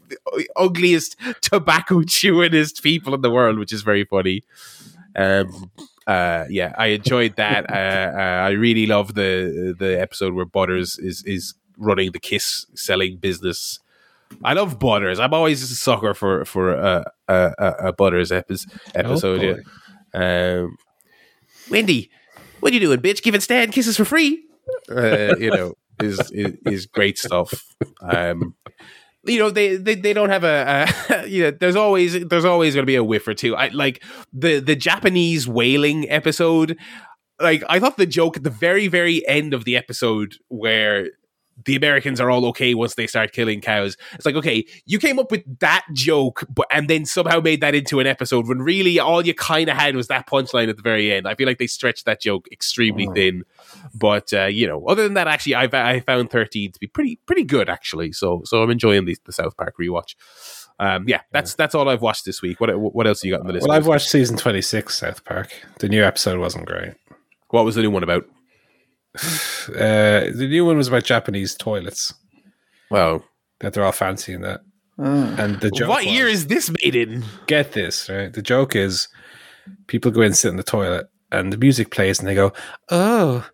ugliest 0.56 1.16
tobacco 1.42 2.00
chewingest 2.00 2.82
people 2.82 3.14
in 3.14 3.20
the 3.20 3.30
world, 3.30 3.60
which 3.60 3.72
is 3.72 3.82
very 3.82 4.04
funny. 4.04 4.42
Um, 5.14 5.70
uh, 6.08 6.46
yeah, 6.50 6.74
I 6.76 6.86
enjoyed 6.86 7.36
that. 7.36 7.70
uh, 7.70 8.18
uh, 8.18 8.46
I 8.46 8.50
really 8.50 8.86
love 8.86 9.14
the 9.14 9.76
the 9.78 10.00
episode 10.00 10.34
where 10.34 10.44
Butters 10.44 10.98
is 10.98 11.22
is 11.22 11.54
running 11.78 12.10
the 12.10 12.18
Kiss 12.18 12.66
selling 12.74 13.18
business. 13.18 13.78
I 14.42 14.54
love 14.54 14.78
Butters. 14.78 15.18
I'm 15.20 15.34
always 15.34 15.62
a 15.62 15.66
sucker 15.66 16.14
for 16.14 16.44
for 16.44 16.72
a 16.72 17.04
a, 17.28 17.52
a, 17.58 17.92
Butters 17.92 18.32
epi- 18.32 18.56
episode. 18.94 19.40
boy. 19.40 19.62
yeah. 20.14 20.60
Um, 20.60 20.76
Wendy, 21.70 22.10
what 22.60 22.72
are 22.72 22.74
you 22.74 22.80
doing, 22.80 23.00
bitch? 23.00 23.22
Giving 23.22 23.40
Stan 23.40 23.70
kisses 23.70 23.96
for 23.96 24.04
free? 24.04 24.44
Uh, 24.90 25.36
you 25.36 25.50
know, 25.50 25.74
is, 26.02 26.18
is 26.32 26.56
is 26.66 26.86
great 26.86 27.18
stuff. 27.18 27.64
Um, 28.00 28.54
you 29.26 29.38
know 29.38 29.50
they, 29.50 29.76
they 29.76 29.94
they 29.94 30.12
don't 30.12 30.30
have 30.30 30.44
a, 30.44 30.86
a 31.10 31.26
you 31.26 31.44
know 31.44 31.50
there's 31.50 31.76
always 31.76 32.26
there's 32.26 32.44
always 32.44 32.74
going 32.74 32.82
to 32.82 32.86
be 32.86 32.96
a 32.96 33.04
whiff 33.04 33.26
or 33.26 33.34
two 33.34 33.56
i 33.56 33.68
like 33.68 34.02
the 34.32 34.60
the 34.60 34.76
japanese 34.76 35.48
whaling 35.48 36.08
episode 36.10 36.76
like 37.40 37.62
i 37.68 37.78
thought 37.78 37.96
the 37.96 38.06
joke 38.06 38.36
at 38.36 38.42
the 38.42 38.50
very 38.50 38.86
very 38.86 39.26
end 39.26 39.54
of 39.54 39.64
the 39.64 39.76
episode 39.76 40.36
where 40.48 41.08
the 41.64 41.76
Americans 41.76 42.20
are 42.20 42.30
all 42.30 42.46
okay 42.46 42.74
once 42.74 42.94
they 42.94 43.06
start 43.06 43.32
killing 43.32 43.60
cows. 43.60 43.96
It's 44.12 44.26
like, 44.26 44.34
okay, 44.34 44.66
you 44.86 44.98
came 44.98 45.18
up 45.18 45.30
with 45.30 45.44
that 45.60 45.84
joke, 45.92 46.44
but 46.48 46.66
and 46.70 46.88
then 46.88 47.04
somehow 47.04 47.40
made 47.40 47.60
that 47.60 47.74
into 47.74 48.00
an 48.00 48.06
episode 48.06 48.48
when 48.48 48.58
really 48.58 48.98
all 48.98 49.24
you 49.24 49.34
kind 49.34 49.68
of 49.68 49.76
had 49.76 49.96
was 49.96 50.08
that 50.08 50.26
punchline 50.26 50.68
at 50.68 50.76
the 50.76 50.82
very 50.82 51.12
end. 51.12 51.26
I 51.26 51.34
feel 51.34 51.46
like 51.46 51.58
they 51.58 51.66
stretched 51.66 52.04
that 52.06 52.20
joke 52.20 52.46
extremely 52.52 53.08
thin. 53.14 53.44
But 53.94 54.32
uh, 54.32 54.46
you 54.46 54.66
know, 54.66 54.84
other 54.86 55.02
than 55.02 55.14
that, 55.14 55.28
actually, 55.28 55.54
I, 55.54 55.64
I 55.72 56.00
found 56.00 56.30
thirteen 56.30 56.72
to 56.72 56.80
be 56.80 56.86
pretty 56.86 57.20
pretty 57.26 57.44
good 57.44 57.68
actually. 57.68 58.12
So 58.12 58.42
so 58.44 58.62
I'm 58.62 58.70
enjoying 58.70 59.04
the, 59.04 59.16
the 59.24 59.32
South 59.32 59.56
Park 59.56 59.74
rewatch. 59.80 60.14
Um, 60.78 61.04
yeah, 61.06 61.20
that's 61.30 61.54
that's 61.54 61.74
all 61.74 61.88
I've 61.88 62.02
watched 62.02 62.24
this 62.24 62.42
week. 62.42 62.60
What 62.60 62.76
what 62.78 63.06
else 63.06 63.22
you 63.24 63.30
got 63.32 63.40
on 63.40 63.46
the 63.46 63.52
list? 63.52 63.68
Well, 63.68 63.76
I've 63.76 63.86
watched 63.86 64.08
season 64.08 64.36
26 64.36 64.94
South 64.98 65.24
Park. 65.24 65.52
The 65.78 65.88
new 65.88 66.02
episode 66.02 66.40
wasn't 66.40 66.66
great. 66.66 66.94
what 67.50 67.64
was 67.64 67.76
the 67.76 67.82
new 67.82 67.90
one 67.90 68.02
about? 68.02 68.26
Uh, 69.68 70.28
the 70.34 70.46
new 70.46 70.66
one 70.66 70.76
was 70.76 70.88
about 70.88 71.04
Japanese 71.04 71.54
toilets 71.54 72.12
Well, 72.90 73.24
that 73.60 73.72
they're 73.72 73.84
all 73.84 73.92
fancy 73.92 74.34
in 74.34 74.42
that. 74.42 74.60
Oh. 74.98 75.34
And 75.38 75.58
the 75.60 75.70
joke 75.70 75.88
what 75.88 76.04
year 76.04 76.26
is 76.28 76.48
this 76.48 76.70
made 76.82 76.94
in? 76.94 77.24
get 77.46 77.72
this 77.72 78.10
right? 78.10 78.30
The 78.30 78.42
joke 78.42 78.76
is 78.76 79.08
people 79.86 80.10
go 80.10 80.20
in 80.20 80.26
and 80.26 80.36
sit 80.36 80.50
in 80.50 80.56
the 80.56 80.62
toilet, 80.62 81.06
and 81.32 81.50
the 81.50 81.56
music 81.56 81.90
plays, 81.90 82.18
and 82.18 82.28
they 82.28 82.34
go, 82.34 82.52
"Oh, 82.90 83.48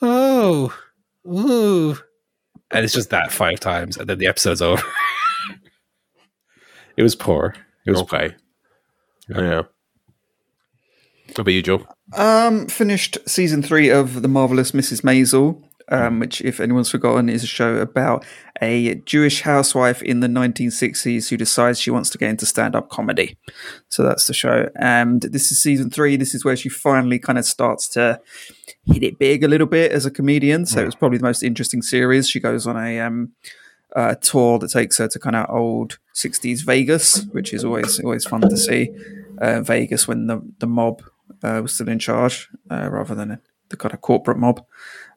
oh, 0.00 0.72
ooh," 1.26 1.98
and 2.70 2.84
it's 2.84 2.94
just 2.94 3.10
that 3.10 3.32
five 3.32 3.58
times, 3.58 3.96
and 3.96 4.08
then 4.08 4.18
the 4.18 4.26
episode's 4.28 4.62
over. 4.62 4.82
it 6.96 7.02
was 7.02 7.16
poor. 7.16 7.56
It 7.86 7.90
was 7.90 8.02
Okay, 8.02 8.34
Yeah. 9.28 9.40
yeah. 9.40 9.62
What 11.36 11.42
about 11.42 11.52
you, 11.52 11.62
Joe? 11.62 11.86
Um, 12.14 12.66
finished 12.66 13.18
season 13.26 13.62
three 13.62 13.90
of 13.90 14.22
The 14.22 14.28
Marvelous 14.28 14.72
Mrs. 14.72 15.02
Maisel, 15.02 15.62
um, 15.88 16.18
which, 16.18 16.40
if 16.40 16.60
anyone's 16.60 16.90
forgotten, 16.90 17.28
is 17.28 17.44
a 17.44 17.46
show 17.46 17.76
about 17.76 18.24
a 18.62 18.94
Jewish 19.04 19.42
housewife 19.42 20.02
in 20.02 20.20
the 20.20 20.28
1960s 20.28 21.28
who 21.28 21.36
decides 21.36 21.78
she 21.78 21.90
wants 21.90 22.08
to 22.08 22.16
get 22.16 22.30
into 22.30 22.46
stand 22.46 22.74
up 22.74 22.88
comedy. 22.88 23.36
So 23.90 24.02
that's 24.02 24.26
the 24.26 24.32
show. 24.32 24.70
And 24.76 25.20
this 25.20 25.52
is 25.52 25.60
season 25.60 25.90
three. 25.90 26.16
This 26.16 26.34
is 26.34 26.42
where 26.42 26.56
she 26.56 26.70
finally 26.70 27.18
kind 27.18 27.38
of 27.38 27.44
starts 27.44 27.86
to 27.88 28.18
hit 28.86 29.02
it 29.02 29.18
big 29.18 29.44
a 29.44 29.48
little 29.48 29.66
bit 29.66 29.92
as 29.92 30.06
a 30.06 30.10
comedian. 30.10 30.64
So 30.64 30.80
it 30.80 30.86
was 30.86 30.94
probably 30.94 31.18
the 31.18 31.24
most 31.24 31.42
interesting 31.42 31.82
series. 31.82 32.30
She 32.30 32.40
goes 32.40 32.66
on 32.66 32.78
a. 32.78 33.00
Um, 33.00 33.32
uh, 33.94 34.14
tour 34.16 34.58
that 34.58 34.68
takes 34.68 34.98
her 34.98 35.08
to 35.08 35.18
kind 35.18 35.36
of 35.36 35.46
old 35.48 35.98
60s 36.14 36.62
Vegas, 36.66 37.24
which 37.32 37.54
is 37.54 37.64
always 37.64 37.98
always 38.00 38.26
fun 38.26 38.42
to 38.42 38.56
see. 38.56 38.90
Uh, 39.40 39.62
Vegas 39.62 40.06
when 40.06 40.26
the 40.26 40.42
the 40.58 40.66
mob 40.66 41.02
uh, 41.42 41.60
was 41.62 41.74
still 41.74 41.88
in 41.88 41.98
charge 41.98 42.48
uh, 42.70 42.88
rather 42.90 43.14
than 43.14 43.38
the 43.68 43.76
kind 43.76 43.94
of 43.94 44.00
corporate 44.00 44.38
mob. 44.38 44.64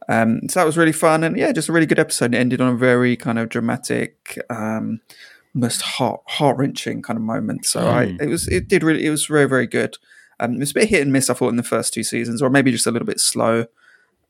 Um, 0.07 0.41
so 0.49 0.59
that 0.59 0.65
was 0.65 0.77
really 0.77 0.91
fun 0.91 1.23
and 1.23 1.37
yeah, 1.37 1.51
just 1.51 1.69
a 1.69 1.71
really 1.71 1.85
good 1.85 1.99
episode. 1.99 2.33
It 2.33 2.37
ended 2.37 2.61
on 2.61 2.73
a 2.73 2.77
very 2.77 3.15
kind 3.15 3.37
of 3.37 3.49
dramatic, 3.49 4.39
um, 4.49 5.01
almost 5.53 5.81
heart 5.81 6.21
heart 6.25 6.57
wrenching 6.57 7.01
kind 7.01 7.17
of 7.17 7.23
moment. 7.23 7.65
So 7.65 7.87
I, 7.87 8.15
it 8.19 8.27
was 8.27 8.47
it 8.47 8.67
did 8.67 8.83
really 8.83 9.05
it 9.05 9.11
was 9.11 9.25
very 9.25 9.47
very 9.47 9.67
good. 9.67 9.97
Um, 10.39 10.55
it 10.55 10.59
was 10.59 10.71
a 10.71 10.75
bit 10.75 10.89
hit 10.89 11.01
and 11.01 11.13
miss. 11.13 11.29
I 11.29 11.33
thought 11.33 11.49
in 11.49 11.57
the 11.57 11.63
first 11.63 11.93
two 11.93 12.03
seasons, 12.03 12.41
or 12.41 12.49
maybe 12.49 12.71
just 12.71 12.87
a 12.87 12.91
little 12.91 13.05
bit 13.05 13.19
slow 13.19 13.65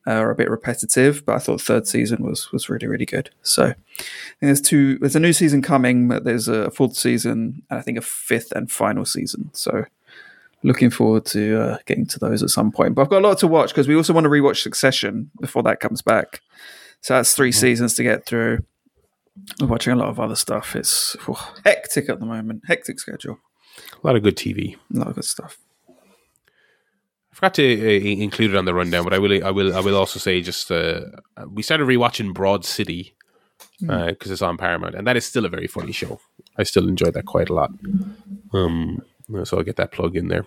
uh, 0.08 0.16
or 0.20 0.32
a 0.32 0.36
bit 0.36 0.50
repetitive. 0.50 1.26
But 1.26 1.36
I 1.36 1.40
thought 1.40 1.60
the 1.60 1.64
third 1.64 1.88
season 1.88 2.24
was 2.24 2.52
was 2.52 2.70
really 2.70 2.88
really 2.88 3.06
good. 3.06 3.30
So 3.44 3.64
I 3.64 3.68
think 3.68 3.78
there's 4.42 4.62
two. 4.62 4.98
There's 4.98 5.16
a 5.16 5.20
new 5.20 5.34
season 5.34 5.62
coming, 5.62 6.08
but 6.08 6.24
there's 6.24 6.48
a 6.48 6.72
fourth 6.72 6.96
season 6.96 7.64
and 7.70 7.80
I 7.80 7.82
think 7.82 7.98
a 7.98 8.02
fifth 8.02 8.52
and 8.52 8.72
final 8.72 9.06
season. 9.06 9.52
So 9.54 9.86
looking 10.64 10.90
forward 10.90 11.26
to 11.26 11.62
uh, 11.62 11.78
getting 11.86 12.06
to 12.08 12.20
those 12.20 12.44
at 12.44 12.50
some 12.50 12.72
point. 12.72 12.96
But 12.96 13.04
I've 13.04 13.10
got 13.10 13.24
a 13.24 13.28
lot 13.28 13.38
to 13.40 13.48
watch 13.48 13.70
because 13.70 13.88
we 13.88 13.96
also 13.96 14.14
want 14.14 14.26
to 14.26 14.30
rewatch 14.30 14.62
Succession 14.62 15.32
before 15.40 15.64
that 15.64 15.80
comes 15.80 16.02
back. 16.02 16.42
So 17.02 17.16
that's 17.16 17.34
3 17.34 17.52
seasons 17.52 17.94
to 17.96 18.04
get 18.04 18.26
through. 18.26 18.60
We're 19.62 19.68
watching 19.68 19.94
a 19.94 19.96
lot 19.96 20.10
of 20.10 20.20
other 20.20 20.36
stuff. 20.36 20.76
It's 20.76 21.16
oh, 21.28 21.54
hectic 21.64 22.10
at 22.10 22.20
the 22.20 22.26
moment. 22.26 22.64
Hectic 22.68 23.00
schedule. 23.00 23.40
A 24.04 24.06
lot 24.08 24.18
of 24.18 24.24
good 24.24 24.36
TV. 24.36 24.76
A 24.94 24.98
lot 24.98 25.08
of 25.08 25.16
good 25.16 25.24
stuff. 25.24 25.58
I 25.88 27.36
forgot 27.36 27.54
to 27.54 27.64
uh, 27.64 28.22
include 28.22 28.52
it 28.52 28.58
on 28.58 28.66
the 28.66 28.74
rundown, 28.74 29.06
but 29.06 29.14
I 29.14 29.20
will. 29.20 29.46
I 29.46 29.52
will. 29.52 29.74
I 29.74 29.80
will 29.80 29.96
also 29.96 30.20
say 30.20 30.42
just 30.42 30.70
uh, 30.72 31.02
we 31.48 31.64
started 31.64 31.88
rewatching 31.88 32.34
Broad 32.34 32.66
City 32.66 33.16
because 33.80 34.30
it's 34.30 34.42
on 34.42 34.58
Paramount, 34.58 34.96
and 34.96 35.08
that 35.08 35.16
is 35.16 35.26
still 35.26 35.46
a 35.46 35.50
very 35.50 35.68
funny 35.68 35.94
show. 35.94 36.20
I 36.58 36.64
still 36.64 36.90
enjoy 36.90 37.12
that 37.12 37.26
quite 37.26 37.50
a 37.50 37.54
lot. 37.54 37.72
Um, 38.52 39.02
Uh, 39.02 39.04
So 39.44 39.58
I'll 39.58 39.64
get 39.64 39.76
that 39.78 39.92
plug 39.92 40.16
in 40.16 40.28
there. 40.28 40.46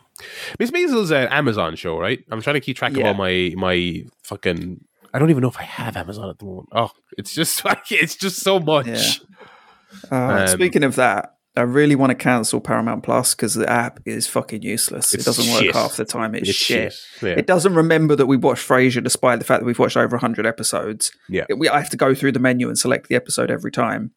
Miss 0.59 0.73
Maisel's 0.73 1.11
an 1.11 1.29
Amazon 1.29 1.77
show, 1.77 1.99
right? 1.99 2.25
I'm 2.31 2.41
trying 2.43 2.55
to 2.55 2.61
keep 2.61 2.77
track 2.77 2.97
of 2.97 3.05
all 3.05 3.15
my 3.15 3.53
my 3.57 4.05
fucking. 4.25 4.85
I 5.15 5.19
don't 5.19 5.31
even 5.31 5.43
know 5.43 5.49
if 5.49 5.59
I 5.59 5.65
have 5.65 5.97
Amazon 5.97 6.31
at 6.31 6.39
the 6.39 6.45
moment. 6.47 6.69
Oh, 6.73 6.91
it's 7.19 7.35
just 7.35 7.65
like 7.67 7.91
it's 7.93 8.17
just 8.17 8.41
so 8.41 8.59
much. 8.59 8.87
Yeah. 8.87 9.01
Uh, 10.11 10.41
Um, 10.43 10.49
speaking 10.49 10.85
of 10.85 10.97
that, 10.97 11.35
I 11.55 11.61
really 11.63 11.95
want 11.95 12.11
to 12.11 12.15
cancel 12.15 12.61
Paramount 12.63 13.03
Plus 13.03 13.35
because 13.35 13.53
the 13.55 13.69
app 13.69 14.01
is 14.07 14.27
fucking 14.27 14.63
useless. 14.63 15.13
It 15.13 15.23
doesn't 15.25 15.53
work 15.53 15.75
half 15.75 15.97
the 15.97 16.07
time. 16.07 16.35
It's, 16.35 16.49
It's 16.49 16.59
shit. 16.59 16.93
shit. 16.95 17.29
Yeah. 17.29 17.35
It 17.39 17.47
doesn't 17.47 17.75
remember 17.75 18.17
that 18.17 18.25
we 18.27 18.39
watched 18.39 18.67
Frasier, 18.67 19.05
despite 19.05 19.39
the 19.39 19.45
fact 19.45 19.61
that 19.61 19.67
we've 19.67 19.79
watched 19.79 19.99
over 19.99 20.17
100 20.17 20.47
episodes. 20.47 21.13
Yeah. 21.29 21.45
It- 21.51 21.59
we, 21.59 21.69
I 21.69 21.79
have 21.79 21.91
to 21.91 21.97
go 21.99 22.15
through 22.15 22.33
the 22.33 22.39
menu 22.39 22.69
and 22.69 22.79
select 22.79 23.09
the 23.09 23.17
episode 23.17 23.51
every 23.51 23.71
time. 23.71 24.13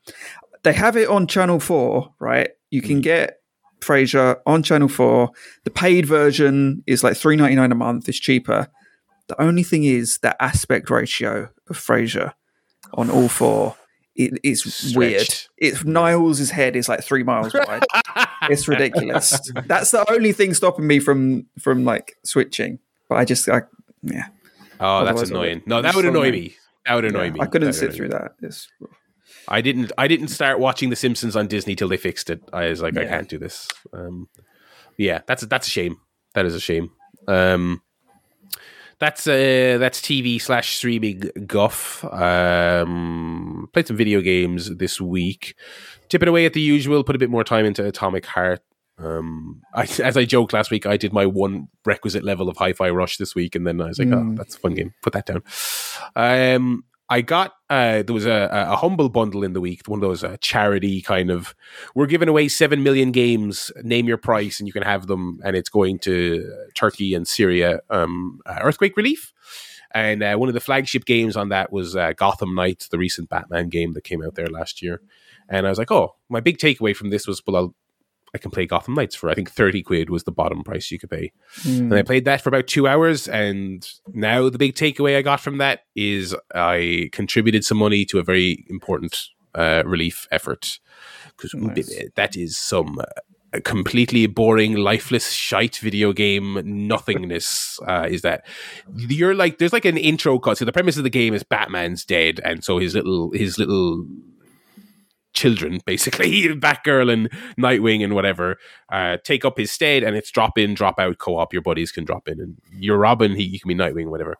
They 0.63 0.71
have 0.73 0.95
it 0.95 1.09
on 1.09 1.27
Channel 1.27 1.59
4, 1.59 2.13
right? 2.19 2.51
You 2.71 2.81
Mm. 2.81 2.85
can 2.87 3.01
get 3.01 3.39
Frasier 3.81 4.39
on 4.45 4.63
Channel 4.63 4.87
4. 4.87 5.29
The 5.63 5.71
paid 5.71 6.05
version 6.05 6.83
is 6.87 7.03
like 7.03 7.15
three 7.17 7.35
ninety 7.35 7.55
nine 7.55 7.71
a 7.71 7.75
month. 7.75 8.07
It's 8.09 8.19
cheaper. 8.19 8.67
The 9.27 9.41
only 9.41 9.63
thing 9.63 9.83
is 9.83 10.17
that 10.19 10.37
aspect 10.39 10.89
ratio 10.89 11.49
of 11.69 11.77
Frasier 11.77 12.33
on 12.93 13.09
all 13.09 13.27
four. 13.27 13.75
It, 14.15 14.39
it's 14.43 14.61
Stretched. 14.71 14.95
weird. 14.95 15.27
It's 15.57 15.83
Niles' 15.83 16.49
head 16.51 16.75
is 16.75 16.87
like 16.87 17.03
three 17.03 17.23
miles 17.23 17.53
wide. 17.53 17.83
it's 18.43 18.67
ridiculous. 18.67 19.39
That's 19.65 19.91
the 19.91 20.09
only 20.11 20.31
thing 20.31 20.53
stopping 20.53 20.87
me 20.87 20.99
from 20.99 21.47
from 21.59 21.83
like 21.85 22.15
switching. 22.23 22.79
But 23.09 23.15
I 23.17 23.25
just, 23.25 23.49
I, 23.49 23.63
yeah, 24.03 24.27
Oh, 24.79 25.03
that's 25.05 25.19
Otherwise 25.21 25.31
I 25.31 25.33
annoying. 25.33 25.57
would- 25.59 25.67
No, 25.67 25.81
that 25.81 25.95
would 25.95 26.05
annoy 26.05 26.31
me. 26.31 26.55
That 26.85 26.93
would 26.95 27.05
annoy 27.05 27.25
yeah, 27.25 27.31
me. 27.31 27.39
I 27.41 27.45
couldn't 27.47 27.73
sit 27.73 27.93
through 27.93 28.07
me. 28.09 28.13
that. 28.13 28.35
It's, 28.41 28.67
I 29.47 29.61
didn't. 29.61 29.91
I 29.97 30.07
didn't 30.07 30.29
start 30.29 30.59
watching 30.59 30.89
The 30.89 30.95
Simpsons 30.95 31.35
on 31.35 31.47
Disney 31.47 31.75
till 31.75 31.87
they 31.89 31.97
fixed 31.97 32.29
it. 32.29 32.41
I 32.53 32.69
was 32.69 32.81
like, 32.81 32.97
I 32.97 33.05
can't 33.05 33.29
do 33.29 33.37
this. 33.37 33.67
Um, 33.93 34.27
yeah, 34.97 35.21
that's 35.27 35.45
that's 35.45 35.67
a 35.67 35.71
shame. 35.71 35.97
That 36.33 36.45
is 36.45 36.55
a 36.55 36.59
shame. 36.59 36.91
Um, 37.27 37.81
that's 38.99 39.27
uh, 39.27 39.77
that's 39.79 39.99
TV 40.01 40.41
slash 40.41 40.75
streaming 40.77 41.29
guff. 41.45 42.03
Um, 42.05 43.69
played 43.73 43.87
some 43.87 43.97
video 43.97 44.21
games 44.21 44.75
this 44.77 44.99
week. 45.01 45.55
Tipping 46.09 46.29
away 46.29 46.45
at 46.45 46.53
the 46.53 46.61
usual. 46.61 47.03
Put 47.03 47.15
a 47.15 47.19
bit 47.19 47.29
more 47.29 47.43
time 47.43 47.65
into 47.65 47.85
Atomic 47.85 48.25
Heart. 48.25 48.61
Um, 48.97 49.61
I, 49.73 49.81
as 50.03 50.15
I 50.17 50.23
joked 50.25 50.53
last 50.53 50.71
week, 50.71 50.85
I 50.85 50.97
did 50.97 51.11
my 51.13 51.25
one 51.25 51.67
requisite 51.85 52.23
level 52.23 52.47
of 52.49 52.57
Hi-Fi 52.57 52.89
Rush 52.89 53.17
this 53.17 53.35
week, 53.35 53.55
and 53.55 53.67
then 53.67 53.81
I 53.81 53.87
was 53.87 53.99
like, 53.99 54.07
"Oh, 54.09 54.17
Mm. 54.17 54.37
that's 54.37 54.55
a 54.55 54.59
fun 54.59 54.73
game. 54.75 54.93
Put 55.01 55.13
that 55.13 55.25
down." 55.25 55.43
Um, 56.15 56.83
I 57.07 57.21
got 57.21 57.53
uh, 57.69 58.01
there 58.03 58.13
was 58.13 58.25
a, 58.25 58.49
a 58.51 58.75
humble 58.75 59.09
bundle 59.09 59.43
in 59.43 59.53
the 59.53 59.61
week, 59.61 59.81
one 59.85 59.99
of 59.99 60.01
those 60.01 60.23
uh, 60.23 60.37
charity 60.41 61.01
kind 61.01 61.29
of. 61.29 61.53
We're 61.93 62.07
giving 62.07 62.29
away 62.29 62.47
seven 62.47 62.81
million 62.83 63.11
games. 63.11 63.71
Name 63.83 64.07
your 64.07 64.17
price, 64.17 64.59
and 64.59 64.67
you 64.67 64.73
can 64.73 64.83
have 64.83 65.07
them, 65.07 65.39
and 65.43 65.55
it's 65.55 65.69
going 65.69 65.99
to 65.99 66.51
Turkey 66.73 67.13
and 67.13 67.27
Syria 67.27 67.81
um, 67.89 68.39
uh, 68.45 68.59
earthquake 68.61 68.97
relief. 68.97 69.33
And 69.93 70.23
uh, 70.23 70.35
one 70.35 70.49
of 70.49 70.55
the 70.55 70.59
flagship 70.61 71.05
games 71.05 71.37
on 71.37 71.49
that 71.49 71.71
was 71.71 71.95
uh, 71.95 72.13
Gotham 72.13 72.53
Knights, 72.53 72.89
the 72.89 72.97
recent 72.97 73.29
Batman 73.29 73.69
game 73.69 73.93
that 73.93 74.03
came 74.03 74.21
out 74.21 74.35
there 74.35 74.47
last 74.47 74.81
year. 74.81 75.01
And 75.47 75.65
I 75.65 75.69
was 75.69 75.77
like, 75.77 75.91
oh, 75.91 76.15
my 76.27 76.41
big 76.41 76.57
takeaway 76.57 76.95
from 76.95 77.11
this 77.11 77.27
was, 77.27 77.41
well, 77.45 77.55
I'll, 77.55 77.75
I 78.35 78.37
can 78.37 78.51
play 78.51 78.65
Gotham 78.67 78.93
Knights 78.93 79.15
for 79.15 79.29
I 79.29 79.33
think 79.33 79.49
thirty 79.49 79.81
quid 79.81 80.09
was 80.09 80.23
the 80.25 80.31
bottom 80.31 80.63
price 80.63 80.91
you 80.91 80.99
could 80.99 81.09
pay. 81.09 81.31
mm, 81.61 81.79
And 81.79 81.93
I 81.95 82.01
played 82.03 82.25
that 82.25 82.41
for 82.41 82.49
about 82.49 82.67
two 82.67 82.87
hours. 82.87 83.27
And 83.27 83.87
now 84.13 84.49
the 84.49 84.57
big 84.59 84.75
takeaway 84.75 85.17
I 85.17 85.21
got 85.23 85.39
from 85.39 85.57
that 85.57 85.81
is 85.95 86.35
I 86.53 87.09
contributed 87.11 87.65
some 87.65 87.77
money 87.79 88.05
to 88.05 88.19
a 88.19 88.23
very 88.23 88.65
important 88.69 89.17
uh, 89.55 89.81
relief 89.85 90.27
effort. 90.31 90.79
Because 91.37 91.53
Nice. 91.55 91.91
that 92.15 92.35
is 92.37 92.55
some 92.57 92.99
uh, 92.99 93.59
completely 93.63 94.25
boring, 94.27 94.75
lifeless, 94.75 95.31
shite 95.31 95.77
video 95.77 96.11
game 96.13 96.61
nothingness. 96.87 97.79
Uh, 97.87 98.07
is 98.09 98.21
that 98.21 98.45
you're 98.95 99.35
like, 99.35 99.57
there's 99.57 99.73
like 99.73 99.85
an 99.85 99.97
intro 99.97 100.39
cut. 100.39 100.57
So 100.57 100.65
the 100.65 100.71
premise 100.71 100.97
of 100.97 101.03
the 101.03 101.09
game 101.09 101.33
is 101.33 101.43
Batman's 101.43 102.03
dead. 102.05 102.39
And 102.43 102.63
so 102.63 102.79
his 102.79 102.95
little, 102.95 103.31
his 103.33 103.57
little 103.59 104.05
children, 105.35 105.81
basically, 105.85 106.47
Batgirl 106.55 107.11
and 107.11 107.29
Nightwing 107.57 108.03
and 108.03 108.15
whatever, 108.15 108.57
uh, 108.91 109.17
take 109.23 109.45
up 109.45 109.57
his 109.57 109.71
stead, 109.71 110.03
and 110.03 110.15
it's 110.15 110.31
drop 110.31 110.57
in, 110.57 110.73
drop 110.73 110.99
out 110.99 111.19
co-op. 111.19 111.53
Your 111.53 111.61
buddies 111.61 111.91
can 111.91 112.05
drop 112.05 112.27
in, 112.27 112.39
and 112.39 112.57
you're 112.71 112.97
Robin. 112.97 113.35
He 113.35 113.43
you 113.43 113.59
can 113.59 113.67
be 113.67 113.75
Nightwing, 113.75 114.07
whatever. 114.07 114.37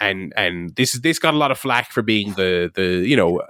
And 0.00 0.32
and 0.36 0.74
this 0.74 0.92
this 1.00 1.20
got 1.20 1.34
a 1.34 1.36
lot 1.36 1.52
of 1.52 1.58
flack 1.58 1.92
for 1.92 2.02
being 2.02 2.32
the 2.32 2.70
the 2.74 3.06
you 3.08 3.16
know 3.16 3.40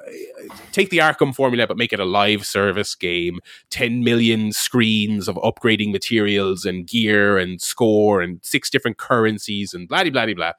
take 0.72 0.90
the 0.90 0.98
Arkham 0.98 1.34
formula 1.34 1.66
but 1.66 1.78
make 1.78 1.92
it 1.92 2.00
a 2.00 2.04
live 2.04 2.44
service 2.44 2.94
game. 2.94 3.40
Ten 3.70 4.04
million 4.04 4.52
screens 4.52 5.26
of 5.26 5.36
upgrading 5.36 5.90
materials 5.90 6.66
and 6.66 6.86
gear 6.86 7.38
and 7.38 7.62
score 7.62 8.20
and 8.20 8.40
six 8.42 8.68
different 8.68 8.98
currencies 8.98 9.72
and 9.72 9.88
blah 9.88 10.04
blah 10.04 10.26
blah 10.26 10.34
blah. 10.34 10.52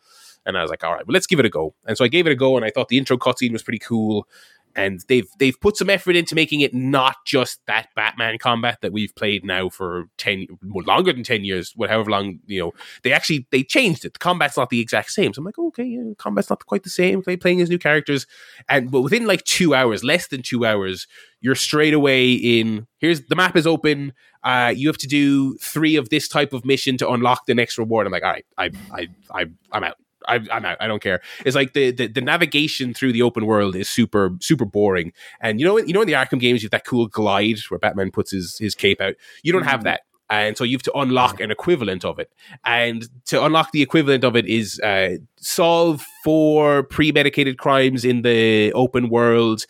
And 0.48 0.58
I 0.58 0.62
was 0.62 0.70
like, 0.70 0.84
all 0.84 0.94
right, 0.94 1.06
well, 1.08 1.14
let's 1.14 1.26
give 1.26 1.40
it 1.40 1.46
a 1.46 1.50
go. 1.50 1.74
And 1.88 1.98
so 1.98 2.06
I 2.06 2.08
gave 2.08 2.28
it 2.28 2.32
a 2.32 2.36
go, 2.36 2.56
and 2.56 2.64
I 2.64 2.70
thought 2.70 2.90
the 2.90 3.00
intro 3.00 3.18
cutscene 3.18 3.52
was 3.52 3.64
pretty 3.64 3.80
cool 3.80 4.28
and 4.76 5.02
they've 5.08 5.28
they've 5.40 5.60
put 5.60 5.78
some 5.78 5.90
effort 5.90 6.16
into 6.16 6.36
making 6.36 6.62
it 6.62 6.74
not 6.74 7.16
just 7.26 7.60
that 7.68 7.88
Batman 7.96 8.38
combat 8.38 8.80
that 8.82 8.92
we've 8.92 9.16
played 9.16 9.46
now 9.46 9.70
for 9.70 10.06
ten 10.18 10.48
well, 10.64 10.86
longer 10.86 11.14
than 11.14 11.24
ten 11.24 11.46
years, 11.46 11.74
however 11.78 12.10
long 12.10 12.40
you 12.46 12.60
know. 12.60 12.72
They 13.04 13.12
actually 13.12 13.48
they 13.52 13.64
changed 13.64 14.06
it. 14.06 14.14
The 14.14 14.20
combat's 14.20 14.58
not 14.58 14.70
the 14.70 14.82
exact 14.82 15.12
same. 15.12 15.34
So 15.34 15.40
I'm 15.40 15.46
like, 15.46 15.58
okay, 15.58 15.84
yeah, 15.84 16.14
combat's 16.18 16.50
not 16.50 16.66
quite 16.66 16.84
the 16.84 16.90
same. 16.90 17.22
Play 17.22 17.38
playing 17.38 17.62
as 17.62 17.70
new 17.70 17.80
characters, 17.80 18.28
and 18.68 18.92
but 18.92 19.02
within 19.02 19.26
like 19.26 19.44
two 19.44 19.74
hours, 19.74 20.04
less 20.04 20.28
than 20.28 20.42
two 20.42 20.66
hours, 20.66 21.08
you're 21.40 21.56
straight 21.56 21.94
away 21.94 22.34
in. 22.34 22.88
Here's 22.98 23.26
the 23.26 23.36
map 23.36 23.56
is 23.56 23.68
open. 23.68 24.14
Uh, 24.44 24.74
you 24.76 24.88
have 24.88 24.98
to 24.98 25.08
do 25.08 25.58
three 25.58 25.96
of 25.96 26.10
this 26.10 26.28
type 26.28 26.54
of 26.54 26.66
mission 26.66 26.98
to 26.98 27.10
unlock 27.10 27.46
the 27.46 27.56
next 27.56 27.78
reward. 27.78 28.06
I'm 28.06 28.12
like, 28.12 28.24
all 28.24 28.32
right, 28.32 28.46
I 28.58 28.72
I 28.92 29.08
I 29.34 29.46
I'm 29.72 29.84
out. 29.84 29.98
I, 30.28 30.36
I'm 30.52 30.66
out. 30.66 30.78
I 30.80 30.88
don't 30.88 31.02
care. 31.02 31.22
It's 31.46 31.56
like 31.56 31.74
the, 31.74 31.92
the 31.92 32.08
the 32.08 32.22
navigation 32.22 32.94
through 32.94 33.14
the 33.14 33.22
open 33.22 33.46
world 33.46 33.76
is 33.76 33.90
super 33.90 34.32
super 34.42 34.66
boring. 34.66 35.14
And 35.42 35.60
you 35.60 35.66
know 35.66 35.78
you 35.78 35.94
know 35.94 36.02
in 36.02 36.08
the 36.08 36.14
Arkham 36.14 36.40
games 36.40 36.62
you 36.62 36.68
have 36.68 36.72
that 36.72 36.86
cool 36.86 37.08
glide 37.08 37.60
where 37.70 37.80
Batman 37.80 38.12
puts 38.12 38.32
his 38.32 38.58
his 38.58 38.76
cape 38.76 39.02
out. 39.02 39.16
You 39.44 39.54
don't 39.54 39.64
have 39.64 39.84
that. 39.84 40.02
And 40.30 40.58
so 40.58 40.64
you 40.64 40.76
have 40.76 40.84
to 40.84 40.98
unlock 40.98 41.40
an 41.40 41.52
equivalent 41.52 42.04
of 42.04 42.18
it. 42.18 42.32
And 42.66 43.08
to 43.26 43.44
unlock 43.46 43.72
the 43.72 43.84
equivalent 43.84 44.24
of 44.24 44.36
it 44.36 44.48
is 44.48 44.80
uh, 44.80 45.18
solve 45.38 46.04
four 46.24 46.84
premedicated 46.84 47.58
crimes 47.60 48.04
in 48.04 48.24
the 48.24 48.74
open 48.74 49.10
world, 49.10 49.66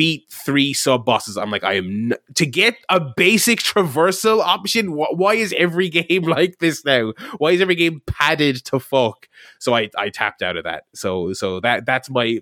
beat 0.00 0.24
three 0.30 0.72
sub 0.72 1.04
bosses. 1.04 1.36
I'm 1.36 1.50
like, 1.50 1.62
I 1.62 1.74
am 1.74 2.12
n- 2.12 2.18
to 2.36 2.46
get 2.46 2.74
a 2.88 2.98
basic 2.98 3.58
traversal 3.58 4.40
option. 4.40 4.86
Wh- 4.86 5.12
why 5.12 5.34
is 5.34 5.54
every 5.58 5.88
game 5.90 6.22
like 6.22 6.58
this 6.58 6.86
now? 6.86 7.12
Why 7.36 7.50
is 7.50 7.60
every 7.60 7.74
game 7.74 8.00
padded 8.06 8.64
to 8.64 8.80
fuck? 8.80 9.28
So 9.58 9.74
I, 9.74 9.90
I 9.98 10.08
tapped 10.08 10.40
out 10.40 10.56
of 10.56 10.64
that. 10.64 10.84
So 10.94 11.34
so 11.34 11.60
that 11.60 11.84
that's 11.84 12.08
my. 12.08 12.40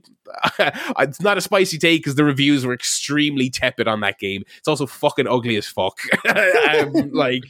it's 1.01 1.21
not 1.21 1.37
a 1.37 1.41
spicy 1.41 1.79
take 1.79 2.03
because 2.03 2.15
the 2.15 2.23
reviews 2.23 2.65
were 2.65 2.75
extremely 2.75 3.51
tepid 3.51 3.89
on 3.89 4.03
that 4.03 4.21
game. 4.21 4.45
It's 4.59 4.69
also 4.69 4.87
fucking 4.87 5.27
ugly 5.27 5.57
as 5.57 5.67
fuck. 5.67 5.99
um, 6.29 7.11
like 7.11 7.43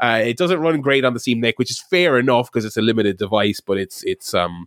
uh, 0.00 0.22
it 0.24 0.38
doesn't 0.38 0.58
run 0.58 0.80
great 0.80 1.04
on 1.04 1.14
the 1.14 1.20
Steam 1.20 1.40
Deck, 1.40 1.60
which 1.60 1.70
is 1.70 1.80
fair 1.80 2.18
enough 2.18 2.50
because 2.50 2.64
it's 2.64 2.76
a 2.76 2.82
limited 2.82 3.16
device. 3.16 3.60
But 3.60 3.78
it's 3.78 4.02
it's 4.02 4.34
um 4.34 4.66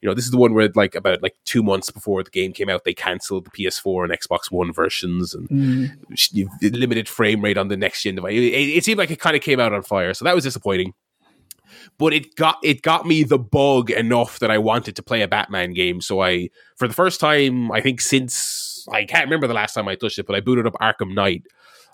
you 0.00 0.08
know, 0.08 0.14
this 0.14 0.24
is 0.24 0.30
the 0.30 0.38
one 0.38 0.54
where 0.54 0.68
like 0.74 0.94
about 0.94 1.22
like 1.22 1.36
two 1.44 1.62
months 1.62 1.90
before 1.90 2.22
the 2.22 2.30
game 2.30 2.52
came 2.52 2.70
out, 2.70 2.84
they 2.84 2.94
cancelled 2.94 3.46
the 3.46 3.50
PS4 3.50 4.04
and 4.04 4.12
Xbox 4.12 4.50
One 4.50 4.72
versions 4.72 5.34
and 5.34 5.48
mm, 5.48 6.60
limited 6.62 7.08
frame 7.08 7.42
rate 7.42 7.58
on 7.58 7.68
the 7.68 7.76
next 7.76 8.02
gen 8.02 8.14
device. 8.14 8.32
It, 8.32 8.44
it, 8.44 8.76
it 8.76 8.84
seemed 8.84 8.98
like 8.98 9.10
it 9.10 9.20
kind 9.20 9.36
of 9.36 9.42
came 9.42 9.60
out 9.60 9.74
on 9.74 9.82
fire, 9.82 10.14
so 10.14 10.24
that 10.24 10.34
was 10.34 10.44
disappointing. 10.44 10.94
But 11.98 12.14
it 12.14 12.34
got 12.34 12.58
it 12.62 12.82
got 12.82 13.06
me 13.06 13.24
the 13.24 13.38
bug 13.38 13.90
enough 13.90 14.38
that 14.38 14.50
I 14.50 14.58
wanted 14.58 14.96
to 14.96 15.02
play 15.02 15.20
a 15.20 15.28
Batman 15.28 15.74
game. 15.74 16.00
So 16.00 16.22
I, 16.22 16.48
for 16.76 16.88
the 16.88 16.94
first 16.94 17.20
time, 17.20 17.70
I 17.70 17.80
think 17.80 18.00
since 18.00 18.86
I 18.90 19.04
can't 19.04 19.24
remember 19.24 19.46
the 19.46 19.54
last 19.54 19.74
time 19.74 19.86
I 19.86 19.96
touched 19.96 20.18
it, 20.18 20.26
but 20.26 20.34
I 20.34 20.40
booted 20.40 20.66
up 20.66 20.74
Arkham 20.80 21.14
Knight, 21.14 21.42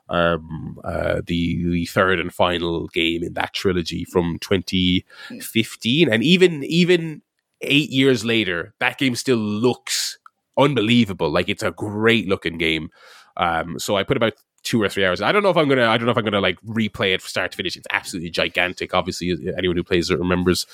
um, 0.08 0.78
uh, 0.84 1.22
the 1.26 1.70
the 1.70 1.86
third 1.86 2.20
and 2.20 2.32
final 2.32 2.86
game 2.88 3.24
in 3.24 3.34
that 3.34 3.52
trilogy 3.52 4.04
from 4.04 4.38
2015, 4.38 6.08
and 6.12 6.22
even 6.22 6.62
even 6.64 7.22
eight 7.62 7.90
years 7.90 8.24
later, 8.24 8.74
that 8.80 8.98
game 8.98 9.14
still 9.16 9.36
looks 9.36 10.18
unbelievable. 10.58 11.30
Like 11.30 11.48
it's 11.48 11.62
a 11.62 11.70
great 11.70 12.28
looking 12.28 12.58
game. 12.58 12.90
Um, 13.36 13.78
so 13.78 13.96
I 13.96 14.02
put 14.02 14.16
about 14.16 14.34
two 14.62 14.82
or 14.82 14.88
three 14.88 15.04
hours. 15.04 15.22
I 15.22 15.32
don't 15.32 15.42
know 15.42 15.50
if 15.50 15.56
I'm 15.56 15.68
gonna. 15.68 15.86
I 15.86 15.96
don't 15.96 16.06
know 16.06 16.12
if 16.12 16.18
I'm 16.18 16.24
gonna 16.24 16.40
like 16.40 16.60
replay 16.62 17.14
it 17.14 17.22
from 17.22 17.28
start 17.28 17.52
to 17.52 17.56
finish. 17.56 17.76
It's 17.76 17.86
absolutely 17.90 18.30
gigantic. 18.30 18.94
Obviously, 18.94 19.36
anyone 19.56 19.76
who 19.76 19.84
plays 19.84 20.10
it 20.10 20.18
remembers. 20.18 20.66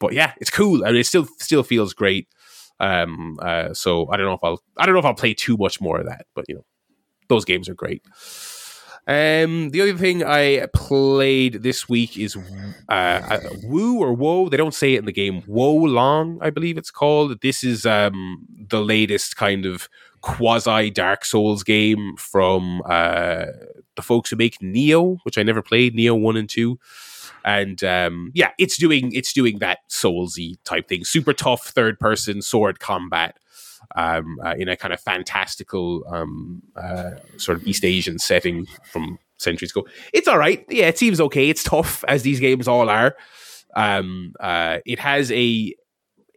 But 0.00 0.12
yeah, 0.12 0.32
it's 0.38 0.50
cool, 0.50 0.82
and 0.84 0.96
it 0.96 1.06
still 1.06 1.26
still 1.38 1.62
feels 1.62 1.94
great. 1.94 2.28
Um, 2.80 3.38
uh, 3.42 3.74
so 3.74 4.08
I 4.10 4.16
don't 4.16 4.26
know 4.26 4.34
if 4.34 4.44
I'll. 4.44 4.62
I 4.76 4.86
don't 4.86 4.94
know 4.94 5.00
if 5.00 5.04
I'll 5.04 5.14
play 5.14 5.34
too 5.34 5.56
much 5.56 5.80
more 5.80 5.98
of 5.98 6.06
that. 6.06 6.26
But 6.34 6.46
you 6.48 6.56
know, 6.56 6.64
those 7.28 7.44
games 7.44 7.68
are 7.68 7.74
great. 7.74 8.02
Um, 9.08 9.70
the 9.70 9.80
other 9.80 9.96
thing 9.96 10.22
I 10.22 10.66
played 10.74 11.62
this 11.62 11.88
week 11.88 12.18
is 12.18 12.36
uh, 12.90 13.40
Woo 13.62 14.00
or 14.00 14.12
Woe. 14.12 14.50
They 14.50 14.58
don't 14.58 14.74
say 14.74 14.94
it 14.94 14.98
in 14.98 15.06
the 15.06 15.12
game. 15.12 15.42
Wo 15.46 15.72
Long, 15.72 16.38
I 16.42 16.50
believe 16.50 16.76
it's 16.76 16.90
called. 16.90 17.40
This 17.40 17.64
is 17.64 17.86
um, 17.86 18.46
the 18.68 18.82
latest 18.82 19.36
kind 19.38 19.64
of 19.64 19.88
quasi 20.20 20.90
Dark 20.90 21.24
Souls 21.24 21.62
game 21.62 22.16
from 22.18 22.82
uh, 22.84 23.46
the 23.96 24.02
folks 24.02 24.28
who 24.28 24.36
make 24.36 24.58
Nioh, 24.58 25.16
which 25.22 25.38
I 25.38 25.42
never 25.42 25.62
played. 25.62 25.96
Nioh 25.96 26.20
one 26.20 26.36
and 26.36 26.48
two, 26.48 26.78
and 27.46 27.82
um, 27.82 28.30
yeah, 28.34 28.50
it's 28.58 28.76
doing 28.76 29.10
it's 29.12 29.32
doing 29.32 29.58
that 29.60 29.78
Soulsy 29.88 30.58
type 30.64 30.86
thing. 30.86 31.04
Super 31.04 31.32
tough 31.32 31.68
third 31.68 31.98
person 31.98 32.42
sword 32.42 32.78
combat 32.78 33.38
um, 33.94 34.38
uh, 34.44 34.54
in 34.58 34.68
a 34.68 34.76
kind 34.76 34.92
of 34.92 35.00
fantastical 35.00 36.04
um, 36.08 36.62
uh, 36.76 37.12
sort 37.36 37.58
of 37.58 37.66
East 37.66 37.84
Asian 37.84 38.18
setting 38.18 38.66
from 38.84 39.18
centuries 39.38 39.70
ago. 39.70 39.86
It's 40.12 40.28
all 40.28 40.38
right. 40.38 40.64
Yeah, 40.68 40.88
it 40.88 40.98
seems 40.98 41.20
okay. 41.20 41.48
It's 41.48 41.64
tough 41.64 42.04
as 42.08 42.22
these 42.22 42.40
games 42.40 42.68
all 42.68 42.88
are. 42.88 43.16
Um, 43.74 44.34
uh, 44.40 44.78
it 44.86 44.98
has 44.98 45.30
a 45.32 45.74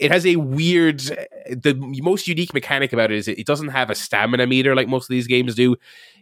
it 0.01 0.11
has 0.11 0.25
a 0.25 0.35
weird 0.35 0.99
the 0.99 1.75
most 2.01 2.27
unique 2.27 2.53
mechanic 2.55 2.91
about 2.91 3.11
it 3.11 3.17
is 3.17 3.27
it, 3.27 3.45
doesn't 3.45 3.69
have 3.69 3.89
a 3.91 3.95
stamina 3.95 4.47
meter 4.47 4.75
like 4.75 4.87
most 4.87 5.05
of 5.05 5.09
these 5.09 5.27
games 5.27 5.53
do 5.53 5.75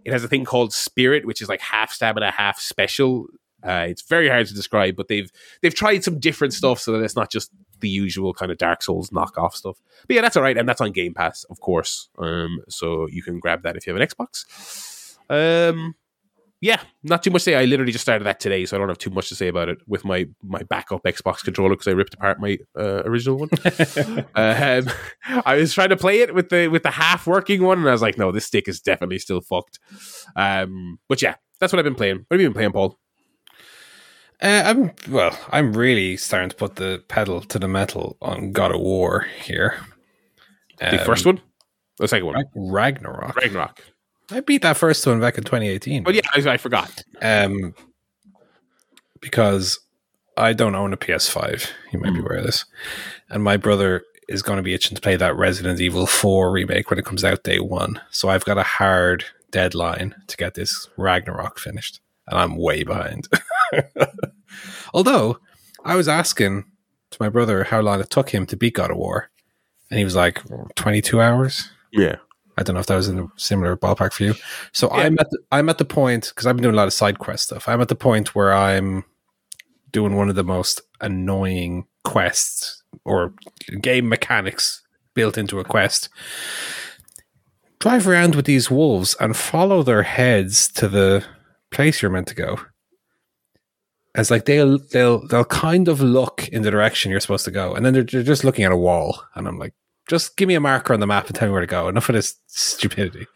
it 0.03 0.11
has 0.11 0.23
a 0.23 0.27
thing 0.27 0.43
called 0.43 0.73
spirit 0.73 1.26
which 1.26 1.41
is 1.41 1.47
like 1.47 1.61
half 1.61 1.91
stamina 1.91 2.30
half 2.30 2.60
special 2.60 3.27
uh, 3.64 3.85
it's 3.88 4.01
very 4.01 4.27
hard 4.27 4.45
to 4.45 4.53
describe 4.53 4.97
but 4.97 5.07
they've 5.07 5.31
they've 5.61 5.73
tried 5.73 6.03
some 6.03 6.19
different 6.19 6.53
stuff 6.53 6.80
so 6.80 6.91
that 6.91 7.03
it's 7.03 7.15
not 7.15 7.31
just 7.31 7.51
the 7.80 7.89
usual 7.89 8.34
kind 8.34 8.51
of 8.51 8.57
Dark 8.57 8.81
Souls 8.81 9.10
knockoff 9.10 9.53
stuff. 9.53 9.77
But 10.07 10.15
yeah, 10.15 10.22
that's 10.22 10.38
all 10.38 10.43
right, 10.43 10.57
and 10.57 10.68
that's 10.68 10.81
on 10.81 10.91
Game 10.91 11.14
Pass, 11.14 11.43
of 11.45 11.60
course. 11.60 12.10
Um, 12.18 12.60
so 12.69 13.07
you 13.07 13.23
can 13.23 13.39
grab 13.39 13.64
that 13.64 13.76
if 13.76 13.85
you 13.85 13.93
have 13.93 14.01
an 14.01 14.07
Xbox. 14.07 15.18
Um, 15.30 15.95
yeah, 16.61 16.81
not 17.03 17.23
too 17.23 17.31
much 17.31 17.43
to 17.43 17.51
say. 17.51 17.56
I 17.56 17.64
literally 17.64 17.93
just 17.93 18.03
started 18.03 18.26
that 18.26 18.41
today, 18.41 18.65
so 18.65 18.76
I 18.76 18.80
don't 18.80 18.89
have 18.89 18.97
too 18.97 19.11
much 19.11 19.30
to 19.30 19.35
say 19.35 19.47
about 19.47 19.69
it 19.69 19.77
with 19.88 20.03
my 20.03 20.27
my 20.43 20.61
backup 20.64 21.03
Xbox 21.03 21.41
controller 21.41 21.69
because 21.69 21.88
I 21.88 21.91
ripped 21.91 22.15
apart 22.15 22.41
my 22.41 22.57
uh, 22.77 23.03
original 23.06 23.38
one. 23.38 23.49
um, 24.35 24.88
I 25.45 25.56
was 25.56 25.73
trying 25.73 25.89
to 25.89 25.97
play 25.97 26.19
it 26.19 26.35
with 26.35 26.49
the 26.49 26.68
with 26.68 26.84
the 26.84 26.91
half 26.91 27.26
working 27.27 27.64
one, 27.64 27.80
and 27.80 27.88
I 27.88 27.93
was 27.93 28.01
like, 28.01 28.18
no, 28.18 28.34
this 28.34 28.45
stick 28.45 28.68
is 28.68 28.81
definitely 28.81 29.19
still 29.19 29.39
fucked. 29.39 29.80
Um, 30.35 30.99
but 31.07 31.22
yeah, 31.22 31.35
that's 31.61 31.72
what 31.72 31.80
I've 31.80 31.85
been 31.85 31.95
playing. 31.95 32.26
What 32.27 32.35
have 32.35 32.41
you 32.41 32.47
been 32.47 32.56
playing, 32.56 32.72
Paul? 32.73 32.99
Uh, 34.41 34.64
I'm 34.66 34.91
well. 35.10 35.38
I'm 35.52 35.74
really 35.74 36.16
starting 36.16 36.49
to 36.49 36.56
put 36.56 36.78
the 36.78 37.03
pedal 37.07 37.41
to 37.41 37.60
the 37.60 37.68
metal 37.68 38.18
on 38.22 38.53
God 38.53 38.72
of 38.72 38.80
War 38.80 39.28
here. 39.41 39.76
The 40.80 40.99
um, 40.99 41.06
first 41.06 41.26
one, 41.26 41.41
the 41.98 42.07
second 42.07 42.26
one, 42.26 42.45
Ragnarok. 42.56 43.36
Ragnarok. 43.36 43.84
I 44.32 44.40
beat 44.40 44.61
that 44.61 44.78
first 44.78 45.06
one 45.06 45.20
back 45.20 45.38
in 45.38 45.44
2018. 45.44 46.03
But 46.03 46.16
yeah, 46.16 46.22
I, 46.34 46.52
I 46.52 46.57
forgot. 46.57 47.03
Um, 47.22 47.74
because 49.20 49.80
I 50.38 50.53
don't 50.53 50.76
own 50.76 50.94
a 50.94 50.98
PS5. 50.98 51.70
You 51.91 51.99
might 51.99 52.11
mm. 52.11 52.14
be 52.14 52.20
hmm. 52.20 52.26
aware 52.26 52.38
of 52.38 52.45
this, 52.45 52.66
and 53.30 53.44
my 53.44 53.57
brother 53.57 54.03
is 54.30 54.41
going 54.41 54.57
to 54.57 54.64
be 54.64 54.74
itching 54.74 54.95
to 54.95 55.02
play 55.02 55.18
that 55.18 55.36
Resident 55.36 55.82
Evil 55.82 56.06
4 56.06 56.52
remake 56.52 56.90
when 56.90 56.99
it 56.99 57.06
comes 57.06 57.26
out 57.26 57.44
day 57.44 57.60
one. 57.60 57.99
So 58.11 58.30
I've 58.30 58.45
got 58.45 58.60
a 58.60 58.64
hard 58.64 59.26
deadline 59.49 60.16
to 60.28 60.38
get 60.38 60.53
this 60.53 60.88
Ragnarok 60.98 61.60
finished, 61.60 61.99
and 62.28 62.40
I'm 62.40 62.56
way 62.56 62.84
behind. 62.84 63.28
Although 64.93 65.39
I 65.85 65.95
was 65.95 66.07
asking 66.07 66.65
to 67.11 67.17
my 67.19 67.29
brother 67.29 67.63
how 67.63 67.81
long 67.81 67.99
it 67.99 68.09
took 68.09 68.29
him 68.29 68.45
to 68.47 68.57
beat 68.57 68.75
God 68.75 68.91
of 68.91 68.97
War, 68.97 69.29
and 69.89 69.97
he 69.97 70.03
was 70.03 70.15
like 70.15 70.41
22 70.75 71.21
hours. 71.21 71.69
Yeah. 71.91 72.17
I 72.57 72.63
don't 72.63 72.73
know 72.73 72.81
if 72.81 72.87
that 72.87 72.95
was 72.95 73.07
in 73.07 73.19
a 73.19 73.27
similar 73.37 73.77
ballpark 73.77 74.11
for 74.11 74.23
you. 74.23 74.35
So 74.73 74.89
yeah. 74.89 75.03
I'm 75.03 75.17
at 75.19 75.29
the, 75.29 75.39
I'm 75.51 75.69
at 75.69 75.77
the 75.77 75.85
point 75.85 76.29
because 76.29 76.45
I've 76.45 76.57
been 76.57 76.63
doing 76.63 76.75
a 76.75 76.77
lot 76.77 76.87
of 76.87 76.93
side 76.93 77.17
quest 77.17 77.45
stuff. 77.45 77.69
I'm 77.69 77.79
at 77.79 77.87
the 77.87 77.95
point 77.95 78.35
where 78.35 78.53
I'm 78.53 79.05
doing 79.91 80.15
one 80.15 80.29
of 80.29 80.35
the 80.35 80.43
most 80.43 80.81
annoying 80.99 81.87
quests 82.03 82.83
or 83.05 83.33
game 83.81 84.09
mechanics 84.09 84.81
built 85.13 85.37
into 85.37 85.59
a 85.59 85.63
quest. 85.63 86.09
Drive 87.79 88.07
around 88.07 88.35
with 88.35 88.45
these 88.45 88.69
wolves 88.69 89.15
and 89.21 89.37
follow 89.37 89.81
their 89.81 90.03
heads 90.03 90.69
to 90.73 90.89
the 90.89 91.23
place 91.71 92.01
you're 92.01 92.11
meant 92.11 92.27
to 92.27 92.35
go. 92.35 92.59
It's 94.15 94.31
like 94.31 94.45
they'll 94.45 94.80
they'll 94.80 95.26
they'll 95.27 95.45
kind 95.45 95.88
of 95.88 96.02
look 96.02 96.48
in 96.49 96.64
the 96.64 96.72
direction 96.72 97.11
you're 97.11 97.19
supposed 97.19 97.45
to 97.45 97.52
go, 97.52 97.73
and 97.73 97.86
then 97.86 97.94
they're, 97.94 98.03
they're 98.03 98.23
just 98.23 98.44
looking 98.44 98.65
at 98.65 98.72
a 98.72 98.77
wall, 98.77 99.23
and 99.36 99.48
I'm 99.48 99.60
like, 99.60 99.73
just 100.07 100.36
give 100.36 100.48
me 100.48 100.56
a 100.56 100.60
marker 100.60 100.94
on 100.94 100.99
the 100.99 101.07
map 101.07 101.27
and 101.27 101.36
tell 101.36 101.48
me 101.48 101.52
where 101.52 101.61
to 101.61 101.68
go. 101.68 101.88
Enough 101.88 102.10
of 102.10 102.15
this 102.15 102.36
stupidity. 102.48 103.27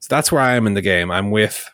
So 0.00 0.06
that's 0.08 0.30
where 0.30 0.40
I 0.40 0.54
am 0.54 0.66
in 0.66 0.74
the 0.74 0.82
game. 0.82 1.10
I'm 1.10 1.30
with. 1.30 1.68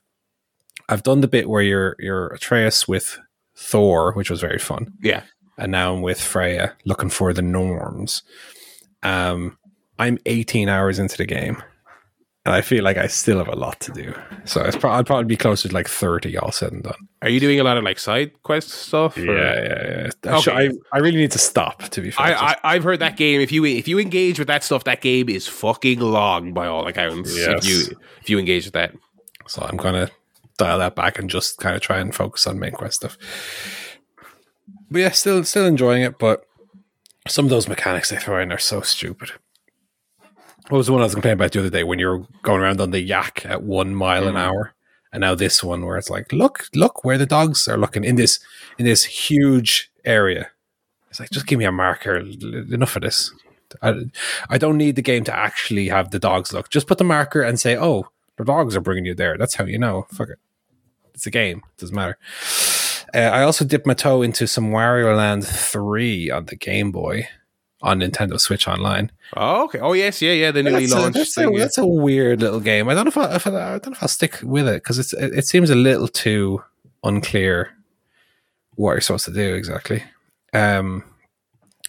I've 0.88 1.02
done 1.02 1.20
the 1.20 1.28
bit 1.28 1.48
where 1.48 1.62
you're 1.62 1.96
you're 1.98 2.28
Atreus 2.28 2.88
with 2.88 3.18
Thor, 3.56 4.12
which 4.14 4.30
was 4.30 4.40
very 4.40 4.58
fun. 4.58 4.92
Yeah, 5.02 5.22
and 5.58 5.70
now 5.70 5.94
I'm 5.94 6.02
with 6.02 6.20
Freya, 6.20 6.74
looking 6.86 7.10
for 7.10 7.34
the 7.34 7.42
Norns. 7.42 8.22
Um, 9.02 9.58
I'm 9.98 10.18
18 10.24 10.70
hours 10.70 10.98
into 10.98 11.18
the 11.18 11.26
game 11.26 11.62
and 12.44 12.54
I 12.54 12.60
feel 12.60 12.84
like 12.84 12.98
I 12.98 13.06
still 13.06 13.38
have 13.38 13.48
a 13.48 13.56
lot 13.56 13.80
to 13.80 13.92
do. 13.92 14.14
So 14.44 14.62
pro- 14.72 14.92
I'd 14.92 15.06
probably 15.06 15.24
be 15.24 15.36
closer 15.36 15.68
to 15.68 15.74
like 15.74 15.88
thirty 15.88 16.36
all 16.36 16.52
said 16.52 16.72
and 16.72 16.82
done. 16.82 17.08
Are 17.22 17.30
you 17.30 17.40
doing 17.40 17.58
a 17.58 17.64
lot 17.64 17.78
of 17.78 17.84
like 17.84 17.98
side 17.98 18.42
quest 18.42 18.68
stuff? 18.68 19.16
Yeah, 19.16 19.24
yeah, 19.24 20.08
yeah. 20.24 20.36
Okay. 20.36 20.52
I, 20.52 20.70
I 20.92 20.98
really 20.98 21.16
need 21.16 21.30
to 21.32 21.38
stop. 21.38 21.82
To 21.84 22.00
be 22.00 22.10
fair, 22.10 22.36
I, 22.38 22.56
I 22.62 22.74
have 22.74 22.84
heard 22.84 22.98
that 22.98 23.16
game. 23.16 23.40
If 23.40 23.50
you 23.50 23.64
if 23.64 23.88
you 23.88 23.98
engage 23.98 24.38
with 24.38 24.48
that 24.48 24.62
stuff, 24.62 24.84
that 24.84 25.00
game 25.00 25.28
is 25.28 25.48
fucking 25.48 26.00
long 26.00 26.52
by 26.52 26.66
all 26.66 26.86
accounts. 26.86 27.36
Yes. 27.36 27.64
If 27.64 27.70
you 27.70 28.00
if 28.20 28.30
you 28.30 28.38
engage 28.38 28.66
with 28.66 28.74
that, 28.74 28.94
so 29.46 29.62
I'm 29.62 29.78
gonna 29.78 30.10
dial 30.58 30.78
that 30.78 30.94
back 30.94 31.18
and 31.18 31.30
just 31.30 31.58
kind 31.58 31.74
of 31.74 31.80
try 31.80 31.98
and 31.98 32.14
focus 32.14 32.46
on 32.46 32.58
main 32.58 32.72
quest 32.72 32.96
stuff. 32.96 33.16
But 34.90 34.98
yeah, 34.98 35.10
still 35.10 35.44
still 35.44 35.66
enjoying 35.66 36.02
it. 36.02 36.18
But 36.18 36.44
some 37.26 37.46
of 37.46 37.50
those 37.50 37.68
mechanics 37.68 38.10
they 38.10 38.16
throw 38.16 38.38
in 38.40 38.52
are 38.52 38.58
so 38.58 38.82
stupid. 38.82 39.32
What 40.68 40.78
was 40.78 40.86
the 40.86 40.92
one 40.92 41.02
I 41.02 41.04
was 41.04 41.14
complaining 41.14 41.38
about 41.38 41.52
the 41.52 41.60
other 41.60 41.70
day 41.70 41.84
when 41.84 41.98
you 41.98 42.08
were 42.08 42.26
going 42.42 42.60
around 42.60 42.80
on 42.80 42.90
the 42.90 43.00
yak 43.00 43.44
at 43.44 43.62
one 43.62 43.94
mile 43.94 44.24
mm. 44.24 44.30
an 44.30 44.36
hour? 44.36 44.74
And 45.12 45.20
now 45.20 45.34
this 45.34 45.62
one 45.62 45.84
where 45.84 45.96
it's 45.96 46.10
like, 46.10 46.32
look, 46.32 46.66
look 46.74 47.04
where 47.04 47.18
the 47.18 47.26
dogs 47.26 47.68
are 47.68 47.76
looking 47.76 48.02
in 48.02 48.16
this 48.16 48.40
in 48.78 48.84
this 48.84 49.04
huge 49.04 49.90
area. 50.04 50.50
It's 51.10 51.20
like, 51.20 51.30
just 51.30 51.46
give 51.46 51.58
me 51.58 51.64
a 51.64 51.72
marker. 51.72 52.16
Enough 52.16 52.96
of 52.96 53.02
this. 53.02 53.32
I, 53.80 54.06
I 54.48 54.58
don't 54.58 54.76
need 54.76 54.96
the 54.96 55.02
game 55.02 55.22
to 55.24 55.36
actually 55.36 55.88
have 55.88 56.10
the 56.10 56.18
dogs 56.18 56.52
look. 56.52 56.70
Just 56.70 56.88
put 56.88 56.98
the 56.98 57.04
marker 57.04 57.42
and 57.42 57.60
say, 57.60 57.76
oh, 57.76 58.08
the 58.36 58.44
dogs 58.44 58.74
are 58.74 58.80
bringing 58.80 59.04
you 59.04 59.14
there. 59.14 59.38
That's 59.38 59.54
how 59.54 59.64
you 59.64 59.78
know. 59.78 60.06
Fuck 60.10 60.30
it. 60.30 60.38
It's 61.14 61.26
a 61.26 61.30
game. 61.30 61.58
It 61.58 61.80
doesn't 61.80 61.94
matter. 61.94 62.18
Uh, 63.14 63.18
I 63.18 63.42
also 63.42 63.64
dipped 63.64 63.86
my 63.86 63.94
toe 63.94 64.22
into 64.22 64.48
some 64.48 64.70
Wario 64.70 65.16
Land 65.16 65.46
3 65.46 66.30
on 66.30 66.46
the 66.46 66.56
Game 66.56 66.90
Boy 66.90 67.28
on 67.84 68.00
Nintendo 68.00 68.40
Switch 68.40 68.66
Online. 68.66 69.12
Oh, 69.36 69.64
okay. 69.64 69.78
Oh, 69.78 69.92
yes, 69.92 70.22
yeah, 70.22 70.32
yeah. 70.32 70.50
The 70.50 70.62
newly 70.62 70.86
that's 70.86 70.94
launched. 70.94 71.16
A, 71.16 71.18
that's, 71.18 71.34
thing, 71.34 71.48
a, 71.48 71.52
yeah. 71.52 71.58
that's, 71.58 71.78
a, 71.78 71.86
weird 71.86 72.40
little 72.40 72.58
game. 72.58 72.88
I 72.88 72.94
don't 72.94 73.04
know 73.04 73.08
if 73.08 73.18
I, 73.18 73.34
if 73.34 73.46
I, 73.46 73.50
I 73.50 73.78
don't 73.78 73.88
know 73.88 73.92
if 73.92 74.02
I'll 74.02 74.08
stick 74.08 74.40
with 74.42 74.66
it 74.66 74.82
because 74.82 74.98
it's 74.98 75.12
it, 75.12 75.38
it, 75.38 75.46
seems 75.46 75.68
a 75.68 75.74
little 75.74 76.08
too 76.08 76.64
unclear 77.04 77.70
what 78.76 78.92
you're 78.92 79.02
supposed 79.02 79.26
to 79.26 79.32
do 79.32 79.54
exactly. 79.54 80.02
Um, 80.54 81.04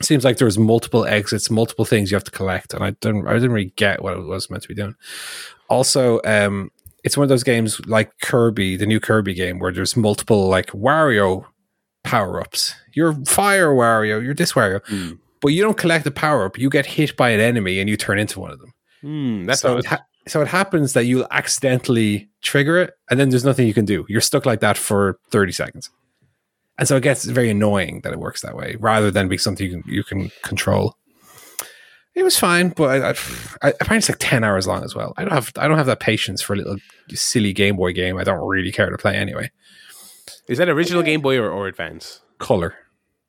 seems 0.01 0.25
like 0.25 0.38
there's 0.38 0.59
multiple 0.59 1.06
exits, 1.06 1.49
multiple 1.49 1.85
things 1.85 2.11
you 2.11 2.15
have 2.15 2.25
to 2.25 2.32
collect, 2.32 2.74
and 2.74 2.83
I 2.83 2.91
didn't 2.91 3.25
I 3.25 3.33
didn't 3.33 3.53
really 3.53 3.74
get 3.77 4.03
what 4.03 4.17
it 4.17 4.25
was 4.25 4.49
meant 4.49 4.64
to 4.64 4.69
be 4.69 4.75
doing. 4.75 4.95
Also, 5.69 6.19
um, 6.25 6.72
it's 7.06 7.15
one 7.15 7.24
of 7.24 7.30
those 7.30 7.43
games 7.43 7.80
like 7.88 8.11
Kirby, 8.22 8.75
the 8.75 8.85
new 8.85 8.99
Kirby 8.99 9.33
game, 9.33 9.59
where 9.59 9.72
there's 9.72 9.95
multiple 9.95 10.49
like 10.49 10.72
Wario 10.72 11.45
power 12.03 12.41
ups. 12.41 12.75
You're 12.93 13.14
fire 13.25 13.69
Wario, 13.69 14.22
you're 14.22 14.33
this 14.33 14.53
Wario. 14.53 14.82
Mm 14.88 15.19
but 15.45 15.53
you 15.53 15.61
don't 15.61 15.77
collect 15.77 16.06
the 16.06 16.09
power 16.09 16.43
up. 16.43 16.57
You 16.57 16.72
get 16.72 16.88
hit 16.88 17.15
by 17.15 17.30
an 17.30 17.40
enemy 17.40 17.80
and 17.80 17.88
you 17.88 17.95
turn 17.95 18.17
into 18.17 18.40
one 18.40 18.49
of 18.49 18.59
them. 18.59 18.74
Mm, 19.03 19.45
that's 19.45 19.61
so. 19.61 19.77
It 19.77 19.85
ha- 19.85 20.03
so 20.27 20.41
it 20.41 20.48
happens 20.48 20.93
that 20.93 21.06
you'll 21.06 21.27
accidentally 21.30 22.32
trigger 22.41 22.80
it, 22.80 22.95
and 23.11 23.19
then 23.19 23.30
there's 23.30 23.45
nothing 23.45 23.67
you 23.67 23.74
can 23.75 23.85
do. 23.85 24.07
You're 24.09 24.22
stuck 24.22 24.48
like 24.48 24.61
that 24.61 24.75
for 24.75 25.19
30 25.30 25.51
seconds, 25.51 25.91
and 26.80 26.88
so 26.88 26.95
it 26.95 27.03
gets 27.03 27.25
very 27.25 27.51
annoying 27.51 28.01
that 28.01 28.11
it 28.11 28.17
works 28.17 28.41
that 28.41 28.56
way, 28.56 28.75
rather 28.80 29.11
than 29.11 29.27
being 29.27 29.38
something 29.38 29.67
you 29.67 29.83
can, 29.83 29.93
you 29.93 30.03
can 30.03 30.32
control. 30.41 30.95
It 32.15 32.24
was 32.24 32.40
fine, 32.40 32.69
but 32.69 33.03
I, 33.03 33.09
I, 33.09 33.14
I 33.61 33.69
apparently 33.80 33.98
it's 33.98 34.09
like 34.09 34.17
10 34.17 34.43
hours 34.43 34.65
long 34.65 34.83
as 34.83 34.95
well. 34.95 35.14
I 35.15 35.25
don't 35.25 35.33
have 35.33 35.51
I 35.57 35.67
don't 35.67 35.77
have 35.77 35.85
that 35.85 35.99
patience 35.99 36.41
for 36.41 36.53
a 36.53 36.56
little 36.56 36.77
silly 37.09 37.53
Game 37.53 37.75
Boy 37.75 37.93
game. 37.93 38.17
I 38.17 38.24
don't 38.24 38.43
really 38.48 38.72
care 38.72 38.90
to 38.90 38.98
play 38.98 39.15
anyway. 39.15 39.51
Is 40.48 40.57
that 40.57 40.69
original 40.69 41.03
Game 41.03 41.22
Boy 41.22 41.38
or, 41.38 41.51
or 41.51 41.67
Advance? 41.67 42.22
Color. 42.40 42.74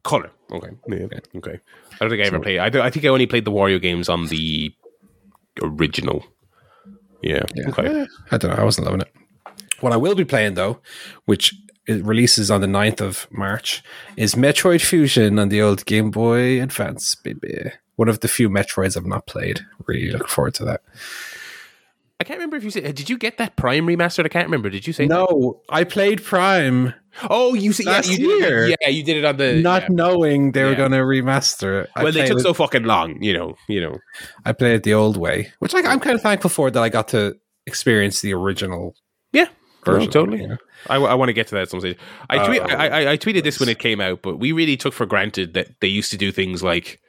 Color. 0.07 0.31
Okay. 0.53 0.69
Yeah. 0.89 1.07
Okay. 1.37 1.59
I 1.93 1.97
don't 1.99 2.11
think 2.11 2.23
I 2.23 2.27
ever 2.27 2.39
played. 2.39 2.59
I, 2.61 2.87
I 2.87 2.91
think 2.91 3.05
I 3.05 3.09
only 3.09 3.27
played 3.27 3.45
the 3.45 3.51
Wario 3.51 3.83
games 3.83 4.09
on 4.09 4.29
the 4.29 4.73
original. 5.61 6.25
Yeah. 7.23 7.43
yeah. 7.57 7.69
Okay. 7.71 8.07
I 8.31 8.37
don't 8.37 8.53
know. 8.53 8.57
I 8.57 8.65
wasn't 8.65 8.87
loving 8.87 9.01
it. 9.01 9.13
What 9.81 9.93
I 9.93 9.97
will 9.97 10.15
be 10.15 10.25
playing 10.25 10.55
though, 10.55 10.79
which 11.25 11.55
it 11.89 12.05
releases 12.05 12.51
on 12.53 12.61
the 12.61 12.69
9th 12.69 13.01
of 13.01 13.27
March, 13.31 13.83
is 14.17 14.37
Metroid 14.37 14.85
Fusion 14.85 15.41
on 15.41 15.49
the 15.49 15.61
old 15.61 15.85
Game 15.87 16.13
Boy 16.13 16.63
Advance, 16.63 17.17
baby. 17.17 17.73
One 17.97 18.09
of 18.09 18.21
the 18.21 18.29
few 18.29 18.49
Metroids 18.49 18.97
I've 18.97 19.07
not 19.07 19.27
played. 19.27 19.61
Really 19.87 20.11
looking 20.11 20.29
forward 20.29 20.55
to 20.55 20.65
that. 20.67 20.83
I 22.21 22.25
can't 22.25 22.39
remember 22.39 22.57
if 22.57 22.65
you 22.65 22.71
said. 22.71 22.95
Did 22.95 23.11
you 23.11 23.19
get 23.19 23.39
that 23.39 23.57
Prime 23.57 23.87
remastered? 23.87 24.25
I 24.25 24.29
can't 24.29 24.47
remember. 24.47 24.71
Did 24.71 24.87
you 24.87 24.93
say? 24.93 25.07
No, 25.07 25.61
I 25.69 25.85
played 25.85 26.23
Prime. 26.25 26.95
Oh, 27.31 27.55
you 27.55 27.73
see, 27.73 27.85
yeah, 27.85 27.91
Last 27.93 28.11
you 28.11 28.17
did, 28.19 28.41
year. 28.41 28.69
Yeah, 28.81 28.89
you 28.89 29.03
did 29.03 29.17
it 29.17 29.25
on 29.25 29.37
the. 29.37 29.55
not 29.63 29.83
yeah. 29.83 29.89
knowing 29.91 30.53
they 30.53 30.65
were 30.65 30.75
going 30.75 30.93
to 30.93 30.99
remaster 30.99 31.85
it. 31.85 31.91
I 31.97 32.03
Well, 32.05 32.13
they 32.13 32.27
took 32.27 32.39
it- 32.39 32.43
so 32.43 32.53
fucking 32.55 32.85
long. 32.85 33.23
You 33.23 33.33
know. 33.33 33.55
You 33.69 33.81
know. 33.81 33.99
I 34.45 34.53
played 34.53 34.75
it 34.75 34.83
the 34.83 34.95
old 34.95 35.17
way, 35.17 35.53
which 35.61 35.73
like, 35.73 35.85
I'm 35.87 36.01
kind 36.01 36.15
of 36.15 36.23
thankful 36.23 36.51
for 36.51 36.71
that 36.71 36.83
I 36.83 36.89
got 36.89 37.09
to 37.09 37.37
experience 37.67 38.21
the 38.21 38.35
original 38.35 38.95
Yeah. 39.33 39.47
version. 39.85 40.07
No, 40.07 40.11
totally. 40.11 40.41
you 40.43 40.49
know? 40.49 40.57
I, 40.89 40.99
want 41.15 41.29
to 41.31 41.33
get 41.33 41.49
to 41.49 41.55
that 41.57 41.63
at 41.63 41.71
some 41.71 41.81
stage. 41.81 41.99
I, 42.31 42.47
tweet, 42.47 42.61
Oh, 42.63 42.67
I, 42.67 42.89
I, 42.89 43.11
I 43.13 43.17
tweeted 43.17 43.43
this 43.43 43.59
when 43.59 43.69
it 43.69 43.79
came 43.81 44.01
out, 44.01 44.23
but 44.23 44.37
we 44.39 44.53
really 44.53 44.77
took 44.77 44.93
for 44.95 45.05
granted 45.07 45.55
that 45.55 45.69
they 45.81 45.89
used 45.89 46.11
to 46.13 46.17
do 46.17 46.31
things 46.31 46.63
like 46.63 47.01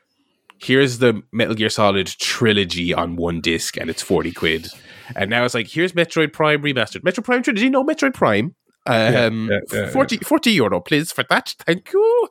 here's 0.59 0.97
the 0.97 1.21
Metal 1.31 1.53
Gear 1.53 1.69
Solid 1.69 2.07
trilogy 2.07 2.93
on 2.93 3.15
one 3.15 3.41
disc 3.41 3.77
and 3.77 3.89
it's 3.89 4.01
40 4.01 4.31
quid. 4.31 4.67
And 5.15 5.29
now 5.29 5.45
it's 5.45 5.53
like, 5.53 5.67
here's 5.67 5.93
Metroid 5.93 6.33
Prime 6.33 6.63
remastered. 6.63 7.01
Metroid 7.01 7.23
Prime 7.25 7.43
trilogy, 7.43 7.69
no 7.69 7.83
Metroid 7.83 8.13
Prime. 8.15 8.55
Um, 8.87 9.49
yeah, 9.51 9.59
yeah, 9.71 9.89
40, 9.89 10.17
40 10.17 10.51
euro, 10.51 10.79
please, 10.79 11.11
for 11.11 11.23
that. 11.29 11.55
Thank 11.65 11.91
you. 11.93 12.29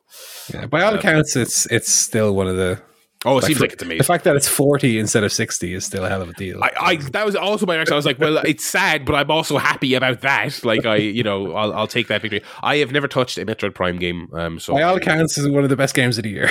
Yeah, 0.52 0.66
by 0.66 0.82
all 0.82 0.94
accounts, 0.94 1.36
it's 1.36 1.66
it's 1.66 1.92
still 1.92 2.34
one 2.34 2.46
of 2.48 2.56
the. 2.56 2.80
Oh, 3.24 3.38
it 3.38 3.44
seems 3.44 3.60
like 3.60 3.72
it 3.72 3.78
to 3.80 3.84
me. 3.84 3.98
The 3.98 4.04
fact 4.04 4.24
that 4.24 4.36
it's 4.36 4.46
forty 4.46 4.98
instead 4.98 5.24
of 5.24 5.32
sixty 5.32 5.74
is 5.74 5.84
still 5.84 6.04
a 6.04 6.08
hell 6.08 6.22
of 6.22 6.28
a 6.28 6.32
deal. 6.34 6.62
I, 6.62 6.70
I 6.80 6.96
that 6.96 7.26
was 7.26 7.34
also 7.34 7.66
my 7.66 7.74
reaction. 7.74 7.94
I 7.94 7.96
was 7.96 8.06
like, 8.06 8.20
well, 8.20 8.38
it's 8.38 8.64
sad, 8.64 9.04
but 9.04 9.14
I'm 9.14 9.30
also 9.30 9.58
happy 9.58 9.94
about 9.94 10.20
that. 10.20 10.64
Like 10.64 10.86
I, 10.86 10.96
you 10.96 11.24
know, 11.24 11.54
I'll, 11.54 11.72
I'll 11.72 11.86
take 11.88 12.06
that 12.08 12.22
victory. 12.22 12.42
I 12.62 12.76
have 12.76 12.92
never 12.92 13.08
touched 13.08 13.36
a 13.38 13.44
Metroid 13.44 13.74
Prime 13.74 13.98
game, 13.98 14.28
um, 14.32 14.60
so 14.60 14.74
by 14.74 14.82
all 14.82 14.96
accounts, 14.96 15.38
is 15.38 15.48
one 15.48 15.64
of 15.64 15.70
the 15.70 15.76
best 15.76 15.94
games 15.94 16.18
of 16.18 16.24
the 16.24 16.30
year. 16.30 16.50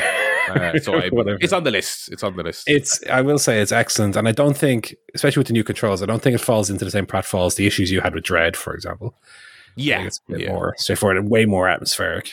uh, 0.50 0.78
so 0.80 0.96
I, 0.98 1.10
it's 1.40 1.54
on 1.54 1.64
the 1.64 1.72
list. 1.72 2.12
It's 2.12 2.24
on 2.24 2.36
the 2.36 2.44
list. 2.44 2.64
It's. 2.68 3.02
I 3.10 3.22
will 3.22 3.40
say 3.40 3.62
it's 3.62 3.72
excellent, 3.72 4.18
and 4.18 4.28
I 4.28 4.34
don't 4.34 4.58
think, 4.58 4.96
especially 5.14 5.42
with 5.42 5.48
the 5.48 5.54
new 5.54 5.64
controls, 5.64 6.04
I 6.04 6.08
don't 6.08 6.22
think 6.22 6.36
it 6.36 6.42
falls 6.42 6.70
into 6.70 6.84
the 6.84 6.92
same 6.92 7.06
pratfalls 7.06 7.56
the 7.56 7.68
issues 7.68 7.90
you 7.92 8.02
had 8.02 8.14
with 8.14 8.26
Dread, 8.26 8.58
for 8.58 8.74
example. 8.74 9.16
Yeah, 9.76 10.04
it's 10.06 10.22
a 10.30 10.32
bit 10.34 10.42
yeah. 10.42 10.52
more 10.52 10.76
straightforward 10.78 11.18
and 11.18 11.30
way 11.30 11.46
more 11.46 11.68
atmospheric. 11.68 12.32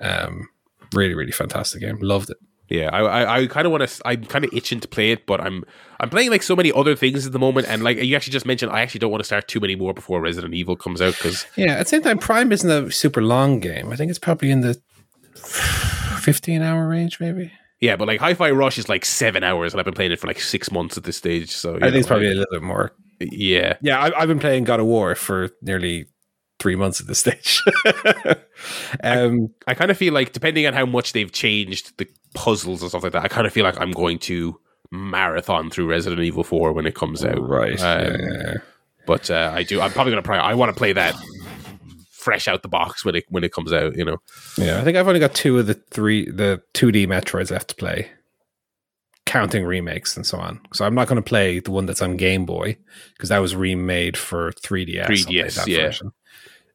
Um, 0.00 0.48
really, 0.94 1.14
really 1.14 1.32
fantastic 1.32 1.80
game. 1.80 1.98
Loved 2.00 2.30
it. 2.30 2.36
Yeah, 2.68 2.88
I 2.92 3.00
I, 3.00 3.38
I 3.42 3.46
kind 3.48 3.66
of 3.66 3.72
want 3.72 3.86
to. 3.88 4.02
I'm 4.06 4.24
kind 4.24 4.44
of 4.44 4.52
itching 4.54 4.80
to 4.80 4.88
play 4.88 5.10
it, 5.10 5.26
but 5.26 5.40
I'm 5.40 5.64
I'm 6.00 6.08
playing 6.08 6.30
like 6.30 6.42
so 6.42 6.56
many 6.56 6.72
other 6.72 6.96
things 6.96 7.26
at 7.26 7.32
the 7.32 7.38
moment, 7.38 7.66
and 7.68 7.82
like 7.84 7.98
you 7.98 8.16
actually 8.16 8.32
just 8.32 8.46
mentioned, 8.46 8.72
I 8.72 8.80
actually 8.80 9.00
don't 9.00 9.10
want 9.10 9.20
to 9.20 9.26
start 9.26 9.46
too 9.46 9.60
many 9.60 9.74
more 9.76 9.92
before 9.92 10.20
Resident 10.22 10.54
Evil 10.54 10.74
comes 10.76 11.02
out 11.02 11.14
because 11.14 11.46
Yeah, 11.56 11.72
at 11.72 11.80
the 11.80 11.88
same 11.90 12.02
time, 12.02 12.18
Prime 12.18 12.50
isn't 12.50 12.70
a 12.70 12.90
super 12.90 13.20
long 13.22 13.60
game. 13.60 13.92
I 13.92 13.96
think 13.96 14.08
it's 14.10 14.18
probably 14.18 14.50
in 14.50 14.62
the 14.62 14.80
fifteen 16.20 16.62
hour 16.62 16.88
range, 16.88 17.20
maybe. 17.20 17.52
yeah, 17.80 17.96
but 17.96 18.08
like 18.08 18.20
Hi-Fi 18.20 18.50
Rush 18.52 18.78
is 18.78 18.88
like 18.88 19.04
seven 19.04 19.44
hours, 19.44 19.72
and 19.72 19.80
I've 19.80 19.84
been 19.84 19.94
playing 19.94 20.12
it 20.12 20.20
for 20.20 20.26
like 20.26 20.40
six 20.40 20.70
months 20.70 20.96
at 20.96 21.04
this 21.04 21.16
stage. 21.16 21.50
So 21.50 21.76
I 21.76 21.80
think 21.90 21.96
it's 21.96 22.06
know, 22.06 22.08
probably 22.08 22.28
a 22.28 22.34
little 22.34 22.46
bit 22.52 22.62
more. 22.62 22.92
yeah. 23.20 23.76
Yeah, 23.82 23.98
I, 24.00 24.22
I've 24.22 24.28
been 24.28 24.38
playing 24.38 24.64
God 24.64 24.80
of 24.80 24.86
War 24.86 25.14
for 25.14 25.50
nearly 25.60 26.06
three 26.62 26.76
months 26.76 27.00
at 27.00 27.08
this 27.08 27.18
stage. 27.18 27.60
um, 29.02 29.50
I 29.66 29.74
kind 29.74 29.90
of 29.90 29.98
feel 29.98 30.14
like 30.14 30.32
depending 30.32 30.66
on 30.66 30.72
how 30.72 30.86
much 30.86 31.12
they've 31.12 31.30
changed 31.30 31.98
the 31.98 32.06
puzzles 32.34 32.80
and 32.82 32.88
stuff 32.88 33.02
like 33.02 33.12
that, 33.12 33.24
I 33.24 33.28
kind 33.28 33.46
of 33.46 33.52
feel 33.52 33.64
like 33.64 33.78
I'm 33.80 33.90
going 33.90 34.20
to 34.20 34.58
marathon 34.92 35.70
through 35.70 35.88
Resident 35.88 36.22
Evil 36.22 36.44
Four 36.44 36.72
when 36.72 36.86
it 36.86 36.94
comes 36.94 37.24
out. 37.24 37.40
right. 37.40 37.80
Um, 37.82 38.16
yeah. 38.20 38.54
But 39.06 39.30
uh, 39.30 39.50
I 39.52 39.64
do. 39.64 39.80
I'm 39.80 39.90
probably 39.90 40.12
gonna. 40.12 40.22
Probably, 40.22 40.44
I 40.44 40.54
want 40.54 40.72
to 40.72 40.78
play 40.78 40.92
that 40.92 41.16
fresh 42.12 42.46
out 42.46 42.62
the 42.62 42.68
box 42.68 43.04
when 43.04 43.16
it 43.16 43.24
when 43.28 43.42
it 43.42 43.52
comes 43.52 43.72
out. 43.72 43.96
You 43.96 44.04
know. 44.04 44.18
Yeah, 44.56 44.80
I 44.80 44.84
think 44.84 44.96
I've 44.96 45.08
only 45.08 45.18
got 45.18 45.34
two 45.34 45.58
of 45.58 45.66
the 45.66 45.74
three, 45.74 46.30
the 46.30 46.62
2D 46.74 47.08
Metroids 47.08 47.50
left 47.50 47.68
to 47.70 47.74
play, 47.74 48.08
counting 49.26 49.64
remakes 49.64 50.16
and 50.16 50.24
so 50.24 50.38
on. 50.38 50.60
So 50.72 50.84
I'm 50.84 50.94
not 50.94 51.08
going 51.08 51.16
to 51.16 51.28
play 51.28 51.58
the 51.58 51.72
one 51.72 51.86
that's 51.86 52.02
on 52.02 52.16
Game 52.16 52.46
Boy 52.46 52.76
because 53.14 53.30
that 53.30 53.38
was 53.38 53.56
remade 53.56 54.16
for 54.16 54.52
3DS. 54.52 55.06
3DS, 55.06 55.54
that 55.56 55.66
yeah. 55.66 55.86
version. 55.86 56.12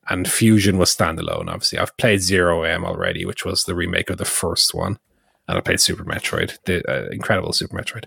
And 0.09 0.29
Fusion 0.29 0.77
was 0.77 0.95
standalone, 0.95 1.49
obviously. 1.49 1.79
I've 1.79 1.95
played 1.97 2.21
Zero 2.21 2.63
M 2.63 2.85
already, 2.85 3.25
which 3.25 3.43
was 3.43 3.65
the 3.65 3.75
remake 3.75 4.09
of 4.09 4.17
the 4.17 4.25
first 4.25 4.73
one. 4.73 4.99
And 5.49 5.57
I 5.57 5.61
played 5.61 5.79
Super 5.79 6.03
Metroid, 6.03 6.57
the 6.65 6.83
uh, 6.89 7.09
incredible 7.11 7.53
Super 7.53 7.77
Metroid. 7.77 8.05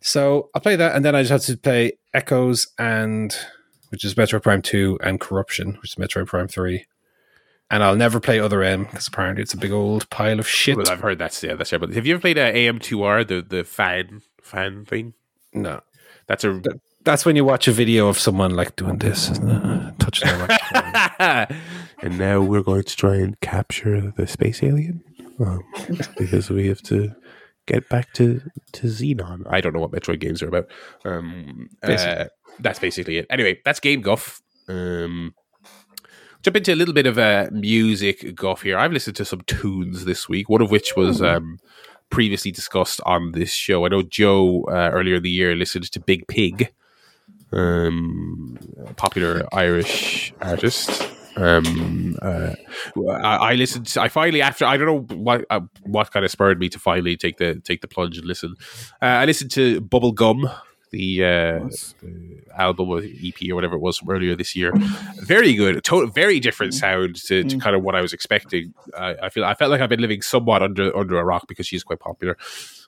So 0.00 0.50
I'll 0.54 0.62
play 0.62 0.76
that, 0.76 0.94
and 0.94 1.04
then 1.04 1.14
I 1.14 1.22
just 1.22 1.30
have 1.30 1.56
to 1.56 1.60
play 1.60 1.92
Echoes 2.14 2.68
and 2.78 3.36
which 3.90 4.04
is 4.04 4.14
Metroid 4.14 4.42
Prime 4.42 4.62
2 4.62 4.98
and 5.02 5.20
Corruption, 5.20 5.78
which 5.80 5.92
is 5.92 5.94
Metroid 5.96 6.26
Prime 6.26 6.48
3. 6.48 6.84
And 7.70 7.82
I'll 7.82 7.96
never 7.96 8.20
play 8.20 8.38
Other 8.38 8.62
M 8.62 8.84
because 8.84 9.08
apparently 9.08 9.42
it's 9.42 9.54
a 9.54 9.58
big 9.58 9.72
old 9.72 10.08
pile 10.10 10.38
of 10.38 10.48
shit. 10.48 10.76
Well, 10.76 10.88
I've 10.88 11.00
heard 11.00 11.18
that's 11.18 11.42
yeah, 11.42 11.54
that's 11.54 11.70
terrible. 11.70 11.92
Have 11.92 12.06
you 12.06 12.14
ever 12.14 12.20
played 12.20 12.38
uh, 12.38 12.52
AM2R, 12.52 13.26
the 13.26 13.42
the 13.42 13.64
fan 13.64 14.22
fan 14.40 14.84
thing? 14.84 15.14
No. 15.52 15.80
That's 16.28 16.44
a 16.44 16.60
That's 17.06 17.24
when 17.24 17.36
you 17.36 17.44
watch 17.44 17.68
a 17.68 17.72
video 17.72 18.08
of 18.08 18.18
someone 18.18 18.56
like 18.56 18.74
doing 18.74 18.98
this, 18.98 19.30
isn't 19.30 19.48
it? 19.48 19.94
Touching 20.00 20.26
their 20.26 20.38
microphone. 20.38 21.56
and 22.02 22.18
now 22.18 22.40
we're 22.40 22.64
going 22.64 22.82
to 22.82 22.96
try 22.96 23.14
and 23.14 23.38
capture 23.40 24.10
the 24.10 24.26
space 24.26 24.60
alien 24.60 25.04
um, 25.38 25.62
because 26.18 26.50
we 26.50 26.66
have 26.66 26.82
to 26.82 27.14
get 27.66 27.88
back 27.88 28.12
to 28.14 28.42
to 28.72 28.88
Xenon. 28.88 29.44
I 29.48 29.60
don't 29.60 29.72
know 29.72 29.78
what 29.78 29.92
Metroid 29.92 30.18
games 30.18 30.42
are 30.42 30.48
about. 30.48 30.66
Um, 31.04 31.70
uh, 31.80 32.24
that's 32.58 32.80
basically 32.80 33.18
it. 33.18 33.26
Anyway, 33.30 33.60
that's 33.64 33.78
game 33.78 34.00
guff. 34.00 34.42
Um, 34.66 35.32
jump 36.42 36.56
into 36.56 36.74
a 36.74 36.76
little 36.76 36.94
bit 36.94 37.06
of 37.06 37.18
uh, 37.18 37.50
music 37.52 38.34
guff 38.34 38.62
here. 38.62 38.78
I've 38.78 38.92
listened 38.92 39.14
to 39.18 39.24
some 39.24 39.42
tunes 39.42 40.06
this 40.06 40.28
week. 40.28 40.48
One 40.48 40.60
of 40.60 40.72
which 40.72 40.96
was 40.96 41.22
um, 41.22 41.60
previously 42.10 42.50
discussed 42.50 43.00
on 43.06 43.30
this 43.30 43.52
show. 43.52 43.84
I 43.84 43.90
know 43.90 44.02
Joe 44.02 44.64
uh, 44.64 44.90
earlier 44.92 45.16
in 45.16 45.22
the 45.22 45.30
year 45.30 45.54
listened 45.54 45.90
to 45.92 46.00
Biig 46.00 46.26
Piig, 46.26 46.70
um, 47.56 48.58
a 48.86 48.94
popular 48.94 49.46
Irish 49.52 50.32
artist. 50.40 51.10
Um, 51.36 52.16
uh, 52.22 52.54
I, 53.10 53.36
I 53.36 53.54
listened. 53.54 53.94
I 53.98 54.08
finally 54.08 54.40
after 54.40 54.64
I 54.64 54.76
don't 54.76 54.86
know 54.86 55.16
what 55.16 55.44
uh, 55.50 55.60
what 55.82 56.10
kind 56.10 56.24
of 56.24 56.30
spurred 56.30 56.58
me 56.58 56.68
to 56.70 56.78
finally 56.78 57.16
take 57.16 57.36
the 57.36 57.56
take 57.60 57.80
the 57.82 57.88
plunge 57.88 58.16
and 58.18 58.26
listen. 58.26 58.54
Uh, 59.02 59.06
I 59.06 59.24
listened 59.26 59.50
to 59.52 59.80
Bubble 59.82 60.12
Gum, 60.12 60.48
the, 60.92 61.24
uh, 61.24 61.68
the 62.00 62.40
album 62.56 62.88
or 62.88 63.02
EP 63.02 63.34
or 63.50 63.54
whatever 63.54 63.74
it 63.76 63.80
was 63.80 63.98
from 63.98 64.08
earlier 64.10 64.34
this 64.34 64.56
year. 64.56 64.72
Very 65.16 65.54
good, 65.54 65.84
to- 65.84 66.06
very 66.06 66.40
different 66.40 66.72
sound 66.72 67.16
to, 67.26 67.44
to 67.44 67.58
kind 67.58 67.76
of 67.76 67.82
what 67.82 67.94
I 67.94 68.00
was 68.00 68.14
expecting. 68.14 68.72
I 68.96 69.16
I 69.24 69.28
feel 69.28 69.44
I 69.44 69.52
felt 69.54 69.70
like 69.70 69.82
I've 69.82 69.90
been 69.90 70.00
living 70.00 70.22
somewhat 70.22 70.62
under 70.62 70.96
under 70.96 71.18
a 71.18 71.24
rock 71.24 71.48
because 71.48 71.66
she's 71.66 71.84
quite 71.84 72.00
popular. 72.00 72.38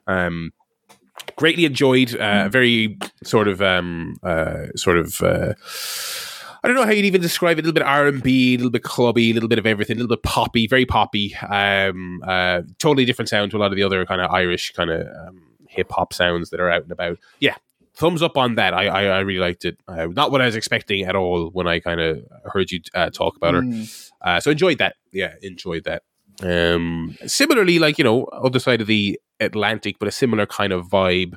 Um, 0.07 0.53
greatly 1.39 1.65
enjoyed. 1.65 2.15
Uh, 2.15 2.49
very 2.49 2.99
sort 3.25 3.49
of 3.49 3.63
um, 3.63 4.19
uh, 4.23 4.67
sort 4.77 4.99
of. 4.99 5.23
Uh, 5.23 5.55
I 6.63 6.67
don't 6.67 6.77
know 6.77 6.85
how 6.85 6.91
you'd 6.91 7.05
even 7.05 7.23
describe 7.23 7.59
it. 7.59 7.63
A 7.63 7.67
little 7.67 7.73
bit 7.73 7.85
R 7.85 8.09
and 8.09 8.23
B, 8.23 8.55
a 8.55 8.57
little 8.57 8.71
bit 8.71 8.83
clubby, 8.83 9.31
a 9.31 9.35
little 9.35 9.49
bit 9.49 9.61
of 9.61 9.67
everything, 9.67 9.97
a 9.97 10.01
little 10.01 10.15
bit 10.17 10.25
poppy, 10.25 10.67
very 10.67 10.85
poppy. 10.85 11.35
Um, 11.37 12.21
uh, 12.27 12.63
totally 12.79 13.05
different 13.05 13.29
sound 13.29 13.53
to 13.53 13.57
a 13.57 13.61
lot 13.61 13.71
of 13.71 13.77
the 13.77 13.85
other 13.85 14.05
kind 14.05 14.21
of 14.21 14.31
Irish 14.31 14.73
kind 14.73 14.91
of 14.91 15.07
um, 15.29 15.41
hip 15.69 15.91
hop 15.93 16.13
sounds 16.13 16.51
that 16.51 16.61
are 16.61 16.71
out 16.71 16.83
and 16.83 16.93
about. 16.93 17.19
Yeah, 17.39 17.55
thumbs 17.95 18.23
up 18.23 18.37
on 18.37 18.57
that. 18.57 18.75
I 18.75 18.89
I, 18.89 19.05
I 19.05 19.19
really 19.21 19.41
liked 19.41 19.65
it. 19.65 19.79
Uh, 19.87 20.07
not 20.07 20.33
what 20.33 20.43
I 20.43 20.47
was 20.47 20.57
expecting 20.57 21.05
at 21.05 21.15
all 21.15 21.51
when 21.51 21.69
I 21.69 21.79
kind 21.79 22.01
of 22.01 22.27
heard 22.53 22.73
you 22.73 22.81
uh, 22.93 23.11
talk 23.11 23.37
about 23.37 23.55
her. 23.55 23.63
Mm. 23.63 24.11
Uh, 24.21 24.41
so 24.41 24.51
enjoyed 24.51 24.79
that. 24.79 24.97
Yeah, 25.13 25.35
enjoyed 25.43 25.85
that. 25.85 26.03
Um, 26.43 27.17
similarly, 27.27 27.79
like 27.79 27.99
you 27.99 28.05
know, 28.05 28.25
other 28.25 28.59
side 28.59 28.81
of 28.81 28.89
the 28.89 29.21
Atlantic, 29.41 29.99
but 29.99 30.09
a 30.09 30.13
similar 30.13 30.47
kind 30.47 30.73
of 30.73 30.87
vibe. 30.87 31.37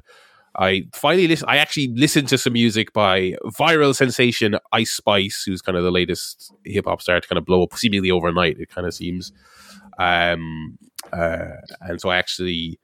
I 0.57 0.83
finally 0.93 1.27
listen. 1.27 1.47
I 1.47 1.57
actually 1.57 1.93
listened 1.95 2.27
to 2.29 2.37
some 2.37 2.53
music 2.53 2.91
by 2.91 3.35
viral 3.45 3.95
sensation 3.95 4.57
Ice 4.73 4.91
Spice, 4.91 5.43
who's 5.45 5.61
kind 5.61 5.77
of 5.77 5.83
the 5.83 5.91
latest 5.91 6.53
hip 6.65 6.85
hop 6.85 7.01
star 7.01 7.21
to 7.21 7.27
kind 7.27 7.37
of 7.37 7.45
blow 7.45 7.63
up 7.63 7.75
seemingly 7.75 8.11
overnight. 8.11 8.59
It 8.59 8.69
kind 8.69 8.85
of 8.85 8.93
seems, 8.93 9.31
um, 9.97 10.77
uh, 11.13 11.55
and 11.81 12.01
so 12.01 12.09
I 12.09 12.17
actually 12.17 12.79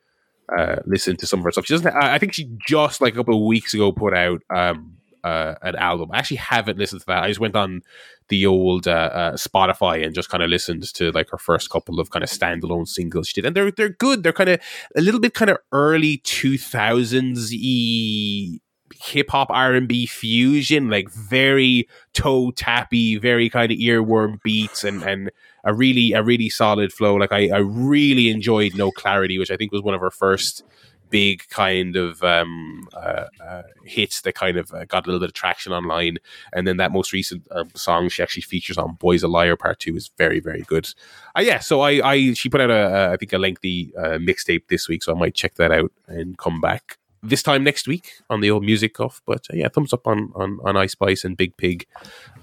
uh, 0.57 0.77
listened 0.85 1.19
to 1.19 1.27
some 1.27 1.39
of 1.39 1.45
her 1.45 1.51
stuff. 1.51 1.65
She 1.65 1.73
doesn't. 1.73 1.93
I 1.93 2.17
think 2.17 2.33
she 2.33 2.49
just 2.65 3.01
like 3.01 3.13
a 3.13 3.17
couple 3.17 3.35
of 3.35 3.45
weeks 3.45 3.73
ago 3.73 3.91
put 3.91 4.13
out 4.13 4.41
um, 4.49 4.96
uh, 5.23 5.55
an 5.61 5.75
album. 5.75 6.09
I 6.11 6.17
actually 6.17 6.37
haven't 6.37 6.77
listened 6.77 7.01
to 7.01 7.07
that. 7.07 7.23
I 7.23 7.27
just 7.27 7.39
went 7.39 7.55
on 7.55 7.81
the 8.29 8.45
old 8.45 8.87
uh, 8.87 8.91
uh, 8.91 9.31
Spotify 9.33 10.05
and 10.05 10.13
just 10.13 10.29
kind 10.29 10.43
of 10.43 10.49
listened 10.49 10.83
to 10.93 11.11
like 11.11 11.29
her 11.29 11.37
first 11.37 11.69
couple 11.69 11.99
of 11.99 12.09
kind 12.09 12.23
of 12.23 12.29
standalone 12.29 12.87
singles 12.87 13.29
she 13.29 13.41
did, 13.41 13.47
and 13.47 13.55
they're 13.55 13.71
they're 13.71 13.89
good. 13.89 14.23
They're 14.23 14.33
kind 14.33 14.49
of 14.49 14.59
a 14.95 15.01
little 15.01 15.19
bit 15.19 15.33
kind 15.33 15.49
of 15.49 15.57
early 15.71 16.17
two 16.17 16.57
thousands 16.57 17.53
e 17.53 18.61
hip 19.01 19.29
hop 19.29 19.49
R 19.49 19.73
and 19.73 19.87
B 19.87 20.05
fusion, 20.05 20.89
like 20.89 21.09
very 21.09 21.87
toe 22.13 22.51
tappy, 22.51 23.17
very 23.17 23.49
kind 23.49 23.71
of 23.71 23.77
earworm 23.77 24.41
beats, 24.43 24.83
and 24.83 25.03
and 25.03 25.31
a 25.63 25.73
really 25.73 26.13
a 26.13 26.23
really 26.23 26.49
solid 26.49 26.91
flow. 26.91 27.15
Like 27.15 27.31
I 27.31 27.49
I 27.49 27.59
really 27.59 28.29
enjoyed 28.29 28.75
No 28.75 28.91
Clarity, 28.91 29.37
which 29.37 29.51
I 29.51 29.57
think 29.57 29.71
was 29.71 29.81
one 29.81 29.93
of 29.93 30.01
her 30.01 30.11
first 30.11 30.63
big 31.09 31.47
kind 31.49 31.95
of 31.95 32.23
um, 32.23 32.87
uh, 32.93 33.25
uh, 33.43 33.63
hits 33.85 34.21
that 34.21 34.35
kind 34.35 34.57
of 34.57 34.71
uh, 34.73 34.85
got 34.85 35.05
a 35.05 35.07
little 35.07 35.19
bit 35.19 35.29
of 35.29 35.33
traction 35.33 35.73
online. 35.73 36.17
And 36.53 36.67
then 36.67 36.77
that 36.77 36.91
most 36.91 37.13
recent 37.13 37.47
uh, 37.51 37.65
song 37.75 38.09
she 38.09 38.23
actually 38.23 38.43
features 38.43 38.77
on 38.77 38.95
"Boys 38.95 39.23
a 39.23 39.27
Liar" 39.27 39.55
part 39.55 39.79
two 39.79 39.95
is 39.95 40.11
very 40.17 40.39
very 40.39 40.61
good. 40.61 40.89
Uh, 41.35 41.41
yeah, 41.41 41.59
so 41.59 41.81
I, 41.81 42.01
I 42.03 42.33
she 42.33 42.49
put 42.49 42.61
out 42.61 42.71
a, 42.71 42.95
a 42.95 43.11
I 43.13 43.17
think 43.17 43.33
a 43.33 43.37
lengthy 43.37 43.93
uh, 43.97 44.17
mixtape 44.17 44.67
this 44.69 44.87
week, 44.87 45.03
so 45.03 45.13
I 45.13 45.19
might 45.19 45.35
check 45.35 45.55
that 45.55 45.71
out 45.71 45.91
and 46.07 46.37
come 46.37 46.61
back 46.61 46.97
this 47.23 47.43
time 47.43 47.63
next 47.63 47.87
week 47.87 48.13
on 48.29 48.41
the 48.41 48.51
old 48.51 48.63
music 48.63 48.93
cuff. 48.93 49.21
But 49.25 49.47
uh, 49.51 49.55
yeah, 49.55 49.69
thumbs 49.69 49.93
up 49.93 50.07
on 50.07 50.31
on 50.35 50.59
on 50.63 50.77
Ice 50.77 50.93
Spice 50.93 51.23
and 51.23 51.37
Biig 51.37 51.55
Piig 51.57 51.85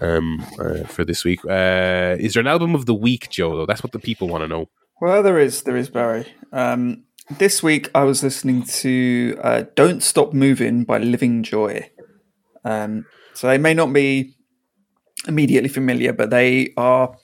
um, 0.01 0.45
uh, 0.59 0.85
for 0.85 1.05
this 1.05 1.25
week. 1.25 1.45
Uh, 1.45 2.17
is 2.19 2.35
there 2.35 2.41
an 2.41 2.47
album 2.47 2.75
of 2.75 2.87
the 2.87 2.95
week, 2.95 3.31
Joe? 3.31 3.57
Though 3.57 3.67
that's 3.67 3.83
what 3.83 3.93
the 3.93 3.99
people 3.99 4.29
want 4.29 4.43
to 4.43 4.49
know. 4.49 4.69
Well, 5.01 5.23
there 5.23 5.39
is, 5.39 5.63
there 5.63 5.77
is 5.77 5.91
Barry. 5.91 6.27
Um, 6.53 7.03
this 7.31 7.63
week 7.63 7.91
I 7.95 8.05
was 8.05 8.23
listening 8.23 8.65
to 8.65 9.39
uh, 9.43 9.65
"Don't 9.75 10.03
Stop 10.03 10.33
Moving" 10.33 10.85
by 10.85 10.99
Living 10.99 11.43
Joy. 11.43 11.91
Um, 12.65 13.07
so 13.35 13.49
they 13.49 13.59
may 13.59 13.75
not 13.75 13.93
be 13.93 14.35
immediately 15.27 15.69
familiar, 15.69 16.13
but 16.13 16.31
they 16.31 16.73
are 16.77 17.17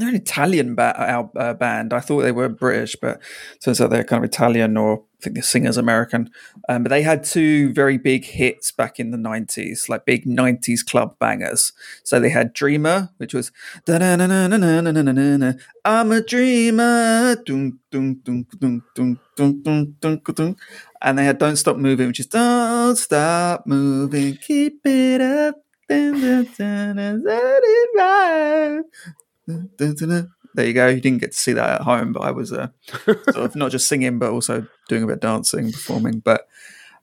they're 0.00 0.08
an 0.08 0.14
Italian 0.14 0.74
ba- 0.74 1.28
uh, 1.36 1.54
band. 1.54 1.92
I 1.92 2.00
thought 2.00 2.22
they 2.22 2.32
were 2.32 2.48
British, 2.48 2.96
but 3.00 3.20
turns 3.62 3.80
out 3.80 3.90
they're 3.90 4.04
kind 4.04 4.24
of 4.24 4.28
Italian, 4.28 4.76
or 4.76 5.04
I 5.20 5.24
think 5.24 5.36
the 5.36 5.42
singer's 5.42 5.76
American. 5.76 6.30
Um, 6.68 6.84
but 6.84 6.90
they 6.90 7.02
had 7.02 7.24
two 7.24 7.72
very 7.72 7.98
big 7.98 8.24
hits 8.24 8.70
back 8.70 9.00
in 9.00 9.10
the 9.10 9.18
90s, 9.18 9.88
like 9.88 10.04
big 10.04 10.24
90s 10.24 10.86
club 10.86 11.16
bangers. 11.18 11.72
So 12.04 12.20
they 12.20 12.30
had 12.30 12.52
Dreamer, 12.52 13.10
which 13.16 13.34
was 13.34 13.50
I'm 15.84 16.12
a 16.12 16.20
dreamer. 16.20 17.36
And 21.00 21.18
they 21.18 21.24
had 21.24 21.38
Don't 21.38 21.56
Stop 21.56 21.76
Moving, 21.76 22.08
which 22.08 22.20
is 22.20 22.26
Don't 22.26 22.96
Stop 22.96 23.66
Moving, 23.66 24.36
keep 24.36 24.80
it 24.84 25.20
up. 25.20 25.56
There 30.54 30.66
you 30.66 30.72
go. 30.72 30.88
You 30.88 31.00
didn't 31.00 31.20
get 31.20 31.32
to 31.32 31.38
see 31.38 31.52
that 31.52 31.80
at 31.80 31.80
home, 31.82 32.12
but 32.12 32.20
I 32.20 32.30
was 32.30 32.52
uh, 32.52 32.68
sort 33.04 33.36
of 33.36 33.56
not 33.56 33.70
just 33.70 33.88
singing, 33.88 34.18
but 34.18 34.30
also 34.30 34.66
doing 34.88 35.02
a 35.02 35.06
bit 35.06 35.14
of 35.14 35.20
dancing, 35.20 35.70
performing. 35.70 36.20
But 36.20 36.46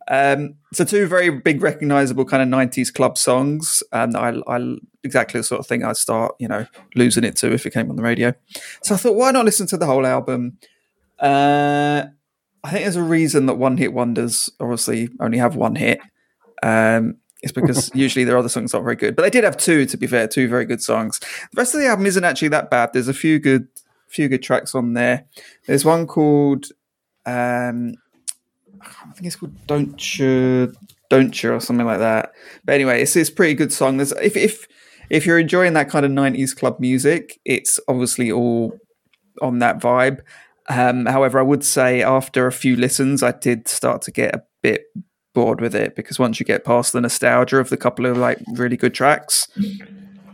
um, 0.07 0.56
so 0.74 0.83
two 0.83 1.07
very 1.07 1.30
big, 1.30 1.61
recognizable 1.61 2.25
kind 2.25 2.43
of 2.43 2.49
'90s 2.49 2.93
club 2.93 3.17
songs, 3.17 3.82
and 3.91 4.15
I, 4.15 4.35
I 4.48 4.75
exactly 5.03 5.40
the 5.40 5.43
sort 5.43 5.59
of 5.59 5.67
thing 5.67 5.83
I'd 5.83 5.98
start, 5.98 6.35
you 6.40 6.48
know, 6.48 6.65
losing 6.95 7.24
it 7.24 7.35
to 7.38 7.53
if 7.53 7.65
it 7.65 7.74
came 7.74 7.90
on 7.90 7.95
the 7.95 8.03
radio. 8.03 8.33
So 8.83 8.95
I 8.95 8.98
thought, 8.98 9.15
why 9.15 9.32
not 9.32 9.45
listen 9.45 9.67
to 9.67 9.77
the 9.77 9.85
whole 9.85 10.06
album? 10.06 10.57
Uh, 11.19 12.06
I 12.64 12.72
think 12.72 12.83
there's 12.83 12.95
a 12.95 13.03
reason 13.03 13.45
that 13.45 13.56
one 13.56 13.77
hit 13.77 13.93
wonders 13.93 14.49
obviously 14.59 15.09
only 15.19 15.38
have 15.38 15.56
one 15.56 15.75
hit. 15.75 15.99
Um, 16.61 17.17
it's 17.45 17.53
because 17.53 17.91
usually 17.95 18.25
their 18.25 18.38
other 18.38 18.49
songs 18.49 18.74
aren't 18.74 18.83
very 18.83 18.95
good. 18.98 19.15
But 19.15 19.22
they 19.22 19.30
did 19.30 19.45
have 19.45 19.56
two, 19.56 19.85
to 19.85 19.95
be 19.95 20.07
fair, 20.07 20.27
two 20.27 20.49
very 20.49 20.65
good 20.65 20.82
songs. 20.82 21.19
The 21.19 21.61
rest 21.61 21.75
of 21.75 21.80
the 21.80 21.88
album 21.88 22.07
isn't 22.07 22.24
actually 22.24 22.49
that 22.49 22.69
bad. 22.69 22.91
There's 22.91 23.07
a 23.07 23.14
few 23.14 23.40
good, 23.40 23.67
few 24.07 24.27
good 24.27 24.43
tracks 24.43 24.75
on 24.75 24.93
there. 24.93 25.25
There's 25.67 25.85
one 25.85 26.07
called, 26.07 26.65
um, 27.25 27.93
I 28.82 29.11
think 29.14 29.27
it's 29.27 29.35
called 29.35 29.56
"Don't 29.67 30.19
You, 30.19 30.74
Don't 31.09 31.41
You" 31.41 31.53
or 31.53 31.59
something 31.59 31.85
like 31.85 31.99
that. 31.99 32.33
But 32.65 32.74
anyway, 32.74 33.03
it's 33.03 33.15
it's 33.15 33.30
a 33.30 33.33
pretty 33.33 33.53
good 33.53 33.72
song. 33.72 33.98
There's 33.98 34.11
if 34.14 34.35
if 34.35 34.67
if 35.09 35.25
you're 35.25 35.40
enjoying 35.40 35.74
that 35.74 35.90
kind 35.90 36.06
of 36.06 36.11
'90s 36.11 36.56
club 36.56 36.80
music, 36.80 37.40
it's 37.45 37.80
obviously 37.88 38.32
all 38.32 38.77
on 39.41 39.59
that 39.59 39.80
vibe. 39.80 40.22
Um, 40.67 41.06
however, 41.06 41.40
I 41.40 41.43
would 41.43 41.64
say 41.64 42.01
after 42.01 42.48
a 42.48 42.51
few 42.51 42.75
listens, 42.75 43.22
I 43.22 43.32
did 43.32 43.67
start 43.67 44.01
to 44.03 44.11
get 44.11 44.33
a 44.33 44.43
bit 44.64 44.85
bored 45.36 45.62
with 45.62 45.76
it 45.76 45.96
because 45.96 46.18
once 46.18 46.40
you 46.40 46.46
get 46.46 46.66
past 46.66 46.94
the 46.94 47.02
nostalgia 47.02 47.58
of 47.58 47.70
the 47.70 47.78
couple 47.78 48.08
of 48.08 48.18
like 48.18 48.40
really 48.54 48.78
good 48.78 48.96
tracks, 48.96 49.48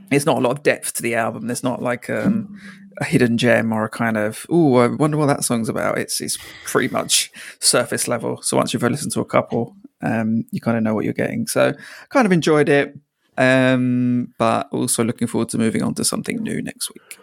it's 0.09 0.25
not 0.25 0.37
a 0.37 0.41
lot 0.41 0.51
of 0.51 0.63
depth 0.63 0.93
to 0.93 1.01
the 1.01 1.15
album. 1.15 1.47
There's 1.47 1.63
not 1.63 1.81
like 1.81 2.09
um, 2.09 2.57
a 2.99 3.03
hidden 3.03 3.37
gem 3.37 3.73
or 3.73 3.83
a 3.83 3.89
kind 3.89 4.15
of 4.15 4.45
oh, 4.49 4.77
I 4.77 4.87
wonder 4.87 5.17
what 5.17 5.25
that 5.25 5.43
song's 5.43 5.67
about. 5.67 5.97
It's 5.97 6.21
it's 6.21 6.37
pretty 6.63 6.93
much 6.93 7.31
surface 7.59 8.07
level. 8.07 8.41
So 8.41 8.55
once 8.55 8.73
you've 8.73 8.83
listened 8.83 9.11
to 9.13 9.21
a 9.21 9.25
couple, 9.25 9.75
um, 10.01 10.45
you 10.51 10.61
kind 10.61 10.77
of 10.77 10.83
know 10.83 10.95
what 10.95 11.03
you're 11.03 11.13
getting. 11.13 11.47
So 11.47 11.73
kind 12.09 12.25
of 12.25 12.31
enjoyed 12.31 12.69
it, 12.69 12.97
um, 13.37 14.33
but 14.37 14.69
also 14.71 15.03
looking 15.03 15.27
forward 15.27 15.49
to 15.49 15.57
moving 15.57 15.83
on 15.83 15.95
to 15.95 16.05
something 16.05 16.37
new 16.37 16.61
next 16.61 16.89
week. 16.93 17.17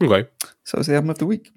Okay, 0.00 0.28
so 0.64 0.78
it's 0.78 0.86
the 0.86 0.94
album 0.94 1.10
of 1.10 1.18
the 1.18 1.26
week. 1.26 1.50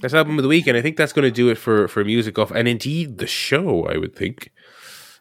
That's 0.00 0.14
album 0.14 0.38
of 0.38 0.42
the 0.42 0.48
week, 0.48 0.66
and 0.66 0.76
I 0.76 0.82
think 0.82 0.96
that's 0.96 1.12
going 1.12 1.24
to 1.24 1.30
do 1.30 1.48
it 1.48 1.56
for 1.56 1.88
for 1.88 2.04
music 2.04 2.38
off, 2.38 2.50
and 2.50 2.68
indeed 2.68 3.18
the 3.18 3.26
show. 3.26 3.86
I 3.86 3.96
would 3.96 4.14
think. 4.14 4.50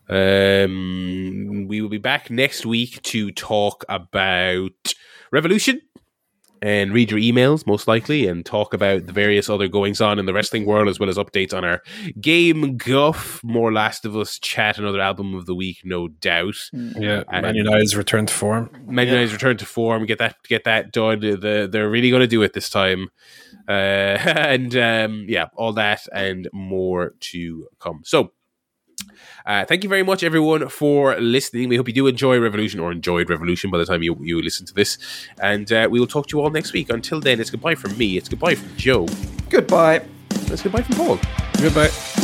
Um, 0.08 1.66
we 1.68 1.82
will 1.82 1.90
be 1.90 1.98
back 1.98 2.30
next 2.30 2.64
week 2.64 3.02
to 3.04 3.32
talk 3.32 3.84
about 3.90 4.94
Revolution 5.32 5.82
and 6.62 6.94
read 6.94 7.12
your 7.12 7.20
emails, 7.20 7.68
most 7.68 7.88
likely, 7.88 8.28
and 8.28 8.46
talk 8.46 8.74
about 8.74 9.06
the 9.06 9.12
various 9.12 9.50
other 9.50 9.68
goings 9.68 10.02
on 10.02 10.20
in 10.20 10.26
the 10.26 10.34
wrestling 10.34 10.66
world, 10.66 10.88
as 10.88 11.00
well 11.00 11.10
as 11.10 11.18
updates 11.18 11.54
on 11.54 11.66
our 11.66 11.82
game 12.20 12.78
guff, 12.78 13.44
more 13.44 13.74
Last 13.74 14.06
of 14.06 14.16
Us 14.16 14.40
chat, 14.40 14.78
another 14.78 15.02
album 15.02 15.36
of 15.36 15.46
the 15.46 15.56
week, 15.56 15.80
no 15.84 16.08
doubt. 16.08 16.56
Yeah, 16.74 17.24
um, 17.28 17.42
Man 17.42 17.56
United's 17.56 17.96
return 17.96 18.26
to 18.26 18.34
form. 18.34 18.70
Man 18.86 19.08
United's 19.08 19.32
yeah. 19.32 19.36
return 19.36 19.58
to 19.58 19.66
form. 19.66 20.06
Get 20.06 20.20
that, 20.20 20.38
get 20.48 20.64
that 20.64 20.92
done. 20.92 21.20
The, 21.20 21.68
they're 21.72 21.90
really 21.90 22.10
going 22.10 22.22
to 22.22 22.28
do 22.28 22.42
it 22.42 22.54
this 22.54 22.70
time, 22.70 23.10
uh, 23.68 23.72
and 23.72 24.76
um, 24.76 25.26
yeah, 25.28 25.48
all 25.56 25.74
that 25.74 26.08
and 26.14 26.48
more 26.54 27.14
to 27.32 27.68
come. 27.80 28.02
So. 28.04 28.32
Uh, 29.46 29.66
thank 29.66 29.84
you 29.84 29.90
very 29.90 30.02
much, 30.02 30.24
everyone, 30.24 30.68
for 30.70 31.16
listening. 31.20 31.70
We 31.70 31.76
hope 31.76 31.88
you 31.88 31.94
do 31.94 32.08
enjoy 32.08 32.40
Revolution 32.40 32.80
or 32.80 32.92
enjoyed 32.92 33.30
Revolution 33.30 33.70
by 33.70 33.78
the 33.78 33.86
time 33.86 34.02
you, 34.02 34.18
you 34.22 34.42
listen 34.42 34.66
to 34.66 34.74
this. 34.74 34.98
And 35.40 35.72
uh, 35.72 35.88
we 35.92 36.00
will 36.00 36.08
talk 36.08 36.28
to 36.28 36.38
you 36.38 36.42
all 36.42 36.50
next 36.50 36.74
week. 36.74 36.90
Until 36.90 37.20
then, 37.20 37.40
it's 37.40 37.52
goodbye 37.52 37.76
from 37.76 37.96
me. 37.98 38.18
It's 38.18 38.30
goodbye 38.30 38.56
from 38.56 38.76
Joe. 38.78 39.06
Goodbye. 39.50 40.04
It's 40.32 40.64
goodbye 40.64 40.82
from 40.82 40.96
Paul. 40.96 41.20
Goodbye. 41.62 42.24